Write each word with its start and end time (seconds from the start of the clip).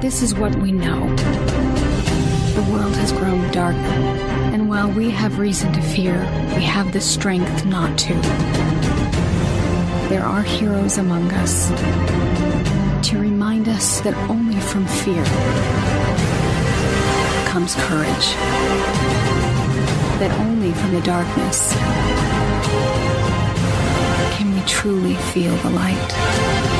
This 0.00 0.22
is 0.22 0.34
what 0.34 0.56
we 0.56 0.72
know. 0.72 1.14
The 2.54 2.66
world 2.72 2.96
has 2.96 3.12
grown 3.12 3.50
dark, 3.52 3.76
and 3.76 4.66
while 4.66 4.90
we 4.90 5.10
have 5.10 5.38
reason 5.38 5.74
to 5.74 5.82
fear, 5.82 6.18
we 6.56 6.62
have 6.62 6.92
the 6.94 7.02
strength 7.02 7.66
not 7.66 7.98
to. 7.98 8.14
There 10.08 10.24
are 10.24 10.42
heroes 10.42 10.96
among 10.96 11.30
us 11.32 11.68
to 13.10 13.18
remind 13.18 13.68
us 13.68 14.00
that 14.00 14.14
only 14.30 14.58
from 14.58 14.86
fear 14.86 15.22
comes 17.46 17.74
courage. 17.74 18.34
That 20.18 20.34
only 20.40 20.72
from 20.72 20.94
the 20.94 21.02
darkness 21.02 21.74
can 24.34 24.54
we 24.54 24.62
truly 24.66 25.14
feel 25.14 25.54
the 25.56 25.70
light. 25.70 26.79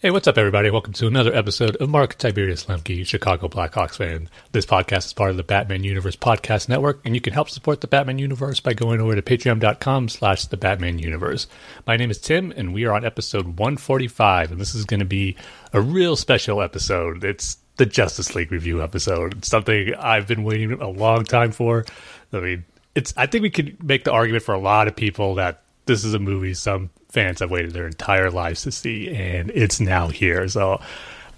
Hey, 0.00 0.12
what's 0.12 0.28
up, 0.28 0.38
everybody? 0.38 0.70
Welcome 0.70 0.92
to 0.92 1.08
another 1.08 1.34
episode 1.34 1.74
of 1.74 1.90
Mark 1.90 2.16
Tiberius 2.16 2.66
Lemke, 2.66 3.04
Chicago 3.04 3.48
Blackhawks 3.48 3.96
fan. 3.96 4.28
This 4.52 4.64
podcast 4.64 5.06
is 5.06 5.12
part 5.12 5.32
of 5.32 5.36
the 5.36 5.42
Batman 5.42 5.82
Universe 5.82 6.14
Podcast 6.14 6.68
Network, 6.68 7.00
and 7.04 7.16
you 7.16 7.20
can 7.20 7.32
help 7.32 7.50
support 7.50 7.80
the 7.80 7.88
Batman 7.88 8.20
Universe 8.20 8.60
by 8.60 8.74
going 8.74 9.00
over 9.00 9.16
to 9.16 9.22
patreon.com 9.22 10.08
slash 10.08 10.44
the 10.44 10.56
Batman 10.56 11.00
Universe. 11.00 11.48
My 11.84 11.96
name 11.96 12.12
is 12.12 12.20
Tim, 12.20 12.52
and 12.56 12.72
we 12.72 12.84
are 12.84 12.92
on 12.94 13.04
episode 13.04 13.58
145, 13.58 14.52
and 14.52 14.60
this 14.60 14.72
is 14.72 14.84
going 14.84 15.00
to 15.00 15.04
be 15.04 15.34
a 15.72 15.80
real 15.80 16.14
special 16.14 16.62
episode. 16.62 17.24
It's 17.24 17.58
the 17.76 17.84
Justice 17.84 18.36
League 18.36 18.52
review 18.52 18.80
episode. 18.80 19.38
It's 19.38 19.48
something 19.48 19.94
I've 19.98 20.28
been 20.28 20.44
waiting 20.44 20.74
a 20.74 20.88
long 20.88 21.24
time 21.24 21.50
for. 21.50 21.84
I 22.32 22.38
mean, 22.38 22.64
it's. 22.94 23.12
I 23.16 23.26
think 23.26 23.42
we 23.42 23.50
could 23.50 23.82
make 23.82 24.04
the 24.04 24.12
argument 24.12 24.44
for 24.44 24.54
a 24.54 24.60
lot 24.60 24.86
of 24.86 24.94
people 24.94 25.34
that 25.34 25.64
this 25.86 26.04
is 26.04 26.14
a 26.14 26.20
movie 26.20 26.54
some 26.54 26.90
fans 27.08 27.40
have 27.40 27.50
waited 27.50 27.72
their 27.72 27.86
entire 27.86 28.30
lives 28.30 28.62
to 28.62 28.72
see, 28.72 29.08
and 29.14 29.50
it's 29.50 29.80
now 29.80 30.08
here. 30.08 30.48
So 30.48 30.80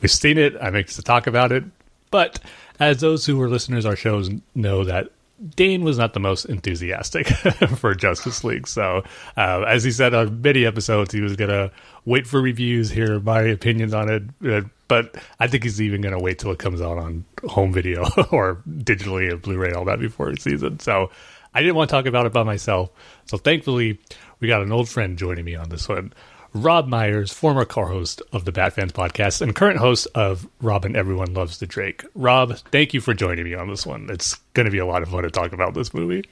we've 0.01 0.11
seen 0.11 0.39
it. 0.39 0.57
I'm 0.61 0.77
anxious 0.77 0.97
to 0.97 1.03
talk 1.03 1.27
about 1.27 1.53
it. 1.53 1.65
But 2.11 2.41
as 2.79 3.01
those 3.01 3.27
who 3.27 3.41
are 3.41 3.49
listeners 3.49 3.87
our 3.87 3.97
shows 3.97 4.31
know 4.55 4.85
that 4.85 5.11
Dane 5.57 5.85
was 5.85 5.97
not 5.97 6.13
the 6.13 6.21
most 6.21 6.45
enthusiastic 6.45 7.27
for 7.77 7.95
Justice 7.95 8.45
League. 8.45 8.69
So, 8.69 9.05
uh, 9.37 9.63
as 9.67 9.83
he 9.85 9.91
said 9.91 10.13
on 10.13 10.43
many 10.43 10.67
episodes, 10.67 11.15
he 11.15 11.23
was 11.23 11.35
going 11.35 11.49
to 11.51 11.71
wait 12.05 12.27
for 12.27 12.43
reviews, 12.43 12.91
hear 12.91 13.21
my 13.21 13.41
opinions 13.41 13.95
on 13.95 14.11
it. 14.11 14.23
Uh, 14.47 14.69
but 14.87 15.17
I 15.39 15.47
think 15.47 15.63
he's 15.63 15.81
even 15.81 16.03
going 16.03 16.17
to 16.17 16.23
wait 16.23 16.39
till 16.39 16.51
it 16.51 16.59
comes 16.59 16.83
out 16.83 16.99
on 16.99 17.25
home 17.49 17.73
video 17.73 18.03
or 18.31 18.63
digitally 18.69 19.31
and 19.31 19.41
Blu 19.41 19.57
ray, 19.57 19.73
all 19.73 19.87
that 19.87 19.99
before 19.99 20.31
he 20.31 20.37
sees 20.37 20.63
it. 20.63 20.83
So, 20.83 21.11
I 21.55 21.63
didn't 21.63 21.75
want 21.75 21.89
to 21.89 21.97
talk 21.97 22.07
about 22.07 22.27
it 22.27 22.33
by 22.35 22.43
myself. 22.43 22.91
So, 23.25 23.39
thankfully, 23.39 23.99
we 24.41 24.49
got 24.49 24.63
an 24.63 24.73
old 24.73 24.89
friend 24.89 25.19
joining 25.19 25.45
me 25.45 25.55
on 25.55 25.69
this 25.69 25.89
one. 25.89 26.13
Rob 26.53 26.89
Myers, 26.89 27.33
former 27.33 27.65
co-host 27.65 28.23
of 28.33 28.45
the 28.45 28.51
Bat 28.51 28.73
Fans 28.73 28.93
podcast 28.93 29.41
and 29.41 29.55
current 29.55 29.79
host 29.79 30.09
of 30.17 30.49
Robin 30.61 30.97
Everyone 30.97 31.33
Loves 31.33 31.59
the 31.59 31.67
Drake. 31.67 32.03
Rob, 32.15 32.57
thank 32.73 32.93
you 32.93 33.01
for 33.01 33.15
joining 33.15 33.45
me 33.45 33.55
on 33.55 33.69
this 33.69 33.87
one. 33.87 34.09
It's 34.11 34.35
going 34.55 34.65
to 34.65 34.73
be 34.73 34.79
a 34.79 34.87
lot 34.87 35.03
of 35.03 35.11
fun 35.11 35.23
to 35.23 35.31
talk 35.31 35.53
about 35.53 35.75
this 35.75 35.95
movie. 35.95 36.25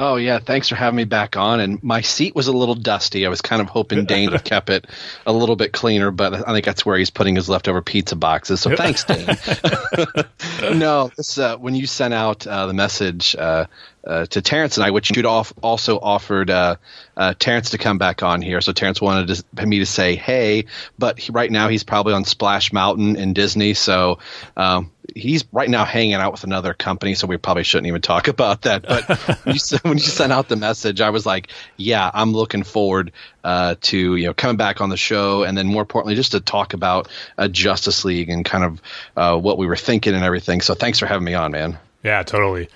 Oh 0.00 0.14
yeah, 0.14 0.38
thanks 0.38 0.68
for 0.68 0.76
having 0.76 0.96
me 0.96 1.04
back 1.04 1.36
on. 1.36 1.58
And 1.58 1.82
my 1.82 2.02
seat 2.02 2.36
was 2.36 2.46
a 2.46 2.52
little 2.52 2.76
dusty. 2.76 3.26
I 3.26 3.28
was 3.28 3.42
kind 3.42 3.60
of 3.60 3.68
hoping 3.68 4.04
Dane 4.06 4.30
had 4.30 4.44
kept 4.44 4.70
it 4.70 4.86
a 5.26 5.32
little 5.32 5.56
bit 5.56 5.72
cleaner, 5.72 6.12
but 6.12 6.48
I 6.48 6.52
think 6.52 6.64
that's 6.64 6.86
where 6.86 6.96
he's 6.96 7.10
putting 7.10 7.34
his 7.34 7.48
leftover 7.48 7.82
pizza 7.82 8.14
boxes. 8.14 8.60
So 8.60 8.76
thanks, 8.76 9.02
Dane. 9.02 9.26
no, 10.78 11.10
this, 11.16 11.36
uh, 11.36 11.56
when 11.56 11.74
you 11.74 11.88
sent 11.88 12.14
out 12.14 12.46
uh, 12.46 12.66
the 12.66 12.74
message 12.74 13.34
uh, 13.34 13.66
uh, 14.08 14.26
to 14.26 14.40
Terrence 14.40 14.78
and 14.78 14.84
I, 14.84 14.90
which 14.90 15.14
you'd 15.14 15.26
off, 15.26 15.52
also 15.62 15.98
offered 15.98 16.50
uh, 16.50 16.76
uh, 17.16 17.34
Terrence 17.38 17.70
to 17.70 17.78
come 17.78 17.98
back 17.98 18.22
on 18.22 18.40
here. 18.40 18.60
So 18.62 18.72
Terrence 18.72 19.00
wanted 19.00 19.44
to, 19.54 19.66
me 19.66 19.80
to 19.80 19.86
say 19.86 20.16
hey, 20.16 20.64
but 20.98 21.18
he, 21.18 21.30
right 21.30 21.50
now 21.50 21.68
he's 21.68 21.84
probably 21.84 22.14
on 22.14 22.24
Splash 22.24 22.72
Mountain 22.72 23.16
in 23.16 23.34
Disney. 23.34 23.74
So 23.74 24.18
um, 24.56 24.90
he's 25.14 25.44
right 25.52 25.68
now 25.68 25.84
hanging 25.84 26.14
out 26.14 26.32
with 26.32 26.44
another 26.44 26.72
company. 26.72 27.14
So 27.14 27.26
we 27.26 27.36
probably 27.36 27.64
shouldn't 27.64 27.86
even 27.86 28.00
talk 28.00 28.28
about 28.28 28.62
that. 28.62 28.82
But 28.82 29.08
when, 29.44 29.54
you, 29.54 29.78
when 29.82 29.98
you 29.98 30.04
sent 30.04 30.32
out 30.32 30.48
the 30.48 30.56
message, 30.56 31.02
I 31.02 31.10
was 31.10 31.26
like, 31.26 31.48
yeah, 31.76 32.10
I'm 32.12 32.32
looking 32.32 32.62
forward 32.62 33.12
uh, 33.44 33.74
to 33.82 34.16
you 34.16 34.26
know 34.26 34.34
coming 34.34 34.56
back 34.56 34.80
on 34.80 34.88
the 34.88 34.96
show, 34.96 35.42
and 35.42 35.56
then 35.56 35.66
more 35.66 35.82
importantly, 35.82 36.14
just 36.14 36.32
to 36.32 36.40
talk 36.40 36.72
about 36.72 37.08
uh, 37.36 37.48
Justice 37.48 38.04
League 38.04 38.30
and 38.30 38.44
kind 38.44 38.64
of 38.64 38.82
uh, 39.16 39.38
what 39.38 39.58
we 39.58 39.66
were 39.66 39.76
thinking 39.76 40.14
and 40.14 40.24
everything. 40.24 40.62
So 40.62 40.74
thanks 40.74 40.98
for 40.98 41.06
having 41.06 41.24
me 41.24 41.34
on, 41.34 41.52
man. 41.52 41.78
Yeah, 42.02 42.22
totally. 42.22 42.68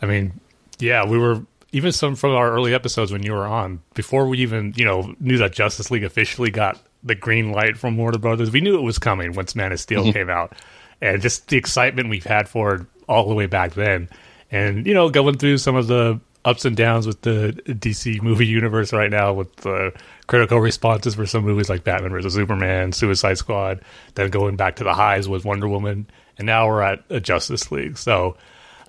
I 0.00 0.06
mean, 0.06 0.32
yeah, 0.78 1.06
we 1.06 1.18
were 1.18 1.42
even 1.72 1.92
some 1.92 2.14
from 2.14 2.32
our 2.32 2.50
early 2.50 2.74
episodes 2.74 3.12
when 3.12 3.22
you 3.22 3.32
were 3.32 3.46
on 3.46 3.80
before 3.94 4.26
we 4.26 4.38
even 4.38 4.72
you 4.76 4.84
know 4.84 5.14
knew 5.20 5.38
that 5.38 5.52
Justice 5.52 5.90
League 5.90 6.04
officially 6.04 6.50
got 6.50 6.80
the 7.02 7.14
green 7.14 7.52
light 7.52 7.76
from 7.76 7.96
Warner 7.96 8.18
Brothers. 8.18 8.50
We 8.50 8.60
knew 8.60 8.76
it 8.78 8.82
was 8.82 8.98
coming 8.98 9.32
once 9.32 9.54
Man 9.54 9.72
of 9.72 9.80
Steel 9.80 10.02
mm-hmm. 10.02 10.12
came 10.12 10.30
out, 10.30 10.54
and 11.00 11.20
just 11.20 11.48
the 11.48 11.56
excitement 11.56 12.08
we've 12.08 12.24
had 12.24 12.48
for 12.48 12.74
it 12.74 12.86
all 13.08 13.28
the 13.28 13.34
way 13.34 13.46
back 13.46 13.74
then. 13.74 14.08
And 14.50 14.86
you 14.86 14.94
know, 14.94 15.10
going 15.10 15.36
through 15.36 15.58
some 15.58 15.76
of 15.76 15.86
the 15.86 16.20
ups 16.44 16.64
and 16.64 16.76
downs 16.76 17.06
with 17.06 17.20
the 17.22 17.60
DC 17.66 18.22
movie 18.22 18.46
universe 18.46 18.92
right 18.92 19.10
now, 19.10 19.34
with 19.34 19.54
the 19.56 19.92
critical 20.26 20.60
responses 20.60 21.14
for 21.14 21.26
some 21.26 21.44
movies 21.44 21.68
like 21.68 21.84
Batman 21.84 22.12
vs 22.12 22.32
Superman, 22.34 22.92
Suicide 22.92 23.36
Squad, 23.36 23.82
then 24.14 24.30
going 24.30 24.56
back 24.56 24.76
to 24.76 24.84
the 24.84 24.94
highs 24.94 25.28
with 25.28 25.44
Wonder 25.44 25.68
Woman, 25.68 26.08
and 26.38 26.46
now 26.46 26.66
we're 26.66 26.82
at 26.82 27.04
a 27.10 27.20
Justice 27.20 27.70
League. 27.70 27.98
So. 27.98 28.36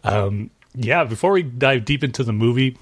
Um, 0.02 0.50
yeah, 0.76 1.04
before 1.04 1.32
we 1.32 1.44
dive 1.44 1.86
deep 1.86 2.04
into 2.04 2.24
the 2.24 2.34
movie 2.34 2.78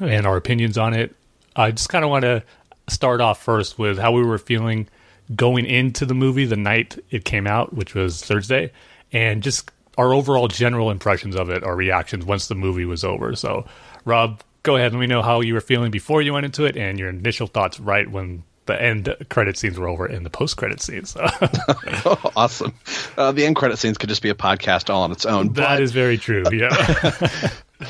and 0.00 0.26
our 0.26 0.36
opinions 0.36 0.76
on 0.78 0.94
it, 0.94 1.14
I 1.56 1.70
just 1.70 1.88
kind 1.88 2.04
of 2.04 2.10
want 2.10 2.22
to 2.22 2.42
start 2.88 3.20
off 3.20 3.42
first 3.42 3.78
with 3.78 3.98
how 3.98 4.12
we 4.12 4.22
were 4.22 4.38
feeling 4.38 4.88
going 5.34 5.66
into 5.66 6.06
the 6.06 6.14
movie 6.14 6.44
the 6.44 6.56
night 6.56 6.98
it 7.10 7.24
came 7.24 7.46
out, 7.46 7.74
which 7.74 7.94
was 7.94 8.24
Thursday, 8.24 8.72
and 9.12 9.42
just 9.42 9.70
our 9.96 10.14
overall 10.14 10.48
general 10.48 10.90
impressions 10.90 11.34
of 11.34 11.50
it, 11.50 11.64
our 11.64 11.76
reactions 11.76 12.24
once 12.24 12.48
the 12.48 12.54
movie 12.54 12.84
was 12.84 13.04
over. 13.04 13.34
So, 13.34 13.66
Rob, 14.04 14.42
go 14.62 14.76
ahead 14.76 14.92
and 14.92 14.94
let 14.94 15.00
me 15.00 15.06
know 15.06 15.22
how 15.22 15.40
you 15.40 15.54
were 15.54 15.60
feeling 15.60 15.90
before 15.90 16.22
you 16.22 16.32
went 16.32 16.46
into 16.46 16.64
it 16.64 16.76
and 16.76 16.98
your 16.98 17.08
initial 17.08 17.46
thoughts 17.46 17.80
right 17.80 18.10
when 18.10 18.44
the 18.68 18.80
end 18.80 19.14
credit 19.28 19.58
scenes 19.58 19.78
were 19.78 19.88
over 19.88 20.06
and 20.06 20.24
the 20.24 20.30
post 20.30 20.56
credit 20.56 20.80
scenes. 20.80 21.16
oh, 21.18 22.30
awesome. 22.36 22.72
Uh, 23.16 23.32
the 23.32 23.44
end 23.44 23.56
credit 23.56 23.78
scenes 23.78 23.98
could 23.98 24.08
just 24.08 24.22
be 24.22 24.30
a 24.30 24.34
podcast 24.34 24.88
all 24.88 25.02
on 25.02 25.10
its 25.10 25.26
own. 25.26 25.54
That 25.54 25.68
but, 25.76 25.82
is 25.82 25.90
very 25.90 26.16
true. 26.16 26.44
Yeah. 26.52 26.70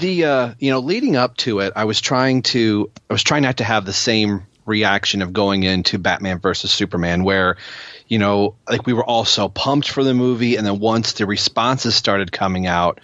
the 0.00 0.24
uh, 0.24 0.54
you 0.58 0.70
know 0.70 0.80
leading 0.80 1.16
up 1.16 1.36
to 1.38 1.60
it, 1.60 1.72
I 1.76 1.84
was 1.84 2.00
trying 2.00 2.42
to 2.42 2.90
I 3.08 3.12
was 3.12 3.22
trying 3.22 3.42
not 3.42 3.58
to 3.58 3.64
have 3.64 3.84
the 3.84 3.92
same 3.92 4.46
reaction 4.66 5.22
of 5.22 5.32
going 5.32 5.62
into 5.62 5.98
Batman 5.98 6.38
versus 6.38 6.70
Superman 6.70 7.24
where 7.24 7.56
you 8.06 8.18
know 8.18 8.54
like 8.68 8.86
we 8.86 8.92
were 8.92 9.04
all 9.04 9.24
so 9.24 9.48
pumped 9.48 9.90
for 9.90 10.04
the 10.04 10.14
movie 10.14 10.56
and 10.56 10.66
then 10.66 10.78
once 10.78 11.14
the 11.14 11.26
responses 11.26 11.94
started 11.94 12.30
coming 12.30 12.66
out 12.66 13.00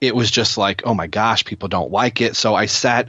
it 0.00 0.14
was 0.14 0.30
just 0.30 0.56
like 0.56 0.82
oh 0.84 0.94
my 0.94 1.08
gosh 1.08 1.44
people 1.44 1.68
don't 1.68 1.90
like 1.90 2.20
it 2.20 2.36
so 2.36 2.54
I 2.54 2.66
sat 2.66 3.08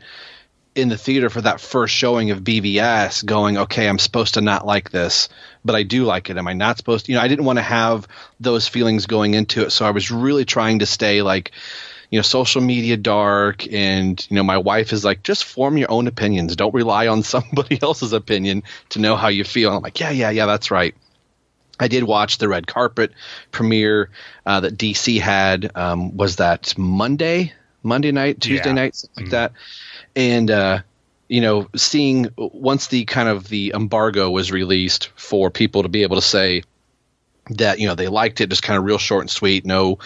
in 0.76 0.90
the 0.90 0.98
theater 0.98 1.30
for 1.30 1.42
that 1.42 1.60
first 1.60 1.94
showing 1.94 2.32
of 2.32 2.42
BVS 2.42 3.26
going, 3.26 3.58
okay, 3.58 3.88
I'm 3.88 4.00
supposed 4.00 4.36
to 4.36 4.42
not 4.42 4.66
like 4.66 4.92
this, 4.92 5.30
but 5.66 5.76
I 5.76 5.84
do 5.84 6.06
like 6.06 6.30
it. 6.30 6.38
Am 6.38 6.48
I 6.48 6.54
not 6.54 6.78
supposed 6.78 7.06
to? 7.06 7.12
You 7.12 7.18
know, 7.18 7.24
I 7.24 7.28
didn't 7.28 7.46
want 7.46 7.58
to 7.58 7.64
have 7.64 8.08
those 8.40 8.68
feelings 8.68 9.06
going 9.06 9.34
into 9.34 9.64
it. 9.64 9.72
So 9.72 9.86
I 9.86 9.92
was 9.92 10.12
really 10.12 10.46
trying 10.46 10.80
to 10.80 10.86
stay 10.86 11.22
like, 11.22 11.52
you 12.10 12.18
know, 12.18 12.24
social 12.24 12.62
media 12.62 12.98
dark. 12.98 13.72
And, 13.72 14.26
you 14.30 14.36
know, 14.36 14.44
my 14.44 14.58
wife 14.58 14.94
is 14.94 15.04
like, 15.04 15.24
just 15.24 15.44
form 15.44 15.78
your 15.78 15.92
own 15.92 16.08
opinions. 16.08 16.56
Don't 16.56 16.74
rely 16.74 17.08
on 17.08 17.24
somebody 17.24 17.82
else's 17.82 18.14
opinion 18.14 18.64
to 18.90 19.00
know 19.00 19.16
how 19.16 19.28
you 19.28 19.44
feel. 19.44 19.76
I'm 19.76 19.82
like, 19.82 20.00
yeah, 20.00 20.12
yeah, 20.12 20.30
yeah, 20.30 20.46
that's 20.46 20.72
right. 20.72 20.96
I 21.80 21.88
did 21.88 22.04
watch 22.04 22.38
the 22.38 22.50
red 22.50 22.68
carpet 22.68 23.14
premiere 23.52 24.10
uh, 24.46 24.60
that 24.60 24.78
DC 24.78 25.20
had. 25.22 25.72
Um, 25.76 26.18
was 26.18 26.36
that 26.36 26.78
Monday, 26.78 27.54
Monday 27.84 28.12
night, 28.12 28.42
Tuesday 28.42 28.70
yeah. 28.70 28.74
night, 28.74 28.96
something 28.96 29.26
like 29.26 29.28
mm. 29.28 29.32
that 29.32 29.52
and 30.16 30.52
uh, 30.52 30.82
you 31.28 31.42
know, 31.42 31.70
seeing 31.76 32.28
once 32.38 32.88
the 32.88 33.06
kind 33.06 33.30
of 33.30 33.48
the 33.50 33.72
embargo 33.76 34.30
was 34.30 34.52
released 34.52 35.10
for 35.16 35.50
people 35.50 35.84
to 35.84 35.90
be 35.90 36.04
able 36.04 36.16
to 36.16 36.22
say 36.22 36.64
that 37.52 37.80
you 37.80 37.88
know 37.88 37.96
they 37.96 38.08
liked 38.08 38.42
it, 38.42 38.50
just 38.50 38.64
kind 38.64 38.78
of 38.78 38.84
real 38.84 38.98
short 38.98 39.22
and 39.22 39.30
sweet, 39.30 39.66
no 39.66 40.00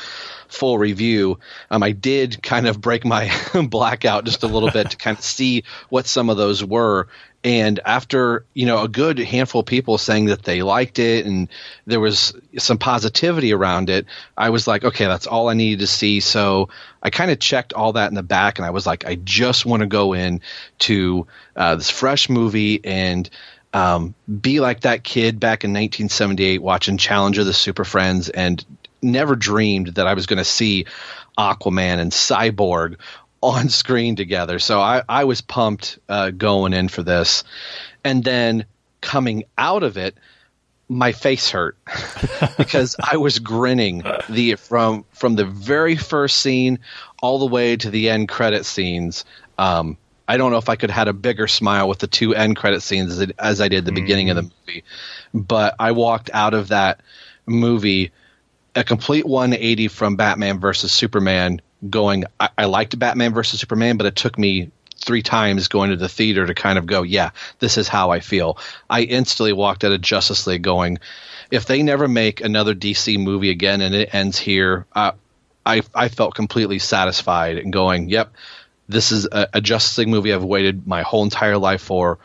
full 0.48 0.78
review. 0.78 1.40
Um, 1.72 1.84
I 1.84 1.92
did 1.92 2.42
kind 2.44 2.68
of 2.68 2.80
break 2.80 3.06
my 3.06 3.32
blackout 3.70 4.26
just 4.26 4.44
a 4.44 4.48
little 4.48 4.72
bit 4.72 4.92
to 4.92 4.98
kind 4.98 5.18
of 5.18 5.24
see 5.24 5.64
what 5.90 6.06
some 6.06 6.30
of 6.30 6.38
those 6.38 6.64
were, 6.64 7.08
and 7.44 7.80
after 7.86 8.46
you 8.54 8.66
know 8.66 8.84
a 8.84 8.88
good 8.88 9.20
handful 9.20 9.62
of 9.62 9.68
people 9.68 9.98
saying 9.98 10.26
that 10.26 10.44
they 10.44 10.62
liked 10.62 11.00
it 11.00 11.26
and 11.26 11.50
there 11.86 12.00
was 12.00 12.34
some 12.58 12.78
positivity 12.78 13.54
around 13.54 13.90
it 13.90 14.06
i 14.38 14.50
was 14.50 14.68
like 14.68 14.84
okay 14.84 15.06
that's 15.06 15.28
all 15.28 15.50
i 15.50 15.54
needed 15.54 15.80
to 15.80 15.88
see 15.88 16.20
so 16.20 16.70
i 17.02 17.10
kind 17.10 17.32
of 17.32 17.40
checked 17.40 17.74
all 17.74 17.94
that 17.94 18.10
in 18.10 18.16
the 18.16 18.24
back 18.24 18.58
and 18.58 18.66
i 18.66 18.70
was 18.70 18.88
like 18.88 19.06
i 19.06 19.16
just 19.16 19.66
want 19.66 19.82
to 19.82 19.88
go 19.88 20.14
in 20.14 20.40
to 20.80 21.28
uh, 21.56 21.76
this 21.76 21.90
fresh 21.90 22.30
movie 22.30 22.84
and 22.84 23.30
um, 23.74 24.14
be 24.42 24.60
like 24.60 24.82
that 24.82 25.04
kid 25.04 25.40
back 25.40 25.64
in 25.64 25.72
1978 25.72 26.62
watching 26.62 26.98
challenge 26.98 27.38
of 27.38 27.46
the 27.46 27.54
super 27.54 27.84
friends 27.84 28.30
and 28.30 28.64
never 29.02 29.36
dreamed 29.36 29.88
that 29.96 30.08
i 30.08 30.14
was 30.14 30.28
going 30.28 30.38
to 30.38 30.46
see 30.46 30.86
aquaman 31.38 32.00
and 32.00 32.12
cyborg 32.12 32.98
on 33.44 33.68
screen 33.68 34.16
together. 34.16 34.58
So 34.58 34.80
I, 34.80 35.04
I 35.08 35.26
was 35.26 35.42
pumped 35.42 36.00
uh, 36.08 36.32
going 36.32 36.72
in 36.72 36.88
for 36.88 37.04
this. 37.04 37.44
And 38.04 38.24
then 38.24 38.66
coming 39.02 39.44
out 39.58 39.84
of 39.84 39.98
it, 39.98 40.16
my 40.88 41.12
face 41.12 41.50
hurt 41.50 41.78
because 42.58 42.96
I 43.00 43.18
was 43.18 43.40
grinning 43.40 44.04
the 44.30 44.56
from 44.56 45.06
from 45.12 45.36
the 45.36 45.46
very 45.46 45.96
first 45.96 46.38
scene 46.38 46.80
all 47.22 47.40
the 47.40 47.48
way 47.48 47.76
to 47.78 47.90
the 47.90 48.10
end 48.10 48.30
credit 48.30 48.66
scenes. 48.66 49.26
Um, 49.58 49.98
I 50.28 50.38
don't 50.38 50.52
know 50.52 50.58
if 50.58 50.70
I 50.70 50.76
could 50.76 50.90
have 50.90 50.98
had 50.98 51.08
a 51.08 51.14
bigger 51.14 51.48
smile 51.48 51.88
with 51.88 52.00
the 52.00 52.08
two 52.08 52.34
end 52.34 52.56
credit 52.56 52.82
scenes 52.82 53.12
as, 53.12 53.20
it, 53.20 53.36
as 53.38 53.60
I 53.62 53.68
did 53.68 53.86
the 53.86 53.92
mm. 53.92 53.96
beginning 53.96 54.30
of 54.30 54.36
the 54.38 54.44
movie, 54.44 54.84
but 55.34 55.76
I 55.80 55.92
walked 55.92 56.30
out 56.34 56.54
of 56.54 56.70
that 56.70 57.02
movie 57.46 58.12
a 58.76 58.84
complete 58.84 59.26
180 59.26 59.88
from 59.90 60.16
Batman 60.16 60.60
versus 60.60 60.92
Superman. 60.92 61.62
Going, 61.90 62.24
I, 62.40 62.50
I 62.58 62.66
liked 62.66 62.98
Batman 62.98 63.34
versus 63.34 63.60
Superman, 63.60 63.98
but 63.98 64.06
it 64.06 64.16
took 64.16 64.38
me 64.38 64.72
three 65.04 65.22
times 65.22 65.68
going 65.68 65.90
to 65.90 65.98
the 65.98 66.08
theater 66.08 66.46
to 66.46 66.54
kind 66.54 66.78
of 66.78 66.86
go, 66.86 67.04
yeah, 67.04 67.32
this 67.60 67.78
is 67.78 67.88
how 67.88 68.12
I 68.12 68.22
feel. 68.22 68.58
I 68.90 69.02
instantly 69.02 69.54
walked 69.54 69.84
out 69.84 69.92
of 69.92 70.02
Justice 70.02 70.48
League 70.48 70.62
going, 70.62 71.00
if 71.52 71.66
they 71.66 71.84
never 71.84 72.08
make 72.08 72.42
another 72.42 72.74
DC 72.74 73.20
movie 73.20 73.50
again 73.50 73.82
and 73.82 73.94
it 73.94 74.14
ends 74.14 74.38
here, 74.38 74.86
uh, 74.94 75.12
I 75.66 75.82
I 75.94 76.10
felt 76.10 76.36
completely 76.36 76.80
satisfied 76.80 77.58
and 77.58 77.72
going, 77.72 78.10
yep, 78.10 78.34
this 78.88 79.12
is 79.12 79.26
a, 79.32 79.48
a 79.54 79.62
Justice 79.62 79.98
League 79.98 80.10
movie 80.10 80.34
I've 80.34 80.44
waited 80.44 80.88
my 80.88 81.02
whole 81.02 81.24
entire 81.24 81.58
life 81.58 81.82
for. 81.82 82.20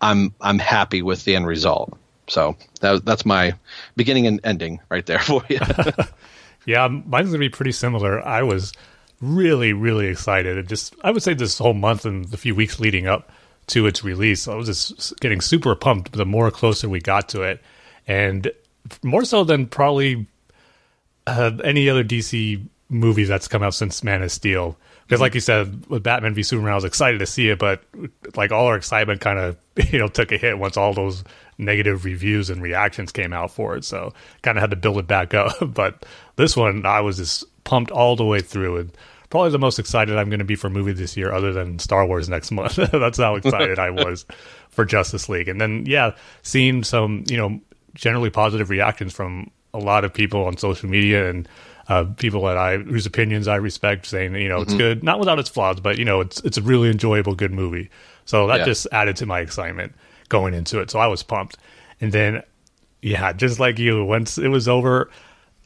I'm 0.00 0.34
I'm 0.40 0.58
happy 0.58 1.02
with 1.02 1.24
the 1.24 1.36
end 1.36 1.46
result. 1.46 1.98
So 2.26 2.56
that, 2.80 3.04
that's 3.04 3.26
my 3.26 3.54
beginning 3.96 4.26
and 4.26 4.40
ending 4.44 4.80
right 4.88 5.04
there 5.04 5.18
for 5.20 5.42
you. 5.48 5.60
yeah, 6.66 6.88
mine's 6.88 7.28
gonna 7.28 7.38
be 7.38 7.48
pretty 7.48 7.72
similar. 7.72 8.26
I 8.26 8.42
was 8.42 8.72
really, 9.20 9.72
really 9.72 10.06
excited. 10.06 10.58
And 10.58 10.68
just, 10.68 10.94
I 11.02 11.10
would 11.10 11.22
say 11.22 11.34
this 11.34 11.58
whole 11.58 11.74
month 11.74 12.04
and 12.04 12.26
the 12.26 12.36
few 12.36 12.54
weeks 12.54 12.80
leading 12.80 13.06
up 13.06 13.30
to 13.68 13.86
its 13.86 14.04
release, 14.04 14.46
I 14.46 14.54
was 14.54 14.68
just 14.68 15.18
getting 15.20 15.40
super 15.40 15.74
pumped 15.74 16.12
the 16.12 16.26
more 16.26 16.50
closer 16.50 16.88
we 16.88 17.00
got 17.00 17.28
to 17.30 17.42
it. 17.42 17.62
And 18.06 18.50
more 19.02 19.24
so 19.24 19.44
than 19.44 19.66
probably 19.66 20.26
uh, 21.26 21.52
any 21.64 21.88
other 21.88 22.04
DC 22.04 22.62
movie 22.90 23.24
that's 23.24 23.48
come 23.48 23.62
out 23.62 23.74
since 23.74 24.04
Man 24.04 24.22
of 24.22 24.30
Steel. 24.30 24.76
Because, 25.06 25.20
like 25.20 25.32
mm-hmm. 25.32 25.36
you 25.36 25.40
said, 25.40 25.86
with 25.86 26.02
Batman 26.02 26.34
v 26.34 26.42
Superman, 26.42 26.72
I 26.72 26.76
was 26.76 26.84
excited 26.84 27.18
to 27.18 27.26
see 27.26 27.48
it, 27.48 27.58
but 27.58 27.82
like 28.36 28.52
all 28.52 28.66
our 28.66 28.76
excitement 28.76 29.20
kind 29.20 29.38
of 29.38 29.56
you 29.92 29.98
know 29.98 30.08
took 30.08 30.32
a 30.32 30.36
hit 30.36 30.58
once 30.58 30.76
all 30.76 30.94
those 30.94 31.24
negative 31.58 32.04
reviews 32.04 32.50
and 32.50 32.62
reactions 32.62 33.12
came 33.12 33.32
out 33.32 33.50
for 33.50 33.76
it. 33.76 33.84
So, 33.84 34.12
kind 34.42 34.56
of 34.56 34.62
had 34.62 34.70
to 34.70 34.76
build 34.76 34.98
it 34.98 35.06
back 35.06 35.34
up. 35.34 35.52
but 35.62 36.04
this 36.36 36.56
one, 36.56 36.86
I 36.86 37.00
was 37.00 37.18
just 37.18 37.44
pumped 37.64 37.90
all 37.90 38.16
the 38.16 38.24
way 38.24 38.40
through, 38.40 38.78
and 38.78 38.96
probably 39.30 39.50
the 39.50 39.58
most 39.58 39.78
excited 39.78 40.16
I'm 40.16 40.28
going 40.28 40.38
to 40.38 40.44
be 40.44 40.54
for 40.54 40.68
a 40.68 40.70
movie 40.70 40.92
this 40.92 41.16
year, 41.16 41.32
other 41.32 41.52
than 41.52 41.78
Star 41.78 42.06
Wars 42.06 42.28
next 42.28 42.50
month. 42.50 42.76
That's 42.92 43.18
how 43.18 43.34
excited 43.34 43.78
I 43.78 43.90
was 43.90 44.26
for 44.70 44.84
Justice 44.84 45.28
League. 45.28 45.48
And 45.48 45.60
then, 45.60 45.84
yeah, 45.86 46.12
seeing 46.42 46.84
some, 46.84 47.24
you 47.28 47.36
know, 47.36 47.60
generally 47.94 48.30
positive 48.30 48.70
reactions 48.70 49.12
from 49.12 49.50
a 49.72 49.78
lot 49.78 50.04
of 50.04 50.14
people 50.14 50.44
on 50.44 50.56
social 50.56 50.88
media 50.88 51.28
and 51.28 51.48
uh, 51.88 52.04
people 52.16 52.42
that 52.44 52.56
I 52.56 52.78
whose 52.78 53.06
opinions 53.06 53.48
I 53.48 53.56
respect, 53.56 54.06
saying 54.06 54.34
you 54.34 54.48
know 54.48 54.62
it's 54.62 54.70
mm-hmm. 54.70 54.78
good, 54.78 55.04
not 55.04 55.18
without 55.18 55.38
its 55.38 55.48
flaws, 55.48 55.80
but 55.80 55.98
you 55.98 56.04
know 56.04 56.20
it's 56.20 56.40
it's 56.40 56.56
a 56.56 56.62
really 56.62 56.90
enjoyable, 56.90 57.34
good 57.34 57.52
movie. 57.52 57.90
So 58.24 58.46
that 58.46 58.60
yeah. 58.60 58.64
just 58.64 58.86
added 58.90 59.16
to 59.16 59.26
my 59.26 59.40
excitement 59.40 59.94
going 60.28 60.54
into 60.54 60.80
it. 60.80 60.90
So 60.90 60.98
I 60.98 61.06
was 61.06 61.22
pumped. 61.22 61.56
And 62.00 62.12
then, 62.12 62.42
yeah, 63.02 63.32
just 63.32 63.60
like 63.60 63.78
you, 63.78 64.04
once 64.04 64.38
it 64.38 64.48
was 64.48 64.68
over, 64.68 65.10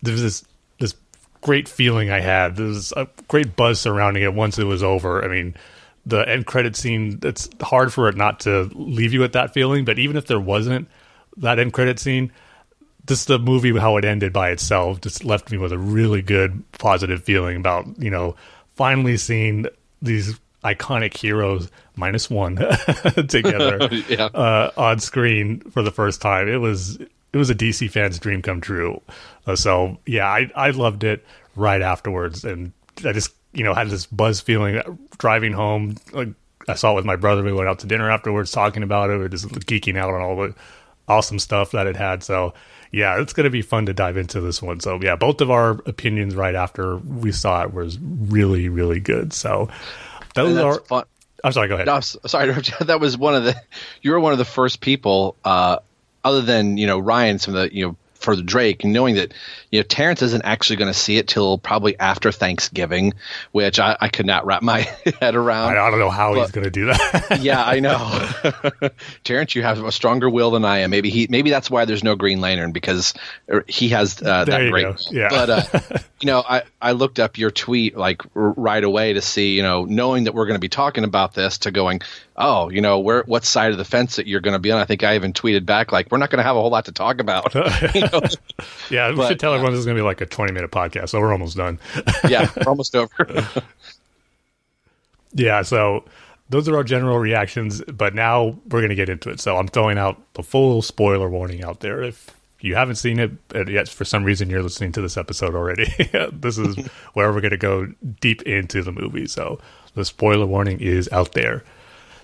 there 0.03 0.13
was 0.13 0.23
this 0.23 0.45
this 0.79 0.95
great 1.41 1.69
feeling 1.69 2.11
I 2.11 2.21
had. 2.21 2.57
There 2.57 2.67
was 2.67 2.93
a 2.97 3.09
great 3.29 3.57
buzz 3.57 3.81
surrounding 3.81 4.23
it 4.23 4.35
once 4.35 4.59
it 4.59 4.65
was 4.65 4.83
over. 4.83 5.25
I 5.25 5.29
mean, 5.29 5.55
the 6.05 6.29
end 6.29 6.47
credit 6.47 6.77
scene, 6.77 7.19
it's 7.23 7.49
hard 7.61 7.93
for 7.93 8.09
it 8.09 8.17
not 8.17 8.41
to 8.41 8.71
leave 8.75 9.13
you 9.13 9.21
with 9.21 9.33
that 9.33 9.53
feeling, 9.53 9.85
but 9.85 9.99
even 9.99 10.17
if 10.17 10.27
there 10.27 10.41
wasn't 10.41 10.89
that 11.37 11.59
end 11.59 11.73
credit 11.73 11.99
scene, 11.99 12.33
just 13.09 13.27
the 13.27 13.39
movie, 13.39 13.77
how 13.77 13.97
it 13.97 14.05
ended 14.05 14.33
by 14.33 14.51
itself, 14.51 15.01
just 15.01 15.25
left 15.25 15.51
me 15.51 15.59
with 15.59 15.73
a 15.73 15.79
really 15.79 16.23
good, 16.23 16.63
positive 16.73 17.25
feeling 17.25 17.57
about, 17.57 17.87
you 17.99 18.11
know, 18.11 18.37
finally 18.75 19.17
seeing 19.17 19.67
these 20.01 20.39
iconic 20.63 21.17
heroes 21.17 21.71
minus 21.97 22.29
one 22.29 22.57
together 23.29 23.89
yeah. 24.09 24.27
uh, 24.27 24.71
on 24.77 25.01
screen 25.01 25.61
for 25.71 25.83
the 25.83 25.91
first 25.91 26.21
time. 26.21 26.49
It 26.49 26.59
was 26.59 26.99
it 27.01 27.37
was 27.37 27.51
a 27.51 27.55
DC 27.55 27.91
fan's 27.91 28.19
dream 28.19 28.43
come 28.43 28.61
true. 28.61 29.01
Uh, 29.47 29.57
so 29.57 29.99
yeah, 30.07 30.27
I 30.27 30.51
I 30.55 30.71
loved 30.71 31.05
it 31.05 31.25
right 31.57 31.83
afterwards, 31.83 32.45
and 32.45 32.73
I 33.05 33.13
just 33.13 33.33
you 33.53 33.65
know 33.65 33.75
had 33.75 33.89
this 33.89 34.07
buzz 34.07 34.41
feeling 34.41 34.81
driving 35.19 35.53
home. 35.53 35.97
Like 36.13 36.29
I 36.69 36.75
saw 36.75 36.93
it 36.93 36.97
with 36.97 37.05
my 37.05 37.17
brother. 37.17 37.43
We 37.43 37.53
went 37.53 37.69
out 37.69 37.79
to 37.81 37.87
dinner 37.87 38.11
afterwards, 38.11 38.51
talking 38.51 38.83
about 38.83 39.11
it. 39.11 39.19
We 39.19 39.29
just 39.29 39.49
geeking 39.49 39.97
out 39.97 40.11
on 40.11 40.21
all 40.21 40.37
the 40.37 40.55
awesome 41.09 41.39
stuff 41.39 41.71
that 41.73 41.87
it 41.87 41.97
had. 41.97 42.23
So 42.23 42.55
yeah, 42.91 43.21
it's 43.21 43.33
going 43.33 43.45
to 43.45 43.51
be 43.51 43.63
fun 43.63 43.87
to 43.87 43.93
dive 43.93 44.17
into 44.17 44.41
this 44.41 44.63
one. 44.63 44.81
So 44.81 44.99
yeah, 45.03 45.17
both 45.17 45.41
of 45.41 45.51
our 45.51 45.73
opinions 45.87 46.35
right 46.35 46.55
after 46.55 46.97
we 46.97 47.33
saw 47.33 47.63
it 47.63 47.73
was 47.73 47.99
really 47.99 48.69
really 48.69 49.01
good. 49.01 49.33
So 49.33 49.69
those 50.35 50.57
are 50.57 50.81
fun. 50.81 51.05
I'm 51.45 51.53
sorry. 51.53 51.69
Go 51.69 51.75
ahead. 51.75 51.87
No, 51.87 52.01
sorry, 52.01 52.53
that 52.81 53.01
was 53.01 53.17
one 53.17 53.35
of 53.35 53.45
the. 53.45 53.55
You 54.03 54.13
were 54.13 54.21
one 54.21 54.33
of 54.33 54.39
the 54.39 54.45
first 54.45 54.81
people 54.81 55.37
uh, 55.45 55.79
other 56.25 56.43
than 56.43 56.77
you 56.77 56.87
know 56.87 56.99
Ryan, 56.99 57.39
some 57.39 57.55
of 57.55 57.63
the 57.63 57.75
you 57.75 57.87
know 57.87 57.97
for 58.29 58.37
the 58.37 58.43
Drake, 58.43 58.85
knowing 58.85 59.15
that 59.15 59.33
you 59.71 59.79
know 59.79 59.85
Terrence 59.85 60.21
isn't 60.21 60.45
actually 60.45 60.77
going 60.77 60.93
to 60.93 60.99
see 60.99 61.17
it 61.17 61.29
till 61.29 61.57
probably 61.57 61.99
after 61.99 62.31
Thanksgiving, 62.31 63.15
which 63.53 63.81
I, 63.81 63.97
I 63.99 64.11
could 64.11 64.27
not 64.27 64.45
wrap 64.45 64.61
my 64.61 64.81
head 65.23 65.35
around. 65.35 65.79
I, 65.79 65.91
don't 65.91 65.99
know 65.99 66.11
how 66.11 66.35
but, 66.35 66.43
he's 66.43 66.51
going 66.51 66.65
to 66.65 66.71
do 66.71 66.85
that. 66.85 67.39
yeah, 67.41 67.65
I 67.65 67.81
know, 67.81 68.91
Terrence, 69.25 69.55
you 69.55 69.63
have 69.63 69.83
a 69.83 69.91
stronger 69.91 70.29
will 70.29 70.51
than 70.51 70.67
I 70.67 70.81
am. 70.81 70.91
Maybe 70.91 71.09
he, 71.09 71.27
maybe 71.31 71.49
that's 71.49 71.71
why 71.71 71.87
there's 71.87 72.05
no 72.05 72.17
Green 72.17 72.43
Lantern 72.43 72.73
because 72.73 73.15
er, 73.51 73.65
he 73.67 73.89
has 73.89 74.21
uh, 74.21 74.45
that 74.45 74.71
great. 74.71 74.83
Go. 74.83 74.97
Yeah, 75.11 75.29
but 75.31 75.49
uh, 75.49 75.99
you 76.21 76.27
know, 76.27 76.45
I 76.47 76.65
I 76.83 76.93
looked 76.93 77.19
up 77.19 77.39
your 77.39 77.51
tweet 77.51 77.97
like 77.97 78.21
r- 78.37 78.53
right 78.59 78.85
away 78.85 79.15
to 79.15 79.23
see 79.23 79.57
you 79.57 79.63
know 79.63 79.87
knowing 79.87 80.25
that 80.25 80.35
we're 80.35 80.45
going 80.45 80.57
to 80.57 80.61
be 80.61 80.69
talking 80.69 81.05
about 81.05 81.33
this 81.33 81.57
to 81.59 81.71
going 81.71 82.03
oh, 82.39 82.71
you 82.71 82.81
know, 82.81 82.99
where 83.01 83.25
what 83.25 83.45
side 83.45 83.73
of 83.73 83.79
the 83.79 83.85
fence 83.85 84.17
that 84.17 84.27
you're 84.27 84.41
going 84.41 84.55
to 84.55 84.59
be 84.59 84.71
on. 84.71 84.81
I 84.81 84.85
think 84.85 85.03
I 85.03 85.17
even 85.17 85.33
tweeted 85.33 85.67
back 85.67 85.93
like, 85.93 86.11
we're 86.11 86.19
not 86.19 86.31
going 86.31 86.39
to 86.39 86.45
have 86.45 86.57
a 86.57 86.61
whole 86.61 86.71
lot 86.71 86.85
to 86.87 86.93
talk 86.93 87.21
about. 87.21 87.53
you 87.95 88.01
know? 88.01 88.21
yeah, 88.91 89.11
we 89.11 89.17
but, 89.17 89.29
should 89.29 89.41
tell 89.41 89.53
everyone 89.53 89.73
this 89.73 89.81
is 89.81 89.85
going 89.85 89.97
to 89.97 90.03
be 90.03 90.07
like 90.07 90.21
a 90.21 90.27
20 90.27 90.53
minute 90.53 90.71
podcast, 90.71 91.11
so 91.11 91.21
we're 91.21 91.33
almost 91.33 91.57
done. 91.57 91.79
yeah, 92.29 92.49
we're 92.57 92.71
almost 92.71 92.95
over. 92.95 93.47
yeah, 95.35 95.63
so 95.63 96.05
those 96.49 96.69
are 96.69 96.77
our 96.77 96.85
general 96.85 97.19
reactions, 97.19 97.83
but 97.83 98.15
now 98.15 98.57
we're 98.71 98.81
going 98.81 98.89
to 98.91 98.95
get 98.95 99.09
into 99.09 99.31
it. 99.31 99.41
So 99.41 99.57
I'm 99.57 99.69
throwing 99.69 99.99
out 99.99 100.21
the 100.35 100.43
full 100.43 100.81
spoiler 100.81 101.29
warning 101.29 101.65
out 101.65 101.81
there. 101.81 102.03
If 102.03 102.35
you 102.61 102.77
haven't 102.77 102.97
seen 102.97 103.19
it 103.19 103.33
uh, 103.55 103.67
yet, 103.67 103.89
for 103.89 104.05
some 104.05 104.23
reason 104.23 104.49
you're 104.49 104.63
listening 104.63 104.93
to 104.93 105.01
this 105.01 105.17
episode 105.17 105.55
already, 105.57 105.93
this 106.33 106.57
is 106.57 106.77
where 107.15 107.33
we're 107.33 107.41
going 107.41 107.51
to 107.51 107.57
go 107.57 107.93
deep 108.21 108.43
into 108.43 108.83
the 108.83 108.93
movie. 108.93 109.27
So 109.27 109.61
the 109.95 110.05
spoiler 110.05 110.47
warning 110.47 110.81
is 110.81 111.09
out 111.11 111.33
there. 111.33 111.65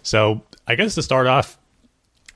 So 0.05 0.43
I 0.69 0.77
guess 0.77 0.95
to 0.95 1.03
start 1.03 1.27
off, 1.27 1.59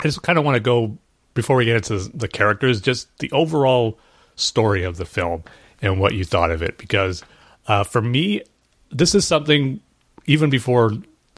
I 0.01 0.05
just 0.05 0.23
kind 0.23 0.39
of 0.39 0.45
want 0.45 0.57
to 0.57 0.61
go 0.61 0.99
before 1.35 1.55
we 1.55 1.65
get 1.65 1.77
into 1.77 1.99
the 2.17 2.27
characters, 2.27 2.81
just 2.81 3.17
the 3.19 3.31
overall 3.31 3.99
story 4.35 4.83
of 4.83 4.97
the 4.97 5.05
film 5.05 5.45
and 5.81 6.01
what 6.01 6.15
you 6.15 6.25
thought 6.25 6.51
of 6.51 6.63
it. 6.63 6.79
Because 6.79 7.23
uh, 7.69 7.85
for 7.85 8.03
me, 8.03 8.43
this 8.91 9.15
is 9.15 9.27
something 9.27 9.81
even 10.27 10.51
before 10.51 10.93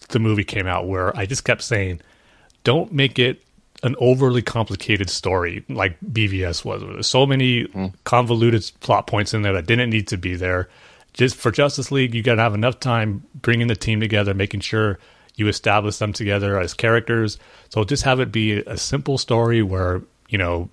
the 0.08 0.18
movie 0.18 0.44
came 0.44 0.66
out 0.66 0.88
where 0.88 1.14
I 1.16 1.26
just 1.26 1.44
kept 1.44 1.62
saying, 1.62 2.00
don't 2.64 2.92
make 2.92 3.18
it 3.18 3.42
an 3.82 3.96
overly 3.98 4.42
complicated 4.42 5.08
story 5.08 5.64
like 5.68 5.98
BVS 6.00 6.64
was. 6.64 6.82
There's 6.82 7.06
so 7.06 7.26
many 7.26 7.64
mm. 7.64 7.92
convoluted 8.04 8.70
plot 8.80 9.06
points 9.06 9.32
in 9.32 9.42
there 9.42 9.54
that 9.54 9.66
didn't 9.66 9.90
need 9.90 10.08
to 10.08 10.18
be 10.18 10.36
there. 10.36 10.68
Just 11.12 11.36
for 11.36 11.50
Justice 11.50 11.90
League, 11.90 12.14
you 12.14 12.22
got 12.22 12.36
to 12.36 12.42
have 12.42 12.54
enough 12.54 12.78
time 12.78 13.24
bringing 13.34 13.66
the 13.66 13.76
team 13.76 14.00
together, 14.00 14.34
making 14.34 14.60
sure 14.60 14.98
you 15.40 15.48
establish 15.48 15.96
them 15.96 16.12
together 16.12 16.60
as 16.60 16.74
characters. 16.74 17.38
So 17.70 17.82
just 17.82 18.04
have 18.04 18.20
it 18.20 18.30
be 18.30 18.58
a 18.58 18.76
simple 18.76 19.18
story 19.18 19.62
where, 19.62 20.02
you 20.28 20.38
know, 20.38 20.70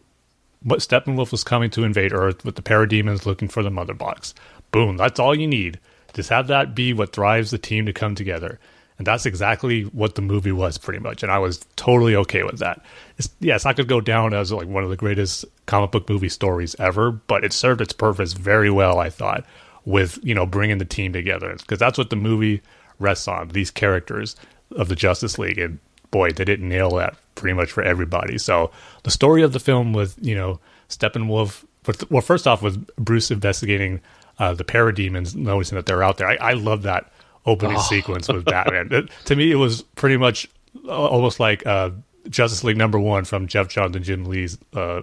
what 0.63 0.79
Steppenwolf 0.79 1.31
was 1.31 1.43
coming 1.43 1.69
to 1.71 1.83
invade 1.83 2.13
Earth 2.13 2.43
with 2.43 2.55
the 2.55 2.61
parademons 2.61 3.25
looking 3.25 3.47
for 3.47 3.63
the 3.63 3.71
mother 3.71 3.93
box. 3.93 4.33
Boom, 4.71 4.97
that's 4.97 5.19
all 5.19 5.33
you 5.33 5.47
need. 5.47 5.79
Just 6.13 6.29
have 6.29 6.47
that 6.47 6.75
be 6.75 6.93
what 6.93 7.11
drives 7.11 7.51
the 7.51 7.57
team 7.57 7.85
to 7.85 7.93
come 7.93 8.15
together. 8.15 8.59
And 8.97 9.05
that's 9.05 9.25
exactly 9.27 9.83
what 9.83 10.15
the 10.15 10.21
movie 10.21 10.51
was 10.51 10.77
pretty 10.77 10.99
much. 10.99 11.21
And 11.21 11.31
I 11.31 11.37
was 11.37 11.65
totally 11.75 12.15
okay 12.15 12.43
with 12.43 12.59
that. 12.59 12.83
It's, 13.17 13.27
going 13.39 13.75
to 13.75 13.83
go 13.83 14.01
down 14.01 14.33
as 14.33 14.51
like 14.51 14.67
one 14.67 14.83
of 14.83 14.89
the 14.89 14.95
greatest 14.95 15.45
comic 15.67 15.91
book 15.91 16.09
movie 16.09 16.29
stories 16.29 16.75
ever, 16.79 17.11
but 17.11 17.45
it 17.45 17.53
served 17.53 17.81
its 17.81 17.93
purpose 17.93 18.33
very 18.33 18.71
well, 18.71 18.97
I 18.97 19.11
thought, 19.11 19.45
with, 19.85 20.17
you 20.23 20.33
know, 20.33 20.47
bringing 20.47 20.79
the 20.79 20.85
team 20.85 21.13
together. 21.13 21.55
Because 21.55 21.77
that's 21.77 21.97
what 21.97 22.09
the 22.09 22.15
movie 22.15 22.63
rests 22.99 23.27
on 23.27 23.49
these 23.49 23.69
characters 23.69 24.35
of 24.71 24.87
the 24.89 24.95
Justice 24.95 25.37
League. 25.37 25.57
And 25.57 25.79
boy, 26.11 26.31
they 26.31 26.45
didn't 26.45 26.67
nail 26.69 26.89
that 26.95 27.15
pretty 27.35 27.53
much 27.53 27.71
for 27.71 27.83
everybody. 27.83 28.37
So 28.37 28.71
the 29.03 29.11
story 29.11 29.43
of 29.43 29.53
the 29.53 29.59
film 29.59 29.93
was, 29.93 30.15
you 30.21 30.35
know, 30.35 30.59
Steppenwolf. 30.89 31.63
Well, 32.09 32.21
first 32.21 32.47
off, 32.47 32.61
was 32.61 32.77
Bruce 32.97 33.31
investigating 33.31 34.01
uh, 34.39 34.53
the 34.53 34.63
parademons, 34.65 35.35
noticing 35.35 35.75
that 35.77 35.85
they're 35.85 36.03
out 36.03 36.17
there. 36.17 36.27
I, 36.27 36.35
I 36.35 36.53
love 36.53 36.83
that 36.83 37.11
opening 37.45 37.77
Oh. 37.77 37.81
sequence 37.81 38.27
with 38.27 38.45
Batman. 38.45 38.89
It- 38.91 39.09
to 39.25 39.35
me, 39.35 39.51
it 39.51 39.55
was 39.55 39.83
pretty 39.95 40.17
much 40.17 40.49
uh, 40.85 40.89
almost 40.91 41.39
like 41.39 41.65
uh, 41.65 41.91
Justice 42.29 42.63
League 42.63 42.77
number 42.77 42.99
one 42.99 43.23
from 43.23 43.47
Geoff 43.47 43.69
Johns 43.69 43.95
and 43.95 44.03
Jim 44.03 44.25
Lee's 44.25 44.57
uh, 44.73 45.01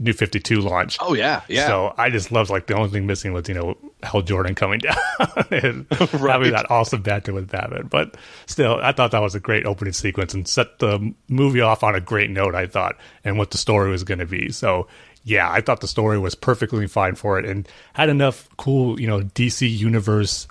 New 0.00 0.12
Fifty 0.12 0.40
Two 0.40 0.60
launch. 0.60 0.98
Oh 1.00 1.14
yeah, 1.14 1.42
yeah. 1.48 1.66
So 1.68 1.94
I 1.96 2.10
just 2.10 2.32
loved 2.32 2.50
like 2.50 2.66
the 2.66 2.74
only 2.74 2.90
thing 2.90 3.06
missing 3.06 3.32
was 3.32 3.48
you 3.48 3.54
know 3.54 3.76
Hal 4.04 4.22
Jordan 4.22 4.54
coming 4.54 4.80
down 4.80 4.96
and 5.50 5.86
having 5.90 6.52
that 6.52 6.70
awesome 6.70 7.02
banter 7.02 7.32
with 7.32 7.50
Batman. 7.50 7.88
But 7.88 8.16
still, 8.46 8.78
I 8.82 8.92
thought 8.92 9.10
that 9.12 9.22
was 9.22 9.34
a 9.34 9.40
great 9.40 9.66
opening 9.66 9.92
sequence 9.92 10.34
and 10.34 10.46
set 10.46 10.78
the 10.78 11.12
movie 11.28 11.60
off 11.60 11.82
on 11.82 11.94
a 11.94 12.00
great 12.00 12.30
note. 12.30 12.54
I 12.54 12.66
thought 12.66 12.96
and 13.24 13.38
what 13.38 13.50
the 13.50 13.58
story 13.58 13.90
was 13.90 14.04
going 14.04 14.18
to 14.18 14.26
be. 14.26 14.50
So 14.50 14.86
yeah, 15.24 15.50
I 15.50 15.60
thought 15.60 15.80
the 15.80 15.88
story 15.88 16.18
was 16.18 16.34
perfectly 16.34 16.86
fine 16.86 17.14
for 17.14 17.38
it 17.38 17.44
and 17.44 17.68
had 17.94 18.08
enough 18.08 18.48
cool 18.56 19.00
you 19.00 19.06
know 19.06 19.20
DC 19.20 19.68
universe. 19.68 20.46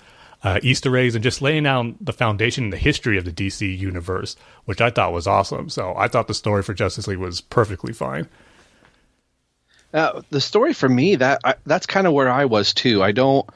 Uh, 0.45 0.59
Easter 0.61 0.97
eggs 0.97 1.15
and 1.15 1.23
just 1.23 1.41
laying 1.41 1.63
down 1.63 1.95
the 2.01 2.11
foundation 2.11 2.65
and 2.65 2.73
the 2.73 2.77
history 2.77 3.17
of 3.17 3.23
the 3.23 3.31
DC 3.31 3.79
universe, 3.79 4.35
which 4.65 4.81
I 4.81 4.89
thought 4.89 5.13
was 5.13 5.25
awesome. 5.25 5.69
So 5.69 5.93
I 5.95 6.09
thought 6.09 6.27
the 6.27 6.33
story 6.33 6.63
for 6.63 6.73
Justice 6.73 7.07
League 7.07 7.19
was 7.19 7.39
perfectly 7.39 7.93
fine. 7.93 8.27
Uh, 9.93 10.21
the 10.29 10.41
story 10.41 10.73
for 10.73 10.89
me 10.89 11.15
that 11.15 11.41
I, 11.43 11.55
that's 11.65 11.85
kind 11.85 12.07
of 12.07 12.13
where 12.13 12.29
I 12.29 12.45
was 12.45 12.73
too. 12.73 13.03
I 13.03 13.11
don't, 13.11 13.47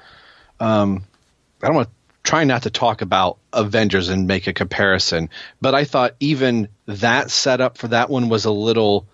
um, 0.60 1.04
I 1.64 1.68
don't 1.68 1.76
want 1.76 1.88
to 1.88 1.94
try 2.24 2.44
not 2.44 2.64
to 2.64 2.70
talk 2.70 3.02
about 3.02 3.40
Avengers 3.54 4.10
and 4.10 4.28
make 4.28 4.48
a 4.48 4.54
comparison, 4.54 5.30
but 5.62 5.74
I 5.74 5.84
thought 5.84 6.16
even 6.20 6.68
that 6.86 7.32
setup 7.32 7.78
for 7.78 7.88
that 7.88 8.10
one 8.10 8.30
was 8.30 8.46
a 8.46 8.52
little, 8.52 9.08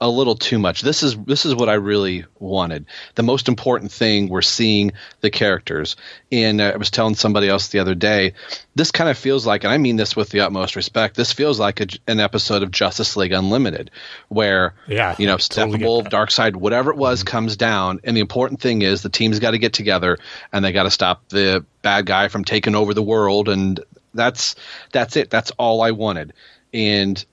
a 0.00 0.08
little 0.08 0.34
too 0.34 0.58
much. 0.58 0.82
This 0.82 1.02
is 1.02 1.16
this 1.16 1.46
is 1.46 1.54
what 1.54 1.68
I 1.68 1.74
really 1.74 2.26
wanted. 2.38 2.86
The 3.14 3.22
most 3.22 3.48
important 3.48 3.90
thing 3.90 4.28
we're 4.28 4.42
seeing 4.42 4.92
the 5.22 5.30
characters. 5.30 5.96
And 6.30 6.60
uh, 6.60 6.72
I 6.74 6.76
was 6.76 6.90
telling 6.90 7.14
somebody 7.14 7.48
else 7.48 7.68
the 7.68 7.78
other 7.78 7.94
day, 7.94 8.34
this 8.74 8.90
kind 8.90 9.08
of 9.08 9.16
feels 9.16 9.46
like, 9.46 9.64
and 9.64 9.72
I 9.72 9.78
mean 9.78 9.96
this 9.96 10.14
with 10.14 10.28
the 10.28 10.40
utmost 10.40 10.76
respect, 10.76 11.16
this 11.16 11.32
feels 11.32 11.58
like 11.58 11.80
a, 11.80 11.86
an 12.06 12.20
episode 12.20 12.62
of 12.62 12.70
Justice 12.70 13.16
League 13.16 13.32
Unlimited, 13.32 13.90
where 14.28 14.74
Yeah, 14.86 15.16
you 15.18 15.26
know, 15.26 15.38
totally 15.38 15.78
get 15.78 15.86
Steppenwolf, 15.86 16.04
that. 16.04 16.12
Darkseid, 16.12 16.56
whatever 16.56 16.90
it 16.90 16.98
was, 16.98 17.22
comes 17.22 17.56
down, 17.56 18.00
and 18.04 18.14
the 18.14 18.20
important 18.20 18.60
thing 18.60 18.82
is 18.82 19.00
the 19.00 19.08
team's 19.08 19.38
got 19.38 19.52
to 19.52 19.58
get 19.58 19.72
together 19.72 20.18
and 20.52 20.64
they 20.64 20.72
got 20.72 20.82
to 20.82 20.90
stop 20.90 21.28
the 21.30 21.64
bad 21.80 22.04
guy 22.04 22.28
from 22.28 22.44
taking 22.44 22.74
over 22.74 22.92
the 22.92 23.02
world, 23.02 23.48
and 23.48 23.80
that's 24.12 24.56
that's 24.92 25.16
it. 25.16 25.30
That's 25.30 25.52
all 25.52 25.80
I 25.80 25.92
wanted, 25.92 26.34
and 26.74 27.24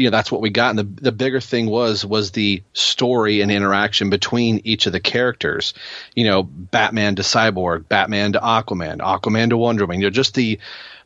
you 0.00 0.06
know 0.06 0.16
that's 0.16 0.32
what 0.32 0.40
we 0.40 0.48
got. 0.48 0.70
And 0.70 0.78
the 0.78 1.02
the 1.02 1.12
bigger 1.12 1.42
thing 1.42 1.66
was 1.66 2.06
was 2.06 2.30
the 2.30 2.62
story 2.72 3.42
and 3.42 3.52
interaction 3.52 4.08
between 4.08 4.62
each 4.64 4.86
of 4.86 4.92
the 4.92 5.00
characters. 5.00 5.74
You 6.16 6.24
know, 6.24 6.42
Batman 6.42 7.16
to 7.16 7.22
Cyborg, 7.22 7.86
Batman 7.86 8.32
to 8.32 8.38
Aquaman, 8.38 9.00
Aquaman 9.00 9.50
to 9.50 9.58
Wonder 9.58 9.84
Woman. 9.84 10.00
You 10.00 10.06
know, 10.06 10.10
just 10.10 10.34
the 10.34 10.58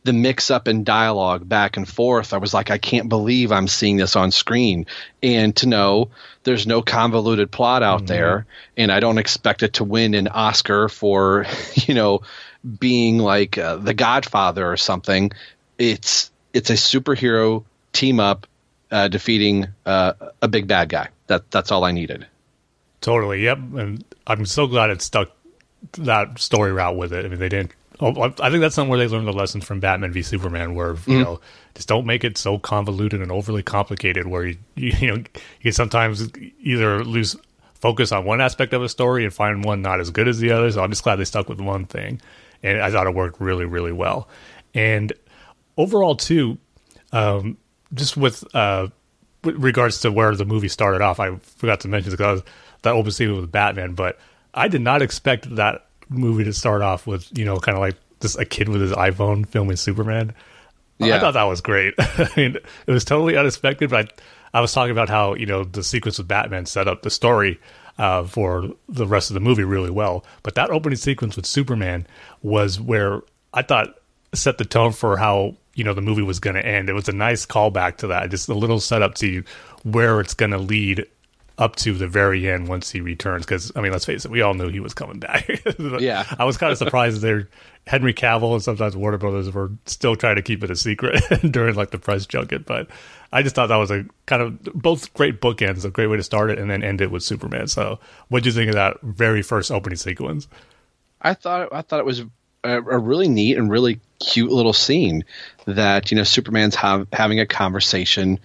the 0.05 0.13
mix 0.13 0.49
up 0.49 0.69
in 0.69 0.85
dialogue 0.85 1.49
back 1.49 1.75
and 1.75 1.89
forth. 1.89 2.31
I 2.31 2.37
was 2.37 2.53
like, 2.53 2.71
I 2.71 2.77
can't 2.77 3.09
believe 3.09 3.51
I'm 3.51 3.67
seeing 3.67 3.97
this 3.97 4.15
on 4.15 4.31
screen. 4.31 4.85
And 5.21 5.53
to 5.57 5.67
know 5.67 6.11
there's 6.43 6.65
no 6.65 6.81
convoluted 6.81 7.51
plot 7.51 7.83
out 7.83 8.07
there, 8.07 8.45
and 8.77 8.93
I 8.93 9.01
don't 9.01 9.17
expect 9.17 9.61
it 9.61 9.73
to 9.73 9.83
win 9.83 10.13
an 10.13 10.29
Oscar 10.29 10.87
for, 10.87 11.47
you 11.73 11.95
know, 11.95 12.21
being 12.79 13.17
like 13.17 13.57
uh, 13.57 13.75
the 13.75 13.93
Godfather 13.93 14.71
or 14.71 14.77
something. 14.77 15.31
It's 15.77 16.31
it's 16.53 16.69
a 16.69 16.75
superhero 16.75 17.65
team 17.91 18.21
up 18.21 18.47
uh, 18.95 19.09
defeating 19.09 19.67
uh, 19.85 20.13
a 20.41 20.47
big 20.47 20.67
bad 20.67 20.87
guy. 20.87 21.09
That 21.27 21.51
that's 21.51 21.69
all 21.69 21.83
I 21.83 21.91
needed. 21.91 22.25
Totally. 23.01 23.43
Yep. 23.43 23.57
And 23.77 24.05
I'm 24.25 24.45
so 24.45 24.67
glad 24.67 24.89
it 24.89 25.01
stuck 25.01 25.31
that 25.97 26.39
story 26.39 26.71
route 26.71 26.95
with 26.95 27.11
it. 27.11 27.25
I 27.25 27.27
mean, 27.27 27.39
they 27.39 27.49
didn't. 27.49 27.73
Oh, 27.99 28.21
I 28.21 28.49
think 28.49 28.61
that's 28.61 28.73
something 28.73 28.89
where 28.89 28.99
they 28.99 29.07
learned 29.07 29.27
the 29.27 29.33
lessons 29.33 29.65
from 29.65 29.81
Batman 29.81 30.13
v 30.13 30.21
Superman, 30.21 30.75
where 30.75 30.95
you 31.07 31.21
know 31.21 31.41
just 31.75 31.89
don't 31.89 32.05
make 32.05 32.23
it 32.23 32.37
so 32.37 32.57
convoluted 32.57 33.21
and 33.21 33.31
overly 33.31 33.63
complicated, 33.63 34.27
where 34.27 34.45
you 34.45 34.57
you, 34.75 35.07
know 35.07 35.15
you 35.15 35.25
can 35.61 35.71
sometimes 35.73 36.29
either 36.61 37.03
lose 37.03 37.35
focus 37.73 38.11
on 38.13 38.25
one 38.25 38.41
aspect 38.41 38.73
of 38.73 38.81
a 38.81 38.89
story 38.89 39.23
and 39.23 39.33
find 39.33 39.63
one 39.63 39.81
not 39.81 39.99
as 39.99 40.09
good 40.09 40.27
as 40.27 40.39
the 40.39 40.51
other. 40.51 40.71
So 40.71 40.81
I'm 40.81 40.89
just 40.89 41.03
glad 41.03 41.17
they 41.17 41.25
stuck 41.25 41.47
with 41.49 41.61
one 41.61 41.85
thing, 41.85 42.21
and 42.63 42.81
I 42.81 42.91
thought 42.91 43.07
it 43.07 43.15
worked 43.15 43.39
really 43.41 43.65
really 43.65 43.93
well. 43.93 44.27
And 44.73 45.13
overall, 45.77 46.15
too, 46.15 46.57
um, 47.13 47.57
just 47.93 48.17
with 48.17 48.43
uh, 48.55 48.87
with 49.43 49.55
regards 49.57 49.99
to 50.01 50.11
where 50.11 50.35
the 50.35 50.45
movie 50.45 50.67
started 50.67 51.01
off, 51.01 51.19
I 51.19 51.35
forgot 51.37 51.81
to 51.81 51.87
mention 51.87 52.11
because 52.11 52.43
that 52.81 52.93
open 52.93 53.11
scene 53.11 53.35
with 53.35 53.51
Batman, 53.51 53.93
but 53.93 54.19
I 54.53 54.67
did 54.67 54.81
not 54.81 55.01
expect 55.01 55.55
that 55.55 55.87
movie 56.09 56.43
to 56.43 56.53
start 56.53 56.81
off 56.81 57.07
with 57.07 57.35
you 57.37 57.45
know 57.45 57.57
kind 57.57 57.75
of 57.75 57.81
like 57.81 57.95
just 58.21 58.39
a 58.39 58.45
kid 58.45 58.69
with 58.69 58.81
his 58.81 58.91
iPhone 58.91 59.47
filming 59.47 59.75
Superman. 59.77 60.33
Yeah. 60.97 61.17
I 61.17 61.19
thought 61.19 61.33
that 61.33 61.43
was 61.43 61.59
great. 61.61 61.93
I 61.99 62.29
mean, 62.37 62.55
it 62.87 62.91
was 62.91 63.03
totally 63.03 63.35
unexpected, 63.35 63.89
but 63.89 64.13
I, 64.53 64.59
I 64.59 64.61
was 64.61 64.71
talking 64.71 64.91
about 64.91 65.09
how 65.09 65.35
you 65.35 65.45
know 65.45 65.63
the 65.63 65.83
sequence 65.83 66.17
with 66.17 66.27
Batman 66.27 66.65
set 66.65 66.87
up 66.87 67.01
the 67.01 67.09
story 67.09 67.59
uh, 67.97 68.23
for 68.23 68.69
the 68.87 69.05
rest 69.05 69.29
of 69.29 69.33
the 69.33 69.39
movie 69.39 69.63
really 69.63 69.89
well. 69.89 70.25
But 70.43 70.55
that 70.55 70.69
opening 70.69 70.97
sequence 70.97 71.35
with 71.35 71.45
Superman 71.45 72.07
was 72.41 72.79
where 72.79 73.21
I 73.53 73.61
thought 73.61 73.95
set 74.33 74.57
the 74.57 74.65
tone 74.65 74.91
for 74.91 75.17
how 75.17 75.55
you 75.75 75.83
know 75.83 75.93
the 75.93 76.01
movie 76.01 76.23
was 76.23 76.39
going 76.39 76.55
to 76.55 76.65
end. 76.65 76.89
It 76.89 76.93
was 76.93 77.07
a 77.07 77.13
nice 77.13 77.45
callback 77.45 77.97
to 77.97 78.07
that, 78.07 78.31
just 78.31 78.49
a 78.49 78.53
little 78.53 78.79
setup 78.79 79.15
to 79.15 79.43
where 79.83 80.19
it's 80.19 80.33
going 80.33 80.51
to 80.51 80.57
lead 80.57 81.05
up 81.57 81.75
to 81.77 81.93
the 81.93 82.07
very 82.07 82.49
end 82.49 82.67
once 82.67 82.89
he 82.89 83.01
returns. 83.01 83.45
Because 83.45 83.71
I 83.75 83.81
mean, 83.81 83.91
let's 83.91 84.05
face 84.05 84.25
it, 84.25 84.31
we 84.31 84.41
all 84.41 84.53
knew 84.53 84.69
he 84.69 84.79
was 84.79 84.93
coming 84.93 85.19
back. 85.19 85.49
Yeah. 85.99 86.25
I 86.37 86.45
was 86.45 86.57
kind 86.57 86.71
of 86.71 86.77
surprised 86.77 87.21
that 87.21 87.47
Henry 87.87 88.13
Cavill 88.13 88.53
and 88.53 88.63
sometimes 88.63 88.95
Warner 88.95 89.17
Brothers 89.17 89.51
were 89.51 89.71
still 89.85 90.15
trying 90.15 90.35
to 90.35 90.41
keep 90.41 90.63
it 90.63 90.71
a 90.71 90.75
secret 90.75 91.21
during 91.51 91.75
like 91.75 91.91
the 91.91 91.97
press 91.97 92.25
junket. 92.25 92.65
But 92.65 92.87
I 93.31 93.41
just 93.41 93.55
thought 93.55 93.67
that 93.67 93.75
was 93.75 93.91
a 93.91 94.05
kind 94.25 94.41
of 94.41 94.63
both 94.73 95.13
great 95.13 95.41
bookends, 95.41 95.85
a 95.85 95.89
great 95.89 96.07
way 96.07 96.17
to 96.17 96.23
start 96.23 96.49
it 96.49 96.59
and 96.59 96.69
then 96.69 96.83
end 96.83 97.01
it 97.01 97.11
with 97.11 97.23
Superman. 97.23 97.67
So, 97.67 97.99
what 98.29 98.43
do 98.43 98.49
you 98.49 98.53
think 98.53 98.69
of 98.69 98.75
that 98.75 99.01
very 99.01 99.41
first 99.41 99.71
opening 99.71 99.97
sequence? 99.97 100.47
I 101.21 101.33
thought 101.33 101.69
I 101.71 101.81
thought 101.81 101.99
it 101.99 102.05
was 102.05 102.23
a, 102.65 102.77
a 102.77 102.97
really 102.97 103.27
neat 103.27 103.57
and 103.57 103.69
really 103.69 103.99
cute 104.19 104.51
little 104.51 104.73
scene 104.73 105.23
that 105.65 106.11
you 106.11 106.17
know 106.17 106.23
Superman's 106.23 106.75
have, 106.75 107.07
having 107.13 107.39
a 107.39 107.45
conversation 107.45 108.39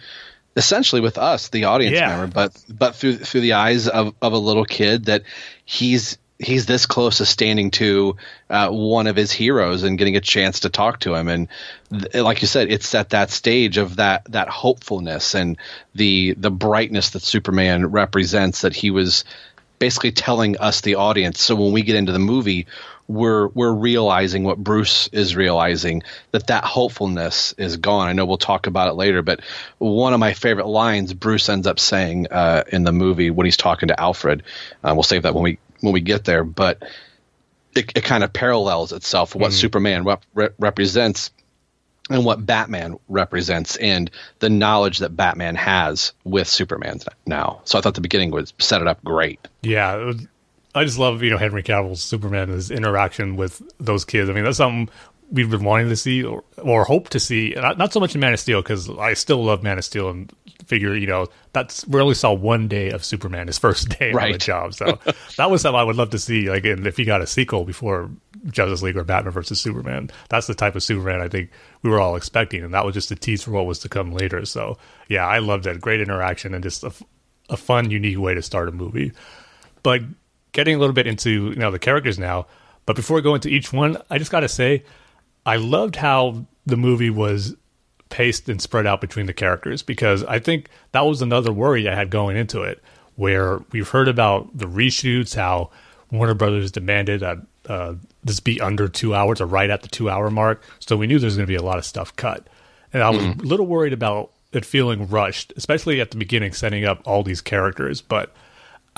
essentially 0.57 1.01
with 1.01 1.17
us, 1.17 1.49
the 1.49 1.65
audience 1.65 1.95
Yeah. 1.97 2.09
member, 2.17 2.27
but 2.33 2.65
but 2.69 2.95
through 2.97 3.17
through 3.19 3.43
the 3.43 3.53
eyes 3.55 3.89
of, 3.89 4.15
of 4.21 4.33
a 4.33 4.39
little 4.39 4.65
kid 4.65 5.05
that 5.07 5.23
he's 5.65 6.19
he's 6.39 6.65
this 6.67 6.87
close 6.87 7.19
to 7.19 7.27
standing 7.27 7.71
to 7.71 8.17
uh, 8.49 8.69
one 8.71 9.07
of 9.07 9.15
his 9.15 9.31
heroes 9.31 9.83
and 9.83 9.99
getting 9.99 10.17
a 10.17 10.21
chance 10.23 10.61
to 10.61 10.71
talk 10.71 10.99
to 11.01 11.15
him 11.15 11.29
and 11.29 11.49
th- 11.93 12.15
like 12.25 12.41
you 12.41 12.49
said 12.49 12.73
it's 12.73 12.95
at 12.95 13.11
that 13.11 13.31
stage 13.31 13.77
of 13.77 13.97
that 13.97 14.25
that 14.33 14.49
hopefulness 14.49 15.35
and 15.35 15.59
the 15.95 16.35
the 16.39 16.51
brightness 16.51 17.11
that 17.11 17.21
Superman 17.23 17.87
represents 17.87 18.63
that 18.63 18.75
he 18.75 18.91
was 18.91 19.25
basically 19.79 20.13
telling 20.13 20.57
us 20.59 20.81
the 20.81 20.95
audience 20.95 21.43
so 21.43 21.55
when 21.55 21.73
we 21.73 21.83
get 21.83 21.95
into 21.97 22.13
the 22.13 22.19
movie 22.19 22.67
we're 23.11 23.49
we're 23.49 23.73
realizing 23.73 24.45
what 24.45 24.59
Bruce 24.59 25.09
is 25.09 25.35
realizing 25.35 26.03
that 26.31 26.47
that 26.47 26.65
hopefulness 26.65 27.53
is 27.59 27.77
gone. 27.77 28.09
I 28.09 28.13
know 28.13 28.25
we'll 28.25 28.39
talk 28.39 28.69
about 28.69 28.89
it 28.89 28.95
later, 28.95 29.21
but 29.21 29.41
one 29.79 30.13
of 30.15 30.21
my 30.21 30.33
favorite 30.33 30.69
lines 30.69 31.13
Bruce 31.13 31.49
ends 31.49 31.67
up 31.67 31.81
saying 31.81 32.29
uh, 32.31 32.63
in 32.69 32.85
the 32.85 32.93
movie 32.93 33.31
when 33.31 33.47
he's 33.47 33.57
talking 33.57 33.89
to 33.89 34.01
Alfred. 34.01 34.45
Uh, 34.85 34.93
we'll 34.95 35.03
save 35.03 35.23
that 35.23 35.35
when 35.35 35.43
we 35.43 35.59
when 35.81 35.93
we 35.93 36.01
get 36.01 36.25
there, 36.25 36.45
but 36.45 36.83
it, 37.75 37.93
it 37.97 38.05
kind 38.05 38.23
of 38.23 38.33
parallels 38.33 38.93
itself 38.93 39.35
what 39.35 39.53
Superman 39.53 40.05
rep- 40.05 40.25
re- 40.35 40.51
represents 40.59 41.31
and 42.09 42.25
what 42.25 42.45
Batman 42.45 42.99
represents 43.09 43.77
and 43.77 44.11
the 44.39 44.51
knowledge 44.51 44.99
that 44.99 45.17
Batman 45.17 45.57
has 45.57 46.13
with 46.25 46.49
Superman 46.49 47.01
now. 47.27 47.61
So 47.65 47.79
I 47.79 47.81
thought 47.81 47.95
the 47.95 48.01
beginning 48.01 48.31
was 48.31 48.53
set 48.59 48.81
it 48.81 48.89
up 48.89 49.03
great. 49.05 49.41
Yeah, 49.63 50.13
I 50.75 50.85
just 50.85 50.99
love 50.99 51.23
you 51.23 51.31
know 51.31 51.39
Henry 51.39 51.63
Cavill's 51.63 52.03
Superman 52.03 52.45
and 52.45 52.53
his 52.53 52.71
interaction 52.71 53.37
with 53.37 53.63
those 53.79 54.05
kids. 54.05 54.31
I 54.31 54.33
mean, 54.33 54.45
that's 54.45 54.59
something 54.59 54.89
we've 55.31 55.51
been 55.51 55.65
wanting 55.65 55.89
to 55.89 55.97
see 55.97 56.25
or, 56.25 56.43
or 56.59 56.85
hope 56.85 57.09
to 57.11 57.21
see. 57.21 57.55
Not, 57.57 57.79
not 57.79 57.93
so 57.93 58.01
much 58.01 58.15
in 58.15 58.21
Man 58.21 58.33
of 58.33 58.41
Steel 58.41 58.63
because 58.63 58.91
I 58.91 59.15
still 59.15 59.45
love 59.45 59.63
Man 59.63 59.79
of 59.79 59.85
Steel 59.85 60.11
and 60.11 60.33
figure 60.67 60.95
you 60.95 61.07
know 61.07 61.27
that's 61.53 61.87
we 61.89 62.01
only 62.01 62.15
saw 62.15 62.33
one 62.33 62.69
day 62.69 62.91
of 62.91 63.05
Superman 63.05 63.49
his 63.49 63.59
first 63.67 63.89
day 63.99 64.13
on 64.13 64.33
the 64.33 64.39
job. 64.39 64.75
So 64.75 64.99
that 65.37 65.51
was 65.51 65.63
something 65.63 65.79
I 65.79 65.85
would 65.85 65.97
love 65.97 66.11
to 66.11 66.19
see. 66.19 66.49
Like, 66.51 66.65
and 66.65 66.87
if 66.87 66.97
he 66.97 67.05
got 67.05 67.21
a 67.21 67.27
sequel 67.27 67.65
before 67.65 68.11
Justice 68.47 68.83
League 68.83 68.97
or 68.97 69.05
Batman 69.05 69.33
versus 69.33 69.61
Superman, 69.61 70.11
that's 70.29 70.47
the 70.47 70.55
type 70.55 70.77
of 70.77 70.83
Superman 70.83 71.21
I 71.21 71.29
think 71.29 71.51
we 71.83 71.91
were 71.91 72.01
all 72.01 72.17
expecting, 72.17 72.63
and 72.63 72.75
that 72.75 72.85
was 72.85 72.95
just 72.95 73.11
a 73.11 73.17
tease 73.17 73.43
for 73.43 73.51
what 73.51 73.67
was 73.67 73.81
to 73.81 73.89
come 73.89 74.13
later. 74.13 74.45
So 74.45 74.79
yeah, 75.09 75.27
I 75.27 75.39
loved 75.39 75.65
that 75.65 75.81
Great 75.81 76.01
interaction 76.01 76.55
and 76.55 76.63
just 76.63 76.85
a 76.85 77.57
fun, 77.57 77.91
unique 77.91 78.19
way 78.19 78.35
to 78.35 78.43
start 78.43 78.69
a 78.69 78.73
movie 78.73 79.13
but 79.83 80.03
getting 80.53 80.75
a 80.75 80.79
little 80.79 80.95
bit 80.95 81.07
into 81.07 81.51
you 81.51 81.57
know 81.57 81.71
the 81.71 81.79
characters 81.79 82.19
now. 82.19 82.47
But 82.87 82.97
before 82.97 83.17
we 83.17 83.23
go 83.23 83.35
into 83.35 83.49
each 83.49 83.73
one, 83.73 83.97
I 84.11 84.19
just 84.19 84.31
got 84.31 84.41
to 84.41 84.49
say, 84.49 84.85
I 85.47 85.57
loved 85.57 85.97
how 85.97 86.47
the 86.67 86.77
movie 86.77 87.11
was 87.11 87.55
paced 88.09 88.49
and 88.49 88.61
spread 88.61 88.87
out 88.87 89.01
between 89.01 89.27
the 89.27 89.33
characters 89.33 89.83
because 89.83 90.25
I 90.25 90.39
think 90.41 90.69
that 90.93 91.03
was 91.03 91.23
another 91.23 91.53
worry 91.53 91.89
I 91.89 91.95
had 91.95 92.11
going 92.11 92.37
into 92.37 92.63
it, 92.63 92.83
where 93.17 93.61
we've 93.71 93.89
heard 93.89 94.09
about 94.09 94.57
the 94.57 94.67
reshoots, 94.67 95.35
how 95.35 95.71
Warner 96.11 96.35
Brothers 96.35 96.73
demanded 96.73 97.21
that 97.21 97.39
uh, 97.69 97.95
this 98.25 98.41
be 98.41 98.61
under 98.61 98.89
two 98.89 99.15
hours 99.15 99.41
or 99.41 99.47
right 99.47 99.71
at 99.71 99.83
the 99.83 99.89
two 99.89 100.11
hour 100.11 100.31
mark. 100.31 100.63
So 100.81 100.97
we 100.97 101.07
knew 101.07 101.19
there 101.19 101.27
was 101.27 101.37
going 101.37 101.47
to 101.47 101.51
be 101.51 101.57
a 101.57 101.63
lot 101.63 101.79
of 101.79 101.85
stuff 101.85 102.15
cut. 102.17 102.47
And 102.93 103.03
I 103.03 103.11
was 103.11 103.23
mm-hmm. 103.23 103.41
a 103.41 103.45
little 103.45 103.67
worried 103.67 103.93
about 103.93 104.33
it 104.53 104.65
feeling 104.65 105.07
rushed, 105.07 105.53
especially 105.57 106.01
at 106.01 106.11
the 106.11 106.17
beginning, 106.17 106.53
setting 106.53 106.85
up 106.85 107.01
all 107.05 107.23
these 107.23 107.41
characters. 107.41 108.01
But 108.01 108.35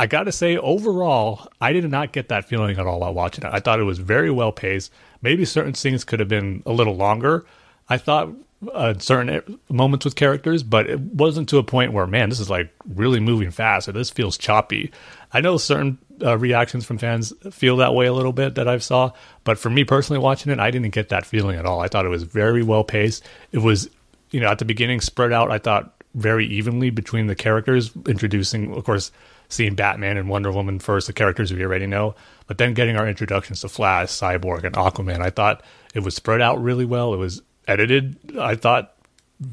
I 0.03 0.07
got 0.07 0.25
to 0.25 0.33
say, 0.33 0.57
overall, 0.57 1.47
I 1.61 1.73
did 1.73 1.89
not 1.89 2.11
get 2.11 2.29
that 2.31 2.45
feeling 2.47 2.77
at 2.77 2.89
all 2.89 2.99
while 2.99 3.15
watching 3.15 3.45
it. 3.45 3.51
I 3.53 3.61
thought 3.61 3.79
it 3.79 3.85
was 3.85 4.01
very 4.01 4.33
well 4.33 4.51
paced. 4.51 4.91
Maybe 5.23 5.45
certain 5.45 5.75
scenes 5.75 6.03
could 6.03 6.19
have 6.19 6.29
been 6.29 6.65
a 6.67 6.73
little 6.73 6.97
longer. 6.97 7.47
I 7.89 7.99
thought 7.99 8.31
uh, 8.73 8.95
certain 8.99 9.61
moments 9.69 10.05
with 10.05 10.17
characters, 10.17 10.65
but 10.65 10.91
it 10.91 10.99
wasn't 10.99 11.49
to 11.51 11.59
a 11.59 11.63
point 11.63 11.93
where, 11.93 12.09
man, 12.09 12.31
this 12.31 12.41
is 12.41 12.51
like 12.51 12.75
really 12.85 13.21
moving 13.21 13.53
fast 13.53 13.89
or 13.89 13.93
this 13.93 14.11
feels 14.11 14.37
choppy. 14.37 14.91
I 15.33 15.41
know 15.41 15.57
certain 15.57 15.99
uh, 16.21 16.37
reactions 16.37 16.85
from 16.85 16.99
fans 16.99 17.33
feel 17.53 17.77
that 17.77 17.95
way 17.95 18.07
a 18.07 18.13
little 18.13 18.33
bit 18.33 18.57
that 18.57 18.67
I've 18.67 18.83
saw, 18.83 19.13
but 19.45 19.57
for 19.57 19.71
me 19.71 19.85
personally 19.85 20.19
watching 20.19 20.51
it, 20.51 20.59
I 20.59 20.73
didn't 20.73 20.91
get 20.91 21.11
that 21.11 21.25
feeling 21.25 21.57
at 21.57 21.65
all. 21.65 21.79
I 21.79 21.87
thought 21.87 22.07
it 22.07 22.09
was 22.09 22.25
very 22.25 22.65
well 22.65 22.83
paced. 22.83 23.23
It 23.53 23.59
was, 23.59 23.89
you 24.33 24.41
know, 24.41 24.49
at 24.49 24.59
the 24.59 24.65
beginning 24.65 25.01
spread 25.01 25.33
out. 25.33 25.53
I 25.53 25.59
thought 25.59 25.95
very 26.17 26.45
evenly 26.47 26.91
between 26.91 27.29
the 27.29 27.37
characters, 27.37 27.93
introducing, 28.09 28.75
of 28.75 28.83
course, 28.83 29.13
seeing 29.53 29.75
Batman 29.75 30.17
and 30.17 30.29
Wonder 30.29 30.51
Woman 30.51 30.79
first, 30.79 31.07
the 31.07 31.13
characters 31.13 31.53
we 31.53 31.63
already 31.63 31.87
know, 31.87 32.15
but 32.47 32.57
then 32.57 32.73
getting 32.73 32.97
our 32.97 33.07
introductions 33.07 33.61
to 33.61 33.69
Flash, 33.69 34.09
Cyborg, 34.09 34.65
and 34.65 34.75
Aquaman. 34.75 35.21
I 35.21 35.29
thought 35.29 35.63
it 35.95 36.01
was 36.01 36.15
spread 36.15 36.41
out 36.41 36.63
really 36.63 36.87
well. 36.87 37.13
It 37.13 37.19
was 37.19 37.43
edited, 37.69 38.39
I 38.39 38.55
thought, 38.55 38.95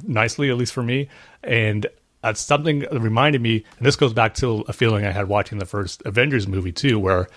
nicely, 0.03 0.49
at 0.49 0.57
least 0.57 0.73
for 0.73 0.83
me. 0.83 1.09
And 1.43 1.85
that's 2.21 2.39
something 2.39 2.79
that 2.79 2.99
reminded 2.99 3.41
me, 3.41 3.65
and 3.77 3.85
this 3.85 3.97
goes 3.97 4.13
back 4.13 4.35
to 4.35 4.63
a 4.67 4.73
feeling 4.73 5.05
I 5.05 5.11
had 5.11 5.27
watching 5.27 5.57
the 5.57 5.65
first 5.65 6.01
Avengers 6.05 6.47
movie 6.47 6.71
too, 6.71 6.97
where 6.97 7.27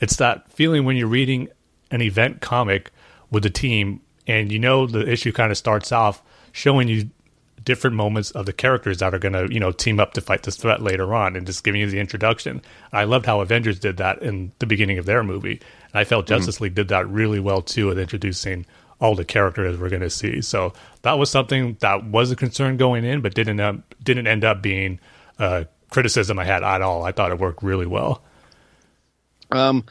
it's 0.00 0.16
that 0.16 0.52
feeling 0.52 0.84
when 0.84 0.96
you're 0.96 1.08
reading 1.08 1.48
an 1.90 2.02
event 2.02 2.42
comic 2.42 2.90
with 3.30 3.42
the 3.42 3.50
team 3.50 4.00
and 4.26 4.52
you 4.52 4.58
know 4.58 4.86
the 4.86 5.10
issue 5.10 5.32
kind 5.32 5.50
of 5.50 5.58
starts 5.58 5.90
off 5.90 6.22
showing 6.52 6.88
you 6.88 7.10
different 7.64 7.96
moments 7.96 8.30
of 8.32 8.46
the 8.46 8.52
characters 8.52 8.98
that 8.98 9.14
are 9.14 9.18
going 9.18 9.32
to 9.32 9.52
you 9.52 9.60
know 9.60 9.72
team 9.72 10.00
up 10.00 10.12
to 10.14 10.20
fight 10.20 10.42
this 10.44 10.56
threat 10.56 10.82
later 10.82 11.14
on 11.14 11.36
and 11.36 11.46
just 11.46 11.64
giving 11.64 11.80
you 11.80 11.90
the 11.90 11.98
introduction 11.98 12.62
i 12.92 13.04
loved 13.04 13.26
how 13.26 13.40
avengers 13.40 13.78
did 13.78 13.96
that 13.98 14.22
in 14.22 14.50
the 14.60 14.66
beginning 14.66 14.98
of 14.98 15.06
their 15.06 15.22
movie 15.22 15.60
and 15.92 15.94
i 15.94 16.04
felt 16.04 16.24
mm-hmm. 16.24 16.36
justice 16.36 16.60
league 16.60 16.74
did 16.74 16.88
that 16.88 17.08
really 17.08 17.40
well 17.40 17.60
too 17.60 17.86
with 17.86 17.98
introducing 17.98 18.64
all 19.00 19.14
the 19.14 19.24
characters 19.24 19.78
we're 19.78 19.88
going 19.88 20.02
to 20.02 20.10
see. 20.10 20.42
So 20.42 20.72
that 21.02 21.18
was 21.18 21.30
something 21.30 21.76
that 21.80 22.04
was 22.04 22.30
a 22.30 22.36
concern 22.36 22.76
going 22.76 23.04
in, 23.04 23.22
but 23.22 23.34
didn't 23.34 23.60
um, 23.60 23.82
didn't 24.02 24.26
end 24.26 24.44
up 24.44 24.62
being 24.62 25.00
a 25.38 25.66
criticism 25.90 26.38
I 26.38 26.44
had 26.44 26.62
at 26.62 26.82
all. 26.82 27.02
I 27.04 27.12
thought 27.12 27.32
it 27.32 27.38
worked 27.38 27.62
really 27.62 27.86
well. 27.86 28.22
Um, 29.50 29.84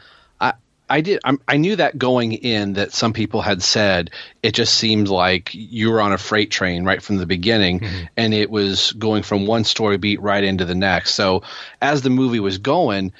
I 0.89 1.01
did 1.01 1.19
I'm, 1.24 1.39
i 1.48 1.58
knew 1.58 1.75
that 1.75 1.98
going 1.98 2.34
in 2.34 2.74
that 2.74 2.93
some 2.93 3.13
people 3.13 3.41
had 3.41 3.62
said 3.62 4.12
it 4.41 4.53
just 4.53 4.74
seemed 4.74 5.08
like 5.08 5.51
you 5.53 5.91
were 5.91 6.01
on 6.01 6.13
a 6.13 6.17
freight 6.17 6.51
train 6.51 6.84
right 6.84 7.01
from 7.01 7.17
the 7.17 7.25
beginning, 7.25 7.81
mm-hmm. 7.81 8.05
and 8.17 8.34
it 8.34 8.50
was 8.50 8.91
going 8.93 9.24
from 9.24 9.46
one 9.46 9.63
story 9.63 9.98
beat 9.98 10.22
right 10.22 10.43
into 10.43 10.65
the 10.65 10.75
next. 10.75 11.13
So 11.13 11.43
as 11.81 12.01
the 12.01 12.10
movie 12.10 12.39
was 12.39 12.58
going. 12.58 13.13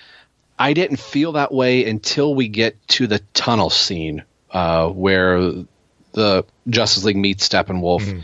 I 0.62 0.74
didn't 0.74 1.00
feel 1.00 1.32
that 1.34 1.54
way 1.54 1.86
until 1.90 2.36
we 2.36 2.50
get 2.50 2.86
to 2.90 3.08
the 3.08 3.20
tunnel 3.34 3.70
scene 3.70 4.26
uh, 4.52 4.90
where 4.90 5.54
the 6.12 6.46
Justice 6.68 7.04
League 7.04 7.16
meets 7.16 7.48
Steppenwolf 7.48 8.02
mm-hmm. 8.02 8.20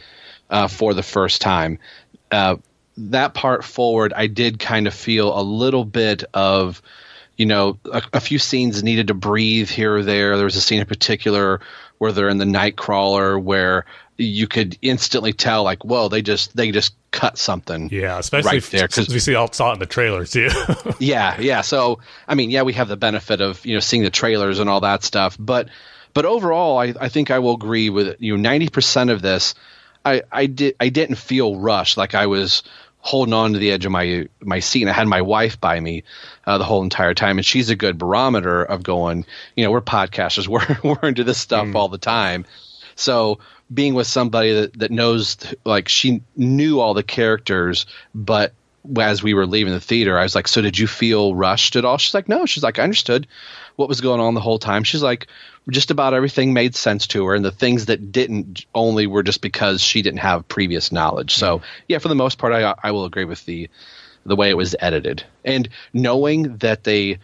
uh, 0.49 0.67
for 0.67 0.93
the 0.93 1.03
first 1.03 1.41
time. 1.41 1.79
Uh, 2.31 2.57
that 2.97 3.33
part 3.33 3.63
forward, 3.63 4.13
I 4.13 4.27
did 4.27 4.59
kind 4.59 4.87
of 4.87 4.93
feel 4.93 5.37
a 5.37 5.41
little 5.41 5.85
bit 5.85 6.23
of, 6.33 6.81
you 7.37 7.45
know, 7.45 7.77
a, 7.91 8.01
a, 8.13 8.19
few 8.19 8.39
scenes 8.39 8.83
needed 8.83 9.07
to 9.07 9.13
breathe 9.13 9.69
here 9.69 9.95
or 9.95 10.03
there. 10.03 10.35
There 10.37 10.45
was 10.45 10.55
a 10.55 10.61
scene 10.61 10.79
in 10.79 10.85
particular 10.85 11.59
where 11.97 12.11
they're 12.11 12.29
in 12.29 12.37
the 12.37 12.45
Knightcrawler 12.45 13.41
where 13.41 13.85
you 14.17 14.47
could 14.47 14.77
instantly 14.81 15.33
tell, 15.33 15.63
like, 15.63 15.83
whoa, 15.83 16.07
they 16.07 16.21
just 16.21 16.55
they 16.55 16.71
just 16.71 16.95
cut 17.11 17.37
something. 17.37 17.89
Yeah, 17.91 18.17
especially 18.17 18.59
right 18.59 18.63
there 18.63 18.87
because 18.87 19.09
we 19.09 19.19
see 19.19 19.35
all 19.35 19.51
saw 19.51 19.71
it 19.71 19.73
in 19.73 19.79
the 19.79 19.85
trailer 19.85 20.25
too. 20.25 20.49
yeah, 20.99 21.39
yeah. 21.39 21.61
So 21.61 21.99
I 22.27 22.35
mean, 22.35 22.49
yeah, 22.49 22.61
we 22.61 22.73
have 22.73 22.87
the 22.87 22.97
benefit 22.97 23.41
of 23.41 23.65
you 23.65 23.73
know 23.73 23.81
seeing 23.81 24.03
the 24.03 24.09
trailers 24.09 24.59
and 24.59 24.69
all 24.69 24.81
that 24.81 25.03
stuff, 25.03 25.35
but 25.37 25.69
but 26.13 26.25
overall, 26.25 26.77
I, 26.77 26.93
I 26.99 27.09
think 27.09 27.31
I 27.31 27.39
will 27.39 27.55
agree 27.55 27.89
with 27.89 28.15
you. 28.19 28.37
Ninety 28.37 28.69
percent 28.69 29.09
of 29.09 29.21
this, 29.21 29.53
I, 30.05 30.21
I 30.31 30.45
did 30.45 30.75
I 30.79 30.89
didn't 30.89 31.17
feel 31.17 31.57
rushed 31.57 31.97
like 31.97 32.15
I 32.15 32.27
was 32.27 32.63
holding 33.05 33.35
on 33.35 33.53
to 33.53 33.59
the 33.59 33.71
edge 33.71 33.85
of 33.85 33.91
my 33.91 34.27
my 34.41 34.59
seat. 34.59 34.81
And 34.81 34.89
I 34.89 34.93
had 34.93 35.07
my 35.07 35.21
wife 35.21 35.61
by 35.61 35.79
me 35.79 36.03
uh, 36.45 36.57
the 36.57 36.63
whole 36.63 36.83
entire 36.83 37.13
time, 37.13 37.37
and 37.37 37.45
she's 37.45 37.69
a 37.69 37.75
good 37.75 37.99
barometer 37.99 38.63
of 38.63 38.81
going. 38.81 39.25
You 39.55 39.63
know, 39.63 39.71
we're 39.71 39.81
podcasters. 39.81 40.47
We're 40.55 40.77
we're 40.83 41.07
into 41.07 41.23
this 41.23 41.37
stuff 41.37 41.67
mm. 41.67 41.75
all 41.75 41.87
the 41.87 41.99
time. 41.99 42.45
So 42.95 43.39
being 43.71 43.93
with 43.93 44.07
somebody 44.07 44.53
that, 44.53 44.79
that 44.79 44.91
knows, 44.91 45.37
like 45.63 45.87
she 45.87 46.21
knew 46.35 46.79
all 46.79 46.93
the 46.93 47.03
characters, 47.03 47.85
but 48.13 48.53
as 48.97 49.21
we 49.21 49.33
were 49.33 49.47
leaving 49.47 49.73
the 49.73 49.79
theater, 49.79 50.17
I 50.17 50.23
was 50.23 50.33
like, 50.33 50.47
"So 50.47 50.61
did 50.61 50.77
you 50.77 50.87
feel 50.87 51.35
rushed 51.35 51.75
at 51.75 51.85
all?" 51.85 51.97
She's 51.97 52.13
like, 52.13 52.27
"No." 52.27 52.45
She's 52.45 52.63
like, 52.63 52.79
"I 52.79 52.83
understood 52.83 53.27
what 53.75 53.89
was 53.89 54.01
going 54.01 54.19
on 54.19 54.33
the 54.33 54.41
whole 54.41 54.59
time." 54.59 54.83
She's 54.83 55.03
like, 55.03 55.27
just 55.69 55.91
about 55.91 56.13
everything 56.13 56.53
made 56.53 56.75
sense 56.75 57.07
to 57.07 57.25
her, 57.25 57.35
and 57.35 57.43
the 57.43 57.51
things 57.51 57.87
that 57.87 58.11
didn't 58.11 58.65
only 58.73 59.07
were 59.07 59.23
just 59.23 59.41
because 59.41 59.81
she 59.81 60.01
didn't 60.01 60.19
have 60.19 60.47
previous 60.47 60.91
knowledge. 60.91 61.35
So, 61.35 61.61
yeah, 61.87 61.97
for 61.97 62.07
the 62.07 62.15
most 62.15 62.37
part, 62.37 62.53
I 62.53 62.75
I 62.81 62.91
will 62.91 63.05
agree 63.05 63.25
with 63.25 63.45
the 63.45 63.69
the 64.25 64.35
way 64.35 64.49
it 64.49 64.57
was 64.57 64.75
edited, 64.79 65.23
and 65.43 65.69
knowing 65.93 66.57
that 66.57 66.83
they. 66.83 67.19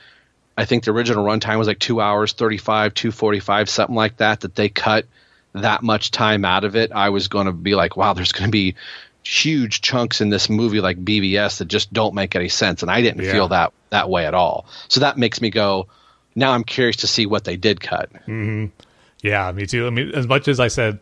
I 0.57 0.65
think 0.65 0.83
the 0.83 0.91
original 0.91 1.25
runtime 1.25 1.57
was 1.57 1.67
like 1.67 1.79
two 1.79 2.01
hours, 2.01 2.33
35, 2.33 2.93
245, 2.93 3.69
something 3.69 3.95
like 3.95 4.17
that, 4.17 4.41
that 4.41 4.53
they 4.53 4.67
cut 4.67 5.05
that 5.53 5.81
much 5.81 6.11
time 6.11 6.43
out 6.43 6.65
of 6.65 6.75
it. 6.75 6.91
I 6.91 7.09
was 7.09 7.29
going 7.29 7.45
to 7.45 7.53
be 7.53 7.73
like, 7.73 7.95
wow, 7.95 8.13
there's 8.13 8.33
going 8.33 8.47
to 8.47 8.51
be 8.51 8.75
huge 9.23 9.81
chunks 9.81 10.21
in 10.21 10.29
this 10.29 10.49
movie 10.49 10.81
like 10.81 11.03
BVS 11.03 11.59
that 11.59 11.67
just 11.67 11.91
don't 11.93 12.13
make 12.13 12.35
any 12.35 12.49
sense. 12.49 12.81
And 12.81 12.91
I 12.91 13.01
didn't 13.01 13.23
yeah. 13.23 13.31
feel 13.31 13.47
that, 13.47 13.73
that 13.91 14.09
way 14.09 14.25
at 14.25 14.33
all. 14.33 14.65
So 14.87 14.99
that 14.99 15.17
makes 15.17 15.41
me 15.41 15.49
go, 15.49 15.87
now 16.35 16.51
I'm 16.51 16.63
curious 16.63 16.97
to 16.97 17.07
see 17.07 17.25
what 17.25 17.43
they 17.43 17.57
did 17.57 17.81
cut. 17.81 18.11
Mm-hmm. 18.13 18.67
Yeah, 19.21 19.51
me 19.51 19.65
too. 19.65 19.87
I 19.87 19.89
mean, 19.89 20.11
as 20.11 20.27
much 20.27 20.47
as 20.47 20.59
I 20.59 20.67
said 20.67 20.99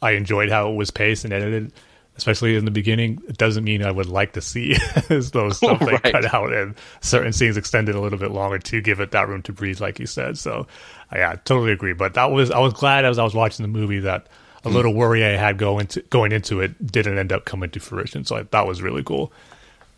I 0.00 0.12
enjoyed 0.12 0.50
how 0.50 0.70
it 0.70 0.74
was 0.74 0.90
paced 0.90 1.24
and 1.24 1.32
edited, 1.32 1.72
especially 2.16 2.56
in 2.56 2.64
the 2.64 2.70
beginning, 2.70 3.22
it 3.28 3.38
doesn't 3.38 3.64
mean 3.64 3.82
I 3.82 3.90
would 3.90 4.08
like 4.08 4.32
to 4.34 4.40
see 4.40 4.74
those 5.08 5.56
stuff 5.56 5.78
they 5.80 5.86
right. 5.86 6.02
cut 6.02 6.34
out 6.34 6.52
and 6.52 6.74
certain 7.00 7.32
scenes 7.32 7.56
extended 7.56 7.94
a 7.94 8.00
little 8.00 8.18
bit 8.18 8.32
longer 8.32 8.58
to 8.58 8.80
give 8.80 9.00
it 9.00 9.12
that 9.12 9.28
room 9.28 9.42
to 9.42 9.52
breathe, 9.52 9.80
like 9.80 9.98
you 9.98 10.06
said. 10.06 10.36
So, 10.36 10.66
yeah, 11.12 11.36
totally 11.44 11.72
agree. 11.72 11.94
But 11.94 12.14
that 12.14 12.30
was 12.30 12.50
I 12.50 12.58
was 12.58 12.74
glad 12.74 13.04
as 13.04 13.18
I 13.18 13.24
was 13.24 13.34
watching 13.34 13.62
the 13.62 13.68
movie 13.68 14.00
that 14.00 14.26
a 14.64 14.68
mm. 14.68 14.74
little 14.74 14.92
worry 14.92 15.24
I 15.24 15.36
had 15.36 15.56
going 15.56 15.86
to, 15.88 16.02
going 16.02 16.32
into 16.32 16.60
it 16.60 16.84
didn't 16.84 17.16
end 17.16 17.32
up 17.32 17.44
coming 17.44 17.70
to 17.70 17.80
fruition. 17.80 18.24
So 18.24 18.36
I, 18.36 18.42
that 18.42 18.66
was 18.66 18.82
really 18.82 19.02
cool. 19.02 19.32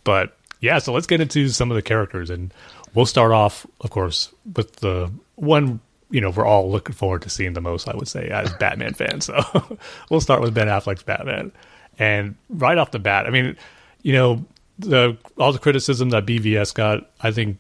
But 0.05 0.37
yeah, 0.61 0.79
so 0.79 0.93
let's 0.93 1.07
get 1.07 1.21
into 1.21 1.49
some 1.49 1.71
of 1.71 1.75
the 1.75 1.83
characters 1.83 2.31
and 2.31 2.53
we'll 2.95 3.07
start 3.07 3.33
off, 3.33 3.67
of 3.81 3.91
course, 3.91 4.33
with 4.55 4.77
the 4.77 5.11
one 5.37 5.81
you 6.11 6.21
know 6.21 6.31
we're 6.31 6.47
all 6.47 6.71
looking 6.71 6.95
forward 6.95 7.23
to 7.23 7.31
seeing 7.31 7.55
the 7.55 7.61
most. 7.61 7.89
I 7.89 7.97
would 7.97 8.09
say 8.09 8.29
as 8.29 8.53
Batman 8.55 8.95
fans. 8.95 9.27
So 9.27 9.79
we'll 10.11 10.21
start 10.21 10.41
with 10.41 10.55
Ben 10.55 10.69
Affleck's 10.69 11.03
Batman, 11.03 11.53
and 11.99 12.37
right 12.49 12.79
off 12.79 12.93
the 12.93 12.99
bat, 12.99 13.27
I 13.27 13.31
mean, 13.31 13.57
you 14.03 14.13
know, 14.13 14.45
the 14.79 15.17
all 15.39 15.53
the 15.53 15.59
criticism 15.59 16.11
that 16.11 16.27
BVS 16.27 16.75
got, 16.75 17.11
I 17.21 17.31
think 17.31 17.59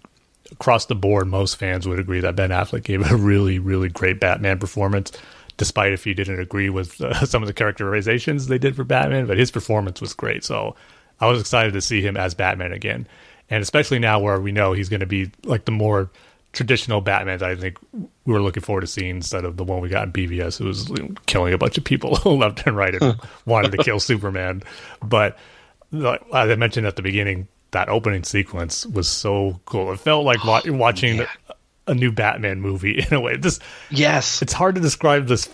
across 0.53 0.87
the 0.87 0.94
board, 0.94 1.27
most 1.27 1.57
fans 1.57 1.88
would 1.88 1.99
agree 1.99 2.20
that 2.20 2.37
Ben 2.37 2.51
Affleck 2.51 2.85
gave 2.85 3.11
a 3.11 3.16
really, 3.16 3.59
really 3.59 3.88
great 3.88 4.20
Batman 4.20 4.59
performance. 4.59 5.12
Despite 5.57 5.92
if 5.92 6.05
you 6.05 6.14
didn't 6.14 6.40
agree 6.40 6.68
with 6.68 7.01
uh, 7.01 7.25
some 7.27 7.42
of 7.42 7.47
the 7.47 7.53
characterizations 7.53 8.49
they 8.49 8.59
did 8.59 8.75
for 8.75 8.83
Batman, 8.83 9.27
but 9.27 9.38
his 9.38 9.53
performance 9.53 10.01
was 10.01 10.12
great. 10.12 10.42
So 10.42 10.75
I 11.20 11.29
was 11.29 11.40
excited 11.40 11.73
to 11.75 11.81
see 11.81 12.03
him 12.03 12.16
as 12.16 12.35
Batman 12.35 12.73
again 12.73 13.07
and 13.50 13.62
especially 13.62 13.98
now 13.98 14.18
where 14.18 14.40
we 14.40 14.52
know 14.52 14.72
he's 14.72 14.88
going 14.88 15.00
to 15.00 15.07
be 15.07 15.30
like 15.44 15.64
the 15.64 15.72
more 15.72 16.11
traditional 16.52 17.00
Batman 17.00 17.42
I 17.42 17.57
think 17.57 17.78
we 17.92 18.33
were 18.33 18.40
looking 18.40 18.62
forward 18.62 18.83
to 18.83 18.87
seeing 18.87 19.16
instead 19.16 19.44
of 19.44 19.57
the 19.57 19.64
one 19.64 19.80
we 19.80 19.88
got 19.88 20.04
in 20.04 20.12
BVS 20.12 20.59
who 20.59 20.66
was 20.66 20.90
killing 21.26 21.52
a 21.52 21.59
bunch 21.59 21.76
of 21.76 21.85
people 21.85 22.12
left 22.37 22.66
and 22.66 22.76
right 22.76 22.94
and 22.94 23.20
wanted 23.46 23.72
to 23.72 23.78
kill 23.78 24.00
Superman. 24.00 24.62
But 25.02 25.37
like, 25.92 26.22
as 26.33 26.50
I 26.50 26.54
mentioned 26.54 26.87
at 26.87 26.96
the 26.96 27.02
beginning, 27.02 27.48
that 27.72 27.88
opening 27.88 28.24
sequence 28.24 28.87
was 28.87 29.09
so 29.09 29.61
cool. 29.66 29.92
It 29.92 30.00
felt 30.00 30.24
like 30.24 30.44
wa- 30.44 30.62
oh, 30.64 30.72
watching 30.72 31.18
yeah. 31.18 31.26
a 31.87 31.94
new 31.94 32.12
Batman 32.12 32.61
movie 32.61 32.98
in 33.11 33.12
a 33.12 33.20
way. 33.20 33.37
This 33.37 33.61
yes, 33.90 34.40
it's 34.40 34.52
hard 34.52 34.76
to 34.76 34.80
describe 34.80 35.26
this 35.26 35.48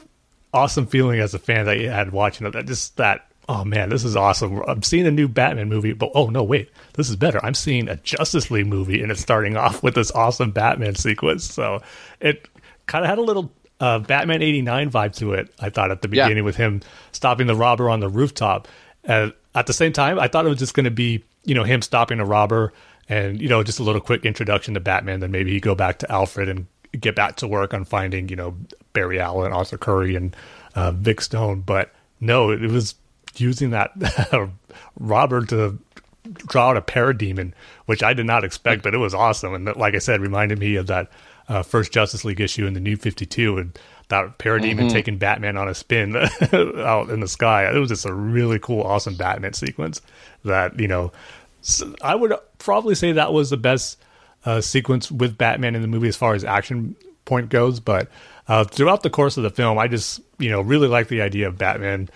awesome 0.53 0.87
feeling 0.87 1.21
as 1.21 1.35
a 1.35 1.39
fan 1.39 1.67
that 1.67 1.79
you 1.79 1.89
had 1.89 2.13
watching 2.13 2.47
it. 2.47 2.53
That 2.53 2.67
just 2.67 2.97
that 2.99 3.30
oh 3.49 3.65
man, 3.65 3.89
this 3.89 4.05
is 4.05 4.17
awesome. 4.17 4.63
I'm 4.67 4.83
seeing 4.83 5.07
a 5.07 5.11
new 5.11 5.29
Batman 5.29 5.69
movie, 5.69 5.93
but 5.93 6.11
oh 6.15 6.29
no, 6.29 6.43
wait, 6.43 6.71
this 6.95 7.09
is 7.09 7.17
better. 7.17 7.45
I'm 7.45 7.55
seeing 7.55 7.89
a 7.89 7.97
Justice 7.97 8.51
League 8.51 8.67
movie, 8.67 9.03
and 9.03 9.11
it's 9.11 9.21
starting 9.21 9.57
off 9.57 9.83
with 9.83 9.95
this 9.95 10.11
awesome 10.13 10.51
Batman 10.51 10.95
sequence. 10.95 11.45
So 11.45 11.83
it 12.21 12.49
kind 12.87 13.05
of 13.05 13.09
had 13.09 13.19
a 13.19 13.23
little 13.23 13.53
uh, 13.81 13.99
Batman 13.99 14.43
'89 14.43 14.91
vibe 14.91 15.17
to 15.17 15.33
it. 15.35 15.53
I 15.59 15.71
thought 15.71 15.91
at 15.91 16.03
the 16.03 16.09
beginning 16.09 16.39
yeah. 16.39 16.43
with 16.43 16.57
him 16.57 16.83
stopping 17.13 17.47
the 17.47 17.57
robber 17.57 17.91
on 17.91 18.01
the 18.01 18.09
rooftop. 18.09 18.69
Uh, 19.07 19.31
at 19.55 19.67
the 19.67 19.73
same 19.73 19.93
time, 19.93 20.19
I 20.19 20.29
thought 20.29 20.47
it 20.47 20.51
was 20.51 20.59
just 20.59 20.75
going 20.75 20.85
to 20.85 20.91
be 20.91 21.25
you 21.45 21.55
know 21.55 21.65
him 21.65 21.83
stopping 21.83 22.21
a 22.21 22.25
robber 22.25 22.73
and 23.09 23.41
you 23.41 23.49
know 23.49 23.63
just 23.63 23.81
a 23.81 23.83
little 23.83 24.01
quick 24.01 24.25
introduction 24.25 24.75
to 24.75 24.81
Batman. 24.81 25.21
Then 25.21 25.31
maybe 25.31 25.53
he 25.53 25.61
go 25.61 25.75
back 25.75 25.99
to 25.99 26.13
Alfred 26.13 26.49
and 26.49 26.67
get 26.99 27.15
back 27.15 27.37
to 27.37 27.49
work 27.49 27.75
on 27.75 27.85
finding 27.85 28.29
you 28.29 28.37
know 28.37 28.57
Barry 28.93 29.21
Allen, 29.21 29.53
Arthur 29.53 29.79
Curry, 29.79 30.15
and 30.15 30.37
uh, 30.75 30.93
Vic 30.93 31.21
Stone. 31.21 31.63
But 31.63 31.93
no, 32.21 32.51
it 32.51 32.61
was 32.61 32.95
using 33.37 33.71
that 33.71 33.93
Robert 34.99 35.49
to 35.51 35.79
draw 36.35 36.71
out 36.71 36.77
a 36.77 36.83
parademon, 36.83 37.53
which 37.87 38.03
I 38.03 38.15
did 38.15 38.27
not 38.27 38.45
expect, 38.45 38.83
but 38.83 38.95
it 38.95 38.99
was 38.99 39.15
awesome. 39.15 39.55
And 39.55 39.77
like 39.77 39.95
I 39.95 39.99
said, 39.99 40.21
reminded 40.21 40.59
me 40.59 40.77
of 40.77 40.87
that 40.89 41.11
uh, 41.49 41.63
first 41.63 41.93
Justice 41.93 42.25
League 42.25 42.41
issue 42.41 42.67
in 42.67 42.75
the 42.75 42.81
New 42.81 42.97
Fifty 42.97 43.27
Two, 43.27 43.59
and 43.59 43.79
that 44.09 44.39
parademon 44.39 44.77
mm-hmm. 44.77 44.89
taking 44.89 45.19
Batman 45.19 45.57
on 45.57 45.69
a 45.69 45.75
spin 45.75 46.17
out 46.53 47.11
in 47.11 47.21
the 47.21 47.29
sky. 47.29 47.71
It 47.71 47.79
was 47.79 47.89
just 47.89 48.07
a 48.07 48.15
really 48.15 48.59
cool, 48.59 48.83
awesome 48.83 49.17
Batman 49.17 49.53
sequence. 49.53 50.01
That 50.45 50.79
you 50.79 50.89
know, 50.89 51.13
I 52.03 52.15
would 52.15 52.35
probably 52.59 52.95
say 52.95 53.13
that 53.13 53.33
was 53.33 53.51
the 53.51 53.57
best 53.57 53.99
uh, 54.45 54.61
sequence 54.61 55.11
with 55.11 55.37
Batman 55.37 55.75
in 55.75 55.83
the 55.83 55.89
movie 55.89 56.09
as 56.09 56.17
far 56.17 56.35
as 56.35 56.45
action 56.45 56.95
point 57.25 57.49
goes. 57.49 57.81
But 57.81 58.09
uh, 58.47 58.65
throughout 58.65 59.03
the 59.03 59.11
course 59.11 59.37
of 59.37 59.43
the 59.43 59.51
film, 59.51 59.79
I 59.79 59.89
just 59.89 60.21
you 60.39 60.51
know 60.51 60.61
really 60.61 60.89
like 60.89 61.09
the 61.09 61.23
idea 61.23 61.49
of 61.49 61.59
Batman 61.59 62.09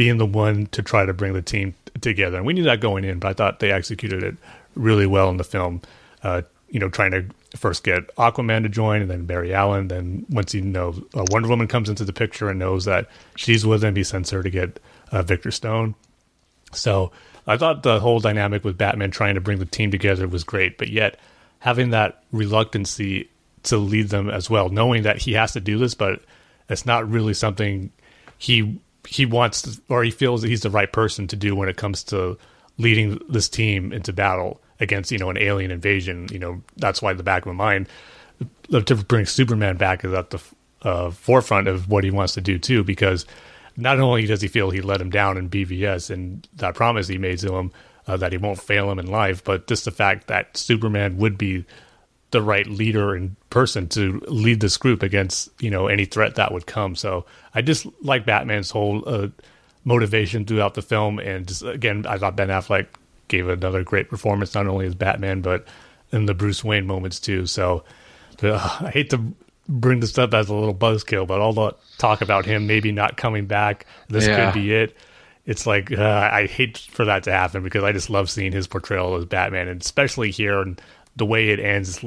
being 0.00 0.16
the 0.16 0.24
one 0.24 0.64
to 0.68 0.82
try 0.82 1.04
to 1.04 1.12
bring 1.12 1.34
the 1.34 1.42
team 1.42 1.74
together. 2.00 2.38
And 2.38 2.46
we 2.46 2.54
knew 2.54 2.62
that 2.62 2.80
going 2.80 3.04
in, 3.04 3.18
but 3.18 3.28
I 3.28 3.32
thought 3.34 3.60
they 3.60 3.70
executed 3.70 4.22
it 4.22 4.34
really 4.74 5.06
well 5.06 5.28
in 5.28 5.36
the 5.36 5.44
film. 5.44 5.82
Uh, 6.22 6.40
you 6.70 6.80
know, 6.80 6.88
trying 6.88 7.10
to 7.10 7.26
first 7.54 7.84
get 7.84 8.08
Aquaman 8.16 8.62
to 8.62 8.70
join, 8.70 9.02
and 9.02 9.10
then 9.10 9.26
Barry 9.26 9.52
Allen. 9.52 9.88
Then 9.88 10.24
once 10.30 10.52
he 10.52 10.62
knows 10.62 10.98
uh, 11.14 11.26
Wonder 11.30 11.50
Woman 11.50 11.68
comes 11.68 11.90
into 11.90 12.06
the 12.06 12.14
picture 12.14 12.48
and 12.48 12.58
knows 12.58 12.86
that 12.86 13.10
she's 13.36 13.66
with 13.66 13.84
him, 13.84 13.94
he 13.94 14.02
sends 14.02 14.30
her 14.30 14.42
to 14.42 14.48
get 14.48 14.80
uh, 15.12 15.20
Victor 15.20 15.50
Stone. 15.50 15.94
So 16.72 17.12
I 17.46 17.58
thought 17.58 17.82
the 17.82 18.00
whole 18.00 18.20
dynamic 18.20 18.64
with 18.64 18.78
Batman 18.78 19.10
trying 19.10 19.34
to 19.34 19.42
bring 19.42 19.58
the 19.58 19.66
team 19.66 19.90
together 19.90 20.26
was 20.26 20.44
great, 20.44 20.78
but 20.78 20.88
yet 20.88 21.20
having 21.58 21.90
that 21.90 22.22
reluctancy 22.32 23.28
to 23.64 23.76
lead 23.76 24.08
them 24.08 24.30
as 24.30 24.48
well, 24.48 24.70
knowing 24.70 25.02
that 25.02 25.18
he 25.18 25.34
has 25.34 25.52
to 25.52 25.60
do 25.60 25.76
this, 25.76 25.92
but 25.92 26.22
it's 26.70 26.86
not 26.86 27.06
really 27.06 27.34
something 27.34 27.92
he 28.38 28.80
he 29.06 29.26
wants 29.26 29.62
to, 29.62 29.80
or 29.88 30.02
he 30.02 30.10
feels 30.10 30.42
that 30.42 30.48
he's 30.48 30.62
the 30.62 30.70
right 30.70 30.92
person 30.92 31.26
to 31.28 31.36
do 31.36 31.54
when 31.54 31.68
it 31.68 31.76
comes 31.76 32.02
to 32.04 32.38
leading 32.78 33.20
this 33.28 33.48
team 33.48 33.92
into 33.92 34.12
battle 34.12 34.60
against 34.78 35.10
you 35.10 35.18
know 35.18 35.30
an 35.30 35.38
alien 35.38 35.70
invasion. 35.70 36.28
You 36.30 36.38
know 36.38 36.62
that's 36.76 37.02
why 37.02 37.12
the 37.12 37.22
back 37.22 37.46
of 37.46 37.54
my 37.54 37.64
mind 37.64 37.88
to 38.70 38.96
bring 38.96 39.26
Superman 39.26 39.76
back 39.76 40.04
is 40.04 40.12
at 40.12 40.30
the 40.30 40.40
uh, 40.82 41.10
forefront 41.10 41.68
of 41.68 41.88
what 41.88 42.04
he 42.04 42.10
wants 42.10 42.34
to 42.34 42.40
do 42.40 42.58
too, 42.58 42.84
because 42.84 43.26
not 43.76 44.00
only 44.00 44.26
does 44.26 44.40
he 44.40 44.48
feel 44.48 44.70
he 44.70 44.80
let 44.80 45.00
him 45.00 45.10
down 45.10 45.36
in 45.36 45.48
BVS 45.48 46.10
and 46.10 46.46
that 46.56 46.74
promise 46.74 47.08
he 47.08 47.18
made 47.18 47.38
to 47.38 47.54
him 47.54 47.72
uh, 48.06 48.16
that 48.16 48.32
he 48.32 48.38
won't 48.38 48.60
fail 48.60 48.90
him 48.90 48.98
in 48.98 49.06
life, 49.06 49.44
but 49.44 49.66
just 49.66 49.84
the 49.84 49.90
fact 49.90 50.28
that 50.28 50.56
Superman 50.56 51.18
would 51.18 51.36
be 51.36 51.64
the 52.30 52.42
right 52.42 52.66
leader 52.66 53.14
and 53.14 53.36
person 53.50 53.88
to 53.88 54.22
lead 54.28 54.60
this 54.60 54.76
group 54.76 55.02
against 55.02 55.50
you 55.60 55.70
know 55.70 55.86
any 55.86 56.04
threat 56.04 56.36
that 56.36 56.52
would 56.52 56.66
come. 56.66 56.94
So 56.94 57.26
I 57.54 57.62
just 57.62 57.86
like 58.02 58.26
Batman's 58.26 58.70
whole 58.70 59.02
uh, 59.06 59.28
motivation 59.84 60.44
throughout 60.44 60.74
the 60.74 60.82
film, 60.82 61.18
and 61.18 61.46
just 61.46 61.62
again, 61.62 62.06
I 62.06 62.18
thought 62.18 62.36
Ben 62.36 62.48
Affleck 62.48 62.86
gave 63.28 63.48
another 63.48 63.82
great 63.82 64.08
performance, 64.08 64.54
not 64.54 64.66
only 64.66 64.86
as 64.86 64.94
Batman 64.94 65.40
but 65.40 65.66
in 66.12 66.26
the 66.26 66.34
Bruce 66.34 66.64
Wayne 66.64 66.86
moments 66.86 67.20
too. 67.20 67.46
So 67.46 67.84
uh, 68.42 68.78
I 68.80 68.90
hate 68.90 69.10
to 69.10 69.34
bring 69.68 70.00
this 70.00 70.18
up 70.18 70.34
as 70.34 70.48
a 70.48 70.54
little 70.54 70.74
buzzkill, 70.74 71.26
but 71.26 71.40
all 71.40 71.52
the 71.52 71.74
talk 71.98 72.20
about 72.20 72.44
him 72.44 72.66
maybe 72.66 72.92
not 72.92 73.16
coming 73.16 73.46
back, 73.46 73.86
this 74.08 74.26
yeah. 74.26 74.46
could 74.46 74.60
be 74.60 74.72
it. 74.72 74.96
It's 75.46 75.66
like 75.66 75.90
uh, 75.90 76.30
I 76.32 76.46
hate 76.46 76.78
for 76.78 77.06
that 77.06 77.24
to 77.24 77.32
happen 77.32 77.62
because 77.62 77.82
I 77.82 77.92
just 77.92 78.10
love 78.10 78.28
seeing 78.28 78.52
his 78.52 78.66
portrayal 78.66 79.16
as 79.16 79.24
Batman, 79.24 79.68
and 79.68 79.80
especially 79.80 80.30
here 80.30 80.60
and 80.60 80.80
the 81.16 81.26
way 81.26 81.50
it 81.50 81.60
ends 81.60 82.04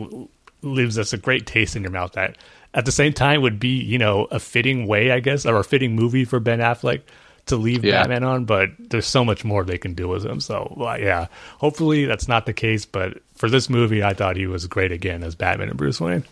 leaves 0.62 0.98
us 0.98 1.14
a 1.14 1.18
great 1.18 1.46
taste 1.46 1.76
in 1.76 1.84
your 1.84 1.92
mouth. 1.92 2.14
That 2.14 2.38
at 2.74 2.86
the 2.86 2.92
same 2.92 3.14
time 3.14 3.42
would 3.42 3.60
be 3.60 3.82
you 3.82 3.98
know 3.98 4.26
a 4.32 4.40
fitting 4.40 4.88
way, 4.88 5.12
I 5.12 5.20
guess, 5.20 5.46
or 5.46 5.58
a 5.58 5.64
fitting 5.64 5.96
movie 5.96 6.26
for 6.26 6.40
Ben 6.40 6.60
Affleck 6.60 7.02
to 7.48 7.58
leave 7.58 7.84
yeah. 7.84 8.02
Batman 8.02 8.24
on. 8.24 8.46
But 8.46 8.70
there's 8.80 9.08
so 9.08 9.26
much 9.26 9.44
more 9.44 9.64
they 9.64 9.78
can 9.78 9.94
do 9.94 10.08
with 10.08 10.26
him. 10.26 10.40
So 10.40 10.76
uh, 10.80 10.98
yeah, 11.00 11.28
hopefully 11.58 12.06
that's 12.06 12.28
not 12.28 12.46
the 12.46 12.54
case. 12.54 12.86
But 12.86 13.22
for 13.36 13.50
this 13.50 13.70
movie, 13.70 14.04
I 14.04 14.14
thought 14.14 14.38
he 14.38 14.48
was 14.48 14.66
great 14.68 14.92
again 14.92 15.24
as 15.24 15.36
Batman 15.36 15.70
and 15.70 15.78
Bruce 15.78 16.00
Wayne. 16.00 16.24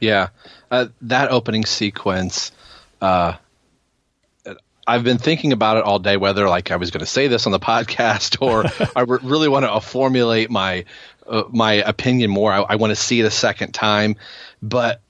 Yeah, 0.00 0.28
uh, 0.70 0.86
that 1.02 1.30
opening 1.30 1.64
sequence. 1.64 2.52
Uh, 3.00 3.34
I've 4.86 5.02
been 5.02 5.18
thinking 5.18 5.52
about 5.52 5.78
it 5.78 5.84
all 5.84 5.98
day, 5.98 6.16
whether 6.16 6.48
like 6.48 6.70
I 6.70 6.76
was 6.76 6.90
going 6.90 7.00
to 7.00 7.06
say 7.06 7.26
this 7.26 7.46
on 7.46 7.52
the 7.52 7.58
podcast 7.60 8.40
or 8.40 8.64
I 8.94 9.00
really 9.02 9.48
want 9.48 9.64
to 9.64 9.80
formulate 9.80 10.50
my 10.50 10.84
uh, 11.28 11.44
my 11.50 11.74
opinion 11.74 12.30
more. 12.30 12.52
I, 12.52 12.60
I 12.62 12.76
want 12.76 12.90
to 12.90 12.96
see 12.96 13.20
it 13.20 13.24
a 13.24 13.30
second 13.30 13.72
time, 13.72 14.16
but 14.62 15.00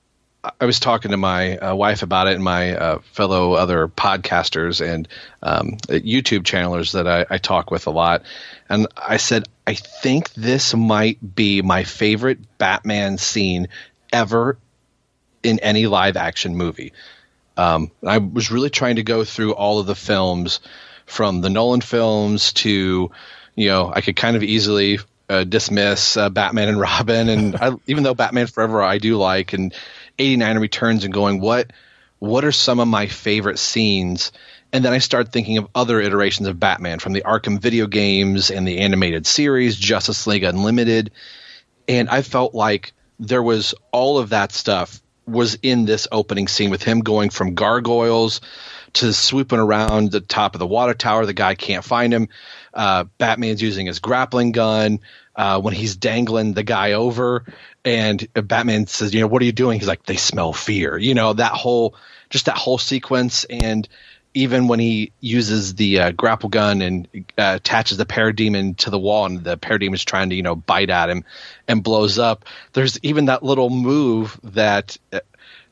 I 0.59 0.65
was 0.65 0.79
talking 0.79 1.11
to 1.11 1.17
my 1.17 1.57
uh, 1.57 1.75
wife 1.75 2.03
about 2.03 2.27
it 2.27 2.35
and 2.35 2.43
my 2.43 2.75
uh, 2.75 2.99
fellow 3.11 3.53
other 3.53 3.87
podcasters 3.87 4.85
and 4.85 5.07
um, 5.41 5.77
YouTube 5.87 6.43
channelers 6.43 6.93
that 6.93 7.07
I, 7.07 7.25
I, 7.29 7.37
talk 7.37 7.71
with 7.71 7.87
a 7.87 7.91
lot. 7.91 8.23
And 8.69 8.87
I 8.95 9.17
said, 9.17 9.47
I 9.65 9.73
think 9.73 10.33
this 10.33 10.73
might 10.73 11.35
be 11.35 11.61
my 11.61 11.83
favorite 11.83 12.39
Batman 12.57 13.17
scene 13.17 13.67
ever 14.13 14.57
in 15.43 15.59
any 15.59 15.87
live 15.87 16.17
action 16.17 16.55
movie. 16.55 16.93
Um, 17.57 17.91
I 18.05 18.19
was 18.19 18.51
really 18.51 18.69
trying 18.69 18.97
to 18.97 19.03
go 19.03 19.23
through 19.23 19.53
all 19.53 19.79
of 19.79 19.87
the 19.87 19.95
films 19.95 20.59
from 21.05 21.41
the 21.41 21.49
Nolan 21.49 21.81
films 21.81 22.53
to, 22.53 23.11
you 23.55 23.67
know, 23.67 23.91
I 23.93 24.01
could 24.01 24.15
kind 24.15 24.35
of 24.35 24.43
easily 24.43 24.99
uh, 25.29 25.43
dismiss 25.43 26.17
uh, 26.17 26.29
Batman 26.29 26.69
and 26.69 26.79
Robin, 26.79 27.29
and 27.29 27.55
I, 27.61 27.71
even 27.87 28.03
though 28.03 28.13
Batman 28.13 28.47
Forever 28.47 28.81
I 28.81 28.97
do 28.97 29.17
like, 29.17 29.53
and 29.53 29.73
89 30.19 30.59
Returns, 30.59 31.03
and 31.03 31.13
going 31.13 31.39
what 31.41 31.71
what 32.19 32.43
are 32.43 32.51
some 32.51 32.79
of 32.79 32.87
my 32.87 33.07
favorite 33.07 33.59
scenes? 33.59 34.31
And 34.73 34.83
then 34.83 34.91
I 34.91 34.97
start 34.97 35.31
thinking 35.31 35.57
of 35.59 35.67
other 35.75 36.01
iterations 36.01 36.47
of 36.47 36.59
Batman 36.59 36.99
from 36.99 37.13
the 37.13 37.21
Arkham 37.21 37.59
video 37.59 37.87
games 37.87 38.49
and 38.49 38.67
the 38.67 38.79
animated 38.79 39.25
series, 39.25 39.75
Justice 39.77 40.27
League 40.27 40.43
Unlimited, 40.43 41.11
and 41.87 42.09
I 42.09 42.21
felt 42.21 42.53
like 42.53 42.93
there 43.19 43.43
was 43.43 43.73
all 43.91 44.17
of 44.17 44.29
that 44.29 44.51
stuff 44.51 45.01
was 45.25 45.57
in 45.61 45.85
this 45.85 46.07
opening 46.11 46.47
scene 46.47 46.69
with 46.69 46.83
him 46.83 47.01
going 47.01 47.29
from 47.29 47.53
gargoyles 47.53 48.39
to 48.93 49.13
swooping 49.13 49.59
around 49.59 50.11
the 50.11 50.21
top 50.21 50.55
of 50.55 50.59
the 50.59 50.67
water 50.67 50.93
tower. 50.93 51.25
The 51.25 51.33
guy 51.33 51.55
can't 51.55 51.83
find 51.83 52.13
him. 52.13 52.29
Uh, 52.77 53.05
Batman's 53.17 53.61
using 53.61 53.87
his 53.87 53.97
grappling 53.97 54.51
gun 54.51 54.99
uh, 55.35 55.59
when 55.59 55.73
he's 55.73 55.95
dangling 55.95 56.53
the 56.53 56.63
guy 56.63 56.93
over, 56.93 57.43
and 57.83 58.27
Batman 58.33 58.85
says, 58.85 59.13
"You 59.13 59.21
know, 59.21 59.27
what 59.27 59.41
are 59.41 59.45
you 59.45 59.51
doing?" 59.51 59.79
He's 59.79 59.87
like, 59.87 60.05
"They 60.05 60.15
smell 60.15 60.53
fear." 60.53 60.95
You 60.95 61.15
know, 61.15 61.33
that 61.33 61.53
whole 61.53 61.95
just 62.29 62.45
that 62.45 62.57
whole 62.57 62.77
sequence, 62.77 63.45
and 63.45 63.87
even 64.35 64.67
when 64.67 64.79
he 64.79 65.11
uses 65.19 65.73
the 65.73 65.99
uh, 65.99 66.11
grapple 66.11 66.49
gun 66.49 66.83
and 66.83 67.07
uh, 67.37 67.53
attaches 67.55 67.97
the 67.97 68.05
parademon 68.05 68.77
to 68.77 68.91
the 68.91 68.99
wall, 68.99 69.25
and 69.25 69.43
the 69.43 69.57
parademon 69.57 69.95
is 69.95 70.05
trying 70.05 70.29
to 70.29 70.35
you 70.35 70.43
know 70.43 70.55
bite 70.55 70.91
at 70.91 71.09
him 71.09 71.23
and 71.67 71.83
blows 71.83 72.19
up. 72.19 72.45
There's 72.73 72.99
even 73.01 73.25
that 73.25 73.43
little 73.43 73.69
move 73.71 74.39
that. 74.43 74.97
Uh, 75.11 75.21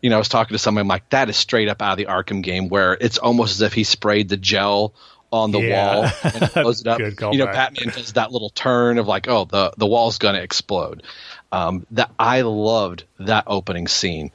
you 0.01 0.09
know, 0.11 0.17
I 0.17 0.19
was 0.19 0.29
talking 0.29 0.53
to 0.53 0.59
someone 0.59 0.83
I'm 0.83 0.87
like, 0.87 1.09
that 1.09 1.29
is 1.29 1.37
straight 1.37 1.67
up 1.67 1.81
out 1.81 1.93
of 1.93 1.97
the 1.97 2.05
Arkham 2.05 2.43
game, 2.43 2.69
where 2.69 2.95
it's 2.99 3.17
almost 3.17 3.53
as 3.53 3.61
if 3.61 3.73
he 3.73 3.83
sprayed 3.83 4.29
the 4.29 4.37
gel 4.37 4.93
on 5.31 5.51
the 5.51 5.59
yeah. 5.59 5.95
wall 5.95 6.11
and 6.23 6.51
close 6.51 6.81
it 6.81 6.87
up. 6.87 6.99
you 6.99 7.37
know, 7.37 7.45
back. 7.45 7.73
Batman 7.73 7.93
does 7.93 8.13
that 8.13 8.31
little 8.31 8.49
turn 8.49 8.97
of 8.97 9.07
like, 9.07 9.27
oh, 9.27 9.45
the 9.45 9.73
the 9.77 9.85
wall's 9.85 10.17
gonna 10.17 10.39
explode. 10.39 11.03
Um, 11.51 11.85
that 11.91 12.11
I 12.19 12.41
loved 12.41 13.05
that 13.19 13.45
opening 13.47 13.87
scene. 13.87 14.31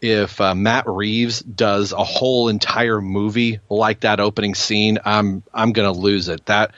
If 0.00 0.40
uh, 0.40 0.54
Matt 0.54 0.86
Reeves 0.86 1.40
does 1.40 1.92
a 1.92 2.04
whole 2.04 2.48
entire 2.48 3.00
movie 3.00 3.60
like 3.68 4.00
that 4.00 4.20
opening 4.20 4.54
scene, 4.54 4.98
I'm 5.04 5.42
I'm 5.52 5.72
gonna 5.72 5.92
lose 5.92 6.28
it. 6.28 6.44
That 6.46 6.72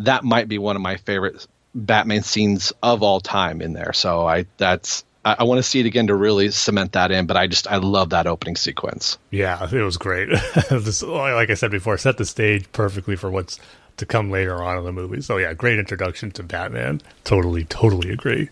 that 0.00 0.24
might 0.24 0.48
be 0.48 0.58
one 0.58 0.76
of 0.76 0.82
my 0.82 0.96
favorite 0.96 1.46
Batman 1.74 2.22
scenes 2.22 2.72
of 2.82 3.02
all 3.02 3.20
time 3.20 3.60
in 3.60 3.72
there. 3.72 3.92
So 3.92 4.26
I 4.26 4.46
that's 4.56 5.04
I, 5.26 5.36
I 5.40 5.42
want 5.42 5.58
to 5.58 5.62
see 5.62 5.80
it 5.80 5.86
again 5.86 6.06
to 6.06 6.14
really 6.14 6.50
cement 6.52 6.92
that 6.92 7.10
in. 7.10 7.26
But 7.26 7.36
I 7.36 7.48
just 7.48 7.66
I 7.66 7.76
love 7.76 8.10
that 8.10 8.26
opening 8.26 8.56
sequence. 8.56 9.18
Yeah, 9.30 9.68
it 9.70 9.82
was 9.82 9.96
great. 9.96 10.28
this, 10.70 11.02
like 11.02 11.50
I 11.50 11.54
said 11.54 11.72
before, 11.72 11.98
set 11.98 12.16
the 12.16 12.24
stage 12.24 12.70
perfectly 12.72 13.16
for 13.16 13.30
what's 13.30 13.58
to 13.96 14.06
come 14.06 14.30
later 14.30 14.62
on 14.62 14.78
in 14.78 14.84
the 14.84 14.92
movie. 14.92 15.20
So 15.20 15.36
yeah, 15.36 15.52
great 15.52 15.78
introduction 15.78 16.30
to 16.32 16.42
Batman. 16.42 17.02
Totally, 17.24 17.64
totally 17.64 18.10
agree. 18.10 18.48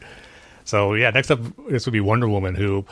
So 0.64 0.94
yeah, 0.94 1.10
next 1.10 1.30
up 1.30 1.40
this 1.68 1.86
would 1.86 1.92
be 1.92 2.00
Wonder 2.00 2.28
Woman, 2.28 2.54
who 2.54 2.84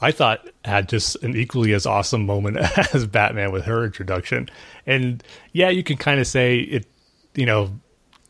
I 0.00 0.12
thought 0.12 0.46
had 0.64 0.88
just 0.88 1.16
an 1.22 1.34
equally 1.34 1.72
as 1.72 1.86
awesome 1.86 2.26
moment 2.26 2.56
as 2.94 3.06
Batman 3.06 3.52
with 3.52 3.64
her 3.64 3.84
introduction. 3.84 4.50
And 4.86 5.22
yeah, 5.52 5.70
you 5.70 5.82
can 5.82 5.96
kind 5.96 6.20
of 6.20 6.26
say 6.26 6.58
it, 6.58 6.86
you 7.34 7.46
know, 7.46 7.70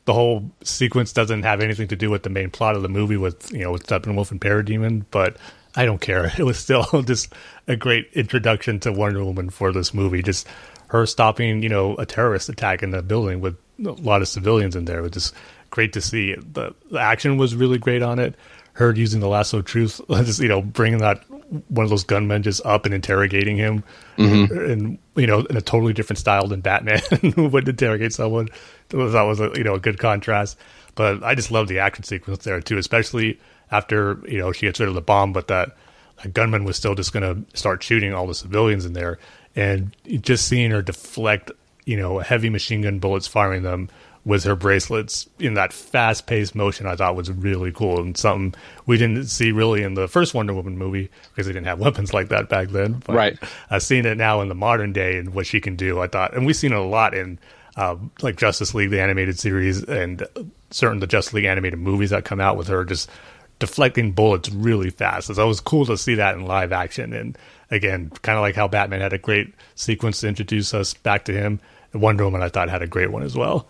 the 0.04 0.14
whole 0.14 0.50
sequence 0.62 1.12
doesn't 1.12 1.44
have 1.44 1.60
anything 1.60 1.88
to 1.88 1.96
do 1.96 2.10
with 2.10 2.22
the 2.22 2.30
main 2.30 2.50
plot 2.50 2.76
of 2.76 2.82
the 2.82 2.88
movie 2.88 3.16
with 3.16 3.52
you 3.52 3.60
know 3.60 3.72
with 3.72 3.86
Steppenwolf 3.86 4.30
and 4.30 4.40
Parademon, 4.40 5.04
but 5.10 5.36
I 5.74 5.84
don't 5.84 6.00
care. 6.00 6.32
It 6.38 6.44
was 6.44 6.58
still 6.58 6.84
just 7.06 7.32
a 7.66 7.76
great 7.76 8.10
introduction 8.12 8.80
to 8.80 8.92
Wonder 8.92 9.24
Woman 9.24 9.50
for 9.50 9.72
this 9.72 9.94
movie. 9.94 10.22
Just 10.22 10.46
her 10.88 11.06
stopping 11.06 11.62
you 11.62 11.68
know 11.68 11.96
a 11.96 12.06
terrorist 12.06 12.48
attack 12.48 12.82
in 12.82 12.90
the 12.90 13.02
building 13.02 13.40
with 13.40 13.56
a 13.84 13.90
lot 13.90 14.22
of 14.22 14.28
civilians 14.28 14.76
in 14.76 14.84
there. 14.84 14.98
It 14.98 15.02
was 15.02 15.12
just 15.12 15.34
great 15.70 15.92
to 15.94 16.00
see. 16.00 16.34
The, 16.34 16.74
the 16.90 17.00
action 17.00 17.36
was 17.36 17.56
really 17.56 17.78
great 17.78 18.02
on 18.02 18.18
it. 18.18 18.34
Her 18.74 18.92
using 18.92 19.20
the 19.20 19.28
lasso 19.28 19.58
of 19.58 19.64
truth, 19.64 20.00
just 20.10 20.40
you 20.40 20.48
know, 20.48 20.60
bringing 20.60 20.98
that 20.98 21.24
one 21.68 21.84
of 21.84 21.90
those 21.90 22.04
gunmen 22.04 22.42
just 22.42 22.64
up 22.64 22.84
and 22.84 22.94
interrogating 22.94 23.56
him, 23.56 23.84
mm-hmm. 24.16 24.70
and 24.70 24.98
you 25.16 25.26
know, 25.26 25.40
in 25.40 25.56
a 25.56 25.60
totally 25.60 25.92
different 25.92 26.18
style 26.18 26.46
than 26.46 26.60
Batman 26.60 27.00
would 27.36 27.68
interrogate 27.68 28.12
someone. 28.12 28.48
That 28.88 28.96
was, 28.96 29.12
that 29.12 29.22
was 29.22 29.40
a, 29.40 29.50
you 29.54 29.64
know 29.64 29.74
a 29.74 29.80
good 29.80 29.98
contrast. 29.98 30.58
But 30.94 31.22
I 31.24 31.34
just 31.34 31.50
love 31.50 31.68
the 31.68 31.80
action 31.80 32.04
sequence 32.04 32.44
there 32.44 32.60
too, 32.60 32.78
especially 32.78 33.40
after 33.70 34.20
you 34.28 34.38
know 34.38 34.52
she 34.52 34.66
gets 34.66 34.80
rid 34.80 34.88
of 34.88 34.94
the 34.94 35.00
bomb, 35.00 35.32
but 35.32 35.48
that, 35.48 35.76
that 36.22 36.34
gunman 36.34 36.64
was 36.64 36.76
still 36.76 36.94
just 36.94 37.12
going 37.12 37.22
to 37.22 37.56
start 37.58 37.82
shooting 37.82 38.12
all 38.12 38.26
the 38.26 38.34
civilians 38.34 38.84
in 38.84 38.92
there, 38.92 39.18
and 39.54 39.96
just 40.04 40.48
seeing 40.48 40.70
her 40.72 40.82
deflect 40.82 41.50
you 41.84 41.96
know 41.96 42.18
heavy 42.18 42.50
machine 42.50 42.82
gun 42.82 42.98
bullets 42.98 43.26
firing 43.26 43.62
them 43.62 43.88
with 44.24 44.44
her 44.44 44.56
bracelets 44.56 45.28
in 45.38 45.54
that 45.54 45.72
fast 45.72 46.26
paced 46.26 46.54
motion 46.54 46.86
I 46.86 46.96
thought 46.96 47.14
was 47.14 47.30
really 47.30 47.70
cool 47.72 48.00
and 48.00 48.16
something 48.16 48.54
we 48.86 48.96
didn't 48.96 49.26
see 49.26 49.52
really 49.52 49.82
in 49.82 49.94
the 49.94 50.08
first 50.08 50.32
Wonder 50.32 50.54
Woman 50.54 50.78
movie 50.78 51.10
because 51.30 51.46
they 51.46 51.52
didn't 51.52 51.66
have 51.66 51.78
weapons 51.86 52.14
like 52.14 52.28
that 52.28 52.48
back 52.48 52.68
then. 52.68 53.02
But 53.04 53.16
Right. 53.16 53.38
I've 53.70 53.82
seen 53.82 54.06
it 54.06 54.16
now 54.16 54.40
in 54.40 54.48
the 54.48 54.54
modern 54.54 54.92
day 54.92 55.18
and 55.18 55.34
what 55.34 55.46
she 55.46 55.60
can 55.60 55.76
do. 55.76 56.00
I 56.00 56.06
thought, 56.06 56.34
and 56.34 56.46
we've 56.46 56.56
seen 56.56 56.72
it 56.72 56.78
a 56.78 56.82
lot 56.82 57.14
in 57.14 57.38
uh, 57.76 57.96
like 58.22 58.36
Justice 58.36 58.74
League, 58.74 58.90
the 58.90 59.00
animated 59.00 59.38
series, 59.38 59.82
and 59.82 60.26
certain 60.70 61.00
the 61.00 61.06
Justice 61.06 61.34
League 61.34 61.44
animated 61.44 61.78
movies 61.78 62.10
that 62.10 62.24
come 62.24 62.40
out 62.40 62.56
with 62.56 62.68
her 62.68 62.84
just 62.84 63.10
deflecting 63.58 64.12
bullets 64.12 64.50
really 64.50 64.90
fast. 64.90 65.26
So 65.34 65.42
it 65.42 65.46
was 65.46 65.60
cool 65.60 65.86
to 65.86 65.96
see 65.96 66.14
that 66.16 66.34
in 66.34 66.46
live 66.46 66.72
action. 66.72 67.12
And 67.12 67.36
again, 67.70 68.10
kind 68.22 68.38
of 68.38 68.42
like 68.42 68.54
how 68.54 68.68
Batman 68.68 69.00
had 69.00 69.12
a 69.12 69.18
great 69.18 69.54
sequence 69.74 70.20
to 70.20 70.28
introduce 70.28 70.72
us 70.72 70.94
back 70.94 71.24
to 71.26 71.32
him. 71.32 71.60
Wonder 71.92 72.24
Woman, 72.24 72.42
I 72.42 72.48
thought, 72.48 72.68
had 72.68 72.82
a 72.82 72.86
great 72.86 73.12
one 73.12 73.22
as 73.22 73.36
well. 73.36 73.66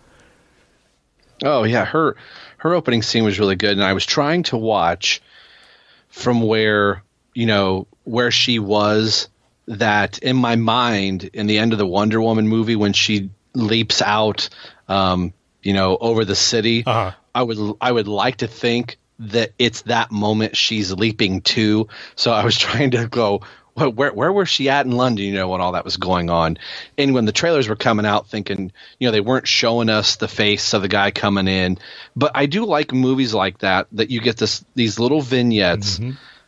Oh 1.43 1.63
yeah, 1.63 1.85
her 1.85 2.15
her 2.57 2.73
opening 2.73 3.01
scene 3.01 3.23
was 3.23 3.39
really 3.39 3.55
good, 3.55 3.71
and 3.71 3.83
I 3.83 3.93
was 3.93 4.05
trying 4.05 4.43
to 4.43 4.57
watch 4.57 5.21
from 6.09 6.41
where 6.41 7.03
you 7.33 7.45
know 7.45 7.87
where 8.03 8.31
she 8.31 8.59
was. 8.59 9.29
That 9.67 10.19
in 10.19 10.35
my 10.35 10.57
mind, 10.57 11.23
in 11.33 11.47
the 11.47 11.57
end 11.57 11.73
of 11.73 11.79
the 11.79 11.87
Wonder 11.87 12.21
Woman 12.21 12.47
movie, 12.47 12.75
when 12.75 12.93
she 12.93 13.31
leaps 13.55 13.99
out, 13.99 14.49
um, 14.87 15.33
you 15.63 15.73
know, 15.73 15.97
over 15.97 16.23
the 16.23 16.35
city, 16.35 16.83
Uh-huh. 16.85 17.13
I 17.33 17.41
would 17.41 17.75
I 17.81 17.91
would 17.91 18.07
like 18.07 18.37
to 18.37 18.47
think 18.47 18.97
that 19.17 19.53
it's 19.57 19.81
that 19.83 20.11
moment 20.11 20.55
she's 20.55 20.91
leaping 20.91 21.41
to. 21.41 21.87
So 22.15 22.31
I 22.31 22.45
was 22.45 22.55
trying 22.59 22.91
to 22.91 23.07
go. 23.07 23.41
Where, 23.75 23.89
where 23.89 24.13
where 24.13 24.31
was 24.31 24.49
she 24.49 24.69
at 24.69 24.85
in 24.85 24.93
London? 24.93 25.25
You 25.25 25.33
know 25.33 25.49
when 25.49 25.59
all 25.59 25.73
that 25.73 25.83
was 25.83 25.97
going 25.97 26.29
on, 26.29 26.57
and 26.97 27.13
when 27.13 27.25
the 27.25 27.33
trailers 27.33 27.67
were 27.67 27.75
coming 27.75 28.05
out, 28.05 28.27
thinking 28.27 28.71
you 28.99 29.07
know 29.07 29.11
they 29.11 29.21
weren't 29.21 29.47
showing 29.47 29.89
us 29.89 30.15
the 30.15 30.29
face 30.29 30.73
of 30.73 30.81
the 30.81 30.87
guy 30.87 31.11
coming 31.11 31.49
in, 31.49 31.77
but 32.15 32.31
I 32.35 32.45
do 32.45 32.65
like 32.65 32.93
movies 32.93 33.33
like 33.33 33.59
that 33.59 33.87
that 33.91 34.09
you 34.09 34.21
get 34.21 34.37
this 34.37 34.63
these 34.75 34.97
little 34.97 35.21
vignettes. 35.21 35.99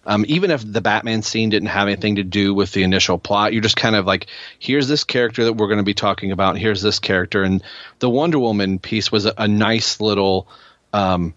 Um, 0.05 0.23
even 0.29 0.51
if 0.51 0.63
the 0.65 0.79
Batman 0.79 1.21
scene 1.21 1.49
didn't 1.49 1.67
have 1.67 1.89
anything 1.89 2.15
to 2.15 2.23
do 2.23 2.53
with 2.53 2.71
the 2.71 2.83
initial 2.83 3.17
plot, 3.17 3.51
you're 3.51 3.61
just 3.61 3.75
kind 3.75 3.93
of 3.93 4.05
like, 4.05 4.27
here's 4.57 4.87
this 4.87 5.03
character 5.03 5.43
that 5.43 5.53
we're 5.57 5.67
going 5.67 5.79
to 5.79 5.83
be 5.83 5.93
talking 5.93 6.31
about. 6.31 6.51
And 6.51 6.59
here's 6.59 6.81
this 6.81 6.99
character, 6.99 7.43
and 7.43 7.61
the 7.99 8.09
Wonder 8.09 8.39
Woman 8.39 8.79
piece 8.79 9.11
was 9.11 9.25
a, 9.25 9.33
a 9.37 9.49
nice 9.49 9.99
little 9.99 10.47
um, 10.93 11.33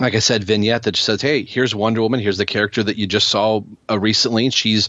like 0.00 0.14
I 0.14 0.20
said, 0.20 0.44
vignette 0.44 0.84
that 0.84 0.92
just 0.92 1.06
says, 1.06 1.20
"Hey, 1.20 1.44
here's 1.44 1.74
Wonder 1.74 2.02
Woman. 2.02 2.20
Here's 2.20 2.38
the 2.38 2.46
character 2.46 2.82
that 2.82 2.96
you 2.96 3.06
just 3.06 3.28
saw 3.28 3.62
uh, 3.90 3.98
recently. 3.98 4.44
and 4.44 4.54
She's 4.54 4.88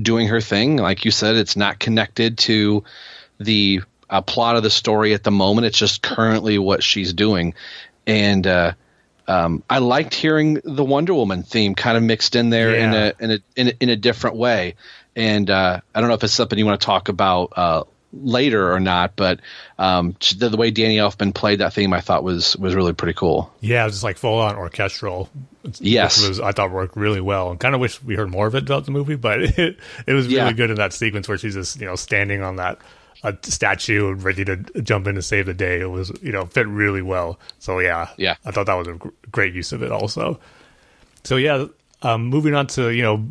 doing 0.00 0.28
her 0.28 0.40
thing. 0.40 0.76
Like 0.76 1.04
you 1.04 1.10
said, 1.10 1.36
it's 1.36 1.56
not 1.56 1.78
connected 1.78 2.38
to 2.38 2.84
the 3.38 3.82
uh, 4.08 4.20
plot 4.20 4.56
of 4.56 4.62
the 4.62 4.70
story 4.70 5.14
at 5.14 5.24
the 5.24 5.30
moment. 5.30 5.66
It's 5.66 5.78
just 5.78 6.02
currently 6.02 6.58
what 6.58 6.82
she's 6.82 7.12
doing." 7.12 7.54
And 8.06 8.46
uh, 8.46 8.72
um, 9.26 9.62
I 9.68 9.78
liked 9.78 10.14
hearing 10.14 10.60
the 10.64 10.84
Wonder 10.84 11.14
Woman 11.14 11.42
theme 11.42 11.74
kind 11.74 11.96
of 11.96 12.02
mixed 12.02 12.36
in 12.36 12.50
there 12.50 12.74
in 12.74 12.92
a 12.94 13.12
in 13.18 13.30
a 13.30 13.38
in 13.56 13.68
a, 13.68 13.72
in 13.80 13.88
a 13.88 13.96
different 13.96 14.36
way. 14.36 14.74
And 15.16 15.48
uh, 15.48 15.80
I 15.94 16.00
don't 16.00 16.08
know 16.08 16.14
if 16.14 16.24
it's 16.24 16.32
something 16.32 16.58
you 16.58 16.66
want 16.66 16.80
to 16.80 16.84
talk 16.84 17.08
about 17.08 17.52
uh, 17.56 17.84
later 18.22 18.72
or 18.72 18.80
not, 18.80 19.16
but 19.16 19.40
um, 19.78 20.16
the, 20.38 20.48
the 20.48 20.56
way 20.56 20.70
Danny 20.70 20.96
Elfman 20.96 21.34
played 21.34 21.60
that 21.60 21.72
theme, 21.72 21.92
I 21.92 22.00
thought 22.00 22.22
was 22.24 22.56
was 22.56 22.74
really 22.74 22.92
pretty 22.92 23.14
cool. 23.14 23.52
Yeah, 23.60 23.82
it 23.82 23.86
was 23.86 23.94
just 23.94 24.04
like 24.04 24.16
full 24.18 24.38
on 24.40 24.56
orchestral. 24.56 25.28
Yes. 25.80 26.20
which 26.20 26.28
was 26.28 26.40
I 26.40 26.52
thought 26.52 26.70
worked 26.70 26.96
really 26.96 27.20
well. 27.22 27.50
And 27.50 27.58
kind 27.58 27.74
of 27.74 27.80
wish 27.80 28.02
we 28.02 28.14
heard 28.16 28.30
more 28.30 28.46
of 28.46 28.54
it 28.54 28.66
throughout 28.66 28.84
the 28.84 28.90
movie, 28.92 29.16
but 29.16 29.40
it 29.58 29.78
it 30.06 30.12
was 30.12 30.26
really 30.26 30.36
Yeah. 30.38 30.52
good 30.52 30.70
in 30.70 30.76
that 30.76 30.92
sequence 30.92 31.26
where 31.28 31.38
she's 31.38 31.54
just 31.54 31.80
you 31.80 31.86
know 31.86 31.96
standing 31.96 32.42
on 32.42 32.56
that 32.56 32.78
a 33.22 33.34
statue 33.42 34.10
and 34.10 34.22
ready 34.22 34.44
to 34.44 34.56
jump 34.82 35.06
in 35.06 35.14
to 35.14 35.22
save 35.22 35.46
the 35.46 35.54
day. 35.54 35.80
It 35.80 35.90
was 35.90 36.12
you 36.22 36.32
know 36.32 36.44
fit 36.46 36.66
really 36.66 37.00
well. 37.02 37.38
So 37.58 37.78
yeah, 37.78 38.08
Yeah. 38.18 38.36
I 38.44 38.50
thought 38.50 38.66
that 38.66 38.74
was 38.74 38.88
a 38.88 38.98
great 39.32 39.54
use 39.54 39.72
of 39.72 39.82
it 39.82 39.90
also. 39.90 40.38
So 41.24 41.36
yeah, 41.36 41.64
um, 42.02 42.26
moving 42.26 42.54
on 42.54 42.66
to 42.68 42.90
you 42.90 43.02
know 43.02 43.26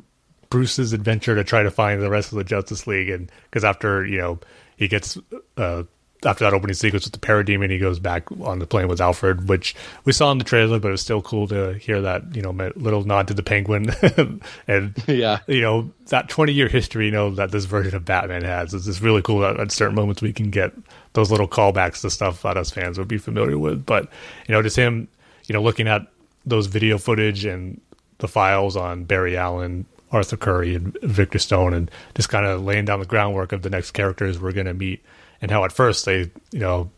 Bruce's 0.49 0.93
adventure 0.93 1.35
to 1.35 1.43
try 1.43 1.61
to 1.63 1.69
find 1.71 2.01
the 2.01 2.09
rest 2.09 2.31
of 2.31 2.39
the 2.39 2.43
Justice 2.43 2.87
League, 2.87 3.09
and 3.09 3.31
because 3.43 3.63
after 3.63 4.03
you 4.05 4.17
know 4.17 4.39
he 4.77 4.87
gets 4.87 5.17
uh, 5.57 5.83
after 6.25 6.45
that 6.45 6.53
opening 6.53 6.73
sequence 6.73 7.03
with 7.03 7.13
the 7.13 7.19
Parademon, 7.19 7.69
he 7.69 7.77
goes 7.77 7.99
back 7.99 8.31
on 8.41 8.59
the 8.59 8.65
plane 8.65 8.87
with 8.87 9.01
Alfred, 9.01 9.49
which 9.49 9.75
we 10.05 10.13
saw 10.13 10.31
in 10.31 10.37
the 10.37 10.45
trailer, 10.45 10.79
but 10.79 10.87
it 10.87 10.91
was 10.91 11.01
still 11.01 11.21
cool 11.21 11.47
to 11.49 11.73
hear 11.73 11.99
that 12.01 12.35
you 12.35 12.41
know 12.41 12.51
little 12.75 13.03
nod 13.03 13.27
to 13.27 13.33
the 13.33 13.43
Penguin, 13.43 13.89
and 14.67 14.95
Yeah. 15.07 15.39
you 15.47 15.61
know 15.61 15.91
that 16.07 16.29
twenty 16.29 16.53
year 16.53 16.67
history, 16.69 17.05
you 17.05 17.11
know 17.11 17.31
that 17.31 17.51
this 17.51 17.65
version 17.65 17.95
of 17.95 18.05
Batman 18.05 18.43
has. 18.43 18.73
It's 18.73 18.85
just 18.85 19.01
really 19.01 19.21
cool 19.21 19.39
that 19.39 19.59
at 19.59 19.71
certain 19.71 19.95
moments 19.95 20.21
we 20.21 20.31
can 20.33 20.49
get 20.49 20.71
those 21.13 21.29
little 21.29 21.47
callbacks 21.47 22.01
to 22.01 22.09
stuff 22.09 22.41
that 22.43 22.57
us 22.57 22.71
fans 22.71 22.97
would 22.97 23.07
be 23.09 23.17
familiar 23.17 23.57
with. 23.57 23.85
But 23.85 24.09
you 24.47 24.53
know, 24.53 24.61
just 24.61 24.77
him, 24.77 25.07
you 25.47 25.53
know, 25.53 25.61
looking 25.61 25.87
at 25.87 26.07
those 26.45 26.67
video 26.67 26.97
footage 26.97 27.45
and 27.45 27.79
the 28.19 28.27
files 28.29 28.77
on 28.77 29.03
Barry 29.03 29.35
Allen, 29.35 29.85
Arthur 30.13 30.37
Curry, 30.37 30.75
and 30.75 30.97
Victor 31.01 31.39
Stone, 31.39 31.73
and 31.73 31.91
just 32.15 32.29
kind 32.29 32.45
of 32.45 32.63
laying 32.63 32.85
down 32.85 32.99
the 33.01 33.05
groundwork 33.05 33.51
of 33.51 33.63
the 33.63 33.69
next 33.69 33.91
characters 33.91 34.39
we're 34.39 34.53
going 34.53 34.67
to 34.67 34.73
meet, 34.73 35.03
and 35.41 35.51
how 35.51 35.65
at 35.65 35.71
first 35.73 36.05
they, 36.05 36.31
you 36.51 36.59
know, 36.59 36.89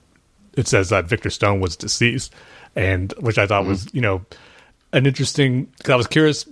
it 0.56 0.68
says 0.68 0.90
that 0.90 1.06
Victor 1.06 1.30
Stone 1.30 1.60
was 1.62 1.76
deceased, 1.76 2.34
and 2.76 3.14
which 3.20 3.38
I 3.38 3.48
thought 3.48 3.66
was, 3.66 3.88
you 3.94 4.02
know, 4.02 4.24
an 4.94 5.06
interesting. 5.06 5.68
Cause 5.84 5.92
I 5.94 5.96
was 5.96 6.08
curious 6.08 6.46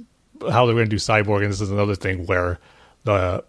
how 0.49 0.65
they 0.65 0.73
were 0.73 0.79
going 0.79 0.89
to 0.89 0.95
do 0.95 0.97
Cyborg, 0.97 1.43
and 1.43 1.51
this 1.51 1.61
is 1.61 1.69
another 1.71 1.95
thing 1.95 2.25
where 2.25 2.59
the 3.03 3.43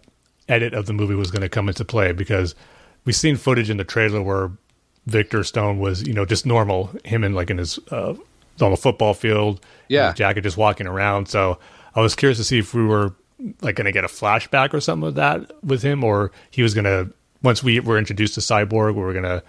edit 0.47 0.73
of 0.73 0.85
the 0.85 0.93
movie 0.93 1.15
was 1.15 1.31
going 1.31 1.41
to 1.41 1.49
come 1.49 1.67
into 1.69 1.83
play 1.83 2.11
because 2.11 2.53
we've 3.05 3.15
seen 3.15 3.35
footage 3.35 3.69
in 3.69 3.77
the 3.77 3.83
trailer 3.83 4.21
where 4.21 4.51
Victor 5.07 5.43
Stone 5.43 5.79
was, 5.79 6.05
you 6.07 6.13
know, 6.13 6.25
just 6.25 6.45
normal, 6.45 6.91
him 7.03 7.23
in 7.23 7.33
like 7.33 7.49
in 7.49 7.57
his 7.57 7.79
uh, 7.91 8.13
on 8.61 8.71
the 8.71 8.77
football 8.77 9.13
field, 9.13 9.59
Yeah. 9.89 10.13
jacket, 10.13 10.41
just 10.41 10.55
walking 10.57 10.87
around. 10.87 11.27
So 11.27 11.59
I 11.95 12.01
was 12.01 12.15
curious 12.15 12.37
to 12.37 12.43
see 12.43 12.59
if 12.59 12.73
we 12.73 12.85
were 12.85 13.13
like 13.61 13.75
going 13.75 13.85
to 13.85 13.91
get 13.91 14.03
a 14.03 14.07
flashback 14.07 14.73
or 14.73 14.81
something 14.81 15.09
of 15.09 15.15
that 15.15 15.51
with 15.63 15.81
him, 15.81 16.03
or 16.03 16.31
he 16.51 16.63
was 16.63 16.73
going 16.73 16.85
to 16.85 17.11
once 17.41 17.63
we 17.63 17.79
were 17.79 17.97
introduced 17.97 18.33
to 18.35 18.41
Cyborg, 18.41 18.95
we 18.95 19.01
were 19.01 19.13
going 19.13 19.23
to, 19.23 19.43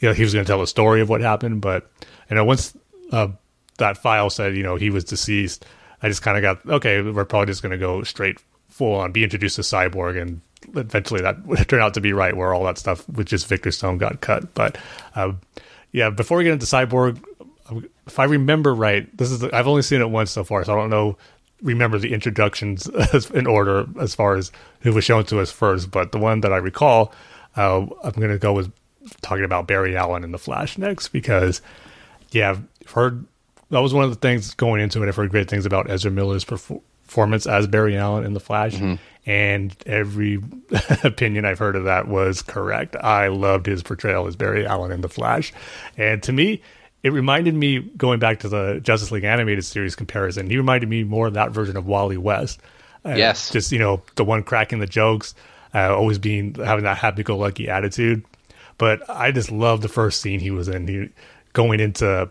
you 0.00 0.08
know, 0.08 0.14
he 0.14 0.22
was 0.22 0.34
going 0.34 0.44
to 0.44 0.50
tell 0.50 0.62
a 0.62 0.66
story 0.66 1.00
of 1.00 1.08
what 1.08 1.20
happened. 1.20 1.60
But 1.60 1.90
you 2.30 2.36
know, 2.36 2.44
once 2.44 2.76
uh, 3.10 3.28
that 3.78 3.98
file 3.98 4.30
said, 4.30 4.56
you 4.56 4.62
know, 4.62 4.76
he 4.76 4.90
was 4.90 5.04
deceased, 5.04 5.64
I 6.02 6.08
just 6.08 6.22
kind 6.22 6.36
of 6.36 6.42
got 6.42 6.74
okay. 6.74 7.02
We're 7.02 7.24
probably 7.24 7.46
just 7.46 7.62
going 7.62 7.72
to 7.72 7.78
go 7.78 8.02
straight 8.02 8.38
full 8.68 8.94
on, 8.94 9.12
be 9.12 9.24
introduced 9.24 9.56
to 9.56 9.62
Cyborg, 9.62 10.20
and 10.20 10.40
eventually 10.76 11.22
that 11.22 11.44
would 11.46 11.68
turn 11.68 11.80
out 11.80 11.94
to 11.94 12.00
be 12.00 12.12
right, 12.12 12.36
where 12.36 12.54
all 12.54 12.64
that 12.64 12.78
stuff 12.78 13.08
with 13.08 13.26
just 13.26 13.48
Victor 13.48 13.72
Stone 13.72 13.98
got 13.98 14.20
cut. 14.20 14.54
But 14.54 14.78
uh, 15.14 15.32
yeah, 15.92 16.10
before 16.10 16.38
we 16.38 16.44
get 16.44 16.52
into 16.52 16.66
Cyborg, 16.66 17.22
if 18.06 18.18
I 18.18 18.24
remember 18.24 18.74
right, 18.74 19.14
this 19.16 19.30
is 19.30 19.40
the, 19.40 19.54
I've 19.54 19.68
only 19.68 19.82
seen 19.82 20.00
it 20.00 20.10
once 20.10 20.30
so 20.30 20.44
far, 20.44 20.64
so 20.64 20.72
I 20.72 20.76
don't 20.76 20.90
know 20.90 21.18
remember 21.62 21.98
the 21.98 22.12
introductions 22.12 22.86
in 23.34 23.46
order 23.46 23.86
as 24.00 24.14
far 24.14 24.36
as 24.36 24.52
who 24.80 24.92
was 24.92 25.04
shown 25.04 25.24
to 25.24 25.40
us 25.40 25.50
first. 25.50 25.90
But 25.90 26.12
the 26.12 26.18
one 26.18 26.40
that 26.42 26.52
I 26.52 26.58
recall, 26.58 27.12
uh, 27.56 27.86
I'm 28.02 28.12
going 28.12 28.30
to 28.30 28.38
go 28.38 28.52
with 28.52 28.72
talking 29.22 29.44
about 29.44 29.66
Barry 29.66 29.96
Allen 29.96 30.24
in 30.24 30.32
the 30.32 30.38
Flash 30.38 30.78
next 30.78 31.08
because 31.08 31.62
yeah, 32.30 32.50
I've 32.50 32.90
heard 32.90 33.24
that 33.70 33.80
was 33.80 33.92
one 33.94 34.04
of 34.04 34.10
the 34.10 34.16
things 34.16 34.54
going 34.54 34.80
into 34.80 35.02
it. 35.02 35.08
I've 35.08 35.16
heard 35.16 35.30
great 35.30 35.48
things 35.48 35.66
about 35.66 35.90
Ezra 35.90 36.10
Miller's 36.10 36.44
perfor- 36.44 36.80
performance 37.06 37.46
as 37.46 37.66
Barry 37.66 37.96
Allen 37.96 38.24
in 38.24 38.34
the 38.34 38.40
Flash, 38.40 38.74
and 39.26 39.74
every 39.86 40.42
opinion 41.02 41.46
I've 41.46 41.58
heard 41.58 41.74
of 41.74 41.84
that 41.84 42.06
was 42.06 42.42
correct. 42.42 42.96
I 42.96 43.28
loved 43.28 43.64
his 43.66 43.82
portrayal 43.82 44.26
as 44.26 44.36
Barry 44.36 44.66
Allen 44.66 44.92
in 44.92 45.00
the 45.00 45.08
Flash, 45.08 45.52
and 45.96 46.22
to 46.22 46.32
me, 46.32 46.60
it 47.02 47.12
reminded 47.12 47.54
me 47.54 47.78
going 47.96 48.18
back 48.18 48.40
to 48.40 48.48
the 48.48 48.80
Justice 48.82 49.10
League 49.12 49.24
animated 49.24 49.64
series 49.64 49.94
comparison. 49.94 50.48
He 50.50 50.56
reminded 50.56 50.88
me 50.88 51.04
more 51.04 51.26
of 51.28 51.34
that 51.34 51.50
version 51.52 51.76
of 51.76 51.86
Wally 51.86 52.16
West. 52.16 52.60
Uh, 53.04 53.14
Yes. 53.16 53.50
just 53.50 53.70
you 53.72 53.78
know 53.78 54.02
the 54.16 54.24
one 54.24 54.42
cracking 54.42 54.80
the 54.80 54.86
jokes, 54.86 55.34
uh, 55.74 55.94
always 55.94 56.18
being 56.18 56.54
having 56.54 56.84
that 56.84 56.98
happy-go-lucky 56.98 57.68
attitude. 57.68 58.24
But 58.76 59.08
I 59.08 59.30
just 59.32 59.50
love 59.50 59.80
the 59.80 59.88
first 59.88 60.20
scene 60.20 60.40
he 60.40 60.50
was 60.50 60.68
in. 60.68 60.86
He 60.88 61.08
going 61.52 61.80
into 61.80 62.30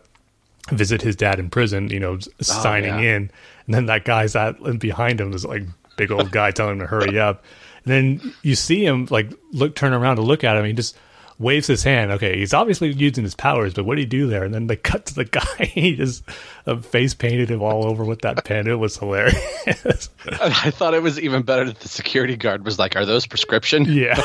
visit 0.70 1.02
his 1.02 1.16
dad 1.16 1.40
in 1.40 1.50
prison, 1.50 1.90
you 1.90 2.00
know, 2.00 2.20
signing 2.42 2.92
Oh, 2.92 2.98
yeah. 3.00 3.16
in, 3.16 3.32
and 3.66 3.74
then 3.76 3.86
that 3.86 4.04
guy's 4.04 4.36
at 4.36 4.60
and 4.60 4.80
behind 4.80 5.22
him, 5.22 5.32
is 5.34 5.46
like 5.46 5.64
big 5.96 6.12
old 6.12 6.30
guy 6.32 6.52
telling 6.52 6.74
him 6.74 6.80
to 6.80 6.88
hurry 6.88 7.18
up. 7.20 7.44
And 7.86 7.94
then 8.22 8.34
you 8.44 8.56
see 8.56 8.86
him 8.86 9.08
like 9.10 9.32
look, 9.54 9.76
turn 9.76 9.94
around 9.94 10.18
to 10.18 10.22
look 10.22 10.44
at 10.44 10.58
him. 10.58 10.66
He 10.66 10.74
just 10.74 10.98
waves 11.40 11.68
his 11.68 11.84
hand. 11.84 12.12
Okay, 12.12 12.38
he's 12.38 12.54
obviously 12.54 12.92
using 12.92 13.24
his 13.24 13.36
powers, 13.36 13.74
but 13.74 13.86
what 13.86 13.96
did 13.96 14.02
he 14.02 14.06
do 14.08 14.28
there? 14.28 14.44
And 14.44 14.54
then 14.54 14.68
they 14.68 14.76
cut 14.92 15.06
to 15.08 15.16
the 15.16 15.26
guy. 15.26 15.66
he 15.66 15.96
just 15.96 16.24
uh, 16.66 16.78
face 16.78 17.14
painted 17.14 17.50
him 17.50 17.62
all 17.62 17.86
over 17.86 18.04
with 18.04 18.22
that 18.22 18.46
pen. 18.46 18.68
It 18.68 18.80
was 18.80 18.98
hilarious. 18.98 20.10
I 20.42 20.72
thought 20.72 20.94
it 20.94 21.02
was 21.02 21.20
even 21.20 21.44
better 21.44 21.66
that 21.66 21.80
the 21.80 21.88
security 21.88 22.36
guard 22.36 22.66
was 22.66 22.80
like, 22.80 22.96
"Are 22.96 23.06
those 23.06 23.28
prescription?" 23.28 23.86
Yeah. 23.86 24.16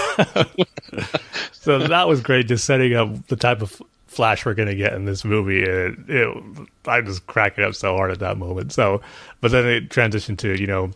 so 1.53 1.79
that 1.79 2.09
was 2.09 2.21
great, 2.21 2.47
just 2.49 2.65
setting 2.65 2.95
up 2.95 3.27
the 3.29 3.37
type 3.37 3.63
of 3.63 3.81
flash 4.07 4.45
we're 4.45 4.55
going 4.55 4.69
to 4.69 4.75
get 4.75 4.93
in 4.93 5.07
this 5.07 5.25
movie. 5.25 5.63
It, 5.63 5.95
it, 6.07 6.69
I 6.87 7.01
just 7.01 7.27
cracking 7.27 7.65
up 7.65 7.75
so 7.75 7.97
hard 7.97 8.11
at 8.11 8.19
that 8.19 8.37
moment. 8.37 8.73
So, 8.73 9.01
but 9.41 9.51
then 9.51 9.67
it 9.67 9.89
transitioned 9.89 10.39
to 10.39 10.59
you 10.61 10.67
know 10.67 10.91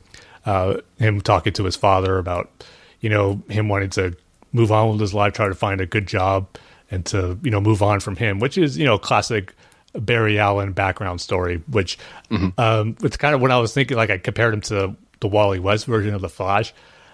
uh, 0.44 0.78
him 0.98 1.20
talking 1.20 1.52
to 1.54 1.64
his 1.64 1.76
father 1.76 2.18
about 2.18 2.64
you 3.00 3.10
know 3.10 3.42
him 3.48 3.68
wanting 3.68 3.90
to 3.90 4.16
move 4.56 4.72
on 4.72 4.90
with 4.90 5.00
his 5.00 5.14
life, 5.14 5.34
try 5.34 5.48
to 5.48 5.54
find 5.54 5.80
a 5.80 5.86
good 5.86 6.06
job, 6.06 6.48
and 6.90 7.04
to 7.06 7.38
you 7.42 7.50
know 7.50 7.60
move 7.60 7.82
on 7.82 8.00
from 8.00 8.16
him, 8.16 8.40
which 8.40 8.58
is 8.58 8.76
you 8.76 8.84
know 8.84 8.98
classic 8.98 9.54
Barry 9.92 10.38
Allen 10.38 10.72
background 10.72 11.20
story. 11.20 11.62
Which 11.68 11.98
mm-hmm. 12.30 12.58
um, 12.58 12.96
it's 13.02 13.16
kind 13.16 13.34
of 13.34 13.40
when 13.40 13.52
I 13.52 13.58
was 13.58 13.72
thinking, 13.72 13.96
like 13.96 14.10
I 14.10 14.18
compared 14.18 14.54
him 14.54 14.62
to 14.62 14.96
the 15.20 15.28
Wally 15.28 15.58
West 15.58 15.86
version 15.86 16.14
of 16.14 16.20
the 16.20 16.28
Flash, 16.28 16.72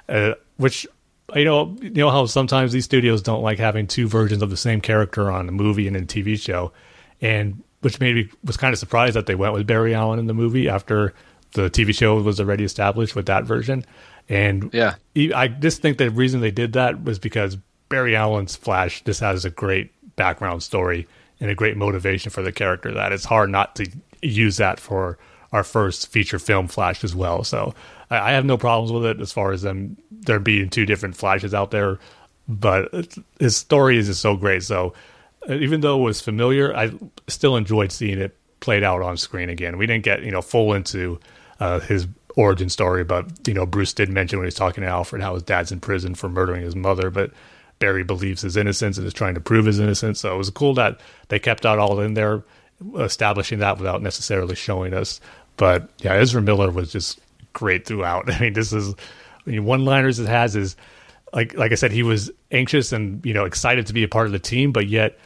uh, 0.09 0.35
which 0.57 0.87
you 1.35 1.45
know 1.45 1.77
you 1.81 1.91
know 1.91 2.11
how 2.11 2.27
sometimes 2.27 2.73
these 2.73 2.85
studios 2.85 3.23
don't 3.23 3.43
like 3.43 3.59
having 3.59 3.87
two 3.87 4.09
versions 4.09 4.43
of 4.43 4.51
the 4.51 4.57
same 4.57 4.81
character 4.81 5.31
on 5.31 5.49
a 5.49 5.53
movie 5.53 5.89
and 5.89 5.97
a 5.97 6.03
TV 6.03 6.41
show, 6.41 6.73
and 7.21 7.63
which 7.81 7.99
made 8.01 8.15
me 8.15 8.31
was 8.45 8.57
kind 8.57 8.73
of 8.73 8.79
surprised 8.79 9.17
that 9.17 9.27
they 9.27 9.35
went 9.35 9.53
with 9.53 9.67
Barry 9.67 9.95
Allen 9.95 10.19
in 10.19 10.27
the 10.27 10.35
movie 10.35 10.69
after 10.69 11.13
the 11.53 11.69
TV 11.69 11.95
show 11.95 12.21
was 12.21 12.41
already 12.41 12.65
established 12.65 13.15
with 13.15 13.27
that 13.27 13.45
version. 13.45 13.85
And 14.29 14.73
yeah, 14.73 14.95
I 15.35 15.49
just 15.49 15.83
think 15.83 15.99
the 15.99 16.11
reason 16.11 16.41
they 16.41 16.51
did 16.51 16.75
that 16.75 17.03
was 17.03 17.19
because 17.19 17.57
Barry 17.89 18.17
Allen's 18.17 18.57
Flash 18.57 19.03
just 19.05 19.21
has 19.21 19.45
a 19.45 19.51
great 19.51 19.93
background 20.17 20.63
story 20.63 21.07
and 21.41 21.51
a 21.51 21.55
great 21.55 21.77
motivation 21.77 22.31
for 22.31 22.43
the 22.43 22.53
character 22.53 22.93
that 22.95 23.13
it's 23.13 23.25
hard 23.25 23.51
not 23.51 23.77
to 23.77 23.91
use 24.23 24.59
that 24.59 24.79
for 24.79 25.19
our 25.53 25.65
first 25.65 26.09
feature 26.09 26.39
film 26.39 26.69
Flash 26.69 27.05
as 27.05 27.15
well. 27.15 27.45
So 27.45 27.75
I, 28.11 28.33
have 28.33 28.45
no 28.45 28.57
problems 28.57 28.93
with 28.93 29.05
it 29.05 29.21
as 29.21 29.33
far 29.33 29.53
as 29.53 29.63
them 29.63 29.97
there 30.11 30.39
being 30.39 30.71
two 30.71 30.87
different 30.87 31.17
Flashes 31.17 31.53
out 31.53 31.71
there, 31.71 31.99
but 32.49 32.91
his 33.39 33.57
story 33.57 33.99
is 33.99 34.07
just 34.07 34.21
so 34.21 34.37
great. 34.37 34.63
So 34.63 34.95
uh, 35.49 35.55
even 35.55 35.81
though 35.81 36.01
it 36.01 36.05
was 36.05 36.21
familiar, 36.21 36.75
I 36.75 36.93
still 37.29 37.57
enjoyed 37.57 37.93
seeing 37.93 38.19
it 38.19 38.37
played 38.61 38.83
out 38.83 39.03
on 39.03 39.17
screen 39.17 39.51
again. 39.51 39.77
We 39.77 39.87
didn't 39.87 40.05
get 40.05 40.23
you 40.23 40.31
know 40.31 40.43
full 40.43 40.73
into 40.73 41.21
uh, 41.61 41.81
his 41.81 42.07
origin 42.37 42.69
story, 42.69 43.05
but 43.05 43.27
you 43.47 43.55
know, 43.55 43.67
Bruce 43.67 43.93
did 43.93 44.09
mention 44.09 44.39
when 44.39 44.45
he 44.45 44.49
was 44.49 44.55
talking 44.55 44.83
to 44.83 44.89
Alfred 44.89 45.23
how 45.23 45.35
his 45.35 45.43
dad's 45.43 45.73
in 45.73 45.81
prison 45.81 46.15
for 46.15 46.29
murdering 46.29 46.63
his 46.63 46.77
mother, 46.77 47.11
but 47.11 47.31
Barry 47.79 48.05
believes 48.05 48.43
his 48.43 48.57
innocence 48.57 48.97
and 48.97 49.07
is 49.07 49.13
trying 49.13 49.35
to 49.35 49.41
prove 49.41 49.67
his 49.67 49.79
innocence. 49.79 50.21
So 50.21 50.35
it 50.35 50.39
was 50.39 50.51
cool 50.51 50.75
that 50.75 51.01
they 51.29 51.39
kept 51.39 51.65
that 51.65 51.79
all 51.79 52.01
in 52.01 52.15
there, 52.15 52.43
establishing 52.99 53.59
that 53.59 53.79
without 53.79 54.03
necessarily 54.03 54.55
showing 54.55 54.95
us. 54.95 55.21
But 55.57 55.91
yeah, 55.99 56.15
Ezra 56.15 56.41
Miller 56.41 56.71
was 56.71 56.93
just 56.93 57.21
great 57.53 57.87
throughout. 57.87 58.31
I 58.33 58.39
mean, 58.39 58.53
this 58.53 58.73
is 58.73 58.95
I 59.47 59.51
mean, 59.51 59.65
one 59.65 59.85
liners 59.85 60.19
it 60.19 60.29
has 60.29 60.57
is 60.57 60.77
like 61.33 61.55
like 61.55 61.73
I 61.73 61.77
said, 61.77 61.93
he 61.93 62.03
was 62.03 62.31
anxious 62.51 62.93
and 62.93 63.25
you 63.25 63.35
know 63.35 63.45
excited 63.45 63.87
to 63.89 63.93
be 63.93 64.05
a 64.05 64.09
part 64.09 64.27
of 64.27 64.33
the 64.33 64.39
team, 64.39 64.73
but 64.73 64.87
yet 64.87 65.19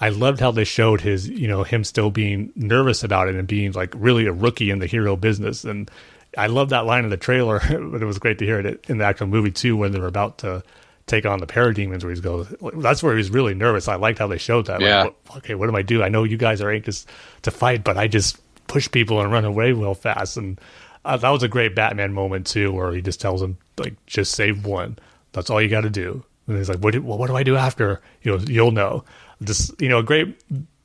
I 0.00 0.10
loved 0.10 0.40
how 0.40 0.50
they 0.50 0.64
showed 0.64 1.00
his 1.00 1.28
you 1.28 1.48
know 1.48 1.62
him 1.62 1.84
still 1.84 2.10
being 2.10 2.52
nervous 2.54 3.02
about 3.02 3.28
it 3.28 3.34
and 3.34 3.48
being 3.48 3.72
like 3.72 3.92
really 3.96 4.26
a 4.26 4.32
rookie 4.32 4.70
in 4.70 4.78
the 4.78 4.86
hero 4.86 5.16
business 5.16 5.64
and 5.64 5.90
I 6.36 6.46
love 6.48 6.70
that 6.70 6.86
line 6.86 7.04
in 7.04 7.10
the 7.10 7.16
trailer, 7.16 7.60
but 7.68 8.02
it 8.02 8.06
was 8.06 8.18
great 8.18 8.38
to 8.38 8.44
hear 8.44 8.60
it 8.60 8.84
in 8.88 8.98
the 8.98 9.04
actual 9.04 9.26
movie 9.26 9.50
too 9.50 9.76
when 9.76 9.92
they're 9.92 10.06
about 10.06 10.38
to 10.38 10.62
take 11.06 11.26
on 11.26 11.38
the 11.38 11.46
parademons 11.46 12.02
where 12.02 12.14
he 12.14 12.20
goes 12.20 12.54
that's 12.76 13.02
where 13.02 13.12
he 13.12 13.18
was 13.18 13.30
really 13.30 13.54
nervous. 13.54 13.88
I 13.88 13.96
liked 13.96 14.18
how 14.18 14.26
they 14.26 14.38
showed 14.38 14.66
that 14.66 14.80
yeah. 14.80 15.02
Like, 15.04 15.36
okay 15.36 15.54
what 15.54 15.68
do 15.68 15.76
i 15.76 15.82
do? 15.82 16.02
I 16.02 16.08
know 16.08 16.24
you 16.24 16.36
guys 16.36 16.60
are 16.60 16.70
anxious 16.70 17.06
to 17.42 17.50
fight 17.50 17.84
but 17.84 17.98
i 17.98 18.08
just 18.08 18.38
push 18.66 18.90
people 18.90 19.20
and 19.20 19.30
run 19.30 19.44
away 19.44 19.72
real 19.72 19.94
fast. 19.94 20.36
And 20.36 20.58
uh, 21.04 21.18
that 21.18 21.28
was 21.28 21.42
a 21.42 21.48
great 21.48 21.74
batman 21.74 22.14
moment 22.14 22.46
too 22.46 22.72
where 22.72 22.92
he 22.92 23.02
just 23.02 23.20
tells 23.20 23.42
him 23.42 23.58
like 23.76 23.94
just 24.06 24.32
save 24.32 24.64
one. 24.64 24.98
That's 25.32 25.50
all 25.50 25.60
you 25.60 25.68
got 25.68 25.82
to 25.82 25.90
do. 25.90 26.24
And 26.46 26.56
he's 26.56 26.68
like 26.68 26.78
what 26.78 26.92
do, 26.92 27.02
well, 27.02 27.18
what 27.18 27.26
do 27.26 27.36
i 27.36 27.42
do 27.42 27.56
after? 27.56 28.00
You 28.22 28.32
know 28.32 28.44
you'll 28.48 28.70
know. 28.70 29.04
Just 29.42 29.78
you 29.80 29.90
know 29.90 29.98
a 29.98 30.02
great 30.02 30.40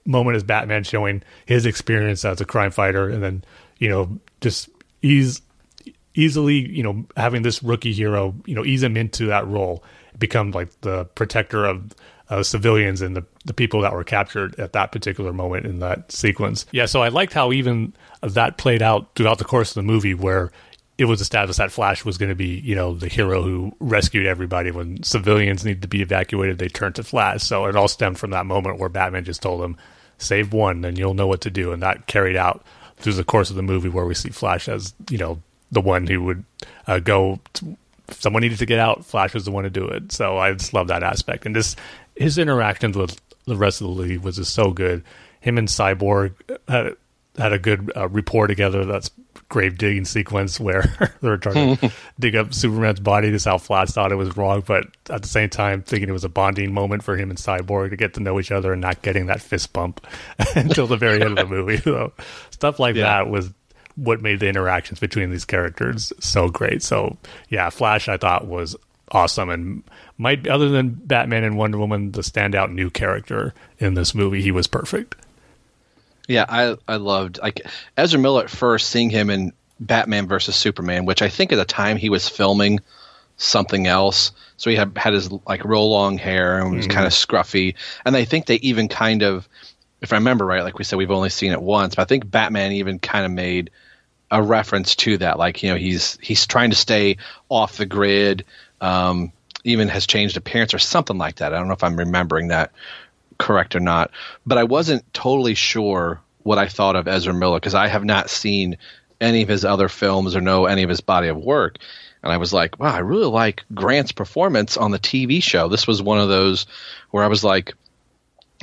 moment 0.05 0.35
is 0.35 0.43
batman 0.43 0.83
showing 0.83 1.21
his 1.45 1.65
experience 1.65 2.25
as 2.25 2.41
a 2.41 2.45
crime 2.45 2.71
fighter 2.71 3.07
and 3.09 3.21
then 3.21 3.43
you 3.77 3.87
know 3.87 4.19
just 4.41 4.67
ease 5.01 5.41
easily, 6.15 6.69
you 6.69 6.83
know, 6.83 7.05
having 7.15 7.41
this 7.41 7.63
rookie 7.63 7.93
hero, 7.93 8.35
you 8.45 8.55
know, 8.55 8.65
ease 8.65 8.83
him 8.83 8.97
into 8.97 9.27
that 9.27 9.47
role, 9.47 9.83
become 10.17 10.51
like 10.51 10.69
the 10.81 11.05
protector 11.05 11.65
of 11.65 11.93
uh, 12.29 12.43
civilians 12.43 13.01
and 13.01 13.15
the, 13.15 13.25
the 13.45 13.53
people 13.53 13.81
that 13.81 13.93
were 13.93 14.03
captured 14.03 14.59
at 14.59 14.73
that 14.73 14.91
particular 14.91 15.33
moment 15.33 15.65
in 15.65 15.79
that 15.79 16.11
sequence. 16.11 16.65
Yeah, 16.71 16.85
so 16.85 17.01
I 17.01 17.09
liked 17.09 17.33
how 17.33 17.51
even 17.51 17.93
that 18.21 18.57
played 18.57 18.81
out 18.81 19.15
throughout 19.15 19.37
the 19.37 19.45
course 19.45 19.71
of 19.71 19.75
the 19.75 19.83
movie, 19.83 20.13
where 20.13 20.51
it 20.97 21.05
was 21.05 21.21
established 21.21 21.57
that 21.57 21.71
Flash 21.71 22.03
was 22.03 22.17
going 22.17 22.29
to 22.29 22.35
be, 22.35 22.59
you 22.59 22.75
know, 22.75 22.93
the 22.93 23.07
hero 23.07 23.41
who 23.41 23.71
rescued 23.79 24.25
everybody 24.25 24.69
when 24.69 25.01
civilians 25.01 25.63
needed 25.63 25.81
to 25.81 25.87
be 25.87 26.01
evacuated. 26.01 26.57
They 26.57 26.67
turned 26.67 26.95
to 26.95 27.03
Flash, 27.03 27.43
so 27.43 27.65
it 27.65 27.75
all 27.75 27.87
stemmed 27.87 28.19
from 28.19 28.31
that 28.31 28.45
moment 28.45 28.79
where 28.79 28.89
Batman 28.89 29.23
just 29.23 29.41
told 29.41 29.63
him, 29.63 29.77
"Save 30.17 30.51
one, 30.51 30.83
and 30.83 30.97
you'll 30.97 31.13
know 31.13 31.27
what 31.27 31.41
to 31.41 31.49
do," 31.49 31.71
and 31.71 31.81
that 31.81 32.05
carried 32.05 32.35
out 32.35 32.65
through 32.99 33.13
the 33.13 33.23
course 33.23 33.49
of 33.49 33.55
the 33.55 33.61
movie 33.61 33.89
where 33.89 34.05
we 34.05 34.13
see 34.13 34.29
Flash 34.29 34.67
as 34.69 34.93
you 35.09 35.17
know 35.17 35.41
the 35.71 35.81
one 35.81 36.07
who 36.07 36.23
would 36.23 36.43
uh, 36.87 36.99
go. 36.99 37.39
To, 37.53 37.77
someone 38.11 38.41
needed 38.41 38.57
to 38.57 38.65
get 38.65 38.79
out, 38.79 39.05
Flash 39.05 39.33
was 39.33 39.45
the 39.45 39.51
one 39.51 39.63
to 39.65 39.69
do 39.69 39.87
it. 39.87 40.11
So 40.11 40.37
I 40.37 40.51
just 40.53 40.73
love 40.73 40.87
that 40.87 41.03
aspect, 41.03 41.45
and 41.45 41.55
just 41.55 41.77
his 42.15 42.37
interactions 42.37 42.97
with 42.97 43.19
the 43.45 43.55
rest 43.55 43.81
of 43.81 43.87
the 43.87 43.93
league 43.93 44.21
was 44.21 44.35
just 44.35 44.53
so 44.53 44.71
good. 44.71 45.03
Him 45.41 45.57
and 45.57 45.67
Cyborg 45.67 46.33
had 46.67 46.95
had 47.37 47.53
a 47.53 47.59
good 47.59 47.91
uh, 47.95 48.07
rapport 48.09 48.47
together. 48.47 48.85
That's 48.85 49.11
grave 49.49 49.77
digging 49.77 50.05
sequence 50.05 50.59
where 50.59 51.13
they 51.21 51.27
were 51.27 51.37
trying 51.37 51.75
to 51.75 51.87
hmm. 51.87 51.93
dig 52.19 52.35
up 52.35 52.53
Superman's 52.53 52.99
body. 52.99 53.29
This 53.29 53.45
how 53.45 53.57
Flash 53.57 53.89
thought 53.89 54.11
it 54.11 54.15
was 54.15 54.37
wrong, 54.37 54.63
but 54.65 54.85
at 55.09 55.23
the 55.23 55.27
same 55.27 55.49
time 55.49 55.81
thinking 55.81 56.07
it 56.07 56.13
was 56.13 56.23
a 56.23 56.29
bonding 56.29 56.73
moment 56.73 57.03
for 57.03 57.17
him 57.17 57.29
and 57.29 57.37
Cyborg 57.37 57.89
to 57.89 57.97
get 57.97 58.13
to 58.13 58.19
know 58.19 58.39
each 58.39 58.51
other 58.51 58.71
and 58.71 58.81
not 58.81 59.01
getting 59.01 59.25
that 59.25 59.41
fist 59.41 59.73
bump 59.73 60.05
until 60.55 60.87
the 60.87 60.97
very 60.97 61.21
end 61.21 61.37
of 61.37 61.49
the 61.49 61.55
movie. 61.55 61.77
So 61.77 62.13
stuff 62.51 62.79
like 62.79 62.95
yeah. 62.95 63.03
that 63.03 63.29
was 63.29 63.51
what 63.95 64.21
made 64.21 64.39
the 64.39 64.47
interactions 64.47 64.99
between 64.99 65.29
these 65.31 65.45
characters 65.45 66.13
so 66.19 66.47
great. 66.47 66.81
So 66.81 67.17
yeah, 67.49 67.69
Flash 67.69 68.07
I 68.07 68.17
thought 68.17 68.47
was 68.47 68.75
awesome 69.11 69.49
and 69.49 69.83
might 70.19 70.47
other 70.47 70.69
than 70.69 70.89
Batman 70.91 71.43
and 71.43 71.57
Wonder 71.57 71.79
Woman 71.79 72.11
the 72.11 72.21
standout 72.21 72.71
new 72.71 72.89
character 72.89 73.53
in 73.79 73.95
this 73.95 74.13
movie. 74.13 74.41
He 74.41 74.51
was 74.51 74.67
perfect. 74.67 75.15
Yeah, 76.29 76.45
I 76.47 76.77
I 76.87 76.97
loved 76.97 77.39
like 77.41 77.65
Ezra 77.97 78.19
Miller 78.19 78.43
at 78.43 78.51
first 78.51 78.91
seeing 78.91 79.09
him 79.09 79.31
in 79.31 79.51
Batman 79.79 80.27
versus 80.27 80.55
Superman, 80.55 81.05
which 81.05 81.23
I 81.23 81.27
think 81.27 81.51
at 81.51 81.55
the 81.55 81.65
time 81.65 81.97
he 81.97 82.09
was 82.09 82.29
filming 82.29 82.81
something 83.37 83.87
else. 83.87 84.31
So 84.57 84.69
he 84.69 84.75
had 84.75 84.95
had 84.95 85.13
his 85.13 85.31
like 85.47 85.65
real 85.65 85.89
long 85.89 86.19
hair 86.19 86.59
and 86.59 86.75
was 86.75 86.85
mm-hmm. 86.85 86.93
kind 86.93 87.07
of 87.07 87.13
scruffy. 87.13 87.73
And 88.05 88.15
I 88.15 88.25
think 88.25 88.45
they 88.45 88.57
even 88.57 88.89
kind 88.89 89.23
of, 89.23 89.49
if 90.01 90.13
I 90.13 90.17
remember 90.17 90.45
right, 90.45 90.63
like 90.63 90.77
we 90.77 90.83
said, 90.83 90.97
we've 90.97 91.09
only 91.09 91.31
seen 91.31 91.51
it 91.51 91.61
once, 91.63 91.95
but 91.95 92.03
I 92.03 92.05
think 92.05 92.29
Batman 92.29 92.73
even 92.73 92.99
kind 92.99 93.25
of 93.25 93.31
made 93.31 93.71
a 94.29 94.43
reference 94.43 94.95
to 94.97 95.17
that. 95.17 95.39
Like 95.39 95.63
you 95.63 95.71
know, 95.71 95.77
he's 95.77 96.19
he's 96.21 96.45
trying 96.45 96.69
to 96.69 96.75
stay 96.75 97.17
off 97.49 97.77
the 97.77 97.87
grid. 97.87 98.45
Um, 98.81 99.31
even 99.63 99.87
has 99.89 100.07
changed 100.07 100.37
appearance 100.37 100.73
or 100.75 100.79
something 100.79 101.17
like 101.17 101.37
that. 101.37 101.53
I 101.53 101.57
don't 101.57 101.67
know 101.67 101.73
if 101.73 101.83
I'm 101.83 101.97
remembering 101.97 102.47
that 102.47 102.71
correct 103.39 103.75
or 103.75 103.79
not, 103.79 104.11
but 104.45 104.59
I 104.59 104.65
wasn't 104.65 105.11
totally 105.13 105.55
sure 105.55 106.21
what 106.43 106.59
I 106.59 106.67
thought 106.67 106.95
of 106.95 107.07
Ezra 107.07 107.33
Miller 107.33 107.57
because 107.57 107.73
I 107.73 107.87
have 107.87 108.05
not 108.05 108.29
seen 108.29 108.77
any 109.19 109.41
of 109.41 109.49
his 109.49 109.65
other 109.65 109.89
films 109.89 110.35
or 110.35 110.41
know 110.41 110.65
any 110.65 110.83
of 110.83 110.89
his 110.89 111.01
body 111.01 111.27
of 111.27 111.37
work. 111.37 111.77
And 112.21 112.31
I 112.31 112.37
was 112.37 112.53
like, 112.53 112.79
wow, 112.79 112.93
I 112.93 112.99
really 112.99 113.25
like 113.25 113.63
Grant's 113.73 114.11
performance 114.11 114.77
on 114.77 114.91
the 114.91 114.99
TV 114.99 115.41
show. 115.41 115.69
This 115.69 115.87
was 115.87 116.01
one 116.01 116.19
of 116.19 116.29
those 116.29 116.67
where 117.11 117.23
I 117.23 117.27
was 117.27 117.43
like, 117.43 117.73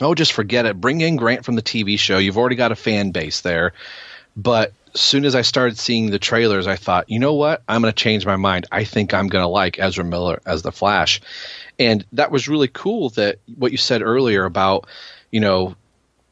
oh, 0.01 0.15
just 0.15 0.33
forget 0.33 0.67
it. 0.67 0.81
Bring 0.81 1.01
in 1.01 1.17
Grant 1.17 1.45
from 1.45 1.57
the 1.57 1.62
TV 1.62 1.99
show. 1.99 2.19
You've 2.19 2.37
already 2.37 2.57
got 2.57 2.73
a 2.73 2.77
fan 2.77 3.11
base 3.11 3.41
there. 3.41 3.73
But 4.37 4.73
as 4.95 5.01
soon 5.01 5.25
as 5.25 5.35
I 5.35 5.43
started 5.43 5.79
seeing 5.79 6.11
the 6.11 6.19
trailers, 6.19 6.67
I 6.67 6.77
thought, 6.77 7.09
you 7.09 7.19
know 7.19 7.35
what? 7.35 7.62
I'm 7.66 7.81
going 7.81 7.93
to 7.93 8.03
change 8.03 8.27
my 8.27 8.37
mind. 8.37 8.66
I 8.70 8.85
think 8.85 9.14
I'm 9.14 9.29
going 9.29 9.43
to 9.43 9.49
like 9.49 9.79
Ezra 9.79 10.05
Miller 10.05 10.41
as 10.45 10.62
the 10.62 10.72
Flash. 10.72 11.20
And 11.79 12.05
that 12.12 12.31
was 12.31 12.49
really 12.49 12.68
cool 12.68 13.11
that 13.11 13.39
what 13.57 13.72
you 13.72 13.79
said 13.79 14.03
earlier 14.03 14.45
about, 14.45 14.87
you 15.31 15.41
know, 15.41 15.77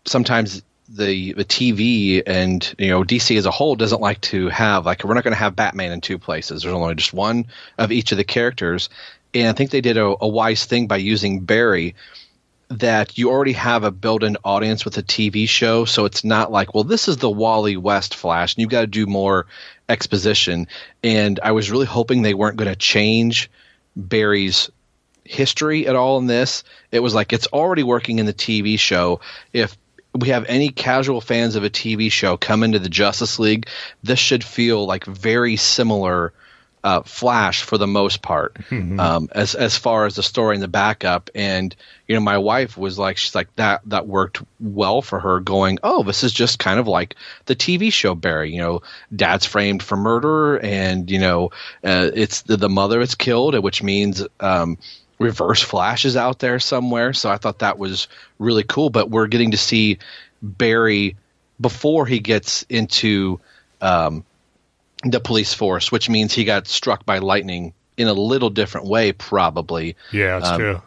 sometimes 0.07 0.63
the 0.89 1.33
the 1.33 1.45
TV 1.45 2.23
and 2.27 2.75
you 2.79 2.89
know 2.89 3.03
DC 3.03 3.37
as 3.37 3.47
a 3.47 3.51
whole 3.51 3.75
doesn't 3.75 4.03
like 4.03 4.21
to 4.21 4.49
have 4.49 4.85
like 4.85 5.03
we're 5.03 5.15
not 5.15 5.25
going 5.25 5.33
to 5.33 5.39
have 5.39 5.57
Batman 5.57 5.93
in 5.93 6.01
two 6.01 6.19
places. 6.19 6.63
There's 6.63 6.75
only 6.75 6.95
just 6.95 7.13
one 7.13 7.47
of 7.79 7.91
each 7.91 8.13
of 8.13 8.19
the 8.19 8.25
characters, 8.25 8.91
and 9.33 9.49
I 9.49 9.53
think 9.53 9.71
they 9.71 9.81
did 9.81 9.97
a, 9.97 10.15
a 10.21 10.29
wise 10.29 10.65
thing 10.67 10.87
by 10.87 10.99
using 10.99 11.41
Barry 11.41 11.95
that 12.69 13.19
you 13.19 13.31
already 13.31 13.53
have 13.53 13.85
a 13.85 13.91
built-in 13.91 14.37
audience 14.45 14.85
with 14.85 14.97
a 14.99 15.03
TV 15.03 15.49
show, 15.49 15.85
so 15.85 16.07
it's 16.07 16.25
not 16.25 16.51
like, 16.51 16.75
well, 16.75 16.85
this 16.85 17.09
is 17.09 17.19
the 17.19 17.31
Wally 17.31 17.77
West 17.77 18.15
Flash, 18.15 18.55
and 18.55 18.63
you've 18.63 18.71
got 18.71 18.81
to 18.81 18.87
do 18.87 19.07
more 19.07 19.47
exposition. 19.89 20.67
And 21.03 21.39
I 21.43 21.53
was 21.53 21.71
really 21.71 21.87
hoping 21.87 22.23
they 22.23 22.35
weren't 22.35 22.57
going 22.57 22.71
to 22.71 22.77
change 22.77 23.51
Barry's 23.95 24.71
history 25.25 25.87
at 25.87 25.97
all 25.97 26.19
in 26.19 26.27
this. 26.27 26.65
It 26.91 27.01
was 27.01 27.15
like 27.15 27.33
it's 27.33 27.47
already 27.49 27.83
working 27.83 28.19
in 28.19 28.27
the 28.27 28.35
TV 28.35 28.79
show. 28.79 29.21
If 29.53 29.77
we 30.15 30.29
have 30.29 30.45
any 30.47 30.69
casual 30.69 31.21
fans 31.21 31.57
of 31.57 31.65
a 31.65 31.71
TV 31.71 32.11
show 32.11 32.37
come 32.37 32.63
into 32.63 32.79
the 32.79 32.89
Justice 32.89 33.39
League, 33.39 33.67
this 34.03 34.19
should 34.19 34.45
feel 34.45 34.87
like 34.87 35.05
very 35.05 35.57
similar 35.57 36.33
uh, 36.85 37.03
Flash 37.03 37.63
for 37.63 37.79
the 37.79 37.87
most 37.87 38.21
part, 38.21 38.55
mm-hmm. 38.55 39.01
um, 39.01 39.29
as 39.33 39.55
as 39.55 39.79
far 39.79 40.05
as 40.05 40.17
the 40.17 40.23
story 40.23 40.55
and 40.55 40.63
the 40.63 40.69
backup. 40.69 41.31
And 41.35 41.75
you 42.07 42.15
know, 42.15 42.21
my 42.21 42.37
wife 42.37 42.77
was 42.77 42.99
like, 42.99 43.17
she's 43.17 43.35
like 43.35 43.49
that 43.57 43.81
that 43.87 44.07
worked 44.07 44.43
well 44.61 45.01
for 45.01 45.19
her. 45.19 45.41
Going, 45.41 45.79
oh, 45.83 46.03
this 46.03 46.23
is 46.23 46.33
just 46.33 46.59
kind 46.59 46.79
of 46.79 46.87
like 46.87 47.17
the 47.47 47.57
TV 47.57 47.91
show 47.91 48.15
Barry. 48.15 48.53
You 48.53 48.59
know, 48.59 48.83
dad's 49.17 49.47
framed 49.47 49.83
for 49.83 49.97
murder, 49.97 50.59
and 50.59 51.11
you 51.11 51.19
know, 51.19 51.53
uh, 51.83 52.11
it's 52.15 52.43
the, 52.43 52.59
the 52.59 52.69
mother 52.69 53.01
is 53.01 53.15
killed, 53.15 53.59
which 53.59 53.83
means. 53.83 54.23
Um, 54.39 54.77
reverse 55.25 55.63
flash 55.63 56.05
is 56.05 56.17
out 56.17 56.39
there 56.39 56.61
somewhere 56.61 57.13
so 57.13 57.31
i 57.31 57.37
thought 57.37 57.61
that 57.61 57.79
was 57.79 58.09
really 58.39 58.63
cool 58.63 58.91
but 58.91 59.11
we're 59.11 59.27
getting 59.27 59.51
to 59.53 59.57
see 59.57 59.99
barry 60.43 61.17
before 61.61 62.07
he 62.07 62.21
gets 62.21 62.63
into 62.69 63.41
um, 63.81 64.25
the 65.05 65.21
police 65.21 65.55
force, 65.55 65.93
which 65.93 66.09
means 66.09 66.33
he 66.33 66.45
got 66.45 66.67
struck 66.67 67.05
by 67.05 67.19
lightning 67.19 67.75
in 67.97 68.09
a 68.09 68.13
little 68.13 68.51
different 68.51 68.87
way, 68.87 69.13
probably. 69.13 69.97
Yeah, 70.13 70.39
that's 70.39 70.53
um, 70.53 70.61
true. 70.61 70.83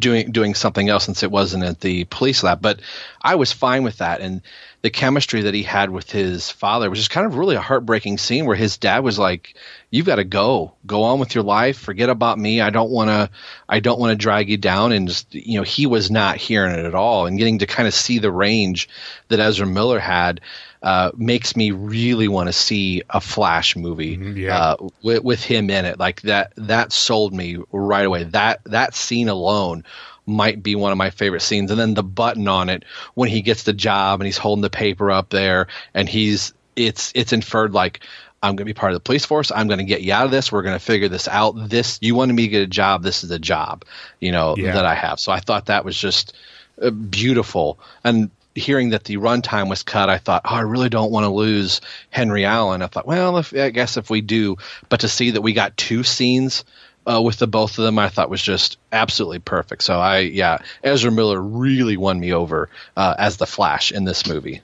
Doing 0.00 0.32
doing 0.32 0.54
something 0.54 0.88
else 0.88 1.04
since 1.04 1.22
it 1.22 1.30
wasn't 1.30 1.64
at 1.64 1.80
the 1.80 2.04
police 2.04 2.42
lab, 2.42 2.60
but 2.60 2.80
I 3.22 3.36
was 3.36 3.52
fine 3.52 3.84
with 3.84 3.98
that, 3.98 4.20
and 4.20 4.40
the 4.82 4.90
chemistry 4.90 5.42
that 5.42 5.54
he 5.54 5.62
had 5.62 5.90
with 5.90 6.10
his 6.10 6.50
father 6.50 6.88
was 6.88 6.98
just 6.98 7.10
kind 7.10 7.26
of 7.26 7.36
really 7.36 7.54
a 7.54 7.60
heartbreaking 7.60 8.16
scene 8.16 8.46
where 8.46 8.56
his 8.56 8.78
dad 8.78 9.00
was 9.00 9.18
like, 9.18 9.54
"You've 9.90 10.06
got 10.06 10.16
to 10.16 10.24
go, 10.24 10.72
go 10.86 11.02
on 11.02 11.20
with 11.20 11.34
your 11.34 11.44
life, 11.44 11.78
forget 11.78 12.08
about 12.08 12.38
me. 12.38 12.60
I 12.60 12.70
don't 12.70 12.90
want 12.90 13.10
to, 13.10 13.30
I 13.68 13.80
don't 13.80 14.00
want 14.00 14.12
to 14.12 14.16
drag 14.16 14.48
you 14.48 14.56
down." 14.56 14.92
And 14.92 15.06
just 15.08 15.34
you 15.34 15.58
know, 15.58 15.64
he 15.64 15.86
was 15.86 16.10
not 16.10 16.38
hearing 16.38 16.78
it 16.78 16.86
at 16.86 16.94
all, 16.94 17.26
and 17.26 17.38
getting 17.38 17.58
to 17.58 17.66
kind 17.66 17.86
of 17.86 17.94
see 17.94 18.18
the 18.18 18.32
range 18.32 18.88
that 19.28 19.38
Ezra 19.38 19.66
Miller 19.66 19.98
had 19.98 20.40
uh, 20.82 21.10
makes 21.16 21.56
me 21.56 21.72
really 21.72 22.28
want 22.28 22.48
to 22.48 22.52
see 22.52 23.02
a 23.10 23.20
Flash 23.20 23.76
movie 23.76 24.16
mm-hmm, 24.16 24.36
yeah. 24.36 24.58
uh, 24.58 24.88
with, 25.02 25.22
with 25.22 25.42
him 25.42 25.68
in 25.70 25.84
it. 25.84 25.98
Like 25.98 26.22
that, 26.22 26.52
that 26.56 26.92
sold 26.92 27.34
me 27.34 27.58
right 27.70 28.06
away. 28.06 28.24
That 28.24 28.62
that 28.64 28.94
scene 28.94 29.28
alone 29.28 29.84
might 30.26 30.62
be 30.62 30.74
one 30.74 30.92
of 30.92 30.98
my 30.98 31.10
favorite 31.10 31.42
scenes. 31.42 31.70
And 31.70 31.78
then 31.78 31.94
the 31.94 32.02
button 32.02 32.48
on 32.48 32.68
it 32.70 32.84
when 33.14 33.28
he 33.28 33.42
gets 33.42 33.64
the 33.64 33.72
job 33.72 34.20
and 34.20 34.26
he's 34.26 34.38
holding 34.38 34.62
the 34.62 34.70
paper 34.70 35.10
up 35.10 35.30
there 35.30 35.66
and 35.92 36.08
he's 36.08 36.54
it's 36.76 37.12
it's 37.14 37.32
inferred 37.32 37.74
like 37.74 38.00
I'm 38.42 38.56
going 38.56 38.64
to 38.66 38.72
be 38.72 38.72
part 38.72 38.92
of 38.92 38.96
the 38.96 39.00
police 39.00 39.26
force. 39.26 39.52
I'm 39.54 39.66
going 39.66 39.80
to 39.80 39.84
get 39.84 40.00
you 40.00 40.14
out 40.14 40.24
of 40.24 40.30
this. 40.30 40.50
We're 40.50 40.62
going 40.62 40.78
to 40.78 40.84
figure 40.84 41.08
this 41.08 41.28
out. 41.28 41.68
This 41.68 41.98
you 42.00 42.14
wanted 42.14 42.32
me 42.32 42.44
to 42.44 42.48
get 42.48 42.62
a 42.62 42.66
job. 42.66 43.02
This 43.02 43.22
is 43.22 43.30
a 43.30 43.38
job, 43.38 43.84
you 44.18 44.32
know, 44.32 44.54
yeah. 44.56 44.72
that 44.72 44.86
I 44.86 44.94
have. 44.94 45.20
So 45.20 45.30
I 45.30 45.40
thought 45.40 45.66
that 45.66 45.84
was 45.84 45.98
just 45.98 46.34
uh, 46.80 46.90
beautiful. 46.90 47.78
And 48.02 48.30
hearing 48.54 48.90
that 48.90 49.04
the 49.04 49.16
runtime 49.16 49.68
was 49.68 49.82
cut, 49.82 50.10
I 50.10 50.18
thought, 50.18 50.42
oh, 50.44 50.54
I 50.54 50.60
really 50.60 50.88
don't 50.88 51.12
want 51.12 51.24
to 51.24 51.30
lose 51.30 51.80
Henry 52.10 52.44
Allen. 52.44 52.82
I 52.82 52.86
thought, 52.86 53.06
well, 53.06 53.38
if, 53.38 53.54
I 53.54 53.70
guess 53.70 53.96
if 53.96 54.10
we 54.10 54.20
do, 54.20 54.56
but 54.88 55.00
to 55.00 55.08
see 55.08 55.32
that 55.32 55.42
we 55.42 55.52
got 55.52 55.76
two 55.76 56.02
scenes 56.02 56.64
uh, 57.06 57.20
with 57.22 57.38
the 57.38 57.46
both 57.46 57.78
of 57.78 57.84
them, 57.84 57.98
I 57.98 58.08
thought 58.08 58.30
was 58.30 58.42
just 58.42 58.78
absolutely 58.92 59.38
perfect. 59.38 59.82
So 59.82 59.98
I, 59.98 60.18
yeah, 60.18 60.58
Ezra 60.82 61.10
Miller 61.10 61.40
really 61.40 61.96
won 61.96 62.18
me 62.18 62.32
over 62.32 62.68
uh, 62.96 63.14
as 63.18 63.36
the 63.36 63.46
Flash 63.46 63.92
in 63.92 64.04
this 64.04 64.26
movie. 64.26 64.62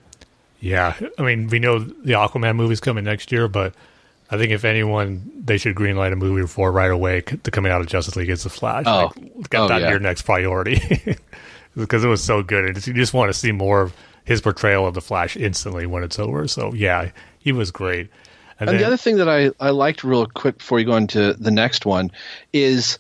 Yeah, 0.61 0.97
I 1.19 1.23
mean, 1.23 1.49
we 1.49 1.59
know 1.59 1.79
the 1.79 2.15
Aquaman 2.15 2.57
movie's 2.57 2.81
coming 2.81 3.05
next 3.05 3.31
year, 3.31 3.47
but 3.47 3.75
I 4.31 4.39
think 4.39 4.53
if 4.53 4.65
anyone, 4.65 5.31
they 5.45 5.59
should 5.59 5.77
greenlight 5.77 6.13
a 6.13 6.17
movie 6.17 6.47
for 6.47 6.73
right 6.73 6.91
away 6.91 7.21
to 7.21 7.51
coming 7.51 7.71
out 7.71 7.81
of 7.81 7.87
Justice 7.87 8.17
League 8.17 8.31
is 8.31 8.43
the 8.43 8.51
Flash. 8.51 8.85
Oh, 8.87 9.13
like, 9.15 9.51
got 9.51 9.65
oh, 9.65 9.69
that 9.69 9.83
yeah. 9.83 9.91
your 9.91 10.01
next 10.01 10.23
priority. 10.23 10.81
because 11.77 12.05
it 12.05 12.09
was 12.09 12.23
so 12.23 12.43
good. 12.43 12.65
And 12.65 12.87
you 12.87 12.95
just 12.95 13.15
want 13.15 13.33
to 13.33 13.39
see 13.39 13.53
more 13.53 13.83
of 13.83 13.95
his 14.25 14.41
portrayal 14.41 14.87
of 14.87 14.95
the 14.95 15.01
Flash 15.01 15.37
instantly 15.37 15.87
when 15.87 16.03
it's 16.03 16.19
over. 16.19 16.49
So 16.49 16.73
yeah, 16.75 17.11
he 17.39 17.53
was 17.53 17.71
great. 17.71 18.09
And, 18.59 18.69
and 18.69 18.69
then, 18.71 18.79
the 18.79 18.87
other 18.87 18.97
thing 18.97 19.19
that 19.19 19.29
I, 19.29 19.51
I 19.61 19.71
liked 19.71 20.03
real 20.03 20.27
quick 20.27 20.59
before 20.59 20.81
you 20.81 20.87
go 20.87 20.97
into 20.97 21.35
the 21.35 21.51
next 21.51 21.85
one 21.85 22.11
is, 22.53 22.99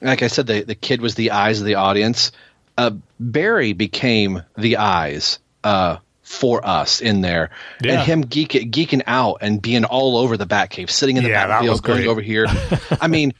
like 0.00 0.22
I 0.22 0.26
said, 0.26 0.46
the, 0.46 0.62
the 0.62 0.74
kid 0.74 1.00
was 1.00 1.14
the 1.14 1.30
eyes 1.30 1.60
of 1.60 1.66
the 1.66 1.76
audience. 1.76 2.32
Uh, 2.76 2.90
Barry 3.20 3.74
became 3.74 4.42
the 4.58 4.78
eyes 4.78 5.38
uh, 5.62 5.98
for 6.22 6.64
us 6.64 7.00
in 7.00 7.20
there, 7.20 7.50
yeah. 7.82 7.94
and 7.94 8.02
him 8.02 8.20
geek, 8.22 8.52
geeking 8.52 9.02
out 9.06 9.38
and 9.40 9.60
being 9.60 9.84
all 9.84 10.16
over 10.16 10.36
the 10.36 10.46
Batcave, 10.46 10.88
sitting 10.88 11.16
in 11.16 11.24
the 11.24 11.30
yeah, 11.30 11.46
going 11.80 12.06
over 12.06 12.20
here. 12.20 12.46
I 13.00 13.08
mean, 13.08 13.32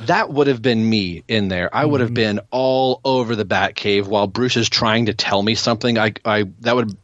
that 0.00 0.30
would 0.30 0.46
have 0.46 0.62
been 0.62 0.88
me 0.88 1.24
in 1.28 1.48
there. 1.48 1.74
I 1.74 1.84
would 1.84 2.00
have 2.00 2.08
mm-hmm. 2.08 2.14
been 2.14 2.40
all 2.50 3.00
over 3.04 3.36
the 3.36 3.44
Batcave 3.44 4.06
while 4.06 4.26
Bruce 4.26 4.56
is 4.56 4.68
trying 4.68 5.06
to 5.06 5.14
tell 5.14 5.42
me 5.42 5.54
something. 5.54 5.98
I, 5.98 6.14
I 6.24 6.44
that 6.60 6.74
would 6.74 6.96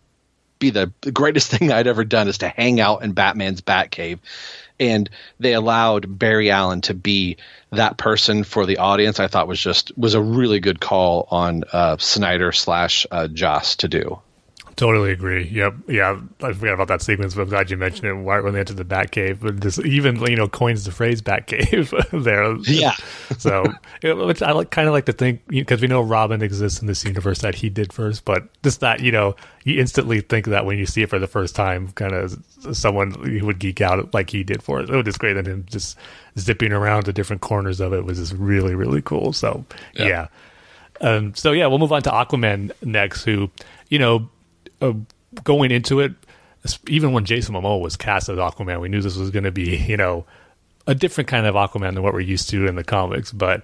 be 0.59 0.71
the 0.71 0.93
greatest 1.13 1.51
thing 1.57 1.73
I'd 1.73 1.87
ever 1.87 2.05
done 2.05 2.29
is 2.29 2.39
to 2.39 2.49
hang 2.49 2.81
out 2.81 3.03
in 3.03 3.13
Batman's 3.13 3.61
Batcave. 3.61 4.19
And 4.81 5.11
they 5.41 5.55
allowed 5.55 6.19
Barry 6.19 6.53
Allen 6.53 6.83
to 6.83 6.95
be 6.95 7.39
that 7.73 7.99
person 7.99 8.45
for 8.45 8.65
the 8.65 8.79
audience. 8.79 9.19
I 9.19 9.27
thought 9.27 9.49
was 9.49 9.61
just 9.61 9.97
was 9.99 10.15
a 10.15 10.23
really 10.23 10.61
good 10.61 10.81
call 10.81 11.27
on 11.33 11.65
uh, 11.73 11.97
Snyder 11.99 12.53
slash 12.53 13.05
uh, 13.11 13.27
Joss 13.27 13.77
to 13.77 13.89
do. 13.89 14.21
Totally 14.79 15.11
agree. 15.11 15.49
Yep. 15.49 15.75
Yeah. 15.89 16.21
I 16.41 16.53
forgot 16.53 16.75
about 16.75 16.87
that 16.87 17.03
sequence, 17.03 17.35
but 17.35 17.43
I'm 17.43 17.49
glad 17.49 17.69
you 17.69 17.77
mentioned 17.77 18.07
it 18.07 18.15
when 18.15 18.53
they 18.53 18.61
entered 18.61 18.77
the 18.77 18.85
Batcave. 18.85 19.41
But 19.41 19.59
just 19.59 19.81
even, 19.81 20.25
you 20.25 20.37
know, 20.37 20.47
coins 20.47 20.85
the 20.85 20.93
phrase 20.93 21.21
Batcave 21.21 21.91
there. 22.25 22.55
Yeah. 22.73 22.95
so, 23.39 23.65
which 24.05 24.41
I 24.41 24.53
like, 24.53 24.71
kind 24.71 24.87
of 24.87 24.95
like 24.95 25.07
to 25.07 25.13
think, 25.13 25.45
because 25.49 25.81
we 25.81 25.89
know 25.89 26.01
Robin 26.01 26.43
exists 26.43 26.81
in 26.81 26.87
this 26.87 27.05
universe 27.05 27.41
that 27.41 27.57
he 27.57 27.69
did 27.69 27.93
first, 27.93 28.25
but 28.25 28.47
just 28.63 28.79
that, 28.79 29.01
you 29.01 29.11
know, 29.11 29.35
you 29.65 29.81
instantly 29.81 30.21
think 30.21 30.47
that 30.47 30.65
when 30.65 30.79
you 30.79 30.87
see 30.87 31.03
it 31.03 31.11
for 31.11 31.19
the 31.19 31.27
first 31.27 31.57
time, 31.57 31.89
kind 31.89 32.13
of 32.13 32.41
someone 32.73 33.11
who 33.11 33.47
would 33.47 33.59
geek 33.59 33.81
out 33.81 34.15
like 34.15 34.31
he 34.31 34.45
did 34.45 34.63
for 34.63 34.79
it. 34.79 34.89
It 34.89 34.95
was 34.95 35.07
just 35.07 35.19
great. 35.19 35.37
And 35.37 35.45
him 35.45 35.67
just 35.69 35.99
zipping 36.39 36.71
around 36.71 37.07
to 37.07 37.13
different 37.13 37.43
corners 37.43 37.81
of 37.81 37.93
it 37.93 38.05
was 38.05 38.19
just 38.19 38.33
really, 38.35 38.77
really 38.77 39.03
cool. 39.03 39.33
So, 39.33 39.65
yeah. 39.95 40.07
yeah. 40.07 40.27
Um, 41.01 41.35
so, 41.35 41.51
yeah, 41.51 41.67
we'll 41.67 41.81
move 41.81 41.93
on 41.93 42.03
to 42.03 42.11
Aquaman 42.11 42.71
next, 42.85 43.25
who, 43.25 43.51
you 43.89 43.99
know, 43.99 44.31
uh, 44.81 44.93
going 45.45 45.71
into 45.71 46.01
it, 46.01 46.13
even 46.87 47.13
when 47.13 47.25
Jason 47.25 47.55
Momoa 47.55 47.81
was 47.81 47.97
cast 47.97 48.29
as 48.29 48.39
Aquaman, 48.39 48.81
we 48.81 48.89
knew 48.89 49.01
this 49.01 49.17
was 49.17 49.31
going 49.31 49.45
to 49.45 49.53
be, 49.53 49.77
you 49.77 49.97
know, 49.97 50.27
a 50.87 50.95
different 50.95 51.29
kind 51.29 51.47
of 51.47 51.55
Aquaman 51.55 51.95
than 51.95 52.03
what 52.03 52.15
we're 52.15 52.21
used 52.21 52.49
to 52.51 52.67
in 52.67 52.77
the 52.77 52.85
comics. 52.85 53.33
But 53.33 53.63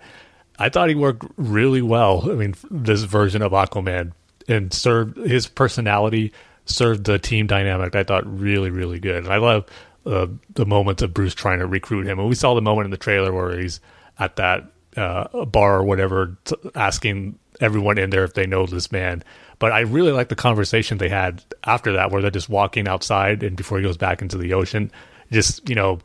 I 0.58 0.68
thought 0.68 0.88
he 0.88 0.94
worked 0.94 1.24
really 1.36 1.82
well. 1.82 2.30
I 2.30 2.34
mean, 2.34 2.54
this 2.70 3.02
version 3.02 3.42
of 3.42 3.52
Aquaman 3.52 4.12
and 4.46 4.72
served 4.72 5.16
his 5.16 5.46
personality, 5.46 6.32
served 6.66 7.04
the 7.04 7.18
team 7.18 7.46
dynamic. 7.46 7.96
I 7.96 8.04
thought 8.04 8.24
really, 8.26 8.70
really 8.70 9.00
good. 9.00 9.24
And 9.24 9.32
I 9.32 9.38
love 9.38 9.64
uh, 10.06 10.26
the 10.52 10.66
moments 10.66 11.02
of 11.02 11.14
Bruce 11.14 11.34
trying 11.34 11.60
to 11.60 11.66
recruit 11.66 12.06
him. 12.06 12.18
And 12.18 12.28
we 12.28 12.34
saw 12.34 12.54
the 12.54 12.62
moment 12.62 12.86
in 12.86 12.90
the 12.90 12.96
trailer 12.96 13.32
where 13.32 13.58
he's 13.58 13.80
at 14.18 14.36
that 14.36 14.70
uh, 14.96 15.44
bar 15.46 15.78
or 15.78 15.84
whatever, 15.84 16.36
t- 16.44 16.56
asking 16.74 17.38
everyone 17.60 17.98
in 17.98 18.10
there 18.10 18.24
if 18.24 18.34
they 18.34 18.46
know 18.46 18.66
this 18.66 18.92
man. 18.92 19.22
But 19.58 19.72
I 19.72 19.80
really 19.80 20.12
like 20.12 20.28
the 20.28 20.36
conversation 20.36 20.98
they 20.98 21.08
had 21.08 21.42
after 21.64 21.92
that, 21.94 22.10
where 22.10 22.22
they're 22.22 22.30
just 22.30 22.48
walking 22.48 22.88
outside 22.88 23.42
and 23.42 23.56
before 23.56 23.78
he 23.78 23.84
goes 23.84 23.96
back 23.96 24.22
into 24.22 24.38
the 24.38 24.52
ocean, 24.54 24.90
just 25.30 25.68
you 25.68 25.74
know, 25.74 26.00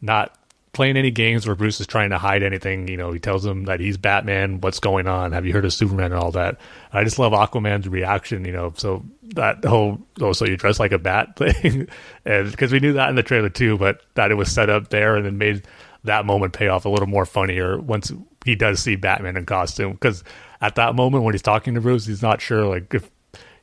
not 0.00 0.36
playing 0.72 0.96
any 0.96 1.10
games 1.10 1.46
where 1.46 1.54
Bruce 1.54 1.80
is 1.80 1.86
trying 1.86 2.10
to 2.10 2.18
hide 2.18 2.42
anything. 2.42 2.88
You 2.88 2.96
know, 2.96 3.12
he 3.12 3.18
tells 3.18 3.44
him 3.44 3.64
that 3.64 3.80
he's 3.80 3.96
Batman. 3.96 4.60
What's 4.60 4.80
going 4.80 5.06
on? 5.06 5.32
Have 5.32 5.44
you 5.44 5.52
heard 5.52 5.64
of 5.64 5.72
Superman 5.72 6.12
and 6.12 6.14
all 6.14 6.32
that? 6.32 6.58
I 6.92 7.04
just 7.04 7.18
love 7.18 7.32
Aquaman's 7.32 7.88
reaction. 7.88 8.44
You 8.44 8.52
know, 8.52 8.72
so 8.76 9.04
that 9.34 9.64
whole 9.64 9.98
oh, 10.20 10.32
so 10.32 10.46
you 10.46 10.56
dress 10.56 10.80
like 10.80 10.92
a 10.92 10.98
bat 10.98 11.36
thing, 11.62 11.88
and 12.24 12.50
because 12.50 12.72
we 12.72 12.80
knew 12.80 12.94
that 12.94 13.10
in 13.10 13.16
the 13.16 13.22
trailer 13.22 13.50
too, 13.50 13.78
but 13.78 14.02
that 14.14 14.30
it 14.30 14.34
was 14.34 14.50
set 14.50 14.70
up 14.70 14.88
there 14.88 15.16
and 15.16 15.26
then 15.26 15.38
made 15.38 15.62
that 16.04 16.26
moment 16.26 16.52
pay 16.52 16.68
off 16.68 16.84
a 16.84 16.88
little 16.88 17.06
more 17.06 17.24
funnier 17.24 17.78
once 17.78 18.12
he 18.44 18.54
does 18.54 18.80
see 18.80 18.96
Batman 18.96 19.36
in 19.36 19.46
costume 19.46 19.92
because 19.92 20.24
at 20.60 20.74
that 20.74 20.94
moment 20.94 21.24
when 21.24 21.34
he's 21.34 21.42
talking 21.42 21.74
to 21.74 21.80
Bruce, 21.80 22.06
he's 22.06 22.22
not 22.22 22.40
sure 22.40 22.66
like 22.66 22.92
if 22.94 23.10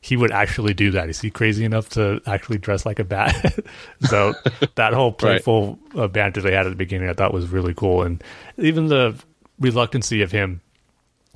he 0.02 0.16
would 0.16 0.32
actually 0.32 0.74
do 0.74 0.92
that. 0.92 1.10
Is 1.10 1.20
he 1.20 1.30
crazy 1.30 1.66
enough 1.66 1.90
to 1.90 2.22
actually 2.26 2.58
dress 2.58 2.86
like 2.86 3.00
a 3.00 3.04
bat? 3.04 3.60
so 4.02 4.34
that 4.76 4.94
whole 4.94 5.12
playful 5.12 5.78
right. 5.94 6.04
uh, 6.04 6.08
banter 6.08 6.42
they 6.42 6.54
had 6.54 6.66
at 6.66 6.70
the 6.70 6.76
beginning, 6.76 7.10
I 7.10 7.14
thought 7.14 7.34
was 7.34 7.48
really 7.48 7.74
cool, 7.74 8.04
and 8.04 8.24
even 8.58 8.88
the 8.88 9.16
reluctancy 9.60 10.22
of 10.22 10.32
him 10.32 10.62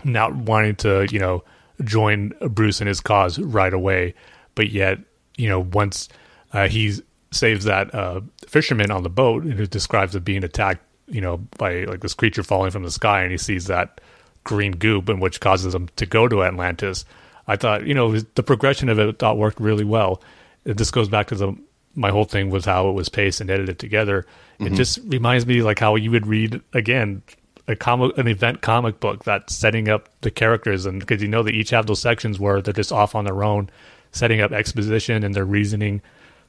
not 0.06 0.34
wanting 0.36 0.76
to, 0.78 1.08
you 1.12 1.20
know, 1.20 1.43
join 1.84 2.34
Bruce 2.49 2.80
in 2.80 2.88
his 2.88 3.01
cause 3.01 3.39
right 3.39 3.74
away, 3.74 4.14
but 4.56 4.70
yet, 4.70 4.99
you 5.38 5.49
know, 5.49 5.60
once 5.60 6.08
uh, 6.54 6.68
he 6.68 6.93
saves 7.32 7.66
that 7.66 7.93
uh, 7.93 8.22
fisherman 8.47 8.91
on 8.91 9.04
the 9.04 9.10
boat, 9.10 9.43
and 9.43 9.54
who 9.54 9.66
describes 9.66 10.16
it 10.16 10.24
being 10.24 10.43
attacked, 10.43 10.86
you 11.08 11.22
know, 11.22 11.38
by 11.58 11.84
like 11.84 12.01
this 12.01 12.14
creature 12.14 12.43
falling 12.43 12.72
from 12.72 12.84
the 12.84 12.91
sky, 12.91 13.24
and 13.24 13.32
he 13.32 13.38
sees 13.38 13.68
that 13.68 14.01
green 14.43 14.74
goop, 14.74 15.10
and 15.10 15.22
which 15.22 15.39
causes 15.39 15.74
him 15.74 15.89
to 15.95 16.06
go 16.06 16.28
to 16.28 16.43
Atlantis. 16.43 17.06
I 17.47 17.56
thought, 17.56 17.86
you 17.86 17.93
know, 17.93 18.18
the 18.18 18.43
progression 18.43 18.89
of 18.89 18.99
it 18.99 19.20
thought 19.20 19.38
worked 19.38 19.60
really 19.60 19.84
well. 19.84 20.22
This 20.64 20.91
goes 20.91 21.10
back 21.10 21.28
to 21.28 21.36
the 21.36 21.58
my 21.95 22.10
whole 22.10 22.26
thing 22.26 22.49
was 22.49 22.66
how 22.66 22.89
it 22.89 22.93
was 22.93 23.10
paced 23.10 23.41
and 23.41 23.49
edited 23.49 23.80
together. 23.80 24.26
Mm-hmm. 24.60 24.74
It 24.74 24.78
just 24.78 24.99
reminds 25.06 25.45
me 25.45 25.62
like 25.62 25.80
how 25.80 25.95
you 25.95 26.12
would 26.12 26.26
read 26.26 26.62
again 26.74 27.22
a 27.68 27.76
comic 27.76 28.18
an 28.18 28.28
event 28.28 28.62
comic 28.62 28.99
book 28.99 29.24
that's 29.24 29.56
setting 29.56 29.88
up 29.89 30.10
the 30.22 30.32
characters 30.32 30.86
and 30.86 30.99
because 30.99 31.22
you 31.22 31.28
know 31.28 31.43
they 31.43 31.51
each 31.51 31.70
have 31.70 31.86
those 31.86 32.01
sections 32.01 32.39
where 32.39 32.62
they're 32.62 32.74
just 32.74 32.91
off 32.91 33.16
on 33.16 33.26
their 33.26 33.43
own 33.43 33.70
setting 34.12 34.41
up 34.41 34.51
exposition 34.51 35.24
and 35.24 35.34
their 35.34 35.45
reasoning 35.45 36.01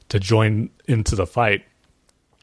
to 0.09 0.19
join 0.19 0.69
into 0.87 1.15
the 1.15 1.27
fight 1.27 1.65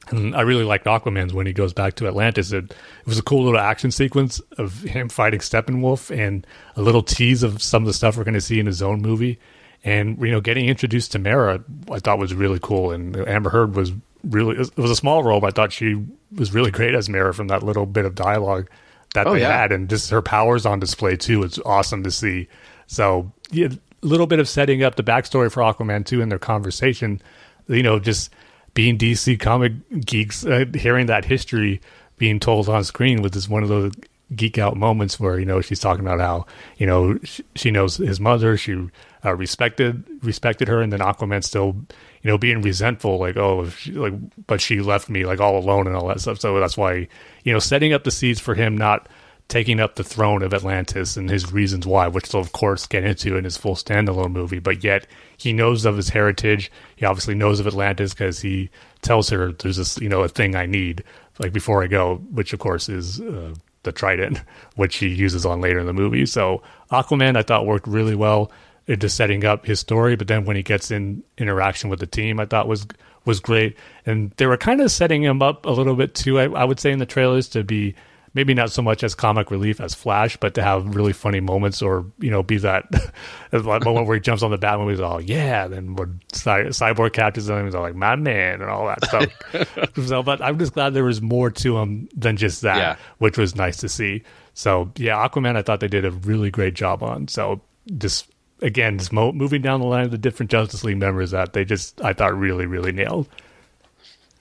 and 0.10 0.36
I 0.36 0.42
really 0.42 0.64
liked 0.64 0.86
Aquaman's 0.86 1.34
when 1.34 1.46
he 1.46 1.54
goes 1.54 1.74
back 1.74 1.96
to 1.96 2.08
Atlantis. 2.08 2.52
It, 2.52 2.66
it 2.72 3.08
was 3.08 3.20
a 3.20 3.24
cool 3.24 3.44
little 3.44 3.60
action 3.60 3.92
sequence 3.92 4.40
of 4.58 4.82
him 4.82 5.10
fighting 5.10 5.40
Steppenwolf 5.40 6.16
and 6.16 6.46
a 6.76 6.82
little 6.82 7.04
tease 7.04 7.44
of 7.44 7.62
some 7.62 7.84
of 7.84 7.88
the 7.88 7.94
stuff 7.94 8.18
we're 8.18 8.24
going 8.24 8.34
to 8.34 8.42
see 8.42 8.60
in 8.60 8.66
his 8.66 8.82
own 8.82 9.02
movie. 9.02 9.40
And 9.84 10.20
you 10.20 10.32
know, 10.32 10.42
getting 10.42 10.68
introduced 10.68 11.12
to 11.14 11.20
Mera, 11.20 11.64
I 11.90 12.00
thought 12.00 12.20
was 12.20 12.34
really 12.34 12.60
cool. 12.62 12.92
And 12.92 13.16
Amber 13.28 13.50
Heard 13.50 13.76
was 13.76 13.92
really 14.24 14.58
it 14.58 14.78
was 14.78 14.92
a 14.92 14.96
small 14.96 15.24
role, 15.24 15.40
but 15.40 15.48
I 15.48 15.52
thought 15.52 15.72
she 15.72 16.04
was 16.36 16.54
really 16.54 16.72
great 16.72 16.94
as 16.94 17.10
Mera 17.10 17.34
from 17.34 17.48
that 17.48 17.64
little 17.64 17.86
bit 17.86 18.06
of 18.06 18.16
dialogue 18.16 18.70
that 19.14 19.28
oh, 19.28 19.34
they 19.34 19.42
yeah. 19.42 19.62
had, 19.62 19.72
and 19.72 19.90
just 19.90 20.10
her 20.10 20.22
powers 20.22 20.66
on 20.66 20.80
display 20.80 21.16
too. 21.16 21.44
It's 21.44 21.60
awesome 21.66 22.04
to 22.04 22.12
see. 22.12 22.48
So 22.88 23.32
yeah, 23.52 23.68
a 23.68 24.06
little 24.06 24.28
bit 24.28 24.40
of 24.40 24.48
setting 24.48 24.84
up 24.84 24.96
the 24.96 25.04
backstory 25.04 25.52
for 25.52 25.62
Aquaman 25.62 26.06
too 26.06 26.22
in 26.22 26.30
their 26.30 26.40
conversation. 26.40 27.22
You 27.68 27.84
know, 27.84 28.00
just 28.00 28.32
being 28.74 28.98
DC 28.98 29.40
comic 29.40 29.74
geeks, 30.06 30.46
uh, 30.46 30.66
hearing 30.74 31.08
that 31.08 31.26
history 31.26 31.82
being 32.18 32.40
told 32.40 32.70
on 32.70 32.84
screen 32.84 33.22
was 33.22 33.32
just 33.32 33.50
one 33.50 33.64
of 33.64 33.70
those 33.70 33.94
geek 34.36 34.58
out 34.58 34.78
moments 34.78 35.20
where 35.20 35.40
you 35.40 35.46
know 35.46 35.60
she's 35.60 35.80
talking 35.80 36.06
about 36.06 36.20
how 36.20 36.46
you 36.78 36.86
know 36.86 37.18
she, 37.56 37.72
knows 37.72 37.98
his 37.98 38.20
mother, 38.20 38.56
she 38.58 38.88
uh, 39.26 39.36
respected 39.36 40.04
respected 40.24 40.68
her, 40.68 40.82
and 40.82 40.94
then 40.94 41.00
Aquaman 41.00 41.44
still 41.44 41.76
you 42.22 42.30
know 42.30 42.38
being 42.38 42.62
resentful, 42.62 43.18
like 43.18 43.38
oh, 43.38 43.70
she, 43.70 43.92
like 43.92 44.14
but 44.48 44.62
she 44.62 44.82
left 44.82 45.10
me 45.10 45.26
like 45.26 45.40
all 45.40 45.58
alone 45.58 45.88
and 45.88 45.96
all 45.96 46.08
that 46.08 46.22
stuff. 46.22 46.40
So 46.40 46.60
that's 46.60 46.78
why 46.78 47.08
you 47.44 47.54
know 47.54 47.60
setting 47.60 47.94
up 47.94 48.04
the 48.04 48.12
seeds 48.12 48.40
for 48.40 48.56
him 48.56 48.78
not 48.78 49.08
taking 49.48 49.80
up 49.80 49.96
the 49.96 50.04
throne 50.04 50.44
of 50.44 50.54
Atlantis 50.54 51.18
and 51.18 51.30
his 51.30 51.52
reasons 51.52 51.86
why, 51.86 52.08
which 52.08 52.30
they'll 52.30 52.42
of 52.42 52.52
course 52.52 52.88
get 52.88 53.04
into 53.04 53.36
in 53.36 53.44
his 53.44 53.58
full 53.58 53.76
standalone 53.76 54.32
movie. 54.32 54.60
But 54.60 54.84
yet 54.84 55.08
he 55.38 55.54
knows 55.54 55.86
of 55.86 55.98
his 55.98 56.10
heritage. 56.10 56.72
He 56.96 57.06
obviously 57.06 57.36
knows 57.36 57.60
of 57.60 57.68
Atlantis 57.68 58.14
because 58.14 58.40
he 58.40 58.70
tells 59.02 59.30
her 59.30 59.52
there's 59.52 59.78
this 59.78 59.98
you 59.98 60.10
know 60.10 60.22
a 60.22 60.30
thing 60.30 60.56
I 60.56 60.66
need 60.66 61.04
like 61.40 61.54
before 61.54 61.84
I 61.84 61.88
go, 61.88 62.18
which 62.32 62.54
of 62.54 62.60
course 62.60 62.88
is 62.88 63.20
uh, 63.20 63.54
the 63.84 63.92
trident, 63.92 64.42
which 64.76 64.98
he 64.98 65.08
uses 65.08 65.46
on 65.46 65.62
later 65.62 65.80
in 65.80 65.86
the 65.86 65.94
movie. 65.94 66.26
So 66.26 66.62
Aquaman 66.92 67.36
I 67.36 67.44
thought 67.44 67.66
worked 67.66 67.88
really 67.88 68.16
well 68.16 68.52
into 68.88 69.10
setting 69.10 69.46
up 69.46 69.66
his 69.66 69.80
story, 69.80 70.16
but 70.16 70.28
then 70.28 70.46
when 70.46 70.56
he 70.56 70.64
gets 70.64 70.92
in 70.92 71.24
interaction 71.38 71.90
with 71.90 72.00
the 72.00 72.08
team, 72.08 72.40
I 72.40 72.46
thought 72.46 72.68
was 72.68 72.88
was 73.26 73.40
great. 73.40 73.78
And 74.06 74.32
they 74.38 74.48
were 74.48 74.58
kind 74.58 74.82
of 74.82 74.92
setting 74.92 75.24
him 75.24 75.42
up 75.42 75.66
a 75.66 75.72
little 75.72 75.96
bit 75.96 76.16
too. 76.16 76.40
I, 76.40 76.46
I 76.46 76.64
would 76.64 76.80
say 76.80 76.92
in 76.92 77.00
the 77.00 77.06
trailers 77.06 77.48
to 77.50 77.64
be 77.64 77.96
maybe 78.34 78.54
not 78.54 78.72
so 78.72 78.82
much 78.82 79.04
as 79.04 79.14
comic 79.14 79.52
relief 79.52 79.82
as 79.82 79.94
Flash, 79.94 80.38
but 80.38 80.54
to 80.54 80.64
have 80.64 80.96
really 80.96 81.14
funny 81.14 81.40
moments 81.40 81.82
or, 81.82 82.06
you 82.20 82.32
know, 82.32 82.42
be 82.42 82.58
that, 82.58 82.86
moment 83.52 84.08
where 84.08 84.16
he 84.16 84.22
jumps 84.22 84.42
on 84.42 84.52
the 84.52 84.58
Batman, 84.58 84.90
he's 84.90 85.00
all, 85.00 85.16
oh, 85.16 85.20
yeah, 85.20 85.68
then 85.68 85.96
when 85.96 86.22
Cy- 86.32 86.66
Cyborg 86.66 87.14
catches 87.14 87.50
him, 87.50 87.66
he's 87.66 87.76
all 87.76 87.82
like, 87.82 87.96
my 87.96 88.16
man, 88.16 88.62
and 88.62 88.70
all 88.70 88.88
that 88.88 89.04
stuff. 89.06 89.96
so, 90.08 90.24
but 90.24 90.42
I'm 90.42 90.58
just 90.58 90.74
glad 90.74 90.94
there 90.94 91.04
was 91.04 91.22
more 91.22 91.50
to 91.52 91.78
him 91.78 92.08
than 92.16 92.38
just 92.38 92.62
that, 92.62 92.78
yeah. 92.78 92.96
which 93.18 93.38
was 93.38 93.56
nice 93.56 93.78
to 93.78 93.90
see. 93.90 94.24
So, 94.54 94.92
yeah, 94.98 95.28
Aquaman, 95.28 95.56
I 95.56 95.62
thought 95.62 95.80
they 95.80 95.88
did 95.88 96.06
a 96.06 96.12
really 96.12 96.52
great 96.52 96.74
job 96.74 97.04
on. 97.04 97.28
So, 97.28 97.62
just 97.98 98.30
again, 98.62 98.98
just 98.98 99.12
mo- 99.12 99.32
moving 99.32 99.62
down 99.62 99.80
the 99.80 99.88
line 99.88 100.06
of 100.06 100.12
the 100.12 100.18
different 100.18 100.52
Justice 100.52 100.84
League 100.84 100.98
members 100.98 101.32
that 101.32 101.54
they 101.54 101.66
just, 101.66 102.02
I 102.02 102.14
thought, 102.14 102.38
really, 102.38 102.66
really 102.66 102.92
nailed. 102.92 103.28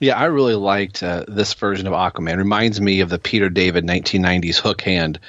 Yeah, 0.01 0.17
I 0.17 0.25
really 0.25 0.55
liked 0.55 1.03
uh, 1.03 1.25
this 1.27 1.53
version 1.53 1.85
of 1.85 1.93
Aquaman. 1.93 2.35
Reminds 2.37 2.81
me 2.81 3.01
of 3.01 3.09
the 3.09 3.19
Peter 3.19 3.49
David 3.49 3.85
1990s 3.85 4.57
hook 4.57 4.81
hand 4.81 5.19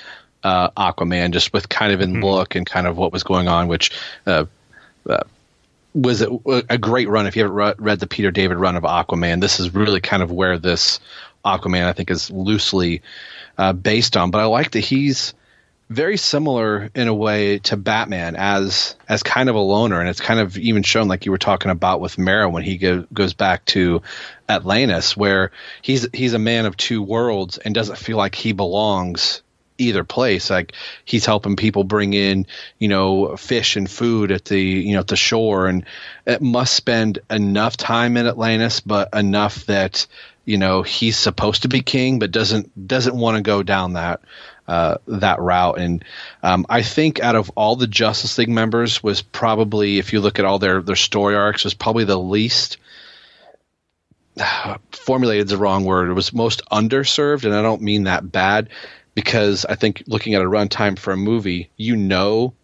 uh, 0.43 0.71
Aquaman, 0.71 1.31
just 1.31 1.53
with 1.53 1.69
kind 1.69 1.93
of 1.93 2.01
in 2.01 2.15
mm-hmm. 2.15 2.25
look 2.25 2.55
and 2.55 2.65
kind 2.65 2.87
of 2.87 2.97
what 2.97 3.13
was 3.13 3.23
going 3.23 3.49
on, 3.49 3.69
which 3.69 3.93
uh, 4.27 4.47
uh 5.09 5.23
was 5.95 6.23
a, 6.23 6.31
a, 6.71 6.79
great 6.79 7.07
run. 7.11 7.27
If 7.27 7.37
you 7.37 7.43
haven't 7.43 7.79
read 7.79 8.01
the 8.01 8.07
Peter 8.07 8.31
David 8.31 8.57
run 8.57 8.77
of 8.77 8.83
Aquaman, 8.85 9.43
this 9.43 9.61
is 9.61 9.75
really 9.75 10.01
kind 10.01 10.23
of 10.23 10.33
where 10.33 10.59
this 10.59 11.01
Aquaman, 11.45 11.85
I 11.85 11.93
think, 11.93 12.11
is 12.11 12.31
loosely 12.31 13.03
uh, 13.59 13.75
based 13.75 14.17
on. 14.17 14.31
But 14.31 14.41
I 14.41 14.47
like 14.47 14.71
that 14.71 14.81
he's 14.81 15.35
very 15.93 16.17
similar 16.17 16.91
in 16.95 17.09
a 17.09 17.15
way 17.15 17.59
to 17.61 17.77
Batman 17.77 18.35
as 18.37 18.97
as 19.09 19.23
kind 19.23 19.49
of 19.49 19.55
a 19.55 19.61
loner, 19.61 20.01
and 20.01 20.09
it's 20.09 20.21
kind 20.21 20.41
of 20.41 20.57
even 20.59 20.83
shown 20.83 21.09
like 21.09 21.27
you 21.27 21.33
were 21.33 21.39
talking 21.39 21.71
about 21.71 22.01
with 22.01 22.19
Mera 22.19 22.49
when 22.49 22.63
he 22.63 22.79
go, 22.79 23.07
goes 23.13 23.35
back 23.35 23.65
to 23.67 24.03
Atlantis, 24.49 25.17
where 25.17 25.53
he's 25.83 26.09
he's 26.13 26.35
a 26.35 26.39
man 26.39 26.67
of 26.67 26.77
two 26.77 27.03
worlds 27.03 27.59
and 27.59 27.75
doesn't 27.75 27.99
feel 27.99 28.17
like 28.17 28.35
he 28.35 28.53
belongs 28.53 29.43
either 29.79 30.05
place. 30.05 30.51
Like 30.51 30.73
he's 31.05 31.27
helping 31.27 31.57
people 31.57 31.85
bring 31.85 32.15
in, 32.15 32.47
you 32.79 32.89
know, 32.89 33.37
fish 33.37 33.77
and 33.77 33.91
food 33.91 34.33
at 34.33 34.47
the 34.47 34.61
you 34.61 34.95
know 34.95 35.01
at 35.01 35.09
the 35.09 35.17
shore, 35.17 35.67
and 35.67 35.85
it 36.27 36.41
must 36.41 36.75
spend 36.75 37.19
enough 37.31 37.77
time 37.77 38.17
in 38.17 38.27
Atlantis, 38.27 38.81
but 38.81 39.11
enough 39.15 39.67
that 39.67 40.07
you 40.45 40.59
know 40.59 40.83
he's 40.83 41.17
supposed 41.17 41.63
to 41.63 41.69
be 41.69 41.83
king, 41.83 42.19
but 42.19 42.31
doesn't 42.31 42.89
doesn't 42.89 43.17
want 43.17 43.37
to 43.37 43.43
go 43.43 43.63
down 43.63 43.93
that 43.93 44.21
uh, 44.69 44.99
that 45.07 45.41
route. 45.41 45.79
And 45.79 46.05
um, 46.43 46.67
I 46.69 46.83
think 46.83 47.21
out 47.21 47.37
of 47.37 47.51
all 47.57 47.77
the 47.77 47.87
Justice 47.87 48.39
League 48.39 48.49
members, 48.49 49.03
was 49.03 49.23
probably 49.23 49.99
if 49.99 50.13
you 50.13 50.21
look 50.21 50.39
at 50.39 50.45
all 50.45 50.59
their 50.59 50.83
their 50.83 50.97
story 50.97 51.35
arcs, 51.35 51.65
was 51.65 51.75
probably 51.75 52.05
the 52.05 52.19
least 52.19 52.79
formulated 54.93 55.49
the 55.49 55.57
wrong 55.57 55.85
word. 55.85 56.11
It 56.11 56.15
was 56.15 56.33
most 56.33 56.63
underserved, 56.71 57.45
and 57.45 57.55
I 57.55 57.63
don't 57.63 57.83
mean 57.83 58.05
that 58.05 58.31
bad 58.31 58.69
because 59.15 59.65
I 59.65 59.75
think 59.75 60.05
looking 60.07 60.35
at 60.35 60.43
a 60.43 60.47
runtime 60.47 60.99
for 60.99 61.13
a 61.13 61.17
movie, 61.17 61.71
you 61.77 61.97
know 61.97 62.55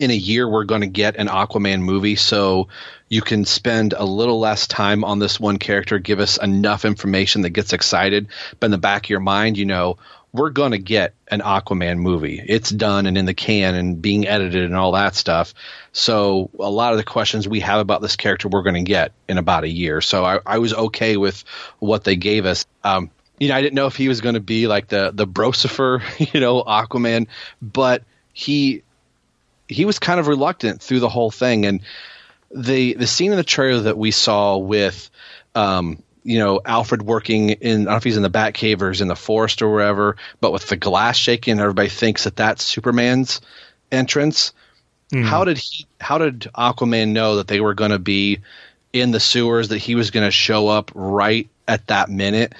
in 0.00 0.10
a 0.10 0.14
year 0.14 0.48
we're 0.48 0.64
going 0.64 0.80
to 0.80 0.86
get 0.86 1.16
an 1.16 1.28
Aquaman 1.28 1.80
movie, 1.80 2.16
so 2.16 2.68
you 3.08 3.22
can 3.22 3.44
spend 3.44 3.92
a 3.92 4.04
little 4.04 4.40
less 4.40 4.66
time 4.66 5.04
on 5.04 5.18
this 5.18 5.38
one 5.38 5.58
character, 5.58 5.98
give 5.98 6.20
us 6.20 6.38
enough 6.38 6.84
information 6.84 7.42
that 7.42 7.50
gets 7.50 7.72
excited, 7.72 8.28
but 8.58 8.66
in 8.66 8.70
the 8.70 8.78
back 8.78 9.04
of 9.04 9.10
your 9.10 9.20
mind, 9.20 9.56
you 9.58 9.66
know, 9.66 9.98
we're 10.32 10.50
going 10.50 10.72
to 10.72 10.78
get 10.78 11.14
an 11.28 11.40
Aquaman 11.40 11.98
movie. 11.98 12.42
It's 12.44 12.70
done 12.70 13.06
and 13.06 13.18
in 13.18 13.26
the 13.26 13.34
can 13.34 13.74
and 13.74 14.00
being 14.00 14.26
edited 14.26 14.64
and 14.64 14.74
all 14.74 14.92
that 14.92 15.14
stuff. 15.14 15.52
So 15.92 16.50
a 16.58 16.70
lot 16.70 16.92
of 16.92 16.98
the 16.98 17.04
questions 17.04 17.46
we 17.46 17.60
have 17.60 17.80
about 17.80 18.00
this 18.00 18.16
character, 18.16 18.48
we're 18.48 18.62
going 18.62 18.76
to 18.76 18.82
get 18.82 19.12
in 19.28 19.36
about 19.36 19.64
a 19.64 19.68
year. 19.68 20.00
So 20.00 20.24
I, 20.24 20.40
I 20.46 20.58
was 20.58 20.72
okay 20.72 21.18
with 21.18 21.44
what 21.80 22.04
they 22.04 22.16
gave 22.16 22.46
us. 22.46 22.64
Um, 22.82 23.10
you 23.38 23.48
know, 23.48 23.56
I 23.56 23.60
didn't 23.60 23.74
know 23.74 23.86
if 23.86 23.96
he 23.96 24.08
was 24.08 24.20
going 24.20 24.34
to 24.34 24.40
be 24.40 24.66
like 24.66 24.88
the 24.88 25.10
the 25.12 25.26
Brosifer, 25.26 26.02
you 26.32 26.40
know, 26.40 26.62
Aquaman, 26.62 27.26
but 27.60 28.02
he 28.32 28.82
he 29.68 29.84
was 29.84 29.98
kind 29.98 30.18
of 30.18 30.28
reluctant 30.28 30.80
through 30.80 31.00
the 31.00 31.08
whole 31.08 31.30
thing. 31.30 31.66
And 31.66 31.80
the 32.50 32.94
the 32.94 33.06
scene 33.06 33.32
in 33.32 33.36
the 33.36 33.44
trailer 33.44 33.82
that 33.82 33.98
we 33.98 34.12
saw 34.12 34.56
with 34.56 35.10
um, 35.54 36.02
you 36.24 36.38
know 36.38 36.60
Alfred 36.64 37.02
working 37.02 37.50
in 37.50 37.82
I 37.82 37.84
don't 37.84 37.84
know 37.84 37.96
if 37.96 38.04
he's 38.04 38.16
in 38.16 38.22
the 38.22 38.30
Batcave 38.30 38.80
or 38.80 38.90
he's 38.90 39.00
in 39.00 39.08
the 39.08 39.16
forest 39.16 39.62
or 39.62 39.72
wherever, 39.72 40.16
but 40.40 40.52
with 40.52 40.66
the 40.68 40.76
glass 40.76 41.16
shaking, 41.16 41.60
everybody 41.60 41.88
thinks 41.88 42.24
that 42.24 42.36
that's 42.36 42.64
Superman's 42.64 43.40
entrance. 43.90 44.52
Mm. 45.12 45.24
How 45.24 45.44
did 45.44 45.58
he? 45.58 45.86
How 46.00 46.18
did 46.18 46.48
Aquaman 46.56 47.08
know 47.08 47.36
that 47.36 47.48
they 47.48 47.60
were 47.60 47.74
going 47.74 47.90
to 47.90 47.98
be 47.98 48.40
in 48.92 49.10
the 49.10 49.20
sewers? 49.20 49.68
That 49.68 49.78
he 49.78 49.94
was 49.94 50.10
going 50.10 50.26
to 50.26 50.30
show 50.30 50.68
up 50.68 50.90
right 50.94 51.48
at 51.68 51.86
that 51.88 52.08
minute? 52.08 52.54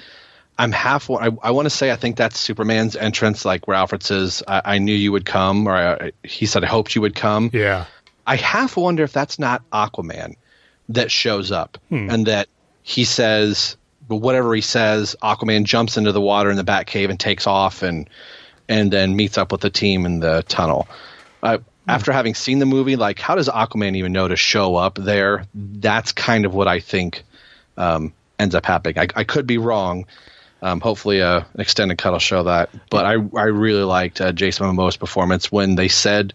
I'm 0.57 0.71
half. 0.71 1.09
I, 1.09 1.31
I 1.41 1.51
want 1.51 1.65
to 1.65 1.71
say 1.71 1.91
I 1.91 1.95
think 1.95 2.15
that's 2.15 2.39
Superman's 2.39 2.95
entrance, 2.95 3.43
like 3.43 3.67
where 3.67 3.75
Alfred 3.75 4.03
says, 4.03 4.43
"I, 4.47 4.61
I 4.65 4.77
knew 4.77 4.93
you 4.93 5.11
would 5.11 5.25
come," 5.25 5.67
or 5.67 5.75
I, 5.75 6.11
he 6.23 6.45
said, 6.45 6.63
"I 6.63 6.67
hoped 6.67 6.93
you 6.95 7.01
would 7.01 7.15
come." 7.15 7.49
Yeah. 7.53 7.85
I 8.25 8.35
half 8.37 8.77
wonder 8.77 9.03
if 9.03 9.11
that's 9.11 9.39
not 9.39 9.67
Aquaman 9.71 10.35
that 10.89 11.11
shows 11.11 11.51
up, 11.51 11.77
hmm. 11.89 12.09
and 12.09 12.27
that 12.27 12.47
he 12.83 13.05
says, 13.05 13.77
but 14.07 14.17
whatever 14.17 14.53
he 14.53 14.61
says, 14.61 15.15
Aquaman 15.23 15.63
jumps 15.63 15.97
into 15.97 16.11
the 16.11 16.21
water 16.21 16.51
in 16.51 16.57
the 16.57 16.63
Batcave 16.63 17.09
and 17.09 17.19
takes 17.19 17.47
off, 17.47 17.81
and 17.81 18.09
and 18.69 18.91
then 18.91 19.15
meets 19.15 19.37
up 19.37 19.51
with 19.51 19.61
the 19.61 19.69
team 19.69 20.05
in 20.05 20.19
the 20.19 20.43
tunnel. 20.47 20.87
Uh, 21.41 21.57
after 21.87 22.11
having 22.11 22.35
seen 22.35 22.59
the 22.59 22.65
movie, 22.65 22.95
like 22.95 23.19
how 23.19 23.35
does 23.35 23.49
Aquaman 23.49 23.95
even 23.95 24.11
know 24.11 24.27
to 24.27 24.35
show 24.35 24.75
up 24.75 24.95
there? 24.95 25.45
That's 25.53 26.11
kind 26.11 26.45
of 26.45 26.53
what 26.53 26.67
I 26.67 26.79
think 26.79 27.23
um, 27.77 28.13
ends 28.37 28.55
up 28.55 28.65
happening. 28.65 28.99
I, 28.99 29.07
I 29.15 29.23
could 29.23 29.47
be 29.47 29.57
wrong. 29.57 30.05
Um, 30.61 30.79
hopefully, 30.79 31.21
uh, 31.21 31.39
an 31.53 31.59
extended 31.59 31.97
cut 31.97 32.11
will 32.11 32.19
show 32.19 32.43
that. 32.43 32.69
But 32.89 33.05
I 33.05 33.13
I 33.13 33.45
really 33.45 33.83
liked 33.83 34.19
uh, 34.21 34.33
Jason 34.33 34.65
Momoa's 34.65 34.97
performance 34.97 35.51
when 35.51 35.75
they 35.75 35.87
said 35.87 36.33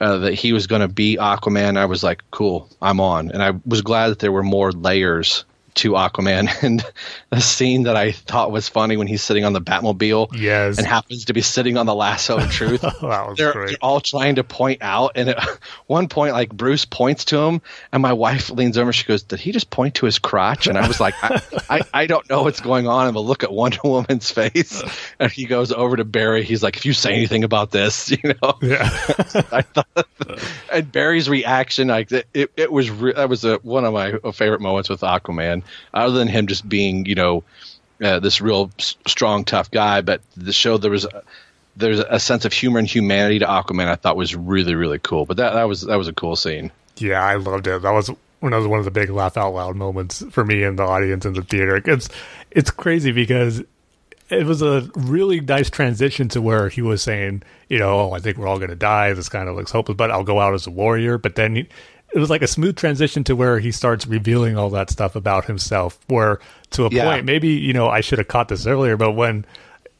uh, 0.00 0.18
that 0.18 0.34
he 0.34 0.52
was 0.52 0.66
going 0.66 0.82
to 0.82 0.88
be 0.88 1.16
Aquaman. 1.16 1.76
I 1.76 1.86
was 1.86 2.02
like, 2.02 2.22
cool, 2.30 2.68
I'm 2.80 3.00
on, 3.00 3.30
and 3.30 3.42
I 3.42 3.52
was 3.66 3.82
glad 3.82 4.08
that 4.08 4.18
there 4.18 4.32
were 4.32 4.42
more 4.42 4.72
layers 4.72 5.44
to 5.80 5.92
Aquaman, 5.92 6.48
and 6.62 6.84
the 7.30 7.40
scene 7.40 7.84
that 7.84 7.96
I 7.96 8.12
thought 8.12 8.50
was 8.50 8.68
funny 8.68 8.96
when 8.96 9.06
he's 9.06 9.22
sitting 9.22 9.44
on 9.44 9.52
the 9.52 9.60
Batmobile, 9.60 10.28
Yes. 10.38 10.78
and 10.78 10.86
happens 10.86 11.26
to 11.26 11.32
be 11.32 11.42
sitting 11.42 11.76
on 11.76 11.86
the 11.86 11.94
lasso 11.94 12.38
of 12.38 12.50
truth. 12.50 12.80
that 12.82 13.00
was 13.02 13.36
they're, 13.36 13.52
great. 13.52 13.68
they're 13.68 13.76
all 13.82 14.00
trying 14.00 14.36
to 14.36 14.44
point 14.44 14.82
out, 14.82 15.12
and 15.16 15.30
at 15.30 15.42
one 15.86 16.08
point, 16.08 16.32
like 16.32 16.50
Bruce 16.52 16.84
points 16.84 17.26
to 17.26 17.38
him, 17.38 17.60
and 17.92 18.02
my 18.02 18.12
wife 18.12 18.50
leans 18.50 18.78
over. 18.78 18.92
She 18.92 19.04
goes, 19.04 19.22
"Did 19.22 19.40
he 19.40 19.52
just 19.52 19.70
point 19.70 19.96
to 19.96 20.06
his 20.06 20.18
crotch?" 20.18 20.66
And 20.66 20.76
I 20.78 20.86
was 20.86 21.00
like, 21.00 21.14
"I, 21.22 21.40
I, 21.68 21.80
I 21.94 22.06
don't 22.06 22.28
know 22.30 22.42
what's 22.42 22.60
going 22.60 22.86
on." 22.86 23.06
And 23.06 23.14
but 23.14 23.20
look 23.20 23.42
at 23.42 23.52
Wonder 23.52 23.78
Woman's 23.84 24.30
face, 24.30 24.82
and 25.18 25.30
he 25.32 25.46
goes 25.46 25.72
over 25.72 25.96
to 25.96 26.04
Barry. 26.04 26.44
He's 26.44 26.62
like, 26.62 26.76
"If 26.76 26.84
you 26.86 26.92
say 26.92 27.12
anything 27.14 27.44
about 27.44 27.70
this, 27.70 28.10
you 28.10 28.18
know." 28.42 28.58
Yeah. 28.62 28.88
I 29.52 29.62
thought, 29.62 30.06
and 30.72 30.90
Barry's 30.92 31.28
reaction, 31.28 31.88
like 31.88 32.12
it, 32.12 32.26
it, 32.34 32.52
it 32.56 32.72
was 32.72 32.90
re- 32.90 33.12
that 33.14 33.28
was 33.28 33.44
a, 33.44 33.56
one 33.56 33.84
of 33.84 33.92
my 33.92 34.12
favorite 34.32 34.60
moments 34.60 34.88
with 34.88 35.00
Aquaman. 35.00 35.62
Other 35.94 36.18
than 36.18 36.28
him 36.28 36.46
just 36.46 36.68
being, 36.68 37.06
you 37.06 37.14
know, 37.14 37.44
uh, 38.02 38.20
this 38.20 38.40
real 38.40 38.70
s- 38.78 38.96
strong, 39.06 39.44
tough 39.44 39.70
guy, 39.70 40.00
but 40.00 40.20
the 40.36 40.52
show 40.52 40.78
there 40.78 40.90
was 40.90 41.04
a, 41.04 41.22
there's 41.76 41.98
a 41.98 42.18
sense 42.18 42.44
of 42.44 42.52
humor 42.52 42.78
and 42.78 42.88
humanity 42.88 43.38
to 43.38 43.46
Aquaman. 43.46 43.86
I 43.86 43.96
thought 43.96 44.16
was 44.16 44.34
really 44.34 44.74
really 44.74 44.98
cool. 44.98 45.26
But 45.26 45.36
that 45.38 45.54
that 45.54 45.64
was 45.64 45.82
that 45.82 45.96
was 45.96 46.08
a 46.08 46.12
cool 46.12 46.36
scene. 46.36 46.70
Yeah, 46.96 47.24
I 47.24 47.36
loved 47.36 47.66
it. 47.66 47.82
That 47.82 47.90
was 47.90 48.10
of 48.42 48.62
the, 48.62 48.68
one 48.68 48.78
of 48.78 48.84
the 48.84 48.90
big 48.90 49.10
laugh 49.10 49.36
out 49.36 49.52
loud 49.52 49.76
moments 49.76 50.22
for 50.30 50.44
me 50.44 50.62
and 50.62 50.78
the 50.78 50.82
audience 50.82 51.26
in 51.26 51.34
the 51.34 51.42
theater. 51.42 51.76
It's 51.84 52.08
it's 52.50 52.70
crazy 52.70 53.12
because 53.12 53.62
it 54.30 54.46
was 54.46 54.62
a 54.62 54.88
really 54.94 55.40
nice 55.40 55.70
transition 55.70 56.28
to 56.28 56.40
where 56.40 56.68
he 56.68 56.82
was 56.82 57.02
saying, 57.02 57.42
you 57.68 57.78
know, 57.78 57.98
oh, 57.98 58.12
I 58.12 58.20
think 58.20 58.38
we're 58.38 58.46
all 58.46 58.58
going 58.58 58.70
to 58.70 58.76
die. 58.76 59.12
This 59.12 59.28
kind 59.28 59.48
of 59.48 59.56
looks 59.56 59.72
hopeless, 59.72 59.96
but 59.96 60.10
I'll 60.10 60.24
go 60.24 60.40
out 60.40 60.54
as 60.54 60.66
a 60.66 60.70
warrior. 60.70 61.18
But 61.18 61.34
then 61.34 61.56
he, 61.56 61.68
it 62.14 62.18
was 62.18 62.30
like 62.30 62.42
a 62.42 62.46
smooth 62.46 62.76
transition 62.76 63.24
to 63.24 63.36
where 63.36 63.58
he 63.58 63.70
starts 63.72 64.06
revealing 64.06 64.56
all 64.56 64.70
that 64.70 64.90
stuff 64.90 65.14
about 65.16 65.44
himself. 65.44 65.98
Where 66.08 66.40
to 66.70 66.86
a 66.86 66.90
Yeah. 66.90 67.04
point, 67.04 67.24
maybe 67.24 67.48
you 67.48 67.72
know, 67.72 67.88
I 67.88 68.00
should 68.00 68.18
have 68.18 68.28
caught 68.28 68.48
this 68.48 68.66
earlier, 68.66 68.96
but 68.96 69.12
when 69.12 69.44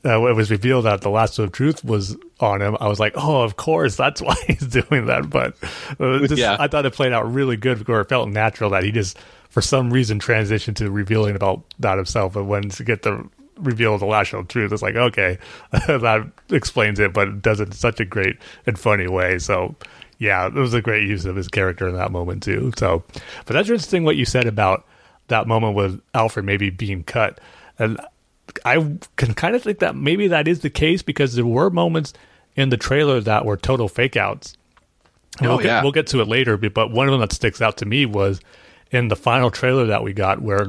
uh, 0.04 0.26
it 0.28 0.34
was 0.34 0.50
revealed 0.50 0.86
that 0.86 1.02
the 1.02 1.10
lasso 1.10 1.42
of 1.44 1.52
truth 1.52 1.84
was 1.84 2.16
on 2.40 2.62
him, 2.62 2.74
I 2.80 2.88
was 2.88 2.98
like, 2.98 3.12
"Oh, 3.16 3.42
of 3.42 3.56
course, 3.56 3.96
that's 3.96 4.22
why 4.22 4.34
he's 4.46 4.66
doing 4.66 5.06
that." 5.06 5.28
But 5.28 5.56
uh, 6.00 6.20
just, 6.26 6.38
Yeah. 6.38 6.56
I 6.58 6.68
thought 6.68 6.86
it 6.86 6.94
played 6.94 7.12
out 7.12 7.30
really 7.32 7.56
good, 7.56 7.86
where 7.86 8.00
it 8.00 8.08
felt 8.08 8.28
natural 8.30 8.70
that 8.70 8.82
he 8.82 8.92
just, 8.92 9.18
for 9.50 9.60
some 9.60 9.92
reason, 9.92 10.18
transitioned 10.18 10.76
to 10.76 10.90
revealing 10.90 11.36
about 11.36 11.62
that 11.80 11.96
himself. 11.98 12.34
And 12.34 12.48
when 12.48 12.70
to 12.70 12.82
get 12.84 13.02
the 13.02 13.28
reveal 13.58 13.92
of 13.92 14.00
the 14.00 14.06
lasso 14.06 14.38
of 14.38 14.48
truth, 14.48 14.72
it's 14.72 14.80
like, 14.80 14.96
okay, 14.96 15.36
that 15.86 16.26
explains 16.50 16.98
it, 16.98 17.12
but 17.12 17.28
it 17.28 17.42
does 17.42 17.60
it 17.60 17.64
in 17.68 17.72
such 17.72 18.00
a 18.00 18.06
great 18.06 18.38
and 18.66 18.78
funny 18.78 19.06
way. 19.06 19.38
So, 19.38 19.74
yeah, 20.20 20.46
it 20.46 20.54
was 20.54 20.74
a 20.74 20.82
great 20.82 21.08
use 21.08 21.24
of 21.24 21.34
his 21.34 21.48
character 21.48 21.88
in 21.88 21.96
that 21.96 22.12
moment 22.12 22.44
too. 22.44 22.72
So, 22.76 23.02
but 23.46 23.54
that's 23.54 23.68
interesting 23.68 24.04
what 24.04 24.16
you 24.16 24.24
said 24.24 24.46
about 24.46 24.86
that 25.28 25.48
moment 25.48 25.74
with 25.74 26.00
Alfred 26.14 26.44
maybe 26.44 26.70
being 26.70 27.02
cut, 27.02 27.40
and 27.78 27.98
I 28.64 28.74
can 29.16 29.34
kind 29.34 29.56
of 29.56 29.62
think 29.62 29.78
that 29.78 29.96
maybe 29.96 30.28
that 30.28 30.46
is 30.46 30.60
the 30.60 30.70
case 30.70 31.02
because 31.02 31.34
there 31.34 31.46
were 31.46 31.70
moments 31.70 32.12
in 32.54 32.68
the 32.68 32.76
trailer 32.76 33.20
that 33.20 33.44
were 33.44 33.56
total 33.56 33.88
fake 33.88 34.16
outs. 34.16 34.56
And 35.38 35.46
Oh, 35.46 35.50
we'll, 35.50 35.58
get, 35.58 35.66
yeah. 35.66 35.82
we'll 35.82 35.92
get 35.92 36.08
to 36.08 36.20
it 36.20 36.28
later, 36.28 36.56
but 36.56 36.74
but 36.74 36.90
one 36.90 37.06
of 37.08 37.12
them 37.12 37.20
that 37.20 37.32
sticks 37.32 37.62
out 37.62 37.78
to 37.78 37.86
me 37.86 38.04
was 38.04 38.40
in 38.90 39.08
the 39.08 39.16
final 39.16 39.50
trailer 39.50 39.86
that 39.86 40.02
we 40.02 40.12
got 40.12 40.42
where 40.42 40.66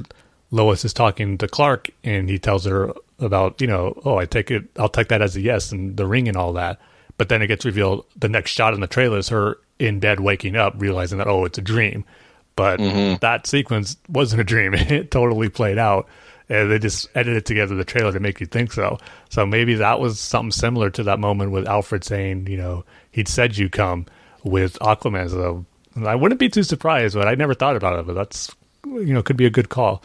Lois 0.52 0.86
is 0.86 0.93
talking 0.93 1.38
to 1.39 1.47
Clark 1.47 1.89
and 2.04 2.30
he 2.30 2.38
tells 2.38 2.66
her 2.66 2.93
about, 3.20 3.60
you 3.60 3.68
know, 3.68 3.99
oh, 4.06 4.18
I 4.18 4.26
take 4.26 4.52
it, 4.52 4.66
I'll 4.78 4.88
take 4.89 5.10
that 5.10 5.22
as 5.22 5.36
a 5.36 5.41
yes 5.41 5.72
and 5.72 5.97
the 5.97 6.06
ring 6.06 6.28
and 6.28 6.38
all 6.38 6.54
that. 6.54 6.80
But 7.18 7.30
then 7.30 7.41
it 7.41 7.47
gets 7.47 7.66
revealed 7.66 8.05
the 8.16 8.30
next 8.30 8.51
shot 8.51 8.74
in 8.74 8.80
the 8.80 8.88
trailer 8.88 9.18
is 9.18 9.30
her 9.30 9.57
in 9.80 9.99
bed 9.99 10.20
waking 10.20 10.55
up, 10.55 10.76
realizing 10.78 11.18
that, 11.18 11.28
oh, 11.28 11.45
it's 11.45 11.57
a 11.57 11.62
dream. 11.62 12.05
But 12.55 12.80
mm-hmm. 12.80 13.16
that 13.22 13.47
sequence 13.47 13.97
wasn't 14.09 14.41
a 14.41 14.43
dream. 14.43 14.74
It 14.78 15.12
totally 15.12 15.49
played 15.49 15.78
out. 15.78 16.07
And 16.49 16.70
they 16.70 16.80
just 16.80 17.07
edited 17.16 17.45
together 17.45 17.76
the 17.76 17.86
trailer 17.86 18.12
to 18.12 18.20
make 18.20 18.41
you 18.41 18.45
think 18.45 18.74
so. 18.74 18.97
So 19.30 19.45
maybe 19.45 19.76
that 19.76 20.01
was 20.01 20.20
something 20.20 20.51
similar 20.51 20.89
to 20.91 21.03
that 21.03 21.18
moment 21.18 21.51
with 21.51 21.66
Alfred 21.66 22.03
saying, 22.03 22.47
you 22.47 22.57
know, 22.57 22.84
he'd 23.12 23.30
said 23.30 23.57
you 23.57 23.70
come 23.70 24.05
with 24.43 24.78
Aquaman. 24.80 25.30
So 25.30 25.66
I 26.05 26.16
wouldn't 26.16 26.39
be 26.39 26.49
too 26.49 26.64
surprised, 26.64 27.16
but 27.16 27.28
I 27.28 27.36
never 27.36 27.53
thought 27.53 27.78
about 27.78 27.99
it. 27.99 28.05
But 28.05 28.16
that's, 28.16 28.53
you 28.86 29.14
know, 29.14 29.24
could 29.24 29.38
be 29.38 29.45
a 29.45 29.49
good 29.49 29.70
call. 29.70 30.03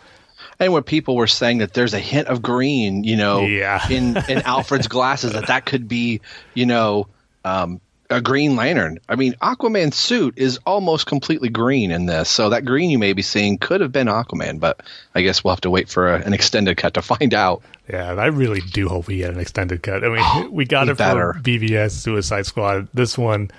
And 0.59 0.73
when 0.73 0.83
people 0.83 1.17
were 1.17 1.27
saying 1.27 1.59
that 1.59 1.75
there's 1.75 1.95
a 1.95 1.99
hint 1.99 2.29
of 2.29 2.41
green, 2.43 3.05
you 3.05 3.17
know, 3.17 3.45
Yeah. 3.47 3.87
in 3.91 4.17
in 4.29 4.39
Alfred's 4.45 4.89
glasses, 4.89 5.33
that 5.33 5.49
that 5.49 5.67
could 5.67 5.87
be, 5.89 6.21
you 6.55 6.67
know, 6.67 7.09
um, 7.45 7.81
a 8.09 8.21
Green 8.21 8.55
Lantern. 8.55 8.99
I 9.09 9.17
mean, 9.17 9.35
Aquaman's 9.43 9.97
suit 9.97 10.35
is 10.37 10.61
almost 10.65 11.07
completely 11.07 11.49
green 11.49 11.91
in 11.91 12.07
this, 12.07 12.29
so 12.31 12.51
that 12.51 12.65
green 12.65 12.89
you 12.89 12.99
may 13.01 13.13
be 13.15 13.23
seeing 13.23 13.59
could 13.59 13.81
have 13.81 13.91
been 13.91 14.07
Aquaman. 14.07 14.61
But 14.61 14.81
I 15.15 15.23
guess 15.23 15.43
we'll 15.43 15.53
have 15.53 15.61
to 15.63 15.71
wait 15.71 15.89
for 15.89 16.15
a, 16.15 16.21
an 16.23 16.33
extended 16.33 16.77
cut 16.77 16.95
to 16.95 17.03
find 17.03 17.35
out. 17.35 17.63
Yeah, 17.91 18.13
I 18.15 18.27
really 18.27 18.61
do 18.61 18.89
hope 18.89 19.09
we 19.09 19.17
get 19.19 19.31
an 19.35 19.41
extended 19.41 19.83
cut. 19.83 20.05
I 20.05 20.09
mean, 20.09 20.53
we 20.53 20.65
got 20.67 20.89
it 20.89 20.97
better. 20.97 21.33
for 21.35 21.41
BVS 21.41 21.91
Suicide 21.91 22.47
Squad. 22.47 22.87
This 22.95 23.19
one, 23.19 23.51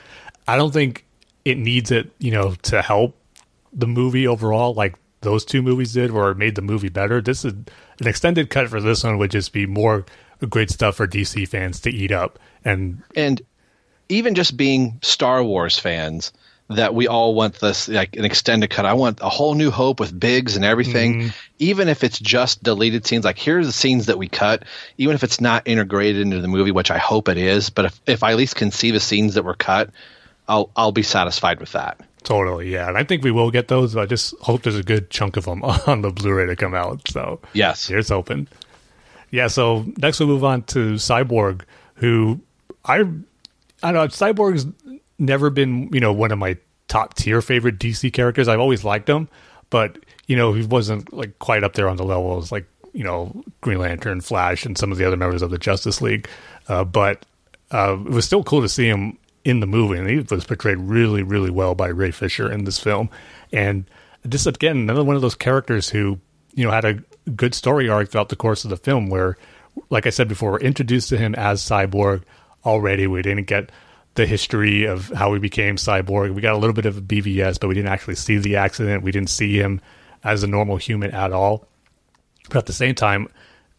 I 0.48 0.56
don't 0.56 0.72
think 0.74 1.06
it 1.44 1.58
needs 1.58 1.92
it, 1.92 2.10
you 2.20 2.32
know, 2.32 2.56
to 2.64 2.82
help 2.82 3.16
the 3.74 3.88
movie 3.88 4.28
overall, 4.28 4.74
like 4.74 4.96
those 5.28 5.44
two 5.44 5.62
movies 5.62 5.92
did, 5.92 6.10
or 6.10 6.34
made 6.34 6.56
the 6.56 6.62
movie 6.62 6.88
better. 6.88 7.20
This 7.20 7.44
is 7.44 7.52
an 7.52 8.08
extended 8.08 8.50
cut 8.50 8.70
for 8.70 8.80
this 8.80 9.04
one 9.04 9.18
would 9.18 9.32
just 9.32 9.52
be 9.52 9.66
more 9.66 10.06
great 10.50 10.72
stuff 10.72 10.96
for 10.96 11.06
DC 11.06 11.46
fans 11.50 11.82
to 11.82 11.90
eat 11.90 12.14
up. 12.14 12.40
And 12.64 13.02
and 13.14 13.42
even 14.08 14.36
just 14.36 14.56
being 14.56 15.00
Star 15.02 15.44
Wars 15.44 15.78
fans, 15.78 16.32
that 16.70 16.96
we 16.96 17.08
all 17.08 17.36
want 17.36 17.60
this 17.60 17.90
like 17.90 18.16
an 18.16 18.24
extended 18.24 18.70
cut. 18.70 18.86
I 18.86 18.94
want 18.94 19.20
a 19.22 19.28
whole 19.28 19.54
new 19.54 19.70
hope 19.70 20.00
with 20.00 20.18
Biggs 20.18 20.56
and 20.56 20.64
everything. 20.64 21.20
Mm-hmm. 21.20 21.30
Even 21.60 21.90
if 21.90 22.06
it's 22.06 22.20
just 22.20 22.64
deleted 22.64 23.06
scenes, 23.06 23.26
like 23.26 23.38
here's 23.38 23.68
the 23.68 23.74
scenes 23.74 24.06
that 24.06 24.18
we 24.18 24.30
cut. 24.30 24.64
Even 24.98 25.14
if 25.14 25.26
it's 25.26 25.42
not 25.42 25.68
integrated 25.68 26.22
into 26.22 26.40
the 26.40 26.48
movie, 26.48 26.72
which 26.72 26.92
I 26.92 27.00
hope 27.00 27.28
it 27.28 27.38
is, 27.38 27.70
but 27.70 27.86
if, 27.86 28.02
if 28.06 28.24
I 28.24 28.32
at 28.32 28.38
least 28.38 28.56
can 28.56 28.72
see 28.72 28.92
the 28.92 29.02
scenes 29.02 29.34
that 29.34 29.44
were 29.44 29.56
cut, 29.56 29.90
I'll 30.48 30.70
I'll 30.76 30.94
be 30.94 31.04
satisfied 31.04 31.60
with 31.60 31.74
that. 31.74 32.00
Totally, 32.28 32.70
yeah. 32.70 32.90
And 32.90 32.98
I 32.98 33.06
think 33.06 33.24
we 33.24 33.32
will 33.32 33.52
get 33.52 33.70
those. 33.70 33.96
I 33.96 34.06
just 34.06 34.36
hope 34.42 34.64
there's 34.64 34.78
a 34.78 34.84
good 34.84 35.10
chunk 35.10 35.38
of 35.38 35.46
them 35.46 35.64
on 35.88 36.02
the 36.02 36.12
Blu-ray 36.12 36.46
to 36.48 36.58
come 36.58 36.74
out. 36.74 37.08
So 37.08 37.40
Yes. 37.54 37.88
Here's 37.88 38.10
hoping. 38.10 38.48
Yeah, 39.32 39.48
so 39.48 39.86
next 39.98 40.20
we'll 40.20 40.28
move 40.28 40.44
on 40.44 40.64
to 40.64 40.96
Cyborg, 40.96 41.62
who 41.96 42.42
I 42.84 43.00
I 43.82 43.92
don't 43.92 43.94
know, 43.94 44.08
Cyborg's 44.08 44.66
never 45.20 45.50
been, 45.50 45.90
you 45.94 46.02
know, 46.02 46.12
one 46.12 46.32
of 46.32 46.38
my 46.38 46.58
top 46.90 47.14
tier 47.14 47.42
favorite 47.42 47.80
DC 47.80 48.12
characters. 48.12 48.48
I've 48.50 48.60
always 48.60 48.84
liked 48.84 49.08
him, 49.10 49.30
but 49.70 49.98
you 50.28 50.36
know, 50.36 50.52
he 50.52 50.66
wasn't 50.66 51.12
like 51.14 51.40
quite 51.40 51.64
up 51.64 51.74
there 51.74 51.88
on 51.88 51.96
the 51.96 52.04
levels 52.04 52.52
like, 52.52 52.66
you 52.92 53.06
know, 53.06 53.42
Green 53.62 53.80
Lantern, 53.80 54.20
Flash, 54.20 54.66
and 54.66 54.78
some 54.78 54.92
of 54.92 54.98
the 54.98 55.06
other 55.06 55.18
members 55.18 55.42
of 55.42 55.50
the 55.50 55.58
Justice 55.58 56.02
League. 56.02 56.28
Uh, 56.68 56.84
but 56.84 57.26
uh, 57.72 57.98
it 58.06 58.12
was 58.12 58.26
still 58.26 58.44
cool 58.44 58.62
to 58.62 58.70
see 58.70 58.88
him 58.88 59.18
in 59.48 59.62
the 59.62 59.66
movie, 59.66 59.98
and 59.98 60.10
he 60.10 60.20
was 60.20 60.44
portrayed 60.44 60.78
really, 60.78 61.24
really 61.24 61.50
well 61.50 61.74
by 61.74 61.88
Ray 61.88 62.12
Fisher 62.12 62.52
in 62.52 62.66
this 62.66 62.78
film. 62.78 63.10
And 63.54 63.90
just 64.28 64.46
again, 64.46 64.76
another 64.76 65.06
one 65.06 65.16
of 65.16 65.22
those 65.22 65.36
characters 65.36 65.90
who, 65.90 66.20
you 66.54 66.66
know, 66.66 66.72
had 66.72 66.84
a 66.84 67.02
good 67.32 67.56
story 67.56 67.88
arc 67.88 68.10
throughout 68.10 68.28
the 68.28 68.36
course 68.36 68.66
of 68.66 68.72
the 68.72 68.76
film 68.76 69.08
where, 69.10 69.38
like 69.90 70.06
I 70.06 70.10
said 70.10 70.28
before, 70.28 70.52
we're 70.52 70.60
introduced 70.60 71.08
to 71.10 71.18
him 71.18 71.34
as 71.36 71.62
Cyborg 71.62 72.24
already. 72.66 73.08
We 73.08 73.22
didn't 73.22 73.48
get 73.48 73.72
the 74.16 74.26
history 74.26 74.84
of 74.84 75.08
how 75.10 75.34
he 75.34 75.40
became 75.40 75.78
Cyborg. 75.78 76.36
We 76.36 76.42
got 76.42 76.56
a 76.56 76.58
little 76.58 76.74
bit 76.74 76.86
of 76.86 76.98
a 76.98 77.02
BVS, 77.02 77.58
but 77.58 77.70
we 77.70 77.76
didn't 77.76 77.92
actually 77.92 78.16
see 78.16 78.40
the 78.40 78.58
accident. 78.58 79.02
We 79.02 79.14
didn't 79.14 79.30
see 79.30 79.58
him 79.58 79.80
as 80.26 80.44
a 80.44 80.48
normal 80.48 80.76
human 80.76 81.12
at 81.12 81.32
all. 81.32 81.70
But 82.50 82.58
at 82.58 82.66
the 82.66 82.74
same 82.74 82.96
time, 82.96 83.30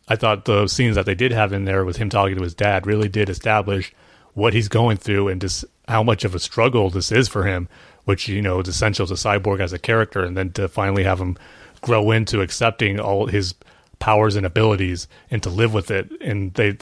I 0.08 0.16
thought 0.16 0.46
the 0.46 0.66
scenes 0.66 0.94
that 0.94 1.04
they 1.04 1.14
did 1.14 1.32
have 1.32 1.52
in 1.52 1.66
there 1.66 1.84
with 1.84 1.98
him 1.98 2.08
talking 2.08 2.36
to 2.36 2.42
his 2.42 2.54
dad 2.54 2.86
really 2.86 3.10
did 3.10 3.28
establish 3.28 3.92
what 4.38 4.54
he's 4.54 4.68
going 4.68 4.96
through 4.96 5.26
and 5.26 5.40
just 5.40 5.64
how 5.88 6.02
much 6.02 6.24
of 6.24 6.32
a 6.32 6.38
struggle 6.38 6.90
this 6.90 7.10
is 7.10 7.26
for 7.26 7.44
him, 7.44 7.68
which, 8.04 8.28
you 8.28 8.40
know, 8.40 8.60
is 8.60 8.68
essential 8.68 9.04
to 9.04 9.14
Cyborg 9.14 9.60
as 9.60 9.72
a 9.72 9.80
character. 9.80 10.22
And 10.22 10.36
then 10.36 10.52
to 10.52 10.68
finally 10.68 11.02
have 11.02 11.20
him 11.20 11.36
grow 11.80 12.12
into 12.12 12.40
accepting 12.40 13.00
all 13.00 13.26
his 13.26 13.54
powers 13.98 14.36
and 14.36 14.46
abilities 14.46 15.08
and 15.28 15.42
to 15.42 15.50
live 15.50 15.74
with 15.74 15.90
it. 15.90 16.08
And 16.20 16.54
they, 16.54 16.78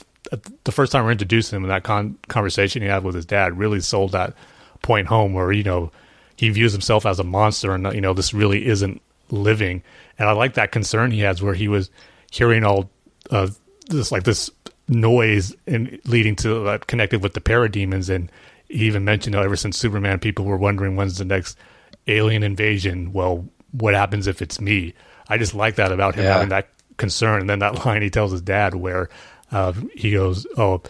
the 0.65 0.73
first 0.73 0.93
time 0.93 1.05
we're 1.05 1.13
introduced 1.13 1.51
him 1.51 1.63
in 1.63 1.71
that 1.71 1.83
con- 1.83 2.19
conversation 2.29 2.83
he 2.83 2.89
had 2.89 3.05
with 3.05 3.15
his 3.15 3.25
dad 3.25 3.59
really 3.59 3.81
sold 3.81 4.13
that 4.13 4.35
point 4.83 5.07
home 5.07 5.33
where, 5.33 5.51
you 5.51 5.65
know, 5.65 5.91
he 6.37 6.51
views 6.51 6.73
himself 6.73 7.07
as 7.07 7.19
a 7.19 7.25
monster 7.25 7.75
and, 7.75 7.91
you 7.95 8.03
know, 8.03 8.13
this 8.13 8.35
really 8.35 8.67
isn't 8.67 9.01
living. 9.31 9.83
And 10.19 10.29
I 10.29 10.33
like 10.33 10.55
that 10.55 10.73
concern 10.73 11.11
he 11.11 11.21
has 11.21 11.43
where 11.43 11.55
he 11.55 11.69
was 11.69 11.91
hearing 12.31 12.65
all 12.65 12.91
uh, 13.31 13.49
this 13.89 14.13
like 14.13 14.25
this 14.25 14.51
noise 14.89 15.55
and 15.67 15.99
leading 16.05 16.37
to 16.37 16.63
that 16.65 16.87
connected 16.87 17.23
with 17.23 17.35
the 17.35 17.41
parademons 17.41 18.09
and 18.09 18.31
he 18.69 18.87
even 18.87 19.05
mentioned 19.05 19.35
you 19.35 19.41
know, 19.41 19.45
ever 19.45 19.57
since 19.57 19.77
superman 19.77 20.19
people 20.19 20.45
were 20.45 20.57
wondering 20.57 20.95
when's 20.97 21.19
the 21.19 21.25
next 21.25 21.59
alien 22.07 22.43
invasion 22.45 23.13
well 23.13 23.45
what 23.73 23.95
happens 23.95 24.27
if 24.29 24.41
it's 24.41 24.61
me 24.61 24.95
i 25.29 25.37
just 25.37 25.55
like 25.55 25.75
that 25.75 25.91
about 25.91 26.15
him 26.15 26.25
Yeah. 26.25 26.35
having 26.35 26.51
that 26.51 26.69
concern 26.99 27.41
and 27.41 27.51
then 27.51 27.59
that 27.59 27.85
line 27.87 28.01
he 28.03 28.11
tells 28.11 28.31
his 28.31 28.43
dad 28.43 28.75
where 28.77 29.09
uh, 29.51 29.73
he 29.95 30.13
goes 30.13 30.47
oh 30.57 30.83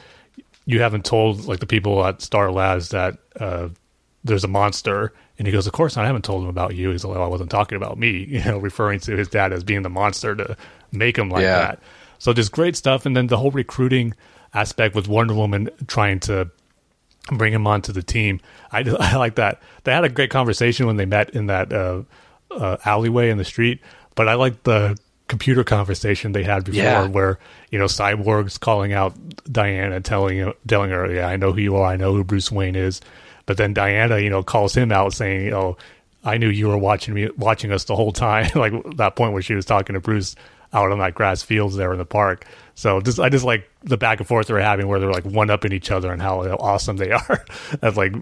you 0.67 0.81
haven't 0.83 1.05
told 1.05 1.47
like 1.47 1.61
the 1.61 1.67
people 1.67 2.05
at 2.05 2.21
star 2.21 2.51
labs 2.53 2.91
that 2.91 3.17
uh, 3.41 3.69
there's 4.25 4.43
a 4.43 4.49
monster, 4.49 5.13
and 5.39 5.47
he 5.47 5.53
goes, 5.53 5.69
"Of 5.69 5.73
course, 5.75 5.95
not. 5.95 6.03
I 6.03 6.07
haven't 6.09 6.25
told 6.25 6.43
him 6.43 6.49
about 6.49 6.75
you." 6.75 6.91
He's 6.91 7.05
like, 7.05 7.17
oh, 7.17 7.23
"I 7.23 7.29
wasn't 7.29 7.51
talking 7.51 7.77
about 7.77 7.97
me," 7.97 8.25
you 8.29 8.43
know, 8.43 8.59
referring 8.59 8.99
to 9.01 9.17
his 9.17 9.29
dad 9.29 9.53
as 9.53 9.63
being 9.63 9.83
the 9.83 9.89
monster 9.91 10.35
to 10.35 10.57
make 10.91 11.17
him 11.17 11.31
like 11.31 11.43
Yeah. 11.43 11.59
that. 11.59 11.79
So 12.19 12.33
just 12.33 12.53
great 12.53 12.77
stuff, 12.77 13.07
and 13.07 13.17
then 13.17 13.27
the 13.29 13.37
whole 13.37 13.51
recruiting 13.51 14.15
aspect 14.55 14.95
with 14.95 15.09
Wonder 15.09 15.35
Woman 15.35 15.69
trying 15.87 16.21
to 16.21 16.51
bring 17.33 17.53
him 17.53 17.67
onto 17.67 17.93
the 17.93 18.03
team. 18.03 18.41
I, 18.73 18.79
I 19.01 19.17
like 19.17 19.35
that. 19.37 19.61
They 19.85 19.93
had 19.93 20.05
a 20.05 20.09
great 20.09 20.31
conversation 20.31 20.87
when 20.87 20.97
they 20.97 21.07
met 21.07 21.31
in 21.31 21.47
that 21.47 21.73
uh, 21.73 22.03
uh, 22.51 22.77
alleyway 22.85 23.31
in 23.31 23.39
the 23.39 23.45
street, 23.45 23.81
but 24.15 24.29
I 24.29 24.35
like 24.35 24.63
the 24.63 24.97
computer 25.29 25.65
conversation 25.65 26.31
they 26.31 26.45
had 26.45 26.65
before 26.65 26.81
Yeah. 26.83 27.07
where 27.09 27.41
you 27.73 27.81
know 27.81 27.87
cyborg's 27.87 28.59
calling 28.59 28.93
out 28.93 29.13
diana 29.51 30.01
telling 30.01 30.53
telling 30.69 30.91
her 30.91 31.13
yeah 31.13 31.27
i 31.27 31.35
know 31.35 31.51
who 31.51 31.61
you 31.61 31.75
are 31.75 31.85
i 31.91 31.97
know 31.97 32.13
who 32.15 32.23
bruce 32.23 32.53
wayne 32.53 32.77
is 32.77 33.01
but 33.45 33.57
then 33.57 33.75
diana 33.75 34.21
you 34.21 34.31
know 34.31 34.45
calls 34.45 34.73
him 34.77 34.93
out 34.93 35.13
saying 35.13 35.53
oh 35.53 35.77
i 36.23 36.39
knew 36.39 36.49
you 36.49 36.69
were 36.69 36.79
watching 36.79 37.13
me 37.13 37.29
watching 37.37 37.73
us 37.73 37.83
the 37.87 37.97
whole 37.97 38.13
time 38.13 38.49
like 38.55 38.73
that 38.95 39.17
point 39.17 39.33
where 39.33 39.43
she 39.43 39.55
was 39.57 39.65
talking 39.65 39.95
to 39.95 40.01
bruce 40.01 40.37
out 40.73 40.91
on 40.91 40.99
that 40.99 41.15
grass 41.15 41.43
fields 41.43 41.77
there 41.77 41.93
in 41.93 41.99
the 41.99 42.05
park 42.05 42.47
so 42.75 43.01
just 43.01 43.19
i 43.21 43.29
just 43.29 43.45
like 43.45 43.71
the 43.85 43.97
back 43.97 44.19
and 44.19 44.29
forth 44.29 44.47
they're 44.47 44.59
having 44.59 44.89
where 44.89 45.01
they're 45.01 45.13
like 45.13 45.25
one 45.25 45.51
upping 45.51 45.73
each 45.73 45.91
other 45.91 46.13
and 46.13 46.21
how 46.21 46.41
awesome 46.41 46.97
they 46.97 47.11
are 47.29 47.45
as 47.83 47.97
like 47.97 48.15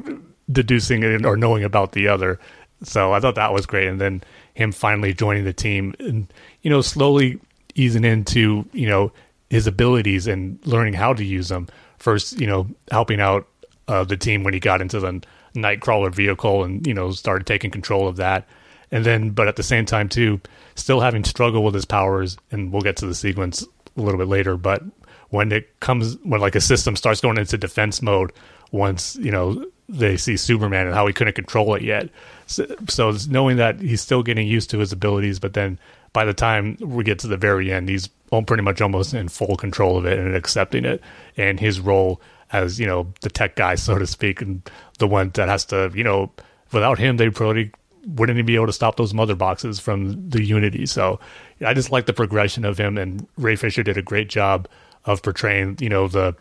deducing 0.51 1.03
it 1.03 1.25
or 1.25 1.37
knowing 1.37 1.65
about 1.65 1.93
the 1.93 2.09
other 2.09 2.39
so 2.85 3.13
I 3.13 3.21
thought 3.21 3.37
that 3.37 3.53
was 3.53 3.67
great. 3.67 3.89
And 3.89 4.01
then 4.01 4.23
him 4.55 4.73
finally 4.73 5.13
joining 5.15 5.45
the 5.45 5.53
team 5.53 5.95
and, 5.99 6.33
you 6.63 6.71
know, 6.71 6.81
slowly 6.81 7.41
easing 7.75 8.05
into, 8.05 8.65
you 8.73 8.89
know, 8.89 9.13
his 9.51 9.67
abilities 9.67 10.27
and 10.27 10.59
learning 10.67 10.95
how 10.95 11.13
to 11.15 11.25
use 11.25 11.49
them. 11.49 11.69
First, 11.99 12.39
you 12.39 12.47
know, 12.47 12.69
helping 12.91 13.21
out 13.21 13.49
uh, 13.89 14.05
the 14.05 14.17
team 14.17 14.45
when 14.45 14.55
he 14.55 14.61
got 14.61 14.81
into 14.81 15.01
the 15.01 15.23
Knightcrawler 15.55 16.15
vehicle 16.15 16.65
and, 16.65 16.87
you 16.87 16.95
know, 16.95 17.11
started 17.13 17.47
taking 17.47 17.71
control 17.71 18.09
of 18.09 18.17
that. 18.17 18.47
And 18.91 19.05
then, 19.05 19.31
but 19.31 19.49
at 19.49 19.57
the 19.57 19.63
same 19.63 19.87
time, 19.87 20.09
too, 20.09 20.41
still 20.75 21.01
having 21.01 21.25
struggle 21.25 21.65
with 21.65 21.75
his 21.75 21.85
powers. 21.85 22.37
And 22.51 22.73
we'll 22.73 22.83
get 22.83 22.97
to 22.99 23.07
the 23.07 23.15
sequence 23.15 23.67
a 23.97 24.01
little 24.01 24.19
bit 24.19 24.29
later. 24.29 24.57
But 24.57 24.83
when 25.31 25.53
it 25.53 25.81
comes, 25.81 26.17
when 26.23 26.41
like 26.41 26.55
a 26.55 26.61
system 26.61 26.97
starts 26.97 27.21
going 27.21 27.39
into 27.39 27.59
defense 27.59 28.03
mode, 28.03 28.33
once, 28.71 29.17
you 29.17 29.31
know, 29.31 29.65
they 29.89 30.17
see 30.17 30.37
Superman 30.37 30.87
and 30.87 30.95
how 30.95 31.07
he 31.07 31.13
couldn't 31.13 31.35
control 31.35 31.75
it 31.75 31.83
yet. 31.83 32.09
So, 32.47 32.67
so 32.89 33.17
knowing 33.29 33.57
that 33.59 33.81
he's 33.81 34.01
still 34.01 34.23
getting 34.23 34.47
used 34.47 34.71
to 34.71 34.79
his 34.79 34.93
abilities, 34.93 35.39
but 35.39 35.55
then 35.55 35.79
by 36.13 36.25
the 36.25 36.35
time 36.35 36.77
we 36.81 37.05
get 37.05 37.19
to 37.21 37.29
the 37.29 37.37
very 37.37 37.73
end, 37.73 37.89
he's 37.89 38.09
pretty 38.47 38.63
much 38.63 38.81
almost 38.81 39.15
in 39.15 39.29
full 39.29 39.57
control 39.57 39.97
of 39.97 40.07
it 40.07 40.19
and 40.19 40.35
accepting 40.35 40.85
it. 40.85 41.01
And 41.37 41.61
his 41.61 41.81
role 41.81 42.21
as 42.55 42.79
you 42.79 42.87
know 42.87 43.13
the 43.21 43.29
tech 43.29 43.57
guy, 43.57 43.75
so 43.87 43.99
to 43.99 44.07
speak, 44.07 44.41
and 44.41 44.63
the 44.99 45.07
one 45.07 45.31
that 45.35 45.49
has 45.49 45.67
to, 45.67 45.91
you 45.95 46.05
know, 46.05 46.31
without 46.73 46.99
him, 46.99 47.19
they 47.19 47.29
probably 47.29 47.71
wouldn't 48.07 48.37
even 48.37 48.47
be 48.47 48.55
able 48.55 48.67
to 48.67 48.73
stop 48.73 48.97
those 48.97 49.15
mother 49.15 49.35
boxes 49.35 49.81
from 49.81 50.29
the 50.29 50.43
Unity. 50.43 50.87
So 50.87 51.21
I 51.65 51.75
just 51.75 51.91
like 51.91 52.07
the 52.07 52.13
progression 52.13 52.65
of 52.65 52.79
him, 52.79 52.99
and 52.99 53.27
Ray 53.37 53.57
Fisher 53.57 53.83
did 53.83 53.97
a 53.97 54.03
great 54.03 54.29
job 54.29 54.69
of 55.05 55.23
portraying, 55.23 55.77
you 55.81 55.89
know, 55.89 56.09
the 56.09 56.35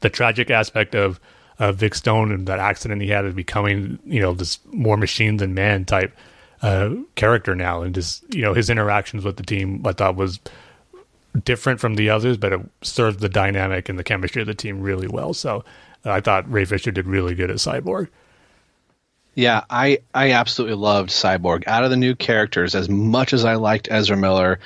the 0.00 0.10
tragic 0.10 0.50
aspect 0.50 0.94
of 0.94 1.20
uh, 1.58 1.70
Vic 1.72 1.94
Stone 1.94 2.32
and 2.32 2.46
that 2.46 2.58
accident 2.58 3.02
he 3.02 3.08
had 3.08 3.24
is 3.24 3.34
becoming, 3.34 3.98
you 4.04 4.20
know, 4.20 4.32
this 4.32 4.58
more 4.66 4.96
machine 4.96 5.36
than 5.36 5.54
man 5.54 5.84
type 5.84 6.16
uh, 6.62 6.90
character 7.14 7.54
now, 7.54 7.82
and 7.82 7.94
just 7.94 8.22
you 8.34 8.42
know 8.42 8.54
his 8.54 8.70
interactions 8.70 9.24
with 9.24 9.36
the 9.36 9.42
team, 9.42 9.82
I 9.84 9.92
thought 9.92 10.16
was 10.16 10.40
different 11.44 11.80
from 11.80 11.96
the 11.96 12.10
others, 12.10 12.36
but 12.36 12.52
it 12.52 12.60
served 12.82 13.20
the 13.20 13.28
dynamic 13.28 13.88
and 13.88 13.98
the 13.98 14.04
chemistry 14.04 14.42
of 14.42 14.46
the 14.46 14.54
team 14.54 14.80
really 14.80 15.08
well. 15.08 15.34
So 15.34 15.64
I 16.04 16.20
thought 16.20 16.50
Ray 16.50 16.64
Fisher 16.64 16.90
did 16.90 17.06
really 17.06 17.34
good 17.34 17.50
as 17.50 17.64
Cyborg. 17.64 18.08
Yeah, 19.34 19.64
I 19.70 19.98
I 20.12 20.32
absolutely 20.32 20.76
loved 20.76 21.10
Cyborg. 21.10 21.66
Out 21.66 21.84
of 21.84 21.90
the 21.90 21.96
new 21.96 22.14
characters, 22.14 22.74
as 22.74 22.88
much 22.88 23.32
as 23.32 23.44
I 23.44 23.54
liked 23.54 23.88
Ezra 23.90 24.16
Miller 24.16 24.60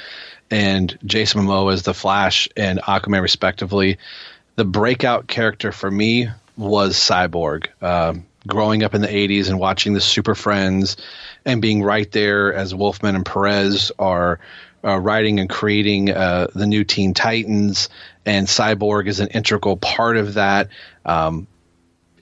and 0.51 0.97
Jason 1.05 1.43
Momoa 1.43 1.73
as 1.73 1.83
the 1.83 1.95
Flash 1.95 2.49
and 2.57 2.81
Aquaman 2.81 3.23
respectively, 3.23 3.99
the 4.57 4.65
breakout 4.65 5.29
character 5.29 5.71
for 5.71 5.91
me 5.91 6.29
was 6.57 6.97
Cyborg. 6.97 7.67
Um, 7.81 8.27
growing 8.47 8.83
up 8.83 8.95
in 8.95 9.03
the 9.03 9.09
'80s 9.09 9.49
and 9.49 9.61
watching 9.61 9.93
the 9.93 10.01
Super 10.01 10.35
Friends 10.35 10.97
and 11.45 11.63
being 11.63 11.83
right 11.83 12.11
there 12.11 12.53
as 12.53 12.75
Wolfman 12.75 13.15
and 13.15 13.25
Perez 13.25 13.93
are 14.01 14.41
uh, 14.83 14.99
writing 14.99 15.39
and 15.39 15.49
creating 15.49 16.11
uh, 16.11 16.49
the 16.55 16.67
new 16.67 16.83
Teen 16.83 17.15
Titans, 17.15 17.89
and 18.25 18.49
Cyborg 18.49 19.07
is 19.07 19.21
an 19.21 19.29
integral 19.29 19.77
part 19.77 20.17
of 20.17 20.35
that. 20.35 20.69
Um, 21.05 21.47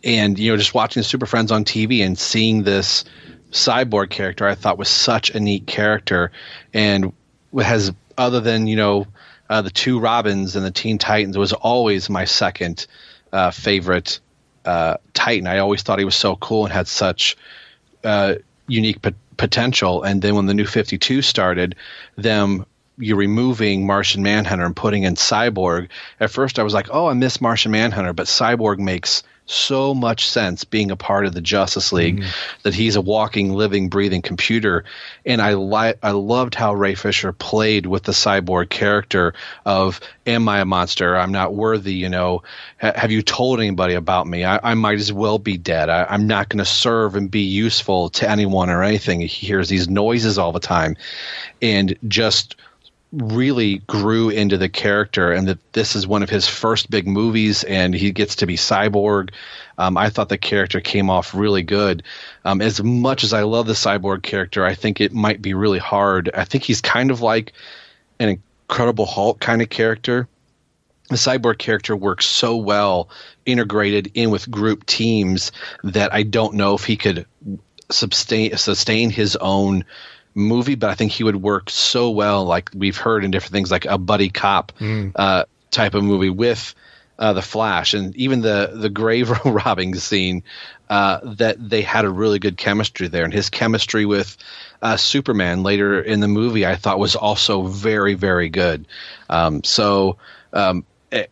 and 0.05 0.39
you 0.39 0.51
know 0.51 0.57
just 0.57 0.75
watching 0.75 1.01
the 1.01 1.05
super 1.05 1.27
friends 1.27 1.51
on 1.51 1.65
tv 1.65 2.05
and 2.05 2.19
seeing 2.19 2.63
this 2.63 3.05
cyborg 3.51 4.11
character 4.11 4.47
i 4.47 4.55
thought 4.55 4.79
was 4.79 4.89
such 4.89 5.31
a 5.31 5.41
neat 5.41 5.67
character 5.67 6.31
and 6.73 7.13
has 7.59 7.93
other 8.19 8.41
than 8.41 8.67
you 8.67 8.77
know 8.77 9.07
uh, 9.51 9.63
the 9.63 9.71
two 9.71 9.99
robins 9.99 10.57
and 10.57 10.65
the 10.65 10.71
teen 10.71 10.99
titans 10.99 11.37
was 11.37 11.53
always 11.53 12.11
my 12.11 12.25
second 12.25 12.87
uh, 13.33 13.51
favorite 13.51 14.21
uh, 14.65 14.97
titan 15.15 15.47
i 15.47 15.59
always 15.59 15.83
thought 15.83 15.99
he 15.99 16.05
was 16.05 16.17
so 16.17 16.37
cool 16.37 16.65
and 16.65 16.73
had 16.73 16.87
such 16.87 17.37
uh, 18.05 18.35
unique 18.69 19.01
pot- 19.01 19.15
potential 19.37 20.03
and 20.03 20.23
then 20.23 20.35
when 20.37 20.47
the 20.47 20.55
new 20.55 20.67
52 20.67 21.23
started 21.23 21.75
them 22.17 22.67
you're 22.97 23.17
removing 23.17 23.87
Martian 23.87 24.23
Manhunter 24.23 24.65
and 24.65 24.77
putting 24.77 25.03
in 25.03 25.17
Cyborg. 25.17 25.89
At 26.21 26.31
first, 26.31 26.61
I 26.61 26.63
was 26.63 26.73
like, 26.73 26.91
"Oh, 26.93 27.09
I 27.09 27.15
miss 27.15 27.41
Martian 27.41 27.73
Manhunter," 27.73 28.13
but 28.13 28.27
Cyborg 28.27 28.79
makes 28.79 29.25
so 29.47 29.95
much 29.95 30.28
sense 30.28 30.64
being 30.64 30.90
a 30.90 30.97
part 30.97 31.26
of 31.26 31.34
the 31.34 31.40
Justice 31.40 31.92
League 31.92 32.20
mm-hmm. 32.20 32.59
that 32.62 32.74
he's 32.74 32.97
a 32.97 33.01
walking, 33.01 33.53
living, 33.53 33.88
breathing 33.88 34.22
computer. 34.22 34.84
And 35.26 35.42
I 35.42 35.55
li- 35.55 35.95
I 36.03 36.12
loved 36.12 36.55
how 36.55 36.72
Ray 36.74 36.95
Fisher 36.95 37.32
played 37.32 37.86
with 37.86 38.05
the 38.05 38.12
Cyborg 38.12 38.70
character 38.70 39.34
of, 39.66 40.01
"Am 40.26 40.49
I 40.49 40.61
a 40.61 40.64
monster? 40.64 41.16
I'm 41.16 41.32
not 41.32 41.55
worthy." 41.55 41.95
You 41.95 42.09
know, 42.09 42.42
"Ha- 42.80 42.95
have 42.97 43.11
you 43.11 43.22
told 43.22 43.61
anybody 43.61 43.95
about 43.95 44.26
me? 44.26 44.45
I, 44.45 44.61
I 44.62 44.74
might 44.74 44.99
as 44.99 45.12
well 45.12 45.38
be 45.38 45.59
dead. 45.59 45.90
I, 45.90 46.07
I'm 46.09 46.26
not 46.26 46.49
going 46.49 46.59
to 46.59 46.64
serve 46.64 47.14
and 47.14 47.30
be 47.30 47.42
useful 47.42 48.09
to 48.11 48.28
anyone 48.28 48.70
or 48.70 48.82
anything. 48.82 49.20
He 49.20 49.26
hears 49.26 49.68
these 49.68 49.88
noises 49.88 50.38
all 50.38 50.53
the 50.53 50.61
time, 50.61 50.97
and 51.61 51.97
just 52.09 52.57
really 53.23 53.79
grew 53.79 54.31
into 54.31 54.59
the 54.59 54.69
character 54.69 55.33
and 55.33 55.49
that 55.49 55.73
this 55.73 55.95
is 55.95 56.07
one 56.07 56.23
of 56.23 56.31
his 56.31 56.49
first 56.49 56.91
big 56.91 57.07
movies 57.07 57.62
and 57.65 57.95
he 57.95 58.12
gets 58.12 58.37
to 58.37 58.47
be 58.47 58.57
cyborg. 58.57 59.31
Um, 59.77 59.97
i 59.97 60.11
thought 60.11 60.29
the 60.29 60.39
character 60.39 60.81
came 60.81 61.11
off 61.11 61.35
really 61.35 61.62
good. 61.62 62.03
Um, 62.45 62.61
as 62.61 62.83
much 62.83 63.25
as 63.25 63.33
i 63.33 63.43
love 63.43 63.67
the 63.67 63.73
cyborg 63.73 64.23
character 64.23 64.65
i 64.65 64.75
think 64.75 65.01
it 65.01 65.12
might 65.12 65.41
be 65.41 65.55
really 65.55 65.79
hard. 65.79 66.31
I 66.35 66.45
think 66.45 66.65
he's 66.65 66.81
kind 66.81 67.11
of 67.11 67.21
like 67.21 67.53
an 68.19 68.41
incredible 68.69 69.07
hulk 69.07 69.41
kind 69.41 69.62
of 69.62 69.69
character. 69.71 70.29
The 71.11 71.17
cyborg 71.17 71.59
character 71.59 71.95
works 71.95 72.27
so 72.27 72.57
well 72.57 73.11
integrated 73.45 74.12
in 74.15 74.31
with 74.31 74.51
group 74.51 74.87
teams 74.87 75.53
that 75.83 76.15
i 76.15 76.23
don't 76.23 76.55
know 76.55 76.75
if 76.75 76.85
he 76.85 76.97
could 76.97 77.27
sustain 77.91 78.57
sustain 78.57 79.11
his 79.11 79.37
own 79.37 79.85
movie, 80.35 80.74
but 80.74 80.91
I 80.91 80.95
think 80.95 81.12
he 81.12 81.24
would 81.24 81.37
work 81.37 81.70
so 81.70 82.11
well, 82.11 82.45
like 82.45 82.70
we've 82.74 82.97
heard 82.97 83.24
in 83.24 83.30
different 83.30 83.53
things, 83.53 83.70
like 83.70 83.85
a 83.85 83.99
buddy 83.99 84.28
cop 84.28 84.72
uh, 85.14 85.45
type 85.70 85.95
of 85.95 86.05
movie 86.05 86.30
with 86.30 86.74
uh, 87.18 87.32
the 87.32 87.43
Flash, 87.43 87.95
and 87.95 88.14
even 88.16 88.41
the 88.41 88.72
the 88.74 88.91
grave 88.91 89.30
robbing 89.45 89.95
scene. 89.95 90.43
Uh, 90.91 91.18
that 91.24 91.57
they 91.59 91.80
had 91.80 92.05
a 92.05 92.11
really 92.11 92.39
good 92.39 92.59
chemistry 92.59 93.09
there, 93.09 93.24
and 93.24 93.32
his 93.32 93.49
chemistry 93.49 94.05
with 94.05 94.37
uh, 94.82 94.99
Superman 94.99 95.62
later 95.62 95.99
in 96.01 96.20
the 96.20 96.28
movie, 96.28 96.66
I 96.66 96.76
thought 96.76 96.99
was 96.99 97.16
also 97.16 97.62
very, 97.62 98.14
very 98.14 98.49
good. 98.49 98.87
Um, 99.30 99.64
so. 99.64 100.18
Um, 100.53 100.85
eh, 101.11 101.26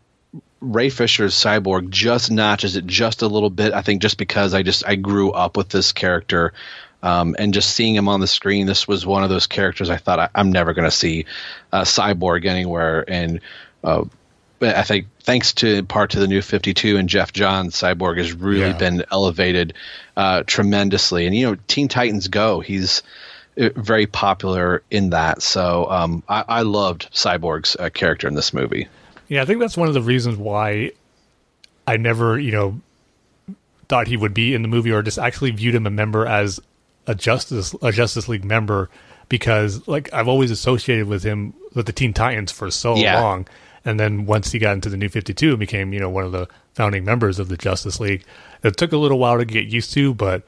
Ray 0.60 0.88
Fisher's 0.88 1.34
Cyborg 1.34 1.90
just 1.90 2.30
notches 2.30 2.76
it 2.76 2.86
just 2.86 3.22
a 3.22 3.26
little 3.26 3.50
bit. 3.50 3.72
I 3.72 3.82
think 3.82 4.00
just 4.00 4.16
because 4.16 4.54
I 4.54 4.62
just 4.62 4.86
I 4.86 4.94
grew 4.94 5.32
up 5.32 5.56
with 5.56 5.68
this 5.68 5.92
character, 5.92 6.54
um, 7.02 7.34
and 7.38 7.52
just 7.52 7.70
seeing 7.74 7.94
him 7.94 8.08
on 8.08 8.20
the 8.20 8.26
screen, 8.26 8.66
this 8.66 8.86
was 8.86 9.04
one 9.06 9.24
of 9.24 9.30
those 9.30 9.46
characters 9.46 9.90
I 9.90 9.96
thought 9.96 10.18
I, 10.18 10.28
I'm 10.34 10.52
never 10.52 10.72
going 10.72 10.84
to 10.84 10.90
see 10.96 11.26
uh, 11.72 11.82
Cyborg 11.82 12.44
anywhere. 12.46 13.04
And 13.08 13.40
uh, 13.82 14.04
I 14.60 14.82
think 14.84 15.06
thanks 15.20 15.52
to 15.54 15.66
in 15.78 15.86
part 15.86 16.10
to 16.10 16.20
the 16.20 16.28
new 16.28 16.40
52 16.42 16.96
and 16.96 17.08
Geoff 17.08 17.32
Johns, 17.32 17.74
Cyborg 17.74 18.18
has 18.18 18.32
really 18.32 18.60
Yeah. 18.60 18.72
been 18.78 19.04
elevated 19.10 19.74
uh, 20.16 20.44
tremendously. 20.46 21.26
And 21.26 21.34
you 21.34 21.46
know, 21.50 21.56
Teen 21.66 21.88
Titans 21.88 22.28
Go, 22.28 22.60
he's 22.60 23.02
uh, 23.60 23.70
very 23.74 24.06
popular 24.06 24.82
in 24.90 25.10
that. 25.10 25.42
So 25.42 25.90
um, 25.90 26.22
I, 26.28 26.44
I 26.46 26.62
loved 26.62 27.08
Cyborg's 27.12 27.74
uh, 27.78 27.90
character 27.90 28.28
in 28.28 28.34
this 28.34 28.52
movie. 28.54 28.86
Yeah, 29.28 29.42
I 29.42 29.44
think 29.46 29.60
that's 29.60 29.76
one 29.76 29.88
of 29.88 29.94
the 29.94 30.02
reasons 30.02 30.36
why 30.36 30.92
I 31.86 31.96
never, 31.96 32.38
you 32.38 32.52
know, 32.52 32.80
thought 33.88 34.06
he 34.06 34.16
would 34.16 34.34
be 34.34 34.54
in 34.54 34.62
the 34.62 34.68
movie 34.68 34.92
or 34.92 35.02
just 35.02 35.18
actually 35.18 35.50
viewed 35.50 35.74
him 35.74 35.86
a 35.86 35.90
member 35.90 36.26
as 36.26 36.60
a 37.06 37.14
Justice 37.14 37.74
a 37.82 37.92
Justice 37.92 38.28
League 38.28 38.44
member 38.44 38.90
because 39.28 39.86
like 39.88 40.12
I've 40.12 40.28
always 40.28 40.50
associated 40.50 41.08
with 41.08 41.22
him 41.22 41.54
with 41.74 41.86
the 41.86 41.92
Teen 41.92 42.12
Titans 42.12 42.52
for 42.52 42.70
so 42.70 42.96
Yeah. 42.96 43.20
long 43.20 43.46
And 43.84 43.98
then 43.98 44.26
once 44.26 44.52
he 44.52 44.58
got 44.58 44.74
into 44.74 44.88
the 44.88 44.96
New 44.96 45.08
52 45.08 45.50
and 45.50 45.58
became, 45.58 45.92
you 45.92 46.00
know, 46.00 46.10
one 46.10 46.24
of 46.24 46.32
the 46.32 46.48
founding 46.74 47.04
members 47.04 47.38
of 47.38 47.48
the 47.48 47.56
Justice 47.56 47.98
League, 47.98 48.24
it 48.62 48.76
took 48.76 48.92
a 48.92 48.96
little 48.96 49.18
while 49.18 49.38
to 49.38 49.44
get 49.44 49.66
used 49.66 49.92
to, 49.94 50.14
but 50.14 50.42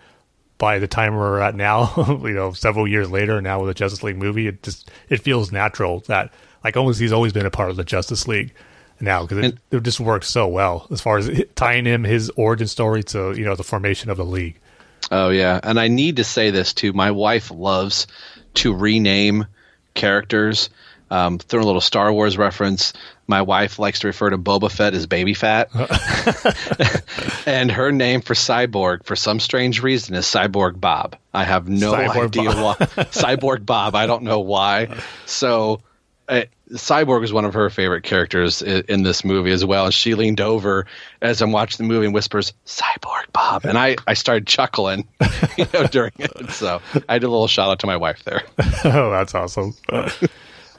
by 0.58 0.78
the 0.78 0.86
time 0.86 1.16
we're 1.16 1.40
at 1.40 1.54
now, 1.54 1.92
you 2.22 2.30
know, 2.30 2.52
several 2.52 2.86
years 2.86 3.10
later, 3.10 3.40
now 3.40 3.60
with 3.60 3.68
the 3.68 3.74
Justice 3.74 4.02
League 4.02 4.16
movie, 4.16 4.46
it 4.46 4.62
just 4.62 4.90
it 5.08 5.20
feels 5.20 5.50
natural 5.50 6.00
that 6.00 6.32
like 6.62 6.76
almost 6.76 7.00
he's 7.00 7.12
always 7.12 7.32
been 7.32 7.46
a 7.46 7.50
part 7.50 7.70
of 7.70 7.76
the 7.76 7.84
Justice 7.84 8.28
League 8.28 8.54
now 9.00 9.22
because 9.22 9.38
it, 9.38 9.58
it, 9.72 9.82
just 9.82 9.98
works 9.98 10.28
so 10.28 10.46
well 10.46 10.86
as 10.90 11.00
far 11.00 11.18
as 11.18 11.28
tying 11.56 11.84
him 11.84 12.04
his 12.04 12.30
origin 12.36 12.68
story 12.68 13.02
to 13.02 13.32
you 13.32 13.44
know 13.44 13.56
the 13.56 13.64
formation 13.64 14.10
of 14.10 14.16
the 14.16 14.24
league. 14.24 14.58
Oh 15.10 15.30
yeah, 15.30 15.60
and 15.62 15.78
I 15.78 15.88
need 15.88 16.16
to 16.16 16.24
say 16.24 16.50
this 16.50 16.74
too. 16.74 16.92
My 16.92 17.10
wife 17.10 17.50
loves 17.50 18.06
to 18.54 18.74
rename 18.74 19.46
characters. 19.94 20.70
Um, 21.10 21.38
throw 21.38 21.60
a 21.60 21.64
little 21.64 21.80
Star 21.80 22.12
Wars 22.12 22.36
reference. 22.38 22.92
My 23.26 23.42
wife 23.42 23.78
likes 23.78 24.00
to 24.00 24.08
refer 24.08 24.30
to 24.30 24.38
Boba 24.38 24.70
Fett 24.70 24.94
as 24.94 25.06
Baby 25.06 25.34
Fat, 25.34 25.70
and 27.46 27.70
her 27.70 27.92
name 27.92 28.20
for 28.20 28.34
Cyborg, 28.34 29.04
for 29.04 29.14
some 29.14 29.38
strange 29.38 29.82
reason, 29.82 30.14
is 30.14 30.26
Cyborg 30.26 30.80
Bob. 30.80 31.16
I 31.32 31.44
have 31.44 31.68
no 31.68 31.92
Cyborg 31.92 32.24
idea 32.26 32.50
Bob. 32.50 32.78
why. 32.80 32.86
Cyborg 33.04 33.64
Bob. 33.64 33.94
I 33.94 34.06
don't 34.06 34.22
know 34.24 34.40
why. 34.40 34.98
So 35.26 35.80
uh, 36.28 36.42
Cyborg 36.70 37.22
is 37.24 37.32
one 37.32 37.44
of 37.44 37.54
her 37.54 37.68
favorite 37.70 38.02
characters 38.02 38.62
in, 38.62 38.84
in, 38.88 39.02
this 39.02 39.24
movie 39.24 39.50
as 39.50 39.64
well. 39.64 39.86
And 39.86 39.94
she 39.94 40.14
leaned 40.14 40.40
over 40.40 40.86
as 41.20 41.42
I'm 41.42 41.52
watching 41.52 41.86
the 41.86 41.92
movie 41.92 42.06
and 42.06 42.14
whispers, 42.14 42.52
"Cyborg 42.66 43.30
Bob," 43.32 43.64
and 43.64 43.76
I, 43.76 43.96
I 44.06 44.14
started 44.14 44.46
chuckling, 44.46 45.06
you 45.58 45.66
know, 45.72 45.86
during 45.86 46.12
it. 46.18 46.50
So 46.50 46.80
I 47.08 47.18
did 47.18 47.26
a 47.26 47.30
little 47.30 47.48
shout 47.48 47.70
out 47.70 47.80
to 47.80 47.86
my 47.86 47.96
wife 47.96 48.24
there. 48.24 48.42
oh, 48.84 49.10
that's 49.10 49.34
awesome. 49.34 49.74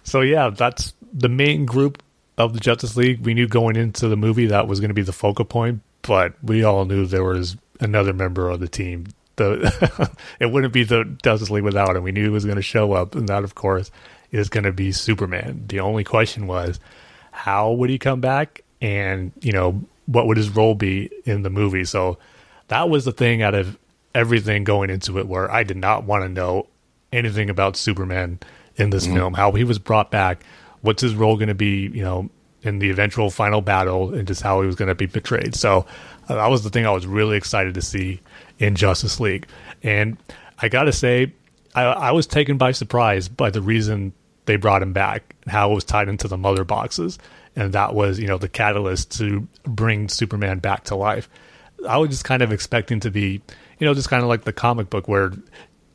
so 0.04 0.22
yeah, 0.22 0.50
that's 0.50 0.94
the 1.14 1.30
main 1.30 1.66
group 1.66 2.02
of 2.38 2.54
the 2.54 2.60
Justice 2.60 2.98
League. 2.98 3.24
We 3.24 3.34
knew 3.34 3.48
going 3.48 3.76
into 3.76 4.08
the 4.08 4.18
movie 4.18 4.48
that 4.48 4.68
was 4.68 4.80
going 4.80 4.90
to 4.90 4.96
be 4.96 5.04
the 5.04 5.14
focal 5.14 5.46
point, 5.46 5.82
but 6.02 6.34
we 6.44 6.64
all 6.64 6.86
knew 6.86 7.06
there 7.06 7.24
was 7.24 7.56
another 7.80 8.14
member 8.14 8.50
of 8.50 8.60
the 8.60 8.68
team. 8.68 9.06
The 9.36 10.12
it 10.40 10.48
wouldn't 10.48 10.74
be 10.74 10.84
the 10.84 11.04
Justice 11.22 11.52
League 11.52 11.64
without 11.64 11.96
him. 11.96 12.02
We 12.02 12.12
knew 12.12 12.24
he 12.24 12.30
was 12.30 12.46
going 12.46 12.56
to 12.56 12.64
show 12.64 12.94
up, 12.94 13.14
and 13.14 13.30
that, 13.30 13.44
of 13.44 13.54
course 13.54 13.92
is 14.36 14.50
going 14.50 14.66
to 14.66 14.74
be 14.74 14.92
Superman. 14.92 15.64
The 15.68 15.80
only 15.80 16.04
question 16.04 16.46
was, 16.46 16.80
how 17.32 17.72
would 17.72 17.90
he 17.90 17.98
come 17.98 18.22
back? 18.22 18.64
And, 18.82 19.32
you 19.42 19.54
know, 19.54 19.82
what 20.06 20.28
would 20.28 20.38
his 20.38 20.50
role 20.50 20.76
be 20.76 21.10
in 21.24 21.44
the 21.44 21.50
movie? 21.50 21.86
So 21.86 22.18
that 22.68 22.90
was 22.90 23.06
the 23.06 23.12
thing 23.12 23.42
out 23.42 23.56
of 23.56 23.78
everything 24.14 24.64
going 24.64 24.90
into 24.90 25.20
it 25.20 25.28
where 25.28 25.50
I 25.50 25.64
did 25.64 25.78
not 25.78 26.04
want 26.04 26.24
to 26.24 26.30
know 26.30 26.68
anything 27.12 27.50
about 27.50 27.78
Superman 27.78 28.40
in 28.76 28.90
this 28.90 29.06
mm-hmm. 29.06 29.16
film, 29.16 29.34
how 29.34 29.54
he 29.54 29.64
was 29.64 29.80
brought 29.80 30.12
back, 30.12 30.44
what's 30.82 31.02
his 31.02 31.16
role 31.16 31.38
going 31.38 31.48
to 31.48 31.56
be, 31.56 31.88
you 31.88 32.04
know, 32.04 32.30
in 32.62 32.80
the 32.80 32.90
eventual 32.90 33.30
final 33.30 33.62
battle, 33.62 34.14
and 34.14 34.28
just 34.28 34.42
how 34.42 34.60
he 34.60 34.68
was 34.68 34.76
going 34.76 34.90
to 34.90 34.96
be 34.96 35.06
betrayed. 35.06 35.56
So 35.56 35.86
uh, 36.28 36.36
that 36.36 36.48
was 36.48 36.64
the 36.64 36.70
thing 36.70 36.86
I 36.86 36.92
was 36.92 37.08
really 37.08 37.38
excited 37.38 37.76
to 37.76 37.82
see 37.82 38.20
in 38.60 38.76
Justice 38.76 39.20
League. 39.20 39.48
And 39.84 40.18
I 40.60 40.68
got 40.68 40.84
to 40.84 40.92
say, 40.92 41.32
I, 41.76 41.84
I 41.84 42.12
was 42.12 42.26
taken 42.26 42.58
by 42.58 42.72
surprise 42.72 43.30
by 43.30 43.50
the 43.50 43.62
reason 43.62 44.14
they 44.46 44.56
brought 44.56 44.82
him 44.82 44.94
back, 44.94 45.36
how 45.48 45.72
it 45.72 45.76
was 45.76 45.84
tied 45.84 46.08
into 46.08 46.28
the 46.28 46.38
mother 46.38 46.64
boxes, 46.64 47.18
and 47.56 47.74
that 47.74 47.94
was 47.94 48.20
you 48.20 48.28
know 48.28 48.38
the 48.38 48.50
catalyst 48.50 49.18
to 49.18 49.48
bring 49.64 50.10
Superman 50.10 50.60
back 50.60 50.86
to 50.86 50.96
life. 50.96 51.30
I 51.88 51.98
was 51.98 52.10
just 52.10 52.24
kind 52.24 52.42
of 52.42 52.52
expecting 52.52 53.00
to 53.02 53.12
be, 53.12 53.42
you 53.80 53.86
know, 53.86 53.94
just 53.94 54.10
kind 54.10 54.24
of 54.24 54.30
like 54.30 54.44
the 54.44 54.54
comic 54.54 54.90
book 54.90 55.08
where 55.08 55.32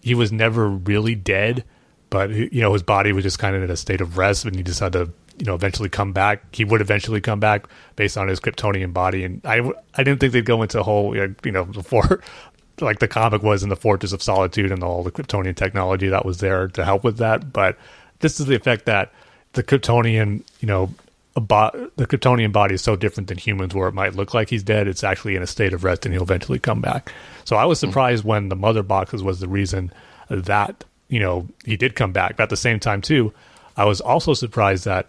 he 0.03 0.15
was 0.15 0.31
never 0.33 0.69
really 0.69 1.15
dead, 1.15 1.65
but 2.11 2.31
you 2.31 2.61
know 2.61 2.73
his 2.73 2.83
body 2.83 3.13
was 3.13 3.25
just 3.25 3.39
kind 3.39 3.57
of 3.57 3.63
in 3.63 3.71
a 3.71 3.77
state 3.77 4.01
of 4.01 4.19
rest, 4.19 4.45
and 4.45 4.57
he 4.57 4.63
just 4.63 4.81
had 4.81 4.93
to 4.93 5.11
you 5.39 5.47
know 5.47 5.55
eventually 5.55 5.89
come 5.89 6.13
back. 6.13 6.55
He 6.55 6.65
would 6.65 6.81
eventually 6.81 7.21
come 7.21 7.41
back 7.41 7.67
based 7.97 8.19
on 8.19 8.29
his 8.29 8.41
Kryptonian 8.41 8.93
body, 8.93 9.25
and 9.25 9.41
I 9.45 9.59
I 9.95 10.03
didn't 10.03 10.21
think 10.21 10.33
they'd 10.33 10.45
go 10.45 10.63
into 10.63 10.81
a 10.81 10.83
whole 10.83 11.17
you 11.17 11.53
know 11.53 11.65
before 11.65 12.23
like 12.81 12.99
the 12.99 13.09
comic 13.09 13.43
was 13.43 13.63
in 13.63 13.69
the 13.69 13.77
Fortress 13.77 14.13
of 14.13 14.23
Solitude 14.23 14.73
and 14.73 14.83
all 14.83 15.03
the 15.03 15.13
Kryptonian 15.13 15.57
technology 15.57 16.09
that 16.09 16.25
was 16.25 16.39
there 16.39 16.69
to 16.69 16.85
help 16.85 17.05
with 17.05 17.19
that, 17.19 17.53
but 17.53 17.79
this 18.21 18.41
is 18.41 18.47
the 18.47 18.55
effect 18.55 18.87
that 18.87 19.13
the 19.53 19.63
Kryptonian, 19.63 20.43
you 20.61 20.69
know, 20.69 20.95
bo- 21.35 21.91
the 21.97 22.07
Kryptonian 22.07 22.53
body 22.53 22.75
is 22.75 22.83
so 22.83 22.97
different 22.97 23.29
than 23.29 23.39
humans, 23.39 23.75
where 23.75 23.89
it 23.89 23.95
might 23.95 24.15
look 24.15 24.35
like 24.35 24.49
he's 24.49 24.63
dead. 24.63 24.89
It's 24.89 25.05
actually 25.05 25.37
in 25.37 25.43
a 25.43 25.47
state 25.47 25.73
of 25.73 25.85
rest, 25.85 26.07
and 26.07 26.13
he'll 26.13 26.23
eventually 26.23 26.59
come 26.59 26.81
back. 26.81 27.13
So 27.45 27.57
I 27.57 27.65
was 27.65 27.81
hmm. 27.81 27.89
surprised 27.89 28.21
mm-hmm. 28.21 28.29
when 28.29 28.49
the 28.49 28.57
mother 28.57 28.83
boxes 28.83 29.23
was 29.23 29.41
the 29.41 29.49
reason 29.49 29.93
that 30.29 30.85
you 31.09 31.21
know 31.21 31.49
he 31.65 31.77
did 31.77 31.97
come 31.97 32.13
back. 32.13 32.37
But 32.37 32.45
at 32.45 32.51
the 32.51 32.57
same 32.57 32.79
time, 32.79 33.03
too, 33.03 33.33
I 33.77 33.85
was 33.85 34.01
also 34.01 34.35
surprised 34.35 34.85
that 34.85 35.07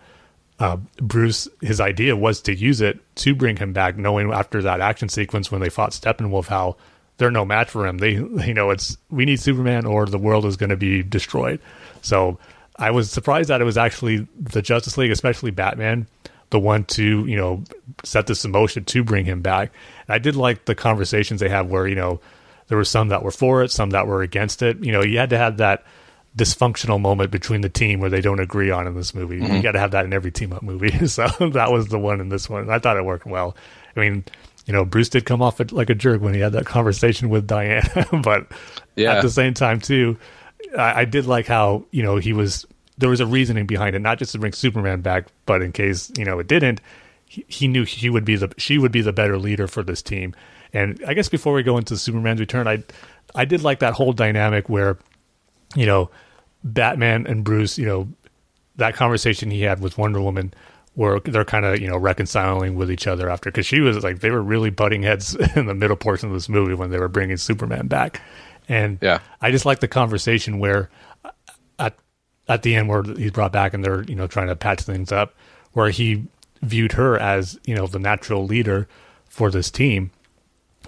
uh, 0.60 0.78
Bruce, 0.98 1.48
his 1.62 1.82
idea 1.82 2.16
was 2.16 2.42
to 2.42 2.54
use 2.54 2.82
it 2.82 3.00
to 3.16 3.34
bring 3.34 3.58
him 3.58 3.74
back, 3.74 3.98
knowing 3.98 4.32
after 4.32 4.62
that 4.62 4.80
action 4.80 5.10
sequence 5.10 5.52
when 5.52 5.60
they 5.60 5.70
fought 5.70 5.92
Steppenwolf 5.92 6.46
how 6.46 6.78
they're 7.18 7.32
no 7.32 7.46
match 7.46 7.70
for 7.70 7.88
him. 7.88 7.98
They, 7.98 8.12
you 8.46 8.54
know, 8.54 8.70
it's 8.70 8.98
we 9.10 9.26
need 9.26 9.40
Superman 9.40 9.86
or 9.86 10.06
the 10.06 10.20
world 10.20 10.46
is 10.46 10.58
going 10.58 10.70
to 10.70 10.78
be 10.78 11.04
destroyed. 11.04 11.60
So 12.02 12.38
I 12.82 12.92
was 12.92 13.12
surprised 13.12 13.50
that 13.50 13.62
it 13.62 13.64
was 13.64 13.78
actually 13.78 14.28
the 14.38 14.62
Justice 14.62 14.98
League, 14.98 15.12
especially 15.12 15.52
Batman, 15.52 16.08
the 16.50 16.60
one 16.60 16.84
to 16.86 17.26
you 17.26 17.38
know 17.38 17.64
set 18.04 18.28
this 18.28 18.44
in 18.44 18.52
motion 18.52 18.84
to 18.86 19.04
bring 19.04 19.26
him 19.26 19.42
back. 19.42 19.72
And 20.08 20.16
I 20.16 20.18
did 20.18 20.36
like 20.36 20.66
the 20.66 20.76
conversations 20.76 21.40
they 21.40 21.50
have 21.50 21.68
where 21.68 21.88
you 21.88 21.96
know 21.96 22.20
there 22.68 22.78
were 22.78 22.86
some 22.86 23.10
that 23.10 23.24
were 23.24 23.32
for 23.32 23.64
it, 23.64 23.72
some 23.72 23.92
that 23.92 24.08
were 24.08 24.22
against 24.22 24.62
it. 24.62 24.84
You 24.84 24.92
know, 24.92 25.02
you 25.04 25.18
had 25.18 25.30
to 25.30 25.38
have 25.38 25.58
that 25.58 25.86
dysfunctional 26.36 27.00
moment 27.00 27.30
between 27.30 27.62
the 27.62 27.70
team 27.70 28.00
where 28.00 28.10
they 28.10 28.22
don't 28.22 28.40
agree 28.40 28.72
on 28.72 28.88
in 28.88 28.96
this 28.96 29.14
movie. 29.14 29.40
Mm-hmm. 29.40 29.56
You 29.56 29.62
got 29.62 29.74
to 29.74 29.80
have 29.80 29.92
that 29.92 30.06
in 30.06 30.14
every 30.14 30.32
team 30.32 30.54
up 30.54 30.64
movie. 30.64 31.08
so 31.08 31.28
that 31.40 31.72
was 31.72 31.90
the 31.90 32.00
one 32.00 32.20
in 32.20 32.30
this 32.30 32.50
one. 32.50 32.70
I 32.70 32.80
thought 32.80 32.98
it 32.98 33.06
worked 33.06 33.26
well. 33.26 33.56
I 33.96 34.00
mean, 34.00 34.24
you 34.66 34.74
know, 34.74 34.86
Bruce 34.86 35.10
did 35.10 35.26
come 35.26 35.42
off 35.42 35.60
like 35.72 35.90
a 35.90 35.96
jerk 35.96 36.22
when 36.22 36.34
he 36.34 36.40
had 36.40 36.54
that 36.54 36.66
conversation 36.66 37.30
with 37.30 37.48
Diane, 37.48 37.90
but 38.24 38.48
yeah. 38.96 39.16
at 39.16 39.22
the 39.22 39.30
same 39.30 39.54
time 39.54 39.80
too, 39.80 40.18
I, 40.78 41.02
I 41.02 41.06
did 41.06 41.26
like 41.26 41.48
how 41.48 41.86
you 41.92 42.04
know 42.04 42.18
he 42.18 42.34
was 42.34 42.66
there 42.98 43.10
was 43.10 43.20
a 43.20 43.26
reasoning 43.26 43.66
behind 43.66 43.96
it, 43.96 44.00
not 44.00 44.20
just 44.20 44.32
to 44.34 44.40
bring 44.40 44.54
Superman 44.54 45.02
back, 45.02 45.28
but 45.46 45.62
in 45.62 45.72
case 45.72 46.12
you 46.18 46.26
know 46.26 46.40
it 46.40 46.48
didn't, 46.48 46.82
he, 47.26 47.46
he 47.48 47.68
knew 47.68 47.84
he 47.84 48.10
would 48.10 48.26
be 48.26 48.36
the 48.36 48.54
she 48.58 48.78
would 48.78 48.92
be 48.92 49.02
the 49.02 49.14
better 49.14 49.38
leader 49.38 49.68
for 49.68 49.84
this 49.84 50.02
team. 50.02 50.36
And 50.74 51.02
I 51.06 51.14
guess 51.14 51.30
before 51.30 51.54
we 51.54 51.64
go 51.64 51.78
into 51.78 51.98
Superman's 51.98 52.40
return, 52.40 52.68
I 52.68 52.84
I 53.36 53.46
did 53.46 53.64
like 53.64 53.80
that 53.80 53.94
whole 53.94 54.14
dynamic 54.14 54.70
where, 54.70 54.98
you 55.76 55.86
know, 55.86 56.10
Batman 56.64 57.26
and 57.28 57.44
Bruce, 57.44 57.78
you 57.78 57.86
know, 57.86 58.08
that 58.76 58.96
conversation 58.96 59.52
he 59.52 59.62
had 59.62 59.82
with 59.82 59.98
Wonder 59.98 60.22
Woman, 60.22 60.54
where 60.96 61.20
they're 61.22 61.46
kind 61.46 61.66
of 61.66 61.80
you 61.80 61.88
know 61.88 61.98
reconciling 61.98 62.76
with 62.76 62.92
each 62.92 63.08
other 63.08 63.30
after 63.30 63.50
because 63.50 63.66
she 63.66 63.80
was 63.80 64.04
like 64.04 64.20
they 64.20 64.32
were 64.32 64.42
really 64.42 64.70
butting 64.70 65.04
heads 65.04 65.36
in 65.56 65.66
the 65.66 65.76
middle 65.76 65.96
portion 65.96 66.30
of 66.30 66.34
this 66.34 66.50
movie 66.50 66.74
when 66.74 66.90
they 66.92 67.00
were 67.00 67.08
bringing 67.08 67.38
Superman 67.38 67.88
back, 67.88 68.22
and 68.72 68.98
yeah, 69.02 69.20
I 69.42 69.52
just 69.52 69.66
like 69.66 69.82
the 69.82 69.88
conversation 69.90 70.58
where 70.58 70.90
uh, 71.26 71.32
at 71.78 71.98
at 72.48 72.64
the 72.64 72.76
end 72.76 72.88
where 72.88 73.04
he's 73.04 73.32
brought 73.32 73.52
back 73.52 73.74
and 73.74 73.84
they're 73.84 74.04
you 74.04 74.16
know 74.16 74.28
trying 74.28 74.48
to 74.48 74.56
patch 74.56 74.82
things 74.82 75.12
up, 75.12 75.36
where 75.74 75.90
he 75.90 76.26
viewed 76.62 76.94
her 76.94 77.20
as 77.20 77.60
you 77.66 77.76
know 77.76 77.86
the 77.86 78.00
natural 78.00 78.46
leader 78.46 78.88
for 79.26 79.52
this 79.52 79.70
team, 79.70 80.10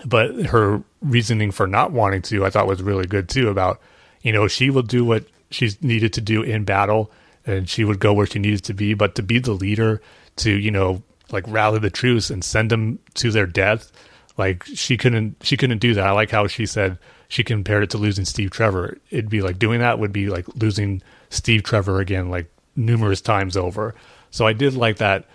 but 0.06 0.34
her 0.46 0.82
reasoning 1.02 1.52
for 1.52 1.68
not 1.68 1.92
wanting 1.92 2.22
to 2.22 2.46
I 2.46 2.50
thought 2.50 2.68
was 2.68 2.82
really 2.82 3.06
good 3.06 3.28
too. 3.28 3.50
About 3.50 3.82
you 4.22 4.32
know 4.32 4.48
she 4.48 4.70
will 4.70 4.82
do 4.82 5.04
what 5.04 5.26
she's 5.52 5.82
needed 5.84 6.14
to 6.14 6.22
do 6.22 6.42
in 6.42 6.64
battle 6.64 7.12
and 7.46 7.70
she 7.70 7.84
would 7.84 8.00
go 8.00 8.14
where 8.14 8.26
she 8.26 8.40
needed 8.40 8.64
to 8.64 8.74
be, 8.74 8.94
but 8.94 9.16
to 9.16 9.22
be 9.22 9.40
the 9.40 9.52
leader 9.52 10.02
to 10.38 10.52
you 10.52 10.72
know 10.72 11.04
like 11.32 11.44
rally 11.48 11.80
the 11.80 11.90
troops 11.90 12.30
and 12.30 12.46
send 12.46 12.72
them 12.72 12.98
to 13.16 13.30
their 13.30 13.46
death 13.46 13.92
like 14.38 14.64
she 14.66 14.98
couldn't 14.98 15.36
she 15.42 15.58
couldn't 15.58 15.80
do 15.80 15.94
that. 15.94 16.08
I 16.08 16.12
like 16.12 16.32
how 16.32 16.48
she 16.48 16.66
said 16.66 16.98
she 17.34 17.44
compared 17.44 17.82
it 17.82 17.90
to 17.90 17.98
losing 17.98 18.26
Steve 18.26 18.52
Trevor. 18.52 19.00
It'd 19.10 19.28
be 19.28 19.42
like 19.42 19.58
doing 19.58 19.80
that 19.80 19.98
would 19.98 20.14
be 20.14 20.30
like 20.30 20.46
losing 20.54 21.02
Steve 21.32 21.64
Trevor 21.64 22.00
again, 22.00 22.30
like 22.30 22.46
numerous 22.76 23.22
times 23.22 23.58
over. 23.58 23.96
So 24.30 24.46
I 24.46 24.54
did 24.54 24.76
like 24.76 24.98
that 24.98 25.26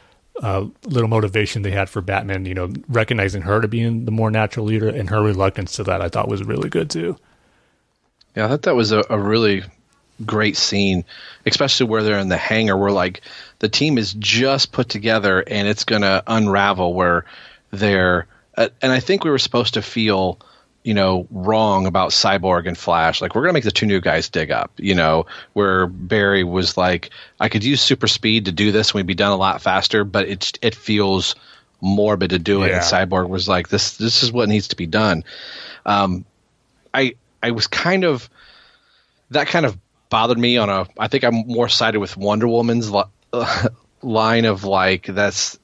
uh, 0.40 0.66
little 0.84 1.09
motivation 1.09 1.62
they 1.62 1.72
had 1.72 1.90
for 1.90 2.01
Batman. 2.01 2.46
You 2.46 2.55
know, 2.55 2.72
recognizing 2.88 3.42
her 3.42 3.61
to 3.61 3.66
being 3.66 4.05
the 4.05 4.12
more 4.12 4.30
natural 4.30 4.64
leader 4.64 4.88
and 4.88 5.11
her 5.11 5.20
reluctance 5.20 5.72
to 5.72 5.84
that. 5.84 6.01
I 6.01 6.09
thought 6.09 6.28
was 6.28 6.44
really 6.44 6.68
good 6.68 6.88
too. 6.88 7.16
Yeah, 8.36 8.44
I 8.44 8.49
thought 8.49 8.62
that 8.62 8.76
was 8.76 8.92
a, 8.92 9.03
a 9.11 9.18
really 9.18 9.64
great 10.24 10.57
scene, 10.57 11.05
especially 11.46 11.86
where 11.86 12.05
they're 12.05 12.20
in 12.20 12.28
the 12.28 12.36
hangar, 12.36 12.76
where 12.76 12.92
like 12.92 13.22
the 13.59 13.68
team 13.68 13.99
is 13.99 14.14
just 14.14 14.70
put 14.70 14.88
together 14.88 15.42
and 15.44 15.66
it's 15.66 15.82
going 15.82 16.03
to 16.03 16.22
unravel. 16.28 16.94
Where 16.94 17.24
they're 17.72 18.28
uh, 18.57 18.68
and 18.82 18.92
I 18.92 19.01
think 19.01 19.24
we 19.24 19.30
were 19.30 19.38
supposed 19.38 19.74
to 19.74 19.82
feel, 19.82 20.38
you 20.89 20.95
know, 20.95 21.26
wrong 21.30 21.84
about 21.84 22.12
Cyborg 22.12 22.66
and 22.66 22.78
Flash. 22.78 23.20
Like 23.20 23.34
we're 23.34 23.43
gonna 23.43 23.53
make 23.53 23.64
the 23.64 23.70
two 23.70 23.84
new 23.84 24.01
guys 24.01 24.30
dig 24.30 24.51
up. 24.51 24.72
You 24.78 24.95
know, 24.95 25.26
where 25.53 25.86
Barry 25.86 26.45
was 26.45 26.78
like, 26.78 27.11
I 27.39 27.51
could 27.51 27.62
use 27.62 27.82
super 27.82 28.07
speed 28.07 28.47
to 28.47 28.53
do 28.53 28.72
this 28.72 28.89
and 28.89 28.95
we'd 28.95 29.07
be 29.07 29.14
done 29.14 29.32
a 29.32 29.36
lot 29.36 29.61
faster, 29.61 30.03
but 30.03 30.26
it 30.26 30.59
it 30.62 30.74
feels 30.74 31.34
morbid 31.82 32.30
to 32.30 32.39
do 32.39 32.62
it. 32.62 32.68
Yeah. 32.68 32.76
And 32.76 32.82
Cyborg 32.82 33.28
was 33.28 33.47
like, 33.47 33.68
this 33.68 33.99
this 33.99 34.22
is 34.22 34.32
what 34.32 34.49
needs 34.49 34.68
to 34.68 34.76
be 34.76 34.86
done. 34.86 35.24
Um, 35.84 36.24
I 36.95 37.16
I 37.43 37.51
was 37.51 37.66
kind 37.66 38.05
of 38.05 38.30
that 39.32 39.49
kind 39.49 39.66
of 39.66 39.76
bothered 40.09 40.39
me 40.39 40.57
on 40.57 40.70
a. 40.70 40.86
I 40.99 41.09
think 41.09 41.22
I'm 41.22 41.47
more 41.47 41.68
sided 41.68 42.01
with 42.01 42.16
Wonder 42.16 42.49
Woman's 42.49 42.91
line 44.03 44.47
of 44.47 44.64
like 44.64 45.05
that's 45.05 45.59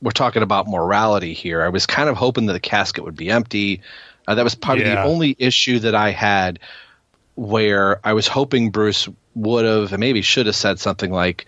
we're 0.00 0.12
talking 0.12 0.42
about 0.42 0.66
morality 0.66 1.34
here. 1.34 1.60
I 1.60 1.68
was 1.68 1.84
kind 1.84 2.08
of 2.08 2.16
hoping 2.16 2.46
that 2.46 2.54
the 2.54 2.60
casket 2.60 3.04
would 3.04 3.16
be 3.16 3.28
empty. 3.28 3.82
Uh, 4.26 4.34
that 4.34 4.44
was 4.44 4.54
probably 4.54 4.84
Yeah. 4.84 4.96
the 4.96 5.02
only 5.08 5.36
issue 5.38 5.78
that 5.80 5.94
I 5.94 6.10
had 6.10 6.58
where 7.34 8.00
I 8.04 8.12
was 8.12 8.28
hoping 8.28 8.70
Bruce 8.70 9.08
would 9.34 9.64
have 9.64 9.92
and 9.92 10.00
maybe 10.00 10.22
should 10.22 10.46
have 10.46 10.56
said 10.56 10.78
something 10.78 11.10
like 11.10 11.46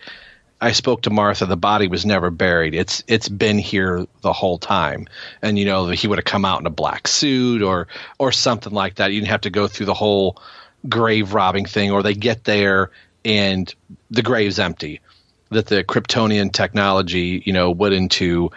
I 0.61 0.71
spoke 0.71 1.01
to 1.03 1.09
Martha. 1.09 1.45
The 1.45 1.57
body 1.57 1.87
was 1.87 2.05
never 2.05 2.31
buried. 2.31 2.73
It's 2.73 3.03
it's 3.07 3.29
been 3.29 3.59
here 3.59 4.07
the 4.21 4.33
whole 4.33 4.57
time. 4.57 5.07
And 5.41 5.59
you 5.59 5.65
know 5.65 5.87
he 5.89 6.07
would 6.07 6.17
have 6.17 6.25
come 6.25 6.45
out 6.45 6.59
in 6.59 6.65
a 6.65 6.71
black 6.71 7.07
suit 7.07 7.61
or 7.61 7.87
or 8.19 8.31
something 8.31 8.73
like 8.73 8.95
that. 8.95 9.11
You 9.11 9.19
didn't 9.19 9.31
have 9.31 9.41
to 9.41 9.49
go 9.49 9.67
through 9.67 9.85
the 9.85 9.93
whole 9.93 10.41
grave 10.87 11.33
robbing 11.33 11.65
thing 11.65 11.91
or 11.91 12.01
they 12.03 12.13
get 12.13 12.45
there 12.45 12.91
and 13.23 13.73
the 14.11 14.21
grave's 14.21 14.59
empty 14.59 15.01
that 15.49 15.67
the 15.67 15.83
Kryptonian 15.83 16.51
technology 16.51 17.41
you 17.45 17.53
know 17.53 17.71
went 17.71 17.93
into 17.93 18.51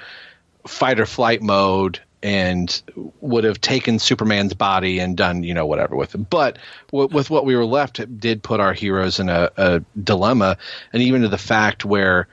fight 0.67 1.01
or 1.01 1.07
flight 1.07 1.43
mode 1.43 2.01
and 2.23 2.83
would 3.21 3.45
have 3.45 3.61
taken 3.61 3.99
Superman's 3.99 4.55
body 4.55 4.99
and 4.99 5.17
done 5.17 5.43
you 5.43 5.55
know 5.55 5.67
whatever 5.67 5.97
with 5.97 6.15
it. 6.15 6.31
But 6.31 6.59
w- 6.91 7.09
with 7.09 7.31
what 7.31 7.45
we 7.45 7.57
were 7.57 7.67
left, 7.67 8.01
it 8.01 8.21
did 8.21 8.43
put 8.43 8.61
our 8.61 8.73
heroes 8.73 9.21
in 9.21 9.29
a, 9.29 9.51
a 9.57 9.83
dilemma, 10.03 10.57
and 10.93 11.03
even 11.03 11.23
to 11.23 11.29
the 11.29 11.39
fact 11.39 11.85
where 11.85 12.29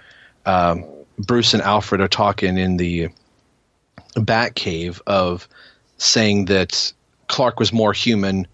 um, 0.46 0.86
Bruce 1.18 1.54
and 1.54 1.64
Alfred 1.64 2.02
are 2.02 2.08
talking 2.08 2.58
in 2.58 2.78
the 2.78 3.10
Batcave 4.16 5.02
of 5.08 5.48
saying 5.98 6.46
that 6.46 6.94
Clark 7.28 7.60
was 7.60 7.72
more 7.72 7.94
human 7.94 8.48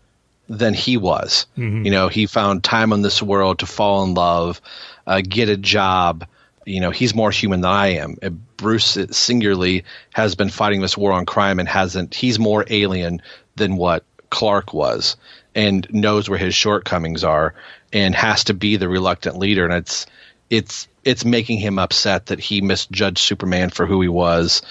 than 0.49 0.73
he 0.73 0.97
was. 0.97 1.45
You 1.85 1.91
know, 1.91 2.07
he 2.07 2.25
found 2.25 2.63
time 2.63 2.91
on 2.93 3.01
this 3.01 3.21
world 3.21 3.59
to 3.59 3.65
fall 3.65 4.03
in 4.03 4.13
love, 4.13 4.61
uh, 5.07 5.21
get 5.21 5.49
a 5.49 5.57
job. 5.57 6.25
You 6.65 6.79
know, 6.79 6.91
he's 6.91 7.15
more 7.15 7.31
human 7.31 7.61
than 7.61 7.71
I 7.71 7.87
am. 7.95 8.17
Uh, 8.21 8.29
Bruce 8.29 8.97
singularly 9.11 9.83
has 10.13 10.35
been 10.35 10.49
fighting 10.49 10.81
this 10.81 10.97
war 10.97 11.11
on 11.11 11.25
crime 11.25 11.59
and 11.59 11.67
hasn't. 11.67 12.13
He's 12.13 12.37
more 12.39 12.65
alien 12.69 13.21
than 13.55 13.77
what 13.77 14.03
Clark 14.29 14.73
was, 14.73 15.17
and 15.55 15.87
knows 15.91 16.29
where 16.29 16.39
his 16.39 16.55
shortcomings 16.55 17.23
are, 17.23 17.55
and 17.91 18.13
has 18.15 18.45
to 18.45 18.53
be 18.53 18.77
the 18.77 18.87
reluctant 18.87 19.37
leader. 19.37 19.65
And 19.65 19.73
it's 19.73 20.05
it's 20.49 20.87
it's 21.03 21.25
making 21.25 21.59
him 21.59 21.79
upset 21.79 22.27
that 22.27 22.39
he 22.39 22.61
misjudged 22.61 23.17
Superman 23.17 23.71
for 23.71 23.85
who 23.85 24.01
he 24.01 24.07
was, 24.07 24.61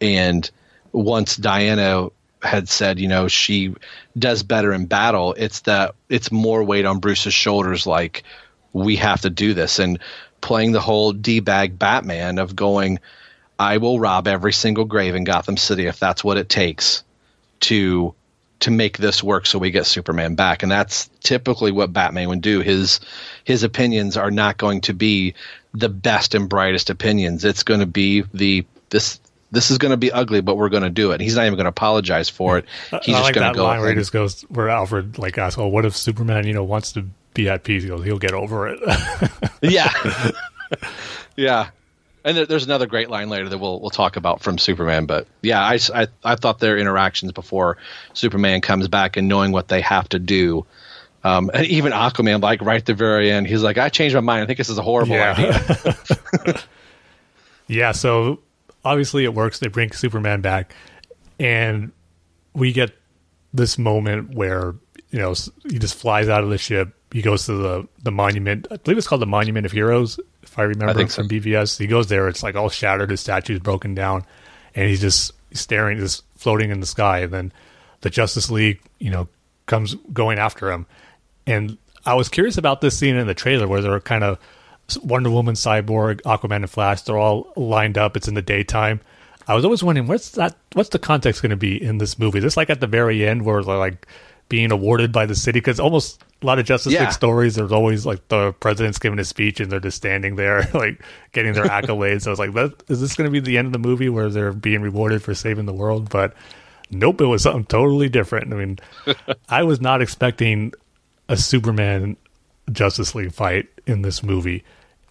and 0.00 0.48
once 0.92 1.36
Diana 1.36 2.08
had 2.42 2.68
said, 2.68 2.98
you 2.98 3.08
know, 3.08 3.28
she 3.28 3.74
does 4.16 4.42
better 4.42 4.72
in 4.72 4.86
battle, 4.86 5.34
it's 5.36 5.60
that 5.60 5.94
it's 6.08 6.30
more 6.30 6.62
weight 6.62 6.84
on 6.84 7.00
Bruce's 7.00 7.34
shoulders 7.34 7.86
like 7.86 8.22
we 8.72 8.96
have 8.96 9.22
to 9.22 9.30
do 9.30 9.54
this 9.54 9.78
and 9.78 9.98
playing 10.40 10.72
the 10.72 10.80
whole 10.80 11.12
D-bag 11.12 11.78
Batman 11.78 12.38
of 12.38 12.54
going 12.54 12.98
I 13.58 13.78
will 13.78 13.98
rob 13.98 14.28
every 14.28 14.52
single 14.52 14.84
grave 14.84 15.14
in 15.14 15.24
Gotham 15.24 15.56
City 15.56 15.86
if 15.86 15.98
that's 15.98 16.22
what 16.22 16.36
it 16.36 16.48
takes 16.48 17.02
to 17.60 18.14
to 18.60 18.70
make 18.70 18.98
this 18.98 19.22
work 19.22 19.46
so 19.46 19.58
we 19.58 19.70
get 19.70 19.86
Superman 19.86 20.34
back. 20.34 20.62
And 20.62 20.72
that's 20.72 21.08
typically 21.20 21.70
what 21.70 21.92
Batman 21.92 22.28
would 22.28 22.40
do. 22.40 22.60
His 22.60 23.00
his 23.44 23.62
opinions 23.62 24.16
are 24.16 24.30
not 24.30 24.58
going 24.58 24.82
to 24.82 24.94
be 24.94 25.34
the 25.74 25.88
best 25.88 26.34
and 26.34 26.48
brightest 26.48 26.90
opinions. 26.90 27.44
It's 27.44 27.62
going 27.62 27.80
to 27.80 27.86
be 27.86 28.22
the 28.32 28.64
this 28.90 29.20
this 29.50 29.70
is 29.70 29.78
going 29.78 29.92
to 29.92 29.96
be 29.96 30.12
ugly 30.12 30.42
but 30.42 30.56
we're 30.56 30.68
going 30.68 30.82
to 30.84 30.90
do 30.90 31.10
it. 31.10 31.20
He's 31.20 31.34
not 31.34 31.46
even 31.46 31.56
going 31.56 31.64
to 31.64 31.70
apologize 31.70 32.28
for 32.28 32.58
it. 32.58 32.66
He's 33.02 33.14
I 33.14 33.18
just 33.18 33.22
like 33.22 33.34
going 33.34 33.52
to 33.52 33.56
go 33.56 33.64
line 33.64 33.80
where 33.80 33.90
he 33.90 33.96
just 33.96 34.12
goes, 34.12 34.42
where 34.42 34.68
Alfred 34.68 35.18
like 35.18 35.36
asks, 35.36 35.58
"Oh, 35.58 35.66
what 35.66 35.84
if 35.84 35.96
Superman, 35.96 36.46
you 36.46 36.52
know, 36.52 36.64
wants 36.64 36.92
to 36.92 37.06
be 37.34 37.48
at 37.48 37.64
peace?" 37.64 37.82
He 37.82 37.88
goes, 37.88 38.04
"He'll 38.04 38.18
get 38.18 38.34
over 38.34 38.68
it." 38.68 38.80
Yeah, 39.60 39.92
yeah. 41.36 41.70
And 42.24 42.36
there's 42.36 42.64
another 42.64 42.86
great 42.86 43.08
line 43.10 43.28
later 43.28 43.48
that 43.48 43.58
we'll 43.58 43.80
we'll 43.80 43.90
talk 43.90 44.16
about 44.16 44.42
from 44.42 44.58
Superman. 44.58 45.06
But 45.06 45.26
yeah, 45.42 45.60
I 45.60 45.78
I 46.24 46.34
thought 46.34 46.58
their 46.58 46.76
interactions 46.76 47.32
before 47.32 47.78
Superman 48.12 48.60
comes 48.60 48.88
back 48.88 49.16
and 49.16 49.28
knowing 49.28 49.52
what 49.52 49.68
they 49.68 49.80
have 49.80 50.08
to 50.10 50.18
do. 50.18 50.66
Um, 51.24 51.50
and 51.52 51.66
even 51.66 51.92
Aquaman, 51.92 52.42
like 52.42 52.60
right 52.62 52.80
at 52.80 52.86
the 52.86 52.94
very 52.94 53.30
end, 53.30 53.46
he's 53.46 53.62
like, 53.62 53.78
"I 53.78 53.88
changed 53.88 54.14
my 54.14 54.20
mind. 54.20 54.42
I 54.42 54.46
think 54.46 54.58
this 54.58 54.68
is 54.68 54.78
a 54.78 54.82
horrible 54.82 55.14
idea." 55.14 55.60
yeah. 57.66 57.92
So 57.92 58.40
obviously 58.84 59.24
it 59.24 59.34
works. 59.34 59.58
They 59.58 59.68
bring 59.68 59.92
Superman 59.92 60.40
back, 60.40 60.74
and 61.40 61.92
we 62.52 62.72
get 62.72 62.92
this 63.52 63.78
moment 63.78 64.34
where 64.34 64.74
you 65.10 65.18
know 65.18 65.34
he 65.68 65.78
just 65.78 65.94
flies 65.94 66.28
out 66.28 66.44
of 66.44 66.50
the 66.50 66.58
ship. 66.58 66.94
He 67.12 67.22
goes 67.22 67.46
to 67.46 67.54
the 67.54 67.88
the 68.02 68.10
monument. 68.10 68.66
I 68.70 68.76
believe 68.76 68.98
it's 68.98 69.06
called 69.06 69.22
the 69.22 69.26
Monument 69.26 69.66
of 69.66 69.72
Heroes, 69.72 70.20
if 70.42 70.58
I 70.58 70.62
remember 70.62 70.90
I 70.90 70.94
think 70.94 71.10
so. 71.10 71.22
from 71.22 71.28
BVS. 71.28 71.78
He 71.78 71.86
goes 71.86 72.08
there. 72.08 72.28
It's 72.28 72.42
like 72.42 72.54
all 72.54 72.68
shattered. 72.68 73.10
His 73.10 73.20
statue's 73.20 73.60
broken 73.60 73.94
down, 73.94 74.24
and 74.74 74.88
he's 74.88 75.00
just 75.00 75.32
staring, 75.52 75.98
just 75.98 76.24
floating 76.36 76.70
in 76.70 76.80
the 76.80 76.86
sky. 76.86 77.20
And 77.20 77.32
then 77.32 77.52
the 78.02 78.10
Justice 78.10 78.50
League, 78.50 78.80
you 78.98 79.10
know, 79.10 79.28
comes 79.66 79.94
going 80.12 80.38
after 80.38 80.70
him. 80.70 80.86
And 81.46 81.78
I 82.04 82.14
was 82.14 82.28
curious 82.28 82.58
about 82.58 82.80
this 82.80 82.98
scene 82.98 83.16
in 83.16 83.26
the 83.26 83.34
trailer 83.34 83.66
where 83.66 83.80
they're 83.80 84.00
kind 84.00 84.24
of 84.24 84.38
Wonder 85.02 85.30
Woman, 85.30 85.54
Cyborg, 85.54 86.20
Aquaman, 86.22 86.56
and 86.56 86.70
Flash. 86.70 87.02
They're 87.02 87.18
all 87.18 87.52
lined 87.56 87.98
up. 87.98 88.16
It's 88.16 88.28
in 88.28 88.34
the 88.34 88.42
daytime. 88.42 89.00
I 89.46 89.54
was 89.54 89.64
always 89.64 89.82
wondering 89.82 90.06
what's 90.06 90.30
that? 90.32 90.56
What's 90.74 90.90
the 90.90 90.98
context 90.98 91.40
going 91.42 91.50
to 91.50 91.56
be 91.56 91.82
in 91.82 91.98
this 91.98 92.18
movie? 92.18 92.38
Is 92.38 92.44
this 92.44 92.56
like 92.56 92.70
at 92.70 92.80
the 92.80 92.86
very 92.86 93.26
end 93.26 93.44
where 93.44 93.62
they're 93.62 93.76
like 93.76 94.06
being 94.48 94.70
awarded 94.70 95.10
by 95.10 95.26
the 95.26 95.34
city? 95.34 95.58
Because 95.60 95.80
almost 95.80 96.22
a 96.40 96.46
lot 96.46 96.58
of 96.58 96.66
Justice 96.66 96.92
Yeah. 96.92 97.00
League 97.04 97.12
stories, 97.12 97.56
there's 97.56 97.72
always 97.72 98.06
like 98.06 98.26
the 98.28 98.52
president's 98.54 98.98
giving 98.98 99.18
a 99.18 99.24
speech 99.24 99.58
and 99.60 99.70
they're 99.72 99.80
just 99.80 99.96
standing 99.96 100.36
there, 100.36 100.68
like 100.74 101.02
getting 101.32 101.52
their 101.52 101.64
accolades. 101.64 102.22
So 102.22 102.30
I 102.30 102.32
was 102.32 102.38
like, 102.38 102.52
that, 102.54 102.82
is 102.88 103.00
this 103.00 103.14
going 103.14 103.26
to 103.26 103.32
be 103.32 103.40
the 103.40 103.58
end 103.58 103.66
of 103.66 103.72
the 103.72 103.78
movie 103.78 104.08
where 104.08 104.28
they're 104.30 104.52
being 104.52 104.80
rewarded 104.82 105.22
for 105.22 105.34
saving 105.34 105.66
the 105.66 105.72
world? 105.72 106.10
But 106.10 106.34
nope, 106.90 107.20
it 107.20 107.26
was 107.26 107.42
something 107.42 107.64
totally 107.64 108.08
different. 108.08 108.52
I 108.52 108.56
mean, 108.56 108.78
I 109.48 109.64
was 109.64 109.80
not 109.80 110.00
expecting 110.00 110.72
a 111.28 111.36
Superman 111.36 112.16
Justice 112.70 113.14
League 113.14 113.32
fight 113.32 113.68
in 113.86 114.02
this 114.02 114.22
movie, 114.22 114.62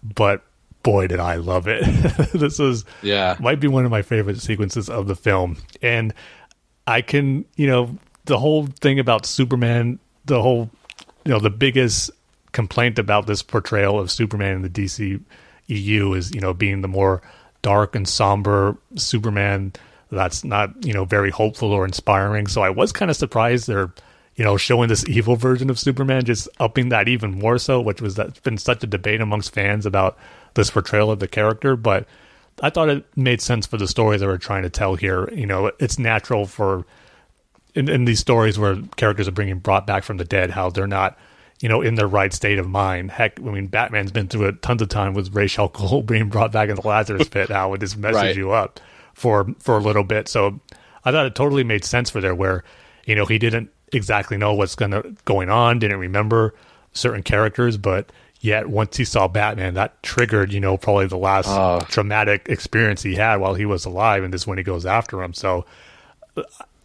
but 0.02 0.42
boy, 0.82 1.08
did 1.08 1.20
I 1.20 1.34
love 1.36 1.66
it. 1.68 1.82
this 2.32 2.58
is 2.58 2.84
Yeah. 3.02 3.36
might 3.38 3.60
be 3.60 3.68
one 3.68 3.84
of 3.84 3.90
my 3.90 4.00
favorite 4.02 4.40
sequences 4.40 4.88
of 4.88 5.08
the 5.08 5.14
film, 5.16 5.58
and 5.82 6.14
I 6.86 7.02
can 7.02 7.44
you 7.56 7.66
know 7.66 7.98
the 8.24 8.38
whole 8.38 8.66
thing 8.80 8.98
about 8.98 9.26
Superman, 9.26 9.98
the 10.24 10.40
whole 10.40 10.70
you 11.28 11.34
know 11.34 11.40
the 11.40 11.50
biggest 11.50 12.10
complaint 12.52 12.98
about 12.98 13.26
this 13.26 13.42
portrayal 13.42 14.00
of 14.00 14.10
Superman 14.10 14.54
in 14.54 14.62
the 14.62 14.70
DC 14.70 15.20
EU 15.66 16.14
is 16.14 16.34
you 16.34 16.40
know 16.40 16.54
being 16.54 16.80
the 16.80 16.88
more 16.88 17.20
dark 17.60 17.94
and 17.94 18.08
somber 18.08 18.78
Superman 18.94 19.74
that's 20.10 20.42
not 20.42 20.86
you 20.86 20.94
know 20.94 21.04
very 21.04 21.30
hopeful 21.30 21.70
or 21.70 21.84
inspiring. 21.84 22.46
So 22.46 22.62
I 22.62 22.70
was 22.70 22.92
kind 22.92 23.10
of 23.10 23.16
surprised 23.16 23.66
they're 23.66 23.92
you 24.36 24.44
know 24.44 24.56
showing 24.56 24.88
this 24.88 25.06
evil 25.06 25.36
version 25.36 25.68
of 25.68 25.78
Superman, 25.78 26.24
just 26.24 26.48
upping 26.58 26.88
that 26.88 27.08
even 27.08 27.38
more 27.38 27.58
so, 27.58 27.78
which 27.78 28.00
was 28.00 28.14
that's 28.14 28.40
been 28.40 28.56
such 28.56 28.82
a 28.82 28.86
debate 28.86 29.20
amongst 29.20 29.52
fans 29.52 29.84
about 29.84 30.16
this 30.54 30.70
portrayal 30.70 31.10
of 31.10 31.20
the 31.20 31.28
character, 31.28 31.76
but. 31.76 32.06
I 32.60 32.70
thought 32.70 32.88
it 32.88 33.04
made 33.14 33.40
sense 33.40 33.66
for 33.66 33.76
the 33.76 33.86
story 33.86 34.16
they 34.16 34.26
were 34.26 34.36
trying 34.36 34.64
to 34.64 34.68
tell 34.68 34.96
here. 34.96 35.32
You 35.32 35.46
know, 35.46 35.70
it's 35.78 35.96
natural 35.96 36.44
for 36.44 36.84
in, 37.78 37.88
in 37.88 38.04
these 38.04 38.20
stories 38.20 38.58
where 38.58 38.76
characters 38.96 39.28
are 39.28 39.32
being 39.32 39.58
brought 39.58 39.86
back 39.86 40.02
from 40.04 40.16
the 40.16 40.24
dead, 40.24 40.50
how 40.50 40.70
they're 40.70 40.86
not, 40.86 41.18
you 41.60 41.68
know, 41.68 41.80
in 41.80 41.94
their 41.94 42.06
right 42.08 42.32
state 42.32 42.58
of 42.58 42.68
mind. 42.68 43.10
Heck, 43.10 43.38
I 43.40 43.44
mean, 43.44 43.66
Batman's 43.68 44.12
been 44.12 44.28
through 44.28 44.48
it 44.48 44.62
tons 44.62 44.82
of 44.82 44.88
time 44.88 45.14
with 45.14 45.28
al 45.36 45.68
Ghul 45.68 46.04
being 46.14 46.28
brought 46.28 46.52
back 46.52 46.68
in 46.68 46.76
the 46.76 46.86
Lazarus 46.86 47.28
pit. 47.30 47.48
How 47.50 47.72
it 47.74 47.78
just 47.80 47.96
messes 47.96 48.14
Right. 48.22 48.36
you 48.36 48.52
up 48.52 48.80
for 49.14 49.46
for 49.60 49.76
a 49.76 49.80
little 49.80 50.04
bit. 50.04 50.28
So 50.28 50.60
I 51.04 51.12
thought 51.12 51.26
it 51.26 51.34
totally 51.34 51.64
made 51.64 51.84
sense 51.84 52.10
for 52.10 52.20
there, 52.20 52.34
where 52.34 52.64
you 53.06 53.14
know 53.14 53.24
he 53.26 53.38
didn't 53.38 53.70
exactly 53.92 54.36
know 54.36 54.52
what's 54.54 54.74
gonna 54.74 55.02
going 55.24 55.48
on, 55.48 55.78
didn't 55.78 55.98
remember 55.98 56.54
certain 56.92 57.22
characters, 57.22 57.76
but 57.78 58.10
yet 58.40 58.68
once 58.68 58.96
he 58.96 59.04
saw 59.04 59.26
Batman, 59.26 59.74
that 59.74 60.00
triggered 60.02 60.52
you 60.52 60.60
know 60.60 60.76
probably 60.76 61.06
the 61.06 61.16
last 61.16 61.48
Oh. 61.48 61.80
traumatic 61.88 62.46
experience 62.48 63.02
he 63.02 63.14
had 63.14 63.36
while 63.36 63.54
he 63.54 63.64
was 63.64 63.84
alive, 63.84 64.22
and 64.24 64.32
this 64.32 64.46
when 64.46 64.58
he 64.58 64.64
goes 64.64 64.84
after 64.86 65.22
him. 65.22 65.32
So 65.32 65.64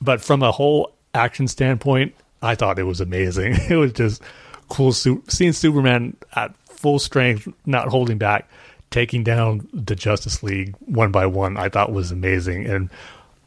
but 0.03 0.21
from 0.21 0.43
a 0.43 0.51
whole 0.51 0.93
action 1.13 1.47
standpoint, 1.47 2.13
I 2.41 2.55
thought 2.55 2.77
it 2.77 2.83
was 2.83 3.01
amazing. 3.01 3.55
It 3.69 3.77
was 3.77 3.93
just 3.93 4.21
cool 4.69 4.91
su- 4.91 5.23
seeing 5.27 5.53
Superman 5.53 6.17
at 6.35 6.53
full 6.67 6.99
strength, 6.99 7.47
not 7.65 7.87
holding 7.87 8.17
back, 8.17 8.49
taking 8.91 9.23
down 9.23 9.67
the 9.73 9.95
Justice 9.95 10.43
League 10.43 10.75
one 10.79 11.11
by 11.11 11.25
one. 11.25 11.57
I 11.57 11.69
thought 11.69 11.93
was 11.93 12.11
amazing. 12.11 12.65
And 12.65 12.89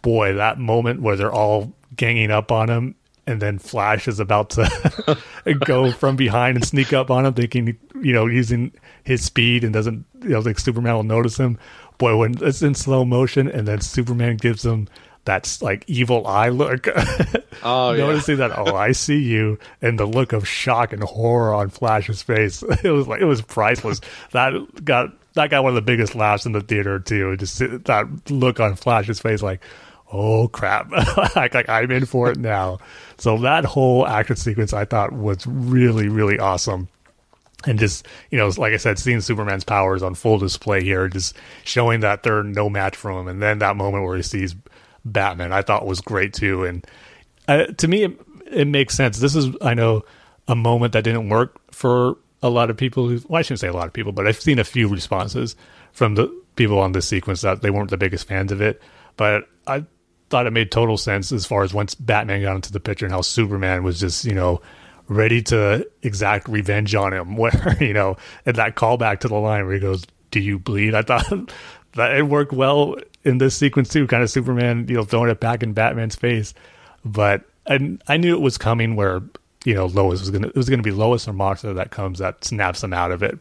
boy, 0.03 0.35
that 0.35 0.59
moment 0.59 1.03
where 1.03 1.17
they're 1.17 1.33
all 1.33 1.73
ganging 1.95 2.31
up 2.31 2.51
on 2.51 2.71
him. 2.71 2.95
And 3.29 3.43
then 3.43 3.59
Flash 3.59 4.07
is 4.07 4.21
about 4.21 4.51
to 4.51 5.19
go 5.67 5.91
from 5.91 6.15
behind 6.15 6.57
and 6.57 6.65
sneak 6.65 6.93
up 6.93 7.11
on 7.11 7.27
him, 7.27 7.35
thinking, 7.35 7.77
you 8.01 8.13
know, 8.13 8.27
using 8.27 8.73
his 9.03 9.25
speed 9.25 9.65
and 9.65 9.73
doesn't, 9.73 10.05
you 10.23 10.29
know, 10.29 10.43
think 10.43 10.61
Superman 10.61 10.95
will 10.95 11.03
notice 11.03 11.37
him. 11.37 11.59
Boy, 11.99 12.17
when 12.17 12.35
it's 12.41 12.63
in 12.63 12.77
slow 12.77 13.05
motion 13.05 13.49
and 13.49 13.67
then 13.67 13.81
Superman 13.81 14.37
gives 14.37 14.65
him 14.65 14.87
that's 15.27 15.61
like 15.61 15.85
evil 15.87 16.27
eye 16.27 16.49
look. 16.49 16.89
Oh, 17.63 17.93
yeah. 17.93 18.05
Noticing 18.07 18.37
that, 18.37 18.57
oh, 18.57 18.77
I 18.77 18.93
see 18.93 19.19
you, 19.19 19.59
and 19.81 19.99
the 19.99 20.05
look 20.05 20.33
of 20.33 20.47
shock 20.47 20.93
and 20.93 21.03
horror 21.03 21.55
on 21.55 21.71
Flash's 21.71 22.23
face. 22.23 22.63
It 22.85 22.91
was 22.91 23.09
like 23.09 23.21
it 23.21 23.25
was 23.25 23.41
priceless. 23.43 24.01
that 24.33 24.53
got 24.85 25.11
that 25.35 25.51
got 25.51 25.65
one 25.65 25.71
of 25.71 25.75
the 25.75 25.83
biggest 25.83 26.15
laughs 26.15 26.47
in 26.47 26.53
the 26.53 26.61
theater 26.61 27.01
too. 27.01 27.37
Just 27.39 27.59
that 27.59 28.31
look 28.31 28.61
on 28.61 28.77
Flash's 28.77 29.19
face, 29.19 29.43
like, 29.43 29.63
oh 30.13 30.49
crap, 30.49 30.91
like, 31.35 31.55
like 31.55 31.69
I'm 31.69 31.91
in 31.91 32.05
for 32.07 32.31
it 32.31 32.39
now. 32.39 32.79
So 33.19 33.39
that 33.39 33.65
whole 33.65 34.07
action 34.07 34.37
sequence 34.37 34.73
I 34.73 34.85
thought 34.85 35.13
was 35.13 35.47
really 35.47 36.09
really 36.09 36.39
awesome. 36.39 36.89
And 37.65 37.79
just 37.79 38.07
you 38.31 38.39
know, 38.39 38.53
like 38.59 38.75
I 38.75 38.77
said, 38.77 38.99
seeing 38.99 39.23
Superman's 39.23 39.65
powers 39.65 40.03
on 40.03 40.15
full 40.15 40.39
display 40.39 40.85
here, 40.85 41.09
just 41.09 41.35
showing 41.65 42.01
that 42.01 42.23
they're 42.23 42.43
no 42.43 42.69
match 42.69 42.97
for 42.97 43.11
him, 43.11 43.29
and 43.29 43.43
then 43.43 43.59
that 43.61 43.77
moment 43.77 44.05
where 44.05 44.17
he 44.17 44.23
sees 44.23 44.55
Batman, 45.13 45.53
I 45.53 45.63
thought 45.63 45.87
was 45.87 46.01
great 46.01 46.35
too. 46.35 46.65
And 46.65 46.87
uh, 47.49 47.67
to 47.67 47.89
me, 47.89 48.05
it, 48.05 48.21
it 48.51 48.67
makes 48.67 48.95
sense. 48.95 49.19
This 49.19 49.35
is, 49.35 49.55
I 49.63 49.75
know, 49.75 50.05
a 50.49 50.55
moment 50.55 50.93
that 50.93 51.05
didn't 51.05 51.29
work 51.29 51.59
for 51.73 52.17
a 52.43 52.51
lot 52.51 52.71
of 52.71 52.77
people. 52.77 53.09
Who, 53.09 53.21
well, 53.29 53.39
I 53.39 53.43
shouldn't 53.43 53.61
say 53.61 53.69
a 53.69 53.73
lot 53.73 53.87
of 53.87 53.93
people, 53.93 54.13
but 54.13 54.27
I've 54.27 54.41
seen 54.41 54.59
a 54.59 54.65
few 54.65 54.89
responses 54.89 55.57
from 55.93 56.15
the 56.15 56.29
people 56.57 56.79
on 56.79 56.93
this 56.93 57.09
sequence 57.09 57.43
that 57.43 57.63
they 57.63 57.71
weren't 57.71 57.91
the 57.91 57.97
biggest 57.97 58.27
fans 58.27 58.53
of 58.53 58.61
it. 58.61 58.83
But 59.17 59.49
I 59.67 59.85
thought 60.31 60.47
it 60.47 60.53
made 60.53 60.71
total 60.71 60.97
sense 60.97 61.33
as 61.33 61.47
far 61.47 61.63
as 61.63 61.73
once 61.73 61.95
Batman 61.95 62.43
got 62.43 62.57
into 62.57 62.73
the 62.73 62.81
picture 62.81 63.07
and 63.07 63.13
how 63.13 63.21
Superman 63.21 63.83
was 63.85 64.01
just, 64.01 64.25
you 64.25 64.35
know, 64.35 64.61
ready 65.09 65.41
to 65.43 65.89
exact 66.03 66.49
revenge 66.49 66.95
on 66.95 67.13
him. 67.13 67.37
Where, 67.37 67.77
you 67.81 67.93
know, 67.93 68.17
and 68.45 68.57
that 68.57 68.77
callback 68.77 69.21
to 69.21 69.29
the 69.29 69.37
line 69.37 69.65
where 69.65 69.75
he 69.75 69.81
goes, 69.81 70.05
Do 70.31 70.41
you 70.41 70.59
bleed? 70.59 70.95
I 70.95 71.03
thought 71.03 71.53
that 71.93 72.17
it 72.17 72.23
worked 72.23 72.53
well 72.53 72.97
in 73.27 73.39
this 73.39 73.57
sequence 73.57 73.89
too, 73.89 74.07
kind 74.07 74.23
of 74.23 74.31
Superman, 74.31 74.87
you 74.89 74.95
know, 74.95 75.05
throwing 75.05 75.31
it 75.31 75.41
back 75.41 75.63
in 75.63 75.73
Batman's 75.73 76.17
face. 76.17 76.55
But 77.05 77.43
I, 77.67 77.99
I 78.07 78.17
knew 78.17 78.35
it 78.35 78.41
was 78.41 78.57
coming 78.57 78.97
where, 78.97 79.21
you 79.65 79.75
know, 79.75 79.87
Lois 79.87 80.21
was 80.21 80.31
gonna 80.31 80.49
it 80.49 80.57
was 80.57 80.71
gonna 80.71 80.83
be 80.83 80.93
Lois 80.93 81.27
or 81.27 81.33
Martha 81.33 81.75
that 81.75 81.91
comes 81.91 82.21
that 82.21 82.45
snaps 82.45 82.83
him 82.83 82.93
out 82.93 83.11
of 83.11 83.23
it. 83.23 83.39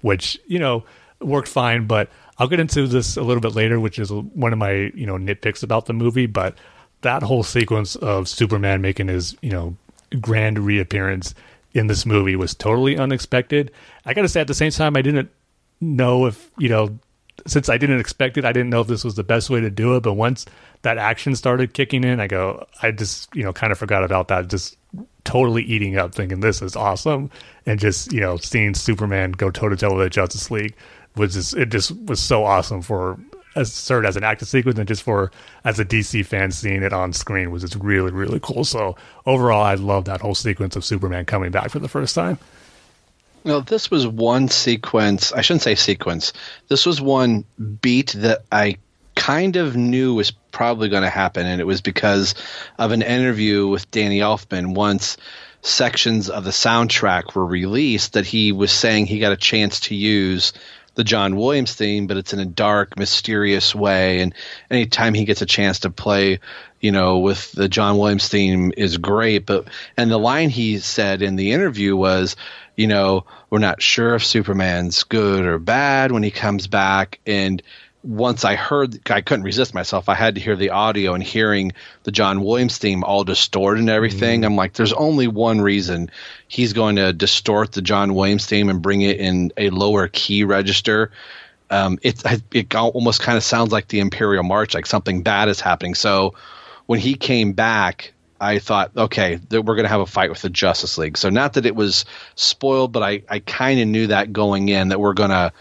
Which, 0.00 0.40
you 0.46 0.58
know, 0.58 0.84
worked 1.20 1.48
fine, 1.48 1.86
but 1.86 2.08
I'll 2.38 2.48
get 2.48 2.60
into 2.60 2.86
this 2.86 3.16
a 3.16 3.22
little 3.22 3.40
bit 3.40 3.54
later, 3.54 3.78
which 3.78 3.98
is 3.98 4.10
one 4.10 4.52
of 4.52 4.58
my 4.58 4.90
you 4.94 5.06
know 5.06 5.16
nitpicks 5.16 5.62
about 5.62 5.86
the 5.86 5.92
movie. 5.92 6.26
But 6.26 6.56
that 7.02 7.22
whole 7.22 7.42
sequence 7.42 7.96
of 7.96 8.28
Superman 8.28 8.80
making 8.80 9.08
his 9.08 9.36
you 9.42 9.50
know 9.50 9.76
grand 10.20 10.58
reappearance 10.58 11.34
in 11.74 11.86
this 11.86 12.06
movie 12.06 12.36
was 12.36 12.54
totally 12.54 12.96
unexpected. 12.96 13.70
I 14.06 14.14
got 14.14 14.22
to 14.22 14.28
say, 14.28 14.40
at 14.40 14.46
the 14.46 14.54
same 14.54 14.70
time, 14.70 14.96
I 14.96 15.02
didn't 15.02 15.30
know 15.80 16.26
if 16.26 16.50
you 16.56 16.68
know 16.70 16.98
since 17.46 17.68
I 17.68 17.78
didn't 17.78 18.00
expect 18.00 18.36
it, 18.36 18.44
I 18.44 18.52
didn't 18.52 18.70
know 18.70 18.80
if 18.80 18.86
this 18.88 19.04
was 19.04 19.14
the 19.14 19.24
best 19.24 19.50
way 19.50 19.60
to 19.60 19.70
do 19.70 19.96
it. 19.96 20.02
But 20.02 20.14
once 20.14 20.46
that 20.82 20.98
action 20.98 21.36
started 21.36 21.74
kicking 21.74 22.04
in, 22.04 22.20
I 22.20 22.26
go, 22.26 22.66
I 22.82 22.90
just 22.90 23.34
you 23.34 23.42
know 23.42 23.52
kind 23.52 23.72
of 23.72 23.78
forgot 23.78 24.04
about 24.04 24.28
that. 24.28 24.48
Just 24.48 24.76
totally 25.24 25.62
eating 25.62 25.96
up, 25.96 26.14
thinking 26.14 26.40
this 26.40 26.62
is 26.62 26.76
awesome, 26.76 27.30
and 27.66 27.78
just 27.78 28.12
you 28.12 28.20
know 28.20 28.36
seeing 28.36 28.74
Superman 28.74 29.32
go 29.32 29.50
toe 29.50 29.68
to 29.68 29.76
toe 29.76 29.94
with 29.94 30.06
the 30.06 30.10
Justice 30.10 30.50
League 30.50 30.74
was 31.16 31.34
just 31.34 31.56
it 31.56 31.70
just 31.70 31.96
was 32.06 32.20
so 32.20 32.44
awesome 32.44 32.82
for 32.82 33.18
as 33.56 33.72
served 33.72 34.06
as 34.06 34.16
an 34.16 34.22
active 34.22 34.46
sequence 34.46 34.78
and 34.78 34.86
just 34.86 35.02
for 35.02 35.32
as 35.64 35.80
a 35.80 35.84
DC 35.84 36.24
fan 36.24 36.52
seeing 36.52 36.82
it 36.82 36.92
on 36.92 37.12
screen 37.12 37.50
was 37.50 37.62
just 37.62 37.74
really 37.76 38.12
really 38.12 38.40
cool. 38.42 38.64
So 38.64 38.96
overall, 39.26 39.62
I 39.62 39.74
love 39.74 40.04
that 40.06 40.20
whole 40.20 40.34
sequence 40.34 40.76
of 40.76 40.84
Superman 40.84 41.24
coming 41.24 41.50
back 41.50 41.70
for 41.70 41.78
the 41.78 41.88
first 41.88 42.14
time. 42.14 42.38
Well, 43.48 43.62
this 43.62 43.90
was 43.90 44.06
one 44.06 44.48
sequence. 44.48 45.32
I 45.32 45.40
shouldn't 45.40 45.62
say 45.62 45.74
sequence. 45.74 46.34
This 46.68 46.84
was 46.84 47.00
one 47.00 47.46
beat 47.80 48.12
that 48.12 48.44
I 48.52 48.76
kind 49.14 49.56
of 49.56 49.74
knew 49.74 50.12
was 50.12 50.32
probably 50.32 50.90
going 50.90 51.02
to 51.02 51.08
happen, 51.08 51.46
and 51.46 51.58
it 51.58 51.66
was 51.66 51.80
because 51.80 52.34
of 52.78 52.92
an 52.92 53.00
interview 53.00 53.66
with 53.66 53.90
Danny 53.90 54.18
Elfman 54.18 54.74
once 54.74 55.16
sections 55.62 56.28
of 56.28 56.44
the 56.44 56.50
soundtrack 56.50 57.34
were 57.34 57.46
released 57.46 58.12
that 58.12 58.26
he 58.26 58.52
was 58.52 58.70
saying 58.70 59.06
he 59.06 59.18
got 59.18 59.32
a 59.32 59.36
chance 59.36 59.80
to 59.80 59.94
use 59.94 60.52
the 60.94 61.04
John 61.04 61.34
Williams 61.34 61.74
theme, 61.74 62.06
but 62.06 62.18
it's 62.18 62.34
in 62.34 62.40
a 62.40 62.44
dark, 62.44 62.98
mysterious 62.98 63.74
way. 63.74 64.20
And 64.20 64.34
anytime 64.70 65.14
he 65.14 65.24
gets 65.24 65.40
a 65.40 65.46
chance 65.46 65.80
to 65.80 65.90
play, 65.90 66.40
you 66.80 66.92
know, 66.92 67.20
with 67.20 67.52
the 67.52 67.68
John 67.68 67.96
Williams 67.96 68.28
theme 68.28 68.72
is 68.76 68.98
great. 68.98 69.46
But 69.46 69.68
and 69.96 70.10
the 70.10 70.18
line 70.18 70.50
he 70.50 70.80
said 70.80 71.22
in 71.22 71.36
the 71.36 71.52
interview 71.52 71.96
was, 71.96 72.36
you 72.78 72.86
know, 72.86 73.24
we're 73.50 73.58
not 73.58 73.82
sure 73.82 74.14
if 74.14 74.24
Superman's 74.24 75.02
good 75.02 75.44
or 75.44 75.58
bad 75.58 76.12
when 76.12 76.22
he 76.22 76.30
comes 76.30 76.68
back, 76.68 77.18
and 77.26 77.60
once 78.04 78.44
I 78.44 78.54
heard, 78.54 79.10
I 79.10 79.20
couldn't 79.20 79.44
resist 79.44 79.74
myself. 79.74 80.08
I 80.08 80.14
had 80.14 80.36
to 80.36 80.40
hear 80.40 80.54
the 80.54 80.70
audio 80.70 81.14
and 81.14 81.22
hearing 81.22 81.72
the 82.04 82.12
John 82.12 82.40
Williams 82.40 82.78
theme 82.78 83.02
all 83.02 83.24
distorted 83.24 83.80
and 83.80 83.90
everything. 83.90 84.42
Mm. 84.42 84.44
I'm 84.44 84.56
like, 84.56 84.74
there's 84.74 84.92
only 84.92 85.26
one 85.26 85.60
reason 85.60 86.12
he's 86.46 86.72
going 86.72 86.94
to 86.96 87.12
distort 87.12 87.72
the 87.72 87.82
John 87.82 88.14
Williams 88.14 88.46
theme 88.46 88.68
and 88.68 88.80
bring 88.80 89.00
it 89.00 89.18
in 89.18 89.52
a 89.56 89.70
lower 89.70 90.06
key 90.06 90.44
register. 90.44 91.10
Um, 91.70 91.98
it 92.02 92.22
it 92.52 92.72
almost 92.76 93.20
kind 93.20 93.36
of 93.36 93.42
sounds 93.42 93.72
like 93.72 93.88
the 93.88 93.98
Imperial 93.98 94.44
March, 94.44 94.72
like 94.72 94.86
something 94.86 95.22
bad 95.22 95.48
is 95.48 95.60
happening. 95.60 95.96
So 95.96 96.34
when 96.86 97.00
he 97.00 97.14
came 97.16 97.54
back, 97.54 98.14
I 98.40 98.58
thought, 98.58 98.92
okay, 98.96 99.40
we're 99.50 99.62
going 99.62 99.82
to 99.82 99.88
have 99.88 100.00
a 100.00 100.06
fight 100.06 100.30
with 100.30 100.42
the 100.42 100.50
Justice 100.50 100.98
League. 100.98 101.16
So 101.16 101.28
not 101.28 101.54
that 101.54 101.66
it 101.66 101.74
was 101.74 102.04
spoiled, 102.34 102.92
but 102.92 103.02
I, 103.02 103.22
I 103.28 103.40
kind 103.40 103.80
of 103.80 103.88
knew 103.88 104.08
that 104.08 104.32
going 104.32 104.68
in 104.68 104.88
that 104.88 105.00
we're 105.00 105.14
going 105.14 105.30
to 105.30 105.52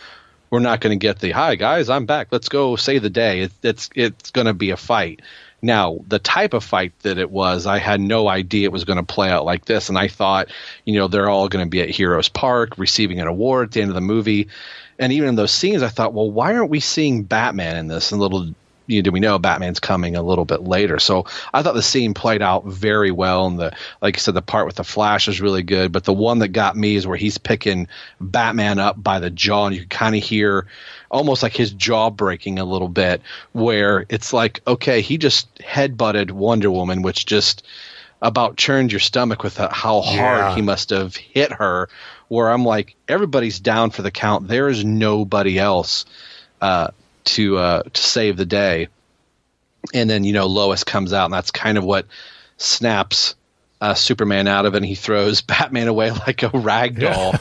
we're 0.49 0.59
not 0.59 0.79
going 0.79 0.97
to 0.97 1.03
get 1.03 1.19
the 1.19 1.31
hi 1.31 1.55
guys, 1.55 1.89
I'm 1.89 2.05
back. 2.05 2.27
Let's 2.31 2.47
go 2.49 2.77
save 2.77 3.01
the 3.01 3.09
day. 3.09 3.41
It, 3.41 3.51
it's 3.63 3.89
it's 3.95 4.31
going 4.31 4.47
to 4.47 4.53
be 4.53 4.69
a 4.69 4.77
fight. 4.77 5.21
Now, 5.61 5.99
the 6.07 6.19
type 6.19 6.53
of 6.53 6.63
fight 6.63 6.93
that 7.01 7.17
it 7.17 7.31
was, 7.31 7.65
I 7.65 7.79
had 7.79 7.99
no 7.99 8.27
idea 8.27 8.65
it 8.65 8.71
was 8.71 8.85
going 8.85 9.03
to 9.03 9.13
play 9.13 9.29
out 9.29 9.43
like 9.43 9.65
this, 9.65 9.89
and 9.89 9.97
I 9.97 10.07
thought, 10.07 10.49
you 10.85 10.99
know, 10.99 11.07
they're 11.07 11.29
all 11.29 11.49
going 11.49 11.65
to 11.65 11.69
be 11.69 11.81
at 11.81 11.89
Heroes 11.89 12.29
Park 12.29 12.77
receiving 12.77 13.19
an 13.19 13.27
award 13.27 13.69
at 13.69 13.71
the 13.73 13.81
end 13.81 13.89
of 13.89 13.95
the 13.95 14.01
movie. 14.01 14.49
And 14.99 15.11
even 15.13 15.29
in 15.29 15.35
those 15.35 15.51
scenes, 15.51 15.81
I 15.81 15.89
thought, 15.89 16.13
well, 16.13 16.29
why 16.29 16.55
aren't 16.55 16.69
we 16.69 16.79
seeing 16.79 17.23
Batman 17.23 17.75
in 17.75 17.87
this? 17.87 18.11
And 18.11 18.21
little 18.21 18.53
you 18.87 18.97
know, 18.97 19.03
do 19.03 19.11
we 19.11 19.19
know 19.19 19.37
Batman's 19.37 19.79
coming 19.79 20.15
a 20.15 20.23
little 20.23 20.45
bit 20.45 20.63
later? 20.63 20.97
So 20.97 21.25
I 21.53 21.61
thought 21.61 21.75
the 21.75 21.83
scene 21.83 22.13
played 22.13 22.41
out 22.41 22.65
very 22.65 23.11
well, 23.11 23.45
and 23.45 23.59
the 23.59 23.73
like 24.01 24.17
I 24.17 24.19
said, 24.19 24.33
the 24.33 24.41
part 24.41 24.65
with 24.65 24.75
the 24.75 24.83
Flash 24.83 25.27
is 25.27 25.41
really 25.41 25.63
good. 25.63 25.91
But 25.91 26.05
the 26.05 26.13
one 26.13 26.39
that 26.39 26.49
got 26.49 26.75
me 26.75 26.95
is 26.95 27.05
where 27.05 27.17
he's 27.17 27.37
picking 27.37 27.87
Batman 28.19 28.79
up 28.79 29.01
by 29.01 29.19
the 29.19 29.29
jaw, 29.29 29.67
and 29.67 29.75
you 29.75 29.81
can 29.81 29.89
kind 29.89 30.15
of 30.15 30.23
hear 30.23 30.67
almost 31.11 31.43
like 31.43 31.55
his 31.55 31.71
jaw 31.71 32.09
breaking 32.09 32.59
a 32.59 32.65
little 32.65 32.87
bit, 32.87 33.21
where 33.51 34.05
it's 34.09 34.33
like, 34.33 34.61
okay, 34.65 35.01
he 35.01 35.17
just 35.17 35.53
headbutted 35.59 36.31
Wonder 36.31 36.71
Woman, 36.71 37.01
which 37.01 37.25
just 37.25 37.65
about 38.21 38.57
churned 38.57 38.91
your 38.91 38.99
stomach 38.99 39.43
with 39.43 39.57
how 39.57 40.01
hard 40.01 40.39
yeah. 40.39 40.55
he 40.55 40.61
must 40.61 40.89
have 40.89 41.15
hit 41.15 41.51
her. 41.51 41.89
Where 42.29 42.49
I'm 42.49 42.65
like, 42.65 42.95
everybody's 43.07 43.59
down 43.59 43.91
for 43.91 44.01
the 44.01 44.11
count. 44.11 44.47
There 44.47 44.67
is 44.67 44.83
nobody 44.83 45.57
else. 45.57 46.05
Uh, 46.59 46.89
to 47.27 47.57
uh, 47.57 47.83
to 47.83 48.01
save 48.01 48.37
the 48.37 48.45
day. 48.45 48.87
And 49.93 50.09
then 50.09 50.23
you 50.23 50.33
know 50.33 50.47
Lois 50.47 50.83
comes 50.83 51.13
out, 51.13 51.25
and 51.25 51.33
that's 51.33 51.51
kind 51.51 51.77
of 51.77 51.83
what 51.83 52.07
snaps 52.57 53.35
uh, 53.79 53.93
Superman 53.93 54.47
out 54.47 54.65
of 54.65 54.73
it, 54.73 54.77
and 54.77 54.85
he 54.85 54.95
throws 54.95 55.41
Batman 55.43 55.87
away 55.87 56.11
like 56.11 56.43
a 56.43 56.49
rag 56.49 56.99
doll 56.99 57.35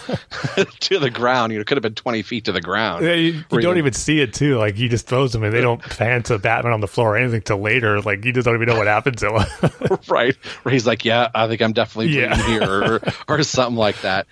yeah. 0.57 0.65
to 0.81 0.99
the 0.99 1.11
ground. 1.11 1.53
You 1.53 1.59
know, 1.59 1.65
could 1.65 1.77
have 1.77 1.83
been 1.83 1.95
twenty 1.95 2.23
feet 2.23 2.45
to 2.45 2.53
the 2.53 2.61
ground. 2.61 3.05
Yeah, 3.05 3.15
you, 3.15 3.45
you 3.51 3.61
don't 3.61 3.79
even 3.79 3.93
see 3.93 4.21
it 4.21 4.35
too. 4.35 4.59
Like 4.59 4.75
he 4.75 4.89
just 4.89 5.07
throws 5.07 5.35
him, 5.35 5.43
and 5.43 5.53
they 5.53 5.61
don't 5.61 5.81
pan 5.81 6.23
to 6.25 6.39
Batman 6.39 6.73
on 6.73 6.81
the 6.81 6.89
floor 6.89 7.15
or 7.15 7.17
anything 7.17 7.43
till 7.43 7.59
later. 7.59 8.01
Like 8.01 8.25
you 8.25 8.33
just 8.33 8.45
don't 8.45 8.55
even 8.55 8.69
know 8.69 8.77
what 8.77 8.87
happened 8.87 9.19
to 9.19 9.41
him. 9.41 9.99
right, 10.09 10.37
where 10.63 10.73
he's 10.73 10.87
like, 10.87 11.05
"Yeah, 11.05 11.31
I 11.35 11.49
think 11.49 11.63
I'm 11.63 11.73
definitely 11.73 12.13
yeah. 12.13 12.37
here," 12.47 12.63
or, 12.85 13.01
or 13.29 13.43
something 13.43 13.77
like 13.77 14.03
that. 14.03 14.27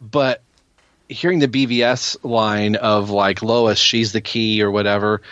But 0.00 0.42
hearing 1.08 1.38
the 1.38 1.48
BVS 1.48 2.16
line 2.24 2.76
of 2.76 3.10
like 3.10 3.42
Lois, 3.42 3.78
she's 3.78 4.12
the 4.12 4.20
key 4.20 4.62
or 4.62 4.70
whatever. 4.70 5.22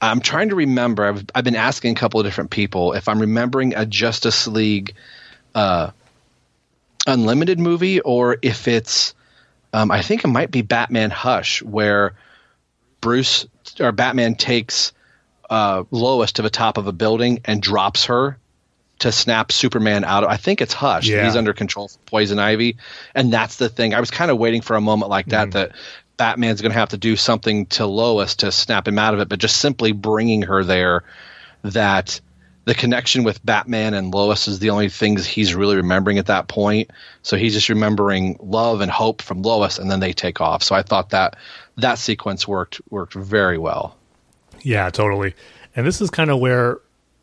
I'm 0.00 0.20
trying 0.20 0.48
to 0.50 0.56
remember. 0.56 1.04
I've 1.04 1.24
I've 1.34 1.44
been 1.44 1.56
asking 1.56 1.92
a 1.92 2.00
couple 2.00 2.20
of 2.20 2.26
different 2.26 2.50
people 2.50 2.92
if 2.92 3.08
I'm 3.08 3.20
remembering 3.20 3.74
a 3.74 3.86
Justice 3.86 4.46
League 4.46 4.94
uh, 5.54 5.90
Unlimited 7.06 7.58
movie 7.58 8.00
or 8.00 8.36
if 8.42 8.68
it's. 8.68 9.14
Um, 9.74 9.90
I 9.90 10.02
think 10.02 10.22
it 10.22 10.28
might 10.28 10.50
be 10.50 10.60
Batman 10.60 11.10
Hush, 11.10 11.62
where 11.62 12.14
Bruce 13.00 13.46
or 13.80 13.90
Batman 13.90 14.34
takes 14.34 14.92
uh, 15.48 15.84
Lois 15.90 16.32
to 16.32 16.42
the 16.42 16.50
top 16.50 16.76
of 16.76 16.86
a 16.86 16.92
building 16.92 17.40
and 17.46 17.62
drops 17.62 18.04
her 18.06 18.36
to 19.02 19.12
snap 19.12 19.52
Superman 19.52 20.04
out 20.04 20.24
of. 20.24 20.30
I 20.30 20.36
think 20.36 20.60
it's 20.60 20.72
Hush. 20.72 21.08
Yeah. 21.08 21.24
He's 21.24 21.36
under 21.36 21.52
control 21.52 21.86
of 21.86 22.06
Poison 22.06 22.38
Ivy, 22.38 22.76
and 23.14 23.32
that's 23.32 23.56
the 23.56 23.68
thing. 23.68 23.94
I 23.94 24.00
was 24.00 24.10
kind 24.10 24.30
of 24.30 24.38
waiting 24.38 24.62
for 24.62 24.76
a 24.76 24.80
moment 24.80 25.10
like 25.10 25.26
that 25.26 25.48
mm. 25.48 25.52
that 25.52 25.72
Batman's 26.16 26.60
going 26.60 26.72
to 26.72 26.78
have 26.78 26.90
to 26.90 26.98
do 26.98 27.16
something 27.16 27.66
to 27.66 27.86
Lois 27.86 28.36
to 28.36 28.52
snap 28.52 28.86
him 28.86 28.98
out 28.98 29.14
of 29.14 29.20
it, 29.20 29.28
but 29.28 29.38
just 29.38 29.56
simply 29.56 29.92
bringing 29.92 30.42
her 30.42 30.62
there, 30.62 31.04
that 31.62 32.20
the 32.64 32.74
connection 32.74 33.24
with 33.24 33.44
Batman 33.44 33.94
and 33.94 34.14
Lois 34.14 34.46
is 34.46 34.60
the 34.60 34.70
only 34.70 34.88
things 34.88 35.26
he's 35.26 35.54
really 35.54 35.76
remembering 35.76 36.18
at 36.18 36.26
that 36.26 36.46
point. 36.46 36.90
So 37.22 37.36
he's 37.36 37.54
just 37.54 37.68
remembering 37.68 38.38
love 38.40 38.80
and 38.80 38.90
hope 38.90 39.20
from 39.20 39.42
Lois, 39.42 39.78
and 39.78 39.90
then 39.90 40.00
they 40.00 40.12
take 40.12 40.40
off. 40.40 40.62
So 40.62 40.74
I 40.74 40.82
thought 40.82 41.10
that 41.10 41.36
that 41.76 41.98
sequence 41.98 42.46
worked 42.46 42.80
worked 42.88 43.14
very 43.14 43.58
well. 43.58 43.96
Yeah, 44.60 44.90
totally. 44.90 45.34
And 45.74 45.84
this 45.84 46.00
is 46.00 46.10
kind 46.10 46.30
of 46.30 46.38
where 46.38 46.78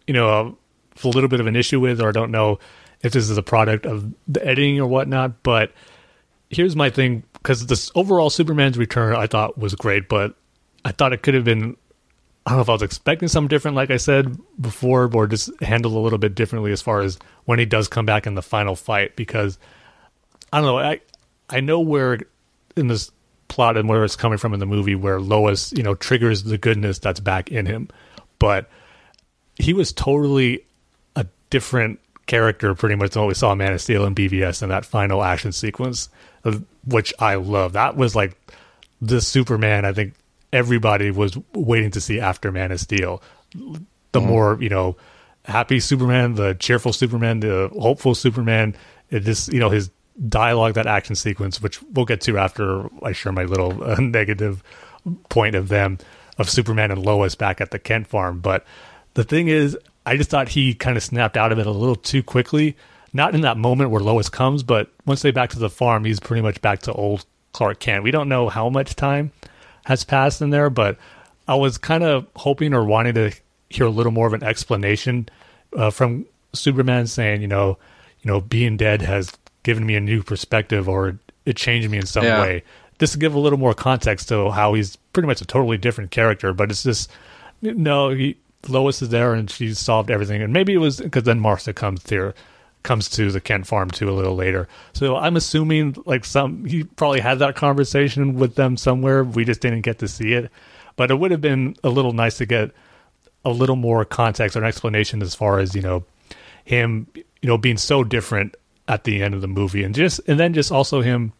you 0.07 0.13
know 0.13 0.57
a 1.03 1.07
little 1.09 1.29
bit 1.29 1.39
of 1.39 1.47
an 1.47 1.55
issue 1.55 1.79
with, 1.79 2.01
or 2.01 2.09
I 2.09 2.11
don't 2.11 2.31
know 2.31 2.59
if 3.01 3.13
this 3.13 3.29
is 3.29 3.37
a 3.37 3.43
product 3.43 3.85
of 3.85 4.13
the 4.27 4.45
editing 4.45 4.79
or 4.79 4.87
whatnot. 4.87 5.43
But 5.43 5.71
here's 6.49 6.75
my 6.75 6.89
thing 6.89 7.23
because 7.33 7.65
this 7.67 7.91
overall 7.95 8.29
Superman's 8.29 8.77
return 8.77 9.15
I 9.15 9.27
thought 9.27 9.57
was 9.57 9.75
great, 9.75 10.09
but 10.09 10.35
I 10.85 10.91
thought 10.91 11.13
it 11.13 11.21
could 11.21 11.33
have 11.33 11.43
been. 11.43 11.75
I 12.45 12.51
don't 12.51 12.57
know 12.57 12.61
if 12.63 12.69
I 12.69 12.73
was 12.73 12.81
expecting 12.81 13.27
something 13.27 13.49
different, 13.49 13.75
like 13.75 13.91
I 13.91 13.97
said 13.97 14.35
before, 14.59 15.09
or 15.13 15.27
just 15.27 15.51
handled 15.61 15.93
a 15.93 15.99
little 15.99 16.17
bit 16.17 16.35
differently 16.35 16.71
as 16.71 16.81
far 16.81 17.01
as 17.01 17.19
when 17.45 17.59
he 17.59 17.65
does 17.65 17.87
come 17.87 18.05
back 18.05 18.25
in 18.25 18.33
the 18.35 18.41
final 18.41 18.75
fight. 18.75 19.15
Because 19.15 19.59
I 20.51 20.57
don't 20.57 20.65
know, 20.65 20.79
I 20.79 21.01
I 21.49 21.59
know 21.59 21.79
where 21.79 22.19
in 22.75 22.87
this 22.87 23.11
plot 23.49 23.77
and 23.77 23.89
where 23.89 24.03
it's 24.03 24.15
coming 24.15 24.37
from 24.37 24.53
in 24.53 24.59
the 24.59 24.65
movie, 24.65 24.95
where 24.95 25.19
Lois, 25.19 25.73
you 25.73 25.83
know, 25.83 25.95
triggers 25.95 26.43
the 26.43 26.57
goodness 26.57 26.99
that's 26.99 27.19
back 27.19 27.49
in 27.49 27.65
him, 27.65 27.89
but 28.37 28.69
he 29.55 29.73
was 29.73 29.91
totally 29.91 30.63
different 31.49 31.99
character, 32.25 32.75
pretty 32.75 32.95
much 32.95 33.11
than 33.11 33.23
what 33.23 33.27
we 33.27 33.33
saw 33.33 33.51
in 33.51 33.57
Man 33.57 33.73
of 33.73 33.81
Steel 33.81 34.05
and 34.05 34.15
BVS 34.15 34.61
in 34.61 34.69
that 34.69 34.85
final 34.85 35.23
action 35.23 35.51
sequence 35.51 36.09
which 36.85 37.13
I 37.19 37.35
love. 37.35 37.73
That 37.73 37.95
was 37.95 38.15
like 38.15 38.37
the 39.01 39.21
Superman. 39.21 39.85
I 39.85 39.93
think 39.93 40.13
everybody 40.51 41.11
was 41.11 41.37
waiting 41.53 41.91
to 41.91 42.01
see 42.01 42.19
after 42.19 42.51
Man 42.51 42.71
of 42.71 42.79
Steel. 42.79 43.21
The 43.53 43.59
mm-hmm. 44.19 44.27
more 44.27 44.57
you 44.61 44.69
know, 44.69 44.97
happy 45.45 45.79
Superman, 45.79 46.35
the 46.35 46.55
cheerful 46.55 46.93
Superman, 46.93 47.41
the 47.41 47.69
hopeful 47.79 48.15
Superman. 48.15 48.75
It 49.09 49.21
just 49.21 49.51
you 49.51 49.59
know 49.59 49.69
his 49.69 49.89
dialogue, 50.27 50.73
that 50.73 50.87
action 50.87 51.15
sequence, 51.15 51.61
which 51.61 51.81
we'll 51.83 52.05
get 52.05 52.21
to 52.21 52.37
after 52.37 52.89
I 53.03 53.11
share 53.11 53.31
my 53.31 53.43
little 53.43 53.83
uh, 53.83 53.95
negative 53.99 54.63
point 55.29 55.55
of 55.55 55.69
them 55.69 55.97
of 56.37 56.49
Superman 56.49 56.91
and 56.91 57.03
Lois 57.03 57.35
back 57.35 57.61
at 57.61 57.71
the 57.71 57.79
Kent 57.79 58.07
farm. 58.07 58.39
But 58.39 58.65
the 59.13 59.23
thing 59.23 59.47
is, 59.47 59.77
I 60.09 60.17
just 60.17 60.29
thought 60.29 60.49
he 60.49 60.73
kind 60.73 60.97
of 60.97 61.03
snapped 61.03 61.37
out 61.37 61.51
of 61.51 61.59
it 61.59 61.67
a 61.67 61.71
little 61.71 61.95
too 61.95 62.23
quickly 62.23 62.75
not 63.13 63.35
in 63.35 63.41
that 63.41 63.57
moment 63.57 63.89
where 63.89 64.01
Lois 64.01 64.29
comes, 64.29 64.63
but 64.63 64.89
once 65.05 65.21
they 65.21 65.31
back 65.31 65.49
to 65.51 65.59
the 65.59 65.69
farm, 65.69 66.05
he's 66.05 66.19
pretty 66.19 66.41
much 66.41 66.61
back 66.61 66.79
to 66.81 66.93
old 66.93 67.25
Clark 67.53 67.79
Kent. 67.79 68.03
We 68.03 68.11
don't 68.11 68.29
know 68.29 68.49
how 68.49 68.69
much 68.69 68.95
time 68.95 69.31
has 69.85 70.03
passed 70.03 70.41
in 70.41 70.49
there, 70.49 70.69
but 70.69 70.97
I 71.47 71.55
was 71.55 71.77
kind 71.77 72.03
of 72.03 72.27
hoping 72.35 72.73
or 72.73 72.85
wanting 72.85 73.15
to 73.15 73.31
hear 73.69 73.87
a 73.87 73.91
little 73.91 74.11
more 74.11 74.27
of 74.27 74.33
an 74.33 74.43
explanation 74.43 75.29
uh, 75.75 75.89
from 75.89 76.25
Superman 76.53 77.07
saying, 77.07 77.41
you 77.41 77.47
know, 77.47 77.77
you 78.21 78.29
know, 78.29 78.41
being 78.41 78.77
dead 78.77 79.01
has 79.01 79.31
given 79.63 79.85
me 79.85 79.95
a 79.95 79.99
new 79.99 80.21
perspective 80.21 80.87
or 80.87 81.17
it 81.45 81.55
changed 81.55 81.89
me 81.89 81.97
in 81.97 82.05
some 82.05 82.23
yeah. 82.23 82.41
way. 82.41 82.63
Just 82.99 83.13
to 83.13 83.19
give 83.19 83.33
a 83.33 83.39
little 83.39 83.57
more 83.57 83.73
context 83.73 84.27
to 84.27 84.51
how 84.51 84.73
he's 84.73 84.97
pretty 85.13 85.27
much 85.27 85.41
a 85.41 85.45
totally 85.45 85.77
different 85.77 86.11
character, 86.11 86.53
but 86.53 86.69
it's 86.69 86.83
just 86.83 87.09
no, 87.61 88.09
he, 88.09 88.37
Lois 88.67 89.01
is 89.01 89.09
there 89.09 89.33
and 89.33 89.49
she's 89.49 89.79
solved 89.79 90.11
everything, 90.11 90.41
and 90.41 90.53
maybe 90.53 90.73
it 90.73 90.77
was 90.77 90.99
because 90.99 91.23
then 91.23 91.39
Martha 91.39 91.73
comes 91.73 92.07
here 92.09 92.33
comes 92.83 93.09
to 93.09 93.29
the 93.31 93.41
Kent 93.41 93.67
farm 93.67 93.91
too 93.91 94.09
a 94.09 94.11
little 94.11 94.35
later. 94.35 94.67
So 94.93 95.15
I'm 95.17 95.35
assuming 95.35 95.95
like 96.05 96.25
some 96.25 96.65
he 96.65 96.83
probably 96.83 97.19
had 97.19 97.39
that 97.39 97.55
conversation 97.55 98.35
with 98.35 98.55
them 98.55 98.77
somewhere. 98.77 99.23
We 99.23 99.45
just 99.45 99.61
didn't 99.61 99.81
get 99.81 99.99
to 99.99 100.07
see 100.07 100.33
it. 100.33 100.51
But 100.95 101.11
it 101.11 101.15
would 101.15 101.31
have 101.31 101.41
been 101.41 101.75
a 101.83 101.89
little 101.89 102.13
nice 102.13 102.37
to 102.37 102.45
get 102.45 102.71
a 103.45 103.51
little 103.51 103.75
more 103.75 104.03
context 104.05 104.55
or 104.55 104.59
an 104.59 104.65
explanation 104.65 105.21
as 105.21 105.33
far 105.33 105.59
as, 105.59 105.73
you 105.73 105.81
know, 105.81 106.03
him, 106.65 107.07
you 107.13 107.47
know, 107.47 107.57
being 107.57 107.77
so 107.77 108.03
different 108.03 108.55
at 108.87 109.05
the 109.05 109.21
end 109.21 109.33
of 109.33 109.41
the 109.41 109.47
movie 109.47 109.83
and 109.83 109.93
just 109.93 110.19
and 110.27 110.39
then 110.39 110.53
just 110.53 110.71
also 110.71 111.01
him 111.01 111.31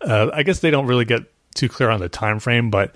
uh, 0.00 0.30
I 0.32 0.42
guess 0.42 0.60
they 0.60 0.70
don't 0.70 0.86
really 0.86 1.04
get 1.04 1.22
too 1.54 1.68
clear 1.68 1.90
on 1.90 2.00
the 2.00 2.08
time 2.08 2.40
frame, 2.40 2.70
but 2.70 2.94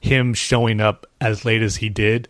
him 0.00 0.34
showing 0.34 0.80
up 0.80 1.06
as 1.20 1.44
late 1.44 1.62
as 1.62 1.76
he 1.76 1.88
did 1.88 2.28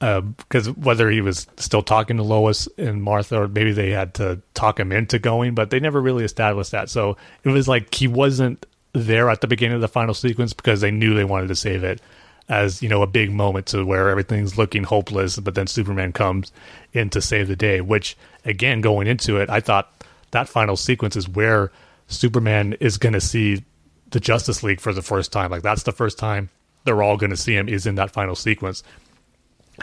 because 0.00 0.68
uh, 0.68 0.72
whether 0.72 1.10
he 1.10 1.20
was 1.20 1.46
still 1.58 1.82
talking 1.82 2.16
to 2.16 2.22
Lois 2.22 2.68
and 2.78 3.02
Martha, 3.02 3.42
or 3.42 3.48
maybe 3.48 3.72
they 3.72 3.90
had 3.90 4.14
to 4.14 4.40
talk 4.54 4.80
him 4.80 4.92
into 4.92 5.18
going, 5.18 5.54
but 5.54 5.70
they 5.70 5.78
never 5.78 6.00
really 6.00 6.24
established 6.24 6.72
that. 6.72 6.88
So 6.88 7.18
it 7.44 7.50
was 7.50 7.68
like 7.68 7.94
he 7.94 8.08
wasn't 8.08 8.64
there 8.94 9.28
at 9.28 9.42
the 9.42 9.46
beginning 9.46 9.74
of 9.74 9.82
the 9.82 9.88
final 9.88 10.14
sequence 10.14 10.54
because 10.54 10.80
they 10.80 10.90
knew 10.90 11.14
they 11.14 11.24
wanted 11.24 11.48
to 11.48 11.54
save 11.54 11.84
it 11.84 12.00
as 12.48 12.82
you 12.82 12.88
know 12.88 13.02
a 13.02 13.06
big 13.06 13.30
moment 13.30 13.66
to 13.66 13.84
where 13.84 14.08
everything's 14.08 14.56
looking 14.56 14.84
hopeless, 14.84 15.38
but 15.38 15.54
then 15.54 15.66
Superman 15.66 16.12
comes 16.12 16.50
in 16.94 17.10
to 17.10 17.20
save 17.20 17.46
the 17.46 17.54
day. 17.54 17.82
Which 17.82 18.16
again, 18.44 18.80
going 18.80 19.06
into 19.06 19.36
it, 19.36 19.50
I 19.50 19.60
thought 19.60 20.04
that 20.30 20.48
final 20.48 20.76
sequence 20.76 21.14
is 21.14 21.28
where 21.28 21.70
Superman 22.08 22.72
is 22.80 22.96
going 22.96 23.12
to 23.12 23.20
see 23.20 23.64
the 24.10 24.20
Justice 24.20 24.62
League 24.62 24.80
for 24.80 24.94
the 24.94 25.02
first 25.02 25.30
time. 25.30 25.50
Like 25.50 25.62
that's 25.62 25.82
the 25.82 25.92
first 25.92 26.18
time 26.18 26.48
they're 26.84 27.02
all 27.02 27.18
going 27.18 27.30
to 27.30 27.36
see 27.36 27.54
him 27.54 27.68
is 27.68 27.86
in 27.86 27.96
that 27.96 28.10
final 28.10 28.34
sequence 28.34 28.82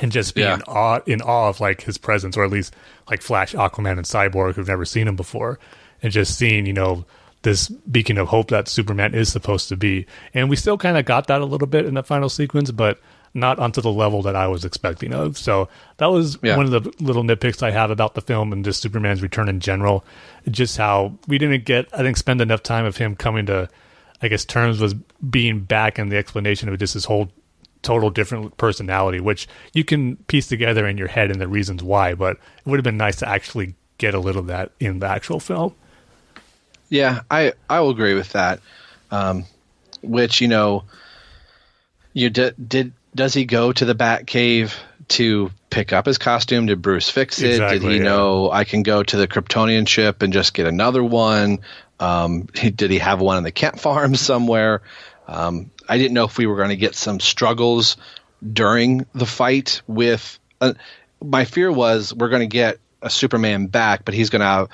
and 0.02 0.12
just 0.12 0.36
being 0.36 0.48
yeah. 0.48 0.56
in, 0.56 0.62
awe, 0.64 1.00
in 1.06 1.22
awe 1.22 1.50
of 1.50 1.60
like 1.60 1.82
his 1.82 1.98
presence, 1.98 2.38
or 2.38 2.44
at 2.44 2.52
least 2.52 2.76
like 3.10 3.22
Flash, 3.22 3.54
Aquaman, 3.54 3.94
and 3.94 4.04
Cyborg 4.04 4.56
who've 4.56 4.68
never 4.68 4.86
seen 4.86 5.08
him 5.08 5.16
before, 5.16 5.60
and 6.02 6.12
just 6.12 6.38
seeing 6.38 6.66
you 6.66 6.74
know 6.74 7.06
this 7.44 7.70
beacon 7.70 8.18
of 8.18 8.28
hope 8.28 8.50
that 8.50 8.68
Superman 8.68 9.14
is 9.14 9.32
supposed 9.32 9.70
to 9.70 9.78
be. 9.78 10.06
And 10.34 10.50
we 10.50 10.56
still 10.56 10.78
kind 10.78 10.98
of 10.98 11.06
got 11.06 11.28
that 11.28 11.42
a 11.42 11.46
little 11.46 11.68
bit 11.68 11.86
in 11.86 11.94
the 11.94 12.04
final 12.04 12.30
sequence, 12.30 12.72
but 12.72 13.00
not 13.34 13.60
onto 13.60 13.82
the 13.82 13.92
level 13.92 14.22
that 14.24 14.36
I 14.36 14.48
was 14.48 14.66
expecting 14.66 15.14
of. 15.14 15.38
So 15.38 15.70
that 15.98 16.08
was 16.08 16.38
yeah. 16.42 16.58
one 16.58 16.66
of 16.66 16.72
the 16.72 16.92
little 17.00 17.24
nitpicks 17.24 17.62
I 17.62 17.72
have 17.72 17.92
about 17.92 18.16
the 18.16 18.22
film 18.22 18.52
and 18.52 18.66
just 18.66 18.82
Superman's 18.82 19.22
return 19.22 19.48
in 19.48 19.60
general. 19.60 20.04
Just 20.50 20.78
how 20.78 21.18
we 21.28 21.38
didn't 21.38 21.64
get, 21.66 21.88
I 21.94 21.98
think, 21.98 22.18
spend 22.18 22.42
enough 22.42 22.64
time 22.64 22.86
of 22.86 22.98
him 22.98 23.16
coming 23.16 23.46
to, 23.46 23.70
I 24.22 24.28
guess, 24.28 24.44
terms 24.44 24.82
with 24.82 25.02
being 25.30 25.62
back 25.62 26.00
and 26.00 26.12
the 26.12 26.18
explanation 26.18 26.68
of 26.68 26.80
just 26.80 26.96
his 26.96 27.06
whole 27.06 27.30
total 27.82 28.10
different 28.10 28.58
personality, 28.58 29.20
which 29.20 29.48
you 29.74 29.84
can 29.84 30.18
piece 30.28 30.48
together 30.48 30.88
in 30.88 30.98
your 30.98 31.08
head 31.08 31.32
and 31.32 31.40
the 31.40 31.48
reasons 31.48 31.84
why. 31.84 32.14
But 32.14 32.38
it 32.38 32.66
would 32.66 32.78
have 32.78 32.84
been 32.84 32.98
nice 32.98 33.18
to 33.18 33.30
actually 33.30 33.76
get 33.98 34.14
a 34.14 34.20
little 34.20 34.42
of 34.42 34.48
that 34.48 34.72
in 34.80 35.00
the 35.00 35.08
actual 35.08 35.40
film. 35.40 35.74
Yeah, 36.90 37.22
I 37.30 37.54
I 37.70 37.80
will 37.82 37.90
agree 37.90 38.14
with 38.14 38.32
that. 38.34 38.60
Um, 39.12 39.46
which 40.02 40.42
you 40.42 40.48
know, 40.48 40.84
you 42.14 42.30
did 42.30 42.56
did 42.70 42.94
does 43.16 43.34
he 43.34 43.46
go 43.46 43.72
to 43.72 43.86
the 43.86 43.96
Bat 43.96 44.28
Cave 44.28 44.76
to 45.10 45.52
pick 45.70 45.94
up 45.94 46.06
his 46.06 46.18
costume? 46.18 46.68
Did 46.68 46.82
Bruce 46.82 47.10
fix 47.10 47.42
it? 47.42 47.52
Exactly, 47.52 47.80
did 47.80 47.92
he 47.92 47.98
yeah. 47.98 48.04
know 48.04 48.52
I 48.52 48.64
can 48.64 48.84
go 48.84 49.04
to 49.04 49.18
the 49.18 49.28
Kryptonian 49.28 49.88
ship 49.88 50.22
and 50.22 50.32
just 50.32 50.54
get 50.54 50.68
another 50.68 51.04
one? 51.04 51.60
Um, 52.00 52.44
did 52.54 52.92
he 52.92 53.00
have 53.00 53.20
one 53.20 53.38
in 53.38 53.44
the 53.44 53.52
Kent 53.52 53.80
farm 53.80 54.16
somewhere? 54.16 54.82
Um, 55.28 55.72
I 55.88 55.98
didn't 55.98 56.14
know 56.14 56.26
if 56.26 56.38
we 56.38 56.46
were 56.46 56.56
going 56.56 56.70
to 56.70 56.76
get 56.76 56.96
some 56.96 57.20
struggles 57.20 57.98
during 58.54 59.06
the 59.14 59.26
fight 59.26 59.82
with. 59.88 60.40
Uh, 60.60 60.74
my 61.24 61.46
fear 61.46 61.72
was 61.72 62.14
we're 62.14 62.30
going 62.30 62.42
to 62.42 62.48
get 62.48 62.80
a 63.02 63.10
Superman 63.10 63.68
back, 63.68 64.06
but 64.06 64.14
he's 64.14 64.30
going 64.30 64.42
to. 64.42 64.74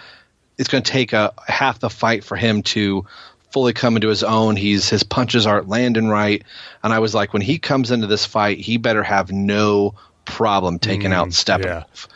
It's 0.57 0.69
going 0.69 0.84
to 0.84 0.91
take 0.91 1.14
a 1.14 1.34
half 1.48 1.80
the 1.80 1.90
fight 1.90 2.23
for 2.23 2.35
him 2.35 2.61
to 2.64 3.07
fully 3.52 3.73
come 3.73 3.95
into 3.95 4.10
his 4.10 4.23
own. 4.23 4.56
He's 4.56 4.90
his 4.90 5.03
punches 5.03 5.48
aren't 5.48 5.68
landing 5.68 6.07
right, 6.07 6.44
and 6.84 6.94
I 6.94 6.99
was 6.99 7.15
like, 7.15 7.34
when 7.34 7.41
he 7.41 7.60
comes 7.60 7.91
into 7.91 8.07
this 8.07 8.26
fight, 8.26 8.60
he 8.60 8.77
better 8.77 9.03
have 9.03 9.31
no 9.31 9.95
problem 10.26 10.80
taking 10.80 11.11
mm, 11.11 11.15
out 11.15 11.30
Steppenwolf. 11.30 12.07
Yeah. 12.07 12.10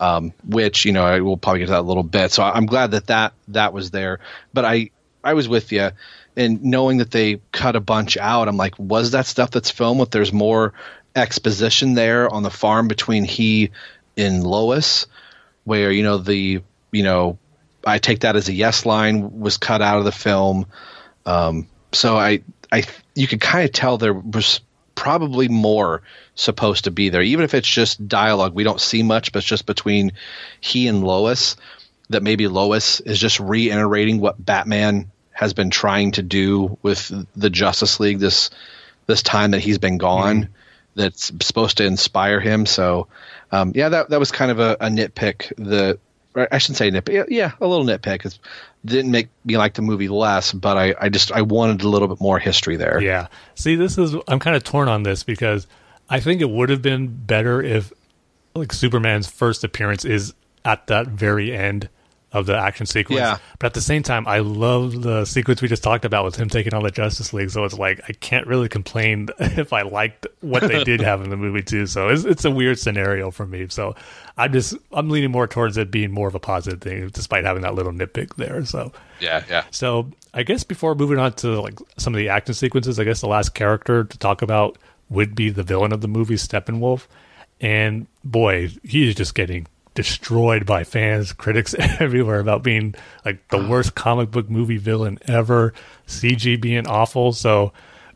Um, 0.00 0.32
which 0.48 0.84
you 0.84 0.92
know 0.92 1.04
I 1.04 1.20
will 1.20 1.36
probably 1.36 1.60
get 1.60 1.66
to 1.66 1.72
that 1.72 1.80
a 1.80 1.82
little 1.82 2.02
bit. 2.02 2.32
So 2.32 2.42
I'm 2.42 2.66
glad 2.66 2.90
that 2.90 3.06
that 3.06 3.34
that 3.48 3.72
was 3.72 3.90
there. 3.90 4.18
But 4.52 4.64
I 4.64 4.90
I 5.22 5.34
was 5.34 5.48
with 5.48 5.70
you 5.70 5.90
and 6.36 6.62
knowing 6.62 6.98
that 6.98 7.10
they 7.10 7.40
cut 7.52 7.76
a 7.76 7.80
bunch 7.80 8.16
out, 8.16 8.48
I'm 8.48 8.56
like, 8.56 8.78
was 8.78 9.10
that 9.12 9.26
stuff 9.26 9.50
that's 9.50 9.70
filmed? 9.70 10.00
If 10.00 10.10
there's 10.10 10.32
more 10.32 10.72
exposition 11.14 11.94
there 11.94 12.32
on 12.32 12.42
the 12.42 12.50
farm 12.50 12.88
between 12.88 13.24
he 13.24 13.70
and 14.16 14.46
Lois, 14.46 15.06
where 15.64 15.90
you 15.90 16.02
know 16.02 16.18
the 16.18 16.62
you 16.90 17.02
know 17.02 17.38
I 17.86 17.98
take 17.98 18.20
that 18.20 18.36
as 18.36 18.48
a 18.48 18.52
yes 18.52 18.86
line 18.86 19.40
was 19.40 19.56
cut 19.56 19.82
out 19.82 19.98
of 19.98 20.04
the 20.04 20.12
film. 20.12 20.66
Um, 21.26 21.68
so 21.92 22.16
I 22.16 22.42
I 22.70 22.84
you 23.14 23.26
could 23.26 23.40
kind 23.40 23.64
of 23.64 23.72
tell 23.72 23.98
there 23.98 24.14
was 24.14 24.60
probably 24.94 25.48
more 25.48 26.02
supposed 26.34 26.84
to 26.84 26.90
be 26.90 27.08
there, 27.08 27.22
even 27.22 27.44
if 27.44 27.54
it's 27.54 27.68
just 27.68 28.06
dialogue. 28.08 28.54
We 28.54 28.64
don't 28.64 28.80
see 28.80 29.02
much, 29.02 29.32
but 29.32 29.38
it's 29.38 29.46
just 29.46 29.66
between 29.66 30.12
he 30.60 30.88
and 30.88 31.04
Lois. 31.04 31.56
That 32.10 32.22
maybe 32.22 32.46
Lois 32.46 33.00
is 33.00 33.18
just 33.18 33.40
reiterating 33.40 34.20
what 34.20 34.44
Batman 34.44 35.10
has 35.32 35.54
been 35.54 35.70
trying 35.70 36.12
to 36.12 36.22
do 36.22 36.78
with 36.82 37.10
the 37.34 37.50
Justice 37.50 38.00
League 38.00 38.18
this 38.18 38.50
this 39.06 39.22
time 39.22 39.50
that 39.52 39.60
he's 39.60 39.78
been 39.78 39.98
gone. 39.98 40.42
Mm-hmm. 40.42 40.52
That's 40.94 41.32
supposed 41.40 41.78
to 41.78 41.84
inspire 41.84 42.38
him. 42.38 42.66
So, 42.66 43.08
um, 43.50 43.72
yeah, 43.74 43.88
that 43.88 44.10
that 44.10 44.20
was 44.20 44.30
kind 44.30 44.50
of 44.50 44.60
a, 44.60 44.76
a 44.78 44.88
nitpick. 44.88 45.52
The 45.56 45.98
I 46.34 46.58
shouldn't 46.58 46.78
say 46.78 46.90
nitpick. 46.90 47.26
Yeah, 47.28 47.52
a 47.60 47.66
little 47.66 47.84
nitpick. 47.84 48.24
It 48.24 48.38
didn't 48.84 49.10
make 49.10 49.28
me 49.44 49.56
like 49.56 49.74
the 49.74 49.82
movie 49.82 50.08
less, 50.08 50.52
but 50.52 50.76
I, 50.76 50.94
I 51.00 51.08
just 51.08 51.32
I 51.32 51.42
wanted 51.42 51.82
a 51.82 51.88
little 51.88 52.08
bit 52.08 52.20
more 52.20 52.38
history 52.38 52.76
there. 52.76 53.00
Yeah. 53.00 53.28
See, 53.54 53.74
this 53.74 53.98
is 53.98 54.14
I'm 54.28 54.38
kind 54.38 54.56
of 54.56 54.64
torn 54.64 54.88
on 54.88 55.02
this 55.02 55.22
because 55.22 55.66
I 56.08 56.20
think 56.20 56.40
it 56.40 56.50
would 56.50 56.68
have 56.68 56.82
been 56.82 57.08
better 57.08 57.62
if 57.62 57.92
like 58.54 58.72
Superman's 58.72 59.28
first 59.28 59.64
appearance 59.64 60.04
is 60.04 60.34
at 60.64 60.86
that 60.88 61.08
very 61.08 61.54
end 61.54 61.88
of 62.32 62.46
the 62.46 62.56
action 62.56 62.86
sequence. 62.86 63.20
Yeah. 63.20 63.38
But 63.58 63.66
at 63.66 63.74
the 63.74 63.80
same 63.80 64.02
time, 64.02 64.26
I 64.26 64.38
love 64.38 65.02
the 65.02 65.24
sequence 65.24 65.60
we 65.60 65.68
just 65.68 65.82
talked 65.82 66.04
about 66.04 66.24
with 66.24 66.36
him 66.36 66.48
taking 66.48 66.72
on 66.72 66.82
the 66.82 66.90
Justice 66.90 67.32
League. 67.32 67.50
So 67.50 67.64
it's 67.64 67.78
like 67.78 68.00
I 68.08 68.12
can't 68.12 68.46
really 68.46 68.68
complain 68.68 69.28
if 69.38 69.72
I 69.72 69.82
liked 69.82 70.26
what 70.40 70.62
they 70.62 70.82
did 70.84 71.00
have 71.00 71.22
in 71.22 71.30
the 71.30 71.36
movie 71.36 71.62
too. 71.62 71.86
So 71.86 72.08
it's 72.08 72.24
it's 72.24 72.44
a 72.44 72.50
weird 72.50 72.78
scenario 72.78 73.30
for 73.30 73.46
me. 73.46 73.66
So 73.68 73.94
I'm 74.36 74.52
just 74.52 74.74
I'm 74.92 75.10
leaning 75.10 75.30
more 75.30 75.46
towards 75.46 75.76
it 75.76 75.90
being 75.90 76.10
more 76.10 76.28
of 76.28 76.34
a 76.34 76.40
positive 76.40 76.80
thing, 76.80 77.08
despite 77.08 77.44
having 77.44 77.62
that 77.62 77.74
little 77.74 77.92
nitpick 77.92 78.36
there. 78.36 78.64
So 78.64 78.92
Yeah, 79.20 79.44
yeah. 79.48 79.64
so 79.70 80.10
I 80.32 80.42
guess 80.42 80.64
before 80.64 80.94
moving 80.94 81.18
on 81.18 81.34
to 81.34 81.60
like 81.60 81.78
some 81.98 82.14
of 82.14 82.18
the 82.18 82.30
action 82.30 82.54
sequences, 82.54 82.98
I 82.98 83.04
guess 83.04 83.20
the 83.20 83.28
last 83.28 83.50
character 83.54 84.04
to 84.04 84.18
talk 84.18 84.40
about 84.40 84.78
would 85.10 85.34
be 85.34 85.50
the 85.50 85.62
villain 85.62 85.92
of 85.92 86.00
the 86.00 86.08
movie, 86.08 86.36
Steppenwolf. 86.36 87.06
And 87.60 88.06
boy, 88.24 88.70
he 88.82 89.08
is 89.08 89.14
just 89.14 89.34
getting 89.34 89.66
destroyed 89.94 90.64
by 90.66 90.84
fans, 90.84 91.32
critics 91.44 91.74
everywhere 91.78 92.40
about 92.40 92.62
being 92.62 92.94
like 93.24 93.46
the 93.48 93.58
worst 93.66 93.94
comic 93.94 94.30
book 94.30 94.48
movie 94.50 94.78
villain 94.78 95.18
ever, 95.26 95.72
CG 96.06 96.60
being 96.60 96.86
awful. 96.86 97.32
So 97.32 97.72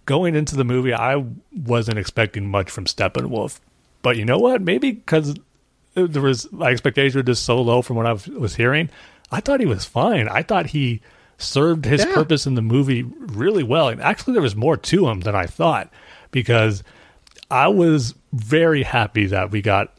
going 0.06 0.34
into 0.34 0.56
the 0.56 0.64
movie, 0.64 0.94
I 0.94 1.24
wasn't 1.54 1.98
expecting 1.98 2.48
much 2.48 2.70
from 2.70 2.84
Steppenwolf. 2.86 3.60
But 4.02 4.16
you 4.16 4.24
know 4.24 4.38
what? 4.38 4.60
Maybe 4.62 4.92
because 4.92 5.34
there 5.94 6.22
was 6.22 6.50
my 6.52 6.70
expectations 6.70 7.14
were 7.16 7.22
just 7.22 7.44
so 7.44 7.60
low 7.60 7.82
from 7.82 7.96
what 7.96 8.06
I 8.06 8.12
was- 8.12 8.54
hearing. 8.56 8.88
I 9.32 9.40
thought 9.40 9.60
he 9.60 9.66
was 9.66 9.84
fine. 9.84 10.28
I 10.28 10.42
thought 10.42 10.66
he 10.66 11.00
served 11.38 11.84
his 11.84 12.04
Yeah. 12.04 12.14
purpose 12.14 12.46
in 12.46 12.54
the 12.54 12.62
movie 12.62 13.02
really 13.02 13.64
well. 13.64 13.88
And 13.88 14.00
actually, 14.00 14.34
there 14.34 14.42
was 14.42 14.54
more 14.54 14.76
to 14.76 15.08
him 15.08 15.20
than 15.20 15.34
I 15.34 15.46
thought 15.46 15.90
because 16.30 16.82
I 17.50 17.68
was 17.68 18.14
very 18.32 18.84
happy 18.84 19.26
that 19.26 19.50
we 19.50 19.62
got 19.62 19.92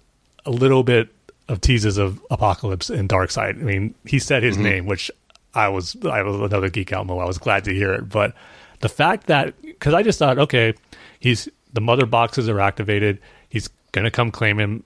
a 0.45 0.51
little 0.51 0.83
bit 0.83 1.09
of 1.47 1.61
teases 1.61 1.97
of 1.97 2.21
Apocalypse 2.29 2.89
and 2.89 3.07
Darkseid. 3.07 3.59
I 3.59 3.63
mean, 3.63 3.95
he 4.05 4.19
said 4.19 4.43
his 4.43 4.55
mm-hmm. 4.55 4.63
name, 4.63 4.85
which 4.85 5.09
I 5.53 5.69
was 5.69 5.95
I 6.05 6.21
was 6.21 6.35
another 6.39 6.69
geek 6.69 6.93
out 6.93 7.07
mo. 7.07 7.19
I 7.19 7.25
was 7.25 7.37
glad 7.37 7.63
to 7.65 7.73
hear 7.73 7.93
it, 7.93 8.09
but 8.09 8.33
the 8.79 8.89
fact 8.89 9.27
that 9.27 9.59
because 9.61 9.93
I 9.93 10.03
just 10.03 10.19
thought, 10.19 10.37
okay, 10.37 10.73
he's 11.19 11.49
the 11.73 11.81
mother 11.81 12.05
boxes 12.05 12.49
are 12.49 12.59
activated. 12.59 13.19
He's 13.49 13.69
gonna 13.91 14.11
come 14.11 14.31
claim 14.31 14.59
him, 14.59 14.83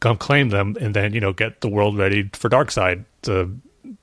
come 0.00 0.16
claim 0.16 0.50
them, 0.50 0.76
and 0.80 0.94
then 0.94 1.12
you 1.12 1.20
know 1.20 1.32
get 1.32 1.60
the 1.60 1.68
world 1.68 1.98
ready 1.98 2.28
for 2.32 2.48
Darkseid 2.48 3.04
to 3.22 3.58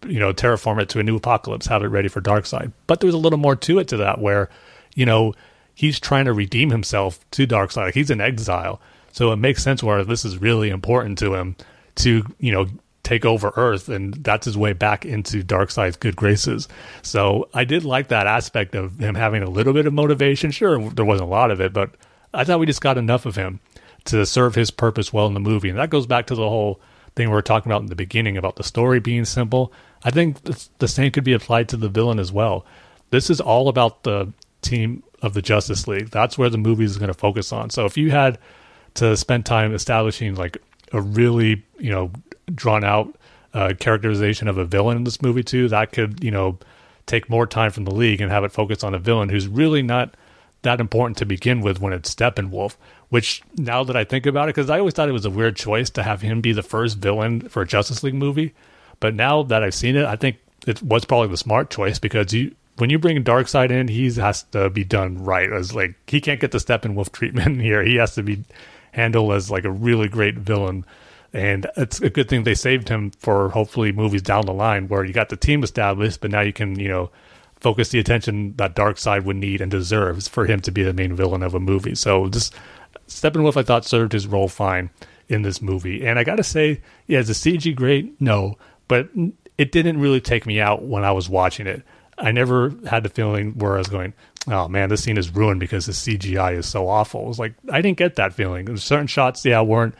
you 0.05 0.19
know 0.19 0.33
terraform 0.33 0.81
it 0.81 0.89
to 0.89 0.99
a 0.99 1.03
new 1.03 1.15
apocalypse, 1.15 1.67
have 1.67 1.83
it 1.83 1.87
ready 1.87 2.07
for 2.07 2.21
Darkseid. 2.21 2.71
But 2.87 2.99
there's 2.99 3.13
a 3.13 3.19
little 3.19 3.39
more 3.39 3.55
to 3.55 3.79
it 3.79 3.87
to 3.89 3.97
that, 3.97 4.19
where 4.19 4.49
you 4.95 5.05
know 5.05 5.33
he's 5.75 5.99
trying 5.99 6.25
to 6.25 6.33
redeem 6.33 6.71
himself 6.71 7.23
to 7.31 7.47
Darkseid. 7.47 7.93
he's 7.93 8.09
in 8.09 8.19
exile, 8.19 8.81
so 9.13 9.31
it 9.31 9.37
makes 9.37 9.63
sense 9.63 9.81
where 9.83 10.03
this 10.03 10.25
is 10.25 10.39
really 10.39 10.69
important 10.69 11.17
to 11.19 11.35
him 11.35 11.55
to 11.99 12.25
you 12.39 12.51
know 12.51 12.67
take 13.03 13.25
over 13.25 13.51
Earth, 13.55 13.89
and 13.89 14.13
that's 14.15 14.45
his 14.45 14.57
way 14.57 14.73
back 14.73 15.05
into 15.05 15.43
Darkseid's 15.43 15.97
good 15.97 16.15
graces. 16.15 16.67
So 17.01 17.49
I 17.53 17.63
did 17.63 17.83
like 17.83 18.09
that 18.09 18.27
aspect 18.27 18.75
of 18.75 18.99
him 18.99 19.15
having 19.15 19.41
a 19.41 19.49
little 19.49 19.73
bit 19.73 19.87
of 19.87 19.93
motivation. 19.93 20.51
Sure, 20.51 20.89
there 20.91 21.05
wasn't 21.05 21.27
a 21.27 21.31
lot 21.31 21.49
of 21.49 21.59
it, 21.59 21.73
but 21.73 21.91
I 22.33 22.43
thought 22.43 22.59
we 22.59 22.65
just 22.65 22.81
got 22.81 22.97
enough 22.97 23.25
of 23.25 23.35
him 23.35 23.59
to 24.05 24.25
serve 24.25 24.55
his 24.55 24.71
purpose 24.71 25.11
well 25.11 25.27
in 25.27 25.33
the 25.33 25.39
movie, 25.39 25.69
and 25.69 25.79
that 25.79 25.89
goes 25.89 26.05
back 26.07 26.27
to 26.27 26.35
the 26.35 26.47
whole 26.47 26.79
thing 27.15 27.29
we 27.29 27.33
were 27.33 27.41
talking 27.41 27.71
about 27.71 27.81
in 27.81 27.87
the 27.87 27.95
beginning 27.95 28.37
about 28.37 28.55
the 28.55 28.63
story 28.63 28.99
being 28.99 29.25
simple. 29.25 29.73
I 30.03 30.11
think 30.11 30.41
the 30.77 30.87
same 30.87 31.11
could 31.11 31.23
be 31.23 31.33
applied 31.33 31.69
to 31.69 31.77
the 31.77 31.89
villain 31.89 32.19
as 32.19 32.31
well. 32.31 32.65
This 33.09 33.29
is 33.29 33.41
all 33.41 33.67
about 33.67 34.03
the 34.03 34.31
team 34.61 35.03
of 35.21 35.33
the 35.33 35.41
Justice 35.41 35.87
League. 35.87 36.11
That's 36.11 36.37
where 36.37 36.49
the 36.49 36.57
movie 36.57 36.85
is 36.85 36.97
going 36.97 37.11
to 37.11 37.13
focus 37.17 37.51
on. 37.51 37.71
So 37.71 37.85
if 37.85 37.97
you 37.97 38.11
had 38.11 38.37
to 38.95 39.17
spend 39.17 39.45
time 39.45 39.73
establishing 39.73 40.35
like 40.35 40.57
a 40.91 41.01
really 41.01 41.63
you 41.77 41.91
know 41.91 42.11
drawn 42.53 42.83
out 42.83 43.15
uh, 43.53 43.73
characterization 43.79 44.47
of 44.47 44.57
a 44.57 44.65
villain 44.65 44.97
in 44.97 45.03
this 45.03 45.21
movie 45.21 45.43
too, 45.43 45.67
that 45.69 45.91
could 45.91 46.23
you 46.23 46.31
know 46.31 46.57
take 47.05 47.29
more 47.29 47.47
time 47.47 47.71
from 47.71 47.85
the 47.85 47.93
league 47.93 48.21
and 48.21 48.31
have 48.31 48.43
it 48.43 48.51
focus 48.51 48.83
on 48.83 48.93
a 48.93 48.99
villain 48.99 49.29
who's 49.29 49.47
really 49.47 49.81
not 49.81 50.15
that 50.61 50.79
important 50.79 51.17
to 51.17 51.25
begin 51.25 51.61
with 51.61 51.79
when 51.79 51.93
it's 51.93 52.13
Steppenwolf. 52.13 52.75
Which 53.09 53.41
now 53.57 53.83
that 53.85 53.97
I 53.97 54.03
think 54.03 54.27
about 54.27 54.49
it, 54.49 54.55
because 54.55 54.69
I 54.69 54.77
always 54.77 54.93
thought 54.93 55.09
it 55.09 55.13
was 55.13 55.25
a 55.25 55.31
weird 55.31 55.55
choice 55.55 55.89
to 55.91 56.03
have 56.03 56.21
him 56.21 56.41
be 56.41 56.51
the 56.51 56.61
first 56.61 56.99
villain 56.99 57.41
for 57.41 57.63
a 57.63 57.67
Justice 57.67 58.03
League 58.03 58.13
movie, 58.13 58.53
but 58.99 59.15
now 59.15 59.41
that 59.43 59.63
I've 59.63 59.73
seen 59.73 59.95
it, 59.95 60.05
I 60.05 60.15
think 60.15 60.37
it 60.67 60.83
was 60.83 61.05
probably 61.05 61.29
the 61.29 61.37
smart 61.37 61.71
choice 61.71 61.97
because 61.97 62.33
you 62.33 62.53
when 62.77 62.89
you 62.89 62.99
bring 62.99 63.21
Darkseid 63.23 63.71
in, 63.71 63.87
he 63.87 64.11
has 64.13 64.43
to 64.51 64.69
be 64.69 64.83
done 64.83 65.23
right. 65.23 65.51
As 65.51 65.73
like 65.73 65.95
he 66.07 66.21
can't 66.21 66.39
get 66.39 66.51
the 66.51 66.59
Steppenwolf 66.59 67.11
treatment 67.11 67.61
here. 67.61 67.83
He 67.83 67.95
has 67.95 68.15
to 68.15 68.23
be 68.23 68.43
handled 68.91 69.33
as 69.33 69.51
like 69.51 69.65
a 69.65 69.71
really 69.71 70.07
great 70.07 70.35
villain. 70.35 70.85
And 71.31 71.67
it's 71.77 72.01
a 72.01 72.09
good 72.09 72.27
thing 72.27 72.43
they 72.43 72.55
saved 72.55 72.89
him 72.89 73.11
for 73.19 73.49
hopefully 73.49 73.91
movies 73.91 74.23
down 74.23 74.45
the 74.45 74.53
line 74.53 74.87
where 74.87 75.05
you 75.05 75.13
got 75.13 75.29
the 75.29 75.37
team 75.37 75.63
established, 75.63 76.21
but 76.21 76.31
now 76.31 76.41
you 76.41 76.53
can, 76.53 76.79
you 76.79 76.87
know, 76.87 77.11
focus 77.59 77.89
the 77.89 77.99
attention 77.99 78.55
that 78.55 78.75
Darkseid 78.75 79.25
would 79.25 79.35
need 79.35 79.61
and 79.61 79.69
deserves 79.69 80.27
for 80.27 80.45
him 80.45 80.59
to 80.61 80.71
be 80.71 80.83
the 80.83 80.93
main 80.93 81.15
villain 81.15 81.43
of 81.43 81.53
a 81.53 81.59
movie. 81.59 81.93
So 81.93 82.29
just 82.29 82.55
Steppenwolf, 83.07 83.57
I 83.57 83.63
thought 83.63 83.85
served 83.85 84.13
his 84.13 84.27
role 84.27 84.47
fine 84.47 84.89
in 85.27 85.43
this 85.43 85.61
movie. 85.61 86.05
And 86.05 86.17
I 86.17 86.23
got 86.23 86.37
to 86.37 86.43
say, 86.43 86.81
yeah, 87.05 87.19
is 87.19 87.27
the 87.27 87.33
CG 87.33 87.75
great? 87.75 88.19
No, 88.19 88.57
but 88.87 89.09
it 89.57 89.71
didn't 89.71 89.99
really 89.99 90.21
take 90.21 90.45
me 90.45 90.59
out 90.59 90.83
when 90.83 91.03
I 91.03 91.11
was 91.11 91.29
watching 91.29 91.67
it. 91.67 91.83
I 92.17 92.31
never 92.31 92.73
had 92.89 93.03
the 93.03 93.09
feeling 93.09 93.57
where 93.57 93.75
I 93.75 93.77
was 93.77 93.87
going, 93.87 94.13
oh 94.47 94.67
man, 94.67 94.89
this 94.89 95.03
scene 95.03 95.17
is 95.17 95.33
ruined 95.33 95.59
because 95.59 95.85
the 95.85 95.91
CGI 95.91 96.57
is 96.57 96.67
so 96.67 96.87
awful. 96.87 97.23
It 97.23 97.27
was 97.27 97.39
like, 97.39 97.53
I 97.71 97.81
didn't 97.81 97.97
get 97.97 98.15
that 98.15 98.33
feeling. 98.33 98.65
There's 98.65 98.83
certain 98.83 99.07
shots, 99.07 99.43
yeah, 99.45 99.61
weren't 99.61 99.95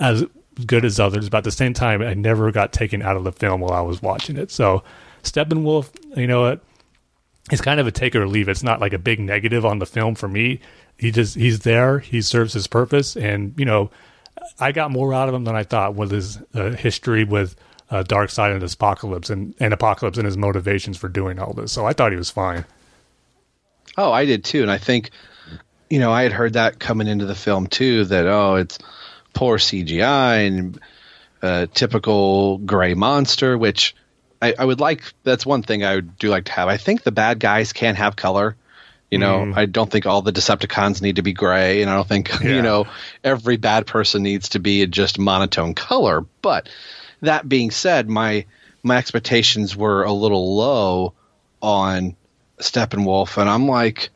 as 0.00 0.24
good 0.66 0.84
as 0.84 0.98
others, 1.00 1.28
but 1.28 1.38
at 1.38 1.44
the 1.44 1.50
same 1.50 1.74
time, 1.74 2.02
I 2.02 2.14
never 2.14 2.50
got 2.52 2.72
taken 2.72 3.02
out 3.02 3.16
of 3.16 3.24
the 3.24 3.32
film 3.32 3.60
while 3.60 3.72
I 3.72 3.80
was 3.80 4.02
watching 4.02 4.36
it. 4.36 4.50
So, 4.50 4.82
Steppenwolf, 5.22 5.90
you 6.16 6.26
know 6.26 6.42
what? 6.42 6.62
It's 7.50 7.62
kind 7.62 7.80
of 7.80 7.86
a 7.86 7.90
take 7.90 8.14
or 8.14 8.26
leave. 8.26 8.48
It's 8.48 8.62
not 8.62 8.80
like 8.80 8.92
a 8.92 8.98
big 8.98 9.18
negative 9.18 9.64
on 9.64 9.78
the 9.78 9.86
film 9.86 10.14
for 10.14 10.28
me. 10.28 10.60
He 10.96 11.10
just 11.10 11.34
he's 11.34 11.60
there. 11.60 11.98
He 11.98 12.22
serves 12.22 12.52
his 12.52 12.66
purpose, 12.66 13.16
and 13.16 13.54
you 13.58 13.64
know, 13.64 13.90
I 14.60 14.72
got 14.72 14.90
more 14.90 15.12
out 15.12 15.28
of 15.28 15.34
him 15.34 15.44
than 15.44 15.56
I 15.56 15.64
thought 15.64 15.94
with 15.94 16.10
his 16.10 16.38
uh, 16.54 16.70
history 16.70 17.24
with 17.24 17.56
uh, 17.90 18.26
Side 18.26 18.52
and 18.52 18.62
apocalypse 18.62 19.28
and, 19.28 19.54
and 19.60 19.74
apocalypse 19.74 20.16
and 20.16 20.24
his 20.24 20.36
motivations 20.36 20.96
for 20.96 21.08
doing 21.08 21.38
all 21.38 21.52
this. 21.52 21.72
So 21.72 21.84
I 21.84 21.92
thought 21.92 22.10
he 22.10 22.16
was 22.16 22.30
fine. 22.30 22.64
Oh, 23.96 24.12
I 24.12 24.24
did 24.24 24.44
too, 24.44 24.62
and 24.62 24.70
I 24.70 24.78
think 24.78 25.10
you 25.90 25.98
know 25.98 26.12
I 26.12 26.22
had 26.22 26.32
heard 26.32 26.54
that 26.54 26.78
coming 26.78 27.08
into 27.08 27.26
the 27.26 27.34
film 27.34 27.66
too. 27.66 28.04
That 28.06 28.26
oh, 28.26 28.56
it's 28.56 28.78
poor 29.34 29.58
CGI 29.58 30.46
and 30.46 30.80
uh, 31.42 31.66
typical 31.72 32.58
gray 32.58 32.94
monster, 32.94 33.56
which 33.58 33.94
I, 34.40 34.54
I 34.58 34.64
would 34.64 34.80
like. 34.80 35.12
That's 35.24 35.44
one 35.44 35.62
thing 35.62 35.84
I 35.84 36.00
do 36.00 36.28
like 36.28 36.44
to 36.46 36.52
have. 36.52 36.68
I 36.68 36.76
think 36.76 37.02
the 37.02 37.12
bad 37.12 37.38
guys 37.38 37.72
can 37.72 37.94
have 37.96 38.16
color. 38.16 38.56
You 39.10 39.18
know, 39.18 39.52
I 39.54 39.66
don't 39.66 39.90
think 39.90 40.06
all 40.06 40.22
the 40.22 40.32
Decepticons 40.32 41.02
need 41.02 41.16
to 41.16 41.22
be 41.22 41.34
gray, 41.34 41.82
and 41.82 41.90
I 41.90 41.96
don't 41.96 42.08
think 42.08 42.30
Yeah. 42.42 42.48
you 42.56 42.62
know 42.62 42.86
every 43.22 43.58
bad 43.58 43.86
person 43.86 44.22
needs 44.22 44.50
to 44.50 44.58
be 44.58 44.86
just 44.86 45.18
monotone 45.18 45.74
color. 45.74 46.24
But 46.40 46.70
that 47.20 47.46
being 47.46 47.70
said, 47.70 48.08
my 48.08 48.46
my 48.82 48.96
expectations 48.96 49.76
were 49.76 50.04
a 50.04 50.12
little 50.12 50.56
low 50.56 51.12
on 51.60 52.16
Steppenwolf, 52.62 53.36
and 53.38 53.48
I'm 53.48 53.68
like, 53.68 54.10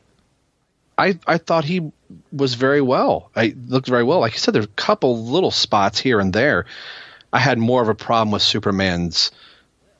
I 0.97 1.19
I 1.27 1.37
thought 1.37 1.65
he 1.65 1.91
was 2.31 2.55
very 2.55 2.81
well. 2.81 3.29
I 3.35 3.55
looked 3.67 3.87
very 3.87 4.03
well. 4.03 4.19
Like 4.19 4.33
you 4.33 4.39
said, 4.39 4.53
there's 4.53 4.65
a 4.65 4.69
couple 4.69 5.23
little 5.25 5.51
spots 5.51 5.99
here 5.99 6.19
and 6.19 6.33
there. 6.33 6.65
I 7.33 7.39
had 7.39 7.57
more 7.59 7.81
of 7.81 7.89
a 7.89 7.95
problem 7.95 8.31
with 8.31 8.41
Superman's 8.41 9.31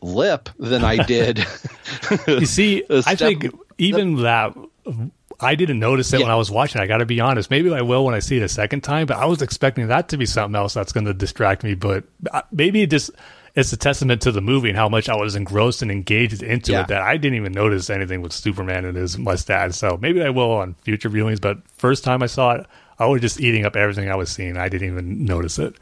lip 0.02 0.49
than 0.60 0.84
I 0.84 1.03
did. 1.03 1.45
You 2.28 2.45
see, 2.45 2.82
The 2.88 3.03
I 3.06 3.15
think 3.15 3.48
even 3.78 4.22
that 4.24 4.56
I 5.40 5.56
didn't 5.56 5.80
notice 5.80 6.11
it 6.14 6.22
when 6.22 6.32
I 6.32 6.36
was 6.36 6.49
watching. 6.49 6.82
I 6.82 6.88
got 6.88 6.98
to 6.98 7.06
be 7.06 7.19
honest. 7.19 7.49
Maybe 7.49 7.72
I 7.74 7.82
will 7.82 8.06
when 8.06 8.15
I 8.15 8.19
see 8.19 8.38
it 8.38 8.44
a 8.44 8.49
second 8.49 8.82
time. 8.82 9.07
But 9.07 9.18
I 9.18 9.26
was 9.26 9.41
expecting 9.41 9.88
that 9.88 10.10
to 10.10 10.18
be 10.18 10.26
something 10.26 10.56
else 10.56 10.74
that's 10.74 10.91
going 10.91 11.06
to 11.06 11.14
distract 11.14 11.64
me. 11.64 11.76
But 11.76 12.06
uh, 12.32 12.41
maybe 12.52 12.82
it 12.82 12.90
just 12.90 13.11
it's 13.58 13.74
a 13.74 13.78
testament 13.78 14.22
to 14.22 14.32
the 14.32 14.40
movie 14.40 14.70
and 14.70 14.78
how 14.78 14.88
much 14.88 15.10
I 15.10 15.16
was 15.16 15.36
engrossed 15.36 15.82
and 15.82 15.92
engaged 15.92 16.44
into 16.44 16.72
Yeah. 16.72 16.82
it 16.82 16.88
that 16.90 17.02
I 17.02 17.18
didn't 17.18 17.38
even 17.38 17.52
notice 17.52 17.90
anything 17.90 18.22
with 18.22 18.32
Superman 18.32 18.86
and 18.86 18.96
his 18.96 19.18
mustache. 19.18 19.76
So 19.76 19.98
maybe 20.02 20.22
I 20.22 20.30
will 20.30 20.52
on 20.52 20.76
future 20.84 21.10
viewings. 21.10 21.42
But 21.42 21.58
first 21.76 22.04
time 22.04 22.22
I 22.22 22.28
saw 22.28 22.52
it, 22.54 22.66
I 23.00 23.08
was 23.08 23.20
just 23.20 23.42
eating 23.42 23.66
up 23.66 23.76
everything 23.76 24.10
I 24.10 24.16
was 24.16 24.30
seeing. 24.30 24.58
I 24.58 24.70
didn't 24.70 24.88
even 24.88 25.26
notice 25.26 25.58
it. 25.60 25.76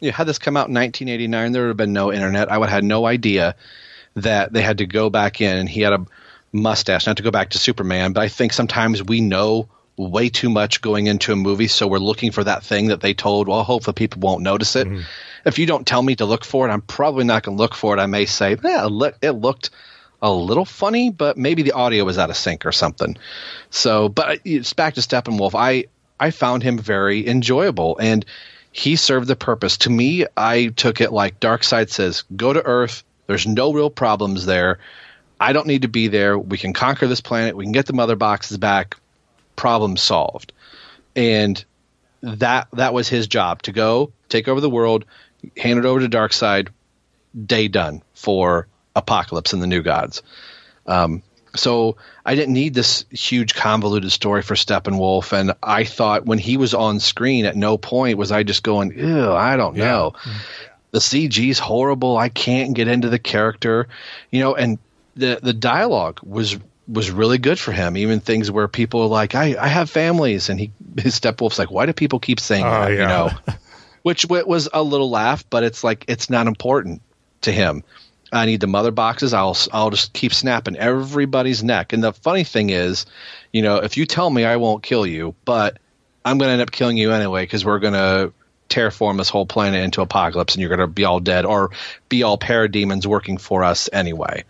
Yeah, 0.00 0.12
had 0.12 0.26
this 0.28 0.38
come 0.38 0.56
out 0.56 0.68
in 0.68 0.74
1989, 0.74 1.52
there 1.52 1.62
would 1.62 1.68
have 1.68 1.76
been 1.76 1.92
no 1.92 2.12
internet. 2.12 2.50
I 2.50 2.58
would 2.58 2.68
have 2.68 2.76
had 2.76 2.84
no 2.84 3.06
idea 3.06 3.56
that 4.14 4.52
they 4.52 4.62
had 4.62 4.78
to 4.78 4.86
go 4.86 5.10
back 5.10 5.40
in 5.40 5.56
and 5.58 5.68
he 5.68 5.80
had 5.82 5.92
a 5.92 6.06
mustache. 6.52 7.06
Not 7.06 7.16
to 7.16 7.22
go 7.24 7.30
back 7.32 7.50
to 7.50 7.58
Superman, 7.58 8.12
but 8.12 8.22
I 8.22 8.28
think 8.28 8.52
sometimes 8.52 9.02
we 9.02 9.20
know 9.20 9.68
way 9.96 10.28
too 10.28 10.50
much 10.50 10.80
going 10.80 11.06
into 11.08 11.32
a 11.32 11.36
movie, 11.36 11.66
so 11.68 11.86
we're 11.86 11.98
looking 11.98 12.30
for 12.32 12.44
that 12.44 12.62
thing 12.64 12.86
that 12.88 13.00
they 13.00 13.14
told. 13.14 13.48
Well, 13.48 13.62
hopefully 13.64 13.94
people 13.94 14.20
won't 14.20 14.42
notice 14.42 14.76
it. 14.76 14.86
Mm-hmm. 14.86 15.00
If 15.44 15.58
you 15.58 15.66
don't 15.66 15.86
tell 15.86 16.02
me 16.02 16.16
to 16.16 16.24
look 16.24 16.44
for 16.44 16.68
it, 16.68 16.72
I'm 16.72 16.80
probably 16.82 17.24
not 17.24 17.42
going 17.42 17.56
to 17.56 17.62
look 17.62 17.74
for 17.74 17.96
it. 17.96 18.00
I 18.00 18.06
may 18.06 18.24
say, 18.24 18.56
yeah, 18.62 18.86
it 18.86 19.32
looked 19.32 19.70
a 20.22 20.32
little 20.32 20.64
funny, 20.64 21.10
but 21.10 21.36
maybe 21.36 21.62
the 21.62 21.72
audio 21.72 22.04
was 22.04 22.16
out 22.16 22.30
of 22.30 22.36
sync 22.36 22.64
or 22.64 22.72
something. 22.72 23.16
So, 23.70 24.08
but 24.08 24.40
it's 24.44 24.72
back 24.72 24.94
to 24.94 25.00
Steppenwolf. 25.00 25.54
I 25.54 25.84
I 26.18 26.30
found 26.30 26.62
him 26.62 26.78
very 26.78 27.26
enjoyable, 27.28 27.98
and 27.98 28.24
he 28.72 28.96
served 28.96 29.28
the 29.28 29.36
purpose. 29.36 29.76
To 29.78 29.90
me, 29.90 30.24
I 30.36 30.68
took 30.68 31.00
it 31.00 31.12
like 31.12 31.40
Darkseid 31.40 31.90
says, 31.90 32.24
"Go 32.34 32.52
to 32.52 32.64
Earth, 32.64 33.04
There's 33.26 33.46
no 33.46 33.72
real 33.72 33.90
problems 33.90 34.46
there. 34.46 34.78
I 35.40 35.52
don't 35.52 35.66
need 35.66 35.82
to 35.82 35.88
be 35.88 36.08
there. 36.08 36.38
We 36.38 36.58
can 36.58 36.72
conquer 36.72 37.06
this 37.06 37.20
planet. 37.20 37.56
We 37.56 37.64
can 37.64 37.72
get 37.72 37.86
the 37.86 37.92
mother 37.92 38.16
boxes 38.16 38.58
back. 38.58 38.96
Problem 39.56 39.96
solved. 39.96 40.52
And 41.16 41.62
that 42.22 42.68
that 42.72 42.94
was 42.94 43.08
his 43.08 43.26
job 43.26 43.62
to 43.62 43.72
go 43.72 44.12
take 44.28 44.48
over 44.48 44.60
the 44.60 44.70
world, 44.70 45.04
hand 45.56 45.78
it 45.78 45.84
over 45.84 46.00
to 46.00 46.08
Darkseid, 46.08 46.68
Day 47.46 47.68
done 47.68 48.02
for 48.14 48.68
Apocalypse 48.94 49.52
and 49.52 49.62
the 49.62 49.66
New 49.66 49.82
Gods. 49.82 50.22
Um, 50.86 51.22
so 51.56 51.96
I 52.24 52.34
didn't 52.34 52.54
need 52.54 52.74
this 52.74 53.04
huge 53.10 53.54
convoluted 53.54 54.10
story 54.12 54.42
for 54.42 54.54
Steppenwolf, 54.54 55.32
and 55.32 55.52
I 55.62 55.84
thought 55.84 56.26
when 56.26 56.38
he 56.38 56.56
was 56.56 56.74
on 56.74 57.00
screen, 57.00 57.44
at 57.44 57.56
no 57.56 57.78
point 57.78 58.18
was 58.18 58.32
I 58.32 58.42
just 58.42 58.62
going, 58.62 58.96
"Ew, 58.96 59.32
I 59.32 59.56
don't 59.56 59.76
know." 59.76 60.14
Yeah. 60.24 60.32
The 60.90 61.00
CG's 61.00 61.58
horrible. 61.58 62.16
I 62.16 62.28
can't 62.28 62.74
get 62.74 62.88
into 62.88 63.08
the 63.08 63.18
character, 63.18 63.88
you 64.30 64.40
know. 64.40 64.54
And 64.54 64.78
the 65.16 65.38
the 65.42 65.52
dialogue 65.52 66.20
was 66.22 66.56
was 66.86 67.10
really 67.10 67.38
good 67.38 67.58
for 67.58 67.72
him. 67.72 67.96
Even 67.96 68.20
things 68.20 68.50
where 68.50 68.68
people 68.68 69.02
are 69.02 69.08
like, 69.08 69.34
"I 69.34 69.56
I 69.58 69.68
have 69.68 69.90
families," 69.90 70.48
and 70.48 70.58
he 70.58 70.72
his 70.98 71.14
Steppenwolf's 71.20 71.58
like, 71.58 71.70
"Why 71.70 71.86
do 71.86 71.92
people 71.92 72.18
keep 72.18 72.40
saying 72.40 72.64
uh, 72.64 72.70
that?" 72.70 72.92
Yeah. 72.92 73.00
You 73.00 73.06
know, 73.06 73.30
which 74.04 74.26
was 74.28 74.68
a 74.70 74.82
little 74.82 75.08
laugh, 75.08 75.48
but 75.48 75.64
it's 75.64 75.82
like 75.82 76.04
it's 76.08 76.28
not 76.28 76.46
important 76.46 77.00
to 77.40 77.50
him. 77.50 77.82
I 78.30 78.44
need 78.44 78.60
the 78.60 78.66
mother 78.66 78.90
boxes. 78.90 79.32
I'll 79.32 79.56
I'll 79.72 79.88
just 79.88 80.12
keep 80.12 80.34
snapping 80.34 80.76
everybody's 80.76 81.64
neck. 81.64 81.94
And 81.94 82.04
the 82.04 82.12
funny 82.12 82.44
thing 82.44 82.68
is, 82.68 83.06
you 83.50 83.62
know, 83.62 83.76
if 83.76 83.96
you 83.96 84.04
tell 84.04 84.28
me 84.28 84.44
I 84.44 84.56
won't 84.56 84.82
kill 84.82 85.06
you, 85.06 85.34
but 85.46 85.78
I'm 86.22 86.36
going 86.36 86.48
to 86.48 86.52
end 86.52 86.60
up 86.60 86.70
killing 86.70 86.98
you 86.98 87.12
anyway 87.12 87.44
because 87.44 87.64
we're 87.64 87.78
going 87.78 87.94
to 87.94 88.32
terraform 88.68 89.16
this 89.16 89.30
whole 89.30 89.46
planet 89.46 89.82
into 89.82 90.02
apocalypse, 90.02 90.54
and 90.54 90.60
you're 90.60 90.68
going 90.68 90.80
to 90.80 90.86
be 90.86 91.04
all 91.04 91.20
dead 91.20 91.46
or 91.46 91.70
be 92.10 92.24
all 92.24 92.36
parademons 92.36 93.06
working 93.06 93.38
for 93.38 93.64
us 93.64 93.88
anyway. 93.90 94.44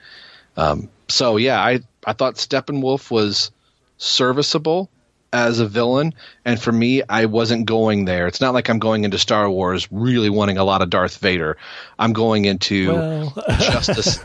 Um, 0.56 0.89
so 1.06 1.36
yeah, 1.36 1.60
I 1.60 1.78
I 2.05 2.14
thought 2.14 2.35
Steppenwolf 2.35 3.09
was 3.09 3.52
serviceable 3.98 4.90
as 5.35 5.59
a 5.59 5.66
villain. 5.66 6.15
And 6.44 6.62
for 6.62 6.70
me, 6.70 7.02
I 7.09 7.27
wasn't 7.27 7.66
going 7.66 8.05
there. 8.05 8.28
It's 8.28 8.40
not 8.40 8.55
like 8.55 8.69
I'm 8.69 8.78
going 8.78 9.05
into 9.05 9.19
Star 9.19 9.51
Wars 9.51 9.89
really 9.90 10.31
wanting 10.31 10.59
a 10.59 10.65
lot 10.65 10.81
of 10.81 10.90
Darth 10.90 11.19
Vader. 11.19 11.56
I'm 11.98 12.12
going 12.12 12.44
into 12.44 12.93
well. 12.93 13.35
Justice. 13.59 14.23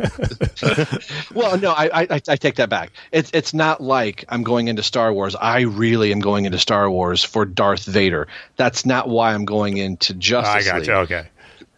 well, 1.34 1.58
no, 1.58 1.72
I, 1.72 2.04
I, 2.04 2.08
I 2.12 2.36
take 2.36 2.56
that 2.56 2.70
back. 2.70 2.92
It's 3.12 3.32
it's 3.34 3.54
not 3.54 3.82
like 3.82 4.24
I'm 4.30 4.44
going 4.44 4.68
into 4.68 4.84
Star 4.84 5.12
Wars. 5.12 5.36
I 5.36 5.62
really 5.62 6.12
am 6.12 6.20
going 6.20 6.46
into 6.46 6.60
Star 6.60 6.90
Wars 6.90 7.24
for 7.24 7.44
Darth 7.44 7.86
Vader. 7.86 8.28
That's 8.56 8.86
not 8.86 9.10
why 9.10 9.34
I'm 9.34 9.46
going 9.46 9.78
into 9.78 10.14
Justice 10.14 10.68
I 10.68 10.72
got 10.72 10.86
you. 10.86 10.94
Okay. 10.94 11.28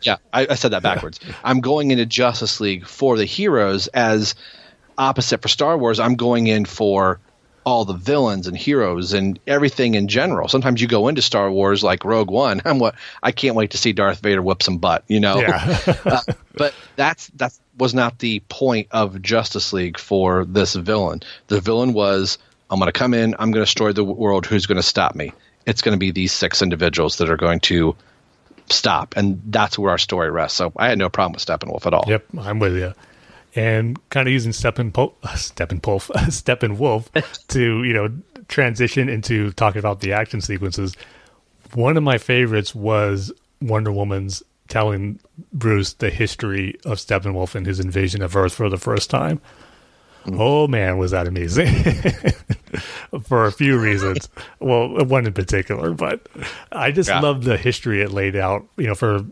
Yeah, 0.01 0.17
I, 0.33 0.47
I 0.49 0.55
said 0.55 0.71
that 0.71 0.83
backwards. 0.83 1.19
I'm 1.43 1.61
going 1.61 1.91
into 1.91 2.05
Justice 2.05 2.59
League 2.59 2.85
for 2.85 3.17
the 3.17 3.25
heroes 3.25 3.87
as 3.87 4.35
opposite 4.97 5.41
for 5.41 5.47
Star 5.47 5.77
Wars. 5.77 5.99
I'm 5.99 6.15
going 6.15 6.47
in 6.47 6.65
for 6.65 7.19
all 7.63 7.85
the 7.85 7.93
villains 7.93 8.47
and 8.47 8.57
heroes 8.57 9.13
and 9.13 9.39
everything 9.45 9.95
in 9.95 10.07
general. 10.07 10.47
Sometimes 10.47 10.81
you 10.81 10.87
go 10.87 11.07
into 11.07 11.21
Star 11.21 11.51
Wars 11.51 11.83
like 11.83 12.03
Rogue 12.05 12.31
One. 12.31 12.61
I'm 12.65 12.79
what 12.79 12.95
I 13.21 13.31
can't 13.31 13.55
wait 13.55 13.71
to 13.71 13.77
see 13.77 13.93
Darth 13.93 14.19
Vader 14.19 14.41
whip 14.41 14.63
some 14.63 14.77
butt, 14.77 15.03
you 15.07 15.19
know. 15.19 15.39
Yeah. 15.39 15.95
uh, 16.05 16.21
but 16.55 16.73
that's 16.95 17.27
that 17.35 17.53
was 17.77 17.93
not 17.93 18.19
the 18.19 18.41
point 18.49 18.87
of 18.91 19.21
Justice 19.21 19.73
League 19.73 19.97
for 19.97 20.45
this 20.45 20.75
villain. 20.75 21.21
The 21.47 21.61
villain 21.61 21.93
was 21.93 22.37
I'm 22.69 22.79
going 22.79 22.91
to 22.91 22.97
come 22.97 23.13
in, 23.13 23.35
I'm 23.37 23.51
going 23.51 23.61
to 23.61 23.65
destroy 23.65 23.93
the 23.93 24.03
world. 24.03 24.45
Who's 24.45 24.65
going 24.65 24.77
to 24.77 24.83
stop 24.83 25.15
me? 25.15 25.33
It's 25.65 25.81
going 25.81 25.93
to 25.93 25.99
be 25.99 26.11
these 26.11 26.31
six 26.31 26.61
individuals 26.61 27.17
that 27.17 27.29
are 27.29 27.37
going 27.37 27.59
to 27.61 27.95
stop, 28.69 29.15
and 29.15 29.41
that's 29.45 29.77
where 29.77 29.91
our 29.91 29.99
story 29.99 30.31
rests. 30.31 30.57
So 30.57 30.71
I 30.75 30.87
had 30.87 30.97
no 30.97 31.09
problem 31.09 31.33
with 31.33 31.45
Steppenwolf 31.45 31.85
at 31.85 31.93
all. 31.93 32.05
Yep, 32.07 32.25
I'm 32.39 32.59
with 32.59 32.75
you 32.75 32.95
and 33.55 33.97
kind 34.09 34.27
of 34.27 34.33
using 34.33 34.51
Steppenwolf, 34.51 35.13
Steppenwolf, 35.21 36.09
Steppenwolf 36.29 37.47
to 37.47 37.83
you 37.83 37.93
know 37.93 38.11
transition 38.47 39.09
into 39.09 39.51
talking 39.53 39.79
about 39.79 40.01
the 40.01 40.13
action 40.13 40.41
sequences. 40.41 40.95
One 41.73 41.97
of 41.97 42.03
my 42.03 42.17
favorites 42.17 42.75
was 42.75 43.31
Wonder 43.61 43.91
Woman's 43.91 44.43
telling 44.67 45.19
Bruce 45.53 45.93
the 45.93 46.09
history 46.09 46.75
of 46.85 46.97
Steppenwolf 46.97 47.55
and 47.55 47.65
his 47.65 47.79
invasion 47.79 48.21
of 48.21 48.35
Earth 48.35 48.53
for 48.53 48.69
the 48.69 48.77
first 48.77 49.09
time. 49.09 49.41
Mm. 50.25 50.39
Oh 50.39 50.67
man, 50.67 50.97
was 50.97 51.11
that 51.11 51.27
amazing! 51.27 51.67
for 53.23 53.45
a 53.45 53.51
few 53.51 53.79
reasons. 53.79 54.29
well, 54.59 55.03
one 55.05 55.25
in 55.25 55.33
particular, 55.33 55.91
but 55.91 56.27
I 56.71 56.91
just 56.91 57.09
yeah. 57.09 57.19
love 57.19 57.43
the 57.43 57.57
history 57.57 58.01
it 58.01 58.11
laid 58.11 58.35
out. 58.35 58.65
You 58.77 58.87
know, 58.87 58.95
for 58.95 59.25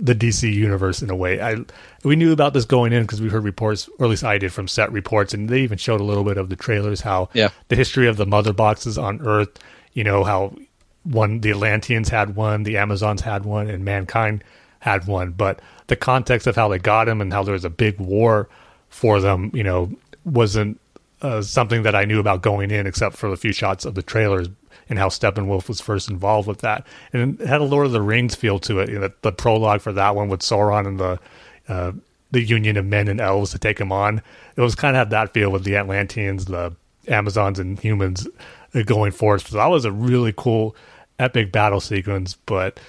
the 0.00 0.14
DC 0.14 0.52
universe 0.52 1.02
in 1.02 1.10
a 1.10 1.16
way. 1.16 1.40
I 1.40 1.56
we 2.02 2.16
knew 2.16 2.32
about 2.32 2.54
this 2.54 2.64
going 2.64 2.92
in 2.92 3.02
because 3.02 3.20
we 3.20 3.28
heard 3.28 3.44
reports, 3.44 3.88
or 3.98 4.06
at 4.06 4.10
least 4.10 4.24
I 4.24 4.38
did 4.38 4.52
from 4.52 4.66
set 4.66 4.90
reports, 4.90 5.34
and 5.34 5.48
they 5.48 5.60
even 5.60 5.78
showed 5.78 6.00
a 6.00 6.04
little 6.04 6.24
bit 6.24 6.38
of 6.38 6.48
the 6.48 6.56
trailers 6.56 7.02
how 7.02 7.28
yeah. 7.34 7.50
the 7.68 7.76
history 7.76 8.08
of 8.08 8.16
the 8.16 8.26
mother 8.26 8.52
boxes 8.52 8.96
on 8.96 9.20
Earth. 9.20 9.58
You 9.92 10.04
know 10.04 10.24
how 10.24 10.54
one 11.02 11.40
the 11.40 11.50
Atlanteans 11.50 12.08
had 12.08 12.34
one, 12.36 12.62
the 12.62 12.78
Amazons 12.78 13.20
had 13.20 13.44
one, 13.44 13.68
and 13.68 13.84
mankind 13.84 14.42
had 14.80 15.06
one, 15.06 15.32
but 15.32 15.60
the 15.88 15.96
context 15.96 16.46
of 16.46 16.56
how 16.56 16.68
they 16.68 16.78
got 16.78 17.04
them 17.04 17.20
and 17.20 17.32
how 17.32 17.42
there 17.42 17.52
was 17.52 17.64
a 17.64 17.70
big 17.70 17.98
war 17.98 18.48
for 18.88 19.20
them, 19.20 19.50
you 19.52 19.62
know, 19.62 19.92
wasn't 20.24 20.80
uh, 21.20 21.42
something 21.42 21.82
that 21.82 21.94
I 21.94 22.06
knew 22.06 22.18
about 22.18 22.42
going 22.42 22.70
in, 22.70 22.86
except 22.86 23.16
for 23.16 23.30
a 23.30 23.36
few 23.36 23.52
shots 23.52 23.84
of 23.84 23.94
the 23.94 24.02
trailers 24.02 24.48
and 24.90 24.98
how 24.98 25.08
Steppenwolf 25.08 25.68
was 25.68 25.80
first 25.80 26.10
involved 26.10 26.48
with 26.48 26.58
that. 26.58 26.84
And 27.12 27.40
it 27.40 27.46
had 27.46 27.60
a 27.60 27.64
Lord 27.64 27.86
of 27.86 27.92
the 27.92 28.02
Rings 28.02 28.34
feel 28.34 28.58
to 28.58 28.80
it. 28.80 28.90
You 28.90 28.98
know, 28.98 29.10
the, 29.22 29.32
prologue 29.32 29.80
for 29.80 29.92
that 29.92 30.16
one 30.16 30.28
with 30.28 30.40
Sauron 30.40 30.86
and 30.86 30.98
the 30.98 31.20
uh, 31.68 31.92
the 32.32 32.42
union 32.42 32.76
of 32.76 32.84
men 32.84 33.08
and 33.08 33.20
elves 33.20 33.52
to 33.52 33.58
take 33.58 33.80
him 33.80 33.92
on. 33.92 34.20
It 34.56 34.60
was 34.60 34.74
kind 34.74 34.96
of 34.96 34.98
had 34.98 35.10
that 35.10 35.32
feel 35.32 35.50
with 35.50 35.64
the 35.64 35.76
Atlanteans, 35.76 36.44
the 36.44 36.74
Amazons, 37.08 37.58
and 37.58 37.78
humans 37.78 38.26
uh, 38.74 38.82
going 38.82 39.12
forth. 39.12 39.48
So 39.48 39.56
that 39.56 39.66
was 39.66 39.84
a 39.84 39.92
really 39.92 40.34
cool, 40.36 40.74
epic 41.18 41.52
battle 41.52 41.80
sequence. 41.80 42.36
But 42.46 42.80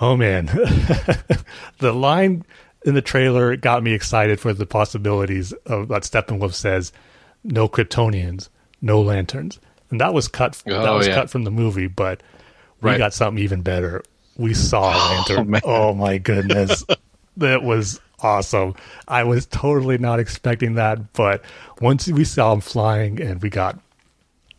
oh 0.00 0.16
man, 0.16 0.46
the 1.78 1.92
line 1.92 2.44
in 2.84 2.94
the 2.94 3.02
trailer 3.02 3.54
got 3.54 3.84
me 3.84 3.92
excited 3.92 4.40
for 4.40 4.52
the 4.52 4.66
possibilities 4.66 5.52
of 5.66 5.90
what 5.90 6.02
Steppenwolf 6.02 6.54
says: 6.54 6.92
"No 7.44 7.68
Kryptonians, 7.68 8.48
no 8.82 9.00
lanterns." 9.00 9.60
And 9.90 10.00
that 10.00 10.14
was 10.14 10.28
cut. 10.28 10.62
Oh, 10.66 10.82
that 10.82 10.90
was 10.90 11.06
yeah. 11.06 11.14
cut 11.14 11.30
from 11.30 11.44
the 11.44 11.50
movie, 11.50 11.86
but 11.86 12.22
we 12.80 12.90
right. 12.90 12.98
got 12.98 13.12
something 13.12 13.42
even 13.42 13.62
better. 13.62 14.02
We 14.36 14.54
saw 14.54 14.92
oh, 14.94 15.26
Lantern. 15.28 15.54
Oh, 15.56 15.60
oh 15.64 15.94
my 15.94 16.18
goodness, 16.18 16.84
that 17.36 17.62
was 17.62 18.00
awesome. 18.22 18.74
I 19.08 19.24
was 19.24 19.46
totally 19.46 19.98
not 19.98 20.20
expecting 20.20 20.74
that, 20.74 21.12
but 21.12 21.44
once 21.80 22.06
we 22.08 22.24
saw 22.24 22.52
him 22.52 22.60
flying 22.60 23.20
and 23.20 23.42
we 23.42 23.50
got, 23.50 23.78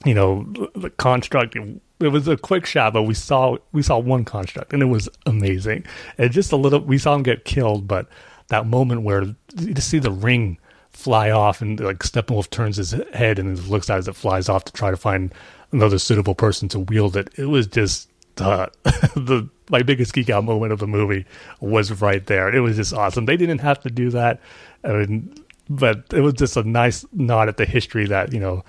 you 0.06 0.14
know, 0.14 0.44
the 0.76 0.90
construct. 0.90 1.56
It 2.00 2.08
was 2.08 2.28
a 2.28 2.36
quick 2.36 2.66
shot, 2.66 2.94
but 2.94 3.04
we 3.04 3.14
saw 3.14 3.58
we 3.74 3.84
saw 3.84 4.00
one 4.00 4.26
construct, 4.26 4.74
and 4.74 4.82
it 4.82 4.88
was 4.88 5.08
amazing. 5.28 5.86
And 6.18 6.32
just 6.32 6.52
a 6.52 6.56
little, 6.56 6.80
we 6.80 6.98
saw 6.98 7.14
him 7.14 7.22
get 7.22 7.46
killed, 7.46 7.88
but 7.88 8.08
that 8.48 8.66
moment 8.66 9.04
where 9.04 9.22
to 9.22 9.82
see 9.82 10.00
the 10.00 10.12
ring 10.12 10.58
fly 10.94 11.32
off, 11.32 11.62
and 11.62 11.80
like 11.80 12.00
Steppenwolf 12.00 12.50
turns 12.50 12.78
his 12.78 12.92
head 13.14 13.40
and 13.40 13.58
looks 13.68 13.90
at 13.90 13.96
it 13.96 14.00
as 14.00 14.08
it 14.08 14.16
flies 14.16 14.50
off 14.50 14.66
to 14.66 14.74
try 14.74 14.92
to 14.92 14.98
find 14.98 15.34
another 15.72 15.98
suitable 15.98 16.36
person 16.36 16.68
to 16.70 16.80
wield 16.80 17.16
it. 17.16 17.30
It 17.38 17.46
was 17.46 17.68
just 17.68 18.10
uh, 18.38 18.68
the 18.84 19.48
my 19.70 19.82
biggest 19.84 20.14
geek 20.14 20.30
out 20.30 20.44
moment 20.44 20.74
of 20.74 20.80
the 20.80 20.88
movie 20.88 21.26
was 21.60 22.02
right 22.02 22.26
there. 22.26 22.54
It 22.54 22.60
was 22.60 22.76
just 22.76 22.94
awesome. 22.94 23.26
They 23.26 23.38
didn't 23.38 23.60
have 23.60 23.80
to 23.82 23.90
do 23.90 24.10
that, 24.12 24.40
I 24.84 24.94
mean, 24.94 25.34
but 25.70 26.04
it 26.14 26.22
was 26.22 26.34
just 26.34 26.58
a 26.58 26.64
nice 26.64 27.06
nod 27.14 27.48
at 27.48 27.58
the 27.58 27.66
history 27.66 28.06
that 28.08 28.34
you 28.34 28.40
know 28.40 28.64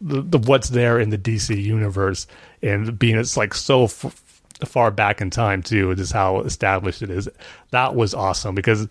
the, 0.00 0.22
the 0.22 0.38
what's 0.38 0.70
there 0.70 0.98
in 0.98 1.10
the 1.10 1.18
DC 1.18 1.62
universe 1.62 2.26
and 2.62 2.98
being 2.98 3.16
it's 3.16 3.36
like 3.36 3.54
so. 3.54 3.84
F- 3.84 4.24
far 4.64 4.90
back 4.90 5.20
in 5.20 5.30
time 5.30 5.62
too, 5.62 5.94
just 5.94 6.12
how 6.12 6.40
established 6.40 7.00
it 7.00 7.10
is. 7.10 7.28
That 7.70 7.94
was 7.94 8.12
awesome 8.12 8.56
because 8.56 8.88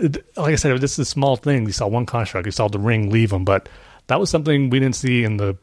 like 0.00 0.52
I 0.52 0.56
said, 0.56 0.80
this 0.80 0.92
is 0.92 0.98
a 1.00 1.04
small 1.04 1.36
thing. 1.36 1.66
You 1.66 1.72
saw 1.72 1.86
one 1.86 2.06
construct, 2.06 2.46
you 2.46 2.52
saw 2.52 2.68
the 2.68 2.78
ring 2.78 3.10
leave 3.10 3.32
him, 3.32 3.44
but 3.44 3.68
that 4.06 4.20
was 4.20 4.30
something 4.30 4.70
we 4.70 4.80
didn't 4.80 4.96
see 4.96 5.24
in 5.24 5.36
the 5.36 5.56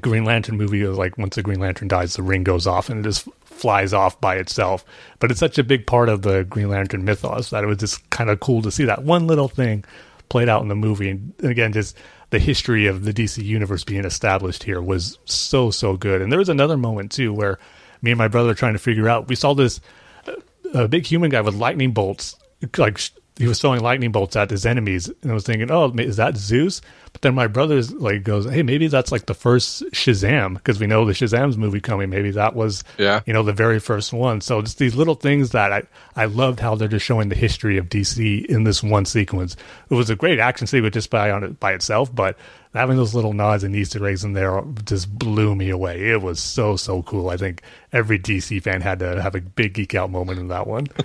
Green 0.00 0.24
Lantern 0.24 0.56
movie. 0.56 0.82
Was 0.84 0.98
Like 0.98 1.16
once 1.18 1.36
the 1.36 1.42
Green 1.42 1.60
Lantern 1.60 1.88
dies, 1.88 2.14
the 2.14 2.22
ring 2.22 2.44
goes 2.44 2.66
off 2.66 2.88
and 2.88 3.00
it 3.00 3.08
just 3.08 3.28
flies 3.44 3.92
off 3.92 4.20
by 4.20 4.36
itself. 4.36 4.84
But 5.18 5.30
it's 5.30 5.40
such 5.40 5.58
a 5.58 5.64
big 5.64 5.86
part 5.86 6.08
of 6.08 6.22
the 6.22 6.44
Green 6.44 6.68
Lantern 6.68 7.04
mythos 7.04 7.50
that 7.50 7.64
it 7.64 7.66
was 7.66 7.78
just 7.78 8.08
kind 8.10 8.30
of 8.30 8.40
cool 8.40 8.62
to 8.62 8.70
see 8.70 8.84
that 8.84 9.04
one 9.04 9.26
little 9.26 9.48
thing 9.48 9.84
played 10.28 10.48
out 10.48 10.62
in 10.62 10.68
the 10.68 10.74
movie. 10.74 11.10
And 11.10 11.32
again, 11.40 11.72
just 11.72 11.96
the 12.30 12.38
history 12.38 12.86
of 12.86 13.04
the 13.04 13.12
DC 13.12 13.42
universe 13.42 13.84
being 13.84 14.04
established 14.04 14.62
here 14.62 14.80
was 14.82 15.18
so 15.24 15.70
so 15.70 15.96
good. 15.96 16.22
And 16.22 16.30
there 16.30 16.38
was 16.38 16.48
another 16.48 16.76
moment 16.76 17.10
too 17.10 17.32
where 17.32 17.58
me 18.02 18.10
and 18.10 18.18
my 18.18 18.28
brother 18.28 18.54
trying 18.54 18.74
to 18.74 18.78
figure 18.78 19.08
out. 19.08 19.28
We 19.28 19.34
saw 19.34 19.54
this 19.54 19.80
uh, 20.26 20.32
a 20.74 20.88
big 20.88 21.06
human 21.06 21.30
guy 21.30 21.40
with 21.40 21.54
lightning 21.54 21.92
bolts 21.92 22.36
like 22.76 23.00
he 23.38 23.46
was 23.46 23.60
throwing 23.60 23.80
lightning 23.80 24.10
bolts 24.10 24.34
at 24.34 24.50
his 24.50 24.66
enemies, 24.66 25.08
and 25.22 25.30
I 25.30 25.34
was 25.34 25.44
thinking, 25.44 25.70
oh, 25.70 25.92
is 25.96 26.16
that 26.16 26.36
Zeus? 26.36 26.80
But 27.12 27.22
then 27.22 27.34
my 27.34 27.46
brother's 27.46 27.92
like 27.92 28.24
goes, 28.24 28.50
hey, 28.50 28.62
maybe 28.62 28.88
that's 28.88 29.12
like 29.12 29.26
the 29.26 29.34
first 29.34 29.84
Shazam 29.92 30.54
because 30.54 30.80
we 30.80 30.86
know 30.86 31.04
the 31.04 31.12
Shazam's 31.12 31.56
movie 31.56 31.80
coming. 31.80 32.10
Maybe 32.10 32.32
that 32.32 32.54
was, 32.54 32.84
yeah, 32.98 33.20
you 33.26 33.32
know, 33.32 33.42
the 33.42 33.52
very 33.52 33.78
first 33.78 34.12
one. 34.12 34.40
So 34.40 34.60
just 34.60 34.78
these 34.78 34.94
little 34.94 35.14
things 35.14 35.50
that 35.50 35.72
I 35.72 35.82
I 36.16 36.26
loved 36.26 36.60
how 36.60 36.74
they're 36.74 36.88
just 36.88 37.06
showing 37.06 37.28
the 37.28 37.36
history 37.36 37.78
of 37.78 37.88
DC 37.88 38.44
in 38.46 38.64
this 38.64 38.82
one 38.82 39.04
sequence. 39.04 39.56
It 39.88 39.94
was 39.94 40.10
a 40.10 40.16
great 40.16 40.38
action 40.38 40.66
sequence 40.66 40.94
just 40.94 41.10
by 41.10 41.30
on 41.30 41.44
it 41.44 41.60
by 41.60 41.72
itself, 41.72 42.14
but 42.14 42.36
having 42.74 42.96
those 42.96 43.14
little 43.14 43.32
nods 43.32 43.64
and 43.64 43.74
Easter 43.74 44.06
eggs 44.06 44.24
in 44.24 44.32
there 44.32 44.62
just 44.84 45.16
blew 45.16 45.54
me 45.54 45.70
away. 45.70 46.10
It 46.10 46.20
was 46.20 46.40
so 46.40 46.76
so 46.76 47.02
cool. 47.04 47.30
I 47.30 47.36
think 47.36 47.62
every 47.92 48.18
DC 48.18 48.62
fan 48.62 48.80
had 48.80 48.98
to 48.98 49.22
have 49.22 49.34
a 49.34 49.40
big 49.40 49.74
geek 49.74 49.94
out 49.94 50.10
moment 50.10 50.40
in 50.40 50.48
that 50.48 50.66
one. 50.66 50.88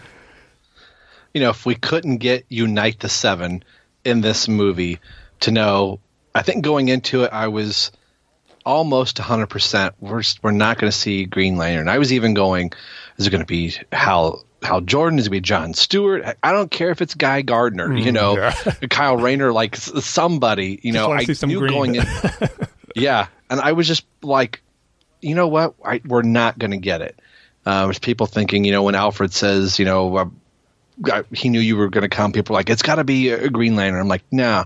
you 1.33 1.41
know, 1.41 1.49
if 1.49 1.65
we 1.65 1.75
couldn't 1.75 2.17
get 2.17 2.45
Unite 2.49 2.99
the 2.99 3.09
Seven 3.09 3.63
in 4.03 4.21
this 4.21 4.47
movie 4.47 4.99
to 5.41 5.51
know, 5.51 5.99
I 6.35 6.41
think 6.41 6.63
going 6.63 6.89
into 6.89 7.23
it, 7.23 7.31
I 7.33 7.47
was 7.47 7.91
almost 8.65 9.17
100% 9.17 9.93
we're, 9.99 10.21
we're 10.41 10.51
not 10.51 10.77
going 10.77 10.91
to 10.91 10.97
see 10.97 11.25
Green 11.25 11.57
Lantern. 11.57 11.89
I 11.89 11.97
was 11.97 12.13
even 12.13 12.33
going, 12.33 12.71
is 13.17 13.27
it 13.27 13.29
going 13.29 13.41
to 13.41 13.47
be 13.47 13.75
Hal 13.91 14.45
Hal 14.61 14.81
Jordan? 14.81 15.19
Is 15.19 15.27
it 15.27 15.29
going 15.29 15.41
to 15.41 15.41
be 15.41 15.47
John 15.47 15.73
Stewart? 15.73 16.37
I 16.41 16.51
don't 16.51 16.71
care 16.71 16.89
if 16.89 17.01
it's 17.01 17.15
Guy 17.15 17.41
Gardner, 17.41 17.89
mm, 17.89 18.03
you 18.03 18.11
know, 18.11 18.37
yeah. 18.37 18.51
Kyle 18.89 19.17
Rayner, 19.17 19.51
like 19.51 19.75
somebody, 19.75 20.79
you 20.83 20.93
know, 20.93 21.11
I 21.11 21.25
knew 21.45 21.59
green. 21.59 21.71
going 21.71 21.95
in. 21.95 22.05
yeah. 22.95 23.27
And 23.49 23.59
I 23.59 23.73
was 23.73 23.87
just 23.87 24.05
like, 24.21 24.61
you 25.21 25.35
know 25.35 25.47
what? 25.47 25.75
I, 25.83 26.01
we're 26.05 26.21
not 26.21 26.57
going 26.57 26.71
to 26.71 26.77
get 26.77 27.01
it. 27.01 27.19
Uh, 27.65 27.85
there's 27.85 27.99
people 27.99 28.25
thinking, 28.25 28.65
you 28.65 28.71
know, 28.71 28.83
when 28.83 28.95
Alfred 28.95 29.33
says, 29.33 29.79
you 29.79 29.85
know, 29.85 30.31
he 31.31 31.49
knew 31.49 31.59
you 31.59 31.77
were 31.77 31.89
going 31.89 32.03
to 32.03 32.09
come. 32.09 32.31
People 32.31 32.53
were 32.53 32.59
like, 32.59 32.69
it's 32.69 32.81
got 32.81 32.95
to 32.95 33.03
be 33.03 33.29
a 33.29 33.49
Green 33.49 33.75
Lantern. 33.75 34.01
I'm 34.01 34.07
like, 34.07 34.23
nah. 34.31 34.65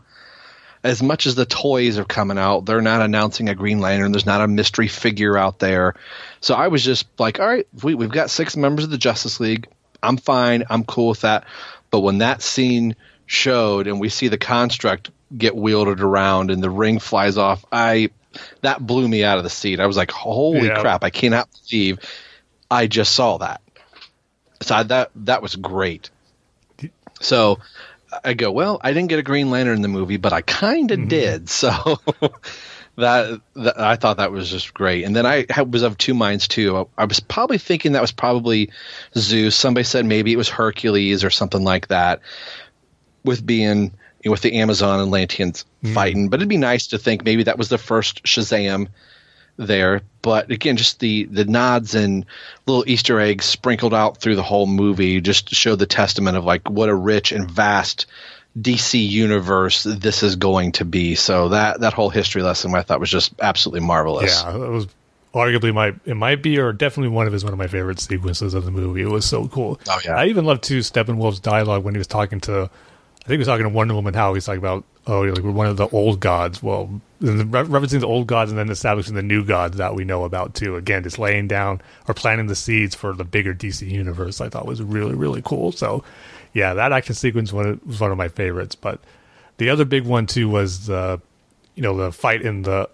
As 0.84 1.02
much 1.02 1.26
as 1.26 1.36
the 1.36 1.46
toys 1.46 1.98
are 1.98 2.06
coming 2.06 2.38
out, 2.38 2.66
they're 2.66 2.82
not 2.82 3.02
announcing 3.02 3.50
a 3.50 3.56
Green 3.56 3.80
Lantern. 3.80 4.12
There's 4.12 4.26
not 4.26 4.42
a 4.42 4.48
mystery 4.48 4.88
figure 4.88 5.38
out 5.38 5.60
there. 5.60 5.96
So 6.40 6.54
I 6.54 6.68
was 6.68 6.84
just 6.84 7.08
like, 7.20 7.40
all 7.40 7.48
right, 7.48 7.68
we, 7.84 7.96
we've 7.96 8.12
got 8.12 8.30
six 8.30 8.56
members 8.56 8.86
of 8.86 8.92
the 8.92 8.98
Justice 8.98 9.40
League. 9.40 9.68
I'm 10.02 10.18
fine. 10.18 10.64
I'm 10.70 10.84
cool 10.84 11.10
with 11.10 11.22
that. 11.22 11.46
But 11.90 12.02
when 12.02 12.20
that 12.20 12.42
scene 12.42 12.96
showed 13.26 13.88
and 13.88 14.00
we 14.00 14.10
see 14.10 14.28
the 14.28 14.38
construct 14.38 15.12
get 15.36 15.56
wielded 15.56 16.00
around 16.00 16.52
and 16.52 16.62
the 16.64 16.70
ring 16.70 17.00
flies 17.00 17.38
off, 17.38 17.66
I 17.72 18.12
that 18.62 18.86
blew 18.86 19.08
me 19.08 19.24
out 19.24 19.38
of 19.38 19.44
the 19.44 19.50
seat. 19.50 19.80
I 19.80 19.88
was 19.88 19.98
like, 19.98 20.12
holy 20.12 20.68
yeah. 20.68 20.80
crap! 20.82 21.04
I 21.04 21.10
cannot 21.10 21.50
believe 21.70 22.00
I 22.70 22.88
just 22.88 23.14
saw 23.14 23.38
that. 23.38 23.62
So 24.62 24.76
I, 24.76 24.84
that 24.84 25.12
that 25.16 25.42
was 25.42 25.56
great. 25.56 26.10
So 27.20 27.60
I 28.24 28.34
go, 28.34 28.52
well, 28.52 28.80
I 28.82 28.94
didn't 28.94 29.10
get 29.10 29.20
a 29.20 29.24
Green 29.24 29.50
Lantern 29.50 29.76
in 29.76 29.82
the 29.82 29.88
movie, 29.88 30.18
but 30.18 30.34
I 30.34 30.42
kind 30.42 30.92
of 30.92 31.00
mm-hmm. 31.00 31.08
did. 31.08 31.50
So 31.58 32.00
that, 32.98 33.42
that, 33.56 33.80
I 33.80 33.96
thought 33.96 34.18
that 34.18 34.32
was 34.32 34.50
just 34.50 34.74
great. 34.74 35.04
And 35.04 35.16
then 35.16 35.26
I 35.26 35.46
was 35.62 35.84
of 35.84 35.98
two 35.98 36.16
minds 36.16 36.48
too. 36.48 36.78
I, 36.78 37.04
I, 37.04 37.06
was 37.06 37.20
probably 37.20 37.60
thinking 37.60 37.92
that 37.92 38.02
was 38.02 38.12
probably 38.12 38.72
Zeus. 39.16 39.56
Somebody 39.56 39.84
said 39.84 40.06
maybe 40.06 40.34
it 40.34 40.38
was 40.38 40.50
Hercules 40.50 41.24
or 41.24 41.30
something 41.30 41.64
like 41.64 41.90
that, 41.90 42.22
with 43.24 43.46
being 43.46 43.94
you 44.24 44.30
know, 44.30 44.32
with 44.32 44.42
the 44.42 44.56
Amazon 44.56 45.00
and 45.00 45.08
Atlanteans 45.08 45.66
mm-hmm. 45.84 45.94
fighting. 45.94 46.30
But 46.30 46.40
it'd 46.40 46.50
be 46.50 46.58
nice 46.58 46.88
to 46.88 46.98
think 46.98 47.24
maybe 47.24 47.44
that 47.44 47.58
was 47.58 47.70
the 47.70 47.78
first 47.78 48.24
Shazam 48.24 48.88
there. 49.58 50.02
But 50.22 50.52
again, 50.52 50.78
just 50.78 51.00
the 51.00 51.26
the 51.26 51.46
nods 51.46 51.96
and 51.96 52.26
little 52.66 52.84
Easter 52.88 53.20
eggs 53.20 53.46
sprinkled 53.46 53.94
out 53.94 54.18
through 54.18 54.36
the 54.36 54.44
whole 54.44 54.68
movie 54.68 55.22
just 55.22 55.54
show 55.54 55.76
the 55.76 55.86
testament 55.86 56.38
of 56.38 56.46
like 56.46 56.70
what 56.70 56.90
a 56.90 56.96
rich 56.96 57.32
and 57.32 57.50
vast 57.50 58.06
DC 58.60 59.08
universe 59.08 59.84
this 59.84 60.24
is 60.24 60.36
going 60.36 60.72
to 60.74 60.86
be. 60.86 61.16
So 61.16 61.50
that 61.50 61.82
that 61.82 61.94
whole 61.94 62.10
history 62.10 62.42
lesson 62.42 62.74
I 62.76 62.82
thought 62.82 63.00
was 63.00 63.12
just 63.12 63.34
absolutely 63.42 63.86
marvelous. 63.86 64.42
Yeah, 64.44 64.56
it 64.56 64.70
was 64.70 64.88
arguably 65.34 65.74
my 65.74 65.94
it 66.06 66.16
might 66.16 66.42
be 66.42 66.58
or 66.58 66.74
definitely 66.74 67.10
one 67.10 67.28
of 67.28 67.34
his 67.34 67.44
one 67.44 67.54
of 67.54 67.60
my 67.60 67.68
favorite 67.68 68.00
sequences 68.00 68.54
of 68.54 68.66
the 68.66 68.72
movie. 68.72 69.02
It 69.02 69.10
was 69.10 69.26
so 69.26 69.48
cool. 69.48 69.80
Oh 69.88 70.00
yeah. 70.04 70.16
I 70.16 70.26
even 70.26 70.46
loved 70.46 70.64
too 70.64 70.80
Steppenwolf's 70.80 71.40
dialogue 71.40 71.84
when 71.84 71.94
he 71.94 72.00
was 72.00 72.08
talking 72.08 72.40
to 72.42 72.70
I 73.28 73.30
think 73.30 73.36
he 73.36 73.40
was 73.40 73.48
talking 73.48 73.66
to 73.66 73.70
Wonder 73.70 73.94
Woman 73.94 74.14
how 74.14 74.34
he's 74.36 74.46
talking 74.46 74.60
about 74.60 74.86
oh, 75.06 75.24
like 75.24 75.44
we're 75.44 75.52
one 75.52 75.68
of 75.68 75.76
the 75.76 75.90
old 75.90 76.22
gods. 76.22 76.64
Well, 76.64 77.02
referencing 77.22 78.00
the 78.00 78.08
old 78.08 78.26
gods 78.26 78.52
and 78.52 78.58
then 78.58 78.70
establishing 78.70 79.16
the 79.16 79.22
new 79.22 79.44
gods 79.44 79.76
that 79.76 79.96
we 79.96 80.06
know 80.06 80.24
about 80.24 80.54
too. 80.54 80.78
Again, 80.78 81.04
just 81.04 81.20
laying 81.20 81.46
down 81.46 81.82
or 82.08 82.14
planting 82.14 82.48
the 82.48 82.56
seeds 82.56 82.96
for 82.96 83.12
the 83.12 83.26
bigger 83.26 83.54
DC 83.54 83.86
universe. 83.86 84.40
I 84.40 84.48
thought 84.48 84.66
was 84.66 84.82
really 84.82 85.14
really 85.14 85.42
cool. 85.44 85.74
So, 85.74 86.06
yeah, 86.54 86.74
that 86.76 86.94
action 86.94 87.16
sequence 87.16 87.52
was 87.52 88.00
one 88.00 88.12
of 88.12 88.18
my 88.18 88.30
favorites. 88.30 88.76
But 88.76 89.02
the 89.58 89.72
other 89.72 89.84
big 89.84 90.06
one 90.06 90.26
too 90.26 90.48
was 90.48 90.86
the, 90.86 91.20
you 91.76 91.84
know, 91.84 91.98
the 91.98 92.14
fight 92.14 92.44
in 92.44 92.62
the 92.62 92.90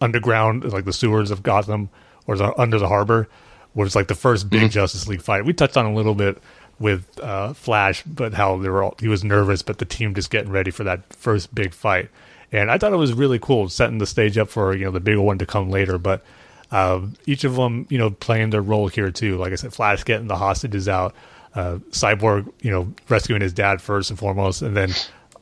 underground, 0.00 0.72
like 0.72 0.84
the 0.84 0.92
sewers 0.92 1.32
of 1.32 1.42
Gotham 1.42 1.90
or 2.28 2.36
the, 2.36 2.56
under 2.60 2.78
the 2.78 2.86
harbor, 2.86 3.28
was 3.74 3.96
like 3.96 4.06
the 4.06 4.14
first 4.14 4.48
big 4.48 4.60
mm-hmm. 4.60 4.68
Justice 4.68 5.08
League 5.08 5.20
fight. 5.20 5.44
We 5.44 5.52
touched 5.52 5.76
on 5.76 5.84
a 5.84 5.92
little 5.92 6.14
bit 6.14 6.38
with 6.84 7.18
uh, 7.18 7.54
Flash, 7.54 8.02
but 8.02 8.34
how 8.34 8.58
they 8.58 8.68
were 8.68 8.82
all, 8.82 8.94
he 9.00 9.08
was 9.08 9.24
nervous, 9.24 9.62
but 9.62 9.78
the 9.78 9.86
team 9.86 10.14
just 10.14 10.28
getting 10.30 10.52
ready 10.52 10.70
for 10.70 10.84
that 10.84 11.14
first 11.14 11.54
big 11.54 11.72
fight. 11.72 12.10
And 12.52 12.70
I 12.70 12.76
thought 12.76 12.92
it 12.92 12.96
was 12.96 13.14
really 13.14 13.38
cool 13.38 13.70
setting 13.70 13.96
the 13.96 14.06
stage 14.06 14.36
up 14.36 14.50
for 14.50 14.76
you 14.76 14.84
know 14.84 14.90
the 14.90 15.00
bigger 15.00 15.22
one 15.22 15.38
to 15.38 15.46
come 15.46 15.70
later. 15.70 15.96
But 15.96 16.22
uh, 16.70 17.00
each 17.24 17.44
of 17.44 17.56
them, 17.56 17.86
you 17.88 17.96
know, 17.96 18.10
playing 18.10 18.50
their 18.50 18.60
role 18.60 18.88
here 18.88 19.10
too. 19.10 19.38
Like 19.38 19.52
I 19.52 19.56
said, 19.56 19.72
Flash 19.72 20.04
getting 20.04 20.26
the 20.26 20.36
hostages 20.36 20.86
out, 20.86 21.14
uh, 21.54 21.78
Cyborg, 21.90 22.52
you 22.60 22.70
know, 22.70 22.92
rescuing 23.08 23.40
his 23.40 23.54
dad 23.54 23.80
first 23.80 24.10
and 24.10 24.18
foremost, 24.18 24.60
and 24.60 24.76
then 24.76 24.90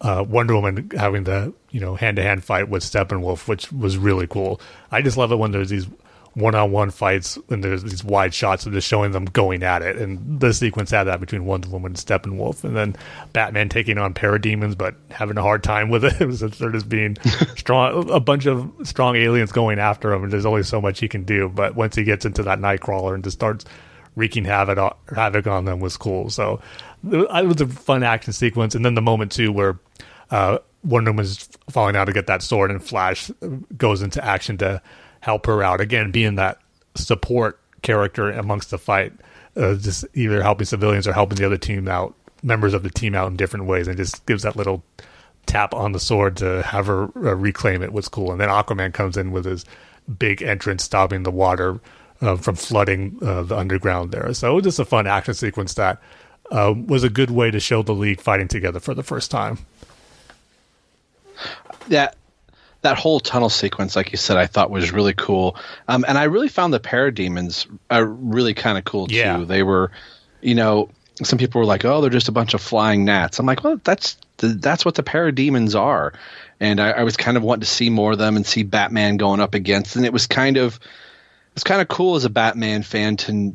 uh, 0.01 0.25
Wonder 0.27 0.55
Woman 0.55 0.93
having 0.97 1.25
the 1.25 1.53
you 1.73 1.81
know 1.81 1.97
hand 1.97 2.19
to 2.19 2.23
hand 2.23 2.45
fight 2.45 2.69
with 2.69 2.85
Steppenwolf, 2.85 3.49
which 3.49 3.73
was 3.73 3.99
really 3.99 4.29
cool. 4.29 4.61
I 4.93 5.03
just 5.03 5.17
love 5.17 5.33
it 5.33 5.37
when 5.37 5.51
there's 5.51 5.71
these 5.71 5.89
one-on-one 6.35 6.91
fights 6.91 7.39
and 7.51 7.63
there's 7.63 7.83
these 7.83 8.03
wide 8.03 8.33
shots 8.33 8.65
of 8.65 8.73
just 8.73 8.89
showing 8.89 9.13
them 9.13 9.27
going 9.27 9.63
at 9.63 9.83
it. 9.83 9.97
And 9.97 10.41
the 10.41 10.55
sequence 10.55 10.91
had 10.91 11.05
that 11.05 11.21
between 11.21 11.45
Wonder 11.45 11.69
Woman 11.69 11.91
and 11.91 11.97
Steppenwolf, 11.97 12.65
and 12.65 12.75
then 12.75 12.97
Batman 13.33 13.69
taking 13.69 13.99
on 13.99 14.15
parademons 14.15 14.77
but 14.77 14.95
having 15.11 15.37
a 15.37 15.43
hard 15.43 15.63
time 15.63 15.91
with 15.91 16.05
it. 16.05 16.15
it 16.21 16.27
was 16.27 16.41
they're 16.41 16.71
just 16.71 16.89
being 16.89 17.17
strong, 17.57 18.11
a 18.11 18.21
bunch 18.21 18.47
of 18.47 18.71
strong 18.85 19.17
aliens 19.17 19.53
going 19.53 19.79
after 19.79 20.13
him, 20.13 20.25
and 20.25 20.33
there's 20.33 20.47
only 20.47 20.63
so 20.63 20.81
much 20.81 21.01
he 21.01 21.09
can 21.09 21.25
do. 21.25 21.49
But 21.49 21.75
once 21.75 21.95
he 21.97 22.05
gets 22.05 22.25
into 22.25 22.43
that 22.45 22.59
Knightcrawler 22.59 23.15
and 23.15 23.23
just 23.23 23.37
starts 23.37 23.65
wreaking 24.17 24.45
havoc 24.45 24.79
on, 24.79 24.95
havoc 25.15 25.47
on 25.47 25.67
them 25.67 25.81
was 25.81 25.97
cool. 25.97 26.31
So 26.31 26.61
it 27.11 27.47
was 27.47 27.61
a 27.61 27.67
fun 27.67 28.03
action 28.03 28.33
sequence, 28.33 28.75
and 28.75 28.85
then 28.85 28.95
the 28.95 29.03
moment 29.03 29.33
too 29.33 29.53
where. 29.53 29.79
Uh, 30.31 30.59
Wonder 30.85 31.13
Woman's 31.13 31.49
falling 31.71 31.95
out 31.95 32.07
to 32.07 32.13
get 32.13 32.27
that 32.27 32.43
sword, 32.43 32.73
and 32.73 32.83
Flash 32.83 33.31
goes 33.77 34.03
into 34.03 34.25
action 34.25 34.59
to 34.59 34.83
help 35.23 35.47
her 35.47 35.63
out. 35.63 35.81
Again, 35.81 36.11
being 36.11 36.35
that 36.35 36.59
support 36.97 37.59
character 37.83 38.31
amongst 38.31 38.71
the 38.71 38.79
fight, 38.79 39.13
uh, 39.57 39.77
just 39.77 40.05
either 40.15 40.43
helping 40.43 40.67
civilians 40.67 41.07
or 41.07 41.13
helping 41.13 41.39
the 41.39 41.47
other 41.47 41.57
team 41.57 41.89
out, 41.89 42.15
members 42.43 42.75
of 42.75 42.83
the 42.83 42.91
team 42.91 43.15
out 43.15 43.29
in 43.29 43.37
different 43.37 43.67
ways, 43.67 43.87
and 43.87 43.97
just 43.97 44.27
gives 44.27 44.43
that 44.43 44.57
little 44.57 44.83
tap 45.47 45.75
on 45.75 45.93
the 45.93 46.01
sword 46.01 46.37
to 46.37 46.63
have 46.63 46.87
her 46.87 47.05
uh, 47.17 47.35
reclaim 47.37 47.83
it 47.83 47.93
was 47.93 48.09
cool. 48.09 48.33
And 48.33 48.41
then 48.41 48.49
Aquaman 48.49 48.93
comes 48.93 49.17
in 49.17 49.31
with 49.31 49.45
his 49.45 49.65
big 50.19 50.43
entrance, 50.43 50.83
stopping 50.83 51.23
the 51.23 51.31
water 51.31 51.81
uh, 52.21 52.37
from 52.37 52.57
flooding 52.57 53.17
uh, 53.23 53.43
the 53.43 53.57
underground 53.57 54.11
there. 54.11 54.35
So 54.35 54.51
it 54.51 54.55
was 54.55 54.65
just 54.65 54.79
a 54.81 54.85
fun 54.85 55.07
action 55.07 55.35
sequence 55.35 55.75
that 55.75 56.01
uh, 56.51 56.75
was 56.87 57.05
a 57.05 57.11
good 57.11 57.31
way 57.31 57.53
to 57.53 57.61
show 57.61 57.83
the 57.83 57.95
league 57.95 58.21
fighting 58.21 58.49
together 58.49 58.81
for 58.81 58.95
the 58.95 59.05
first 59.05 59.31
time. 59.31 59.59
Yeah, 61.89 62.11
that 62.83 62.99
whole 62.99 63.21
tunnel 63.21 63.49
sequence, 63.49 63.97
like 63.97 64.13
you 64.13 64.19
said, 64.19 64.37
I 64.37 64.47
thought 64.47 64.71
was 64.71 64.93
really 64.93 65.15
cool. 65.15 65.57
Um, 65.89 66.05
and 66.07 66.19
I 66.19 66.25
really 66.25 66.49
found 66.49 66.75
the 66.75 66.81
parademons 66.81 67.67
are 67.91 68.05
really 68.05 68.55
kind 68.55 68.77
of 68.77 68.85
cool 68.85 69.07
too. 69.39 69.45
They 69.45 69.63
were, 69.63 69.91
you 70.41 70.55
know, 70.55 70.91
some 71.23 71.39
people 71.39 71.61
were 71.61 71.67
like, 71.67 71.85
"Oh, 71.85 72.01
they're 72.01 72.11
just 72.11 72.29
a 72.29 72.33
bunch 72.33 72.55
of 72.55 72.61
flying 72.61 73.05
gnats." 73.05 73.39
I'm 73.39 73.47
like, 73.47 73.63
"Well, 73.63 73.81
that's 73.85 74.17
the, 74.39 74.49
that's 74.49 74.85
what 74.85 74.97
the 74.97 75.03
parademons 75.03 75.79
are." 75.79 76.13
And 76.59 76.81
I, 76.81 76.91
I 76.91 77.03
was 77.05 77.17
kind 77.17 77.37
of 77.37 77.43
wanting 77.43 77.63
to 77.63 77.67
see 77.67 77.91
more 77.91 78.13
of 78.13 78.19
them 78.19 78.37
and 78.37 78.47
see 78.47 78.63
Batman 78.63 79.17
going 79.17 79.41
up 79.41 79.55
against. 79.55 79.97
And 79.97 80.05
it 80.05 80.13
was 80.13 80.27
kind 80.27 80.57
of 80.57 80.81
it's 81.55 81.65
kind 81.65 81.81
of 81.83 81.89
cool 81.89 82.17
as 82.17 82.25
a 82.25 82.31
Batman 82.31 82.83
fan 82.83 83.17
to 83.19 83.55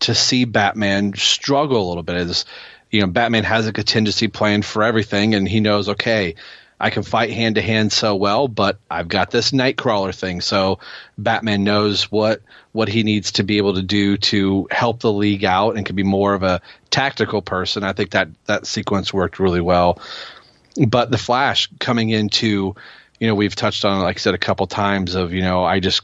to 0.00 0.14
see 0.14 0.44
Batman 0.44 1.14
struggle 1.14 1.86
a 1.86 1.88
little 1.88 2.02
bit. 2.02 2.16
As 2.16 2.44
you 2.90 3.00
know, 3.00 3.06
Batman 3.06 3.44
has 3.44 3.66
a 3.66 3.72
contingency 3.72 4.28
plan 4.28 4.62
for 4.62 4.82
everything, 4.82 5.34
and 5.34 5.48
he 5.48 5.60
knows, 5.60 5.88
okay, 5.88 6.36
I 6.84 6.90
can 6.90 7.02
fight 7.02 7.30
hand 7.30 7.54
to 7.54 7.62
hand 7.62 7.94
so 7.94 8.14
well, 8.14 8.46
but 8.46 8.78
I've 8.90 9.08
got 9.08 9.30
this 9.30 9.52
Knightcrawler 9.52 10.14
thing. 10.14 10.42
So 10.42 10.80
Batman 11.16 11.64
knows 11.64 12.12
what 12.12 12.42
what 12.72 12.88
he 12.88 13.04
needs 13.04 13.32
to 13.32 13.42
be 13.42 13.56
able 13.56 13.72
to 13.76 13.82
do 13.82 14.18
to 14.18 14.68
help 14.70 15.00
the 15.00 15.10
league 15.10 15.46
out 15.46 15.78
and 15.78 15.86
can 15.86 15.96
be 15.96 16.02
more 16.02 16.34
of 16.34 16.42
a 16.42 16.60
tactical 16.90 17.40
person. 17.40 17.84
I 17.84 17.94
think 17.94 18.10
that 18.10 18.28
that 18.44 18.66
sequence 18.66 19.14
worked 19.14 19.38
really 19.38 19.62
well. 19.62 19.98
But 20.86 21.10
the 21.10 21.16
Flash 21.16 21.70
coming 21.78 22.10
into, 22.10 22.74
you 23.18 23.28
know, 23.28 23.34
we've 23.34 23.56
touched 23.56 23.86
on, 23.86 24.02
like 24.02 24.16
I 24.16 24.20
said, 24.20 24.34
a 24.34 24.38
couple 24.38 24.66
times 24.66 25.14
of, 25.14 25.32
you 25.32 25.40
know, 25.40 25.64
I 25.64 25.80
just 25.80 26.02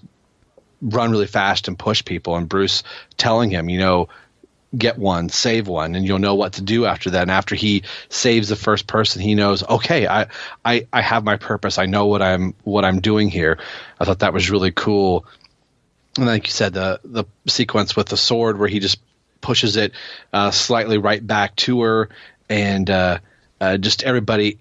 run 0.81 1.11
really 1.11 1.27
fast 1.27 1.69
and 1.69 1.79
push 1.79 2.03
people, 2.03 2.37
and 2.37 2.49
Bruce 2.49 2.85
telling 3.19 3.51
him, 3.51 3.69
you 3.69 3.81
know, 3.81 4.09
get 4.77 4.99
one, 4.99 5.29
save 5.29 5.67
one, 5.67 5.95
and 5.95 6.07
you'll 6.07 6.19
know 6.19 6.35
what 6.35 6.55
to 6.55 6.63
do 6.63 6.87
after 6.87 7.11
that. 7.11 7.23
And 7.23 7.31
after 7.31 7.55
he 7.55 7.83
saves 8.09 8.49
the 8.49 8.57
first 8.57 8.87
person, 8.87 9.21
he 9.21 9.35
knows, 9.35 9.67
okay, 9.67 10.07
I, 10.07 10.29
I, 10.65 10.87
I 10.93 11.01
have 11.03 11.25
my 11.25 11.37
purpose. 11.37 11.79
I 11.79 11.87
know 11.87 12.07
what 12.07 12.23
I'm 12.23 12.55
what 12.63 12.85
I'm 12.85 13.01
doing 13.01 13.29
here. 13.29 13.59
I 13.99 14.05
thought 14.05 14.21
that 14.21 14.33
was 14.33 14.51
really 14.51 14.73
cool. 14.73 15.27
And 16.17 16.27
like 16.27 16.47
you 16.47 16.53
said, 16.53 16.75
the 16.75 17.01
the 17.05 17.25
sequence 17.47 17.97
with 17.97 18.09
the 18.09 18.17
sword 18.17 18.59
where 18.59 18.69
he 18.69 18.81
just 18.81 19.01
pushes 19.41 19.77
it 19.77 19.93
uh, 20.33 20.51
slightly 20.51 20.99
right 20.99 21.25
back 21.25 21.57
to 21.57 21.83
her, 21.83 22.09
and 22.49 22.89
uh, 22.91 23.19
uh, 23.61 23.77
just 23.77 24.03
everybody 24.03 24.59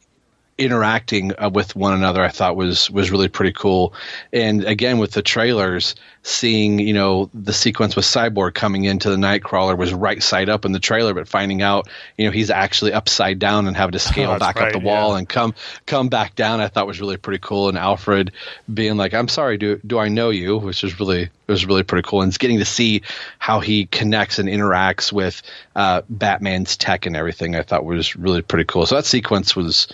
interacting 0.60 1.31
uh, 1.41 1.49
with 1.49 1.76
one 1.76 1.94
another 1.94 2.22
I 2.22 2.27
thought 2.27 2.56
was 2.56 2.91
was 2.91 3.10
really 3.11 3.30
pretty 3.30 3.53
cool. 3.53 3.94
And 4.34 4.65
again 4.65 4.99
with 4.99 5.11
the 5.11 5.22
trailers, 5.22 5.95
seeing 6.22 6.80
you 6.80 6.94
know 6.94 7.30
the 7.34 7.53
sequence 7.53 7.95
with 7.95 8.06
Cyborg 8.06 8.53
coming 8.53 8.84
into 8.84 9.10
the 9.10 9.15
Knightcrawler 9.15 9.77
was 9.77 9.94
right 9.94 10.22
side 10.22 10.49
up 10.49 10.65
in 10.65 10.73
the 10.73 10.80
trailer, 10.80 11.14
but 11.14 11.27
finding 11.27 11.61
out 11.61 11.88
you 12.18 12.26
know 12.26 12.31
he's 12.31 12.49
actually 12.49 12.94
upside 12.94 13.40
down 13.40 13.68
and 13.68 13.76
having 13.76 13.94
to 13.94 13.99
scale 14.10 14.31
oh, 14.31 14.40
back 14.40 14.57
right, 14.57 14.68
up 14.68 14.73
the 14.73 14.86
wall 14.86 15.14
yeah. 15.14 15.19
and 15.19 15.30
come 15.30 15.56
come 15.86 16.10
back 16.10 16.36
down, 16.36 16.60
I 16.60 16.68
thought 16.68 16.88
was 16.88 16.99
really 16.99 17.18
pretty 17.18 17.40
cool. 17.40 17.69
And 17.69 17.77
Alfred 17.77 18.34
being 18.72 18.98
like, 18.98 19.14
"I'm 19.14 19.30
sorry, 19.30 19.57
do 19.57 19.80
do 19.88 19.98
I 19.98 20.10
know 20.10 20.30
you?" 20.30 20.57
which 20.57 20.84
was 20.84 20.99
really 20.99 21.30
was 21.48 21.65
really 21.65 21.84
pretty 21.84 22.07
cool. 22.07 22.22
And 22.22 22.30
it's 22.30 22.38
getting 22.38 22.60
to 22.60 22.65
see 22.65 23.02
how 23.40 23.60
he 23.60 23.86
connects 23.86 24.40
and 24.40 24.49
interacts 24.49 25.11
with 25.11 25.41
uh, 25.76 26.02
Batman's 26.10 26.77
tech 26.77 27.06
and 27.06 27.15
everything. 27.15 27.56
I 27.56 27.64
thought 27.64 27.86
was 27.86 28.15
really 28.15 28.41
pretty 28.41 28.65
cool. 28.65 28.86
So 28.86 28.95
that 28.95 29.06
sequence 29.06 29.56
was 29.56 29.88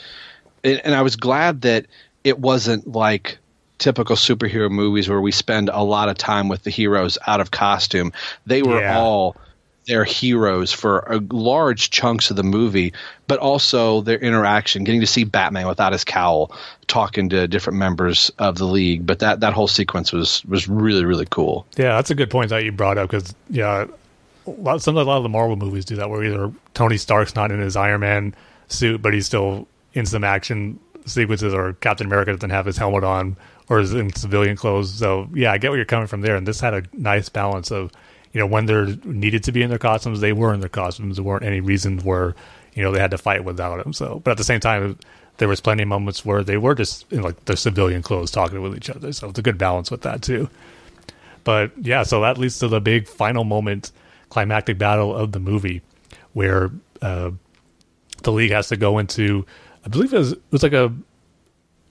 and 0.65 0.95
I 0.95 1.01
was 1.01 1.15
glad 1.15 1.61
that 1.61 1.85
it 2.23 2.39
wasn't 2.39 2.87
like 2.87 3.37
typical 3.77 4.15
superhero 4.15 4.69
movies 4.69 5.09
where 5.09 5.21
we 5.21 5.31
spend 5.31 5.69
a 5.69 5.83
lot 5.83 6.09
of 6.09 6.17
time 6.17 6.47
with 6.47 6.63
the 6.63 6.69
heroes 6.69 7.17
out 7.27 7.41
of 7.41 7.51
costume. 7.51 8.11
They 8.45 8.61
were 8.61 8.81
yeah. 8.81 8.97
all 8.97 9.35
their 9.85 10.03
heroes 10.03 10.71
for 10.71 10.99
a 11.01 11.19
large 11.29 11.91
chunks 11.91 12.29
of 12.31 12.35
the 12.35 12.43
movie, 12.43 12.93
but 13.27 13.37
also 13.39 14.01
their 14.01 14.17
interaction, 14.17 14.83
getting 14.83 15.01
to 15.01 15.07
see 15.07 15.23
Batman 15.23 15.67
without 15.67 15.91
his 15.91 16.03
cowl, 16.03 16.51
talking 16.87 17.29
to 17.29 17.47
different 17.47 17.77
members 17.77 18.31
of 18.39 18.57
the 18.57 18.65
league. 18.65 19.05
But 19.05 19.19
that, 19.19 19.41
that 19.41 19.53
whole 19.53 19.67
sequence 19.67 20.11
was 20.11 20.43
was 20.45 20.67
really 20.67 21.05
really 21.05 21.27
cool. 21.29 21.65
Yeah, 21.77 21.95
that's 21.95 22.09
a 22.09 22.15
good 22.15 22.29
point 22.29 22.49
that 22.49 22.63
you 22.63 22.71
brought 22.71 22.97
up 22.97 23.09
because 23.09 23.35
yeah, 23.49 23.85
a 24.47 24.49
lot, 24.49 24.81
some 24.81 24.97
a 24.97 25.03
lot 25.03 25.17
of 25.17 25.23
the 25.23 25.29
Marvel 25.29 25.55
movies 25.55 25.85
do 25.85 25.95
that 25.97 26.09
where 26.09 26.23
either 26.23 26.51
Tony 26.73 26.97
Stark's 26.97 27.35
not 27.35 27.51
in 27.51 27.59
his 27.59 27.75
Iron 27.75 28.01
Man 28.01 28.35
suit, 28.67 29.01
but 29.01 29.13
he's 29.13 29.25
still 29.27 29.67
in 29.95 30.05
some 30.05 30.23
action 30.23 30.79
sequences, 31.07 31.53
or 31.53 31.73
Captain 31.73 32.05
America 32.05 32.33
doesn't 32.33 32.51
have 32.51 32.67
his 32.67 32.77
helmet 32.77 33.03
on, 33.03 33.35
or 33.69 33.79
is 33.79 33.93
in 33.93 34.13
civilian 34.13 34.55
clothes. 34.55 34.93
So 34.93 35.27
yeah, 35.33 35.51
I 35.51 35.57
get 35.57 35.71
where 35.71 35.77
you're 35.77 35.85
coming 35.85 36.07
from 36.07 36.21
there. 36.21 36.35
And 36.35 36.47
this 36.47 36.59
had 36.59 36.75
a 36.75 36.83
nice 36.93 37.29
balance 37.29 37.71
of, 37.71 37.91
you 38.33 38.39
know, 38.39 38.45
when 38.45 38.67
they're 38.67 38.87
needed 39.05 39.43
to 39.45 39.51
be 39.51 39.63
in 39.63 39.69
their 39.69 39.79
costumes, 39.79 40.19
they 40.19 40.33
were 40.33 40.53
in 40.53 40.59
their 40.59 40.69
costumes. 40.69 41.15
There 41.15 41.23
weren't 41.23 41.45
any 41.45 41.61
reasons 41.61 42.03
where, 42.03 42.35
you 42.73 42.83
know, 42.83 42.91
they 42.91 42.99
had 42.99 43.11
to 43.11 43.17
fight 43.17 43.43
without 43.43 43.83
them. 43.83 43.93
So, 43.93 44.21
but 44.23 44.31
at 44.31 44.37
the 44.37 44.43
same 44.43 44.59
time, 44.59 44.97
there 45.37 45.47
was 45.47 45.61
plenty 45.61 45.83
of 45.83 45.89
moments 45.89 46.25
where 46.25 46.43
they 46.43 46.57
were 46.57 46.75
just 46.75 47.11
in 47.11 47.21
like 47.21 47.45
their 47.45 47.55
civilian 47.55 48.01
clothes 48.01 48.31
talking 48.31 48.61
with 48.61 48.75
each 48.75 48.89
other. 48.89 49.11
So 49.13 49.29
it's 49.29 49.39
a 49.39 49.41
good 49.41 49.57
balance 49.57 49.91
with 49.91 50.01
that 50.01 50.21
too. 50.21 50.49
But 51.43 51.71
yeah, 51.79 52.03
so 52.03 52.21
that 52.21 52.37
leads 52.37 52.59
to 52.59 52.67
the 52.67 52.81
big 52.81 53.07
final 53.07 53.43
moment, 53.43 53.91
climactic 54.29 54.77
battle 54.77 55.15
of 55.15 55.31
the 55.31 55.39
movie, 55.39 55.81
where 56.33 56.71
uh, 57.01 57.31
the 58.23 58.31
league 58.31 58.51
has 58.51 58.69
to 58.69 58.77
go 58.77 58.97
into 58.97 59.45
I 59.85 59.89
believe 59.89 60.13
it 60.13 60.17
was 60.17 60.31
it 60.33 60.41
was 60.51 60.63
like 60.63 60.73
a 60.73 60.93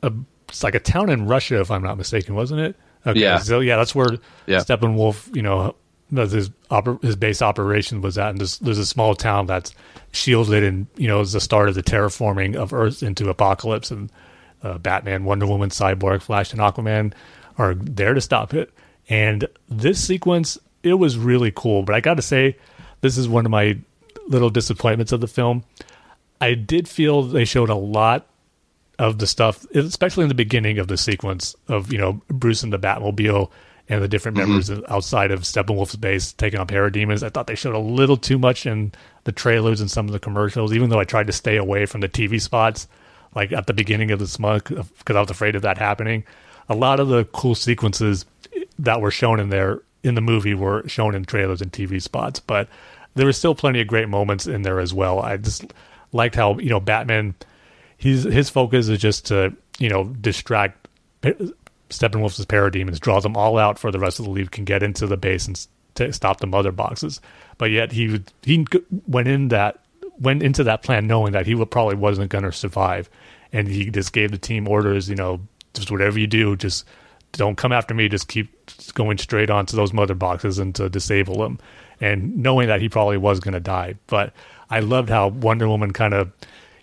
a 0.02 0.12
it's 0.48 0.62
like 0.62 0.74
a 0.74 0.80
town 0.80 1.10
in 1.10 1.26
Russia, 1.26 1.60
if 1.60 1.70
I'm 1.70 1.82
not 1.82 1.96
mistaken, 1.96 2.34
wasn't 2.34 2.60
it? 2.60 2.76
Okay, 3.06 3.20
yeah. 3.20 3.38
So 3.38 3.60
yeah, 3.60 3.76
that's 3.76 3.94
where 3.94 4.18
yeah. 4.46 4.58
Steppenwolf, 4.58 5.34
you 5.34 5.42
know, 5.42 5.74
his 6.10 6.50
oper- 6.70 7.02
his 7.02 7.16
base 7.16 7.42
operation 7.42 8.00
was 8.00 8.18
at, 8.18 8.30
and 8.30 8.38
there's, 8.38 8.58
there's 8.58 8.78
a 8.78 8.86
small 8.86 9.14
town 9.14 9.46
that's 9.46 9.74
shielded, 10.12 10.62
and 10.62 10.86
you 10.96 11.08
know, 11.08 11.20
is 11.20 11.32
the 11.32 11.40
start 11.40 11.68
of 11.68 11.74
the 11.74 11.82
terraforming 11.82 12.56
of 12.56 12.72
Earth 12.72 13.02
into 13.02 13.24
Apokolips, 13.24 13.90
and 13.90 14.10
uh, 14.62 14.78
Batman, 14.78 15.24
Wonder 15.24 15.46
Woman, 15.46 15.70
Cyborg, 15.70 16.22
Flash, 16.22 16.52
and 16.52 16.60
Aquaman 16.60 17.12
are 17.58 17.74
there 17.74 18.14
to 18.14 18.20
stop 18.20 18.54
it. 18.54 18.72
And 19.08 19.46
this 19.68 20.02
sequence, 20.04 20.58
it 20.82 20.94
was 20.94 21.18
really 21.18 21.52
cool, 21.54 21.82
but 21.82 21.94
I 21.94 22.00
got 22.00 22.14
to 22.14 22.22
say, 22.22 22.56
this 23.00 23.18
is 23.18 23.28
one 23.28 23.44
of 23.44 23.50
my 23.50 23.78
little 24.28 24.50
disappointments 24.50 25.12
of 25.12 25.20
the 25.20 25.26
film. 25.26 25.64
I 26.44 26.52
did 26.54 26.86
feel 26.86 27.22
they 27.22 27.46
showed 27.46 27.70
a 27.70 27.74
lot 27.74 28.26
of 28.98 29.18
the 29.18 29.26
stuff, 29.26 29.64
especially 29.74 30.24
in 30.24 30.28
the 30.28 30.34
beginning 30.34 30.78
of 30.78 30.88
the 30.88 30.98
sequence 30.98 31.56
of 31.68 31.90
you 31.90 31.98
know 31.98 32.20
Bruce 32.28 32.62
and 32.62 32.72
the 32.72 32.78
Batmobile 32.78 33.50
and 33.88 34.02
the 34.02 34.08
different 34.08 34.36
mm-hmm. 34.36 34.50
members 34.50 34.70
outside 34.88 35.30
of 35.30 35.40
Steppenwolf's 35.40 35.96
base 35.96 36.32
taking 36.32 36.60
on 36.60 36.66
parademons. 36.66 37.22
I 37.22 37.30
thought 37.30 37.46
they 37.46 37.54
showed 37.54 37.74
a 37.74 37.78
little 37.78 38.18
too 38.18 38.38
much 38.38 38.66
in 38.66 38.92
the 39.24 39.32
trailers 39.32 39.80
and 39.80 39.90
some 39.90 40.06
of 40.06 40.12
the 40.12 40.20
commercials, 40.20 40.74
even 40.74 40.90
though 40.90 41.00
I 41.00 41.04
tried 41.04 41.28
to 41.28 41.32
stay 41.32 41.56
away 41.56 41.86
from 41.86 42.02
the 42.02 42.08
TV 42.10 42.40
spots, 42.40 42.88
like 43.34 43.52
at 43.52 43.66
the 43.66 43.74
beginning 43.74 44.10
of 44.10 44.18
this 44.18 44.38
month, 44.38 44.68
because 44.68 45.16
I 45.16 45.20
was 45.20 45.30
afraid 45.30 45.56
of 45.56 45.62
that 45.62 45.78
happening. 45.78 46.24
A 46.68 46.74
lot 46.74 47.00
of 47.00 47.08
the 47.08 47.24
cool 47.26 47.54
sequences 47.54 48.26
that 48.78 49.00
were 49.00 49.10
shown 49.10 49.40
in 49.40 49.48
there 49.48 49.80
in 50.02 50.14
the 50.14 50.20
movie 50.20 50.54
were 50.54 50.86
shown 50.88 51.14
in 51.14 51.24
trailers 51.24 51.62
and 51.62 51.72
TV 51.72 52.02
spots, 52.02 52.38
but 52.38 52.68
there 53.14 53.26
were 53.26 53.32
still 53.32 53.54
plenty 53.54 53.80
of 53.80 53.86
great 53.86 54.10
moments 54.10 54.46
in 54.46 54.60
there 54.60 54.78
as 54.78 54.92
well. 54.92 55.20
I 55.20 55.38
just 55.38 55.72
liked 56.14 56.34
how 56.34 56.58
you 56.58 56.70
know 56.70 56.80
Batman, 56.80 57.34
he's 57.98 58.22
his 58.22 58.48
focus 58.48 58.88
is 58.88 58.98
just 58.98 59.26
to 59.26 59.54
you 59.78 59.90
know 59.90 60.04
distract 60.04 60.88
Steppenwolf's 61.90 62.44
parademons, 62.46 63.00
draw 63.00 63.20
them 63.20 63.36
all 63.36 63.58
out 63.58 63.78
for 63.78 63.90
the 63.90 63.98
rest 63.98 64.18
of 64.18 64.24
the 64.24 64.30
league 64.30 64.50
can 64.50 64.64
get 64.64 64.82
into 64.82 65.06
the 65.06 65.16
base 65.16 65.46
and 65.46 65.66
to 65.94 66.12
stop 66.12 66.40
the 66.40 66.46
mother 66.46 66.72
boxes. 66.72 67.20
But 67.58 67.70
yet 67.70 67.92
he 67.92 68.22
he 68.42 68.66
went 69.06 69.28
in 69.28 69.48
that 69.48 69.80
went 70.18 70.42
into 70.42 70.64
that 70.64 70.82
plan 70.82 71.06
knowing 71.06 71.32
that 71.32 71.46
he 71.46 71.62
probably 71.66 71.96
wasn't 71.96 72.30
going 72.30 72.44
to 72.44 72.52
survive, 72.52 73.10
and 73.52 73.68
he 73.68 73.90
just 73.90 74.12
gave 74.12 74.30
the 74.30 74.38
team 74.38 74.68
orders. 74.68 75.08
You 75.08 75.16
know, 75.16 75.40
just 75.74 75.90
whatever 75.90 76.18
you 76.18 76.26
do, 76.26 76.56
just 76.56 76.86
don't 77.32 77.56
come 77.56 77.72
after 77.72 77.94
me. 77.94 78.08
Just 78.08 78.28
keep 78.28 78.50
going 78.94 79.18
straight 79.18 79.50
on 79.50 79.66
to 79.66 79.76
those 79.76 79.92
mother 79.92 80.14
boxes 80.14 80.58
and 80.58 80.74
to 80.76 80.88
disable 80.88 81.38
them. 81.38 81.58
And 82.00 82.38
knowing 82.38 82.68
that 82.68 82.80
he 82.80 82.88
probably 82.88 83.16
was 83.16 83.40
going 83.40 83.54
to 83.54 83.60
die, 83.60 83.94
but 84.08 84.32
I 84.70 84.80
loved 84.80 85.08
how 85.08 85.28
Wonder 85.28 85.68
Woman 85.68 85.92
kind 85.92 86.14
of, 86.14 86.32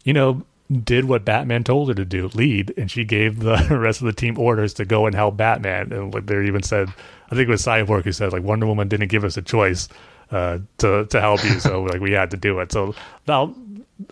you 0.04 0.14
know, 0.14 0.44
did 0.84 1.06
what 1.06 1.26
Batman 1.26 1.64
told 1.64 1.90
her 1.90 1.94
to 1.96 2.06
do, 2.06 2.30
lead, 2.30 2.74
and 2.78 2.90
she 2.90 3.04
gave 3.04 3.40
the 3.40 3.68
rest 3.72 4.02
of 4.02 4.06
the 4.06 4.14
team 4.14 4.38
orders 4.40 4.74
to 4.76 4.86
go 4.86 5.06
and 5.06 5.16
help 5.16 5.38
Batman. 5.38 5.92
And 5.92 6.14
like 6.14 6.26
they 6.26 6.46
even 6.46 6.64
said, 6.64 6.90
I 7.30 7.36
think 7.36 7.48
it 7.48 7.52
was 7.52 7.66
Cyborg 7.66 8.04
who 8.04 8.12
said 8.12 8.34
like 8.34 8.44
Wonder 8.44 8.68
Woman 8.68 8.88
didn't 8.88 9.10
give 9.10 9.24
us 9.24 9.38
a 9.38 9.42
choice 9.42 9.90
uh, 10.32 10.60
to 10.78 11.06
to 11.08 11.20
help 11.20 11.44
you, 11.44 11.60
so 11.60 11.84
like 11.84 12.00
we 12.00 12.12
had 12.12 12.32
to 12.32 12.38
do 12.38 12.60
it. 12.60 12.72
So 12.72 12.96
now 13.28 13.54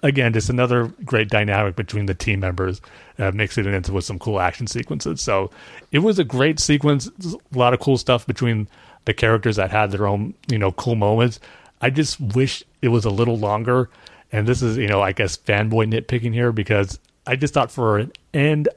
again, 0.04 0.34
just 0.34 0.50
another 0.50 0.88
great 1.06 1.30
dynamic 1.30 1.76
between 1.76 2.06
the 2.06 2.14
team 2.14 2.42
members, 2.42 2.82
uh, 3.18 3.32
mixing 3.32 3.66
it 3.66 3.74
into 3.74 3.94
with 3.94 4.06
some 4.06 4.20
cool 4.20 4.40
action 4.40 4.68
sequences. 4.68 5.22
So 5.22 5.50
it 5.92 6.00
was 6.00 6.20
a 6.20 6.24
great 6.24 6.60
sequence, 6.60 7.10
a 7.26 7.58
lot 7.58 7.74
of 7.74 7.80
cool 7.80 7.98
stuff 7.98 8.28
between 8.28 8.68
the 9.06 9.14
characters 9.14 9.56
that 9.56 9.72
had 9.72 9.92
their 9.92 10.08
own 10.08 10.34
you 10.48 10.58
know 10.58 10.72
cool 10.74 10.96
moments. 10.96 11.40
I 11.82 11.90
just 11.90 12.20
wish 12.20 12.64
it 12.82 12.90
was 12.90 13.06
a 13.06 13.10
little 13.10 13.38
longer. 13.38 13.90
And 14.32 14.48
this 14.48 14.62
is, 14.62 14.78
you 14.78 14.88
know, 14.88 15.02
I 15.02 15.12
guess 15.12 15.38
fanboy 15.38 15.92
nitpicking 15.92 16.34
here 16.34 16.52
because 16.52 17.00
I 17.26 17.36
just 17.36 17.54
thought 17.54 17.72
for 17.72 17.98
an 17.98 18.12
end 18.34 18.70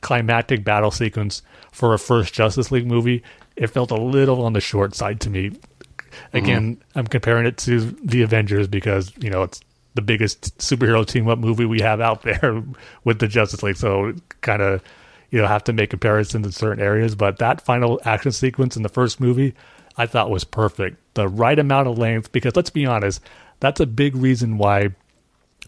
climactic 0.00 0.64
battle 0.64 0.90
sequence 0.90 1.42
for 1.72 1.94
a 1.94 1.98
first 1.98 2.34
Justice 2.34 2.70
League 2.70 2.86
movie, 2.86 3.22
it 3.56 3.68
felt 3.68 3.90
a 3.90 3.96
little 3.96 4.44
on 4.44 4.52
the 4.52 4.60
short 4.60 4.94
side 4.94 5.20
to 5.20 5.30
me. 5.30 5.52
Again, 6.32 6.76
mm-hmm. 6.76 6.98
I'm 6.98 7.06
comparing 7.06 7.46
it 7.46 7.56
to 7.58 7.80
the 7.80 8.22
Avengers 8.22 8.68
because, 8.68 9.12
you 9.18 9.30
know, 9.30 9.42
it's 9.42 9.60
the 9.94 10.02
biggest 10.02 10.56
superhero 10.58 11.04
team 11.04 11.28
up 11.28 11.38
movie 11.38 11.64
we 11.64 11.80
have 11.80 12.00
out 12.00 12.22
there 12.22 12.62
with 13.04 13.18
the 13.18 13.28
Justice 13.28 13.62
League. 13.62 13.76
So 13.76 14.14
kind 14.40 14.62
of, 14.62 14.82
you 15.30 15.40
know, 15.40 15.46
have 15.46 15.64
to 15.64 15.72
make 15.72 15.90
comparisons 15.90 16.46
in 16.46 16.52
certain 16.52 16.82
areas. 16.82 17.14
But 17.14 17.38
that 17.38 17.60
final 17.60 18.00
action 18.04 18.32
sequence 18.32 18.76
in 18.76 18.82
the 18.82 18.88
first 18.88 19.20
movie, 19.20 19.54
I 19.96 20.06
thought 20.06 20.30
was 20.30 20.44
perfect. 20.44 20.98
The 21.14 21.28
right 21.28 21.58
amount 21.58 21.88
of 21.88 21.98
length, 21.98 22.32
because 22.32 22.54
let's 22.54 22.70
be 22.70 22.86
honest, 22.86 23.20
that's 23.60 23.80
a 23.80 23.86
big 23.86 24.14
reason 24.16 24.58
why 24.58 24.90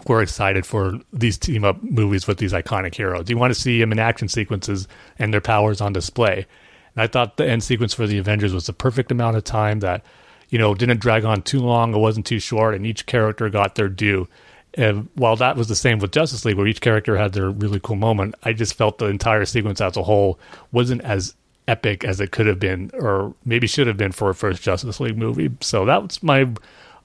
we're 0.06 0.22
excited 0.22 0.64
for 0.64 0.98
these 1.12 1.38
team 1.38 1.64
up 1.64 1.82
movies 1.82 2.26
with 2.26 2.38
these 2.38 2.52
iconic 2.52 2.94
heroes. 2.94 3.28
You 3.28 3.36
want 3.36 3.52
to 3.52 3.60
see 3.60 3.80
them 3.80 3.92
in 3.92 3.98
action 3.98 4.28
sequences 4.28 4.86
and 5.18 5.32
their 5.32 5.40
powers 5.40 5.80
on 5.80 5.92
display. 5.92 6.46
And 6.94 7.02
I 7.02 7.06
thought 7.06 7.36
the 7.36 7.48
end 7.48 7.62
sequence 7.62 7.94
for 7.94 8.06
the 8.06 8.18
Avengers 8.18 8.54
was 8.54 8.66
the 8.66 8.72
perfect 8.72 9.10
amount 9.10 9.36
of 9.36 9.44
time 9.44 9.80
that, 9.80 10.04
you 10.50 10.58
know, 10.58 10.74
didn't 10.74 11.00
drag 11.00 11.24
on 11.24 11.42
too 11.42 11.60
long, 11.60 11.94
it 11.94 11.98
wasn't 11.98 12.26
too 12.26 12.38
short, 12.38 12.74
and 12.74 12.86
each 12.86 13.06
character 13.06 13.48
got 13.50 13.74
their 13.74 13.88
due. 13.88 14.28
And 14.74 15.08
while 15.14 15.36
that 15.36 15.56
was 15.56 15.68
the 15.68 15.74
same 15.74 15.98
with 15.98 16.12
Justice 16.12 16.44
League, 16.44 16.56
where 16.56 16.66
each 16.66 16.80
character 16.80 17.16
had 17.16 17.32
their 17.32 17.50
really 17.50 17.80
cool 17.80 17.96
moment, 17.96 18.34
I 18.44 18.52
just 18.52 18.74
felt 18.74 18.98
the 18.98 19.06
entire 19.06 19.44
sequence 19.44 19.80
as 19.80 19.96
a 19.96 20.02
whole 20.02 20.38
wasn't 20.70 21.02
as 21.02 21.34
epic 21.66 22.04
as 22.04 22.20
it 22.20 22.30
could 22.30 22.46
have 22.46 22.60
been, 22.60 22.90
or 22.94 23.34
maybe 23.44 23.66
should 23.66 23.86
have 23.86 23.96
been 23.96 24.12
for 24.12 24.30
a 24.30 24.34
first 24.34 24.62
Justice 24.62 25.00
League 25.00 25.18
movie. 25.18 25.50
So 25.60 25.84
that 25.84 26.02
was 26.02 26.22
my 26.22 26.48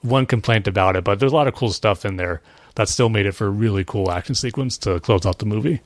one 0.04 0.26
complaint 0.26 0.68
about 0.68 0.96
it. 0.96 1.04
But 1.04 1.18
there's 1.18 1.32
a 1.32 1.34
lot 1.34 1.48
of 1.48 1.54
cool 1.54 1.72
stuff 1.72 2.04
in 2.04 2.16
there 2.16 2.40
that 2.76 2.88
still 2.88 3.08
made 3.08 3.26
it 3.26 3.32
for 3.32 3.46
a 3.46 3.50
really 3.50 3.84
cool 3.84 4.10
action 4.10 4.34
sequence 4.34 4.78
to 4.78 5.00
close 5.00 5.26
out 5.26 5.38
the 5.38 5.46
movie. 5.46 5.80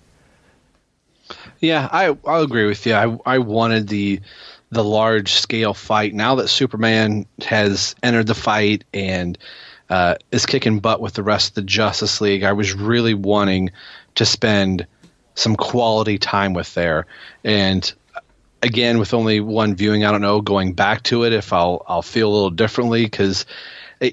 Yeah, 1.61 1.89
I 1.91 2.17
I'll 2.27 2.43
agree 2.43 2.67
with 2.67 2.85
you. 2.87 2.95
I 2.95 3.17
I 3.27 3.39
wanted 3.39 3.89
the 3.89 4.21
the 4.71 4.85
large 4.85 5.33
scale 5.33 5.75
fight. 5.75 6.15
Now 6.15 6.35
that 6.37 6.49
Superman 6.49 7.27
has 7.47 7.95
entered 8.03 8.27
the 8.27 8.35
fight 8.35 8.85
and 8.93 9.39
uh, 9.89 10.17
is 10.31 10.47
kicking 10.47 10.81
butt 10.81 11.01
with 11.01 11.15
the 11.15 11.23
rest 11.23 11.51
of 11.51 11.55
the 11.55 11.63
Justice 11.63 12.21
League, 12.21 12.43
I 12.43 12.53
was 12.53 12.75
really 12.75 13.15
wanting 13.15 13.71
to 14.17 14.27
spend 14.27 14.87
some 15.35 15.57
quality 15.57 16.19
time 16.19 16.53
with 16.53 16.75
there. 16.75 17.07
And 17.45 17.91
again, 18.63 18.99
with 18.99 19.15
only 19.15 19.41
one 19.41 19.75
viewing, 19.75 20.05
I 20.05 20.11
don't 20.11 20.21
know 20.21 20.41
going 20.41 20.75
back 20.75 21.03
to 21.05 21.25
it 21.25 21.33
if 21.33 21.53
I'll 21.53 21.85
I'll 21.87 22.03
feel 22.03 22.29
a 22.29 22.35
little 22.35 22.51
differently 22.51 23.05
because 23.05 23.47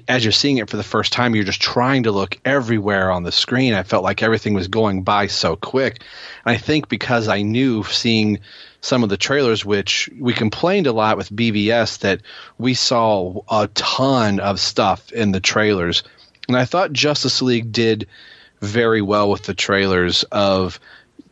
as 0.08 0.24
you're 0.24 0.32
seeing 0.32 0.58
it 0.58 0.68
for 0.68 0.76
the 0.76 0.82
first 0.82 1.12
time, 1.12 1.34
you're 1.34 1.44
just 1.44 1.60
trying 1.60 2.04
to 2.04 2.12
look 2.12 2.38
everywhere 2.44 3.10
on 3.10 3.22
the 3.22 3.32
screen. 3.32 3.74
I 3.74 3.82
felt 3.82 4.02
like 4.02 4.22
everything 4.22 4.54
was 4.54 4.68
going 4.68 5.02
by 5.02 5.28
so 5.28 5.56
quick. 5.56 6.02
And 6.44 6.54
I 6.54 6.58
think 6.58 6.88
because 6.88 7.28
I 7.28 7.42
knew 7.42 7.84
seeing 7.84 8.40
some 8.80 9.02
of 9.02 9.08
the 9.08 9.16
trailers, 9.16 9.64
which 9.64 10.10
we 10.18 10.32
complained 10.32 10.86
a 10.86 10.92
lot 10.92 11.16
with 11.16 11.30
BVS 11.30 12.00
that 12.00 12.22
we 12.58 12.74
saw 12.74 13.40
a 13.50 13.68
ton 13.68 14.40
of 14.40 14.60
stuff 14.60 15.12
in 15.12 15.32
the 15.32 15.40
trailers. 15.40 16.02
And 16.48 16.56
I 16.56 16.64
thought 16.64 16.92
Justice 16.92 17.42
League 17.42 17.72
did 17.72 18.08
very 18.60 19.02
well 19.02 19.30
with 19.30 19.42
the 19.44 19.54
trailers 19.54 20.24
of 20.24 20.80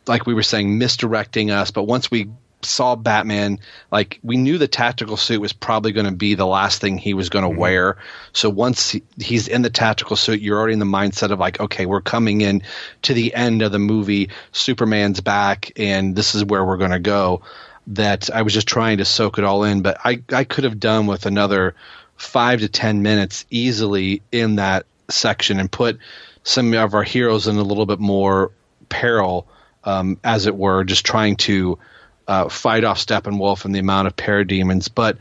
like 0.06 0.26
we 0.26 0.35
were 0.35 0.43
saying 0.43 0.76
misdirecting 0.76 1.51
us 1.51 1.70
but 1.70 1.85
once 1.85 2.10
we 2.10 2.28
saw 2.65 2.97
Batman, 2.97 3.59
like 3.91 4.19
we 4.23 4.36
knew 4.36 4.59
the 4.59 4.69
tactical 4.69 5.16
suit 5.16 5.41
was 5.41 5.53
probably 5.53 5.93
going 5.93 6.07
to 6.07 6.12
be 6.12 6.35
the 6.35 6.47
last 6.47 6.81
thing 6.81 6.99
he 6.99 7.15
was 7.15 7.28
going 7.28 7.45
to 7.45 7.51
mm-hmm. 7.51 7.61
wear. 7.61 7.97
So 8.32 8.51
once 8.51 8.91
he, 8.91 9.03
he's 9.19 9.49
in 9.49 9.62
the 9.62 9.70
tactical 9.70 10.16
suit, 10.16 10.41
you're 10.41 10.59
already 10.59 10.74
in 10.74 10.78
the 10.78 10.85
mindset 10.85 11.31
of 11.31 11.39
like, 11.39 11.61
okay, 11.61 11.86
we're 11.86 12.01
coming 12.01 12.41
in 12.41 12.62
to 13.03 13.15
the 13.15 13.35
end 13.35 13.62
of 13.62 13.73
the 13.73 13.78
movie. 13.78 14.31
Superman's 14.53 15.20
back, 15.20 15.73
and 15.77 16.16
this 16.16 16.35
is 16.35 16.45
where 16.45 16.65
we're 16.65 16.77
going 16.77 16.91
to 16.91 16.99
go. 16.99 17.43
That 17.89 18.31
I 18.31 18.43
was 18.43 18.55
just 18.55 18.66
trying 18.66 18.99
to 18.99 19.05
soak 19.05 19.36
it 19.36 19.45
all 19.45 19.65
in, 19.65 19.82
but 19.82 19.99
I 20.05 20.23
I 20.31 20.45
could 20.45 20.65
have 20.65 20.81
done 20.81 21.07
with 21.07 21.27
another 21.27 21.74
five 22.16 22.61
to 22.61 22.69
ten 22.69 23.03
minutes 23.03 23.45
easily 23.51 24.23
in 24.32 24.57
that 24.57 24.86
section 25.11 25.61
and 25.61 25.70
put 25.70 25.99
some 26.45 26.73
of 26.73 26.95
our 26.95 27.03
heroes 27.03 27.47
in 27.47 27.57
a 27.57 27.62
little 27.62 27.85
bit 27.85 28.01
more 28.01 28.53
peril, 28.89 29.47
um, 29.85 30.19
as 30.24 30.47
it 30.47 30.57
were, 30.57 30.85
just 30.85 31.05
trying 31.05 31.36
to 31.36 31.78
uh, 32.26 32.48
fight 32.48 32.84
off 32.84 32.98
Steppenwolf 32.98 33.64
and 33.64 33.74
the 33.74 33.78
amount 33.78 34.06
of 34.06 34.16
parademons. 34.16 34.88
But 34.92 35.18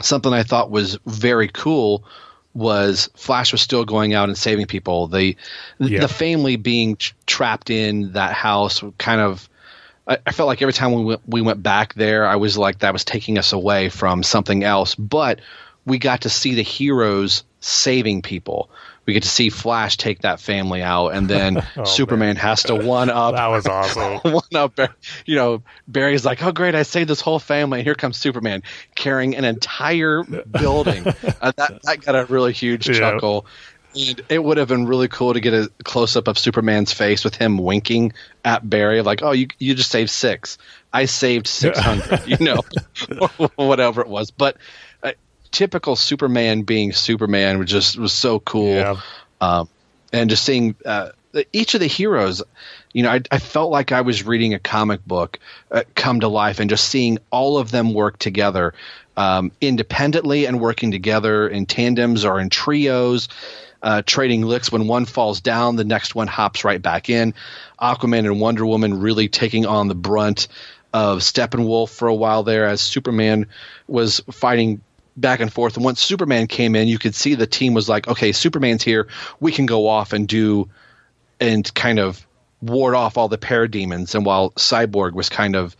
something 0.00 0.32
I 0.32 0.42
thought 0.42 0.70
was 0.70 0.98
very 1.06 1.48
cool 1.48 2.04
was 2.54 3.08
Flash 3.14 3.52
was 3.52 3.62
still 3.62 3.84
going 3.84 4.14
out 4.14 4.28
and 4.28 4.36
saving 4.36 4.66
people. 4.66 5.06
The 5.08 5.36
yeah. 5.78 6.00
the 6.00 6.08
family 6.08 6.56
being 6.56 6.98
trapped 7.26 7.70
in 7.70 8.12
that 8.12 8.34
house 8.34 8.82
kind 8.98 9.20
of. 9.20 9.48
I, 10.06 10.18
I 10.26 10.32
felt 10.32 10.48
like 10.48 10.60
every 10.60 10.72
time 10.72 10.92
we 10.94 11.04
went, 11.04 11.20
we 11.26 11.42
went 11.42 11.62
back 11.62 11.94
there, 11.94 12.26
I 12.26 12.36
was 12.36 12.58
like 12.58 12.80
that 12.80 12.92
was 12.92 13.04
taking 13.04 13.38
us 13.38 13.52
away 13.52 13.88
from 13.88 14.22
something 14.22 14.64
else. 14.64 14.94
But 14.96 15.40
we 15.86 15.98
got 15.98 16.22
to 16.22 16.28
see 16.28 16.54
the 16.54 16.62
heroes 16.62 17.44
saving 17.60 18.22
people 18.22 18.68
we 19.04 19.14
get 19.14 19.24
to 19.24 19.28
see 19.28 19.50
Flash 19.50 19.96
take 19.96 20.20
that 20.20 20.40
family 20.40 20.82
out, 20.82 21.08
and 21.08 21.28
then 21.28 21.66
oh, 21.76 21.84
Superman 21.84 22.28
man. 22.28 22.36
has 22.36 22.64
to 22.64 22.74
one 22.76 23.10
up. 23.10 23.34
that 23.34 23.48
was 23.48 23.66
awesome. 23.68 24.18
one 24.32 24.42
up, 24.54 24.78
you 25.26 25.36
know, 25.36 25.62
Barry's 25.88 26.24
like, 26.24 26.42
"Oh, 26.42 26.52
great! 26.52 26.74
I 26.74 26.82
saved 26.82 27.08
this 27.08 27.20
whole 27.20 27.38
family." 27.38 27.80
And 27.80 27.86
here 27.86 27.94
comes 27.94 28.16
Superman 28.16 28.62
carrying 28.94 29.36
an 29.36 29.44
entire 29.44 30.22
building. 30.24 31.06
uh, 31.06 31.52
that 31.56 31.80
that 31.82 32.04
got 32.04 32.14
a 32.14 32.26
really 32.26 32.52
huge 32.52 32.88
yeah. 32.88 32.94
chuckle. 32.94 33.46
And 33.94 34.22
it 34.30 34.42
would 34.42 34.56
have 34.56 34.68
been 34.68 34.86
really 34.86 35.08
cool 35.08 35.34
to 35.34 35.40
get 35.40 35.52
a 35.52 35.70
close 35.84 36.16
up 36.16 36.26
of 36.26 36.38
Superman's 36.38 36.92
face 36.92 37.24
with 37.24 37.34
him 37.34 37.58
winking 37.58 38.14
at 38.44 38.68
Barry, 38.68 39.02
like, 39.02 39.22
"Oh, 39.22 39.32
you 39.32 39.48
you 39.58 39.74
just 39.74 39.90
saved 39.90 40.10
six. 40.10 40.58
I 40.92 41.06
saved 41.06 41.46
six 41.46 41.78
hundred, 41.78 42.26
you 42.26 42.38
know, 42.38 42.60
whatever 43.56 44.00
it 44.00 44.08
was." 44.08 44.30
But 44.30 44.56
typical 45.52 45.94
Superman 45.94 46.62
being 46.62 46.92
Superman 46.92 47.58
was 47.58 47.70
just 47.70 47.96
was 47.98 48.12
so 48.12 48.40
cool. 48.40 48.74
Yeah. 48.74 49.00
Um, 49.40 49.68
and 50.12 50.28
just 50.28 50.44
seeing 50.44 50.74
uh, 50.84 51.10
each 51.52 51.74
of 51.74 51.80
the 51.80 51.86
heroes, 51.86 52.42
you 52.92 53.02
know, 53.02 53.10
I, 53.10 53.20
I, 53.30 53.38
felt 53.38 53.70
like 53.70 53.92
I 53.92 54.02
was 54.02 54.24
reading 54.24 54.54
a 54.54 54.58
comic 54.58 55.04
book 55.06 55.38
uh, 55.70 55.82
come 55.94 56.20
to 56.20 56.28
life, 56.28 56.60
and 56.60 56.68
just 56.68 56.86
seeing 56.88 57.18
all 57.30 57.58
of 57.58 57.70
them 57.70 57.94
work 57.94 58.18
together 58.18 58.74
um, 59.16 59.52
independently 59.60 60.46
and 60.46 60.60
working 60.60 60.90
together 60.90 61.48
in 61.48 61.66
tandems 61.66 62.24
or 62.24 62.40
in 62.40 62.50
trios. 62.50 63.28
Uh, 63.82 64.00
trading 64.06 64.42
licks 64.42 64.70
when 64.70 64.86
one 64.86 65.06
falls 65.06 65.40
down, 65.40 65.74
the 65.74 65.84
next 65.84 66.14
one 66.14 66.28
hops 66.28 66.62
right 66.62 66.80
back 66.80 67.10
in. 67.10 67.34
Aquaman 67.80 68.20
and 68.20 68.40
Wonder 68.40 68.64
Woman 68.64 69.00
really 69.00 69.28
taking 69.28 69.66
on 69.66 69.88
the 69.88 69.96
brunt 69.96 70.46
of 70.92 71.18
Steppenwolf 71.18 71.88
for 71.88 72.06
a 72.06 72.14
while 72.14 72.44
there, 72.44 72.66
as 72.66 72.80
Superman 72.80 73.46
was 73.88 74.20
fighting 74.30 74.82
back 75.16 75.40
and 75.40 75.52
forth. 75.52 75.76
And 75.76 75.84
once 75.84 76.00
Superman 76.00 76.46
came 76.46 76.74
in, 76.74 76.88
you 76.88 76.98
could 76.98 77.14
see 77.14 77.34
the 77.34 77.46
team 77.46 77.74
was 77.74 77.88
like, 77.88 78.08
okay, 78.08 78.32
Superman's 78.32 78.82
here. 78.82 79.08
We 79.40 79.52
can 79.52 79.66
go 79.66 79.88
off 79.88 80.12
and 80.12 80.26
do 80.26 80.68
and 81.40 81.72
kind 81.74 81.98
of 81.98 82.24
ward 82.60 82.94
off 82.94 83.18
all 83.18 83.28
the 83.28 83.38
parademons. 83.38 84.14
And 84.14 84.24
while 84.24 84.50
Cyborg 84.52 85.12
was 85.12 85.28
kind 85.28 85.56
of 85.56 85.76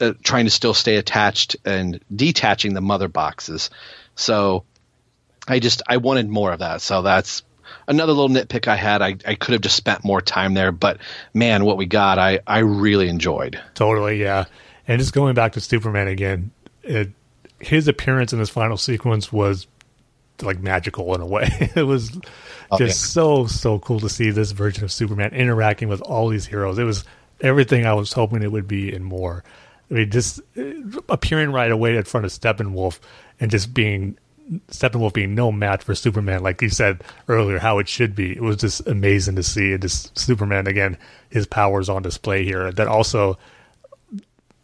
uh, 0.00 0.12
trying 0.22 0.44
to 0.44 0.50
still 0.50 0.74
stay 0.74 0.96
attached 0.96 1.56
and 1.64 2.00
detaching 2.14 2.74
the 2.74 2.80
mother 2.80 3.08
boxes. 3.08 3.70
So 4.14 4.64
I 5.48 5.58
just 5.58 5.82
I 5.86 5.98
wanted 5.98 6.28
more 6.28 6.52
of 6.52 6.60
that. 6.60 6.80
So 6.82 7.02
that's 7.02 7.42
another 7.88 8.12
little 8.12 8.34
nitpick 8.34 8.68
I 8.68 8.76
had. 8.76 9.02
I, 9.02 9.16
I 9.26 9.34
could 9.34 9.52
have 9.52 9.62
just 9.62 9.76
spent 9.76 10.04
more 10.04 10.20
time 10.20 10.54
there, 10.54 10.72
but 10.72 10.98
man, 11.34 11.64
what 11.64 11.76
we 11.76 11.86
got, 11.86 12.18
I 12.18 12.40
I 12.46 12.58
really 12.58 13.08
enjoyed. 13.08 13.60
Totally, 13.74 14.20
yeah. 14.20 14.44
And 14.88 15.00
just 15.00 15.12
going 15.12 15.34
back 15.34 15.52
to 15.52 15.60
Superman 15.60 16.08
again, 16.08 16.52
it 16.82 17.10
his 17.60 17.88
appearance 17.88 18.32
in 18.32 18.38
this 18.38 18.50
final 18.50 18.76
sequence 18.76 19.32
was 19.32 19.66
like 20.42 20.60
magical 20.60 21.14
in 21.14 21.20
a 21.20 21.26
way. 21.26 21.48
it 21.74 21.86
was 21.86 22.16
oh, 22.70 22.78
just 22.78 23.02
yeah. 23.02 23.12
so 23.12 23.46
so 23.46 23.78
cool 23.78 24.00
to 24.00 24.08
see 24.08 24.30
this 24.30 24.52
version 24.52 24.84
of 24.84 24.92
Superman 24.92 25.32
interacting 25.32 25.88
with 25.88 26.00
all 26.02 26.28
these 26.28 26.46
heroes. 26.46 26.78
It 26.78 26.84
was 26.84 27.04
everything 27.40 27.86
I 27.86 27.94
was 27.94 28.12
hoping 28.12 28.42
it 28.42 28.52
would 28.52 28.68
be 28.68 28.94
and 28.94 29.04
more. 29.04 29.44
I 29.90 29.94
mean, 29.94 30.10
just 30.10 30.40
uh, 30.58 30.62
appearing 31.08 31.52
right 31.52 31.70
away 31.70 31.96
in 31.96 32.02
front 32.04 32.26
of 32.26 32.32
Steppenwolf 32.32 32.98
and 33.38 33.50
just 33.50 33.72
being 33.72 34.18
Steppenwolf 34.68 35.12
being 35.12 35.34
no 35.34 35.50
match 35.50 35.82
for 35.82 35.94
Superman, 35.94 36.42
like 36.42 36.62
you 36.62 36.68
said 36.68 37.02
earlier, 37.28 37.58
how 37.58 37.78
it 37.78 37.88
should 37.88 38.14
be. 38.14 38.32
It 38.32 38.42
was 38.42 38.56
just 38.56 38.86
amazing 38.86 39.36
to 39.36 39.42
see. 39.42 39.72
And 39.72 39.82
just 39.82 40.16
Superman 40.18 40.66
again, 40.66 40.96
his 41.30 41.46
powers 41.46 41.88
on 41.88 42.02
display 42.02 42.44
here. 42.44 42.70
That 42.72 42.88
also 42.88 43.38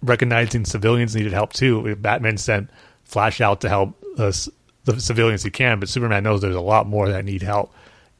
recognizing 0.02 0.64
civilians 0.64 1.14
needed 1.14 1.32
help 1.32 1.52
too. 1.52 1.94
Batman 1.96 2.36
sent 2.36 2.70
Flash 3.04 3.40
out 3.40 3.60
to 3.60 3.68
help 3.68 4.02
the 4.16 4.32
civilians 4.98 5.42
he 5.42 5.50
can, 5.50 5.80
but 5.80 5.88
Superman 5.88 6.24
knows 6.24 6.40
there's 6.40 6.56
a 6.56 6.60
lot 6.60 6.86
more 6.88 7.08
that 7.08 7.24
need 7.24 7.42
help 7.42 7.72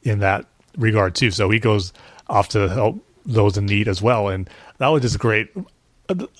in 0.03 0.19
that 0.19 0.45
regard 0.77 1.15
too. 1.15 1.31
So 1.31 1.49
he 1.49 1.59
goes 1.59 1.93
off 2.27 2.49
to 2.49 2.69
help 2.69 3.05
those 3.25 3.57
in 3.57 3.65
need 3.65 3.87
as 3.87 4.01
well, 4.01 4.27
and 4.27 4.49
that 4.77 4.87
was 4.87 5.01
just 5.01 5.19
great. 5.19 5.49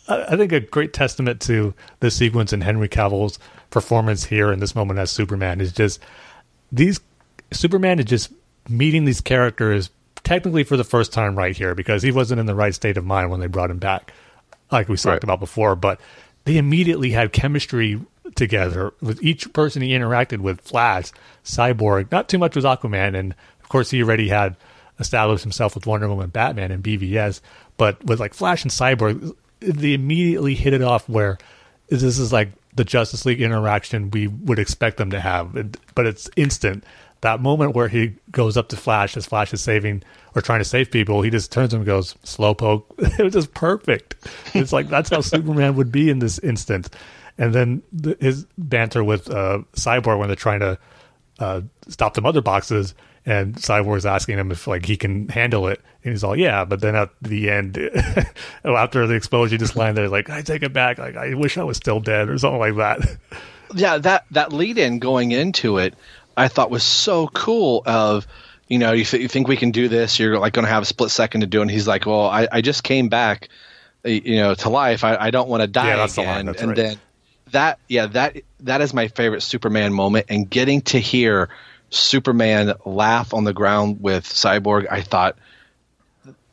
I 0.07 0.35
think 0.35 0.51
a 0.51 0.59
great 0.59 0.93
testament 0.93 1.39
to 1.41 1.73
the 1.99 2.11
sequence 2.11 2.53
and 2.53 2.63
Henry 2.63 2.89
Cavill's 2.89 3.39
performance 3.69 4.25
here 4.25 4.51
in 4.51 4.59
this 4.59 4.75
moment 4.75 4.99
as 4.99 5.09
Superman 5.09 5.61
is 5.61 5.71
just 5.71 5.99
these 6.71 6.99
Superman 7.51 7.99
is 7.99 8.05
just 8.05 8.31
meeting 8.69 9.05
these 9.05 9.21
characters 9.21 9.89
technically 10.23 10.63
for 10.63 10.77
the 10.77 10.83
first 10.83 11.11
time 11.13 11.35
right 11.37 11.55
here 11.55 11.75
because 11.75 12.03
he 12.03 12.11
wasn't 12.11 12.39
in 12.39 12.45
the 12.45 12.55
right 12.55 12.73
state 12.73 12.97
of 12.97 13.05
mind 13.05 13.29
when 13.29 13.39
they 13.39 13.47
brought 13.47 13.71
him 13.71 13.79
back 13.79 14.13
like 14.73 14.89
we 14.89 14.95
talked 14.95 15.05
right. 15.05 15.23
about 15.23 15.39
before, 15.39 15.75
but 15.75 15.99
they 16.45 16.57
immediately 16.57 17.11
had 17.11 17.31
chemistry 17.31 17.99
together. 18.35 18.93
With 19.01 19.23
each 19.23 19.51
person 19.53 19.81
he 19.81 19.89
interacted 19.89 20.39
with 20.39 20.61
Flash, 20.61 21.11
Cyborg, 21.43 22.11
not 22.11 22.29
too 22.29 22.37
much 22.37 22.55
with 22.55 22.65
Aquaman, 22.65 23.17
and 23.17 23.35
of 23.61 23.69
course 23.69 23.89
he 23.91 24.03
already 24.03 24.29
had 24.29 24.55
established 24.99 25.43
himself 25.43 25.75
with 25.75 25.85
Wonder 25.85 26.09
Woman, 26.09 26.29
Batman, 26.29 26.71
and 26.71 26.83
BVS, 26.83 27.41
but 27.77 28.03
with 28.03 28.19
like 28.19 28.33
Flash 28.33 28.63
and 28.63 28.71
Cyborg, 28.71 29.35
they 29.59 29.93
immediately 29.93 30.55
hit 30.55 30.73
it 30.73 30.81
off 30.81 31.07
where 31.07 31.37
this 31.89 32.19
is 32.19 32.33
like 32.33 32.51
the 32.75 32.83
Justice 32.83 33.25
League 33.25 33.41
interaction 33.41 34.11
we 34.11 34.27
would 34.27 34.59
expect 34.59 34.97
them 34.97 35.11
to 35.11 35.19
have, 35.19 35.53
but 35.95 36.05
it's 36.07 36.29
instant 36.35 36.83
that 37.23 37.41
moment 37.41 37.73
where 37.73 37.87
he 37.87 38.13
goes 38.31 38.55
up 38.55 38.69
to 38.69 38.77
Flash 38.77 39.17
as 39.17 39.25
Flash 39.25 39.53
is 39.53 39.61
saving 39.61 40.03
or 40.35 40.41
trying 40.41 40.59
to 40.59 40.65
save 40.65 40.91
people, 40.91 41.21
he 41.21 41.29
just 41.29 41.51
turns 41.51 41.73
him 41.73 41.79
and 41.79 41.85
goes, 41.85 42.13
Slowpoke. 42.23 42.83
it 43.19 43.23
was 43.23 43.33
just 43.33 43.53
perfect. 43.53 44.15
It's 44.53 44.71
like 44.71 44.89
that's 44.89 45.09
how 45.09 45.21
Superman 45.21 45.75
would 45.75 45.91
be 45.91 46.09
in 46.09 46.19
this 46.19 46.37
instant. 46.39 46.89
And 47.37 47.55
then 47.55 47.81
the, 47.91 48.15
his 48.19 48.45
banter 48.57 49.03
with 49.03 49.29
uh, 49.29 49.59
Cyborg 49.73 50.19
when 50.19 50.27
they're 50.27 50.35
trying 50.35 50.59
to 50.59 50.77
uh, 51.39 51.61
stop 51.87 52.13
the 52.13 52.21
mother 52.21 52.41
boxes, 52.41 52.93
and 53.25 53.55
Cyborg's 53.55 54.05
asking 54.05 54.37
him 54.37 54.51
if 54.51 54.67
like 54.67 54.85
he 54.85 54.97
can 54.97 55.29
handle 55.29 55.67
it, 55.67 55.81
and 56.03 56.11
he's 56.11 56.23
all 56.23 56.35
yeah. 56.35 56.65
But 56.65 56.81
then 56.81 56.95
at 56.95 57.09
the 57.21 57.49
end, 57.49 57.77
after 58.65 59.07
the 59.07 59.15
explosion, 59.15 59.57
just 59.57 59.75
lying 59.75 59.95
there 59.95 60.09
like 60.09 60.29
I 60.29 60.41
take 60.41 60.61
it 60.61 60.73
back, 60.73 60.99
like 60.99 61.15
I 61.15 61.33
wish 61.33 61.57
I 61.57 61.63
was 61.63 61.77
still 61.77 62.01
dead 62.01 62.29
or 62.29 62.37
something 62.37 62.59
like 62.59 62.75
that. 62.75 63.17
Yeah, 63.73 63.97
that 63.99 64.25
that 64.31 64.53
lead 64.53 64.77
in 64.77 64.99
going 64.99 65.31
into 65.31 65.79
it 65.79 65.95
I 66.35 66.47
thought 66.47 66.71
was 66.71 66.83
so 66.83 67.27
cool 67.27 67.83
of 67.85 68.27
you 68.67 68.79
know 68.79 68.91
you, 68.91 69.05
th- 69.05 69.21
you 69.21 69.27
think 69.27 69.47
we 69.47 69.57
can 69.57 69.71
do 69.71 69.87
this 69.87 70.19
you're 70.19 70.39
like 70.39 70.53
going 70.53 70.65
to 70.65 70.71
have 70.71 70.83
a 70.83 70.85
split 70.85 71.11
second 71.11 71.41
to 71.41 71.47
do 71.47 71.59
it 71.59 71.63
and 71.63 71.71
he's 71.71 71.87
like 71.87 72.05
well 72.05 72.25
I, 72.25 72.47
I 72.51 72.61
just 72.61 72.83
came 72.83 73.09
back 73.09 73.49
you 74.03 74.37
know 74.37 74.55
to 74.55 74.69
life 74.69 75.03
I, 75.03 75.15
I 75.15 75.31
don't 75.31 75.49
want 75.49 75.61
to 75.61 75.67
die 75.67 75.95
yeah, 75.95 76.05
again 76.05 76.45
the 76.47 76.59
and 76.59 76.67
right. 76.69 76.75
then 76.75 76.97
that 77.53 77.79
yeah 77.87 78.07
that 78.07 78.37
that 78.59 78.81
is 78.81 78.93
my 78.93 79.07
favorite 79.07 79.41
Superman 79.41 79.93
moment, 79.93 80.27
and 80.29 80.49
getting 80.49 80.81
to 80.81 80.99
hear 80.99 81.49
Superman 81.89 82.73
laugh 82.85 83.33
on 83.33 83.45
the 83.45 83.53
ground 83.53 84.01
with 84.01 84.25
Cyborg, 84.25 84.87
I 84.91 85.01
thought 85.01 85.37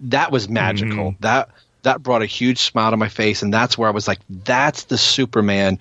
that 0.01 0.31
was 0.31 0.49
magical. 0.49 1.13
Mm-hmm. 1.13 1.23
That 1.23 1.51
that 1.83 2.03
brought 2.03 2.23
a 2.23 2.27
huge 2.27 2.59
smile 2.59 2.93
to 2.93 2.97
my 2.97 3.09
face, 3.09 3.43
and 3.43 3.53
that's 3.53 3.77
where 3.77 3.89
I 3.89 3.93
was 3.93 4.07
like, 4.07 4.21
that's 4.29 4.85
the 4.85 4.99
Superman 4.99 5.79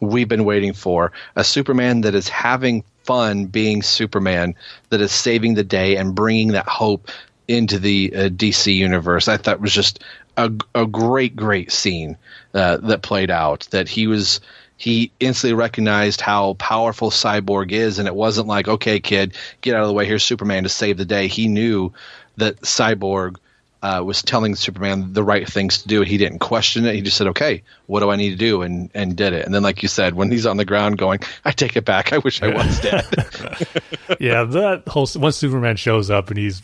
we've 0.00 0.28
been 0.28 0.44
waiting 0.44 0.72
for. 0.72 1.12
A 1.36 1.44
Superman 1.44 2.02
that 2.02 2.14
is 2.14 2.28
having 2.28 2.84
fun 3.04 3.46
being 3.46 3.82
Superman, 3.82 4.54
that 4.90 5.00
is 5.00 5.12
saving 5.12 5.54
the 5.54 5.64
day 5.64 5.96
and 5.96 6.14
bringing 6.14 6.48
that 6.48 6.68
hope 6.68 7.08
into 7.48 7.78
the 7.78 8.12
uh, 8.14 8.18
DC 8.28 8.74
universe. 8.74 9.28
I 9.28 9.36
thought 9.36 9.60
was 9.60 9.72
just 9.72 10.02
a, 10.36 10.52
a 10.74 10.86
great, 10.86 11.36
great 11.36 11.72
scene 11.72 12.16
uh, 12.54 12.78
that 12.78 13.02
played 13.02 13.30
out. 13.30 13.68
That 13.70 13.88
he 13.88 14.06
was 14.06 14.40
he 14.76 15.12
instantly 15.20 15.54
recognized 15.54 16.20
how 16.20 16.54
powerful 16.54 17.10
Cyborg 17.10 17.72
is, 17.72 17.98
and 17.98 18.08
it 18.08 18.14
wasn't 18.14 18.48
like, 18.48 18.68
okay, 18.68 19.00
kid, 19.00 19.34
get 19.60 19.76
out 19.76 19.82
of 19.82 19.88
the 19.88 19.94
way. 19.94 20.06
Here's 20.06 20.24
Superman 20.24 20.64
to 20.64 20.68
save 20.68 20.96
the 20.96 21.04
day. 21.04 21.28
He 21.28 21.48
knew 21.48 21.92
that 22.36 22.60
Cyborg 22.62 23.36
uh, 23.82 24.02
was 24.04 24.22
telling 24.22 24.54
Superman 24.54 25.12
the 25.12 25.24
right 25.24 25.48
things 25.48 25.82
to 25.82 25.88
do. 25.88 26.02
He 26.02 26.16
didn't 26.16 26.38
question 26.38 26.86
it. 26.86 26.94
He 26.94 27.02
just 27.02 27.16
said, 27.16 27.26
"Okay, 27.28 27.62
what 27.86 28.00
do 28.00 28.10
I 28.10 28.16
need 28.16 28.30
to 28.30 28.36
do?" 28.36 28.62
and 28.62 28.90
and 28.94 29.16
did 29.16 29.32
it. 29.32 29.44
And 29.44 29.54
then, 29.54 29.62
like 29.62 29.82
you 29.82 29.88
said, 29.88 30.14
when 30.14 30.30
he's 30.30 30.46
on 30.46 30.56
the 30.56 30.64
ground 30.64 30.98
going, 30.98 31.20
"I 31.44 31.50
take 31.50 31.76
it 31.76 31.84
back. 31.84 32.12
I 32.12 32.18
wish 32.18 32.42
I 32.42 32.48
was 32.48 32.80
dead." 32.80 33.04
yeah, 34.20 34.44
that 34.44 34.84
whole 34.86 35.08
once 35.16 35.36
Superman 35.36 35.76
shows 35.76 36.10
up 36.10 36.28
and 36.28 36.38
he's 36.38 36.62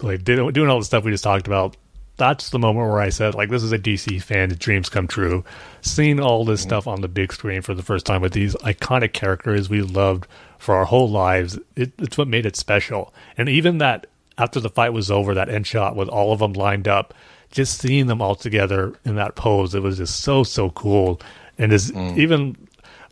like 0.00 0.24
doing 0.24 0.68
all 0.68 0.78
the 0.78 0.84
stuff 0.84 1.04
we 1.04 1.10
just 1.10 1.24
talked 1.24 1.46
about. 1.46 1.76
That's 2.18 2.50
the 2.50 2.58
moment 2.58 2.90
where 2.90 3.00
I 3.00 3.10
said, 3.10 3.36
like, 3.36 3.48
this 3.48 3.62
is 3.62 3.70
a 3.70 3.78
DC 3.78 4.20
fan. 4.20 4.48
dreams 4.58 4.88
come 4.88 5.06
true. 5.06 5.44
Seeing 5.82 6.18
all 6.18 6.44
this 6.44 6.60
mm-hmm. 6.60 6.68
stuff 6.68 6.88
on 6.88 7.00
the 7.00 7.06
big 7.06 7.32
screen 7.32 7.62
for 7.62 7.74
the 7.74 7.82
first 7.82 8.06
time 8.06 8.22
with 8.22 8.32
these 8.32 8.56
iconic 8.56 9.12
characters 9.12 9.70
we 9.70 9.82
loved 9.82 10.26
for 10.58 10.74
our 10.74 10.84
whole 10.84 11.08
lives, 11.08 11.60
it, 11.76 11.92
it's 11.96 12.18
what 12.18 12.26
made 12.26 12.44
it 12.44 12.56
special. 12.56 13.14
And 13.36 13.48
even 13.48 13.78
that 13.78 14.08
after 14.38 14.60
the 14.60 14.70
fight 14.70 14.92
was 14.92 15.10
over, 15.10 15.34
that 15.34 15.48
end 15.48 15.66
shot 15.66 15.96
with 15.96 16.08
all 16.08 16.32
of 16.32 16.38
them 16.38 16.54
lined 16.54 16.88
up, 16.88 17.12
just 17.50 17.80
seeing 17.80 18.06
them 18.06 18.22
all 18.22 18.34
together 18.34 18.94
in 19.04 19.16
that 19.16 19.34
pose, 19.34 19.74
it 19.74 19.82
was 19.82 19.98
just 19.98 20.20
so 20.20 20.42
so 20.42 20.70
cool. 20.70 21.20
And 21.58 21.72
is 21.72 21.90
mm. 21.90 22.16
even 22.16 22.56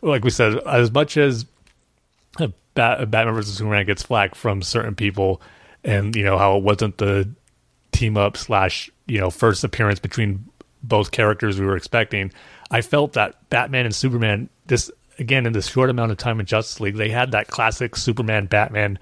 like 0.01 0.23
we 0.23 0.29
said, 0.29 0.57
as 0.65 0.91
much 0.91 1.17
as 1.17 1.45
Bat- 2.77 3.09
Batman 3.09 3.33
versus 3.33 3.57
Superman 3.57 3.87
gets 3.87 4.03
flack 4.03 4.35
from 4.35 4.61
certain 4.61 4.93
people, 4.93 5.41
and 5.83 6.15
you 6.15 6.23
know 6.23 6.37
how 6.37 6.57
it 6.57 6.63
wasn't 6.63 6.99
the 6.99 7.27
team 7.91 8.15
up 8.17 8.37
slash 8.37 8.91
you 9.07 9.19
know 9.19 9.31
first 9.31 9.63
appearance 9.63 9.99
between 9.99 10.45
both 10.83 11.09
characters 11.09 11.59
we 11.59 11.65
were 11.65 11.75
expecting. 11.75 12.31
I 12.69 12.81
felt 12.81 13.13
that 13.13 13.49
Batman 13.49 13.85
and 13.85 13.95
Superman, 13.95 14.49
this 14.67 14.91
again 15.17 15.47
in 15.47 15.53
this 15.53 15.67
short 15.67 15.89
amount 15.89 16.11
of 16.11 16.17
time 16.17 16.39
in 16.39 16.45
Justice 16.45 16.79
League, 16.79 16.97
they 16.97 17.09
had 17.09 17.31
that 17.31 17.47
classic 17.47 17.95
Superman 17.95 18.45
Batman 18.45 18.99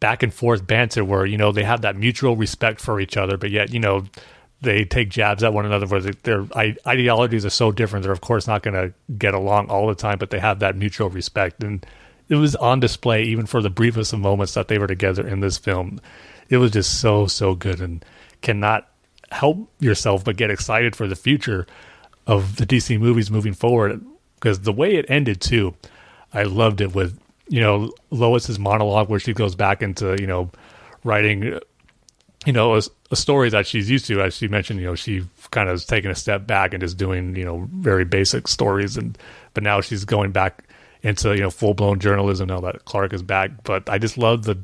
back 0.00 0.22
and 0.22 0.32
forth 0.32 0.66
banter 0.66 1.04
where 1.04 1.26
you 1.26 1.38
know 1.38 1.52
they 1.52 1.64
have 1.64 1.82
that 1.82 1.96
mutual 1.96 2.36
respect 2.36 2.80
for 2.80 3.00
each 3.00 3.16
other, 3.16 3.36
but 3.36 3.50
yet 3.50 3.72
you 3.72 3.80
know 3.80 4.04
they 4.60 4.84
take 4.84 5.10
jabs 5.10 5.42
at 5.42 5.52
one 5.52 5.66
another 5.66 5.86
where 5.86 6.00
they, 6.00 6.12
their 6.22 6.46
ideologies 6.86 7.44
are 7.44 7.50
so 7.50 7.70
different. 7.70 8.02
They're 8.02 8.12
of 8.12 8.20
course 8.20 8.46
not 8.46 8.62
going 8.62 8.74
to 8.74 8.94
get 9.18 9.34
along 9.34 9.68
all 9.68 9.86
the 9.86 9.94
time, 9.94 10.18
but 10.18 10.30
they 10.30 10.38
have 10.38 10.60
that 10.60 10.76
mutual 10.76 11.10
respect, 11.10 11.62
and 11.62 11.84
it 12.28 12.36
was 12.36 12.56
on 12.56 12.80
display 12.80 13.24
even 13.24 13.46
for 13.46 13.62
the 13.62 13.70
briefest 13.70 14.12
of 14.12 14.20
moments 14.20 14.54
that 14.54 14.68
they 14.68 14.78
were 14.78 14.86
together 14.86 15.26
in 15.26 15.40
this 15.40 15.58
film. 15.58 16.00
It 16.48 16.58
was 16.58 16.72
just 16.72 17.00
so 17.00 17.26
so 17.26 17.54
good, 17.54 17.80
and 17.80 18.04
cannot 18.42 18.88
help 19.30 19.68
yourself 19.80 20.24
but 20.24 20.36
get 20.36 20.50
excited 20.50 20.94
for 20.94 21.08
the 21.08 21.16
future 21.16 21.66
of 22.26 22.56
the 22.56 22.66
DC 22.66 22.98
movies 22.98 23.30
moving 23.30 23.54
forward 23.54 24.04
because 24.36 24.60
the 24.60 24.72
way 24.72 24.96
it 24.96 25.06
ended 25.08 25.40
too, 25.40 25.74
I 26.32 26.44
loved 26.44 26.80
it 26.80 26.94
with 26.94 27.18
you 27.48 27.60
know 27.60 27.92
Lois's 28.10 28.58
monologue 28.58 29.08
where 29.08 29.20
she 29.20 29.32
goes 29.32 29.54
back 29.54 29.82
into 29.82 30.16
you 30.20 30.26
know 30.26 30.50
writing 31.04 31.60
you 32.44 32.52
know 32.52 32.76
a, 32.76 32.82
a, 33.10 33.16
story 33.16 33.50
that 33.50 33.66
she's 33.66 33.90
used 33.90 34.06
to. 34.06 34.20
As 34.20 34.36
she 34.36 34.48
mentioned 34.48 34.80
you 34.80 34.86
know 34.86 34.94
she 34.94 35.24
kind 35.50 35.68
of 35.68 35.74
has 35.74 35.84
taken 35.84 36.10
a 36.10 36.14
step 36.14 36.46
back 36.46 36.74
and 36.74 36.82
is 36.82 36.94
doing 36.94 37.36
you 37.36 37.44
know 37.44 37.68
very 37.72 38.04
basic 38.04 38.48
stories. 38.48 38.96
And 38.96 39.16
but 39.54 39.62
now 39.62 39.80
she's 39.80 40.04
going 40.04 40.32
back 40.32 40.64
into 41.02 41.34
you 41.34 41.42
know 41.42 41.50
full 41.50 41.74
blown 41.74 42.00
journalism 42.00 42.48
now 42.48 42.60
that 42.60 42.84
Clark 42.84 43.12
is 43.12 43.22
back. 43.22 43.62
But 43.64 43.88
I 43.88 43.98
just 43.98 44.18
love 44.18 44.44
the 44.44 44.58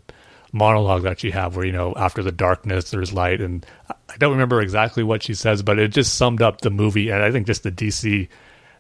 monologue 0.52 1.02
that 1.02 1.20
she 1.20 1.30
have 1.30 1.56
where 1.56 1.64
you 1.64 1.72
know 1.72 1.94
after 1.96 2.22
the 2.22 2.32
darkness 2.32 2.90
there's 2.90 3.12
light. 3.12 3.40
And 3.40 3.64
I 3.90 4.16
don't 4.18 4.32
remember 4.32 4.60
exactly 4.60 5.02
what 5.02 5.22
she 5.22 5.34
says 5.34 5.62
but 5.62 5.78
it 5.78 5.88
just 5.88 6.16
summed 6.16 6.42
up 6.42 6.60
the 6.60 6.70
movie 6.70 7.08
and 7.10 7.22
I 7.22 7.30
think 7.30 7.46
just 7.46 7.62
the 7.62 7.72
DC 7.72 8.28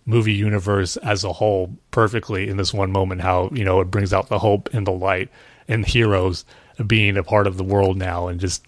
movie 0.04 0.32
universe 0.32 0.96
as 0.98 1.22
a 1.22 1.32
whole 1.32 1.76
perfectly 1.92 2.48
in 2.48 2.56
this 2.56 2.74
one 2.74 2.90
moment 2.90 3.20
how 3.20 3.48
you 3.52 3.64
know 3.64 3.80
it 3.80 3.90
brings 3.90 4.12
out 4.12 4.28
the 4.28 4.38
hope 4.38 4.68
and 4.72 4.86
the 4.86 4.92
light 4.92 5.28
and 5.68 5.86
heroes 5.86 6.44
being 6.86 7.16
a 7.16 7.22
part 7.22 7.46
of 7.46 7.56
the 7.56 7.64
world 7.64 7.96
now. 7.96 8.28
And 8.28 8.40
just 8.40 8.64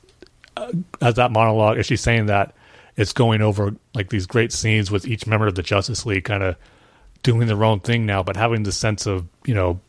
uh, 0.57 0.73
as 1.01 1.15
that 1.15 1.33
monologue 1.33 1.79
as 1.79 1.87
she's 1.87 2.01
saying 2.01 2.27
that 2.27 2.55
it's 2.97 3.13
going 3.13 3.43
over 3.43 3.75
like 3.95 4.11
these 4.11 4.27
great 4.27 4.53
scenes 4.53 4.91
with 4.91 5.07
each 5.07 5.27
member 5.27 5.47
of 5.47 5.57
the 5.57 5.63
justice 5.63 6.07
league 6.07 6.25
kind 6.25 6.43
of 6.43 6.57
doing 7.23 7.49
their 7.49 7.65
own 7.65 7.81
thing 7.81 8.05
now 8.07 8.23
but 8.23 8.37
having 8.37 8.63
the 8.63 8.71
sense 8.71 9.07
of 9.07 9.27
you 9.47 9.55
know 9.55 9.81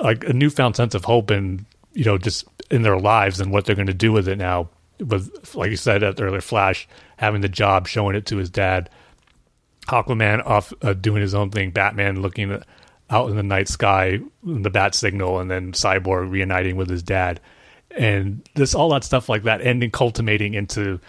like 0.00 0.24
a 0.24 0.32
newfound 0.32 0.76
sense 0.76 0.94
of 0.94 1.04
hope 1.04 1.30
and 1.30 1.64
you 1.94 2.04
know 2.04 2.18
just 2.18 2.44
in 2.70 2.82
their 2.82 2.98
lives 2.98 3.40
and 3.40 3.52
what 3.52 3.64
they're 3.64 3.76
going 3.76 3.86
to 3.86 3.94
do 3.94 4.12
with 4.12 4.28
it 4.28 4.36
now. 4.36 4.68
With 4.98 5.54
like 5.54 5.70
you 5.70 5.76
said 5.76 6.02
at 6.02 6.20
earlier 6.20 6.40
flash 6.40 6.88
having 7.18 7.42
the 7.42 7.50
job 7.50 7.86
showing 7.86 8.16
it 8.16 8.26
to 8.26 8.36
his 8.38 8.48
dad 8.48 8.88
Aquaman 9.86 10.44
off 10.44 10.72
uh, 10.82 10.92
doing 10.92 11.22
his 11.22 11.34
own 11.34 11.50
thing, 11.50 11.70
Batman 11.70 12.22
looking 12.22 12.62
out 13.08 13.30
in 13.30 13.36
the 13.36 13.42
night 13.42 13.68
sky, 13.68 14.20
the 14.42 14.70
bat 14.70 14.94
signal, 14.94 15.38
and 15.38 15.50
then 15.50 15.72
Cyborg 15.72 16.30
reuniting 16.30 16.76
with 16.76 16.90
his 16.90 17.02
dad, 17.02 17.40
and 17.96 18.46
this 18.54 18.74
all 18.74 18.88
that 18.90 19.04
stuff 19.04 19.28
like 19.28 19.44
that 19.44 19.60
ending 19.60 19.90
culminating 19.90 20.54
into 20.54 21.00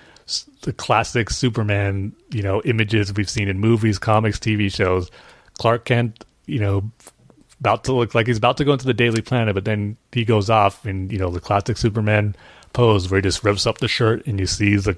the 0.61 0.73
classic 0.73 1.29
Superman, 1.29 2.13
you 2.31 2.43
know, 2.43 2.61
images 2.63 3.13
we've 3.13 3.29
seen 3.29 3.47
in 3.47 3.59
movies, 3.59 3.97
comics, 3.97 4.39
TV 4.39 4.71
shows. 4.71 5.09
Clark 5.57 5.85
Kent, 5.85 6.25
you 6.45 6.59
know, 6.59 6.91
about 7.59 7.85
to 7.85 7.93
look 7.93 8.13
like 8.13 8.27
he's 8.27 8.37
about 8.37 8.57
to 8.57 8.65
go 8.65 8.73
into 8.73 8.85
the 8.85 8.93
Daily 8.93 9.21
Planet, 9.21 9.55
but 9.55 9.65
then 9.65 9.97
he 10.11 10.25
goes 10.25 10.49
off 10.49 10.85
in 10.85 11.09
you 11.09 11.17
know 11.17 11.31
the 11.31 11.39
classic 11.39 11.77
Superman 11.77 12.35
pose 12.73 13.09
where 13.09 13.19
he 13.19 13.23
just 13.23 13.43
rips 13.43 13.65
up 13.65 13.79
the 13.79 13.87
shirt 13.87 14.25
and 14.27 14.39
you 14.39 14.45
see 14.45 14.75
the, 14.75 14.97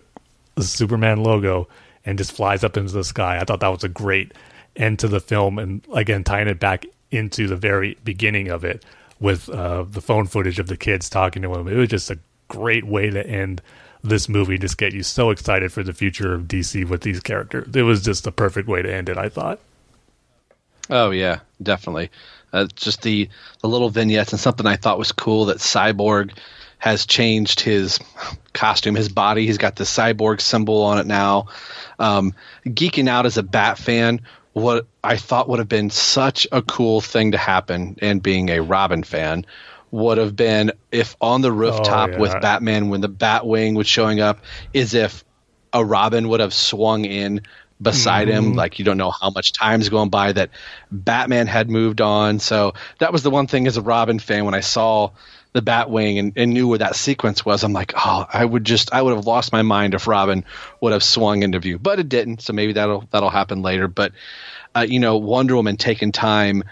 the 0.55 0.63
Superman 0.63 1.23
logo 1.23 1.67
and 2.05 2.17
just 2.17 2.31
flies 2.31 2.63
up 2.63 2.77
into 2.77 2.93
the 2.93 3.03
sky. 3.03 3.39
I 3.39 3.43
thought 3.43 3.59
that 3.59 3.67
was 3.67 3.83
a 3.83 3.89
great 3.89 4.33
end 4.75 4.99
to 4.99 5.07
the 5.07 5.19
film, 5.19 5.59
and 5.59 5.85
again 5.93 6.23
tying 6.23 6.47
it 6.47 6.59
back 6.59 6.85
into 7.11 7.47
the 7.47 7.55
very 7.55 7.97
beginning 8.03 8.49
of 8.49 8.63
it 8.63 8.85
with 9.19 9.49
uh, 9.49 9.83
the 9.83 10.01
phone 10.01 10.27
footage 10.27 10.59
of 10.59 10.67
the 10.67 10.77
kids 10.77 11.09
talking 11.09 11.41
to 11.41 11.53
him. 11.53 11.67
It 11.67 11.75
was 11.75 11.89
just 11.89 12.09
a 12.09 12.19
great 12.47 12.85
way 12.85 13.09
to 13.09 13.25
end 13.25 13.61
this 14.03 14.29
movie. 14.29 14.57
Just 14.57 14.77
get 14.77 14.93
you 14.93 15.03
so 15.03 15.29
excited 15.29 15.71
for 15.71 15.83
the 15.83 15.93
future 15.93 16.33
of 16.33 16.43
DC 16.43 16.87
with 16.87 17.01
these 17.01 17.19
characters. 17.19 17.75
It 17.75 17.83
was 17.83 18.03
just 18.03 18.23
the 18.23 18.31
perfect 18.31 18.67
way 18.67 18.81
to 18.81 18.93
end 18.93 19.09
it. 19.09 19.17
I 19.17 19.29
thought. 19.29 19.59
Oh 20.89 21.11
yeah, 21.11 21.39
definitely. 21.61 22.09
Uh, 22.51 22.67
just 22.75 23.01
the 23.03 23.29
the 23.61 23.69
little 23.69 23.89
vignettes 23.89 24.31
and 24.31 24.39
something 24.39 24.65
I 24.65 24.75
thought 24.75 24.97
was 24.97 25.11
cool 25.11 25.45
that 25.45 25.57
Cyborg 25.57 26.31
has 26.79 27.05
changed 27.05 27.59
his 27.59 27.99
costume, 28.53 28.95
his 28.95 29.09
body. 29.09 29.45
He's 29.45 29.57
got 29.57 29.75
the 29.75 29.83
cyborg 29.83 30.41
symbol 30.41 30.81
on 30.81 30.97
it 30.97 31.05
now. 31.05 31.47
Um, 31.99 32.33
geeking 32.65 33.07
out 33.07 33.25
as 33.25 33.37
a 33.37 33.43
Bat 33.43 33.77
fan, 33.77 34.21
what 34.53 34.87
I 35.03 35.17
thought 35.17 35.47
would 35.49 35.59
have 35.59 35.69
been 35.69 35.89
such 35.89 36.47
a 36.51 36.61
cool 36.61 37.01
thing 37.01 37.33
to 37.33 37.37
happen, 37.37 37.97
and 38.01 38.23
being 38.23 38.49
a 38.49 38.61
Robin 38.61 39.03
fan, 39.03 39.45
would 39.91 40.17
have 40.17 40.35
been 40.35 40.71
if 40.91 41.15
on 41.19 41.41
the 41.41 41.51
rooftop 41.51 42.09
oh, 42.09 42.13
yeah. 42.13 42.19
with 42.19 42.41
Batman, 42.41 42.89
when 42.89 43.01
the 43.01 43.09
Batwing 43.09 43.75
was 43.75 43.87
showing 43.87 44.19
up, 44.21 44.39
is 44.73 44.93
if 44.93 45.23
a 45.73 45.83
Robin 45.83 46.29
would 46.29 46.39
have 46.39 46.53
swung 46.53 47.05
in 47.05 47.41
beside 47.81 48.27
mm-hmm. 48.27 48.49
him. 48.49 48.53
Like 48.53 48.79
you 48.79 48.85
don't 48.85 48.97
know 48.97 49.11
how 49.11 49.29
much 49.29 49.53
time's 49.53 49.89
going 49.89 50.09
by 50.09 50.31
that 50.33 50.49
Batman 50.91 51.47
had 51.47 51.69
moved 51.69 52.01
on. 52.01 52.39
So 52.39 52.73
that 52.99 53.11
was 53.11 53.23
the 53.23 53.29
one 53.29 53.47
thing 53.47 53.67
as 53.67 53.77
a 53.77 53.81
Robin 53.81 54.19
fan 54.19 54.45
when 54.45 54.53
I 54.53 54.61
saw 54.61 55.11
the 55.53 55.61
Batwing 55.61 56.19
and, 56.19 56.33
and 56.35 56.53
knew 56.53 56.67
where 56.67 56.77
that 56.77 56.95
sequence 56.95 57.43
was, 57.43 57.63
I'm 57.63 57.73
like, 57.73 57.93
oh, 57.95 58.25
I 58.31 58.45
would 58.45 58.63
just, 58.63 58.93
I 58.93 59.01
would 59.01 59.15
have 59.15 59.25
lost 59.25 59.51
my 59.51 59.61
mind 59.61 59.93
if 59.93 60.07
Robin 60.07 60.45
would 60.81 60.93
have 60.93 61.03
swung 61.03 61.43
into 61.43 61.59
view, 61.59 61.79
but 61.79 61.99
it 61.99 62.09
didn't. 62.09 62.41
So 62.41 62.53
maybe 62.53 62.73
that'll 62.73 63.05
that'll 63.11 63.29
happen 63.31 63.61
later. 63.61 63.87
But 63.87 64.11
uh, 64.75 64.85
you 64.87 64.99
know, 64.99 65.17
Wonder 65.17 65.55
Woman 65.55 65.77
taking 65.77 66.11
time 66.11 66.63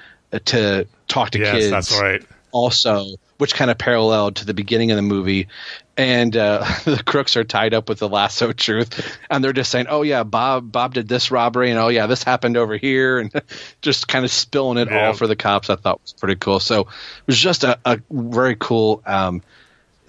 to 0.46 0.88
talk 1.08 1.32
to 1.32 1.40
yes, 1.40 1.52
kids. 1.52 1.70
That's 1.72 2.00
right. 2.00 2.24
Also, 2.52 3.08
which 3.38 3.54
kind 3.54 3.70
of 3.70 3.78
paralleled 3.78 4.38
to 4.38 4.46
the 4.46 4.54
beginning 4.54 4.92
of 4.92 4.96
the 4.96 5.02
movie. 5.02 5.48
And 5.96 6.36
uh, 6.36 6.66
the 6.86 7.02
crooks 7.06 7.36
are 7.38 7.44
tied 7.44 7.74
up 7.74 7.90
with 7.90 8.00
the 8.00 8.10
lasso 8.10 8.52
truth, 8.52 9.18
and 9.30 9.44
they're 9.44 9.54
just 9.54 9.72
saying, 9.72 9.88
"Oh 9.90 10.04
yeah, 10.04 10.24
Bob 10.24 10.72
Bob 10.72 10.94
did 10.94 11.08
this 11.08 11.32
robbery, 11.32 11.72
and 11.72 11.80
oh 11.80 11.88
yeah, 11.88 12.08
this 12.08 12.24
happened 12.24 12.58
over 12.58 12.78
here," 12.78 13.20
and 13.20 13.32
just 13.82 14.08
kind 14.08 14.24
of 14.24 14.32
spilling 14.32 14.78
it 14.78 14.90
yeah. 14.90 15.08
all 15.08 15.14
for 15.14 15.28
the 15.28 15.36
cops. 15.36 15.70
I 15.70 15.76
thought 15.76 16.02
was 16.02 16.14
pretty 16.14 16.36
cool. 16.36 16.60
So 16.60 16.82
it 16.82 17.28
was 17.28 17.40
just 17.40 17.64
a, 17.64 17.80
a 17.84 18.00
very 18.12 18.56
cool 18.56 19.02
um, 19.06 19.42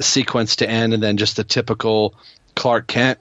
sequence 0.00 0.56
to 0.56 0.68
end, 0.68 0.92
and 0.94 1.02
then 1.02 1.16
just 1.16 1.36
the 1.36 1.44
typical 1.44 2.14
Clark 2.54 2.86
Kent 2.86 3.18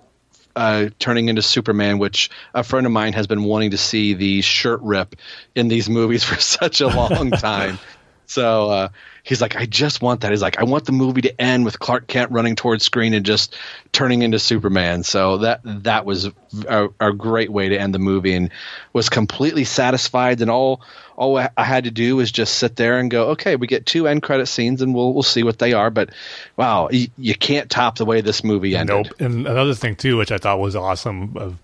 uh, 0.57 0.89
turning 0.97 1.29
into 1.29 1.41
Superman, 1.43 1.99
which 1.99 2.31
a 2.53 2.63
friend 2.63 2.85
of 2.87 2.91
mine 2.91 3.13
has 3.13 3.27
been 3.27 3.43
wanting 3.43 3.71
to 3.71 3.77
see 3.77 4.15
the 4.15 4.41
shirt 4.41 4.81
rip 4.81 5.15
in 5.55 5.67
these 5.67 5.87
movies 5.87 6.23
for 6.25 6.39
such 6.41 6.81
a 6.81 6.87
long 6.87 7.31
time. 7.31 7.79
So 8.27 8.69
uh, 8.69 8.89
he's 9.23 9.41
like, 9.41 9.55
I 9.55 9.65
just 9.65 10.01
want 10.01 10.21
that. 10.21 10.31
He's 10.31 10.41
like, 10.41 10.59
I 10.59 10.65
want 10.65 10.83
the 10.83 10.91
movie 10.91 11.21
to 11.21 11.41
end 11.41 11.63
with 11.63 11.79
Clark 11.79 12.07
Kent 12.07 12.29
running 12.31 12.57
towards 12.57 12.83
screen 12.83 13.13
and 13.13 13.25
just 13.25 13.55
turning 13.93 14.21
into 14.21 14.37
Superman. 14.37 15.03
So 15.03 15.37
that 15.39 15.61
that 15.63 16.05
was 16.05 16.29
a, 16.67 16.89
a 16.99 17.13
great 17.13 17.49
way 17.49 17.69
to 17.69 17.79
end 17.79 17.95
the 17.95 17.99
movie, 17.99 18.33
and 18.33 18.51
was 18.91 19.07
completely 19.07 19.63
satisfied. 19.63 20.41
And 20.41 20.51
all 20.51 20.81
all 21.15 21.37
I 21.37 21.63
had 21.63 21.85
to 21.85 21.91
do 21.91 22.17
was 22.17 22.29
just 22.29 22.55
sit 22.55 22.75
there 22.75 22.99
and 22.99 23.09
go, 23.09 23.29
okay, 23.29 23.55
we 23.55 23.65
get 23.65 23.85
two 23.85 24.09
end 24.09 24.23
credit 24.23 24.47
scenes, 24.47 24.81
and 24.81 24.93
we'll 24.93 25.13
we'll 25.13 25.23
see 25.23 25.43
what 25.43 25.57
they 25.57 25.71
are. 25.71 25.89
But 25.89 26.09
wow, 26.57 26.89
you, 26.91 27.07
you 27.17 27.33
can't 27.33 27.69
top 27.69 27.97
the 27.97 28.05
way 28.05 28.19
this 28.19 28.43
movie 28.43 28.75
ended. 28.75 29.05
Nope. 29.05 29.21
And 29.21 29.47
another 29.47 29.73
thing 29.73 29.95
too, 29.95 30.17
which 30.17 30.33
I 30.33 30.37
thought 30.37 30.59
was 30.59 30.75
awesome, 30.75 31.37
of 31.37 31.57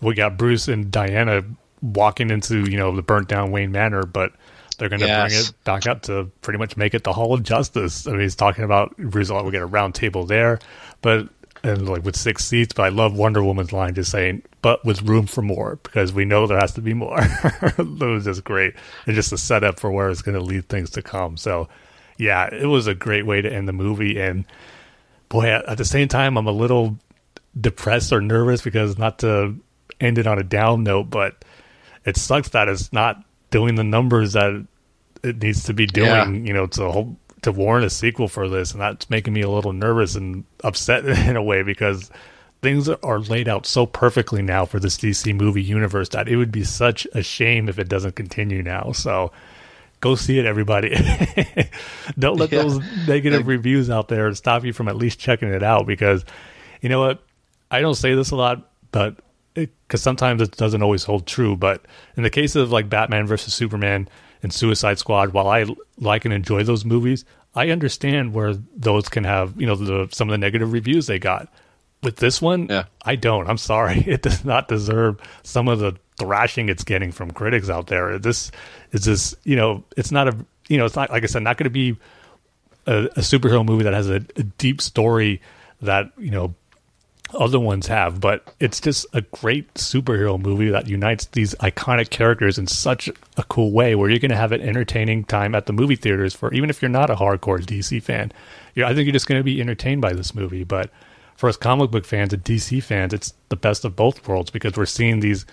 we 0.00 0.14
got 0.14 0.38
Bruce 0.38 0.66
and 0.66 0.90
Diana 0.90 1.42
walking 1.82 2.30
into 2.30 2.70
you 2.70 2.78
know 2.78 2.96
the 2.96 3.02
burnt 3.02 3.28
down 3.28 3.50
Wayne 3.50 3.70
Manor, 3.70 4.04
but 4.04 4.32
they're 4.76 4.88
going 4.88 5.00
to 5.00 5.06
yes. 5.06 5.30
bring 5.30 5.40
it 5.40 5.64
back 5.64 5.86
up 5.86 6.02
to 6.02 6.30
pretty 6.42 6.58
much 6.58 6.76
make 6.76 6.94
it 6.94 7.04
the 7.04 7.12
Hall 7.12 7.32
of 7.32 7.42
Justice. 7.42 8.06
I 8.06 8.12
mean, 8.12 8.20
he's 8.20 8.36
talking 8.36 8.64
about 8.64 8.94
result. 8.98 9.44
We 9.44 9.52
get 9.52 9.62
a 9.62 9.66
round 9.66 9.94
table 9.94 10.24
there, 10.24 10.58
but 11.02 11.28
and 11.62 11.88
like 11.88 12.04
with 12.04 12.16
six 12.16 12.44
seats. 12.44 12.72
But 12.74 12.84
I 12.84 12.88
love 12.90 13.14
Wonder 13.14 13.42
Woman's 13.42 13.72
line 13.72 13.94
just 13.94 14.10
saying, 14.10 14.42
"But 14.62 14.84
with 14.84 15.02
room 15.02 15.26
for 15.26 15.42
more," 15.42 15.78
because 15.82 16.12
we 16.12 16.24
know 16.24 16.46
there 16.46 16.58
has 16.58 16.72
to 16.74 16.80
be 16.80 16.94
more. 16.94 17.20
that 17.20 17.98
was 18.00 18.24
just 18.24 18.44
great. 18.44 18.74
and 19.06 19.14
just 19.14 19.32
a 19.32 19.38
setup 19.38 19.80
for 19.80 19.90
where 19.90 20.10
it's 20.10 20.22
going 20.22 20.38
to 20.38 20.44
lead 20.44 20.68
things 20.68 20.90
to 20.90 21.02
come. 21.02 21.36
So, 21.36 21.68
yeah, 22.16 22.48
it 22.52 22.66
was 22.66 22.86
a 22.86 22.94
great 22.94 23.26
way 23.26 23.40
to 23.40 23.52
end 23.52 23.68
the 23.68 23.72
movie. 23.72 24.20
And 24.20 24.44
boy, 25.28 25.46
at, 25.46 25.66
at 25.66 25.78
the 25.78 25.84
same 25.84 26.08
time, 26.08 26.36
I'm 26.36 26.46
a 26.46 26.52
little 26.52 26.98
depressed 27.58 28.12
or 28.12 28.20
nervous 28.20 28.62
because 28.62 28.98
not 28.98 29.20
to 29.20 29.56
end 30.00 30.18
it 30.18 30.26
on 30.26 30.38
a 30.38 30.44
down 30.44 30.82
note, 30.82 31.10
but 31.10 31.44
it 32.04 32.16
sucks 32.16 32.50
that 32.50 32.68
it's 32.68 32.92
not 32.92 33.22
doing 33.56 33.74
the 33.74 33.84
numbers 33.84 34.34
that 34.34 34.66
it 35.22 35.40
needs 35.40 35.64
to 35.64 35.72
be 35.72 35.86
doing, 35.86 36.34
yeah. 36.34 36.46
you 36.46 36.52
know, 36.52 36.66
to 36.66 37.16
to 37.40 37.52
warrant 37.52 37.86
a 37.86 37.90
sequel 37.90 38.28
for 38.28 38.50
this, 38.50 38.72
and 38.72 38.82
that's 38.82 39.08
making 39.08 39.32
me 39.32 39.40
a 39.40 39.48
little 39.48 39.72
nervous 39.72 40.14
and 40.14 40.44
upset 40.62 41.06
in 41.28 41.36
a 41.36 41.42
way 41.42 41.62
because 41.62 42.10
things 42.60 42.86
are 42.86 43.18
laid 43.18 43.48
out 43.48 43.64
so 43.64 43.86
perfectly 43.86 44.42
now 44.42 44.66
for 44.66 44.78
this 44.78 44.98
DC 44.98 45.34
movie 45.34 45.62
universe 45.62 46.10
that 46.10 46.28
it 46.28 46.36
would 46.36 46.52
be 46.52 46.64
such 46.64 47.06
a 47.14 47.22
shame 47.22 47.70
if 47.70 47.78
it 47.78 47.88
doesn't 47.88 48.14
continue 48.14 48.62
now. 48.62 48.92
So 48.92 49.32
go 50.00 50.16
see 50.16 50.38
it, 50.38 50.44
everybody. 50.44 50.90
Don't 52.18 52.36
let 52.36 52.52
yeah. 52.52 52.62
those 52.62 52.78
negative 53.08 53.46
reviews 53.46 53.88
out 53.88 54.08
there 54.08 54.34
stop 54.34 54.64
you 54.64 54.74
from 54.74 54.86
at 54.86 54.96
least 54.96 55.18
checking 55.18 55.48
it 55.48 55.62
out 55.62 55.86
because 55.86 56.26
you 56.82 56.90
know 56.90 57.00
what? 57.00 57.22
I 57.70 57.80
don't 57.80 57.94
say 57.94 58.14
this 58.14 58.32
a 58.32 58.36
lot, 58.36 58.70
but 58.92 59.16
because 59.56 60.02
sometimes 60.02 60.42
it 60.42 60.56
doesn't 60.56 60.82
always 60.82 61.04
hold 61.04 61.26
true. 61.26 61.56
But 61.56 61.84
in 62.16 62.22
the 62.22 62.30
case 62.30 62.54
of 62.56 62.70
like 62.70 62.88
Batman 62.88 63.26
versus 63.26 63.54
Superman 63.54 64.08
and 64.42 64.52
Suicide 64.52 64.98
Squad, 64.98 65.32
while 65.32 65.48
I 65.48 65.66
like 65.98 66.24
and 66.24 66.34
enjoy 66.34 66.62
those 66.62 66.84
movies, 66.84 67.24
I 67.54 67.70
understand 67.70 68.34
where 68.34 68.54
those 68.76 69.08
can 69.08 69.24
have 69.24 69.60
you 69.60 69.66
know 69.66 69.76
the, 69.76 70.08
some 70.12 70.28
of 70.28 70.32
the 70.32 70.38
negative 70.38 70.72
reviews 70.72 71.06
they 71.06 71.18
got. 71.18 71.52
With 72.02 72.16
this 72.16 72.42
one, 72.42 72.66
yeah. 72.68 72.84
I 73.04 73.16
don't. 73.16 73.48
I'm 73.48 73.56
sorry, 73.58 74.00
it 74.06 74.22
does 74.22 74.44
not 74.44 74.68
deserve 74.68 75.18
some 75.42 75.66
of 75.66 75.78
the 75.78 75.96
thrashing 76.18 76.68
it's 76.68 76.84
getting 76.84 77.12
from 77.12 77.30
critics 77.30 77.68
out 77.68 77.88
there. 77.88 78.18
This 78.18 78.50
is 78.92 79.04
just 79.04 79.36
you 79.44 79.56
know, 79.56 79.84
it's 79.96 80.12
not 80.12 80.28
a 80.28 80.36
you 80.68 80.78
know, 80.78 80.84
it's 80.84 80.96
not 80.96 81.10
like 81.10 81.22
I 81.22 81.26
said, 81.26 81.42
not 81.42 81.56
going 81.56 81.64
to 81.64 81.70
be 81.70 81.96
a, 82.86 83.04
a 83.04 83.20
superhero 83.20 83.64
movie 83.64 83.84
that 83.84 83.94
has 83.94 84.08
a, 84.08 84.16
a 84.36 84.42
deep 84.42 84.80
story 84.80 85.40
that 85.80 86.12
you 86.18 86.30
know 86.30 86.54
other 87.34 87.58
ones 87.58 87.88
have, 87.88 88.20
but 88.20 88.54
it's 88.60 88.80
just 88.80 89.06
a 89.12 89.20
great 89.20 89.72
superhero 89.74 90.40
movie 90.40 90.68
that 90.68 90.88
unites 90.88 91.26
these 91.26 91.54
iconic 91.56 92.10
characters 92.10 92.56
in 92.56 92.66
such 92.66 93.08
a 93.36 93.42
cool 93.44 93.72
way 93.72 93.94
where 93.94 94.08
you're 94.08 94.20
going 94.20 94.30
to 94.30 94.36
have 94.36 94.52
an 94.52 94.60
entertaining 94.60 95.24
time 95.24 95.54
at 95.54 95.66
the 95.66 95.72
movie 95.72 95.96
theaters 95.96 96.34
for 96.34 96.52
even 96.54 96.70
if 96.70 96.80
you're 96.80 96.88
not 96.88 97.10
a 97.10 97.16
hardcore 97.16 97.60
DC 97.60 98.02
fan. 98.02 98.32
I 98.76 98.94
think 98.94 99.06
you're 99.06 99.12
just 99.12 99.26
going 99.26 99.40
to 99.40 99.44
be 99.44 99.60
entertained 99.60 100.02
by 100.02 100.12
this 100.12 100.34
movie, 100.34 100.64
but 100.64 100.90
for 101.36 101.48
us 101.48 101.56
comic 101.56 101.90
book 101.90 102.04
fans 102.04 102.32
and 102.32 102.44
DC 102.44 102.82
fans, 102.82 103.12
it's 103.12 103.34
the 103.48 103.56
best 103.56 103.84
of 103.84 103.96
both 103.96 104.26
worlds 104.28 104.50
because 104.50 104.76
we're 104.76 104.86
seeing 104.86 105.20
these 105.20 105.46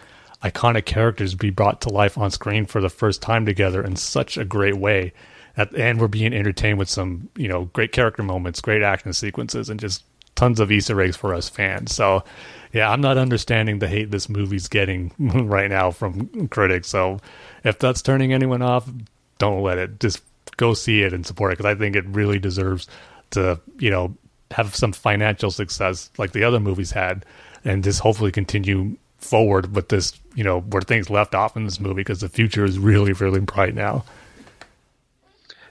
iconic 0.44 0.86
characters 0.86 1.34
be 1.34 1.50
brought 1.50 1.82
to 1.82 1.90
life 1.90 2.18
on 2.18 2.30
screen 2.30 2.66
for 2.66 2.82
the 2.82 2.90
first 2.90 3.22
time 3.22 3.46
together 3.46 3.84
in 3.84 3.96
such 3.96 4.38
a 4.38 4.46
great 4.46 4.78
way. 4.78 5.14
and 5.56 6.02
we're 6.02 6.08
being 6.08 6.34
entertained 6.34 6.80
with 6.80 6.90
some, 6.90 7.30
you 7.36 7.48
know, 7.48 7.66
great 7.66 7.92
character 7.92 8.24
moments, 8.24 8.60
great 8.60 8.82
action 8.82 9.14
sequences, 9.14 9.70
and 9.70 9.80
just 9.80 10.04
tons 10.36 10.60
of 10.60 10.72
Easter 10.72 11.00
eggs 11.02 11.16
for 11.16 11.34
us 11.34 11.50
fans. 11.50 11.94
So, 11.94 12.24
yeah, 12.72 12.90
I'm 12.90 13.02
not 13.02 13.18
understanding 13.18 13.80
the 13.80 13.88
hate 13.88 14.12
this 14.12 14.30
movie's 14.30 14.68
getting 14.68 15.12
right 15.20 15.70
now 15.70 15.92
from 15.92 16.48
critics. 16.50 16.88
So, 16.88 17.20
if 17.64 17.80
that's 17.80 18.02
turning 18.02 18.34
anyone 18.34 18.62
off, 18.62 18.90
don't 19.38 19.62
let 19.64 19.78
it. 19.78 20.00
Just 20.00 20.22
go 20.58 20.74
see 20.74 21.02
it 21.02 21.14
and 21.14 21.26
support 21.26 21.52
it 21.52 21.58
because 21.58 21.70
I 21.70 21.76
think 21.78 21.96
it 21.96 22.06
really 22.08 22.40
deserves 22.40 22.88
to, 23.32 23.60
you 23.80 23.90
know, 23.90 24.16
have 24.52 24.76
some 24.76 24.92
financial 24.92 25.52
success 25.52 26.10
like 26.18 26.32
the 26.32 26.44
other 26.44 26.60
movies 26.60 26.92
had, 26.92 27.26
and 27.66 27.84
just 27.84 28.00
hopefully 28.00 28.32
continue 28.32 28.96
forward 29.18 29.76
with 29.76 29.90
this, 29.90 30.14
you 30.36 30.44
know, 30.44 30.62
where 30.62 30.82
things 30.82 31.10
left 31.10 31.34
off 31.34 31.56
in 31.56 31.66
this 31.66 31.80
movie 31.80 31.96
because 31.96 32.22
the 32.22 32.30
future 32.30 32.66
is 32.66 32.78
really, 32.78 33.14
really 33.14 33.40
bright 33.40 33.74
now. 33.74 34.04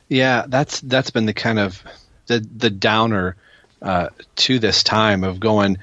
Yeah, 0.09 0.45
that's 0.49 0.81
that's 0.81 1.11
been 1.11 1.27
the 1.27 1.35
kind 1.35 1.59
of 1.59 1.83
the 2.27 2.47
the 2.57 2.71
downer 2.71 3.37
uh, 3.83 4.09
to 4.37 4.59
this 4.59 4.83
time 4.83 5.25
of 5.25 5.41
going. 5.41 5.79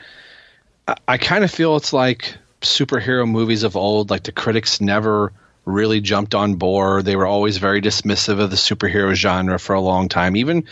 I, 0.88 0.96
I 1.08 1.18
kind 1.18 1.44
of 1.44 1.52
feel 1.52 1.76
it's 1.76 1.94
like 1.94 2.36
superhero 2.62 3.30
movies 3.30 3.64
of 3.64 3.76
old. 3.76 4.10
Like 4.10 4.24
the 4.24 4.32
critics 4.32 4.82
never 4.82 5.32
really 5.66 6.02
jumped 6.02 6.36
on 6.36 6.56
board. 6.56 7.06
They 7.06 7.16
were 7.16 7.28
always 7.28 7.58
very 7.58 7.82
dismissive 7.82 8.40
of 8.40 8.50
the 8.50 8.56
superhero 8.56 9.14
genre 9.14 9.60
for 9.60 9.74
a 9.74 9.82
long 9.82 10.10
time. 10.10 10.36
Even 10.36 10.66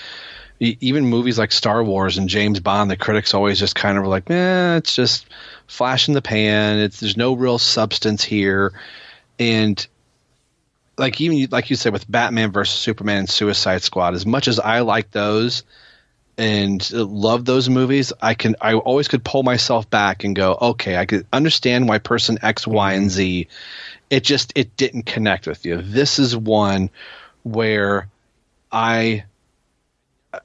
even 0.60 1.06
movies 1.06 1.38
like 1.38 1.52
Star 1.52 1.84
Wars 1.84 2.18
and 2.18 2.28
James 2.28 2.60
Bond, 2.60 2.90
the 2.90 2.98
critics 2.98 3.36
always 3.36 3.60
just 3.60 3.76
kind 3.76 3.98
of 3.98 4.04
were 4.04 4.10
like, 4.10 4.30
"Eh, 4.30 4.78
it's 4.78 4.96
just 4.96 5.28
flash 5.68 6.08
in 6.08 6.16
the 6.16 6.22
pan. 6.22 6.80
It's 6.80 7.00
there's 7.00 7.18
no 7.18 7.34
real 7.34 7.60
substance 7.60 8.24
here." 8.24 8.74
And 9.38 9.86
like 10.98 11.22
even 11.22 11.48
like 11.52 11.70
you 11.70 11.76
said 11.76 11.94
with 11.94 12.10
Batman 12.10 12.52
versus 12.52 12.80
Superman 12.80 13.20
and 13.20 13.30
Suicide 13.30 13.84
Squad, 13.84 14.16
as 14.16 14.26
much 14.26 14.48
as 14.48 14.60
I 14.60 14.80
like 14.80 15.12
those, 15.12 15.64
and 16.38 16.92
love 16.92 17.46
those 17.46 17.68
movies, 17.68 18.14
I 18.22 18.36
can 18.36 18.56
I 18.62 18.76
always 18.76 19.08
could 19.08 19.24
pull 19.24 19.44
myself 19.44 19.90
back 19.90 20.24
and 20.24 20.36
go, 20.36 20.58
okay, 20.62 20.98
I 20.98 21.06
could 21.06 21.26
understand 21.34 21.88
why 21.88 21.98
person 21.98 22.38
X, 22.42 22.68
Y, 22.68 22.94
and 22.94 23.10
Z. 23.10 23.48
It 24.10 24.24
just 24.24 24.54
it 24.56 24.76
didn't 24.78 25.04
connect 25.04 25.48
with 25.48 25.66
you. 25.66 25.82
This 25.82 26.20
is 26.20 26.38
one 26.38 26.90
where 27.44 28.08
I 28.72 29.26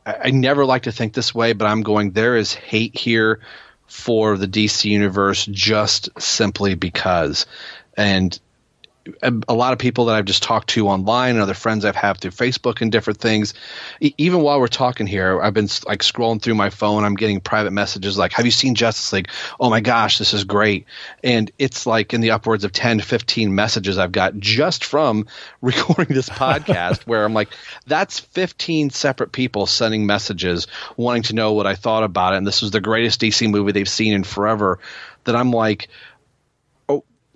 I 0.07 0.31
never 0.31 0.65
like 0.65 0.85
to 0.85 0.93
think 0.93 1.13
this 1.13 1.35
way, 1.35 1.53
but 1.53 1.67
I'm 1.67 1.83
going 1.83 2.13
there 2.13 2.37
is 2.37 2.55
hate 2.55 2.97
here 2.97 3.41
for 3.87 4.39
the 4.39 4.49
DC 4.49 4.87
universe 4.87 5.45
just 5.45 6.09
simply 6.21 6.75
because. 6.75 7.47
And 7.97 8.39
a 9.49 9.55
lot 9.55 9.73
of 9.73 9.79
people 9.81 10.05
that 10.07 10.17
I've 10.17 10.25
just 10.25 10.43
talked 10.43 10.69
to 10.71 10.89
online 10.89 11.31
and 11.35 11.41
other 11.41 11.55
friends 11.55 11.85
I've 11.85 11.97
had 11.97 12.19
through 12.19 12.31
Facebook 12.31 12.81
and 12.81 12.93
different 12.93 13.19
things. 13.19 13.55
even 14.01 14.43
while 14.43 14.61
we're 14.61 14.69
talking 14.69 15.07
here, 15.07 15.41
I've 15.41 15.55
been 15.55 15.69
like 15.87 16.03
scrolling 16.03 16.41
through 16.41 16.55
my 16.55 16.71
phone. 16.71 17.05
I'm 17.05 17.17
getting 17.17 17.41
private 17.41 17.73
messages 17.73 18.17
like, 18.17 18.33
"Have 18.33 18.45
you 18.45 18.53
seen 18.53 18.75
Justice 18.75 19.13
League? 19.13 19.29
Oh 19.59 19.71
my 19.71 19.81
gosh, 19.81 20.19
this 20.19 20.35
is 20.35 20.45
great!" 20.45 20.87
And 21.25 21.51
it's 21.59 21.85
like 21.85 22.15
in 22.15 22.21
the 22.21 22.31
upwards 22.31 22.65
of 22.65 22.73
10 22.73 22.99
to 22.99 23.05
15 23.05 23.55
messages 23.55 23.99
I've 23.99 24.13
got 24.13 24.39
just 24.39 24.85
from 24.85 25.27
recording 25.61 26.15
this 26.15 26.29
podcast, 26.29 27.03
where 27.07 27.25
I'm 27.25 27.35
like, 27.35 27.49
"That's 27.87 28.21
15 28.21 28.91
separate 28.91 29.33
people 29.33 29.67
sending 29.67 30.07
messages 30.07 30.69
wanting 30.97 31.25
to 31.25 31.35
know 31.35 31.53
what 31.53 31.67
I 31.67 31.75
thought 31.75 32.05
about 32.05 32.35
it." 32.35 32.37
And 32.37 32.47
this 32.47 32.63
was 32.63 32.71
the 32.71 32.81
greatest 32.81 33.21
DC 33.21 33.51
movie 33.51 33.73
they've 33.73 33.89
seen 33.89 34.13
in 34.13 34.25
forever. 34.25 34.79
That 35.25 35.37
I'm 35.37 35.53
like 35.53 35.89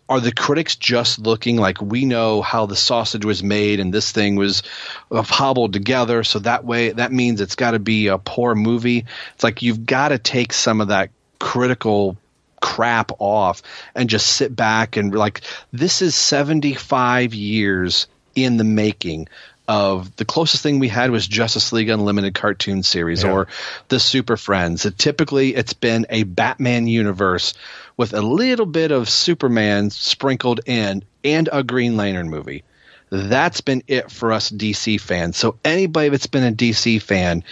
are 0.09 0.21
the 0.21 0.33
critics 0.33 0.77
just 0.77 1.19
looking 1.19 1.57
like 1.57 1.81
we 1.81 2.05
know 2.05 2.41
how 2.43 2.67
the 2.67 2.77
sausage 2.77 3.25
was 3.25 3.43
made 3.43 3.81
and 3.81 3.93
this 3.93 4.13
thing 4.13 4.37
was 4.37 4.63
uh, 5.11 5.23
hobbled 5.23 5.73
together 5.73 6.23
so 6.23 6.39
that 6.39 6.65
way 6.65 6.91
that 6.91 7.13
means 7.13 7.41
it's 7.41 7.57
got 7.57 7.73
to 7.73 7.79
be 7.79 8.07
a 8.07 8.19
poor 8.19 8.55
movie. 8.55 9.05
It's 9.35 9.45
like 9.45 9.63
you've 9.63 9.85
got 9.85 10.09
to 10.09 10.19
take 10.19 10.53
some 10.53 10.81
of 10.81 10.89
that 10.89 11.11
critical 11.39 12.17
crap 12.61 13.13
off 13.19 13.63
and 13.95 14.09
just 14.09 14.27
sit 14.27 14.55
back 14.55 14.97
and 14.97 15.15
like 15.15 15.43
this 15.73 16.03
is 16.03 16.15
75 16.15 17.35
years 17.35 18.07
in 18.35 18.57
the 18.57 18.65
making 18.65 19.29
of 19.69 20.15
the 20.17 20.25
closest 20.25 20.63
thing 20.63 20.79
we 20.79 20.89
had 20.89 21.11
was 21.11 21.27
Justice 21.27 21.73
League 21.73 21.89
Unlimited 21.89 22.35
cartoon 22.35 22.83
series 22.83 23.23
yeah. 23.23 23.33
or 23.33 23.49
the 23.89 23.99
Super 23.99 24.37
Friends. 24.37 24.87
It, 24.87 24.99
typically, 24.99 25.55
it's 25.55 25.73
been 25.73 26.07
a 26.11 26.23
Batman 26.23 26.87
universe 26.87 27.55
with 27.97 28.15
a 28.15 28.23
little 28.23 28.67
bit 28.67 28.91
of 28.91 29.09
Superman 29.09 29.91
sprinkled 29.91 30.61
in 30.67 31.03
and 31.25 31.49
a 31.53 31.63
Green 31.63 31.97
Lantern 31.97 32.31
movie. 32.31 32.65
That's 33.11 33.61
been 33.61 33.83
it 33.87 34.11
for 34.11 34.33
us 34.33 34.51
DC 34.51 35.01
fans. 35.01 35.37
So 35.37 35.59
anybody 35.65 36.09
that's 36.09 36.27
been 36.27 36.45
a 36.45 36.53
DC 36.53 37.01
fan, 37.01 37.45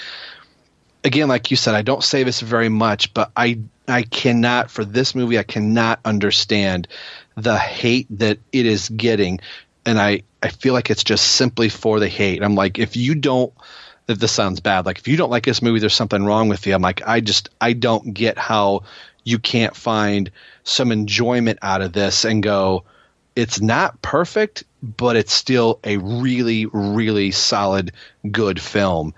again, 1.05 1.29
like 1.29 1.51
you 1.51 1.57
said, 1.57 1.75
I 1.75 1.83
don't 1.83 2.03
say 2.03 2.25
this 2.25 2.41
very 2.41 2.69
much, 2.69 3.15
but 3.15 3.31
I 3.37 3.61
I 3.87 4.03
cannot 4.03 4.71
for 4.71 4.85
this 4.85 5.15
movie. 5.15 5.39
I 5.39 5.43
cannot 5.43 6.01
understand 6.05 6.89
the 7.37 7.57
hate 7.59 8.07
that 8.19 8.39
it 8.53 8.67
is 8.67 8.89
getting, 8.89 9.41
and 9.87 10.01
I 10.01 10.23
I 10.45 10.49
feel 10.49 10.75
like 10.75 10.91
it's 10.91 11.03
just 11.03 11.27
simply 11.27 11.71
for 11.71 11.99
the 11.99 12.09
hate. 12.09 12.43
I'm 12.43 12.55
like, 12.55 12.79
if 12.79 12.97
you 12.97 13.15
don't, 13.15 13.51
if 14.09 14.19
this 14.19 14.31
sounds 14.31 14.61
bad, 14.61 14.85
like 14.85 14.99
if 14.99 15.09
you 15.09 15.17
don't 15.17 15.31
like 15.31 15.47
this 15.47 15.63
movie, 15.63 15.81
there's 15.81 15.95
something 15.95 16.23
wrong 16.23 16.51
with 16.51 16.67
you. 16.67 16.75
I'm 16.75 16.83
like, 16.83 17.01
I 17.07 17.21
just 17.21 17.49
I 17.63 17.73
don't 17.73 18.13
get 18.13 18.37
how 18.37 18.83
you 19.25 19.39
can't 19.39 19.75
find 19.75 20.31
some 20.63 20.93
enjoyment 20.93 21.61
out 21.63 21.81
of 21.81 21.95
this 21.95 22.27
and 22.27 22.43
go, 22.43 22.85
it's 23.35 23.63
not 23.63 24.03
perfect, 24.03 24.65
but 24.83 25.17
it's 25.17 25.33
still 25.33 25.81
a 25.83 25.97
really 25.97 26.67
really 26.67 27.31
solid 27.31 27.93
good 28.31 28.61
film. 28.61 29.15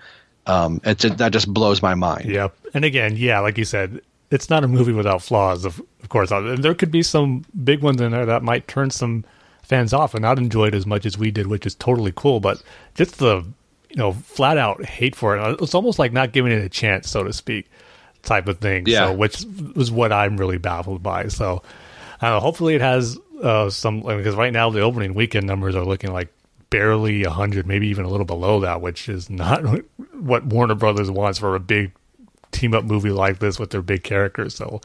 Um, 0.47 0.81
it's 0.85 1.03
that 1.03 1.33
just 1.33 1.53
blows 1.53 1.83
my 1.83 1.97
mind. 1.97 2.27
Yep. 2.27 2.57
And 2.73 2.85
again, 2.85 3.17
yeah, 3.17 3.41
like 3.41 3.59
you 3.59 3.65
said, 3.65 4.01
it's 4.31 4.49
not 4.49 4.63
a 4.63 4.69
movie 4.69 4.93
without 4.93 5.23
flaws. 5.23 5.65
Of, 5.65 5.83
of 6.05 6.09
course, 6.09 6.31
uh, 6.31 6.55
there 6.57 6.75
could 6.75 6.93
be 6.93 7.03
some 7.03 7.45
big 7.65 7.83
ones 7.83 8.01
in 8.01 8.13
there 8.13 8.27
that 8.27 8.45
might 8.45 8.69
turn 8.69 8.91
some 8.91 9.25
fans 9.67 9.93
off 9.93 10.15
and 10.15 10.23
not 10.23 10.39
enjoy 10.39 10.69
it 10.69 10.75
as 10.75 10.87
much 10.87 11.05
as 11.05 11.19
we 11.19 11.31
did, 11.31 11.47
which 11.47 11.67
is 11.67 11.75
totally 11.75 12.13
cool. 12.15 12.41
But 12.41 12.63
just 12.95 13.19
the 13.19 13.45
you 13.91 13.97
know 13.97 14.13
flat 14.13 14.59
out 14.59 14.85
hate 14.85 15.15
for 15.15 15.37
it, 15.37 15.61
it's 15.61 15.75
almost 15.75 15.99
like 15.99 16.13
not 16.13 16.33
giving 16.33 16.53
it 16.53 16.65
a 16.65 16.69
chance, 16.69 17.11
so 17.11 17.25
to 17.25 17.33
speak, 17.33 17.69
type 18.23 18.49
of 18.49 18.59
thing. 18.59 18.85
Yeah. 18.87 19.09
So, 19.09 19.15
which 19.15 19.45
was 19.75 19.91
what 19.91 20.13
I'm 20.13 20.37
really 20.37 20.59
baffled 20.59 21.03
by. 21.03 21.29
So, 21.29 21.63
uh, 22.21 22.41
hopefully, 22.41 22.75
it 22.75 22.81
has 22.81 23.19
uh, 23.43 23.71
some 23.71 24.01
because 24.01 24.35
right 24.35 24.53
now 24.53 24.71
the 24.71 24.81
opening 24.81 25.15
weekend 25.15 25.47
numbers 25.47 25.75
are 25.75 25.85
looking 25.85 26.13
like 26.13 26.33
barely 26.69 27.23
a 27.23 27.29
100 27.29 27.65
maybe 27.65 27.87
even 27.87 28.05
a 28.05 28.09
little 28.09 28.27
below 28.27 28.59
that 28.59 28.81
which 28.81 29.09
is 29.09 29.31
not 29.31 29.63
what 30.15 30.45
warner 30.47 30.75
brothers 30.75 31.09
wants 31.09 31.39
for 31.39 31.55
a 31.55 31.61
big 31.61 31.93
team 32.51 32.75
up 32.75 32.85
movie 32.85 33.11
like 33.11 33.39
this 33.39 33.59
with 33.59 33.71
their 33.71 33.83
big 33.83 34.03
characters. 34.03 34.55
So 34.55 34.81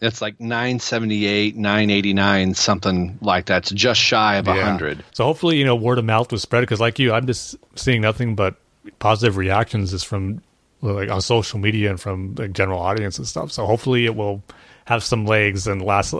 it's 0.00 0.20
like 0.22 0.38
978, 0.40 1.56
989, 1.56 2.54
something 2.54 3.18
like 3.20 3.46
that. 3.46 3.58
It's 3.64 3.70
just 3.70 4.00
shy 4.00 4.36
of 4.36 4.46
a 4.48 4.52
yeah. 4.52 4.62
100. 4.64 5.04
So 5.12 5.24
hopefully, 5.24 5.56
you 5.58 5.64
know, 5.64 5.74
word 5.76 5.98
of 5.98 6.04
mouth 6.04 6.30
was 6.32 6.42
spread 6.42 6.60
because, 6.60 6.80
like 6.80 6.98
you, 6.98 7.12
I'm 7.12 7.26
just 7.26 7.56
seeing 7.76 8.00
nothing 8.00 8.34
but 8.34 8.56
positive 8.98 9.36
reactions 9.36 9.92
is 9.92 10.04
from 10.04 10.42
like 10.80 11.10
on 11.10 11.20
social 11.20 11.58
media 11.58 11.90
and 11.90 12.00
from 12.00 12.34
like 12.36 12.52
general 12.52 12.80
audience 12.80 13.18
and 13.18 13.26
stuff. 13.26 13.50
So 13.52 13.66
hopefully, 13.66 14.06
it 14.06 14.14
will 14.14 14.42
have 14.86 15.02
some 15.02 15.26
legs 15.26 15.66
and 15.66 15.82
last 15.84 16.14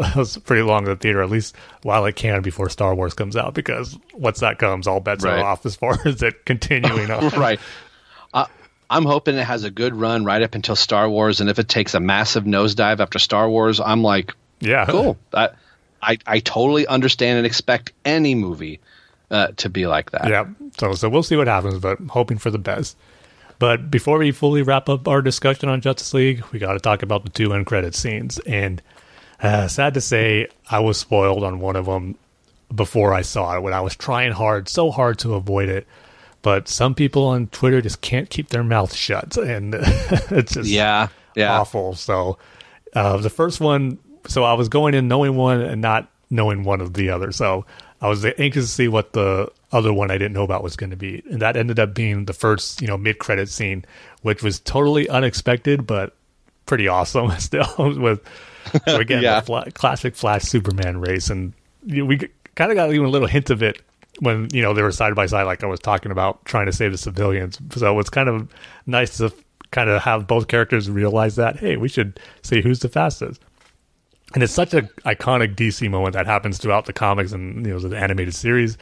pretty 0.44 0.62
long 0.62 0.80
in 0.84 0.90
the 0.90 0.96
theater, 0.96 1.22
at 1.22 1.30
least 1.30 1.54
while 1.82 2.04
it 2.04 2.16
can 2.16 2.42
before 2.42 2.68
Star 2.68 2.94
Wars 2.94 3.14
comes 3.14 3.36
out. 3.36 3.54
Because 3.54 3.96
once 4.12 4.40
that 4.40 4.58
comes, 4.58 4.86
all 4.86 5.00
bets 5.00 5.24
Right. 5.24 5.38
are 5.38 5.44
off 5.44 5.64
as 5.64 5.76
far 5.76 5.96
as 6.04 6.22
it 6.22 6.44
continuing 6.44 7.10
on. 7.12 7.28
right. 7.30 7.60
I'm 8.90 9.04
hoping 9.04 9.36
it 9.36 9.44
has 9.44 9.64
a 9.64 9.70
good 9.70 9.94
run 9.94 10.24
right 10.24 10.42
up 10.42 10.54
until 10.54 10.76
Star 10.76 11.08
Wars, 11.08 11.40
and 11.40 11.50
if 11.50 11.58
it 11.58 11.68
takes 11.68 11.94
a 11.94 12.00
massive 12.00 12.44
nosedive 12.44 13.00
after 13.00 13.18
Star 13.18 13.48
Wars, 13.48 13.80
I'm 13.80 14.02
like, 14.02 14.34
Yeah, 14.60 14.86
cool. 14.86 15.18
I, 15.32 15.50
I, 16.02 16.18
I 16.26 16.40
totally 16.40 16.86
understand 16.86 17.38
and 17.38 17.46
expect 17.46 17.92
any 18.04 18.34
movie 18.34 18.80
uh, 19.30 19.48
to 19.58 19.68
be 19.68 19.86
like 19.86 20.12
that. 20.12 20.28
Yeah. 20.28 20.46
So 20.78 20.94
so 20.94 21.08
we'll 21.08 21.22
see 21.22 21.36
what 21.36 21.48
happens, 21.48 21.78
but 21.78 21.98
I'm 21.98 22.08
hoping 22.08 22.38
for 22.38 22.50
the 22.50 22.58
best. 22.58 22.96
But 23.58 23.90
before 23.90 24.18
we 24.18 24.30
fully 24.30 24.62
wrap 24.62 24.88
up 24.88 25.08
our 25.08 25.20
discussion 25.20 25.68
on 25.68 25.80
Justice 25.80 26.14
League, 26.14 26.44
we 26.52 26.58
got 26.58 26.74
to 26.74 26.78
talk 26.78 27.02
about 27.02 27.24
the 27.24 27.30
two 27.30 27.52
end 27.52 27.66
credit 27.66 27.94
scenes. 27.94 28.38
And 28.40 28.80
uh, 29.42 29.68
sad 29.68 29.94
to 29.94 30.00
say, 30.00 30.48
I 30.70 30.78
was 30.78 30.96
spoiled 30.96 31.44
on 31.44 31.58
one 31.60 31.76
of 31.76 31.86
them 31.86 32.16
before 32.74 33.12
I 33.12 33.22
saw 33.22 33.56
it 33.56 33.62
when 33.62 33.72
I 33.72 33.80
was 33.80 33.96
trying 33.96 34.32
hard, 34.32 34.68
so 34.68 34.90
hard 34.90 35.18
to 35.20 35.34
avoid 35.34 35.68
it. 35.68 35.86
But 36.48 36.66
some 36.66 36.94
people 36.94 37.24
on 37.26 37.48
Twitter 37.48 37.82
just 37.82 38.00
can't 38.00 38.30
keep 38.30 38.48
their 38.48 38.64
mouth 38.64 38.94
shut, 38.94 39.36
and 39.52 39.74
it's 40.30 40.54
just 40.54 40.70
Yeah. 40.70 41.08
Yeah. 41.34 41.60
awful. 41.60 41.94
So 41.94 42.38
uh, 42.94 43.18
the 43.18 43.28
first 43.28 43.60
one, 43.60 43.98
so 44.28 44.44
I 44.44 44.54
was 44.54 44.70
going 44.70 44.94
in 44.94 45.08
knowing 45.08 45.36
one 45.36 45.60
and 45.60 45.82
not 45.82 46.08
knowing 46.30 46.64
one 46.64 46.80
of 46.80 46.94
the 46.94 47.10
other. 47.10 47.32
So 47.32 47.66
I 48.00 48.08
was 48.08 48.24
anxious 48.24 48.64
to 48.64 48.72
see 48.72 48.88
what 48.88 49.12
the 49.12 49.52
other 49.72 49.92
one 49.92 50.10
I 50.10 50.16
didn't 50.16 50.32
know 50.32 50.42
about 50.42 50.62
was 50.62 50.74
going 50.74 50.88
to 50.88 50.96
be, 50.96 51.22
and 51.30 51.42
that 51.42 51.54
ended 51.58 51.78
up 51.78 51.92
being 51.92 52.24
the 52.24 52.32
first, 52.32 52.80
you 52.80 52.86
know, 52.88 52.96
mid 52.96 53.18
credit 53.18 53.50
scene, 53.50 53.84
which 54.22 54.42
was 54.42 54.58
totally 54.58 55.06
unexpected, 55.06 55.86
but 55.86 56.14
pretty 56.64 56.88
awesome 56.88 57.30
still. 57.40 57.68
with 57.76 58.22
so 58.86 58.96
again 58.96 59.22
Yeah. 59.22 59.40
the 59.40 59.46
fla- 59.46 59.70
classic 59.72 60.16
Flash 60.16 60.44
Superman 60.44 60.98
race, 60.98 61.28
and 61.28 61.52
you 61.84 61.98
know, 61.98 62.04
we 62.06 62.16
kind 62.54 62.72
of 62.72 62.74
got 62.76 62.90
even 62.90 63.04
a 63.04 63.10
little 63.10 63.28
hint 63.28 63.50
of 63.50 63.62
it 63.62 63.82
when 64.20 64.48
you 64.52 64.62
know 64.62 64.74
they 64.74 64.82
were 64.82 64.92
side 64.92 65.14
by 65.14 65.26
side, 65.26 65.44
like 65.44 65.62
I 65.62 65.66
was 65.66 65.80
talking 65.80 66.12
about, 66.12 66.44
trying 66.44 66.66
to 66.66 66.72
save 66.72 66.92
the 66.92 66.98
civilians. 66.98 67.58
So 67.74 67.98
it's 67.98 68.10
kind 68.10 68.28
of 68.28 68.48
nice 68.86 69.18
to 69.18 69.32
kind 69.70 69.90
of 69.90 70.02
have 70.02 70.26
both 70.26 70.48
characters 70.48 70.90
realize 70.90 71.36
that 71.36 71.56
hey, 71.56 71.76
we 71.76 71.88
should 71.88 72.20
see 72.42 72.60
who's 72.60 72.80
the 72.80 72.88
fastest. 72.88 73.40
And 74.34 74.42
it's 74.42 74.52
such 74.52 74.74
an 74.74 74.88
iconic 75.06 75.54
DC 75.54 75.90
moment 75.90 76.12
that 76.12 76.26
happens 76.26 76.58
throughout 76.58 76.84
the 76.84 76.92
comics 76.92 77.32
and 77.32 77.64
you 77.66 77.72
know 77.72 77.78
the 77.78 77.96
animated 77.96 78.34
series 78.34 78.76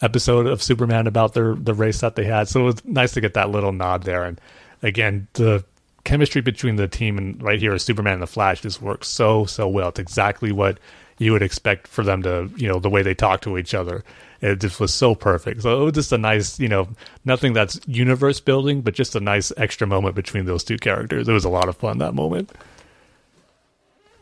episode 0.00 0.46
of 0.46 0.62
Superman 0.62 1.06
about 1.06 1.34
their 1.34 1.54
the 1.54 1.74
race 1.74 2.00
that 2.00 2.16
they 2.16 2.24
had. 2.24 2.48
So 2.48 2.60
it 2.60 2.64
was 2.64 2.84
nice 2.84 3.12
to 3.12 3.20
get 3.20 3.34
that 3.34 3.50
little 3.50 3.72
nod 3.72 4.02
there. 4.02 4.24
And 4.24 4.40
again, 4.82 5.28
the 5.34 5.64
chemistry 6.04 6.40
between 6.40 6.76
the 6.76 6.88
team 6.88 7.18
and 7.18 7.40
right 7.42 7.60
here, 7.60 7.76
Superman 7.78 8.14
and 8.14 8.22
the 8.22 8.26
Flash 8.26 8.60
just 8.60 8.82
works 8.82 9.08
so 9.08 9.44
so 9.44 9.68
well. 9.68 9.88
It's 9.88 10.00
exactly 10.00 10.52
what 10.52 10.78
you 11.18 11.32
would 11.32 11.42
expect 11.42 11.86
for 11.86 12.02
them 12.02 12.22
to, 12.22 12.50
you 12.56 12.68
know, 12.68 12.80
the 12.80 12.90
way 12.90 13.02
they 13.02 13.14
talk 13.14 13.40
to 13.42 13.56
each 13.56 13.74
other. 13.74 14.02
It 14.42 14.60
just 14.60 14.80
was 14.80 14.92
so 14.92 15.14
perfect. 15.14 15.62
So 15.62 15.80
it 15.80 15.84
was 15.84 15.92
just 15.92 16.12
a 16.12 16.18
nice, 16.18 16.58
you 16.58 16.68
know, 16.68 16.88
nothing 17.24 17.52
that's 17.52 17.80
universe 17.86 18.40
building, 18.40 18.80
but 18.82 18.92
just 18.92 19.14
a 19.14 19.20
nice 19.20 19.52
extra 19.56 19.86
moment 19.86 20.16
between 20.16 20.46
those 20.46 20.64
two 20.64 20.78
characters. 20.78 21.28
It 21.28 21.32
was 21.32 21.44
a 21.44 21.48
lot 21.48 21.68
of 21.68 21.76
fun 21.76 21.98
that 21.98 22.12
moment. 22.12 22.50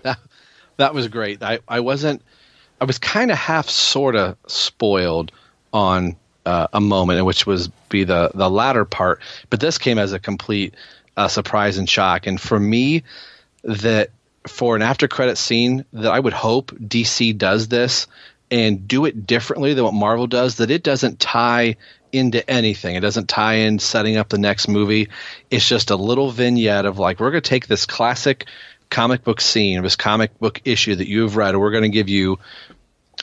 That, 0.03 0.19
that 0.77 0.93
was 0.93 1.09
great. 1.09 1.43
I, 1.43 1.61
I 1.67 1.81
wasn't, 1.81 2.23
I 2.83 2.85
was 2.85 2.99
kind 2.99 3.31
of 3.31 3.39
half 3.39 3.71
sort 3.71 4.15
of 4.15 4.37
spoiled 4.47 5.33
on 5.73 6.17
uh, 6.45 6.67
a 6.75 6.81
moment, 6.83 7.25
which 7.25 7.47
was 7.47 7.69
be 7.89 8.05
the, 8.05 8.31
the 8.35 8.51
latter 8.51 8.85
part, 8.85 9.21
but 9.49 9.61
this 9.61 9.79
came 9.79 9.99
as 9.99 10.13
a 10.13 10.19
complete 10.19 10.75
uh, 11.17 11.29
surprise 11.29 11.79
and 11.79 11.89
shock. 11.89 12.27
And 12.27 12.39
for 12.39 12.61
me, 12.61 13.05
that 13.65 14.11
for 14.47 14.77
an 14.77 14.83
after 14.83 15.09
credit 15.09 15.39
scene, 15.39 15.85
that 15.95 16.13
I 16.13 16.21
would 16.21 16.33
hope 16.35 16.73
DC 16.73 17.37
does 17.39 17.69
this 17.69 18.07
and 18.51 18.89
do 18.89 19.05
it 19.05 19.27
differently 19.27 19.74
than 19.74 19.85
what 19.85 19.94
Marvel 19.94 20.27
does, 20.27 20.56
that 20.56 20.70
it 20.70 20.82
doesn't 20.82 21.20
tie 21.20 21.77
into 22.12 22.48
anything. 22.51 22.97
It 22.97 23.01
doesn't 23.01 23.28
tie 23.28 23.55
in 23.55 23.78
setting 23.78 24.16
up 24.16 24.28
the 24.28 24.39
next 24.39 24.66
movie. 24.68 25.09
It's 25.51 25.68
just 25.68 25.90
a 25.90 25.97
little 25.97 26.31
vignette 26.31 26.86
of 26.86 26.98
like, 26.98 27.20
we're 27.20 27.31
going 27.31 27.43
to 27.43 27.48
take 27.48 27.68
this 27.68 27.86
classic 27.86 28.47
comic 28.90 29.22
book 29.22 29.40
scene, 29.40 29.82
this 29.82 29.97
comic 29.97 30.36
book 30.39 30.60
issue 30.64 30.97
that 30.97 31.09
you 31.09 31.22
have 31.22 31.36
read, 31.36 31.51
and 31.51 31.60
we're 31.60 31.70
going 31.70 31.85
to 31.85 31.89
give 31.89 32.09
you 32.09 32.39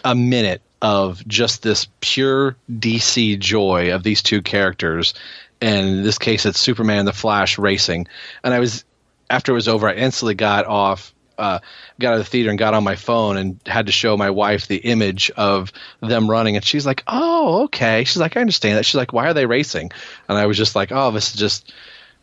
a 0.05 0.15
minute 0.15 0.61
of 0.81 1.27
just 1.27 1.63
this 1.63 1.87
pure 1.99 2.55
DC 2.71 3.39
joy 3.39 3.93
of 3.93 4.03
these 4.03 4.21
two 4.21 4.41
characters. 4.41 5.13
And 5.59 5.89
in 5.89 6.03
this 6.03 6.19
case, 6.19 6.45
it's 6.45 6.59
Superman 6.59 6.99
and 6.99 7.07
the 7.07 7.13
Flash 7.13 7.57
racing. 7.57 8.07
And 8.43 8.53
I 8.53 8.59
was, 8.59 8.85
after 9.29 9.51
it 9.51 9.55
was 9.55 9.67
over, 9.67 9.89
I 9.89 9.95
instantly 9.95 10.35
got 10.35 10.65
off, 10.65 11.13
uh, 11.37 11.59
got 11.99 12.09
out 12.09 12.13
of 12.13 12.19
the 12.19 12.29
theater 12.29 12.49
and 12.49 12.57
got 12.59 12.73
on 12.73 12.83
my 12.83 12.95
phone 12.95 13.37
and 13.37 13.59
had 13.65 13.85
to 13.87 13.91
show 13.91 14.17
my 14.17 14.29
wife 14.29 14.67
the 14.67 14.77
image 14.77 15.31
of 15.37 15.71
them 16.01 16.29
running. 16.29 16.55
And 16.55 16.65
she's 16.65 16.85
like, 16.85 17.03
oh, 17.07 17.63
okay. 17.65 18.03
She's 18.03 18.17
like, 18.17 18.37
I 18.37 18.41
understand 18.41 18.77
that. 18.77 18.85
She's 18.85 18.95
like, 18.95 19.13
why 19.13 19.27
are 19.27 19.33
they 19.33 19.45
racing? 19.45 19.91
And 20.27 20.37
I 20.37 20.45
was 20.45 20.57
just 20.57 20.75
like, 20.75 20.91
oh, 20.91 21.11
this 21.11 21.33
is 21.33 21.39
just, 21.39 21.73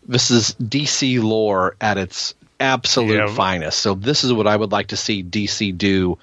this 0.06 0.30
is 0.30 0.54
DC 0.54 1.22
lore 1.22 1.76
at 1.80 1.98
its 1.98 2.34
absolute 2.60 3.16
Yeah. 3.16 3.26
finest. 3.34 3.80
So 3.80 3.94
this 3.94 4.24
is 4.24 4.32
what 4.32 4.46
I 4.46 4.56
would 4.56 4.72
like 4.72 4.88
to 4.88 4.96
see 4.96 5.22
DC 5.22 5.76
do 5.76 6.18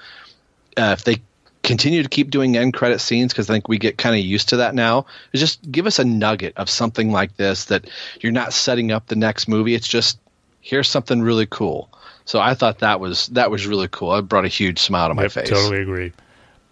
uh, 0.77 0.95
if 0.97 1.03
they 1.03 1.21
continue 1.63 2.01
to 2.01 2.09
keep 2.09 2.31
doing 2.31 2.57
end 2.57 2.73
credit 2.73 2.99
scenes 2.99 3.31
because 3.31 3.49
I 3.49 3.53
think 3.53 3.67
we 3.67 3.77
get 3.77 3.97
kind 3.97 4.15
of 4.15 4.25
used 4.25 4.49
to 4.49 4.57
that 4.57 4.73
now. 4.73 5.05
Just 5.33 5.71
give 5.71 5.85
us 5.85 5.99
a 5.99 6.03
nugget 6.03 6.57
of 6.57 6.69
something 6.69 7.11
like 7.11 7.37
this 7.37 7.65
that 7.65 7.87
you're 8.19 8.31
not 8.31 8.51
setting 8.53 8.91
up 8.91 9.07
the 9.07 9.15
next 9.15 9.47
movie. 9.47 9.75
It's 9.75 9.87
just 9.87 10.17
here's 10.61 10.89
something 10.89 11.21
really 11.21 11.45
cool. 11.45 11.89
So 12.31 12.39
I 12.39 12.53
thought 12.53 12.79
that 12.79 13.01
was 13.01 13.27
that 13.27 13.51
was 13.51 13.67
really 13.67 13.89
cool. 13.89 14.15
It 14.15 14.21
brought 14.21 14.45
a 14.45 14.47
huge 14.47 14.79
smile 14.79 15.09
to 15.09 15.13
my 15.13 15.23
Yep, 15.23 15.31
face. 15.33 15.49
Totally 15.49 15.81
agree. 15.81 16.13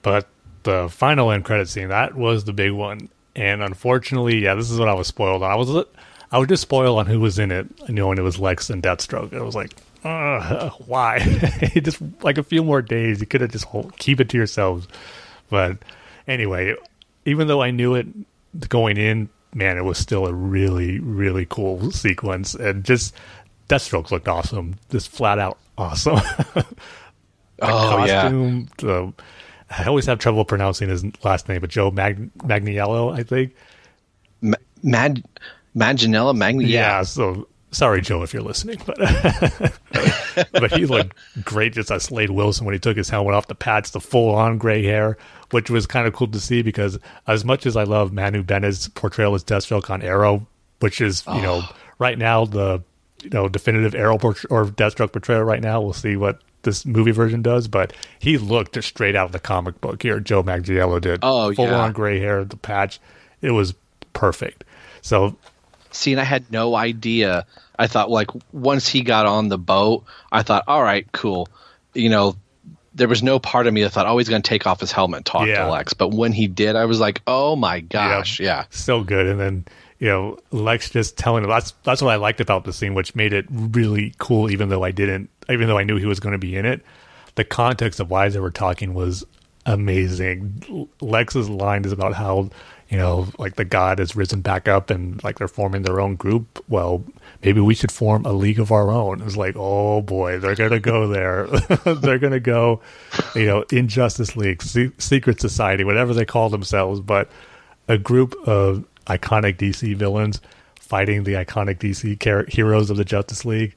But 0.04 0.26
the 0.64 0.88
final 0.88 1.32
end 1.32 1.44
credit 1.44 1.68
scene 1.68 1.90
that 1.90 2.16
was 2.16 2.46
the 2.46 2.54
big 2.54 2.72
one, 2.72 3.10
and 3.36 3.62
unfortunately, 3.62 4.38
yeah, 4.38 4.54
this 4.54 4.72
is 4.72 4.80
what 4.80 4.88
I 4.88 4.94
was 4.94 5.08
spoiled 5.08 5.44
on. 5.44 5.52
I 5.52 5.56
was 5.56 5.86
I 6.32 6.38
was 6.38 6.48
just 6.48 6.62
spoiled 6.62 6.98
on 6.98 7.08
who 7.08 7.20
was 7.20 7.40
in 7.40 7.52
it, 7.52 7.90
knowing 7.90 8.18
it 8.18 8.22
was 8.22 8.40
Lex 8.40 8.70
and 8.70 8.82
Deathstroke. 8.82 9.34
I 9.34 9.42
was 9.42 9.54
like, 9.54 9.76
uh, 10.06 10.70
why? 10.86 11.20
just 11.82 12.02
like 12.24 12.38
a 12.38 12.44
few 12.44 12.64
more 12.64 12.82
days, 12.82 13.20
you 13.20 13.28
could 13.28 13.42
have 13.42 13.52
just 13.52 13.66
hold, 13.66 13.98
keep 13.98 14.22
it 14.22 14.30
to 14.30 14.38
yourselves. 14.38 14.88
But 15.50 15.80
anyway, 16.26 16.74
even 17.26 17.50
though 17.50 17.62
I 17.62 17.72
knew 17.72 17.96
it 17.96 18.08
going 18.70 18.96
in, 18.96 19.28
man, 19.54 19.78
it 19.78 19.84
was 19.84 19.98
still 19.98 20.26
a 20.26 20.34
really 20.34 21.00
really 21.00 21.46
cool 21.50 21.92
sequence, 21.92 22.56
and 22.56 22.86
just 22.86 23.14
Deathstroke 23.70 24.12
looked 24.12 24.28
awesome, 24.28 24.76
just 24.90 25.10
flat 25.10 25.40
out 25.40 25.58
awesome. 25.78 26.16
oh 27.62 28.06
yeah, 28.06 28.24
costume. 28.24 28.68
The, 28.78 29.14
I 29.70 29.86
always 29.86 30.08
have 30.08 30.20
trouble 30.20 30.44
pronouncing 30.44 30.90
his 30.90 31.06
last 31.24 31.48
name, 31.48 31.62
but 31.62 31.70
Joe 31.70 31.92
Mag- 31.92 32.34
Magniello, 32.40 33.18
I 33.18 33.24
think. 33.24 33.56
Ma- 34.42 34.58
Mad 34.82 35.24
Maginella 35.76 36.36
Magni. 36.36 36.66
Yeah. 36.66 36.98
Yeah, 36.98 37.04
So 37.04 37.48
sorry, 37.72 38.02
Joe, 38.02 38.24
if 38.24 38.34
you're 38.34 38.42
listening, 38.42 38.82
but 38.86 38.98
but 40.52 40.72
he 40.72 40.86
looked 40.86 41.16
great 41.44 41.74
just 41.74 41.92
as 41.92 42.04
Slade 42.04 42.32
Wilson 42.32 42.66
when 42.66 42.74
he 42.74 42.80
took 42.80 42.98
his 42.98 43.10
helmet 43.10 43.36
off 43.36 43.48
the 43.48 43.56
patch, 43.56 43.92
the 43.92 44.00
full 44.00 44.34
on 44.34 44.58
gray 44.58 44.84
hair, 44.84 45.18
which 45.52 45.70
was 45.70 45.86
kind 45.86 46.08
of 46.08 46.14
cool 46.14 46.28
to 46.28 46.40
see 46.40 46.62
because 46.62 46.98
as 47.28 47.46
much 47.46 47.66
as 47.66 47.76
I 47.78 47.84
love 47.84 48.12
Manu 48.12 48.42
Bennett's 48.44 48.88
portrayal 48.88 49.36
as 49.36 49.44
Deathstroke 49.44 49.90
on 49.90 50.02
Arrow, 50.02 50.48
which 50.80 51.02
is 51.02 51.24
you 51.28 51.34
oh. 51.34 51.42
know 51.42 51.64
right 52.00 52.18
now 52.18 52.46
the 52.46 52.82
you 53.24 53.30
know 53.30 53.48
definitive 53.48 53.96
Arrow 53.96 54.16
or 54.16 54.66
Deathstroke 54.66 55.12
portrayal 55.12 55.44
right 55.44 55.62
now, 55.62 55.82
we'll 55.82 55.94
see 55.94 56.16
what 56.16 56.42
this 56.64 56.86
movie 56.86 57.12
version 57.12 57.42
does, 57.42 57.68
but 57.68 57.94
he 58.20 58.38
looked 58.38 58.74
just 58.74 58.90
straight 58.90 59.16
out 59.16 59.28
of 59.28 59.32
the 59.32 59.40
comic 59.40 59.80
book 59.82 60.02
here. 60.04 60.20
Joe 60.20 60.44
Manganiello 60.44 61.00
did. 61.00 61.20
Oh, 61.24 61.54
full 61.54 61.66
yeah. 61.66 61.80
on 61.80 61.94
gray 61.94 62.20
hair, 62.20 62.44
the 62.44 62.58
patch. 62.58 63.00
It 63.42 63.52
was 63.52 63.74
perfect. 64.14 64.64
So, 65.02 65.38
see, 65.92 66.12
and 66.12 66.20
I 66.20 66.26
had 66.26 66.52
no 66.52 66.76
idea. 66.76 67.46
I 67.78 67.88
thought 67.88 68.10
like 68.10 68.30
once 68.52 68.88
he 68.88 69.02
got 69.02 69.26
on 69.26 69.48
the 69.48 69.58
boat, 69.58 70.04
I 70.32 70.44
thought, 70.44 70.66
all 70.68 70.84
right, 70.84 71.10
cool. 71.14 71.48
You 71.94 72.10
know, 72.10 72.36
there 72.94 73.08
was 73.08 73.24
no 73.24 73.40
part 73.40 73.68
of 73.68 73.74
me 73.74 73.84
that 73.84 73.92
thought, 73.92 74.08
oh, 74.08 74.18
he's 74.18 74.30
going 74.30 74.42
to 74.42 74.48
take 74.48 74.68
off 74.68 74.82
his 74.82 74.92
helmet 74.92 75.20
and 75.20 75.26
talk 75.26 75.48
yeah. 75.48 75.66
to 75.66 75.72
Lex. 75.72 75.94
But 75.94 76.10
when 76.10 76.34
he 76.34 76.48
did, 76.48 76.76
I 76.76 76.86
was 76.86 77.00
like, 77.00 77.22
oh 77.26 77.56
my 77.56 77.80
gosh, 77.80 78.40
yeah, 78.40 78.46
yeah. 78.46 78.66
so 78.70 79.04
good. 79.04 79.28
And 79.28 79.40
then 79.40 79.66
you 80.00 80.08
know, 80.08 80.38
Lex 80.52 80.90
just 80.90 81.18
telling 81.18 81.44
him 81.44 81.50
that's 81.50 81.74
that's 81.84 82.02
what 82.02 82.12
I 82.12 82.16
liked 82.16 82.42
about 82.42 82.64
the 82.64 82.74
scene, 82.74 82.94
which 82.94 83.16
made 83.16 83.34
it 83.34 83.46
really 83.50 84.14
cool, 84.18 84.50
even 84.50 84.70
though 84.70 84.84
I 84.84 84.92
didn't, 84.92 85.30
even 85.50 85.68
though 85.68 85.78
I 85.78 85.84
knew 85.84 85.98
he 85.98 86.06
was 86.06 86.20
going 86.20 86.34
to 86.34 86.40
be 86.40 86.56
in 86.56 86.66
it. 86.66 86.82
The 87.36 87.44
context 87.44 88.00
of 88.00 88.10
why 88.10 88.30
they 88.30 88.40
were 88.40 88.52
talking 88.52 88.94
was 88.94 89.26
amazing. 89.66 90.90
Lex's 91.02 91.50
line 91.50 91.86
is 91.86 91.92
about 91.92 92.14
how 92.14 92.50
you 92.90 92.98
know, 92.98 93.28
like 93.38 93.56
the 93.56 93.66
god 93.66 94.00
has 94.00 94.16
risen 94.16 94.42
back 94.42 94.68
up 94.68 94.90
and 94.90 95.24
like 95.24 95.38
they're 95.38 95.48
forming 95.48 95.84
their 95.84 96.02
own 96.02 96.16
group. 96.16 96.64
Well, 96.68 97.04
maybe 97.44 97.62
we 97.62 97.76
should 97.76 97.92
form 97.92 98.26
a 98.26 98.34
league 98.34 98.60
of 98.60 98.72
our 98.72 98.90
own. 98.90 99.22
It's 99.22 99.38
like, 99.38 99.56
oh 99.56 100.02
boy, 100.02 100.40
they're 100.40 100.56
gonna 100.56 100.80
go 100.80 101.08
there. 101.08 101.46
they're 101.96 102.18
gonna 102.18 102.40
go, 102.40 102.82
you 103.36 103.46
know, 103.46 103.64
Injustice 103.72 104.36
League, 104.36 104.64
Se- 104.64 104.92
Secret 104.98 105.40
Society, 105.40 105.84
whatever 105.84 106.16
they 106.16 106.26
call 106.26 106.50
themselves, 106.50 107.00
but 107.00 107.30
a 107.88 107.98
group 107.98 108.34
of 108.48 108.86
iconic 109.10 109.58
DC 109.58 109.96
villains 109.96 110.42
fighting 110.80 111.24
the 111.24 111.34
iconic 111.34 111.78
DC 111.78 112.20
car- 112.20 112.46
heroes 112.48 112.90
of 112.90 112.98
the 112.98 113.06
Justice 113.06 113.46
League. 113.46 113.76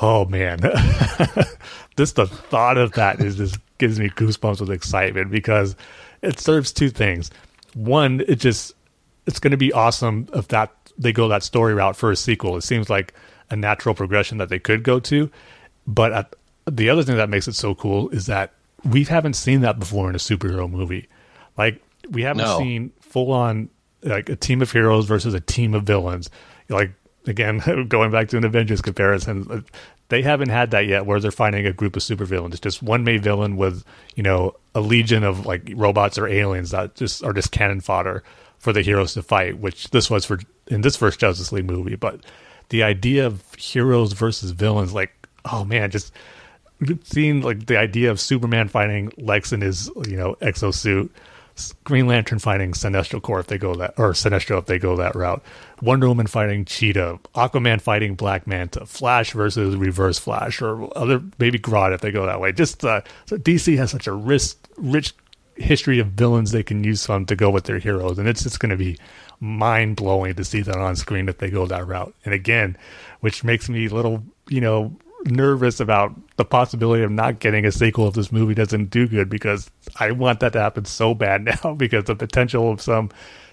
Oh 0.00 0.24
man, 0.24 0.60
just 1.96 2.16
the 2.16 2.26
thought 2.26 2.78
of 2.78 2.92
that 2.92 3.20
is 3.20 3.36
just 3.36 3.58
gives 3.78 4.00
me 4.00 4.08
goosebumps 4.08 4.60
with 4.60 4.70
excitement 4.70 5.30
because 5.30 5.76
it 6.22 6.40
serves 6.40 6.72
two 6.72 6.88
things. 6.88 7.30
One, 7.74 8.22
it 8.26 8.36
just 8.36 8.72
it's 9.26 9.38
going 9.38 9.50
to 9.50 9.56
be 9.58 9.72
awesome 9.72 10.28
if 10.34 10.48
that 10.48 10.72
they 10.96 11.12
go 11.12 11.28
that 11.28 11.42
story 11.42 11.74
route 11.74 11.96
for 11.96 12.10
a 12.10 12.16
sequel. 12.16 12.56
It 12.56 12.62
seems 12.62 12.88
like 12.88 13.12
a 13.50 13.56
natural 13.56 13.94
progression 13.94 14.38
that 14.38 14.48
they 14.48 14.58
could 14.58 14.82
go 14.82 14.98
to. 15.00 15.30
But 15.86 16.12
at, 16.12 16.36
the 16.66 16.88
other 16.88 17.02
thing 17.02 17.16
that 17.16 17.28
makes 17.28 17.48
it 17.48 17.54
so 17.54 17.74
cool 17.74 18.08
is 18.10 18.26
that 18.26 18.54
we 18.84 19.04
haven't 19.04 19.34
seen 19.34 19.60
that 19.60 19.78
before 19.78 20.08
in 20.08 20.14
a 20.14 20.18
superhero 20.18 20.70
movie. 20.70 21.08
Like 21.58 21.82
we 22.10 22.22
haven't 22.22 22.44
no. 22.44 22.58
seen 22.58 22.92
full 23.00 23.30
on 23.30 23.68
like 24.02 24.28
a 24.28 24.36
team 24.36 24.62
of 24.62 24.72
heroes 24.72 25.06
versus 25.06 25.34
a 25.34 25.40
team 25.40 25.74
of 25.74 25.84
villains. 25.84 26.30
Like 26.68 26.92
again, 27.26 27.86
going 27.88 28.10
back 28.10 28.28
to 28.28 28.36
an 28.36 28.44
Avengers 28.44 28.82
comparison, 28.82 29.64
they 30.08 30.22
haven't 30.22 30.50
had 30.50 30.72
that 30.72 30.86
yet 30.86 31.06
where 31.06 31.20
they're 31.20 31.30
finding 31.30 31.66
a 31.66 31.72
group 31.72 31.96
of 31.96 32.02
supervillains. 32.02 32.60
Just 32.60 32.82
one 32.82 33.04
main 33.04 33.20
villain 33.20 33.56
with, 33.56 33.84
you 34.14 34.22
know, 34.22 34.54
a 34.74 34.80
legion 34.80 35.24
of 35.24 35.46
like 35.46 35.72
robots 35.74 36.18
or 36.18 36.28
aliens 36.28 36.70
that 36.70 36.94
just 36.94 37.24
are 37.24 37.32
just 37.32 37.52
cannon 37.52 37.80
fodder 37.80 38.22
for 38.58 38.72
the 38.72 38.82
heroes 38.82 39.14
to 39.14 39.22
fight, 39.22 39.58
which 39.58 39.90
this 39.90 40.10
was 40.10 40.24
for 40.24 40.38
in 40.66 40.82
this 40.82 40.96
first 40.96 41.18
Justice 41.18 41.52
League 41.52 41.64
movie. 41.66 41.96
But 41.96 42.20
the 42.68 42.82
idea 42.82 43.26
of 43.26 43.42
heroes 43.54 44.12
versus 44.12 44.50
villains, 44.50 44.92
like, 44.92 45.12
oh 45.50 45.64
man, 45.64 45.90
just 45.90 46.12
seeing 47.04 47.42
like 47.42 47.66
the 47.66 47.78
idea 47.78 48.10
of 48.10 48.20
Superman 48.20 48.68
fighting 48.68 49.12
Lex 49.16 49.52
in 49.52 49.60
his, 49.60 49.90
you 50.08 50.16
know, 50.16 50.36
exosuit 50.40 51.10
Green 51.84 52.06
Lantern 52.06 52.38
fighting 52.38 52.72
Sinestro 52.72 53.20
Corps 53.20 53.40
if 53.40 53.46
they 53.46 53.58
go 53.58 53.74
that, 53.74 53.94
or 53.98 54.12
Sinestro 54.12 54.58
if 54.58 54.66
they 54.66 54.78
go 54.78 54.96
that 54.96 55.14
route. 55.14 55.42
Wonder 55.80 56.08
Woman 56.08 56.26
fighting 56.26 56.64
Cheetah, 56.64 57.18
Aquaman 57.34 57.80
fighting 57.80 58.14
Black 58.14 58.46
Manta, 58.46 58.86
Flash 58.86 59.32
versus 59.32 59.76
Reverse 59.76 60.18
Flash, 60.18 60.62
or 60.62 60.96
other 60.96 61.22
maybe 61.38 61.58
Grodd 61.58 61.94
if 61.94 62.00
they 62.00 62.10
go 62.10 62.26
that 62.26 62.40
way. 62.40 62.52
Just 62.52 62.84
uh, 62.84 63.02
so 63.26 63.36
DC 63.36 63.76
has 63.76 63.90
such 63.90 64.06
a 64.06 64.12
rich, 64.12 64.54
rich 64.76 65.14
history 65.56 65.98
of 65.98 66.08
villains 66.08 66.50
they 66.50 66.62
can 66.62 66.82
use 66.84 67.04
from 67.04 67.26
to 67.26 67.36
go 67.36 67.50
with 67.50 67.64
their 67.64 67.78
heroes, 67.78 68.18
and 68.18 68.28
it's 68.28 68.42
just 68.42 68.60
going 68.60 68.70
to 68.70 68.76
be 68.76 68.96
mind 69.40 69.96
blowing 69.96 70.34
to 70.34 70.44
see 70.44 70.62
that 70.62 70.76
on 70.76 70.96
screen 70.96 71.28
if 71.28 71.38
they 71.38 71.50
go 71.50 71.66
that 71.66 71.86
route. 71.86 72.14
And 72.24 72.32
again, 72.32 72.76
which 73.20 73.44
makes 73.44 73.68
me 73.68 73.86
a 73.86 73.94
little, 73.94 74.22
you 74.48 74.60
know, 74.60 74.96
nervous 75.24 75.80
about 75.80 76.14
the 76.36 76.44
possibility 76.44 77.02
of 77.02 77.10
not 77.10 77.38
getting 77.38 77.64
a 77.64 77.72
sequel 77.72 78.08
if 78.08 78.14
this 78.14 78.32
movie 78.32 78.54
doesn't 78.54 78.90
do 78.90 79.06
good 79.06 79.28
because 79.28 79.70
I 79.98 80.10
want 80.12 80.40
that 80.40 80.52
to 80.54 80.60
happen 80.60 80.84
so 80.84 81.14
bad 81.14 81.44
now 81.62 81.74
because 81.74 82.04
the 82.04 82.14
potential 82.16 82.70
of 82.70 82.80
some 82.80 83.10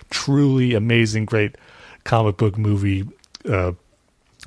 truly 0.10 0.74
amazing, 0.74 1.26
great 1.26 1.56
comic 2.04 2.38
book 2.38 2.58
movie 2.58 3.08
uh, 3.48 3.74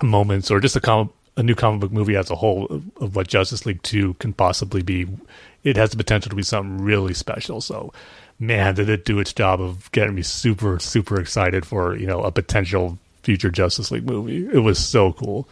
moments 0.03 0.51
or 0.51 0.61
just 0.61 0.77
a 0.77 0.81
comic 0.81 1.13
a 1.37 1.43
new 1.43 1.55
comic 1.55 1.81
book 1.81 1.93
movie 1.93 2.17
as 2.17 2.31
a 2.31 2.37
whole 2.37 2.67
of, 2.67 2.85
of, 3.01 3.17
what 3.17 3.27
Justice 3.27 3.65
League 3.65 3.83
2 3.83 4.15
can 4.15 4.35
possibly 4.35 4.83
be. 4.83 5.07
It 5.65 5.77
has 5.77 5.89
the 5.89 5.97
potential 5.97 6.29
to 6.29 6.37
be 6.37 6.43
something 6.43 6.85
really 6.85 7.15
special. 7.15 7.63
So, 7.63 7.91
man, 8.39 8.75
did 8.75 8.91
it 8.91 9.07
do 9.07 9.19
its 9.19 9.33
job 9.33 9.59
of 9.59 9.91
getting 9.93 10.15
me 10.15 10.21
super, 10.21 10.79
super 10.79 11.19
excited 11.19 11.65
for, 11.65 11.97
you 11.97 12.07
know, 12.07 12.21
a 12.21 12.31
potential 12.31 12.99
future 13.23 13.51
Justice 13.51 13.91
League 13.91 14.07
movie. 14.07 14.47
It 14.53 14.59
was 14.59 14.79
so 14.79 15.13
cool. 15.13 15.49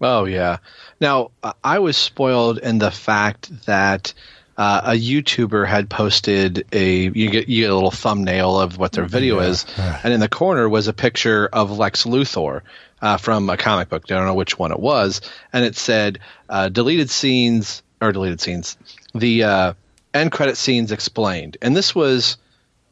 Oh 0.00 0.24
yeah. 0.24 0.58
Now 1.00 1.30
I 1.62 1.78
was 1.78 1.96
spoiled 1.96 2.58
in 2.58 2.78
the 2.78 2.90
fact 2.90 3.66
that 3.66 4.12
uh, 4.56 4.82
a 4.84 4.92
YouTuber 4.92 5.66
had 5.66 5.90
posted 5.90 6.66
a 6.72 7.02
you 7.02 7.30
get 7.30 7.48
you 7.48 7.62
get 7.62 7.70
a 7.70 7.74
little 7.74 7.90
thumbnail 7.90 8.58
of 8.58 8.78
what 8.78 8.92
their 8.92 9.04
video 9.04 9.40
yeah. 9.40 9.48
is, 9.48 9.66
and 10.02 10.12
in 10.12 10.20
the 10.20 10.28
corner 10.28 10.68
was 10.68 10.88
a 10.88 10.92
picture 10.92 11.48
of 11.52 11.76
Lex 11.76 12.04
Luthor 12.04 12.62
uh, 13.02 13.16
from 13.18 13.50
a 13.50 13.56
comic 13.56 13.88
book. 13.88 14.04
I 14.10 14.14
don't 14.14 14.26
know 14.26 14.34
which 14.34 14.58
one 14.58 14.72
it 14.72 14.80
was, 14.80 15.20
and 15.52 15.64
it 15.64 15.76
said 15.76 16.20
uh, 16.48 16.68
deleted 16.68 17.10
scenes 17.10 17.82
or 18.00 18.12
deleted 18.12 18.40
scenes. 18.40 18.76
The 19.14 19.44
uh, 19.44 19.72
end 20.14 20.32
credit 20.32 20.56
scenes 20.56 20.90
explained, 20.90 21.58
and 21.60 21.76
this 21.76 21.94
was 21.94 22.38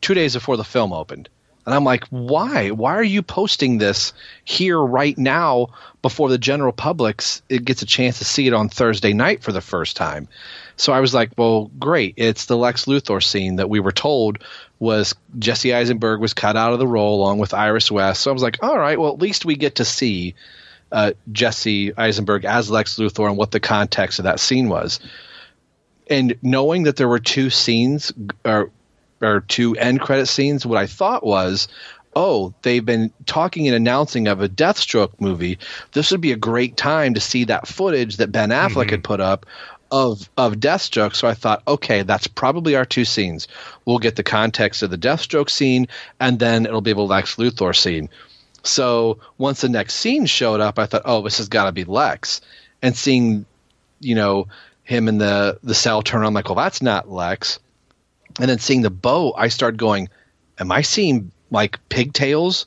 two 0.01 0.15
days 0.15 0.35
before 0.35 0.59
the 0.59 0.65
film 0.65 0.93
opened. 0.93 1.29
And 1.67 1.75
I'm 1.75 1.85
like, 1.85 2.05
why? 2.09 2.71
Why 2.71 2.95
are 2.95 3.03
you 3.03 3.23
posting 3.23 3.79
this 3.79 4.13
here 4.45 4.79
right 4.79 5.17
now 5.17 5.69
before 6.03 6.29
the 6.29 6.39
general 6.39 6.73
public 6.73 7.23
it 7.49 7.65
gets 7.65 7.83
a 7.83 7.87
chance 7.87 8.19
to 8.19 8.25
see 8.25 8.47
it 8.47 8.53
on 8.53 8.69
Thursday 8.69 9.13
night 9.13 9.43
for 9.43 9.53
the 9.53 9.61
first 9.61 9.97
time? 9.97 10.29
So 10.77 10.93
I 10.93 11.01
was 11.01 11.15
like, 11.15 11.33
well, 11.39 11.71
great. 11.79 12.15
It's 12.17 12.47
the 12.47 12.57
Lex 12.57 12.85
Luthor 12.85 13.23
scene 13.23 13.57
that 13.57 13.71
we 13.71 13.81
were 13.81 13.93
told 13.93 14.39
was 14.79 15.15
Jesse 15.39 15.73
Eisenberg 15.73 16.21
was 16.21 16.35
cut 16.35 16.57
out 16.57 16.73
of 16.73 16.79
the 16.79 16.87
role 16.87 17.21
along 17.21 17.39
with 17.39 17.55
Iris 17.55 17.91
West. 17.91 18.21
So 18.21 18.31
I 18.31 18.35
was 18.35 18.43
like, 18.43 18.59
all 18.63 18.79
right, 18.79 18.99
well, 18.99 19.13
at 19.13 19.21
least 19.21 19.45
we 19.45 19.55
get 19.55 19.77
to 19.77 19.85
see 19.85 20.35
uh, 20.93 21.13
Jesse 21.33 21.97
Eisenberg 21.97 22.45
as 22.45 22.71
Lex 22.71 22.99
Luthor 22.99 23.29
and 23.29 23.39
what 23.39 23.53
the 23.53 23.61
context 23.61 24.19
of 24.19 24.25
that 24.25 24.41
scene 24.41 24.69
was. 24.69 25.01
And 26.11 26.37
knowing 26.43 26.83
that 26.83 26.97
there 26.97 27.09
were 27.09 27.19
two 27.21 27.49
scenes, 27.49 28.13
or 28.45 28.71
or 29.21 29.41
two 29.41 29.77
end 29.77 30.01
credit 30.01 30.27
scenes, 30.27 30.67
what 30.67 30.79
I 30.79 30.87
thought 30.87 31.25
was, 31.25 31.69
oh, 32.17 32.55
they've 32.63 32.85
been 32.85 33.13
talking 33.27 33.67
and 33.67 33.77
announcing 33.77 34.29
of 34.29 34.41
a 34.41 34.49
Deathstroke 34.49 35.21
movie. 35.21 35.59
This 35.93 36.11
would 36.11 36.21
be 36.21 36.33
a 36.33 36.37
great 36.37 36.77
time 36.77 37.15
to 37.15 37.21
see 37.21 37.45
that 37.45 37.67
footage 37.67 38.19
that 38.19 38.33
Ben 38.33 38.51
Affleck 38.51 38.69
mm-hmm. 38.69 38.91
had 38.91 39.05
put 39.05 39.21
up 39.21 39.47
of 39.91 40.29
of 40.37 40.55
Deathstroke. 40.55 41.15
So 41.15 41.29
I 41.29 41.35
thought, 41.35 41.63
okay, 41.67 42.03
that's 42.03 42.27
probably 42.27 42.77
our 42.77 42.85
two 42.85 43.05
scenes. 43.05 43.49
We'll 43.85 43.99
get 43.99 44.17
the 44.17 44.23
context 44.23 44.83
of 44.83 44.91
the 44.91 44.99
Deathstroke 44.99 45.51
scene, 45.51 45.89
and 46.19 46.39
then 46.39 46.67
it'll 46.67 46.81
be 46.81 46.93
a 46.93 46.99
Lex 46.99 47.37
Luthor 47.37 47.77
scene. 47.77 48.09
So 48.63 49.19
once 49.37 49.61
the 49.61 49.69
next 49.69 49.95
scene 49.95 50.27
showed 50.27 50.61
up, 50.61 50.79
I 50.79 50.87
thought, 50.87 51.03
oh, 51.05 51.23
this 51.23 51.39
has 51.39 51.49
got 51.49 51.65
to 51.65 51.73
be 51.73 51.85
Lex. 51.85 52.41
And 52.81 52.97
seeing, 52.97 53.45
you 54.01 54.15
know, 54.15 54.49
him 54.83 55.09
in 55.09 55.19
the 55.19 55.59
the 55.63 55.75
cell 55.75 56.03
turn 56.03 56.25
on, 56.25 56.35
like, 56.35 56.47
well, 56.47 56.57
that's 56.57 56.83
not 56.83 57.11
Lex 57.11 57.59
and 58.41 58.49
then 58.49 58.59
seeing 58.59 58.83
the 58.83 58.91
bow, 58.91 59.35
I 59.37 59.49
started 59.49 59.79
going, 59.79 60.09
"Am 60.59 60.73
I 60.73 60.83
seeing 60.83 61.31
like 61.51 61.79
pigtails?" 61.89 62.67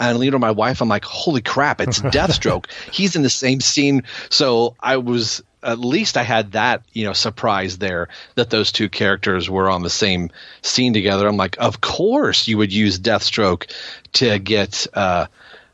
And 0.00 0.18
leader, 0.18 0.38
my 0.38 0.50
wife, 0.50 0.80
I'm 0.80 0.88
like, 0.88 1.04
"Holy 1.04 1.42
crap! 1.42 1.80
It's 1.80 2.00
Deathstroke. 2.00 2.66
He's 2.92 3.16
in 3.16 3.22
the 3.22 3.30
same 3.30 3.60
scene." 3.60 4.02
So 4.30 4.74
I 4.80 4.96
was 4.96 5.42
at 5.62 5.78
least 5.78 6.16
I 6.16 6.22
had 6.22 6.52
that 6.52 6.82
you 6.92 7.04
know 7.04 7.12
surprise 7.12 7.78
there 7.78 8.08
that 8.34 8.50
those 8.50 8.72
two 8.72 8.88
characters 8.88 9.48
were 9.48 9.70
on 9.70 9.82
the 9.82 9.90
same 9.90 10.30
scene 10.62 10.92
together. 10.92 11.28
I'm 11.28 11.36
like, 11.36 11.56
of 11.58 11.80
course 11.80 12.48
you 12.48 12.58
would 12.58 12.72
use 12.72 12.98
Deathstroke 12.98 13.70
to 14.14 14.38
get 14.38 14.86
uh, 14.94 15.26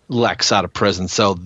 Lex 0.08 0.52
out 0.52 0.64
of 0.64 0.72
prison. 0.72 1.08
So 1.08 1.38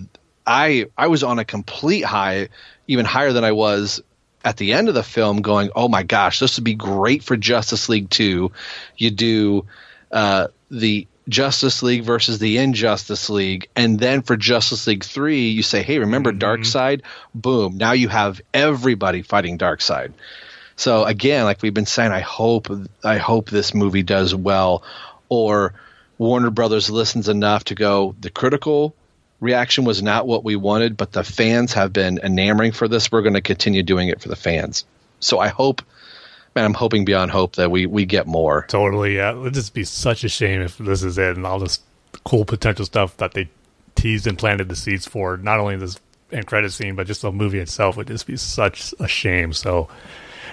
I 0.45 0.87
I 0.97 1.07
was 1.07 1.23
on 1.23 1.39
a 1.39 1.45
complete 1.45 2.03
high, 2.03 2.49
even 2.87 3.05
higher 3.05 3.33
than 3.33 3.43
I 3.43 3.53
was 3.53 4.01
at 4.43 4.57
the 4.57 4.73
end 4.73 4.89
of 4.89 4.95
the 4.95 5.03
film 5.03 5.41
going, 5.41 5.71
"Oh 5.75 5.87
my 5.87 6.03
gosh, 6.03 6.39
this 6.39 6.57
would 6.57 6.63
be 6.63 6.75
great 6.75 7.23
for 7.23 7.37
Justice 7.37 7.89
League 7.89 8.09
2." 8.09 8.51
You 8.97 9.11
do 9.11 9.65
uh, 10.11 10.47
the 10.69 11.07
Justice 11.29 11.81
League 11.83 12.03
versus 12.03 12.39
the 12.39 12.57
Injustice 12.57 13.29
League, 13.29 13.69
and 13.75 13.99
then 13.99 14.21
for 14.21 14.35
Justice 14.35 14.87
League 14.87 15.03
three, 15.03 15.49
you 15.49 15.63
say, 15.63 15.81
"Hey, 15.81 15.99
remember 15.99 16.31
mm-hmm. 16.31 16.43
Darkseid?" 16.43 17.01
Boom! 17.33 17.77
Now 17.77 17.93
you 17.93 18.09
have 18.09 18.41
everybody 18.53 19.21
fighting 19.21 19.57
Darkseid. 19.57 20.13
So 20.75 21.05
again, 21.05 21.45
like 21.45 21.61
we've 21.61 21.73
been 21.73 21.85
saying, 21.85 22.11
I 22.11 22.19
hope 22.19 22.67
I 23.03 23.17
hope 23.17 23.49
this 23.49 23.73
movie 23.73 24.03
does 24.03 24.35
well, 24.35 24.83
or 25.29 25.73
Warner 26.17 26.49
Brothers 26.49 26.89
listens 26.89 27.29
enough 27.29 27.65
to 27.65 27.75
go. 27.75 28.15
The 28.19 28.29
critical 28.29 28.95
reaction 29.43 29.83
was 29.83 30.01
not 30.01 30.25
what 30.25 30.43
we 30.43 30.55
wanted, 30.55 30.95
but 30.95 31.11
the 31.11 31.23
fans 31.23 31.73
have 31.73 31.91
been 31.91 32.17
enamoring 32.23 32.71
for 32.71 32.87
this. 32.87 33.11
We're 33.11 33.21
going 33.21 33.33
to 33.33 33.41
continue 33.41 33.83
doing 33.83 34.07
it 34.07 34.21
for 34.21 34.29
the 34.29 34.35
fans. 34.35 34.85
So 35.19 35.39
I 35.39 35.49
hope, 35.49 35.81
man, 36.55 36.65
I'm 36.65 36.73
hoping 36.73 37.05
beyond 37.05 37.31
hope 37.31 37.57
that 37.57 37.69
we 37.69 37.85
we 37.85 38.05
get 38.05 38.25
more. 38.25 38.65
Totally, 38.69 39.17
yeah. 39.17 39.39
It'd 39.39 39.53
just 39.53 39.73
be 39.73 39.83
such 39.83 40.23
a 40.23 40.29
shame 40.29 40.61
if 40.61 40.77
this 40.77 41.03
is 41.03 41.17
it 41.17 41.35
and 41.35 41.45
all 41.45 41.59
this 41.59 41.79
cool 42.23 42.45
potential 42.45 42.85
stuff 42.85 43.17
that 43.17 43.33
they 43.33 43.49
teased 43.95 44.27
and 44.27 44.37
planted 44.37 44.69
the 44.69 44.75
seeds 44.75 45.05
for. 45.05 45.37
Not 45.37 45.59
only 45.59 45.75
this 45.75 45.99
end 46.31 46.47
credit 46.47 46.71
scene, 46.71 46.95
but 46.95 47.07
just 47.07 47.21
the 47.21 47.31
movie 47.31 47.59
itself 47.59 47.97
would 47.97 48.07
just 48.07 48.25
be 48.25 48.37
such 48.37 48.93
a 48.99 49.07
shame. 49.07 49.53
So 49.53 49.89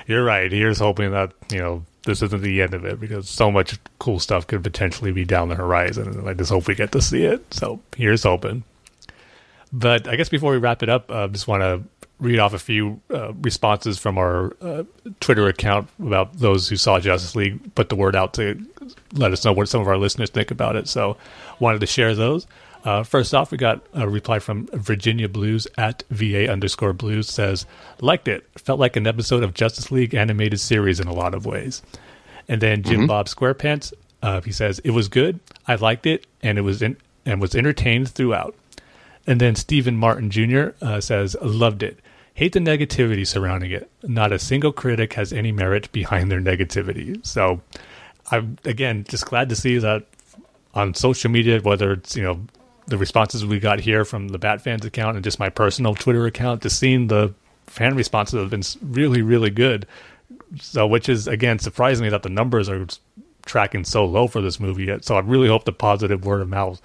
you're 0.06 0.24
right. 0.24 0.50
Here's 0.50 0.80
hoping 0.80 1.12
that 1.12 1.32
you 1.52 1.58
know 1.58 1.84
this 2.06 2.22
isn't 2.22 2.42
the 2.42 2.62
end 2.62 2.74
of 2.74 2.84
it 2.84 2.98
because 2.98 3.28
so 3.28 3.50
much 3.50 3.78
cool 3.98 4.18
stuff 4.18 4.46
could 4.46 4.64
potentially 4.64 5.12
be 5.12 5.24
down 5.24 5.48
the 5.48 5.54
horizon, 5.54 6.08
and 6.08 6.28
I 6.28 6.34
just 6.34 6.50
hope 6.50 6.66
we 6.66 6.74
get 6.74 6.92
to 6.92 7.02
see 7.02 7.24
it. 7.24 7.54
So 7.54 7.80
here's 7.96 8.24
hoping. 8.24 8.64
But 9.72 10.08
I 10.08 10.16
guess 10.16 10.28
before 10.28 10.52
we 10.52 10.58
wrap 10.58 10.82
it 10.82 10.88
up, 10.88 11.10
I 11.10 11.22
uh, 11.22 11.28
just 11.28 11.46
want 11.46 11.62
to 11.62 11.82
read 12.18 12.38
off 12.38 12.52
a 12.52 12.58
few 12.58 13.00
uh, 13.10 13.32
responses 13.34 13.98
from 13.98 14.18
our 14.18 14.54
uh, 14.60 14.84
Twitter 15.20 15.48
account 15.48 15.88
about 15.98 16.38
those 16.38 16.68
who 16.68 16.76
saw 16.76 17.00
Justice 17.00 17.34
League. 17.34 17.74
Put 17.74 17.88
the 17.88 17.96
word 17.96 18.14
out 18.14 18.34
to 18.34 18.60
let 19.14 19.32
us 19.32 19.44
know 19.44 19.52
what 19.52 19.68
some 19.68 19.80
of 19.80 19.88
our 19.88 19.96
listeners 19.96 20.30
think 20.30 20.50
about 20.50 20.76
it. 20.76 20.88
So 20.88 21.16
wanted 21.58 21.80
to 21.80 21.86
share 21.86 22.14
those. 22.14 22.46
Uh, 22.84 23.02
first 23.02 23.34
off, 23.34 23.50
we 23.50 23.58
got 23.58 23.82
a 23.92 24.08
reply 24.08 24.38
from 24.38 24.66
Virginia 24.72 25.28
Blues 25.28 25.66
at 25.76 26.02
VA 26.10 26.50
underscore 26.50 26.92
Blues 26.92 27.28
says, 27.28 27.66
liked 28.00 28.26
it. 28.26 28.46
Felt 28.56 28.80
like 28.80 28.96
an 28.96 29.06
episode 29.06 29.42
of 29.42 29.54
Justice 29.54 29.90
League 29.90 30.14
animated 30.14 30.60
series 30.60 30.98
in 30.98 31.06
a 31.06 31.12
lot 31.12 31.34
of 31.34 31.44
ways. 31.44 31.82
And 32.48 32.60
then 32.60 32.82
Jim 32.82 33.00
mm-hmm. 33.00 33.06
Bob 33.06 33.26
Squarepants, 33.26 33.92
uh, 34.22 34.40
he 34.40 34.52
says, 34.52 34.78
it 34.80 34.90
was 34.90 35.08
good. 35.08 35.40
I 35.68 35.74
liked 35.74 36.06
it 36.06 36.26
and 36.42 36.58
it 36.58 36.62
was 36.62 36.80
in, 36.80 36.96
and 37.26 37.40
was 37.40 37.54
entertained 37.54 38.08
throughout. 38.08 38.54
And 39.26 39.40
then 39.40 39.54
Stephen 39.54 39.96
Martin 39.96 40.30
Jr. 40.30 40.70
Uh, 40.80 41.00
says, 41.00 41.36
loved 41.42 41.82
it. 41.82 41.98
Hate 42.34 42.52
the 42.52 42.60
negativity 42.60 43.26
surrounding 43.26 43.70
it. 43.70 43.90
Not 44.02 44.32
a 44.32 44.38
single 44.38 44.72
critic 44.72 45.12
has 45.14 45.32
any 45.32 45.52
merit 45.52 45.90
behind 45.92 46.30
their 46.30 46.40
negativity. 46.40 47.24
So 47.26 47.60
I'm, 48.30 48.56
again, 48.64 49.04
just 49.08 49.26
glad 49.26 49.48
to 49.50 49.56
see 49.56 49.78
that 49.78 50.06
on 50.74 50.94
social 50.94 51.30
media, 51.30 51.60
whether 51.60 51.92
it's, 51.92 52.16
you 52.16 52.22
know, 52.22 52.40
the 52.86 52.98
responses 52.98 53.44
we 53.44 53.60
got 53.60 53.80
here 53.80 54.04
from 54.04 54.28
the 54.28 54.38
Bat 54.38 54.62
fans 54.62 54.84
account 54.84 55.16
and 55.16 55.24
just 55.24 55.38
my 55.38 55.48
personal 55.48 55.94
Twitter 55.94 56.26
account, 56.26 56.62
just 56.62 56.78
seeing 56.78 57.06
the 57.06 57.34
fan 57.66 57.94
responses 57.94 58.40
have 58.40 58.50
been 58.50 58.62
really, 58.82 59.22
really 59.22 59.50
good. 59.50 59.86
So, 60.60 60.86
which 60.86 61.08
is 61.08 61.28
again 61.28 61.58
surprising 61.58 62.04
me 62.04 62.10
that 62.10 62.22
the 62.22 62.28
numbers 62.28 62.68
are 62.68 62.86
tracking 63.46 63.84
so 63.84 64.04
low 64.04 64.26
for 64.26 64.40
this 64.40 64.58
movie. 64.58 64.84
Yet. 64.84 65.04
So, 65.04 65.16
I 65.16 65.20
really 65.20 65.48
hope 65.48 65.64
the 65.64 65.72
positive 65.72 66.24
word 66.24 66.40
of 66.40 66.48
mouth 66.48 66.80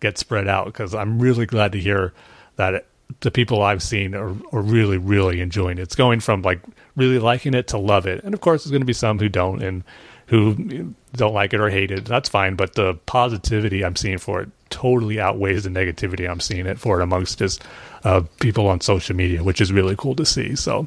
gets 0.00 0.20
spread 0.20 0.48
out 0.48 0.66
because 0.66 0.94
I'm 0.94 1.18
really 1.18 1.46
glad 1.46 1.72
to 1.72 1.80
hear 1.80 2.12
that 2.56 2.74
it, 2.74 2.86
the 3.20 3.30
people 3.30 3.62
I've 3.62 3.82
seen 3.82 4.14
are, 4.14 4.34
are 4.52 4.62
really, 4.62 4.98
really 4.98 5.40
enjoying 5.40 5.78
it. 5.78 5.82
It's 5.82 5.96
going 5.96 6.20
from 6.20 6.42
like 6.42 6.60
really 6.96 7.18
liking 7.18 7.54
it 7.54 7.68
to 7.68 7.78
love 7.78 8.06
it, 8.06 8.24
and 8.24 8.34
of 8.34 8.40
course, 8.40 8.64
there's 8.64 8.70
going 8.70 8.82
to 8.82 8.86
be 8.86 8.92
some 8.92 9.18
who 9.18 9.28
don't 9.28 9.62
and 9.62 9.84
who 10.30 10.94
don't 11.12 11.34
like 11.34 11.52
it 11.52 11.60
or 11.60 11.68
hate 11.68 11.90
it. 11.90 12.04
That's 12.04 12.28
fine, 12.28 12.54
but 12.54 12.74
the 12.76 12.94
positivity 13.06 13.84
I'm 13.84 13.96
seeing 13.96 14.18
for 14.18 14.42
it 14.42 14.48
totally 14.70 15.18
outweighs 15.18 15.64
the 15.64 15.70
negativity 15.70 16.30
I'm 16.30 16.38
seeing 16.38 16.66
it 16.66 16.78
for 16.78 17.00
it 17.00 17.02
amongst 17.02 17.40
just 17.40 17.64
uh, 18.04 18.22
people 18.38 18.68
on 18.68 18.80
social 18.80 19.16
media, 19.16 19.42
which 19.42 19.60
is 19.60 19.72
really 19.72 19.96
cool 19.96 20.14
to 20.14 20.24
see. 20.24 20.54
So, 20.54 20.86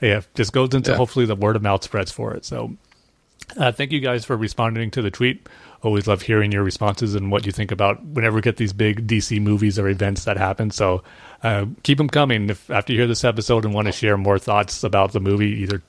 yeah, 0.00 0.22
just 0.34 0.54
goes 0.54 0.74
into 0.74 0.92
yeah. 0.92 0.96
hopefully 0.96 1.26
the 1.26 1.36
word 1.36 1.54
of 1.54 1.62
mouth 1.62 1.84
spreads 1.84 2.10
for 2.10 2.32
it. 2.32 2.46
So, 2.46 2.74
uh, 3.58 3.72
thank 3.72 3.92
you 3.92 4.00
guys 4.00 4.24
for 4.24 4.38
responding 4.38 4.90
to 4.92 5.02
the 5.02 5.10
tweet. 5.10 5.46
Always 5.86 6.08
love 6.08 6.22
hearing 6.22 6.50
your 6.50 6.64
responses 6.64 7.14
and 7.14 7.30
what 7.30 7.46
you 7.46 7.52
think 7.52 7.70
about 7.70 8.04
whenever 8.04 8.34
we 8.34 8.42
get 8.42 8.56
these 8.56 8.72
big 8.72 9.06
DC 9.06 9.40
movies 9.40 9.78
or 9.78 9.88
events 9.88 10.24
that 10.24 10.36
happen. 10.36 10.72
So, 10.72 11.04
uh, 11.44 11.66
keep 11.84 11.96
them 11.98 12.08
coming. 12.08 12.50
If 12.50 12.68
after 12.70 12.92
you 12.92 12.98
hear 12.98 13.06
this 13.06 13.22
episode 13.22 13.64
and 13.64 13.72
want 13.72 13.86
to 13.86 13.92
share 13.92 14.16
more 14.16 14.38
thoughts 14.38 14.82
about 14.82 15.12
the 15.12 15.20
movie, 15.20 15.62
either 15.62 15.82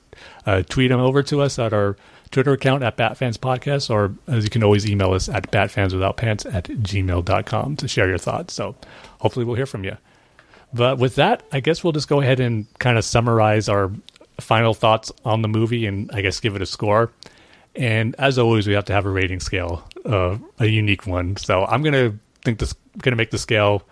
uh, 0.46 0.62
tweet 0.62 0.90
them 0.90 1.00
over 1.00 1.24
to 1.24 1.40
us 1.42 1.58
at 1.58 1.72
our 1.72 1.96
Twitter 2.30 2.52
account 2.52 2.84
at 2.84 2.96
Batfans 2.96 3.38
Podcast, 3.38 3.90
or 3.90 4.14
as 4.32 4.44
you 4.44 4.50
can 4.50 4.62
always 4.62 4.88
email 4.88 5.12
us 5.14 5.28
at 5.28 5.50
batfanswithoutpants 5.50 6.54
at 6.54 6.64
gmail.com 6.64 7.76
to 7.76 7.88
share 7.88 8.08
your 8.08 8.18
thoughts. 8.18 8.54
So 8.54 8.76
hopefully 9.20 9.44
we'll 9.44 9.56
hear 9.56 9.66
from 9.66 9.82
you. 9.82 9.96
But 10.72 10.98
with 10.98 11.16
that, 11.16 11.42
I 11.50 11.60
guess 11.60 11.82
we'll 11.82 11.92
just 11.92 12.08
go 12.08 12.20
ahead 12.20 12.38
and 12.38 12.66
kind 12.78 12.98
of 12.98 13.04
summarize 13.04 13.68
our 13.68 13.90
final 14.38 14.74
thoughts 14.74 15.10
on 15.24 15.42
the 15.42 15.48
movie 15.48 15.86
and 15.86 16.10
I 16.12 16.20
guess 16.20 16.40
give 16.40 16.54
it 16.54 16.62
a 16.62 16.66
score. 16.66 17.10
And 17.78 18.16
as 18.18 18.38
always, 18.38 18.66
we 18.66 18.72
have 18.72 18.86
to 18.86 18.92
have 18.92 19.06
a 19.06 19.10
rating 19.10 19.38
scale, 19.38 19.88
uh, 20.04 20.36
a 20.58 20.66
unique 20.66 21.06
one. 21.06 21.36
So 21.36 21.64
I'm 21.64 21.82
gonna 21.82 22.18
think 22.44 22.58
this 22.58 22.74
gonna 22.98 23.16
make 23.16 23.30
the 23.30 23.38
scale 23.38 23.84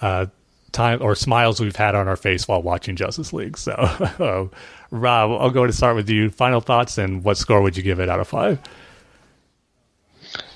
uh, 0.00 0.26
time 0.70 1.02
or 1.02 1.16
smiles 1.16 1.60
we've 1.60 1.74
had 1.74 1.96
on 1.96 2.06
our 2.06 2.16
face 2.16 2.46
while 2.46 2.62
watching 2.62 2.94
Justice 2.94 3.32
League. 3.32 3.58
So, 3.58 3.72
Rob, 4.92 5.30
I'll 5.32 5.50
go 5.50 5.66
to 5.66 5.72
start 5.72 5.96
with 5.96 6.08
you. 6.08 6.30
Final 6.30 6.60
thoughts 6.60 6.98
and 6.98 7.24
what 7.24 7.36
score 7.36 7.60
would 7.60 7.76
you 7.76 7.82
give 7.82 7.98
it 7.98 8.08
out 8.08 8.20
of 8.20 8.28
five? 8.28 8.60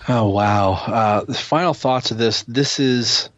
Oh 0.08 0.28
wow! 0.28 0.72
Uh, 0.72 1.32
final 1.32 1.74
thoughts 1.74 2.12
of 2.12 2.18
this. 2.18 2.44
This 2.44 2.78
is 2.78 3.28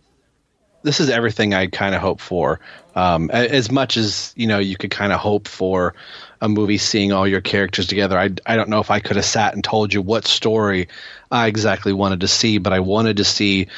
this 0.82 1.00
is 1.00 1.08
everything 1.08 1.54
I 1.54 1.68
kind 1.68 1.94
of 1.94 2.02
hope 2.02 2.20
for. 2.20 2.60
Um, 2.94 3.30
as 3.30 3.70
much 3.70 3.96
as 3.96 4.34
you 4.36 4.46
know, 4.46 4.58
you 4.58 4.76
could 4.76 4.90
kind 4.90 5.12
of 5.12 5.20
hope 5.20 5.48
for 5.48 5.94
a 6.40 6.48
movie 6.48 6.78
seeing 6.78 7.12
all 7.12 7.26
your 7.26 7.40
characters 7.40 7.86
together. 7.86 8.18
I 8.18 8.30
I 8.46 8.56
don't 8.56 8.68
know 8.68 8.80
if 8.80 8.90
I 8.90 9.00
could 9.00 9.16
have 9.16 9.24
sat 9.24 9.54
and 9.54 9.62
told 9.62 9.92
you 9.92 10.02
what 10.02 10.26
story 10.26 10.88
I 11.30 11.46
exactly 11.46 11.92
wanted 11.92 12.20
to 12.20 12.28
see, 12.28 12.58
but 12.58 12.72
I 12.72 12.80
wanted 12.80 13.18
to 13.18 13.24
see 13.24 13.68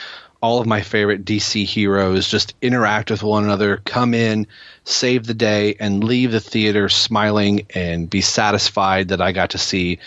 all 0.43 0.61
of 0.61 0.67
my 0.67 0.81
favorite 0.81 1.25
DC 1.25 1.67
heroes 1.67 2.29
just 2.29 2.55
interact 2.63 3.11
with 3.11 3.23
one 3.23 3.45
another, 3.45 3.77
come 3.79 4.15
in, 4.15 4.47
save 4.85 5.27
the 5.27 5.35
day, 5.35 5.77
and 5.79 6.03
leave 6.03 6.33
the 6.33 6.41
theater 6.41 6.89
smiling 6.89 7.67
and 7.75 8.09
be 8.09 8.23
satisfied 8.23 9.09
that 9.09 9.21
I 9.21 9.33
got 9.33 9.51
to 9.51 9.59
see 9.59 9.99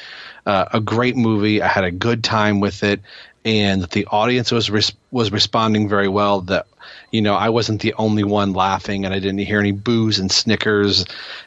uh, 0.46 0.66
a 0.74 0.80
great 0.80 1.16
movie. 1.16 1.62
I 1.62 1.68
had 1.68 1.84
a 1.84 1.92
good 1.92 2.24
time 2.24 2.60
with 2.60 2.84
it, 2.84 3.02
and 3.46 3.84
the 3.84 4.08
audience 4.08 4.52
was 4.52 4.72
res- 4.72 4.94
was 5.12 5.32
responding 5.32 5.88
very 5.88 6.08
well. 6.08 6.42
That 6.42 6.66
you 7.14 7.22
know 7.22 7.36
I 7.36 7.50
wasn't 7.50 7.82
the 7.82 7.94
only 7.94 8.24
one 8.24 8.54
laughing, 8.54 9.06
and 9.06 9.14
I 9.14 9.20
didn't 9.20 9.38
hear 9.38 9.60
any 9.60 9.72
boos 9.72 10.18
and 10.18 10.32
snickers, 10.32 11.06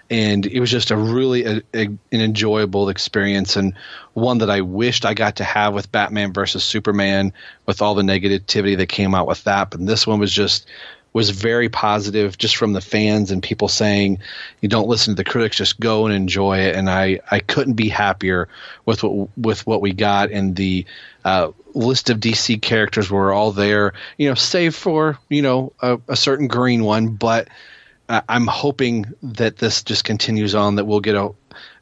and 0.09 0.47
it 0.47 0.61
was 0.61 0.71
just 0.71 0.93
a 0.93 0.97
really 0.97 1.45
a, 1.45 1.57
a, 1.75 1.87
an 1.87 1.99
enjoyable 2.13 2.89
experience 2.89 3.57
and 3.57 3.75
one 4.15 4.39
that 4.39 4.49
I 4.49 4.61
wished 4.61 5.05
I 5.05 5.13
got 5.13 5.37
to 5.37 5.45
have 5.45 5.75
with 5.75 5.91
Batman 5.91 6.33
versus 6.33 6.65
Superman 6.65 7.33
with 7.67 7.83
all 7.83 7.97
the 7.97 8.03
negativity 8.03 8.77
that 8.77 8.89
came 8.89 9.13
out 9.13 9.27
with 9.27 9.43
that. 9.45 9.71
But 9.71 9.85
this 9.85 10.07
one 10.07 10.21
was 10.21 10.33
just 10.33 10.69
was 11.17 11.31
very 11.31 11.71
positive 11.71 12.37
just 12.37 12.57
from 12.57 12.75
the 12.75 12.81
fans 12.83 13.31
and 13.31 13.43
people 13.43 13.69
saying 13.69 14.19
you 14.61 14.69
don't 14.69 14.87
listen 14.87 15.13
to 15.13 15.17
the 15.17 15.29
critics 15.29 15.57
just 15.57 15.81
go 15.81 16.05
and 16.05 16.15
enjoy 16.15 16.59
it 16.59 16.77
and 16.77 16.91
i 16.91 17.19
i 17.31 17.41
couldn't 17.41 17.73
be 17.73 17.89
happier 17.89 18.49
with 18.85 19.03
what 19.03 19.31
with 19.39 19.67
what 19.67 19.81
we 19.81 19.95
got 19.95 20.31
and 20.31 20.57
the 20.57 20.85
uh, 21.27 21.51
list 21.75 22.09
of 22.09 22.21
dc 22.21 22.63
characters 22.63 23.11
were 23.11 23.33
all 23.33 23.51
there 23.51 23.93
you 24.17 24.29
know 24.29 24.35
save 24.35 24.77
for 24.77 25.19
you 25.29 25.43
know 25.43 25.73
a, 25.81 25.99
a 26.09 26.17
certain 26.17 26.47
green 26.47 26.85
one 26.85 27.09
but 27.09 27.49
uh, 28.09 28.21
i'm 28.29 28.47
hoping 28.47 29.13
that 29.23 29.57
this 29.57 29.83
just 29.83 30.05
continues 30.05 30.55
on 30.55 30.77
that 30.77 30.85
we'll 30.85 31.01
get 31.01 31.17
a 31.17 31.31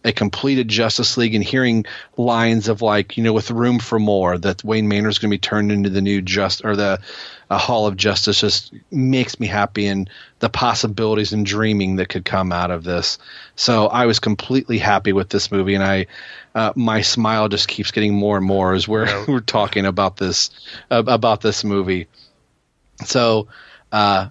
a 0.04 0.12
completed 0.12 0.68
Justice 0.68 1.16
League 1.16 1.34
and 1.34 1.42
hearing 1.42 1.86
lines 2.18 2.68
of 2.68 2.82
like, 2.82 3.16
you 3.16 3.24
know, 3.24 3.32
with 3.32 3.50
room 3.50 3.78
for 3.78 3.98
more, 3.98 4.36
that 4.36 4.62
Wayne 4.62 4.86
Manor 4.86 5.08
is 5.08 5.18
going 5.18 5.30
to 5.30 5.34
be 5.34 5.38
turned 5.38 5.72
into 5.72 5.88
the 5.88 6.02
new 6.02 6.20
just 6.20 6.64
or 6.64 6.76
the 6.76 7.00
uh, 7.48 7.58
Hall 7.58 7.86
of 7.86 7.96
Justice 7.96 8.40
just 8.40 8.74
makes 8.90 9.40
me 9.40 9.46
happy 9.46 9.86
and 9.86 10.10
the 10.40 10.50
possibilities 10.50 11.32
and 11.32 11.46
dreaming 11.46 11.96
that 11.96 12.10
could 12.10 12.24
come 12.24 12.52
out 12.52 12.70
of 12.70 12.84
this. 12.84 13.18
So 13.56 13.86
I 13.86 14.04
was 14.04 14.20
completely 14.20 14.76
happy 14.78 15.14
with 15.14 15.30
this 15.30 15.50
movie, 15.50 15.74
and 15.74 15.82
I 15.82 16.06
uh, 16.54 16.72
my 16.76 17.00
smile 17.00 17.48
just 17.48 17.68
keeps 17.68 17.90
getting 17.90 18.14
more 18.14 18.36
and 18.36 18.46
more 18.46 18.74
as 18.74 18.86
we're 18.86 19.06
yeah. 19.06 19.24
we're 19.28 19.40
talking 19.40 19.86
about 19.86 20.18
this 20.18 20.50
uh, 20.90 21.02
about 21.06 21.40
this 21.40 21.64
movie. 21.64 22.08
So. 23.04 23.48
Uh, 23.90 24.28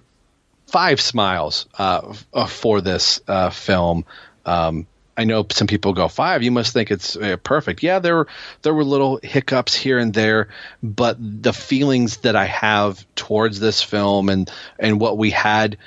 five 0.66 1.00
smiles 1.00 1.66
uh, 1.78 2.12
for 2.48 2.80
this 2.80 3.20
uh, 3.28 3.48
film. 3.48 4.04
Um, 4.44 4.88
I 5.16 5.24
know 5.24 5.46
some 5.50 5.66
people 5.66 5.92
go 5.92 6.08
five. 6.08 6.42
You 6.42 6.50
must 6.50 6.72
think 6.72 6.90
it's 6.90 7.16
uh, 7.16 7.36
perfect. 7.36 7.82
Yeah, 7.82 8.00
there 8.00 8.16
were 8.16 8.28
there 8.62 8.74
were 8.74 8.84
little 8.84 9.20
hiccups 9.22 9.74
here 9.74 9.98
and 9.98 10.12
there, 10.12 10.48
but 10.82 11.16
the 11.20 11.52
feelings 11.52 12.18
that 12.18 12.36
I 12.36 12.46
have 12.46 13.04
towards 13.14 13.60
this 13.60 13.82
film 13.82 14.28
and 14.28 14.50
and 14.78 15.00
what 15.00 15.16
we 15.16 15.30
had 15.30 15.78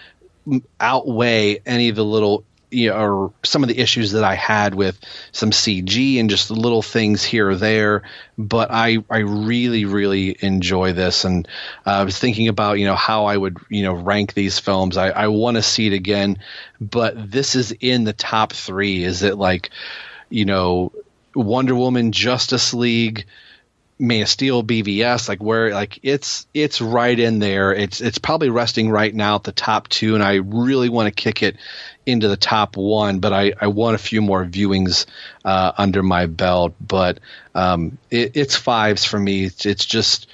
outweigh 0.80 1.60
any 1.66 1.90
of 1.90 1.96
the 1.96 2.06
little 2.06 2.46
you 2.70 2.90
know, 2.90 2.98
or 2.98 3.34
some 3.44 3.64
of 3.64 3.70
the 3.70 3.80
issues 3.80 4.12
that 4.12 4.24
I 4.24 4.36
had 4.36 4.76
with 4.76 5.00
some 5.32 5.52
CG 5.52 6.20
and 6.20 6.30
just 6.30 6.52
little 6.52 6.82
things 6.82 7.24
here 7.24 7.50
or 7.50 7.56
there. 7.56 8.04
But 8.38 8.70
I, 8.72 9.04
I 9.10 9.20
really, 9.20 9.86
really 9.86 10.36
enjoy 10.42 10.94
this. 10.94 11.24
And 11.24 11.48
uh, 11.86 11.92
I 11.92 12.04
was 12.04 12.20
thinking 12.20 12.48
about, 12.50 12.80
you 12.80 12.86
know, 12.86 12.96
how 12.96 13.26
I 13.26 13.38
would, 13.38 13.58
you 13.70 13.84
know, 13.84 13.94
rank 13.94 14.34
these 14.34 14.60
films. 14.60 14.98
I, 14.98 15.10
I 15.10 15.28
want 15.28 15.56
to 15.56 15.64
see 15.64 15.88
it 15.88 15.94
again, 15.94 16.40
but 16.82 17.32
this 17.32 17.56
is 17.56 17.74
in 17.80 18.04
the 18.04 18.14
top 18.14 18.52
three. 18.52 19.04
Is 19.04 19.24
it 19.24 19.38
like, 19.38 19.70
you 20.30 20.46
know, 20.46 20.92
Wonder 21.36 21.76
Woman, 21.76 22.12
Justice 22.12 22.74
League, 22.74 23.26
Man 24.00 24.24
of 24.24 24.30
Steel, 24.30 24.64
BVS, 24.64 25.28
like 25.28 25.42
where 25.42 25.74
like 25.74 26.00
it's 26.04 26.46
it's 26.54 26.82
right 26.82 27.18
in 27.18 27.40
there. 27.40 27.74
It's 27.74 28.00
it's 28.02 28.20
probably 28.20 28.50
resting 28.50 28.92
right 28.92 29.14
now 29.14 29.36
at 29.36 29.44
the 29.44 29.52
top 29.52 29.88
two, 29.88 30.14
and 30.14 30.24
I 30.24 30.36
really 30.36 30.90
want 30.90 31.08
to 31.08 31.12
kick 31.12 31.42
it 31.42 31.58
into 32.08 32.30
the 32.30 32.38
top 32.38 32.78
one, 32.78 33.20
but 33.20 33.34
I, 33.34 33.54
I 33.60 33.68
want 33.68 33.96
a 33.96 34.00
few 34.00 34.22
more 34.22 34.46
viewings 34.46 35.06
uh, 35.44 35.74
under 35.78 36.02
my 36.02 36.26
belt. 36.26 36.74
But 36.80 37.20
um, 37.54 37.98
it, 38.10 38.36
it's 38.36 38.56
fives 38.56 39.04
for 39.04 39.20
me. 39.20 39.44
It's, 39.44 39.66
it's, 39.66 39.86
just 39.86 40.28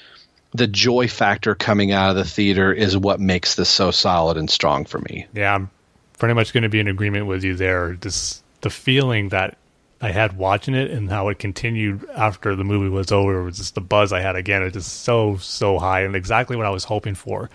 the 0.52 0.68
joy 0.68 1.08
factor 1.08 1.56
coming 1.56 1.91
out 1.91 2.12
of 2.12 2.16
the 2.16 2.26
theater 2.26 2.72
is 2.72 2.95
what 2.95 3.20
makes 3.20 3.56
this 3.56 3.70
so 3.70 3.90
solid 3.90 4.38
and 4.38 4.50
strong 4.50 4.86
for 4.86 5.00
me. 5.00 5.26
Yeah, 5.34 5.56
I'm 5.56 5.72
pretty 6.20 6.36
much 6.36 6.54
going 6.54 6.64
to 6.64 6.70
be 6.70 6.80
in 6.80 6.88
agreement 6.88 7.26
with 7.26 7.44
you 7.44 7.56
there. 7.56 7.98
This 8.00 8.44
the 8.62 8.70
feeling 8.70 9.30
that 9.30 9.58
I 10.00 10.12
had 10.12 10.38
watching 10.38 10.76
it 10.76 10.91
and 10.91 11.10
how 11.10 11.30
it 11.30 11.40
continued 11.40 12.08
after 12.16 12.56
the 12.56 12.64
movie 12.64 12.90
was 12.90 13.12
over 13.12 13.44
was 13.44 13.58
just 13.58 13.74
the 13.74 13.82
buzz 13.82 14.14
I 14.14 14.20
had 14.20 14.36
again. 14.36 14.62
It's 14.62 14.76
just 14.76 15.02
so 15.02 15.38
so 15.38 15.80
high 15.80 16.02
and 16.02 16.16
exactly 16.16 16.56
what 16.56 16.68
I 16.68 16.70
was 16.70 16.84
hoping 16.84 17.16
for 17.16 17.50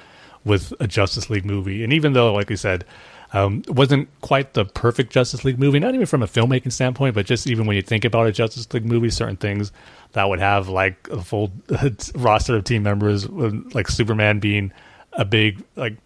with 0.45 0.73
a 0.81 0.89
Justice 0.89 1.31
League 1.31 1.45
movie. 1.45 1.85
And 1.85 1.93
even 1.93 2.15
though, 2.15 2.33
like 2.33 2.49
we 2.49 2.57
said, 2.57 2.85
um, 3.33 3.63
wasn't 3.69 4.09
quite 4.21 4.55
the 4.55 4.65
perfect 4.65 5.13
Justice 5.13 5.45
League 5.45 5.59
movie, 5.59 5.79
not 5.79 5.95
even 5.95 6.07
from 6.07 6.23
a 6.23 6.27
filmmaking 6.27 6.73
standpoint, 6.73 7.15
but 7.15 7.27
just 7.27 7.47
even 7.47 7.67
when 7.67 7.77
you 7.77 7.83
think 7.83 8.05
about 8.05 8.27
a 8.27 8.33
Justice 8.33 8.73
League 8.73 8.87
movie, 8.87 9.11
certain 9.11 9.37
things 9.37 9.71
that 10.13 10.29
would 10.29 10.41
have 10.41 10.69
like 10.69 11.09
a 11.11 11.23
full 11.23 11.53
roster 12.15 12.57
of 12.57 12.65
team 12.65 12.83
members, 12.83 13.29
like 13.29 13.89
Superman 13.89 14.39
being 14.41 14.73
a 15.13 15.25
big 15.25 15.63
like 15.77 15.97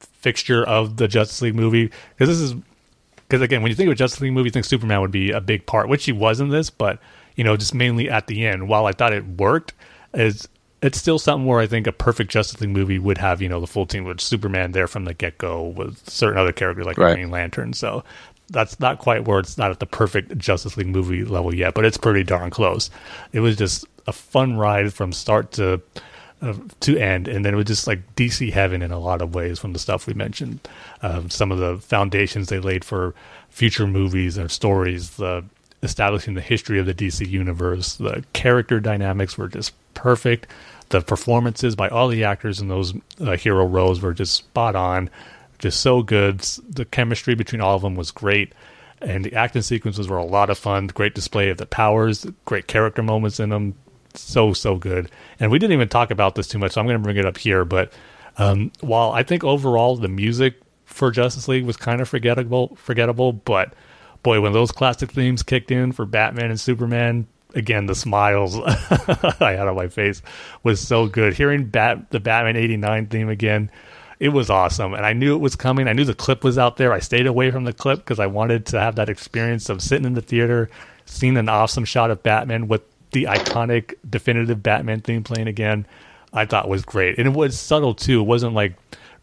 fixture 0.00 0.64
of 0.64 0.96
the 0.96 1.06
Justice 1.06 1.40
League 1.42 1.54
movie. 1.54 1.90
Because 2.16 2.28
this 2.28 2.40
is 2.40 2.54
because 3.28 3.42
again, 3.42 3.62
when 3.62 3.70
you 3.70 3.76
think 3.76 3.86
of 3.86 3.92
a 3.92 3.96
Justice 3.96 4.20
League 4.20 4.32
movie, 4.32 4.48
you 4.48 4.52
think 4.52 4.66
Superman 4.66 5.00
would 5.00 5.12
be 5.12 5.30
a 5.30 5.40
big 5.40 5.66
part, 5.66 5.88
which 5.88 6.04
he 6.04 6.12
was 6.12 6.40
in 6.40 6.48
this, 6.48 6.68
but 6.68 6.98
you 7.36 7.44
know, 7.44 7.56
just 7.56 7.74
mainly 7.74 8.10
at 8.10 8.26
the 8.26 8.44
end. 8.44 8.68
While 8.68 8.86
I 8.86 8.92
thought 8.92 9.12
it 9.12 9.24
worked, 9.24 9.72
is 10.14 10.48
it's 10.82 10.98
still 10.98 11.18
something 11.18 11.46
where 11.46 11.60
I 11.60 11.66
think 11.66 11.86
a 11.86 11.92
perfect 11.92 12.30
Justice 12.30 12.60
League 12.60 12.70
movie 12.70 12.98
would 12.98 13.18
have, 13.18 13.42
you 13.42 13.48
know, 13.48 13.60
the 13.60 13.66
full 13.66 13.86
team 13.86 14.04
with 14.04 14.20
Superman 14.20 14.72
there 14.72 14.86
from 14.86 15.04
the 15.04 15.14
get 15.14 15.38
go 15.38 15.64
with 15.64 16.08
certain 16.08 16.38
other 16.38 16.52
characters 16.52 16.86
like 16.86 16.98
right. 16.98 17.14
Green 17.14 17.30
Lantern. 17.30 17.72
So 17.72 18.02
that's 18.48 18.80
not 18.80 18.98
quite 18.98 19.26
where 19.26 19.38
it's 19.38 19.58
not 19.58 19.70
at 19.70 19.80
the 19.80 19.86
perfect 19.86 20.36
Justice 20.38 20.76
League 20.76 20.88
movie 20.88 21.24
level 21.24 21.54
yet, 21.54 21.74
but 21.74 21.84
it's 21.84 21.96
pretty 21.96 22.24
darn 22.24 22.50
close. 22.50 22.90
It 23.32 23.40
was 23.40 23.56
just 23.56 23.84
a 24.06 24.12
fun 24.12 24.56
ride 24.56 24.92
from 24.92 25.12
start 25.12 25.52
to 25.52 25.80
uh, 26.42 26.54
to 26.80 26.96
end, 26.96 27.28
and 27.28 27.44
then 27.44 27.52
it 27.52 27.56
was 27.58 27.66
just 27.66 27.86
like 27.86 28.00
DC 28.16 28.50
heaven 28.50 28.80
in 28.80 28.90
a 28.90 28.98
lot 28.98 29.20
of 29.20 29.34
ways 29.34 29.58
from 29.58 29.74
the 29.74 29.78
stuff 29.78 30.06
we 30.06 30.14
mentioned. 30.14 30.66
Um, 31.02 31.28
some 31.28 31.52
of 31.52 31.58
the 31.58 31.76
foundations 31.78 32.48
they 32.48 32.58
laid 32.58 32.82
for 32.82 33.14
future 33.50 33.86
movies 33.86 34.38
and 34.38 34.50
stories, 34.50 35.10
the 35.10 35.44
establishing 35.82 36.34
the 36.34 36.40
history 36.40 36.78
of 36.78 36.86
the 36.86 36.94
DC 36.94 37.26
universe, 37.28 37.96
the 37.96 38.24
character 38.32 38.80
dynamics 38.80 39.38
were 39.38 39.48
just 39.48 39.72
perfect 39.94 40.46
the 40.90 41.00
performances 41.00 41.74
by 41.74 41.88
all 41.88 42.08
the 42.08 42.24
actors 42.24 42.60
in 42.60 42.68
those 42.68 42.94
uh, 43.20 43.36
hero 43.36 43.64
roles 43.64 44.00
were 44.02 44.12
just 44.12 44.34
spot 44.34 44.76
on, 44.76 45.08
just 45.58 45.80
so 45.80 46.02
good. 46.02 46.40
The 46.40 46.84
chemistry 46.84 47.34
between 47.34 47.60
all 47.60 47.76
of 47.76 47.82
them 47.82 47.94
was 47.94 48.10
great, 48.10 48.52
and 49.00 49.24
the 49.24 49.34
acting 49.34 49.62
sequences 49.62 50.08
were 50.08 50.18
a 50.18 50.24
lot 50.24 50.50
of 50.50 50.58
fun. 50.58 50.88
Great 50.88 51.14
display 51.14 51.48
of 51.48 51.58
the 51.58 51.66
powers, 51.66 52.26
great 52.44 52.66
character 52.66 53.02
moments 53.02 53.38
in 53.38 53.50
them, 53.50 53.74
so 54.14 54.52
so 54.52 54.76
good. 54.76 55.10
And 55.38 55.50
we 55.50 55.60
didn't 55.60 55.74
even 55.74 55.88
talk 55.88 56.10
about 56.10 56.34
this 56.34 56.48
too 56.48 56.58
much, 56.58 56.72
so 56.72 56.80
I'm 56.80 56.88
going 56.88 56.98
to 56.98 57.04
bring 57.04 57.16
it 57.16 57.24
up 57.24 57.38
here. 57.38 57.64
But 57.64 57.92
um, 58.36 58.72
while 58.80 59.12
I 59.12 59.22
think 59.22 59.44
overall 59.44 59.96
the 59.96 60.08
music 60.08 60.60
for 60.86 61.12
Justice 61.12 61.46
League 61.46 61.64
was 61.66 61.76
kind 61.76 62.00
of 62.00 62.08
forgettable, 62.08 62.74
forgettable, 62.74 63.32
but 63.32 63.74
boy, 64.22 64.40
when 64.40 64.52
those 64.52 64.72
classic 64.72 65.10
themes 65.10 65.42
kicked 65.42 65.70
in 65.70 65.92
for 65.92 66.04
Batman 66.04 66.50
and 66.50 66.60
Superman, 66.60 67.26
again, 67.54 67.86
the 67.86 67.94
smiles 67.94 68.56
I 69.40 69.54
had 69.56 69.68
on 69.68 69.76
my 69.76 69.88
face 69.88 70.22
was 70.62 70.80
so 70.80 71.06
good. 71.06 71.34
Hearing 71.34 71.66
Bat 71.66 72.10
the 72.10 72.20
Batman 72.20 72.56
'89 72.56 73.06
theme 73.06 73.28
again, 73.28 73.70
it 74.18 74.30
was 74.30 74.50
awesome, 74.50 74.94
and 74.94 75.04
I 75.04 75.12
knew 75.12 75.34
it 75.34 75.40
was 75.40 75.56
coming. 75.56 75.88
I 75.88 75.92
knew 75.92 76.04
the 76.04 76.14
clip 76.14 76.44
was 76.44 76.58
out 76.58 76.76
there. 76.76 76.92
I 76.92 77.00
stayed 77.00 77.26
away 77.26 77.50
from 77.50 77.64
the 77.64 77.72
clip 77.72 78.00
because 78.00 78.20
I 78.20 78.26
wanted 78.26 78.66
to 78.66 78.80
have 78.80 78.96
that 78.96 79.08
experience 79.08 79.68
of 79.68 79.82
sitting 79.82 80.06
in 80.06 80.14
the 80.14 80.22
theater, 80.22 80.70
seeing 81.06 81.36
an 81.36 81.48
awesome 81.48 81.84
shot 81.84 82.10
of 82.10 82.22
Batman 82.22 82.68
with 82.68 82.82
the 83.12 83.24
iconic, 83.24 83.94
definitive 84.08 84.62
Batman 84.62 85.00
theme 85.00 85.24
playing 85.24 85.48
again. 85.48 85.86
I 86.32 86.44
thought 86.44 86.68
was 86.68 86.84
great, 86.84 87.18
and 87.18 87.26
it 87.26 87.34
was 87.34 87.58
subtle 87.58 87.94
too. 87.94 88.20
It 88.20 88.24
wasn't 88.24 88.54
like 88.54 88.74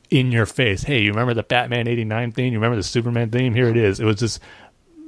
in 0.09 0.31
your 0.31 0.45
face. 0.45 0.83
Hey, 0.83 1.01
you 1.01 1.11
remember 1.11 1.33
the 1.33 1.43
Batman 1.43 1.87
'89 1.87 2.31
theme? 2.31 2.53
You 2.53 2.59
remember 2.59 2.75
the 2.75 2.83
Superman 2.83 3.29
theme? 3.29 3.53
Here 3.53 3.69
it 3.69 3.77
is. 3.77 3.99
It 3.99 4.05
was 4.05 4.17
just 4.17 4.39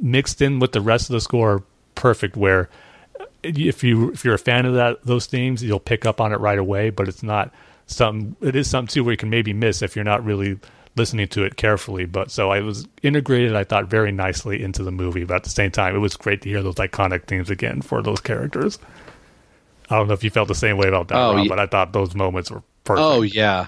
mixed 0.01 0.41
in 0.41 0.59
with 0.59 0.71
the 0.71 0.81
rest 0.81 1.09
of 1.09 1.13
the 1.13 1.21
score, 1.21 1.63
perfect. 1.95 2.35
Where 2.35 2.69
if 3.43 3.84
you 3.84 4.11
if 4.11 4.26
you're 4.26 4.35
a 4.35 4.39
fan 4.39 4.65
of 4.65 4.76
that 4.76 5.03
those 5.03 5.26
themes, 5.26 5.63
you'll 5.63 5.80
pick 5.80 6.05
up 6.05 6.21
on 6.21 6.34
it 6.34 6.39
right 6.39 6.59
away. 6.59 6.89
But 6.89 7.07
it's 7.07 7.23
not 7.23 7.51
something. 7.88 8.35
It 8.41 8.55
is 8.55 8.69
something 8.69 8.93
too 8.93 9.03
where 9.03 9.13
you 9.13 9.17
can 9.17 9.30
maybe 9.30 9.53
miss 9.53 9.81
if 9.81 9.95
you're 9.95 10.05
not 10.05 10.23
really 10.23 10.59
listening 10.95 11.27
to 11.30 11.43
it 11.43 11.55
carefully. 11.55 12.05
But 12.05 12.31
so 12.31 12.51
I 12.51 12.59
was 12.61 12.88
integrated, 13.01 13.55
I 13.55 13.63
thought, 13.63 13.85
very 13.85 14.11
nicely 14.11 14.61
into 14.61 14.84
the 14.84 14.91
movie. 14.91 15.23
But 15.23 15.35
at 15.35 15.43
the 15.43 15.49
same 15.49 15.71
time, 15.71 15.95
it 15.95 15.99
was 15.99 16.15
great 16.15 16.41
to 16.43 16.49
hear 16.49 16.61
those 16.61 16.76
iconic 16.76 17.26
themes 17.26 17.49
again 17.49 17.81
for 17.81 18.01
those 18.01 18.19
characters. 18.19 18.80
I 19.89 19.95
don't 19.95 20.07
know 20.07 20.13
if 20.13 20.23
you 20.23 20.30
felt 20.30 20.47
the 20.47 20.55
same 20.55 20.77
way 20.77 20.88
about 20.88 21.07
that, 21.07 21.17
oh, 21.17 21.34
Rob, 21.34 21.45
yeah. 21.45 21.49
but 21.49 21.59
I 21.59 21.65
thought 21.65 21.93
those 21.93 22.13
moments 22.13 22.51
were 22.51 22.59
oh, 22.59 22.63
perfect. 22.84 23.03
Oh 23.03 23.21
yeah. 23.23 23.67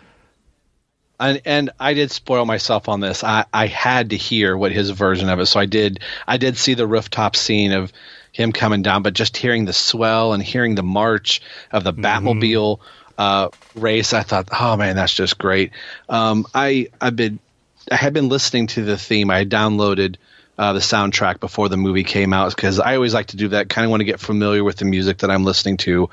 And, 1.22 1.42
and 1.46 1.70
I 1.80 1.94
did 1.94 2.12
spoil 2.12 2.46
myself 2.46 2.90
on 2.90 3.00
this. 3.00 3.24
I, 3.24 3.46
I 3.54 3.68
had 3.68 4.10
to 4.10 4.18
hear 4.18 4.58
what 4.58 4.72
his 4.72 4.90
version 4.90 5.30
of 5.30 5.40
it, 5.40 5.46
so 5.46 5.60
I 5.60 5.68
did. 5.68 6.00
I 6.28 6.38
did 6.38 6.58
see 6.58 6.74
the 6.74 6.88
rooftop 6.88 7.36
scene 7.36 7.72
of 7.72 7.94
him 8.32 8.52
coming 8.52 8.82
down, 8.82 9.04
but 9.04 9.14
just 9.14 9.38
hearing 9.38 9.66
the 9.66 9.74
swell 9.74 10.34
and 10.34 10.42
hearing 10.42 10.76
the 10.76 10.84
march 10.84 11.42
of 11.72 11.84
the 11.84 11.94
mm-hmm. 11.94 12.06
Batmobile 12.06 12.80
uh, 13.18 13.50
race, 13.76 14.14
I 14.14 14.24
thought, 14.24 14.50
oh 14.60 14.78
man, 14.78 14.96
that's 14.96 15.14
just 15.14 15.38
great. 15.38 15.72
Um, 16.10 16.48
I 16.54 16.88
I've 17.00 17.16
been 17.16 17.40
I 17.92 17.96
had 17.96 18.14
been 18.14 18.30
listening 18.30 18.68
to 18.68 18.84
the 18.84 18.98
theme. 18.98 19.30
I 19.30 19.46
downloaded 19.46 20.16
uh, 20.58 20.74
the 20.74 20.80
soundtrack 20.80 21.40
before 21.40 21.70
the 21.70 21.78
movie 21.78 22.04
came 22.04 22.34
out 22.34 22.56
because 22.56 22.80
I 22.80 22.96
always 22.96 23.14
like 23.14 23.28
to 23.28 23.38
do 23.38 23.50
that. 23.50 23.70
Kind 23.70 23.86
of 23.86 23.92
want 23.92 24.02
to 24.02 24.06
get 24.06 24.20
familiar 24.20 24.64
with 24.64 24.78
the 24.78 24.86
music 24.86 25.20
that 25.20 25.32
I'm 25.32 25.44
listening 25.44 25.78
to 25.78 26.10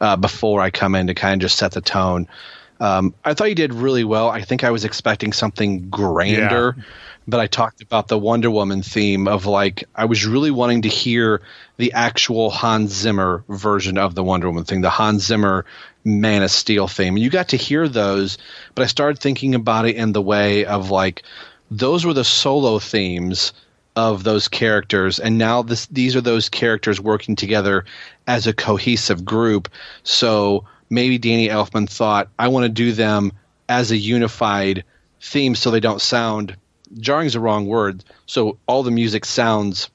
uh, 0.00 0.16
before 0.16 0.60
I 0.60 0.70
come 0.70 0.94
in 0.94 1.06
to 1.06 1.14
kind 1.14 1.34
of 1.34 1.40
just 1.40 1.58
set 1.58 1.72
the 1.72 1.80
tone. 1.80 2.28
Um, 2.80 3.14
I 3.24 3.34
thought 3.34 3.48
you 3.48 3.54
did 3.54 3.74
really 3.74 4.04
well. 4.04 4.28
I 4.28 4.42
think 4.42 4.64
I 4.64 4.70
was 4.70 4.84
expecting 4.84 5.32
something 5.32 5.88
grander. 5.88 6.74
Yeah 6.76 6.84
but 7.26 7.40
I 7.40 7.46
talked 7.46 7.82
about 7.82 8.08
the 8.08 8.18
Wonder 8.18 8.50
Woman 8.50 8.82
theme 8.82 9.28
of 9.28 9.46
like 9.46 9.84
I 9.94 10.06
was 10.06 10.26
really 10.26 10.50
wanting 10.50 10.82
to 10.82 10.88
hear 10.88 11.42
the 11.76 11.92
actual 11.92 12.50
Hans 12.50 12.92
Zimmer 12.92 13.44
version 13.48 13.98
of 13.98 14.14
the 14.14 14.24
Wonder 14.24 14.48
Woman 14.48 14.64
thing, 14.64 14.80
the 14.80 14.90
Hans 14.90 15.24
Zimmer 15.24 15.64
Man 16.04 16.42
of 16.42 16.50
Steel 16.50 16.88
theme. 16.88 17.14
And 17.14 17.22
you 17.22 17.30
got 17.30 17.48
to 17.48 17.56
hear 17.56 17.88
those, 17.88 18.38
but 18.74 18.82
I 18.82 18.86
started 18.86 19.20
thinking 19.20 19.54
about 19.54 19.86
it 19.86 19.96
in 19.96 20.12
the 20.12 20.22
way 20.22 20.64
of 20.64 20.90
like 20.90 21.22
those 21.70 22.04
were 22.04 22.14
the 22.14 22.24
solo 22.24 22.78
themes 22.78 23.52
of 23.94 24.24
those 24.24 24.48
characters 24.48 25.18
and 25.18 25.36
now 25.36 25.60
this 25.60 25.84
these 25.86 26.16
are 26.16 26.22
those 26.22 26.48
characters 26.48 26.98
working 26.98 27.36
together 27.36 27.84
as 28.26 28.46
a 28.46 28.52
cohesive 28.52 29.24
group. 29.24 29.68
So 30.02 30.64
maybe 30.92 31.16
Danny 31.16 31.48
Elfman 31.48 31.88
thought 31.88 32.28
I 32.38 32.48
want 32.48 32.64
to 32.64 32.68
do 32.68 32.92
them 32.92 33.32
as 33.68 33.90
a 33.90 33.96
unified 33.96 34.84
theme 35.22 35.54
so 35.54 35.70
they 35.70 35.80
don't 35.80 36.02
sound 36.02 36.54
jarring 36.98 37.26
is 37.26 37.32
the 37.32 37.40
wrong 37.40 37.66
word. 37.66 38.04
So 38.26 38.58
all 38.66 38.82
the 38.82 38.90
music 38.90 39.24
sounds 39.24 39.90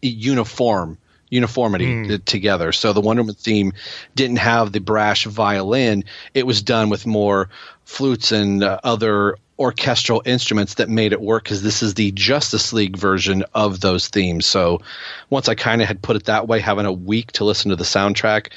uniform, 0.00 0.96
uniformity 1.28 1.86
mm. 1.86 2.24
together. 2.24 2.72
So 2.72 2.94
the 2.94 3.02
Wonder 3.02 3.22
Woman 3.22 3.34
theme 3.34 3.74
didn't 4.14 4.38
have 4.38 4.72
the 4.72 4.80
brash 4.80 5.26
violin. 5.26 6.04
It 6.32 6.46
was 6.46 6.62
done 6.62 6.88
with 6.88 7.06
more 7.06 7.50
flutes 7.84 8.32
and 8.32 8.64
uh, 8.64 8.80
other 8.82 9.36
orchestral 9.58 10.22
instruments 10.24 10.74
that 10.74 10.88
made 10.88 11.12
it 11.12 11.20
work 11.20 11.44
because 11.44 11.62
this 11.62 11.82
is 11.82 11.92
the 11.94 12.10
Justice 12.12 12.72
League 12.72 12.96
version 12.96 13.44
of 13.52 13.80
those 13.80 14.08
themes. 14.08 14.46
So 14.46 14.80
once 15.28 15.48
I 15.48 15.54
kind 15.54 15.82
of 15.82 15.88
had 15.88 16.00
put 16.00 16.16
it 16.16 16.24
that 16.24 16.48
way, 16.48 16.60
having 16.60 16.86
a 16.86 16.92
week 16.92 17.32
to 17.32 17.44
listen 17.44 17.68
to 17.68 17.76
the 17.76 17.84
soundtrack, 17.84 18.52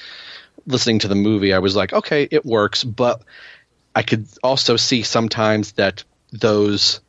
listening 0.66 1.00
to 1.00 1.08
the 1.08 1.16
movie, 1.16 1.54
I 1.54 1.60
was 1.60 1.76
like, 1.76 1.94
okay, 1.94 2.28
it 2.30 2.46
works. 2.46 2.84
But 2.84 3.22
I 3.96 4.04
could 4.04 4.28
also 4.44 4.76
see 4.76 5.04
sometimes 5.04 5.74
that 5.74 6.04
those 6.32 7.02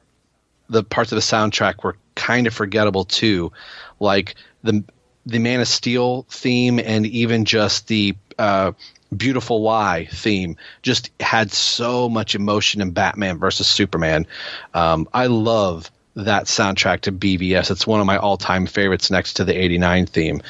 the 0.71 0.85
parts 0.85 1.13
of 1.13 1.17
the 1.17 1.23
soundtrack 1.23 1.83
were 1.83 1.97
kind 2.15 2.47
of 2.47 2.55
forgettable 2.55 3.05
too, 3.05 3.53
like 4.01 4.35
the 4.63 4.85
the 5.27 5.39
Man 5.39 5.61
of 5.61 5.69
Steel 5.69 6.27
theme 6.31 6.79
and 6.79 7.07
even 7.07 7.45
just 7.45 7.87
the 7.89 8.17
uh, 8.39 8.73
Beautiful 9.15 9.63
Lie 9.63 10.07
theme 10.07 10.57
just 10.83 11.11
had 11.21 11.53
so 11.53 12.09
much 12.09 12.35
emotion 12.35 12.81
in 12.81 12.91
Batman 12.93 13.39
versus 13.39 13.67
Superman. 13.67 14.27
Um, 14.75 15.09
I 15.13 15.27
love 15.27 15.91
that 16.15 16.45
soundtrack 16.45 17.03
to 17.03 17.13
BVS. 17.13 17.71
It's 17.71 17.87
one 17.87 18.01
of 18.01 18.07
my 18.07 18.17
all 18.17 18.37
time 18.37 18.67
favorites 18.67 19.11
next 19.11 19.35
to 19.35 19.45
the 19.45 19.59
89 19.59 20.07
theme. 20.07 20.43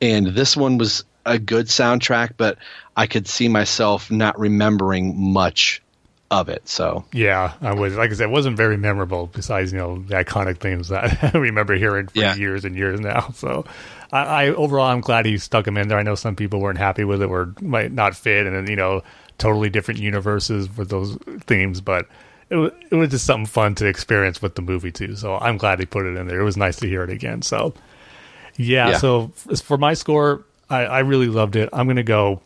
And 0.00 0.28
this 0.28 0.56
one 0.56 0.78
was 0.78 1.04
a 1.24 1.38
good 1.38 1.66
soundtrack, 1.66 2.32
but 2.36 2.58
I 2.96 3.06
could 3.06 3.26
see 3.28 3.48
myself 3.48 4.10
not 4.10 4.38
remembering 4.38 5.32
much 5.32 5.82
of 6.32 6.48
it. 6.48 6.66
So 6.66 7.04
yeah, 7.12 7.52
I 7.60 7.74
was 7.74 7.94
like 7.94 8.10
I 8.10 8.14
said, 8.14 8.30
it 8.30 8.32
wasn't 8.32 8.56
very 8.56 8.76
memorable. 8.76 9.26
Besides, 9.26 9.72
you 9.72 9.78
know, 9.78 9.98
the 9.98 10.14
iconic 10.14 10.58
themes 10.58 10.88
that 10.88 11.22
I 11.34 11.38
remember 11.38 11.74
hearing 11.74 12.08
for 12.08 12.18
yeah. 12.18 12.34
years 12.34 12.64
and 12.64 12.74
years 12.74 13.00
now. 13.00 13.30
So 13.34 13.64
I, 14.10 14.18
I, 14.20 14.48
overall, 14.48 14.86
I'm 14.86 15.00
glad 15.00 15.26
he 15.26 15.38
stuck 15.38 15.66
him 15.66 15.76
in 15.76 15.88
there. 15.88 15.98
I 15.98 16.02
know 16.02 16.14
some 16.14 16.34
people 16.34 16.60
weren't 16.60 16.78
happy 16.78 17.04
with 17.04 17.22
it 17.22 17.26
or 17.26 17.54
might 17.60 17.92
not 17.92 18.16
fit, 18.16 18.46
and 18.46 18.56
then 18.56 18.66
you 18.68 18.76
know, 18.76 19.02
totally 19.38 19.68
different 19.68 20.00
universes 20.00 20.74
with 20.76 20.90
those 20.90 21.16
themes, 21.46 21.80
but. 21.80 22.08
It 22.50 22.56
was, 22.56 22.72
it 22.90 22.96
was 22.96 23.08
just 23.08 23.24
something 23.24 23.46
fun 23.46 23.74
to 23.76 23.86
experience 23.86 24.42
with 24.42 24.56
the 24.56 24.60
movie 24.60 24.92
too. 24.92 25.16
So 25.16 25.38
I'm 25.38 25.56
glad 25.56 25.80
he 25.80 25.86
put 25.86 26.04
it 26.04 26.18
in 26.18 26.26
there. 26.26 26.38
It 26.38 26.44
was 26.44 26.58
nice 26.58 26.76
to 26.80 26.86
hear 26.86 27.02
it 27.02 27.08
again. 27.08 27.40
So 27.40 27.72
yeah. 28.56 28.90
yeah. 28.90 28.98
So 28.98 29.28
for 29.28 29.78
my 29.78 29.94
score, 29.94 30.44
I, 30.72 30.84
I 30.84 30.98
really 31.00 31.28
loved 31.28 31.56
it. 31.56 31.68
I'm 31.72 31.86
gonna 31.86 32.02
go 32.02 32.40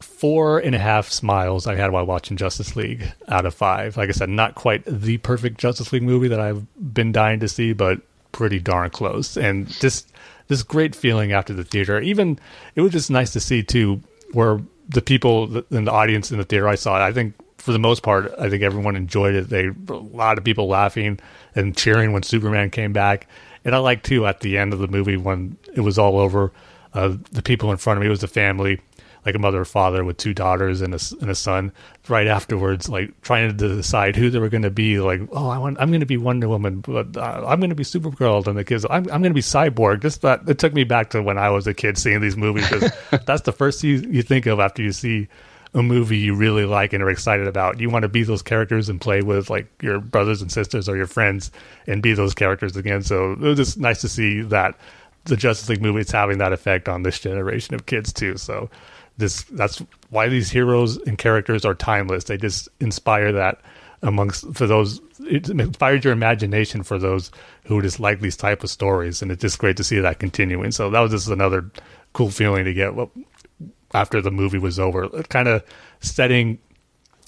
four 0.00 0.58
and 0.58 0.74
a 0.74 0.78
half 0.78 1.08
smiles 1.10 1.66
I 1.66 1.74
had 1.74 1.92
while 1.92 2.06
watching 2.06 2.36
Justice 2.36 2.76
League 2.76 3.12
out 3.28 3.46
of 3.46 3.54
five. 3.54 3.96
Like 3.96 4.08
I 4.08 4.12
said, 4.12 4.28
not 4.28 4.54
quite 4.54 4.84
the 4.84 5.18
perfect 5.18 5.58
Justice 5.58 5.92
League 5.92 6.02
movie 6.02 6.28
that 6.28 6.40
I've 6.40 6.66
been 6.94 7.12
dying 7.12 7.40
to 7.40 7.48
see, 7.48 7.72
but 7.72 8.00
pretty 8.32 8.58
darn 8.58 8.90
close. 8.90 9.36
And 9.36 9.68
just 9.68 10.10
this 10.48 10.62
great 10.62 10.94
feeling 10.94 11.32
after 11.32 11.52
the 11.52 11.64
theater. 11.64 12.00
Even 12.00 12.38
it 12.74 12.80
was 12.80 12.92
just 12.92 13.10
nice 13.10 13.32
to 13.32 13.40
see 13.40 13.62
too, 13.62 14.02
where 14.32 14.60
the 14.88 15.00
people 15.02 15.62
in 15.70 15.84
the 15.84 15.92
audience 15.92 16.30
in 16.30 16.38
the 16.38 16.44
theater 16.44 16.68
I 16.68 16.74
saw. 16.74 17.02
I 17.02 17.12
think 17.12 17.34
for 17.58 17.72
the 17.72 17.78
most 17.78 18.02
part, 18.02 18.32
I 18.38 18.50
think 18.50 18.62
everyone 18.62 18.96
enjoyed 18.96 19.34
it. 19.34 19.48
They 19.48 19.66
a 19.66 19.92
lot 19.92 20.38
of 20.38 20.44
people 20.44 20.66
laughing 20.66 21.20
and 21.54 21.76
cheering 21.76 22.12
when 22.12 22.22
Superman 22.22 22.70
came 22.70 22.92
back. 22.92 23.28
And 23.64 23.74
I 23.74 23.78
like 23.78 24.02
too 24.02 24.26
at 24.26 24.40
the 24.40 24.58
end 24.58 24.72
of 24.72 24.78
the 24.78 24.88
movie 24.88 25.16
when 25.16 25.56
it 25.74 25.80
was 25.80 25.98
all 25.98 26.18
over, 26.18 26.52
uh, 26.94 27.16
the 27.32 27.42
people 27.42 27.70
in 27.70 27.76
front 27.76 27.98
of 27.98 28.02
me 28.02 28.08
was 28.08 28.20
the 28.20 28.28
family 28.28 28.80
like 29.26 29.34
a 29.34 29.38
mother 29.38 29.60
or 29.60 29.64
father 29.64 30.02
with 30.04 30.16
two 30.16 30.32
daughters 30.32 30.80
and 30.80 30.94
a, 30.94 31.00
and 31.20 31.30
a 31.30 31.34
son 31.34 31.72
right 32.08 32.26
afterwards 32.26 32.88
like 32.88 33.18
trying 33.20 33.56
to 33.56 33.76
decide 33.76 34.16
who 34.16 34.30
they 34.30 34.38
were 34.38 34.48
going 34.48 34.62
to 34.62 34.70
be 34.70 34.98
like 35.00 35.20
oh 35.32 35.48
I 35.48 35.58
want, 35.58 35.78
i'm 35.80 35.90
going 35.90 36.00
to 36.00 36.06
be 36.06 36.16
wonder 36.16 36.48
woman 36.48 36.80
but 36.80 37.16
uh, 37.16 37.44
i'm 37.46 37.60
going 37.60 37.70
to 37.70 37.76
be 37.76 37.84
supergirl 37.84 38.46
and 38.46 38.56
the 38.56 38.64
kids 38.64 38.86
i'm, 38.88 39.04
I'm 39.10 39.22
going 39.22 39.24
to 39.24 39.30
be 39.34 39.40
cyborg 39.40 40.02
just 40.02 40.22
that 40.22 40.48
it 40.48 40.58
took 40.58 40.72
me 40.72 40.84
back 40.84 41.10
to 41.10 41.22
when 41.22 41.38
i 41.38 41.50
was 41.50 41.66
a 41.66 41.74
kid 41.74 41.98
seeing 41.98 42.20
these 42.20 42.36
movies 42.36 42.68
because 42.70 42.92
that's 43.26 43.42
the 43.42 43.52
first 43.52 43.82
you, 43.84 43.96
you 44.10 44.22
think 44.22 44.46
of 44.46 44.58
after 44.58 44.82
you 44.82 44.92
see 44.92 45.28
a 45.74 45.82
movie 45.82 46.18
you 46.18 46.34
really 46.34 46.64
like 46.64 46.92
and 46.92 47.02
are 47.02 47.10
excited 47.10 47.46
about. 47.46 47.78
You 47.78 47.90
want 47.90 48.02
to 48.02 48.08
be 48.08 48.24
those 48.24 48.42
characters 48.42 48.88
and 48.88 49.00
play 49.00 49.22
with 49.22 49.50
like 49.50 49.68
your 49.80 50.00
brothers 50.00 50.42
and 50.42 50.50
sisters 50.50 50.88
or 50.88 50.96
your 50.96 51.06
friends 51.06 51.52
and 51.86 52.02
be 52.02 52.12
those 52.12 52.34
characters 52.34 52.76
again. 52.76 53.02
So 53.02 53.32
it 53.32 53.38
was 53.38 53.56
just 53.56 53.78
nice 53.78 54.00
to 54.00 54.08
see 54.08 54.42
that 54.42 54.76
the 55.30 55.36
Justice 55.36 55.68
League 55.68 55.80
movie 55.80 56.00
is 56.00 56.10
having 56.10 56.38
that 56.38 56.52
effect 56.52 56.88
on 56.88 57.04
this 57.04 57.18
generation 57.18 57.74
of 57.74 57.86
kids 57.86 58.12
too. 58.12 58.36
So 58.36 58.68
this 59.16 59.44
that's 59.44 59.82
why 60.10 60.28
these 60.28 60.50
heroes 60.50 60.98
and 60.98 61.16
characters 61.16 61.64
are 61.64 61.74
timeless. 61.74 62.24
They 62.24 62.36
just 62.36 62.68
inspire 62.80 63.32
that 63.32 63.60
amongst 64.02 64.54
for 64.54 64.66
those 64.66 65.00
it 65.20 65.48
inspired 65.48 66.04
your 66.04 66.12
imagination 66.12 66.82
for 66.82 66.98
those 66.98 67.30
who 67.64 67.80
just 67.80 68.00
like 68.00 68.20
these 68.20 68.36
type 68.36 68.64
of 68.64 68.70
stories 68.70 69.20
and 69.22 69.30
it's 69.30 69.42
just 69.42 69.58
great 69.58 69.76
to 69.76 69.84
see 69.84 70.00
that 70.00 70.18
continuing 70.18 70.72
so 70.72 70.88
that 70.88 71.00
was 71.00 71.10
just 71.10 71.28
another 71.28 71.70
cool 72.14 72.30
feeling 72.30 72.64
to 72.64 72.72
get 72.72 72.94
after 73.92 74.22
the 74.22 74.30
movie 74.30 74.56
was 74.56 74.78
over 74.78 75.06
kind 75.24 75.48
of 75.48 75.62
setting 76.00 76.58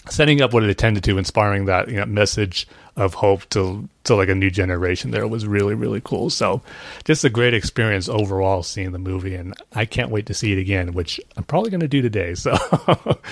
setting 0.09 0.41
up 0.41 0.53
what 0.53 0.65
it 0.65 0.69
intended 0.69 1.05
to 1.05 1.19
inspiring 1.19 1.66
that 1.66 1.89
you 1.89 1.97
know, 1.97 2.07
message 2.07 2.66
of 2.97 3.15
hope 3.15 3.49
to 3.49 3.89
to 4.05 4.15
like 4.15 4.29
a 4.29 4.35
new 4.35 4.51
generation 4.51 5.12
there 5.12 5.27
was 5.27 5.47
really 5.47 5.74
really 5.74 6.01
cool. 6.05 6.29
So 6.29 6.61
just 7.05 7.24
a 7.24 7.31
great 7.31 7.55
experience 7.55 8.09
overall 8.09 8.62
seeing 8.62 8.93
the 8.93 8.99
movie 8.99 9.35
and 9.35 9.55
i 9.73 9.85
can't 9.87 10.11
wait 10.11 10.27
to 10.27 10.35
see 10.35 10.53
it 10.53 10.59
again 10.59 10.93
which 10.93 11.20
i'm 11.37 11.45
probably 11.45 11.70
going 11.70 11.81
to 11.81 11.89
do 11.89 12.03
today. 12.03 12.35
So 12.35 12.57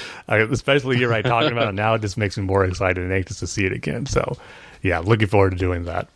especially 0.28 0.98
you're 0.98 1.10
right 1.10 1.24
talking 1.24 1.52
about 1.52 1.68
it 1.68 1.74
now 1.74 1.94
it 1.94 2.02
just 2.02 2.16
makes 2.16 2.38
me 2.38 2.44
more 2.44 2.64
excited 2.64 3.02
and 3.02 3.12
anxious 3.12 3.40
to 3.40 3.46
see 3.46 3.66
it 3.66 3.72
again. 3.72 4.06
So 4.06 4.36
yeah 4.82 5.00
looking 5.00 5.28
forward 5.28 5.50
to 5.50 5.56
doing 5.56 5.84
that 5.84 6.08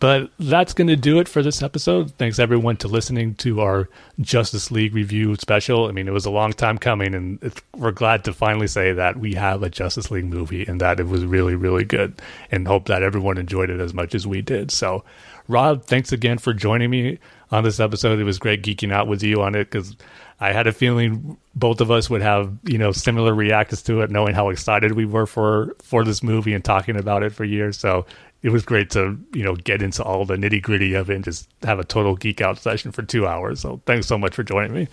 but 0.00 0.30
that's 0.38 0.72
going 0.72 0.88
to 0.88 0.96
do 0.96 1.20
it 1.20 1.28
for 1.28 1.42
this 1.42 1.62
episode. 1.62 2.10
Thanks 2.12 2.38
everyone 2.38 2.78
to 2.78 2.88
listening 2.88 3.34
to 3.36 3.60
our 3.60 3.88
Justice 4.18 4.70
League 4.70 4.94
review 4.94 5.36
special. 5.36 5.86
I 5.86 5.92
mean, 5.92 6.08
it 6.08 6.12
was 6.12 6.24
a 6.24 6.30
long 6.30 6.54
time 6.54 6.78
coming, 6.78 7.14
and 7.14 7.52
we're 7.76 7.92
glad 7.92 8.24
to 8.24 8.32
finally 8.32 8.66
say 8.66 8.92
that 8.92 9.18
we 9.18 9.34
have 9.34 9.62
a 9.62 9.68
Justice 9.68 10.10
League 10.10 10.24
movie 10.24 10.64
and 10.66 10.80
that 10.80 11.00
it 11.00 11.06
was 11.06 11.26
really, 11.26 11.54
really 11.54 11.84
good. 11.84 12.14
And 12.50 12.66
hope 12.66 12.86
that 12.86 13.02
everyone 13.02 13.36
enjoyed 13.36 13.68
it 13.68 13.78
as 13.78 13.92
much 13.92 14.14
as 14.14 14.26
we 14.26 14.40
did. 14.40 14.70
So, 14.70 15.04
Rob, 15.48 15.84
thanks 15.84 16.12
again 16.12 16.38
for 16.38 16.54
joining 16.54 16.88
me 16.88 17.18
on 17.50 17.64
this 17.64 17.78
episode. 17.78 18.18
It 18.18 18.24
was 18.24 18.38
great 18.38 18.62
geeking 18.62 18.92
out 18.92 19.06
with 19.06 19.22
you 19.22 19.42
on 19.42 19.54
it 19.54 19.70
because 19.70 19.96
I 20.40 20.52
had 20.52 20.66
a 20.66 20.72
feeling 20.72 21.36
both 21.54 21.82
of 21.82 21.90
us 21.90 22.08
would 22.08 22.22
have 22.22 22.50
you 22.64 22.78
know 22.78 22.92
similar 22.92 23.34
reactions 23.34 23.82
to 23.82 24.00
it, 24.00 24.10
knowing 24.10 24.34
how 24.34 24.48
excited 24.48 24.92
we 24.92 25.04
were 25.04 25.26
for 25.26 25.76
for 25.82 26.04
this 26.04 26.22
movie 26.22 26.54
and 26.54 26.64
talking 26.64 26.96
about 26.96 27.22
it 27.22 27.34
for 27.34 27.44
years. 27.44 27.76
So 27.76 28.06
it 28.42 28.50
was 28.50 28.64
great 28.64 28.90
to 28.90 29.18
you 29.32 29.42
know 29.42 29.54
get 29.54 29.82
into 29.82 30.02
all 30.02 30.24
the 30.24 30.36
nitty 30.36 30.62
gritty 30.62 30.94
of 30.94 31.10
it 31.10 31.14
and 31.14 31.24
just 31.24 31.48
have 31.62 31.78
a 31.78 31.84
total 31.84 32.16
geek 32.16 32.40
out 32.40 32.58
session 32.58 32.92
for 32.92 33.02
two 33.02 33.26
hours. 33.26 33.60
So 33.60 33.80
thanks 33.86 34.06
so 34.06 34.18
much 34.18 34.34
for 34.34 34.42
joining 34.42 34.74
me. 34.74 34.88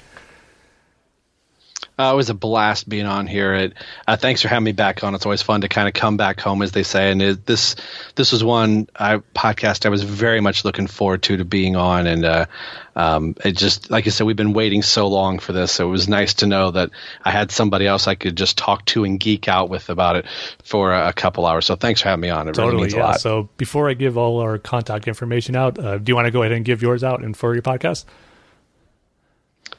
Uh, 1.99 2.11
it 2.13 2.15
was 2.15 2.29
a 2.29 2.35
blast 2.35 2.87
being 2.87 3.07
on 3.07 3.25
here. 3.25 3.55
It, 3.55 3.73
uh, 4.07 4.17
thanks 4.17 4.43
for 4.43 4.49
having 4.49 4.65
me 4.65 4.71
back 4.71 5.03
on. 5.03 5.15
It's 5.15 5.25
always 5.25 5.41
fun 5.41 5.61
to 5.61 5.67
kind 5.67 5.87
of 5.87 5.95
come 5.95 6.15
back 6.15 6.39
home, 6.39 6.61
as 6.61 6.71
they 6.71 6.83
say. 6.83 7.11
And 7.11 7.21
it, 7.21 7.45
this 7.45 7.75
this 8.13 8.31
was 8.31 8.43
one 8.43 8.87
I, 8.95 9.17
podcast 9.17 9.85
I 9.85 9.89
was 9.89 10.03
very 10.03 10.39
much 10.39 10.63
looking 10.63 10.85
forward 10.85 11.23
to 11.23 11.37
to 11.37 11.45
being 11.45 11.75
on. 11.75 12.05
And 12.05 12.23
uh, 12.23 12.45
um, 12.95 13.35
it 13.43 13.57
just 13.57 13.89
like 13.89 14.05
I 14.05 14.11
said, 14.11 14.27
we've 14.27 14.35
been 14.35 14.53
waiting 14.53 14.83
so 14.83 15.07
long 15.07 15.39
for 15.39 15.53
this. 15.53 15.71
So 15.71 15.87
it 15.87 15.91
was 15.91 16.07
nice 16.07 16.35
to 16.35 16.45
know 16.45 16.69
that 16.69 16.91
I 17.25 17.31
had 17.31 17.49
somebody 17.49 17.87
else 17.87 18.07
I 18.07 18.13
could 18.13 18.37
just 18.37 18.59
talk 18.59 18.85
to 18.85 19.03
and 19.03 19.19
geek 19.19 19.47
out 19.47 19.69
with 19.69 19.89
about 19.89 20.17
it 20.17 20.25
for 20.63 20.93
a, 20.93 21.09
a 21.09 21.13
couple 21.13 21.47
hours. 21.47 21.65
So 21.65 21.75
thanks 21.75 22.01
for 22.01 22.09
having 22.09 22.21
me 22.21 22.29
on. 22.29 22.47
It 22.47 22.53
totally, 22.53 22.85
really 22.85 22.97
yeah. 22.97 23.13
So 23.13 23.49
before 23.57 23.89
I 23.89 23.95
give 23.95 24.19
all 24.19 24.39
our 24.39 24.59
contact 24.59 25.07
information 25.07 25.55
out, 25.55 25.79
uh, 25.79 25.97
do 25.97 26.11
you 26.11 26.15
want 26.15 26.27
to 26.27 26.31
go 26.31 26.43
ahead 26.43 26.51
and 26.51 26.63
give 26.63 26.83
yours 26.83 27.03
out 27.03 27.23
and 27.23 27.35
for 27.35 27.55
your 27.55 27.63
podcast? 27.63 28.05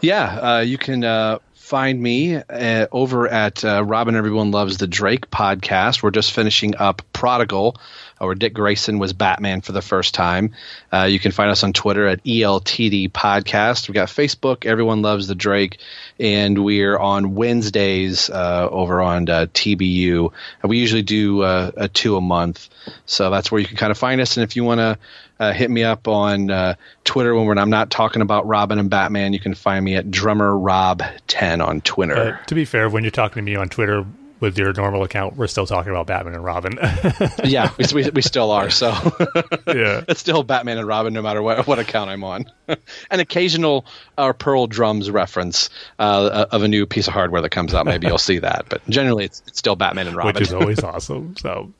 Yeah, 0.01 0.39
uh, 0.39 0.61
you 0.61 0.79
can 0.79 1.03
uh, 1.03 1.39
find 1.69 2.01
me 2.01 2.35
uh, 2.35 2.87
over 2.91 3.29
at 3.29 3.63
uh, 3.63 3.85
Robin 3.85 4.17
Everyone 4.17 4.51
Loves 4.51 4.79
the 4.79 4.87
Drake 4.87 5.31
podcast. 5.31 6.03
We're 6.03 6.11
just 6.11 6.33
finishing 6.33 6.77
up 6.77 7.03
Prodigal, 7.13 7.77
uh, 8.21 8.25
where 8.25 8.35
Dick 8.35 8.55
Grayson 8.55 8.99
was 8.99 9.13
Batman 9.13 9.61
for 9.61 9.73
the 9.73 9.83
first 9.83 10.15
time. 10.15 10.53
Uh, 10.93 11.05
you 11.05 11.19
can 11.19 11.33
find 11.33 11.51
us 11.51 11.63
on 11.63 11.73
Twitter 11.73 12.07
at 12.07 12.23
ELTD 12.25 13.13
Podcast. 13.13 13.89
We've 13.89 13.95
got 13.95 14.09
Facebook, 14.09 14.67
Everyone 14.67 15.03
Loves 15.03 15.27
the 15.27 15.35
Drake, 15.35 15.79
and 16.19 16.65
we're 16.65 16.99
on 16.99 17.35
Wednesdays 17.35 18.31
uh, 18.31 18.69
over 18.71 19.01
on 19.01 19.29
uh, 19.29 19.47
TBU. 19.53 20.33
we 20.65 20.79
usually 20.79 21.03
do 21.03 21.43
a 21.43 21.89
two 21.93 22.17
a 22.17 22.21
month, 22.21 22.69
so 23.07 23.31
that's 23.31 23.51
where 23.51 23.61
you 23.61 23.67
can 23.67 23.77
kind 23.77 23.91
of 23.91 23.99
find 23.99 24.21
us. 24.21 24.37
And 24.37 24.45
if 24.45 24.57
you 24.57 24.65
want 24.65 24.79
to 24.79 24.99
uh, 25.41 25.53
hit 25.53 25.71
me 25.71 25.85
up 25.85 26.09
on 26.09 26.51
uh, 26.51 26.75
Twitter 27.05 27.35
when 27.35 27.59
I'm 27.59 27.71
not 27.71 27.91
talking 27.91 28.23
about 28.23 28.47
Robin 28.47 28.79
and 28.79 28.91
Batman. 28.91 29.33
You 29.33 29.41
can 29.41 29.55
find 29.55 29.85
me 29.85 29.95
at 29.95 30.11
drummer 30.11 30.57
Rob 30.57 31.03
10 31.29 31.61
on 31.61 31.81
Twitter. 31.81 32.39
Uh, 32.41 32.45
to 32.47 32.55
be 32.55 32.65
fair, 32.65 32.89
when 32.89 33.05
you're 33.05 33.11
talking 33.11 33.37
to 33.37 33.43
me 33.43 33.57
on 33.57 33.69
Twitter 33.69 34.05
with 34.41 34.59
your 34.59 34.73
normal 34.73 35.03
account, 35.03 35.37
we're 35.37 35.47
still 35.47 35.67
talking 35.67 35.91
about 35.91 36.07
Batman 36.07 36.35
and 36.35 36.45
Robin. 36.45 36.79
yeah, 37.45 37.73
we, 37.77 37.85
we, 37.95 38.11
we, 38.11 38.23
still 38.23 38.51
are. 38.51 38.71
So 38.71 38.89
yeah, 39.67 40.05
it's 40.09 40.21
still 40.21 40.43
Batman 40.43 40.79
and 40.79 40.87
Robin 40.87 41.13
no 41.13 41.23
matter 41.23 41.43
what, 41.43 41.67
what 41.67 41.79
account 41.79 42.11
I'm 42.11 42.25
on. 42.25 42.51
An 43.11 43.21
occasional 43.21 43.87
uh, 44.17 44.33
Pearl 44.33 44.67
drums 44.67 45.11
reference 45.11 45.71
uh, 45.99 46.47
of 46.51 46.63
a 46.63 46.69
new 46.69 46.87
piece 46.87 47.09
of 47.09 47.15
hardware 47.15 47.43
that 47.43 47.51
comes 47.51 47.75
out. 47.75 47.87
Maybe 47.87 48.07
you'll 48.07 48.19
see 48.19 48.39
that, 48.39 48.67
but 48.69 48.87
generally 48.89 49.25
it's, 49.25 49.43
it's 49.47 49.59
still 49.59 49.77
Batman 49.77 50.09
and 50.09 50.17
Robin, 50.17 50.35
which 50.35 50.43
is 50.43 50.53
always 50.53 50.83
awesome. 50.83 51.37
So 51.37 51.73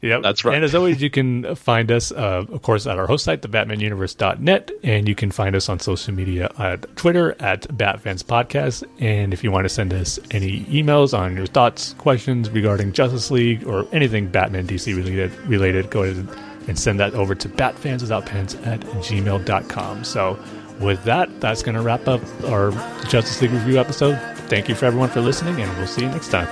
Yep. 0.00 0.22
That's 0.22 0.44
right. 0.44 0.54
And 0.54 0.64
as 0.64 0.74
always, 0.74 1.02
you 1.02 1.10
can 1.10 1.56
find 1.56 1.90
us, 1.90 2.12
uh, 2.12 2.44
of 2.48 2.62
course, 2.62 2.86
at 2.86 2.98
our 2.98 3.06
host 3.06 3.24
site, 3.24 3.42
thebatmanuniverse.net, 3.42 4.70
and 4.84 5.08
you 5.08 5.14
can 5.16 5.32
find 5.32 5.56
us 5.56 5.68
on 5.68 5.80
social 5.80 6.14
media 6.14 6.52
at 6.56 6.96
Twitter 6.96 7.34
at 7.40 7.62
Batfans 7.62 8.22
Podcast. 8.22 8.84
And 9.00 9.32
if 9.32 9.42
you 9.42 9.50
want 9.50 9.64
to 9.64 9.68
send 9.68 9.92
us 9.92 10.20
any 10.30 10.60
emails 10.66 11.18
on 11.18 11.36
your 11.36 11.46
thoughts, 11.46 11.94
questions 11.94 12.48
regarding 12.50 12.92
Justice 12.92 13.30
League 13.32 13.66
or 13.66 13.86
anything 13.92 14.28
Batman 14.28 14.68
DC 14.68 14.96
related, 14.96 15.32
related 15.48 15.90
go 15.90 16.04
ahead 16.04 16.28
and 16.68 16.78
send 16.78 17.00
that 17.00 17.14
over 17.14 17.34
to 17.34 17.48
batfanswithoutpants 17.48 18.64
at 18.66 18.80
gmail.com. 18.80 20.04
So 20.04 20.38
with 20.80 21.02
that, 21.04 21.40
that's 21.40 21.62
going 21.62 21.74
to 21.74 21.82
wrap 21.82 22.06
up 22.06 22.20
our 22.44 22.70
Justice 23.08 23.42
League 23.42 23.50
review 23.50 23.80
episode. 23.80 24.16
Thank 24.48 24.68
you 24.68 24.76
for 24.76 24.86
everyone 24.86 25.08
for 25.08 25.20
listening, 25.20 25.60
and 25.60 25.76
we'll 25.76 25.88
see 25.88 26.02
you 26.02 26.08
next 26.08 26.28
time. 26.30 26.48